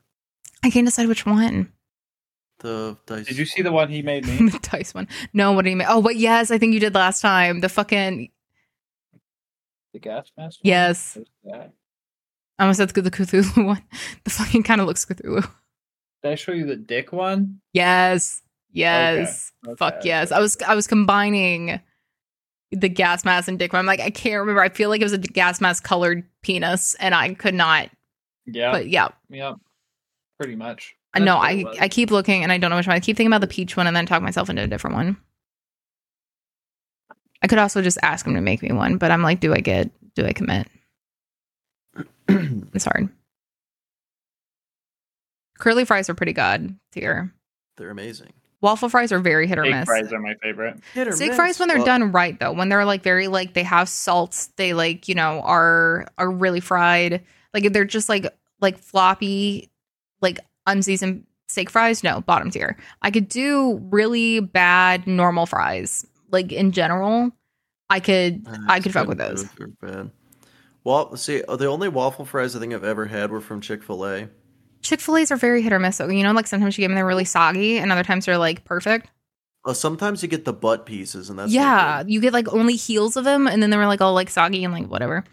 I 0.64 0.70
can't 0.70 0.88
decide 0.88 1.08
which 1.08 1.26
one. 1.26 1.72
The 2.60 2.98
dice. 3.06 3.28
Did 3.28 3.38
you 3.38 3.46
see 3.46 3.62
the 3.62 3.72
one 3.72 3.90
he 3.90 4.02
made 4.02 4.26
me? 4.26 4.50
the 4.50 4.60
dice 4.60 4.94
one. 4.94 5.08
No, 5.34 5.52
what 5.52 5.64
did 5.66 5.72
you 5.72 5.76
make? 5.78 5.88
Oh, 5.90 6.00
wait, 6.00 6.18
yes, 6.18 6.50
I 6.50 6.58
think 6.58 6.74
you 6.74 6.80
did 6.80 6.96
last 6.96 7.22
time. 7.22 7.60
The 7.60 7.70
fucking 7.70 8.30
the 9.94 10.00
gas 10.00 10.32
mask. 10.38 10.60
yes. 10.64 11.14
Did 11.14 11.28
I 12.60 12.64
almost 12.64 12.78
said 12.78 12.90
the 12.90 13.12
Cthulhu 13.12 13.66
one. 13.66 13.84
The 14.24 14.30
fucking 14.32 14.64
kind 14.64 14.82
of 14.82 14.88
looks 14.88 15.06
Cthulhu. 15.06 15.48
Did 16.24 16.32
I 16.32 16.36
show 16.36 16.52
you 16.52 16.66
the 16.66 16.76
dick 16.76 17.12
one? 17.14 17.62
Yes. 17.74 18.42
Yes. 18.72 19.52
Okay, 19.66 19.76
Fuck 19.78 19.94
okay, 19.98 20.08
yes. 20.08 20.32
okay. 20.32 20.38
I 20.38 20.42
was 20.42 20.58
I 20.68 20.76
was 20.76 20.88
combining 20.88 21.80
the 22.72 22.90
gas 22.90 23.24
mask 23.26 23.48
and 23.48 23.58
dick. 23.58 23.74
I'm 23.74 23.86
like, 23.86 24.00
I 24.00 24.10
can't 24.10 24.40
remember. 24.40 24.62
I 24.62 24.70
feel 24.70 24.90
like 24.90 25.02
it 25.02 25.06
was 25.06 25.14
a 25.14 25.18
gas 25.18 25.62
mask 25.62 25.84
colored 25.84 26.24
penis, 26.44 26.96
and 26.96 27.16
I 27.16 27.34
could 27.34 27.54
not. 27.54 27.90
Yeah. 28.46 28.72
But 28.72 28.88
yeah, 28.88 29.10
yeah. 29.30 29.54
Pretty 30.40 30.56
much. 30.56 30.96
I 31.14 31.20
know. 31.20 31.42
That's 31.42 31.64
what 31.64 31.82
I. 31.82 31.86
I 31.86 31.90
keep 31.90 32.12
looking, 32.12 32.44
and 32.44 32.52
I 32.52 32.58
don't 32.58 32.70
know 32.70 32.78
which 32.78 32.88
one. 32.88 32.96
I 32.96 33.00
keep 33.00 33.18
thinking 33.18 33.32
about 33.32 33.42
the 33.42 33.48
peach 33.48 33.78
one, 33.78 33.88
and 33.88 33.96
then 33.96 34.06
talk 34.06 34.22
myself 34.22 34.50
into 34.50 34.64
a 34.64 34.68
different 34.68 34.96
one. 34.96 35.18
I 37.42 37.48
could 37.48 37.60
also 37.60 37.82
just 37.82 37.98
ask 38.02 38.26
him 38.26 38.34
to 38.34 38.42
make 38.42 38.62
me 38.62 38.72
one, 38.72 38.98
but 38.98 39.12
I'm 39.12 39.22
like, 39.22 39.40
do 39.40 39.54
I 39.54 39.60
get? 39.60 39.90
Do 40.16 40.26
I 40.26 40.34
commit? 40.34 40.68
It's 42.74 42.86
hard. 42.86 43.10
Curly 45.58 45.86
fries 45.86 46.10
are 46.10 46.14
pretty 46.14 46.34
good 46.34 46.78
tier. 46.92 47.34
They're 47.78 47.90
amazing. 47.90 48.34
Waffle 48.62 48.90
fries 48.90 49.12
are 49.12 49.20
very 49.20 49.46
hit 49.48 49.60
or 49.60 49.64
Steak 49.66 49.76
miss. 49.76 49.86
fries 49.86 50.12
are 50.14 50.20
my 50.20 50.34
favorite. 50.42 50.80
Hit 50.94 51.08
or 51.08 51.12
Steak 51.12 51.30
miss. 51.30 51.36
fries 51.36 51.60
when 51.60 51.68
they're 51.68 51.78
Well, 51.78 51.86
done 51.86 52.12
right 52.12 52.40
though, 52.40 52.52
when 52.54 52.70
they're 52.70 52.86
like 52.86 53.04
very 53.04 53.28
like 53.28 53.54
they 53.54 53.64
have 53.64 53.88
salts, 53.88 54.48
they 54.58 54.74
like, 54.74 55.08
you 55.08 55.16
know, 55.16 55.42
are 55.42 56.08
are 56.18 56.32
really 56.32 56.60
fried. 56.60 57.24
Like 57.54 57.72
they're 57.72 57.86
just 57.86 58.10
like 58.10 58.26
like 58.60 58.78
floppy, 58.80 59.70
like 60.22 60.40
unseasoned 60.66 61.26
steak 61.48 61.70
fries, 61.70 62.04
no, 62.04 62.22
bottom 62.22 62.50
tier. 62.50 62.78
I 63.02 63.12
could 63.12 63.30
do 63.30 63.80
really 63.92 64.40
bad 64.40 65.06
normal 65.08 65.46
fries. 65.46 66.06
Like 66.32 66.52
in 66.52 66.72
general, 66.72 67.32
I 67.90 68.00
could 68.00 68.46
uh, 68.48 68.58
I 68.68 68.80
could 68.80 68.92
fuck 68.92 69.08
with 69.08 69.18
those. 69.20 69.46
bad. 69.82 70.12
Well, 70.84 71.16
see, 71.16 71.44
the 71.48 71.68
only 71.68 71.90
waffle 71.90 72.26
fries 72.26 72.56
I 72.56 72.60
think 72.60 72.74
I've 72.74 72.84
ever 72.84 73.06
had 73.06 73.30
were 73.30 73.42
from 73.42 73.62
Chick 73.62 73.84
Fil 73.84 74.06
A. 74.06 74.30
Chick-fil-A's 74.82 75.32
are 75.32 75.38
very 75.38 75.62
hit 75.62 75.74
or 75.74 75.80
miss. 75.80 76.00
You 76.00 76.24
know, 76.24 76.32
like 76.32 76.48
sometimes 76.48 76.78
you 76.78 76.84
get 76.84 76.88
them 76.90 76.96
they're 76.96 77.06
really 77.06 77.26
soggy 77.26 77.78
and 77.78 77.92
other 77.92 78.04
times 78.04 78.26
they're 78.26 78.38
like 78.38 78.64
perfect. 78.66 79.08
Uh, 79.66 79.74
sometimes 79.74 80.24
you 80.24 80.30
get 80.30 80.46
the 80.46 80.54
butt 80.54 80.86
pieces, 80.86 81.30
and 81.30 81.38
that's 81.38 81.52
yeah, 81.52 82.02
you 82.08 82.22
get 82.22 82.32
like 82.32 82.48
only 82.54 82.76
heels 82.76 83.18
of 83.18 83.26
them 83.26 83.48
and 83.48 83.62
then 83.62 83.70
they 83.70 83.78
were 83.78 83.88
like 83.88 84.00
all 84.00 84.14
like 84.14 84.30
soggy 84.30 84.64
and 84.64 84.74
like 84.74 84.88
whatever. 84.88 85.24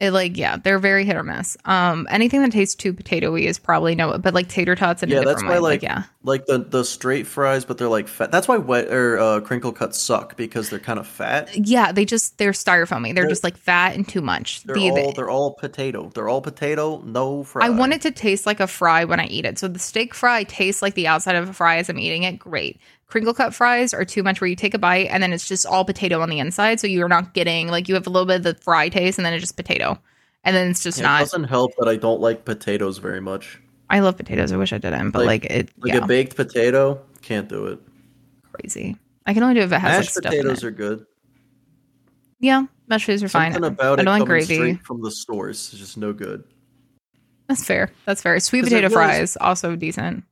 It 0.00 0.12
like 0.12 0.36
yeah, 0.36 0.56
they're 0.56 0.78
very 0.78 1.04
hit 1.04 1.16
or 1.16 1.24
miss. 1.24 1.56
Um, 1.64 2.06
anything 2.08 2.40
that 2.42 2.52
tastes 2.52 2.76
too 2.76 2.92
potatoy 2.92 3.42
is 3.42 3.58
probably 3.58 3.96
no. 3.96 4.16
But 4.16 4.32
like 4.32 4.48
tater 4.48 4.76
tots 4.76 5.02
in 5.02 5.08
Yeah, 5.08 5.22
that's 5.24 5.42
why, 5.42 5.54
way. 5.54 5.58
like- 5.58 5.82
yeah, 5.82 6.04
Like 6.22 6.46
the 6.46 6.58
the 6.58 6.84
straight 6.84 7.26
fries, 7.26 7.64
but 7.64 7.78
they're 7.78 7.88
like 7.88 8.06
fat. 8.06 8.30
That's 8.30 8.46
why 8.46 8.58
wet 8.58 8.86
or 8.92 9.18
uh, 9.18 9.40
crinkle 9.40 9.72
cuts 9.72 9.98
suck 9.98 10.36
because 10.36 10.70
they're 10.70 10.78
kind 10.78 11.00
of 11.00 11.06
fat. 11.08 11.50
yeah, 11.56 11.90
they 11.90 12.04
just 12.04 12.38
they're 12.38 12.52
styrofoamy. 12.52 13.06
They're 13.12 13.24
They're- 13.24 13.28
just 13.30 13.42
like 13.42 13.56
fat 13.56 13.96
and 13.96 14.06
too 14.08 14.20
much. 14.22 14.62
They're 14.62 14.76
The- 14.76 14.90
all 14.90 15.12
they're 15.12 15.30
all 15.30 15.54
potato. 15.54 16.12
They're 16.14 16.28
all 16.28 16.42
potato, 16.42 17.02
no 17.04 17.42
fry. 17.42 17.66
I 17.66 17.70
want 17.70 17.92
it 17.92 18.00
to 18.02 18.12
taste 18.12 18.46
like 18.46 18.60
a 18.60 18.68
fry 18.68 19.02
when 19.04 19.18
I 19.18 19.26
eat 19.26 19.44
it. 19.46 19.58
So 19.58 19.66
the 19.66 19.80
steak 19.80 20.14
fry 20.14 20.44
tastes 20.44 20.80
like 20.80 20.94
the 20.94 21.08
outside 21.08 21.34
of 21.34 21.48
a 21.48 21.52
fry 21.52 21.78
as 21.78 21.88
I'm 21.88 21.98
eating 21.98 22.22
it. 22.22 22.38
Great. 22.38 22.78
Crinkle 23.08 23.32
cut 23.34 23.54
fries 23.54 23.94
are 23.94 24.04
too 24.04 24.22
much 24.22 24.40
where 24.40 24.48
you 24.48 24.56
take 24.56 24.74
a 24.74 24.78
bite 24.78 25.06
and 25.10 25.22
then 25.22 25.32
it's 25.32 25.48
just 25.48 25.64
all 25.64 25.84
potato 25.84 26.20
on 26.20 26.28
the 26.28 26.38
inside. 26.38 26.78
So 26.78 26.86
you're 26.86 27.08
not 27.08 27.32
getting 27.34 27.68
like 27.68 27.88
you 27.88 27.94
have 27.94 28.06
a 28.06 28.10
little 28.10 28.26
bit 28.26 28.36
of 28.36 28.42
the 28.42 28.54
fry 28.54 28.88
taste 28.90 29.18
and 29.18 29.24
then 29.24 29.32
it's 29.32 29.42
just 29.42 29.56
potato. 29.56 29.98
And 30.44 30.54
then 30.54 30.70
it's 30.70 30.82
just 30.82 30.98
It 31.00 31.02
not. 31.02 31.20
doesn't 31.20 31.44
help 31.44 31.72
that 31.78 31.88
I 31.88 31.96
don't 31.96 32.20
like 32.20 32.44
potatoes 32.44 32.98
very 32.98 33.20
much. 33.20 33.60
I 33.90 34.00
love 34.00 34.16
potatoes. 34.18 34.52
I 34.52 34.56
wish 34.58 34.72
I 34.74 34.78
didn't, 34.78 35.12
but 35.12 35.24
like, 35.24 35.42
Like- 35.44 35.50
it, 35.50 35.70
Like 35.78 35.94
yeah, 35.94 36.04
a 36.04 36.06
baked 36.06 36.36
potato, 36.36 37.00
can't 37.22 37.48
do 37.48 37.66
it. 37.66 37.80
crazy. 38.52 38.96
I 39.24 39.32
can 39.34 39.42
only 39.42 39.54
do 39.54 39.60
it 39.60 39.64
if 39.64 39.72
it 39.72 39.78
has 39.78 39.90
like 39.90 39.98
Mashed 40.00 40.10
stuff 40.12 40.24
in 40.32 40.40
potatoes 40.40 40.58
it. 40.62 40.66
are 40.66 40.70
good. 40.70 41.06
yeah, 42.40 42.64
mashed 42.88 43.06
potatoes 43.06 43.22
are 43.24 43.28
fine. 43.30 43.52
Something 43.52 43.68
about 43.72 43.98
I 43.98 44.02
it 44.02 44.04
don't 44.04 44.18
like 44.20 44.26
gravy. 44.28 44.74
from 44.84 45.00
the 45.02 45.10
stores 45.10 45.72
is 45.72 45.78
just 45.80 45.96
no 45.96 46.12
good. 46.12 46.44
That's 47.48 47.64
fair. 47.64 47.90
That's 48.04 48.20
fair. 48.20 48.38
Sweet 48.40 48.60
it 48.60 48.64
potato 48.64 48.88
really- 48.88 48.94
fries 48.94 49.36
also 49.40 49.76
decent. 49.76 50.24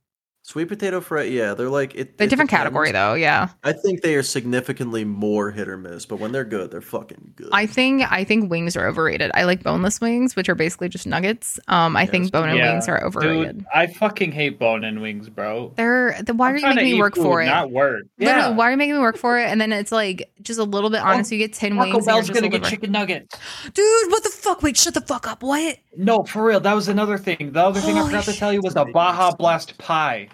Sweet 0.49 0.67
potato 0.69 1.01
fry, 1.01 1.25
yeah, 1.25 1.55
they're 1.55 1.69
like 1.69 1.97
it. 1.97 2.17
They're 2.17 2.27
it 2.27 2.31
different 2.31 2.51
depends. 2.51 2.63
category 2.67 2.93
though. 2.93 3.15
Yeah. 3.15 3.49
I 3.65 3.73
think 3.73 4.03
they 4.03 4.15
are 4.15 4.23
significantly 4.23 5.05
more 5.05 5.51
hit 5.51 5.69
or 5.69 5.77
miss, 5.77 6.07
but 6.07 6.21
when 6.21 6.31
they're 6.31 6.45
good, 6.45 6.71
they're 6.71 6.81
fucking 6.81 7.33
good. 7.35 7.49
I 7.51 7.67
think 7.67 8.05
I 8.13 8.23
think 8.23 8.49
wings 8.49 8.77
are 8.77 8.87
overrated. 8.87 9.33
I 9.35 9.43
like 9.43 9.65
boneless 9.65 10.01
wings, 10.01 10.37
which 10.37 10.49
are 10.49 10.55
basically 10.55 10.89
just 10.89 11.05
nuggets. 11.05 11.59
Um, 11.67 11.97
I 11.97 12.03
Yes. 12.03 12.11
think 12.11 12.31
bone 12.33 12.49
and 12.49 12.59
Yeah, 12.59 12.71
wings 12.75 12.87
are 12.89 13.05
overrated. 13.05 13.59
Dude, 13.59 13.67
I 13.75 13.89
fucking 13.89 14.31
hate 14.31 14.61
bone 14.61 14.85
and 14.85 15.03
wings, 15.03 15.29
bro. 15.29 15.73
They're 15.77 16.17
the, 16.23 16.33
why 16.33 16.51
I'm 16.51 16.55
are 16.55 16.59
you 16.59 16.67
making 16.77 16.85
me 16.93 16.95
work 17.01 17.17
food, 17.17 17.23
for 17.25 17.43
it? 17.43 17.47
Not 17.47 17.73
work. 17.73 18.03
Literally, 18.17 18.41
Yeah. 18.41 18.49
why 18.51 18.69
are 18.69 18.71
you 18.71 18.77
making 18.77 18.95
me 18.95 19.01
work 19.01 19.17
for 19.17 19.41
it? 19.41 19.47
And 19.51 19.61
then 19.61 19.73
it's 19.73 19.91
like 19.91 20.31
just 20.43 20.61
a 20.61 20.65
little 20.65 20.91
bit 20.91 21.01
honest. 21.01 21.33
you 21.33 21.39
get 21.39 21.55
ten 21.55 21.77
wings. 21.77 21.87
Taco 21.87 21.99
and 21.99 22.07
you're 22.07 22.15
Bell's 22.15 22.27
just 22.29 22.39
gonna 22.39 22.49
get 22.51 22.63
liver. 22.63 22.71
chicken 22.71 22.93
nuggets. 22.93 23.37
Dude, 23.75 24.11
what 24.13 24.23
the 24.23 24.31
fuck? 24.31 24.63
Wait, 24.63 24.77
shut 24.77 24.95
the 24.95 25.01
fuck 25.01 25.27
up. 25.27 25.43
What? 25.43 25.79
No, 25.97 26.23
for 26.25 26.45
real. 26.45 26.61
That 26.61 26.75
was 26.75 26.89
another 26.89 27.19
thing. 27.19 27.53
The 27.53 27.61
other 27.65 27.81
thing 27.81 27.97
I 27.99 28.05
forgot 28.05 28.25
to 28.25 28.33
tell 28.33 28.53
you 28.53 28.61
was 28.61 28.77
a 28.77 28.85
Baja. 28.85 29.33
Blast 29.35 29.79
pie. 29.79 30.29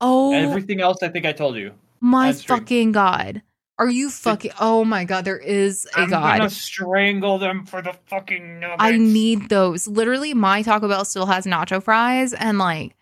Oh 0.00 0.32
Everything 0.32 0.80
else, 0.80 1.02
I 1.02 1.08
think 1.08 1.26
I 1.26 1.32
told 1.32 1.56
you. 1.56 1.72
my 2.00 2.32
fucking 2.32 2.92
god! 2.92 3.42
Are 3.78 3.88
you 3.90 4.10
fucking? 4.10 4.52
Oh 4.60 4.84
my 4.84 5.04
god! 5.04 5.24
There 5.24 5.38
is 5.38 5.86
a 5.96 6.00
I'm 6.00 6.10
god. 6.10 6.38
gonna 6.38 6.50
strangle 6.50 7.38
them 7.38 7.66
for 7.66 7.82
the 7.82 7.94
fucking 8.06 8.60
nuggets. 8.60 8.76
I 8.78 8.96
need 8.96 9.48
those. 9.48 9.86
Literally, 9.88 10.32
my 10.34 10.62
Taco 10.62 10.88
Bell 10.88 11.04
still 11.04 11.26
has 11.26 11.44
nacho 11.46 11.82
fries, 11.82 12.32
and 12.32 12.58
like, 12.58 12.94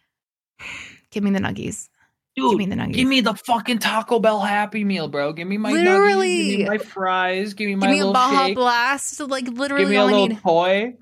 give 1.10 1.22
me 1.22 1.30
the 1.30 1.38
nuggies. 1.40 1.88
Dude, 2.36 2.50
give 2.50 2.58
me 2.58 2.66
the 2.66 2.76
nuggets. 2.76 2.96
Give 2.96 3.08
me 3.08 3.20
the 3.20 3.34
fucking 3.34 3.78
Taco 3.80 4.20
Bell 4.20 4.40
Happy 4.40 4.84
Meal, 4.84 5.08
bro. 5.08 5.32
Give 5.32 5.48
me 5.48 5.56
my 5.58 5.72
Literally. 5.72 6.28
nuggets. 6.38 6.48
Give 6.50 6.58
me 6.58 6.64
my 6.66 6.78
fries. 6.78 7.54
Give 7.54 7.66
me 7.68 7.74
my 7.74 7.86
Give 7.88 8.04
me 8.04 8.08
a 8.10 8.12
Baja 8.12 8.46
shake. 8.46 8.54
Blast. 8.56 9.20
Like 9.20 9.48
literally, 9.48 9.82
Give 9.84 9.90
me 9.90 9.96
a 9.96 10.04
little 10.04 10.28
need 10.28 10.38
toy. 10.40 10.94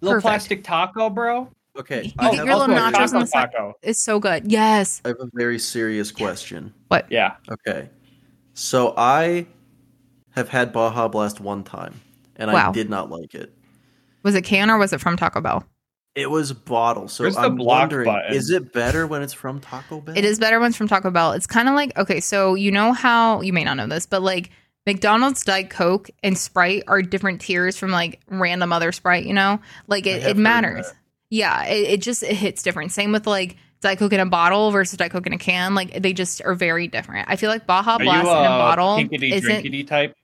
Little 0.00 0.16
Perfect. 0.16 0.22
plastic 0.22 0.64
taco, 0.64 1.10
bro. 1.10 1.48
okay, 1.78 2.04
You 2.04 2.12
I 2.18 2.30
get 2.30 2.34
have, 2.38 2.46
your 2.46 2.56
little 2.56 2.76
a 2.76 2.78
nachos 2.78 2.92
very, 2.92 3.04
on 3.14 3.20
the 3.20 3.26
side. 3.26 3.50
taco. 3.52 3.74
It's 3.82 4.00
so 4.00 4.18
good. 4.18 4.50
Yes. 4.50 5.00
I 5.04 5.08
have 5.08 5.20
a 5.20 5.28
very 5.34 5.58
serious 5.58 6.10
question. 6.10 6.72
What? 6.88 7.10
Yeah. 7.10 7.36
Okay, 7.50 7.88
so 8.54 8.94
I 8.96 9.46
have 10.30 10.48
had 10.48 10.72
Baja 10.72 11.08
Blast 11.08 11.40
one 11.40 11.64
time, 11.64 12.00
and 12.36 12.52
Wow. 12.52 12.70
I 12.70 12.72
did 12.72 12.90
not 12.90 13.10
like 13.10 13.34
it. 13.34 13.52
Was 14.22 14.34
it 14.34 14.42
can 14.42 14.70
or 14.70 14.78
was 14.78 14.92
it 14.92 15.00
from 15.00 15.16
Taco 15.16 15.40
Bell? 15.40 15.64
It 16.14 16.30
was 16.30 16.52
bottle, 16.52 17.08
so 17.08 17.24
Where's 17.24 17.34
the 17.34 17.42
I'm 17.42 17.56
block 17.56 17.80
wondering: 17.82 18.06
button? 18.06 18.34
is 18.34 18.50
it 18.50 18.72
better 18.72 19.06
when 19.06 19.22
it's 19.22 19.34
from 19.34 19.60
Taco 19.60 20.00
Bell? 20.00 20.16
It 20.16 20.24
is 20.24 20.38
better 20.38 20.58
ones 20.58 20.74
from 20.76 20.88
Taco 20.88 21.10
Bell. 21.10 21.32
It's 21.32 21.46
kind 21.46 21.68
of 21.68 21.74
like 21.74 21.96
okay, 21.98 22.20
so 22.20 22.54
you 22.54 22.70
know 22.72 22.92
how 22.94 23.40
you 23.42 23.52
may 23.52 23.64
not 23.64 23.76
know 23.76 23.86
this, 23.86 24.06
but 24.06 24.22
like 24.22 24.50
McDonald's 24.86 25.44
Diet 25.44 25.68
Coke 25.70 26.10
and 26.22 26.38
Sprite 26.38 26.84
are 26.86 27.02
different 27.02 27.40
tiers 27.40 27.76
from 27.76 27.90
like 27.90 28.20
random 28.28 28.72
other 28.72 28.92
Sprite. 28.92 29.26
You 29.26 29.34
know, 29.34 29.60
like 29.88 30.06
it, 30.06 30.22
it 30.24 30.36
matters. 30.36 30.86
Yeah, 31.30 31.64
it, 31.66 31.88
it 31.94 32.02
just 32.02 32.22
it 32.22 32.34
hits 32.36 32.62
different. 32.62 32.92
Same 32.92 33.10
with 33.12 33.26
like 33.26 33.56
Diet 33.80 33.98
Coke 33.98 34.12
in 34.12 34.20
a 34.20 34.26
bottle 34.26 34.70
versus 34.70 34.96
Diet 34.96 35.10
Coke 35.12 35.26
in 35.26 35.32
a 35.32 35.38
can. 35.38 35.74
Like 35.74 36.00
they 36.02 36.12
just 36.12 36.40
are 36.44 36.54
very 36.54 36.86
different. 36.88 37.28
I 37.28 37.36
feel 37.36 37.50
like 37.50 37.66
Baja 37.66 37.94
Are 37.96 37.98
you 38.02 38.04
Blast 38.10 38.22
in 38.28 38.28
a 38.28 38.30
a 38.30 38.58
bottle 38.58 38.96
pinkity 38.98 39.32
isn't. 39.32 39.64
drinkity 39.64 39.86
type? 39.86 40.14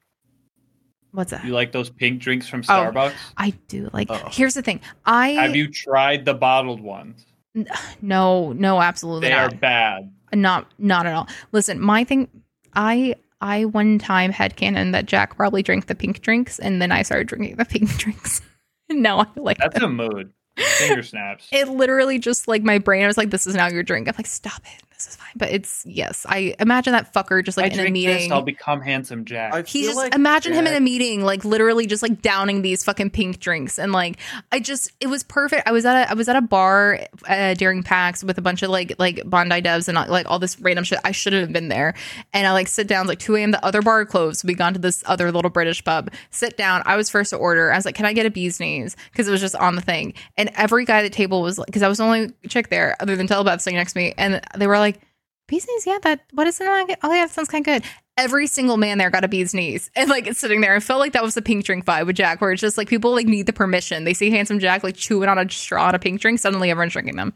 What's 1.11 1.31
that? 1.33 1.45
You 1.45 1.53
like 1.53 1.73
those 1.73 1.91
pink 1.91 2.21
drinks 2.23 2.47
from 2.49 2.61
Oh. 2.61 2.73
Starbucks? 2.73 3.13
I 3.37 3.51
do 3.69 3.91
like. 3.93 4.07
Oh. 4.11 4.29
Here's 4.31 4.55
the 4.55 4.63
thing. 4.63 4.81
I 5.05 5.31
Have 5.31 5.55
you 5.57 5.69
tried 5.71 6.25
the 6.25 6.35
bottled 6.35 6.81
ones? 6.81 7.27
no 8.01 8.53
no 8.53 8.81
absolutely 8.81 9.29
They 9.29 9.35
are 9.35 9.51
bad. 9.51 10.11
not 10.33 10.73
not 10.79 11.05
at 11.05 11.13
all 11.15 11.29
listen 11.53 11.79
my 11.79 12.03
thing 12.03 12.27
i 12.75 13.15
i 13.43 13.65
one 13.67 13.99
time 13.99 14.33
had 14.33 14.57
canon 14.57 14.93
that 14.93 15.05
jack 15.05 15.37
probably 15.37 15.63
drank 15.63 15.87
the 15.87 15.95
pink 15.95 16.21
drinks 16.23 16.59
and 16.59 16.81
then 16.81 16.91
i 16.91 17.03
started 17.03 17.27
drinking 17.27 17.57
the 17.57 17.65
pink 17.67 17.91
drinks 17.99 18.41
and 18.89 19.03
now 19.03 19.19
i 19.21 19.27
like 19.37 19.59
That's 19.59 19.79
them. 19.79 20.01
a 20.01 20.09
mood. 20.09 20.33
Finger 20.79 21.03
snaps. 21.03 21.49
it 21.53 21.69
literally 21.69 22.19
just 22.19 22.47
like 22.49 22.63
my 22.63 22.79
brain 22.79 23.05
i 23.05 23.07
was 23.07 23.17
like 23.19 23.31
this 23.31 23.47
is 23.47 23.55
now 23.55 23.69
your 23.69 23.83
drink 23.83 24.09
i'm 24.09 24.15
like 24.17 24.27
stop 24.27 24.63
it 24.65 24.83
this 25.05 25.15
is 25.15 25.17
fine 25.17 25.33
but 25.37 25.51
it's 25.51 25.85
yes 25.87 26.25
i 26.29 26.55
imagine 26.59 26.93
that 26.93 27.13
fucker 27.13 27.45
just 27.45 27.57
like 27.57 27.65
I 27.65 27.67
like 27.69 27.73
in 27.75 27.79
a 27.79 27.83
drink 27.83 27.93
meeting 27.95 28.15
this, 28.15 28.31
I'll 28.31 28.43
become 28.43 28.81
handsome 28.81 29.25
Jack. 29.25 29.55
I 29.55 29.63
he 29.63 29.83
just 29.83 29.97
like 29.97 30.15
imagine 30.15 30.53
him 30.53 30.67
in 30.67 30.75
a 30.75 30.81
meeting, 30.81 31.23
like 31.25 31.45
literally 31.45 31.87
just 31.87 32.03
like 32.03 32.23
downing 32.23 32.63
these 32.63 32.85
fucking 32.85 33.11
pink 33.11 33.41
drinks, 33.41 33.79
and 33.79 33.93
like 33.93 34.19
I 34.51 34.61
just 34.61 34.93
it 35.01 35.07
was 35.07 35.23
perfect. 35.23 35.67
I 35.67 35.73
was 35.73 35.85
at 35.85 35.97
a 35.97 36.11
I 36.11 36.15
was 36.15 36.29
at 36.29 36.37
a 36.37 36.41
bar 36.41 37.01
uh, 37.29 37.55
during 37.55 37.83
PAX 37.83 38.23
with 38.23 38.39
a 38.39 38.43
bunch 38.43 38.63
of 38.63 38.71
like 38.71 38.95
like 38.99 39.23
Bondi 39.29 39.63
devs 39.63 39.89
and 39.89 39.97
like 40.11 40.31
all 40.31 40.39
this 40.39 40.59
random 40.61 40.85
shit. 40.85 40.99
I 41.05 41.13
shouldn't 41.13 41.41
have 41.41 41.53
been 41.53 41.69
there, 41.69 41.95
and 42.33 42.47
I 42.47 42.53
like 42.53 42.69
sit 42.69 42.87
down. 42.87 43.03
It's 43.03 43.09
like 43.09 43.19
two 43.19 43.37
a.m. 43.37 43.51
The 43.51 43.65
other 43.65 43.83
bar 43.83 44.05
closed. 44.05 44.41
So 44.41 44.47
We 44.47 44.55
gone 44.55 44.75
to 44.75 44.81
this 44.81 45.03
other 45.07 45.31
little 45.33 45.51
British 45.51 45.83
pub. 45.85 46.11
Sit 46.31 46.57
down. 46.57 46.83
I 46.85 46.97
was 46.97 47.11
first 47.11 47.31
to 47.31 47.37
order. 47.37 47.73
I 47.73 47.77
was 47.77 47.85
like, 47.85 47.95
"Can 47.95 48.07
I 48.07 48.13
get 48.13 48.27
a 48.27 48.31
bee's 48.31 48.61
knees?" 48.61 48.97
Because 49.11 49.29
it 49.29 49.31
was 49.31 49.41
just 49.41 49.57
on 49.57 49.77
the 49.77 49.83
thing, 49.83 50.15
and 50.37 50.51
every 50.55 50.85
guy 50.85 50.99
at 50.99 51.03
the 51.03 51.11
table 51.11 51.43
was 51.43 51.59
like, 51.59 51.67
because 51.67 51.83
I 51.83 51.89
was 51.89 51.99
the 51.99 52.05
only 52.05 52.33
chick 52.49 52.69
there 52.69 52.97
other 53.01 53.17
than 53.17 53.29
Telebeth 53.29 53.61
sitting 53.61 53.77
next 53.77 53.93
to 53.95 53.99
me, 53.99 54.15
and 54.19 54.41
they 54.57 54.67
were 54.67 54.79
like. 54.79 54.92
Bee's 55.53 55.69
knees, 55.69 55.87
yeah. 55.87 55.99
That 56.03 56.21
what 56.33 56.47
is 56.47 56.61
it 56.61 56.65
like? 56.65 56.99
Oh 57.03 57.13
yeah, 57.13 57.27
that 57.27 57.31
sounds 57.31 57.49
kind 57.49 57.67
of 57.67 57.83
good 57.83 57.91
every 58.17 58.47
single 58.47 58.77
man 58.77 58.99
there 58.99 59.11
got 59.11 59.25
a 59.25 59.29
bee's 59.29 59.55
knees 59.55 59.91
and 59.97 60.11
like 60.11 60.27
it's 60.27 60.41
sitting 60.41 60.61
there. 60.61 60.75
I 60.75 60.81
felt 60.81 61.01
like 61.01 61.13
that 61.13 61.23
was 61.23 61.35
the 61.35 61.43
pink 61.43 61.65
drink 61.65 61.85
vibe 61.85 62.07
with 62.07 62.17
Jack, 62.17 62.41
where 62.41 62.53
it's 62.53 62.61
just 62.61 62.79
like 62.79 62.89
people 62.89 63.13
like 63.13 63.27
need 63.27 63.47
the 63.47 63.53
permission. 63.53 64.05
They 64.05 64.15
see 64.15 64.31
handsome 64.31 64.59
Jack 64.59 64.85
like 64.85 64.97
chewing 64.97 65.29
on 65.29 65.39
a 65.39 65.49
straw 65.51 65.89
on 65.89 65.95
a 65.95 65.99
pink 65.99 66.21
drink, 66.21 66.39
suddenly 66.39 66.71
everyone's 66.71 66.93
drinking 66.93 67.17
them. 67.17 67.33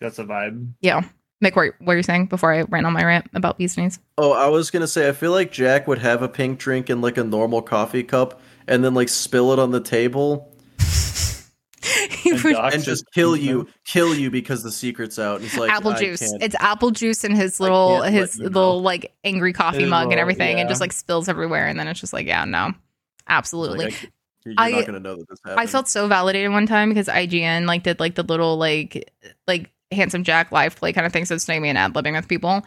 That's 0.00 0.18
a 0.18 0.24
vibe. 0.24 0.72
Yeah. 0.80 1.02
Miq, 1.42 1.56
what, 1.56 1.74
what 1.78 1.88
were 1.88 1.96
you 1.96 2.02
saying 2.02 2.26
before 2.26 2.52
I 2.52 2.62
ran 2.62 2.86
on 2.86 2.92
my 2.92 3.04
rant 3.04 3.26
about 3.34 3.58
bee's 3.58 3.76
knees? 3.76 3.98
Oh, 4.18 4.32
I 4.32 4.48
was 4.48 4.70
gonna 4.70 4.86
say 4.86 5.08
I 5.08 5.12
feel 5.12 5.32
like 5.32 5.52
Jack 5.52 5.86
would 5.88 5.98
have 5.98 6.22
a 6.22 6.28
pink 6.28 6.58
drink 6.58 6.90
in 6.90 7.00
like 7.00 7.18
a 7.18 7.24
normal 7.24 7.62
coffee 7.62 8.02
cup 8.02 8.40
and 8.66 8.84
then 8.84 8.94
like 8.94 9.08
spill 9.08 9.52
it 9.52 9.58
on 9.58 9.70
the 9.70 9.80
table 9.80 10.53
He 10.53 10.53
And 10.53 10.53
would- 12.26 12.52
Doc 12.52 12.74
and 12.74 12.82
just 12.82 13.04
kill 13.12 13.36
you, 13.36 13.68
kill 13.86 14.14
you 14.14 14.30
because 14.30 14.62
the 14.62 14.72
secret's 14.72 15.18
out. 15.18 15.40
And 15.40 15.44
he's 15.44 15.58
like 15.58 15.70
apple 15.70 15.92
juice. 15.94 16.32
It's 16.40 16.54
apple 16.58 16.90
juice 16.90 17.24
in 17.24 17.34
his 17.34 17.60
little 17.60 18.02
his 18.02 18.36
let 18.36 18.44
you 18.44 18.50
know. 18.50 18.60
little 18.60 18.82
like 18.82 19.12
angry 19.24 19.52
coffee 19.52 19.80
His 19.82 19.90
mug 19.90 20.02
and 20.04 20.10
little- 20.10 20.22
everything, 20.22 20.60
and 20.60 20.68
just 20.68 20.80
like 20.80 20.92
spills 20.92 21.28
everywhere. 21.28 21.66
And 21.66 21.78
then 21.78 21.88
it's 21.88 22.00
just 22.00 22.12
like, 22.12 22.26
yeah, 22.26 22.44
no, 22.44 22.72
absolutely. 23.28 23.86
Like, 23.86 23.94
I- 23.94 24.08
you're 24.46 24.54
I- 24.58 24.70
not 24.80 24.86
gonna 24.86 25.00
know 25.00 25.16
that 25.16 25.28
this 25.28 25.38
happened. 25.44 25.60
I 25.60 25.66
felt 25.66 25.88
so 25.88 26.06
validated 26.06 26.50
one 26.52 26.66
time 26.66 26.90
because 26.90 27.08
IGN 27.08 27.66
like 27.66 27.82
did 27.82 27.98
like 28.00 28.14
the 28.14 28.22
little 28.22 28.56
like 28.58 29.10
like 29.46 29.70
handsome 29.90 30.24
Jack 30.24 30.52
live 30.52 30.76
play 30.76 30.92
kind 30.92 31.06
of 31.06 31.12
thing. 31.12 31.24
So 31.24 31.34
it's 31.34 31.48
me 31.48 31.68
and 31.68 31.78
ad 31.78 31.94
libbing 31.94 32.14
with 32.14 32.28
people. 32.28 32.62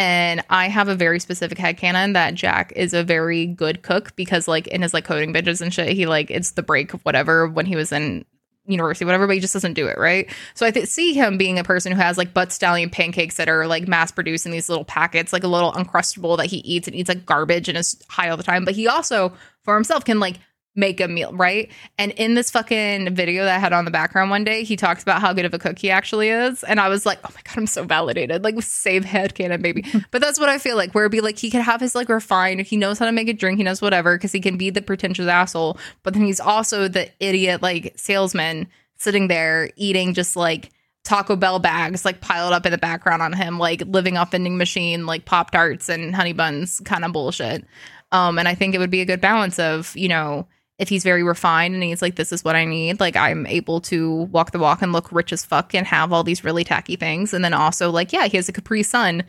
And 0.00 0.44
I 0.48 0.68
have 0.68 0.86
a 0.88 0.94
very 0.94 1.18
specific 1.18 1.58
head 1.58 1.76
headcanon 1.76 2.12
that 2.14 2.34
Jack 2.34 2.72
is 2.76 2.94
a 2.94 3.02
very 3.02 3.46
good 3.46 3.82
cook 3.82 4.14
because 4.14 4.46
like 4.46 4.68
in 4.68 4.80
his 4.82 4.94
like 4.94 5.04
coding 5.04 5.34
bitches 5.34 5.60
and 5.60 5.74
shit, 5.74 5.88
he 5.88 6.06
like 6.06 6.30
it's 6.30 6.52
the 6.52 6.62
break 6.62 6.94
of 6.94 7.02
whatever 7.02 7.48
when 7.48 7.66
he 7.66 7.74
was 7.74 7.90
in 7.90 8.24
university, 8.68 9.04
whatever, 9.04 9.26
but 9.26 9.34
he 9.34 9.40
just 9.40 9.52
doesn't 9.52 9.74
do 9.74 9.86
it, 9.86 9.98
right? 9.98 10.30
So 10.54 10.66
I 10.66 10.70
th- 10.70 10.86
see 10.86 11.14
him 11.14 11.38
being 11.38 11.58
a 11.58 11.64
person 11.64 11.92
who 11.92 11.98
has 11.98 12.18
like 12.18 12.34
butt 12.34 12.52
stallion 12.52 12.90
pancakes 12.90 13.36
that 13.36 13.48
are 13.48 13.66
like 13.66 13.88
mass 13.88 14.10
produced 14.10 14.46
in 14.46 14.52
these 14.52 14.68
little 14.68 14.84
packets, 14.84 15.32
like 15.32 15.44
a 15.44 15.48
little 15.48 15.72
uncrustable 15.72 16.36
that 16.36 16.46
he 16.46 16.58
eats 16.58 16.86
and 16.86 16.96
eats 16.96 17.08
like 17.08 17.26
garbage 17.26 17.68
and 17.68 17.78
is 17.78 18.00
high 18.08 18.28
all 18.28 18.36
the 18.36 18.42
time. 18.42 18.64
But 18.64 18.74
he 18.74 18.86
also 18.86 19.32
for 19.64 19.74
himself 19.74 20.04
can 20.04 20.20
like 20.20 20.36
make 20.78 21.00
a 21.00 21.08
meal, 21.08 21.32
right? 21.32 21.70
And 21.98 22.12
in 22.12 22.34
this 22.34 22.52
fucking 22.52 23.12
video 23.14 23.44
that 23.44 23.56
I 23.56 23.58
had 23.58 23.72
on 23.72 23.84
the 23.84 23.90
background 23.90 24.30
one 24.30 24.44
day, 24.44 24.62
he 24.62 24.76
talks 24.76 25.02
about 25.02 25.20
how 25.20 25.32
good 25.32 25.44
of 25.44 25.52
a 25.52 25.58
cook 25.58 25.76
he 25.76 25.90
actually 25.90 26.28
is. 26.28 26.62
And 26.62 26.78
I 26.78 26.88
was 26.88 27.04
like, 27.04 27.18
oh 27.24 27.30
my 27.34 27.40
God, 27.42 27.58
I'm 27.58 27.66
so 27.66 27.82
validated. 27.82 28.44
Like, 28.44 28.62
save 28.62 29.04
headcanon, 29.04 29.60
baby. 29.60 29.84
but 30.12 30.22
that's 30.22 30.38
what 30.38 30.48
I 30.48 30.58
feel 30.58 30.76
like, 30.76 30.94
where 30.94 31.04
it'd 31.04 31.12
be 31.12 31.20
like 31.20 31.36
he 31.36 31.50
could 31.50 31.62
have 31.62 31.80
his 31.80 31.96
like 31.96 32.08
refined, 32.08 32.60
he 32.60 32.76
knows 32.76 33.00
how 33.00 33.06
to 33.06 33.12
make 33.12 33.28
a 33.28 33.32
drink, 33.32 33.58
he 33.58 33.64
knows 33.64 33.82
whatever, 33.82 34.16
because 34.16 34.30
he 34.30 34.40
can 34.40 34.56
be 34.56 34.70
the 34.70 34.80
pretentious 34.80 35.26
asshole. 35.26 35.78
But 36.04 36.14
then 36.14 36.22
he's 36.22 36.40
also 36.40 36.86
the 36.86 37.10
idiot, 37.18 37.60
like, 37.60 37.94
salesman 37.96 38.68
sitting 38.98 39.26
there 39.26 39.70
eating 39.74 40.14
just 40.14 40.36
like 40.36 40.70
Taco 41.04 41.34
Bell 41.34 41.58
bags, 41.58 42.04
like 42.04 42.20
piled 42.20 42.52
up 42.52 42.66
in 42.66 42.72
the 42.72 42.78
background 42.78 43.22
on 43.22 43.32
him, 43.32 43.58
like 43.58 43.82
living 43.86 44.16
off 44.16 44.30
vending 44.30 44.58
machine, 44.58 45.06
like 45.06 45.24
Pop 45.24 45.50
Tarts 45.50 45.88
and 45.88 46.14
honey 46.14 46.34
buns 46.34 46.80
kind 46.84 47.04
of 47.04 47.12
bullshit. 47.12 47.64
Um, 48.12 48.38
and 48.38 48.46
I 48.46 48.54
think 48.54 48.74
it 48.74 48.78
would 48.78 48.90
be 48.90 49.00
a 49.00 49.06
good 49.06 49.20
balance 49.20 49.58
of, 49.58 49.96
you 49.96 50.08
know, 50.08 50.46
if 50.78 50.88
he's 50.88 51.02
very 51.02 51.22
refined 51.22 51.74
and 51.74 51.82
he's 51.82 52.00
like, 52.00 52.14
this 52.14 52.32
is 52.32 52.44
what 52.44 52.54
I 52.54 52.64
need, 52.64 53.00
like 53.00 53.16
I'm 53.16 53.46
able 53.46 53.80
to 53.82 54.22
walk 54.30 54.52
the 54.52 54.58
walk 54.58 54.80
and 54.80 54.92
look 54.92 55.10
rich 55.10 55.32
as 55.32 55.44
fuck 55.44 55.74
and 55.74 55.86
have 55.86 56.12
all 56.12 56.22
these 56.22 56.44
really 56.44 56.64
tacky 56.64 56.96
things. 56.96 57.34
And 57.34 57.44
then 57.44 57.52
also, 57.52 57.90
like, 57.90 58.12
yeah, 58.12 58.26
he 58.26 58.36
has 58.36 58.48
a 58.48 58.52
Capri 58.52 58.82
Sun 58.82 59.24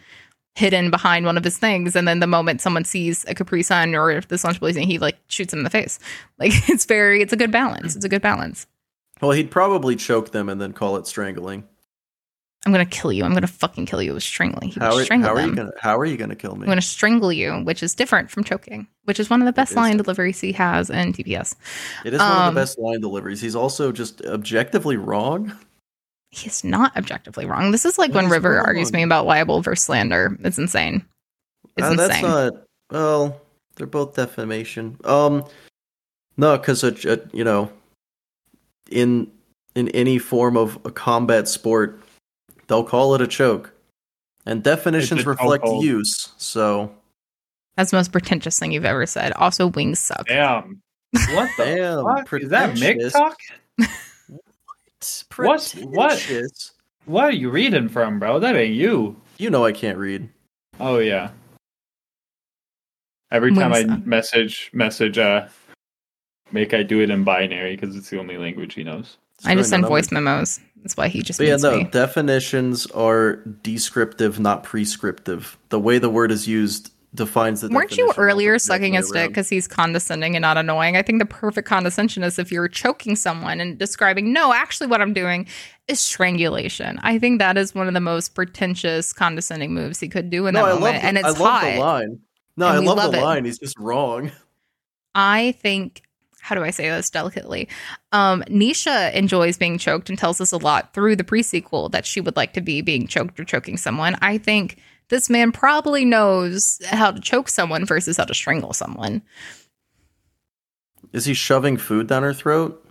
hidden 0.55 0.91
behind 0.91 1.25
one 1.25 1.37
of 1.37 1.43
his 1.43 1.57
things. 1.57 1.95
And 1.95 2.07
then 2.07 2.19
the 2.19 2.27
moment 2.27 2.61
someone 2.61 2.83
sees 2.83 3.25
a 3.27 3.33
Capri 3.33 3.63
Sun 3.63 3.95
or 3.95 4.11
if 4.11 4.27
this 4.27 4.43
lunch 4.43 4.59
blazing, 4.59 4.87
he 4.87 4.99
like 4.99 5.17
shoots 5.27 5.53
him 5.53 5.59
in 5.59 5.63
the 5.63 5.69
face. 5.69 5.99
Like 6.37 6.53
it's 6.69 6.85
very, 6.85 7.21
it's 7.21 7.33
a 7.33 7.37
good 7.37 7.51
balance. 7.51 7.97
It's 7.97 8.05
a 8.05 8.09
good 8.09 8.21
balance. 8.21 8.65
Well, 9.21 9.31
he'd 9.31 9.51
probably 9.51 9.97
choke 9.97 10.31
them 10.31 10.47
and 10.47 10.61
then 10.61 10.71
call 10.71 10.95
it 10.95 11.05
strangling. 11.05 11.65
I'm 12.65 12.71
gonna 12.73 12.85
kill 12.85 13.11
you. 13.13 13.23
I'm 13.23 13.33
gonna 13.33 13.47
fucking 13.47 13.85
kill 13.85 14.01
you 14.01 14.13
with 14.13 14.23
strangling. 14.23 14.69
He 14.71 14.79
How 14.79 14.91
would 14.93 15.01
are, 15.01 15.05
strangle 15.05 15.29
how 15.29 15.35
are 15.35 15.47
you 15.47 15.55
gonna 15.55 15.71
How 15.79 15.97
are 15.97 16.05
you 16.05 16.17
gonna 16.17 16.35
kill 16.35 16.55
me? 16.55 16.63
I'm 16.63 16.67
gonna 16.69 16.81
strangle 16.81 17.31
you, 17.31 17.53
which 17.63 17.81
is 17.81 17.95
different 17.95 18.29
from 18.29 18.43
choking, 18.43 18.85
which 19.05 19.19
is 19.19 19.29
one 19.29 19.41
of 19.41 19.45
the 19.45 19.53
best 19.53 19.75
line 19.75 19.95
deliveries 19.97 20.41
he 20.41 20.51
has 20.53 20.89
in 20.89 21.13
TPS. 21.13 21.55
It 22.03 22.13
is 22.13 22.19
one 22.19 22.29
of 22.31 22.37
um, 22.37 22.53
the 22.53 22.59
best 22.61 22.77
line 22.77 22.99
deliveries. 22.99 23.39
He's 23.39 23.55
also 23.55 23.91
just 23.93 24.21
objectively 24.25 24.97
wrong. 24.97 25.53
He's 26.31 26.63
not 26.63 26.95
objectively 26.97 27.45
wrong. 27.45 27.71
This 27.71 27.85
is 27.85 27.97
like 27.97 28.13
when 28.13 28.27
River 28.29 28.55
wrong. 28.55 28.65
argues 28.65 28.91
me 28.91 29.03
about 29.03 29.25
libel 29.25 29.61
versus 29.61 29.85
slander. 29.85 30.37
It's 30.43 30.57
insane. 30.57 31.05
It's 31.77 31.87
Uh, 31.87 31.95
that's 31.95 32.15
insane. 32.15 32.29
not. 32.29 32.53
Well, 32.91 33.41
they're 33.77 33.87
both 33.87 34.15
defamation. 34.15 34.97
Um, 35.05 35.45
no, 36.35 36.57
because 36.57 36.83
you 37.33 37.43
know, 37.45 37.71
in 38.91 39.31
in 39.75 39.87
any 39.89 40.17
form 40.19 40.57
of 40.57 40.77
a 40.85 40.91
combat 40.91 41.47
sport, 41.47 42.01
they'll 42.69 42.85
call 42.85 43.13
it 43.15 43.21
a 43.21 43.27
choke, 43.27 43.73
and 44.45 44.63
definitions 44.63 45.25
reflect 45.25 45.65
chokehold. 45.65 45.83
use. 45.83 46.29
So, 46.37 46.95
That's 47.75 47.91
the 47.91 47.97
most 47.97 48.13
pretentious 48.13 48.57
thing 48.57 48.71
you've 48.71 48.85
ever 48.85 49.05
said. 49.05 49.33
Also, 49.33 49.67
wings 49.67 49.99
suck. 49.99 50.25
Damn. 50.27 50.81
What 51.31 51.49
the 51.57 51.65
damn, 51.65 52.05
fuck? 52.05 52.41
Is 52.41 52.49
that 52.49 52.75
Miq 52.75 53.11
talk? 53.11 53.37
What's 55.35 55.73
what? 55.73 56.71
What 57.05 57.25
are 57.25 57.31
you 57.31 57.49
reading 57.49 57.89
from, 57.89 58.19
bro? 58.19 58.39
That 58.39 58.55
ain't 58.55 58.75
you. 58.75 59.19
You 59.37 59.49
know 59.49 59.65
I 59.65 59.71
can't 59.71 59.97
read. 59.97 60.29
Oh 60.79 60.99
yeah. 60.99 61.31
Every 63.31 63.53
time 63.53 63.73
I 63.73 63.83
message 63.83 64.69
message 64.73 65.17
uh 65.17 65.47
make 66.51 66.73
I 66.73 66.83
do 66.83 67.01
it 67.01 67.09
in 67.09 67.23
binary 67.23 67.75
because 67.75 67.95
it's 67.95 68.09
the 68.09 68.19
only 68.19 68.37
language 68.37 68.73
he 68.73 68.83
knows. 68.83 69.17
I 69.45 69.55
just 69.55 69.69
send 69.69 69.85
voice 69.85 70.11
numbers. 70.11 70.59
memos. 70.59 70.59
That's 70.83 70.95
why 70.97 71.07
he 71.09 71.21
just 71.21 71.39
But 71.39 71.47
yeah, 71.47 71.57
no, 71.57 71.77
me. 71.77 71.83
definitions 71.85 72.85
are 72.87 73.37
descriptive, 73.63 74.39
not 74.39 74.63
prescriptive. 74.63 75.57
The 75.69 75.79
way 75.79 75.97
the 75.99 76.09
word 76.09 76.31
is 76.31 76.47
used 76.47 76.91
defines 77.15 77.61
the 77.61 77.69
Weren't 77.69 77.97
you 77.97 78.13
earlier 78.17 78.53
the 78.53 78.59
sucking 78.59 78.93
his 78.93 79.09
dick 79.09 79.29
because 79.29 79.49
he's 79.49 79.67
condescending 79.67 80.35
and 80.35 80.41
not 80.41 80.57
annoying? 80.57 80.95
I 80.95 81.01
think 81.01 81.19
the 81.19 81.25
perfect 81.25 81.67
condescension 81.67 82.23
is 82.23 82.37
if 82.39 82.51
you're 82.51 82.67
choking 82.67 83.15
someone 83.15 83.59
and 83.59 83.77
describing, 83.77 84.31
no, 84.31 84.53
actually, 84.53 84.87
what 84.87 85.01
I'm 85.01 85.11
doing 85.13 85.47
is 85.87 85.99
strangulation. 85.99 86.99
I 87.01 87.17
think 87.19 87.39
that 87.39 87.57
is 87.57 87.73
one 87.75 87.87
of 87.87 87.93
the 87.93 87.99
most 87.99 88.35
pretentious, 88.35 89.11
condescending 89.11 89.73
moves 89.73 89.99
he 89.99 90.07
could 90.07 90.29
do 90.29 90.47
in 90.47 90.53
No, 90.53 90.65
that 90.65 90.71
I 90.71 90.73
moment. 90.75 90.95
love, 90.95 91.03
and 91.03 91.17
it's 91.17 91.25
I 91.25 91.29
love 91.29 91.37
hot. 91.37 91.63
the 91.73 91.79
line. 91.79 92.19
No, 92.57 92.67
And 92.67 92.75
I 92.77 92.79
love, 92.79 92.97
love 92.97 93.11
the 93.11 93.17
it. 93.19 93.23
line. 93.23 93.45
He's 93.45 93.57
just 93.59 93.77
wrong. 93.79 94.31
I 95.15 95.53
think 95.61 96.03
how 96.39 96.55
do 96.55 96.63
I 96.63 96.71
say 96.71 96.89
this 96.89 97.09
delicately? 97.09 97.67
Um, 98.11 98.43
Nisha 98.47 99.13
enjoys 99.13 99.57
being 99.57 99.77
choked 99.77 100.09
and 100.09 100.17
tells 100.17 100.41
us 100.41 100.51
a 100.51 100.57
lot 100.57 100.93
through 100.93 101.15
the 101.15 101.23
pre-sequel 101.23 101.89
that 101.89 102.05
she 102.05 102.21
would 102.21 102.35
like 102.35 102.53
to 102.53 102.61
be 102.61 102.81
being 102.81 103.07
choked 103.07 103.39
or 103.39 103.43
choking 103.43 103.77
someone. 103.77 104.15
I 104.21 104.37
think 104.37 104.77
this 105.09 105.29
man 105.29 105.51
probably 105.51 106.05
knows 106.05 106.79
how 106.85 107.11
to 107.11 107.19
choke 107.19 107.49
someone 107.49 107.85
versus 107.85 108.17
how 108.17 108.25
to 108.25 108.33
strangle 108.33 108.73
someone. 108.73 109.21
Is 111.11 111.25
he 111.25 111.33
shoving 111.33 111.77
food 111.77 112.07
down 112.07 112.23
her 112.23 112.33
throat? 112.33 112.85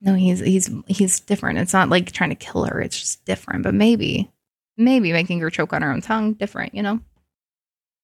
No, 0.00 0.14
he's 0.14 0.40
he's 0.40 0.70
he's 0.86 1.20
different. 1.20 1.58
It's 1.58 1.72
not 1.72 1.90
like 1.90 2.10
trying 2.10 2.30
to 2.30 2.36
kill 2.36 2.64
her. 2.64 2.80
It's 2.80 2.98
just 2.98 3.24
different. 3.24 3.62
But 3.62 3.74
maybe, 3.74 4.30
maybe 4.76 5.12
making 5.12 5.40
her 5.40 5.50
choke 5.50 5.72
on 5.72 5.82
her 5.82 5.92
own 5.92 6.00
tongue, 6.00 6.32
different. 6.34 6.74
You 6.74 6.82
know, 6.82 7.00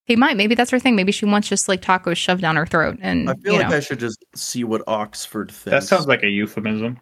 he 0.06 0.16
might. 0.16 0.36
Maybe 0.36 0.54
that's 0.54 0.70
her 0.70 0.78
thing. 0.78 0.96
Maybe 0.96 1.12
she 1.12 1.26
wants 1.26 1.48
just 1.48 1.68
like 1.68 1.82
tacos 1.82 2.16
shoved 2.16 2.40
down 2.40 2.56
her 2.56 2.66
throat. 2.66 2.98
And 3.02 3.28
I 3.28 3.34
feel 3.34 3.54
you 3.54 3.58
like 3.58 3.70
know, 3.70 3.76
I 3.76 3.80
should 3.80 3.98
just 3.98 4.24
see 4.34 4.64
what 4.64 4.82
Oxford 4.86 5.50
thinks. 5.50 5.64
That 5.64 5.82
sounds 5.82 6.06
like 6.06 6.22
a 6.22 6.28
euphemism. 6.28 6.98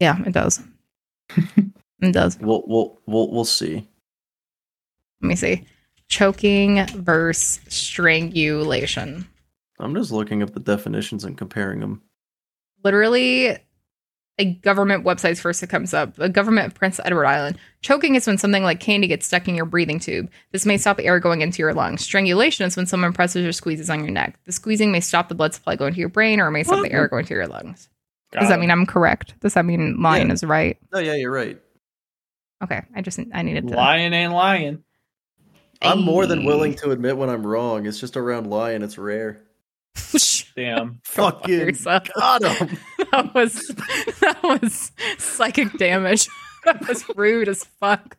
yeah, 0.00 0.18
it 0.24 0.32
does. 0.32 0.60
it 1.36 2.12
does. 2.12 2.38
We'll 2.40 2.64
we'll 2.66 2.98
we'll 3.06 3.30
we'll 3.30 3.44
see. 3.44 3.86
Let 5.20 5.28
me 5.28 5.36
see. 5.36 5.66
Choking 6.08 6.86
versus 6.86 7.60
strangulation. 7.68 9.28
I'm 9.78 9.94
just 9.94 10.10
looking 10.10 10.42
up 10.42 10.52
the 10.52 10.60
definitions 10.60 11.24
and 11.24 11.38
comparing 11.38 11.80
them. 11.80 12.02
Literally, 12.82 13.58
a 14.38 14.54
government 14.54 15.04
website's 15.04 15.40
first 15.40 15.60
that 15.60 15.66
comes 15.68 15.92
up. 15.92 16.18
A 16.18 16.28
government 16.28 16.66
of 16.68 16.74
Prince 16.74 16.98
Edward 17.04 17.26
Island. 17.26 17.58
Choking 17.82 18.14
is 18.14 18.26
when 18.26 18.38
something 18.38 18.62
like 18.62 18.80
candy 18.80 19.06
gets 19.06 19.26
stuck 19.26 19.46
in 19.48 19.54
your 19.54 19.66
breathing 19.66 19.98
tube. 19.98 20.30
This 20.52 20.64
may 20.64 20.78
stop 20.78 20.98
air 20.98 21.20
going 21.20 21.42
into 21.42 21.58
your 21.62 21.74
lungs. 21.74 22.02
Strangulation 22.02 22.64
is 22.66 22.76
when 22.76 22.86
someone 22.86 23.12
presses 23.12 23.44
or 23.46 23.52
squeezes 23.52 23.90
on 23.90 24.00
your 24.00 24.10
neck. 24.10 24.38
The 24.46 24.52
squeezing 24.52 24.92
may 24.92 25.00
stop 25.00 25.28
the 25.28 25.34
blood 25.34 25.52
supply 25.54 25.76
going 25.76 25.92
to 25.92 26.00
your 26.00 26.08
brain 26.08 26.40
or 26.40 26.48
it 26.48 26.52
may 26.52 26.62
stop 26.64 26.82
the 26.82 26.92
air 26.92 27.06
going 27.08 27.26
to 27.26 27.34
your 27.34 27.46
lungs. 27.48 27.88
Got 28.32 28.40
Does 28.40 28.48
that 28.48 28.58
it. 28.58 28.60
mean 28.60 28.70
I'm 28.70 28.86
correct? 28.86 29.34
Does 29.40 29.54
that 29.54 29.64
mean 29.66 30.00
lion 30.00 30.28
Yeah. 30.28 30.32
is 30.34 30.44
right? 30.44 30.78
Oh 30.92 31.00
yeah, 31.00 31.14
you're 31.14 31.32
right. 31.32 31.60
Okay, 32.62 32.82
I 32.94 33.00
just 33.02 33.18
I 33.34 33.42
needed 33.42 33.68
to. 33.68 33.74
lion 33.74 34.12
ain't 34.14 34.32
lying? 34.32 34.84
I'm 35.82 36.02
more 36.02 36.26
than 36.26 36.44
willing 36.44 36.74
to 36.76 36.90
admit 36.90 37.16
when 37.16 37.30
I'm 37.30 37.46
wrong. 37.46 37.86
It's 37.86 37.98
just 37.98 38.16
around 38.16 38.48
lion. 38.48 38.82
It's 38.82 38.98
rare. 38.98 39.42
Damn. 40.56 41.00
Fucking 41.04 41.54
yourself. 41.54 42.08
got 42.14 42.42
him. 42.42 42.78
that 43.12 43.34
was 43.34 43.54
that 44.20 44.42
was 44.42 44.92
psychic 45.18 45.72
damage. 45.78 46.28
that 46.64 46.86
was 46.88 47.04
rude 47.16 47.48
as 47.48 47.64
fuck. 47.64 48.16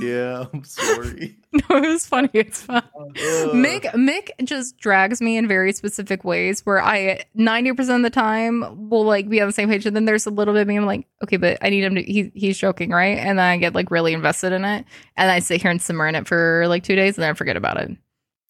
Yeah, 0.00 0.46
I'm 0.52 0.64
sorry. 0.64 1.36
No, 1.52 1.76
it 1.76 1.88
was 1.88 2.06
funny. 2.06 2.30
It's 2.32 2.62
fun. 2.62 2.82
Oh, 2.96 3.08
ugh. 3.08 3.54
Miq 3.54 3.82
Miq 3.92 4.30
just 4.44 4.78
drags 4.78 5.20
me 5.20 5.36
in 5.36 5.46
very 5.46 5.72
specific 5.72 6.24
ways 6.24 6.64
where 6.64 6.80
I 6.80 7.24
ninety 7.34 7.72
percent 7.72 7.96
of 7.96 8.02
the 8.10 8.14
time 8.14 8.88
will 8.88 9.04
like 9.04 9.28
be 9.28 9.40
on 9.40 9.48
the 9.48 9.52
same 9.52 9.68
page, 9.68 9.84
and 9.84 9.94
then 9.94 10.04
there's 10.04 10.24
a 10.26 10.30
little 10.30 10.54
bit 10.54 10.62
of 10.62 10.68
me. 10.68 10.76
I'm 10.76 10.86
like, 10.86 11.06
okay, 11.24 11.36
but 11.36 11.58
I 11.60 11.68
need 11.68 11.84
him 11.84 11.96
to. 11.96 12.02
He, 12.02 12.30
he's 12.34 12.56
joking, 12.56 12.90
right? 12.90 13.18
And 13.18 13.38
then 13.38 13.44
I 13.44 13.56
get 13.58 13.74
like 13.74 13.90
really 13.90 14.14
invested 14.14 14.52
in 14.52 14.64
it, 14.64 14.86
and 15.16 15.30
I 15.30 15.40
sit 15.40 15.60
here 15.60 15.70
and 15.70 15.82
simmer 15.82 16.06
in 16.06 16.14
it 16.14 16.26
for 16.26 16.64
like 16.68 16.84
two 16.84 16.96
days, 16.96 17.16
and 17.16 17.24
then 17.24 17.30
I 17.30 17.34
forget 17.34 17.56
about 17.56 17.78
it. 17.82 17.90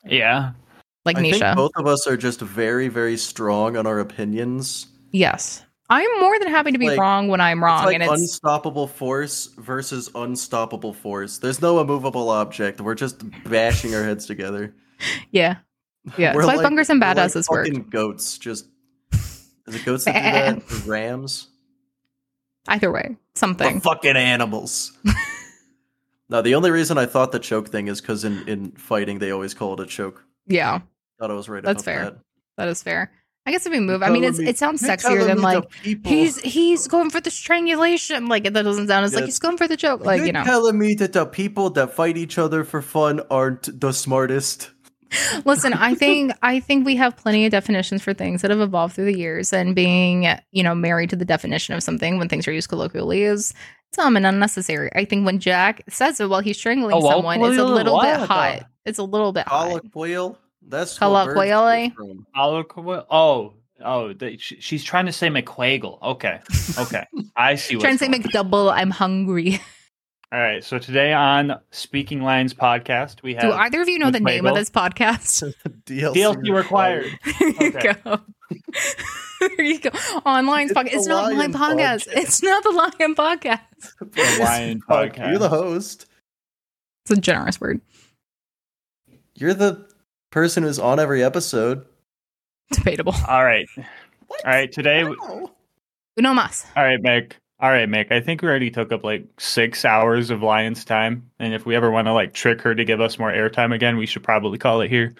Yeah. 0.04 0.52
Like 1.04 1.16
I 1.18 1.22
think 1.22 1.36
Nisha. 1.36 1.56
both 1.56 1.72
of 1.76 1.86
us 1.86 2.06
are 2.06 2.16
just 2.16 2.40
very, 2.40 2.88
very 2.88 3.16
strong 3.16 3.76
on 3.76 3.86
our 3.86 3.98
opinions. 3.98 4.86
yes, 5.12 5.64
I'm 5.90 6.20
more 6.20 6.38
than 6.38 6.48
happy 6.48 6.72
to 6.72 6.78
be 6.78 6.86
Like, 6.88 6.98
wrong 6.98 7.28
when 7.28 7.40
I'm 7.40 7.62
wrong, 7.62 7.80
it's 7.80 7.86
like 7.86 7.94
and 7.96 8.02
it's 8.04 8.12
unstoppable 8.12 8.86
force 8.86 9.48
versus 9.58 10.08
unstoppable 10.14 10.94
force. 10.94 11.38
There's 11.38 11.60
no 11.60 11.80
immovable 11.80 12.30
object. 12.30 12.80
We're 12.80 12.94
just 12.94 13.22
bashing 13.44 13.94
our 13.94 14.02
heads 14.04 14.24
together. 14.26 14.74
yeah, 15.32 15.56
yeah. 16.16 16.34
We're 16.34 16.40
It's 16.42 16.46
why 16.46 16.62
Bunkers 16.62 16.88
and 16.88 17.00
we're 17.00 17.08
like 17.08 17.16
Badasses 17.16 17.48
work. 17.50 17.68
goats. 17.90 18.38
Just 18.38 18.66
is 19.12 19.74
it 19.74 19.84
goats 19.84 20.04
that 20.06 20.14
do 20.14 20.60
that? 20.70 20.72
Or 20.86 20.90
Rams. 20.90 21.48
Either 22.68 22.92
way, 22.92 23.16
something. 23.34 23.80
fucking 23.80 24.16
animals. 24.16 24.96
now 26.28 26.40
the 26.42 26.54
only 26.54 26.70
reason 26.70 26.96
I 26.96 27.06
thought 27.06 27.32
the 27.32 27.40
choke 27.40 27.68
thing 27.68 27.88
is 27.88 28.00
because 28.00 28.24
in 28.24 28.48
in 28.48 28.70
fighting 28.72 29.18
they 29.18 29.32
always 29.32 29.52
call 29.52 29.74
it 29.74 29.80
a 29.80 29.86
choke. 29.86 30.24
Yeah, 30.46 30.80
Thought 31.18 31.30
I 31.30 31.34
was 31.34 31.48
right. 31.48 31.62
That's 31.62 31.82
fair. 31.82 32.04
That. 32.04 32.18
that 32.56 32.68
is 32.68 32.82
fair. 32.82 33.12
I 33.44 33.50
guess 33.50 33.66
if 33.66 33.72
we 33.72 33.80
move, 33.80 34.04
I 34.04 34.08
mean, 34.10 34.22
it's, 34.22 34.38
me- 34.38 34.48
it 34.48 34.56
sounds 34.56 34.80
sexier 34.82 35.26
than 35.26 35.42
like 35.42 35.64
he's 35.82 36.38
he's 36.40 36.86
going 36.86 37.10
for 37.10 37.20
the 37.20 37.30
strangulation. 37.30 38.28
Like 38.28 38.44
that 38.44 38.52
doesn't 38.52 38.86
sound 38.86 39.04
as 39.04 39.14
like 39.14 39.24
he's 39.24 39.40
going 39.40 39.56
for 39.56 39.66
the 39.66 39.76
joke. 39.76 40.04
Like 40.04 40.18
You're 40.18 40.26
you 40.26 40.32
know, 40.32 40.44
telling 40.44 40.78
me 40.78 40.94
that 40.94 41.12
the 41.12 41.26
people 41.26 41.68
that 41.70 41.92
fight 41.92 42.16
each 42.16 42.38
other 42.38 42.62
for 42.62 42.80
fun 42.80 43.20
aren't 43.30 43.80
the 43.80 43.92
smartest. 43.92 44.70
listen. 45.44 45.72
I 45.72 45.94
think 45.94 46.32
I 46.42 46.60
think 46.60 46.86
we 46.86 46.94
have 46.96 47.16
plenty 47.16 47.44
of 47.44 47.50
definitions 47.50 48.00
for 48.00 48.14
things 48.14 48.42
that 48.42 48.50
have 48.52 48.60
evolved 48.60 48.94
through 48.94 49.06
the 49.06 49.18
years, 49.18 49.52
and 49.52 49.74
being 49.74 50.28
you 50.52 50.62
know 50.62 50.74
married 50.74 51.10
to 51.10 51.16
the 51.16 51.24
definition 51.24 51.74
of 51.74 51.82
something 51.82 52.18
when 52.18 52.28
things 52.28 52.46
are 52.46 52.52
used 52.52 52.68
colloquially 52.68 53.24
is 53.24 53.52
dumb 53.92 54.16
and 54.16 54.24
unnecessary. 54.24 54.90
I 54.94 55.04
think 55.04 55.26
when 55.26 55.38
Jack 55.38 55.82
says 55.88 56.20
it 56.20 56.28
while 56.28 56.40
he's 56.40 56.58
strangling 56.58 56.94
Oh, 56.94 57.00
well, 57.00 57.18
someone, 57.18 57.42
it's 57.42 57.58
a 57.58 57.64
little 57.64 58.00
bit 58.00 58.20
hot. 58.20 58.66
It's 58.84 58.98
a 58.98 59.04
little 59.04 59.32
bit 59.32 59.48
hot. 59.48 59.82
Colloquial. 60.68 60.70
That's 60.70 60.98
Colloquially? 60.98 61.88
what 61.88 61.96
birds 61.96 62.16
get 62.18 62.74
from. 62.74 62.86
Alloqu- 62.86 63.06
Oh, 63.10 63.54
oh, 63.84 64.12
the, 64.12 64.36
she, 64.38 64.60
she's 64.60 64.84
trying 64.84 65.06
to 65.06 65.12
say 65.12 65.28
Miqueagul. 65.28 66.00
Okay, 66.02 66.40
okay, 66.78 67.06
I 67.36 67.54
see. 67.56 67.76
What. 67.76 67.82
Trying 67.82 67.94
to 67.94 67.98
say 67.98 68.08
going 68.08 68.22
on. 68.22 68.28
McDouble, 68.30 68.72
I'm 68.72 68.90
hungry. 68.90 69.60
All 70.32 70.38
right, 70.40 70.64
so 70.64 70.78
today 70.78 71.12
on 71.12 71.60
Speaking 71.72 72.22
Lines 72.22 72.54
podcast, 72.54 73.22
we 73.22 73.34
have 73.34 73.42
Do 73.42 73.52
either 73.52 73.82
of 73.82 73.88
you 73.90 73.98
know 73.98 74.10
the 74.10 74.18
name 74.20 74.46
of 74.46 74.54
this 74.54 74.70
podcast? 74.70 75.52
DLC, 75.84 76.14
DLC 76.14 76.54
required. 76.56 77.10
There 77.38 77.48
you 77.50 77.68
Okay. 77.76 77.94
go. 78.02 78.20
there 79.40 79.62
you 79.62 79.78
go. 79.78 79.90
Online 80.24 80.68
It's 80.70 80.72
podcast. 80.72 80.86
It's 80.94 81.06
not 81.06 81.34
my 81.34 81.48
podcast. 81.48 82.06
Podcast. 82.08 82.16
It's 82.16 82.42
not 82.42 82.62
the 82.62 82.70
Lion 82.70 83.14
podcast. 83.14 83.60
The 84.00 84.38
Lion 84.42 84.80
podcast. 84.88 85.28
You're 85.28 85.38
the 85.38 85.50
host. 85.50 86.06
It's 87.04 87.10
a 87.18 87.20
generous 87.20 87.60
word. 87.60 87.82
You're 89.34 89.52
the 89.52 89.86
person 90.32 90.64
who's 90.64 90.80
on 90.80 90.98
every 90.98 91.22
episode. 91.22 91.86
Debatable. 92.72 93.14
All 93.28 93.44
right, 93.44 93.68
What? 94.26 94.44
All 94.44 94.50
right, 94.52 94.72
today. 94.72 95.04
we- 95.04 95.14
No. 95.16 95.50
Uno 96.18 96.34
mas. 96.34 96.66
All 96.76 96.82
right, 96.84 97.00
Miq. 97.00 97.32
All 97.60 97.70
right, 97.70 97.88
Miq. 97.88 98.10
I 98.10 98.20
think 98.20 98.42
we 98.42 98.48
already 98.48 98.70
took 98.70 98.90
up 98.92 99.04
like 99.04 99.24
six 99.38 99.84
hours 99.84 100.30
of 100.30 100.42
Lion's 100.42 100.84
time, 100.84 101.30
and 101.38 101.54
if 101.54 101.64
we 101.64 101.76
ever 101.76 101.90
want 101.90 102.06
to 102.06 102.12
like 102.12 102.34
trick 102.34 102.60
her 102.62 102.74
to 102.74 102.84
give 102.84 103.00
us 103.00 103.18
more 103.18 103.30
airtime 103.30 103.72
again, 103.74 103.96
we 103.96 104.06
should 104.06 104.24
probably 104.24 104.58
call 104.58 104.80
it 104.80 104.88
here. 104.88 105.14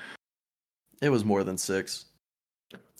It 1.01 1.11
was 1.11 1.25
more 1.25 1.45
than 1.45 1.57
six. 1.57 2.07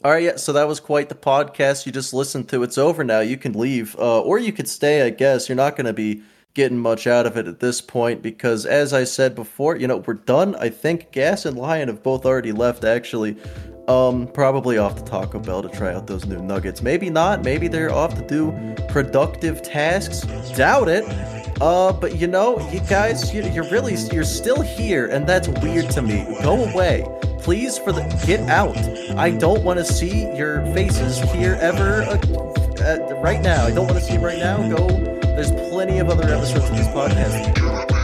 All 0.05 0.11
right, 0.11 0.23
yeah. 0.23 0.37
So 0.37 0.53
that 0.55 0.67
was 0.69 0.81
quite 0.81 1.09
the 1.09 1.15
podcast 1.15 1.87
you 1.87 1.93
just 1.93 2.13
listened 2.15 2.49
to. 2.51 2.63
It's 2.63 2.79
over 2.79 3.05
now. 3.05 3.21
You 3.21 3.37
can 3.37 3.53
leave, 3.53 3.95
uh, 3.99 4.21
or 4.21 4.39
you 4.39 4.53
could 4.53 4.69
stay. 4.69 5.03
I 5.03 5.11
guess 5.11 5.49
you're 5.49 5.57
not 5.57 5.77
going 5.77 5.87
to 5.87 5.93
be 5.93 6.23
getting 6.55 6.79
much 6.79 7.07
out 7.07 7.27
of 7.27 7.37
it 7.37 7.47
at 7.47 7.61
this 7.61 7.81
point 7.81 8.23
because, 8.23 8.67
as 8.67 8.93
I 8.93 9.05
said 9.05 9.35
before, 9.35 9.77
you 9.77 9.87
know 9.87 9.99
we're 9.99 10.15
done. 10.15 10.55
I 10.57 10.69
think 10.69 11.13
Gas 11.13 11.45
and 11.47 11.57
Lion 11.57 11.89
have 11.89 12.03
both 12.03 12.27
already 12.27 12.53
left. 12.53 12.85
Actually, 12.85 13.37
um, 13.89 14.29
probably 14.29 14.79
off 14.79 14.97
to 14.97 15.05
Taco 15.05 15.39
Bell 15.39 15.63
to 15.63 15.69
try 15.69 15.95
out 15.95 16.07
those 16.07 16.27
new 16.27 16.41
nuggets. 16.41 16.83
Maybe 16.83 17.11
not. 17.11 17.43
Maybe 17.43 17.69
they're 17.69 17.93
off 17.93 18.15
to 18.15 18.27
do 18.27 18.53
productive 18.89 19.63
tasks. 19.63 20.21
Doubt 20.57 20.89
it. 20.89 21.05
Uh, 21.61 21.93
but 21.93 22.17
you 22.17 22.27
know, 22.27 22.59
you 22.71 22.81
guys, 22.81 23.33
you, 23.33 23.43
you're 23.51 23.69
really 23.71 23.95
you're 24.13 24.25
still 24.25 24.63
here, 24.63 25.07
and 25.07 25.27
that's 25.27 25.49
weird 25.49 25.91
to 25.91 26.03
me. 26.03 26.25
Go 26.43 26.65
away, 26.65 27.07
please. 27.41 27.79
For 27.79 27.93
the 27.93 28.03
get 28.27 28.41
out. 28.49 28.77
I 29.17 29.31
don't 29.31 29.63
want 29.63 29.79
to 29.79 29.85
see 29.85 30.35
your 30.37 30.65
faces 30.75 31.19
here 31.33 31.57
ever. 31.61 32.03
Uh, 32.03 32.62
uh, 32.81 33.15
right 33.17 33.41
now, 33.41 33.65
I 33.67 33.71
don't 33.71 33.87
want 33.87 33.99
to 33.99 34.05
see 34.05 34.15
them 34.15 34.25
right 34.25 34.39
now. 34.39 34.57
Go. 34.69 34.89
There's 35.35 35.53
plenty 35.53 35.99
of 35.99 36.09
other 36.09 36.33
episodes 36.33 36.71
of 36.71 36.77
this 36.77 36.89
podcast. 36.89 38.02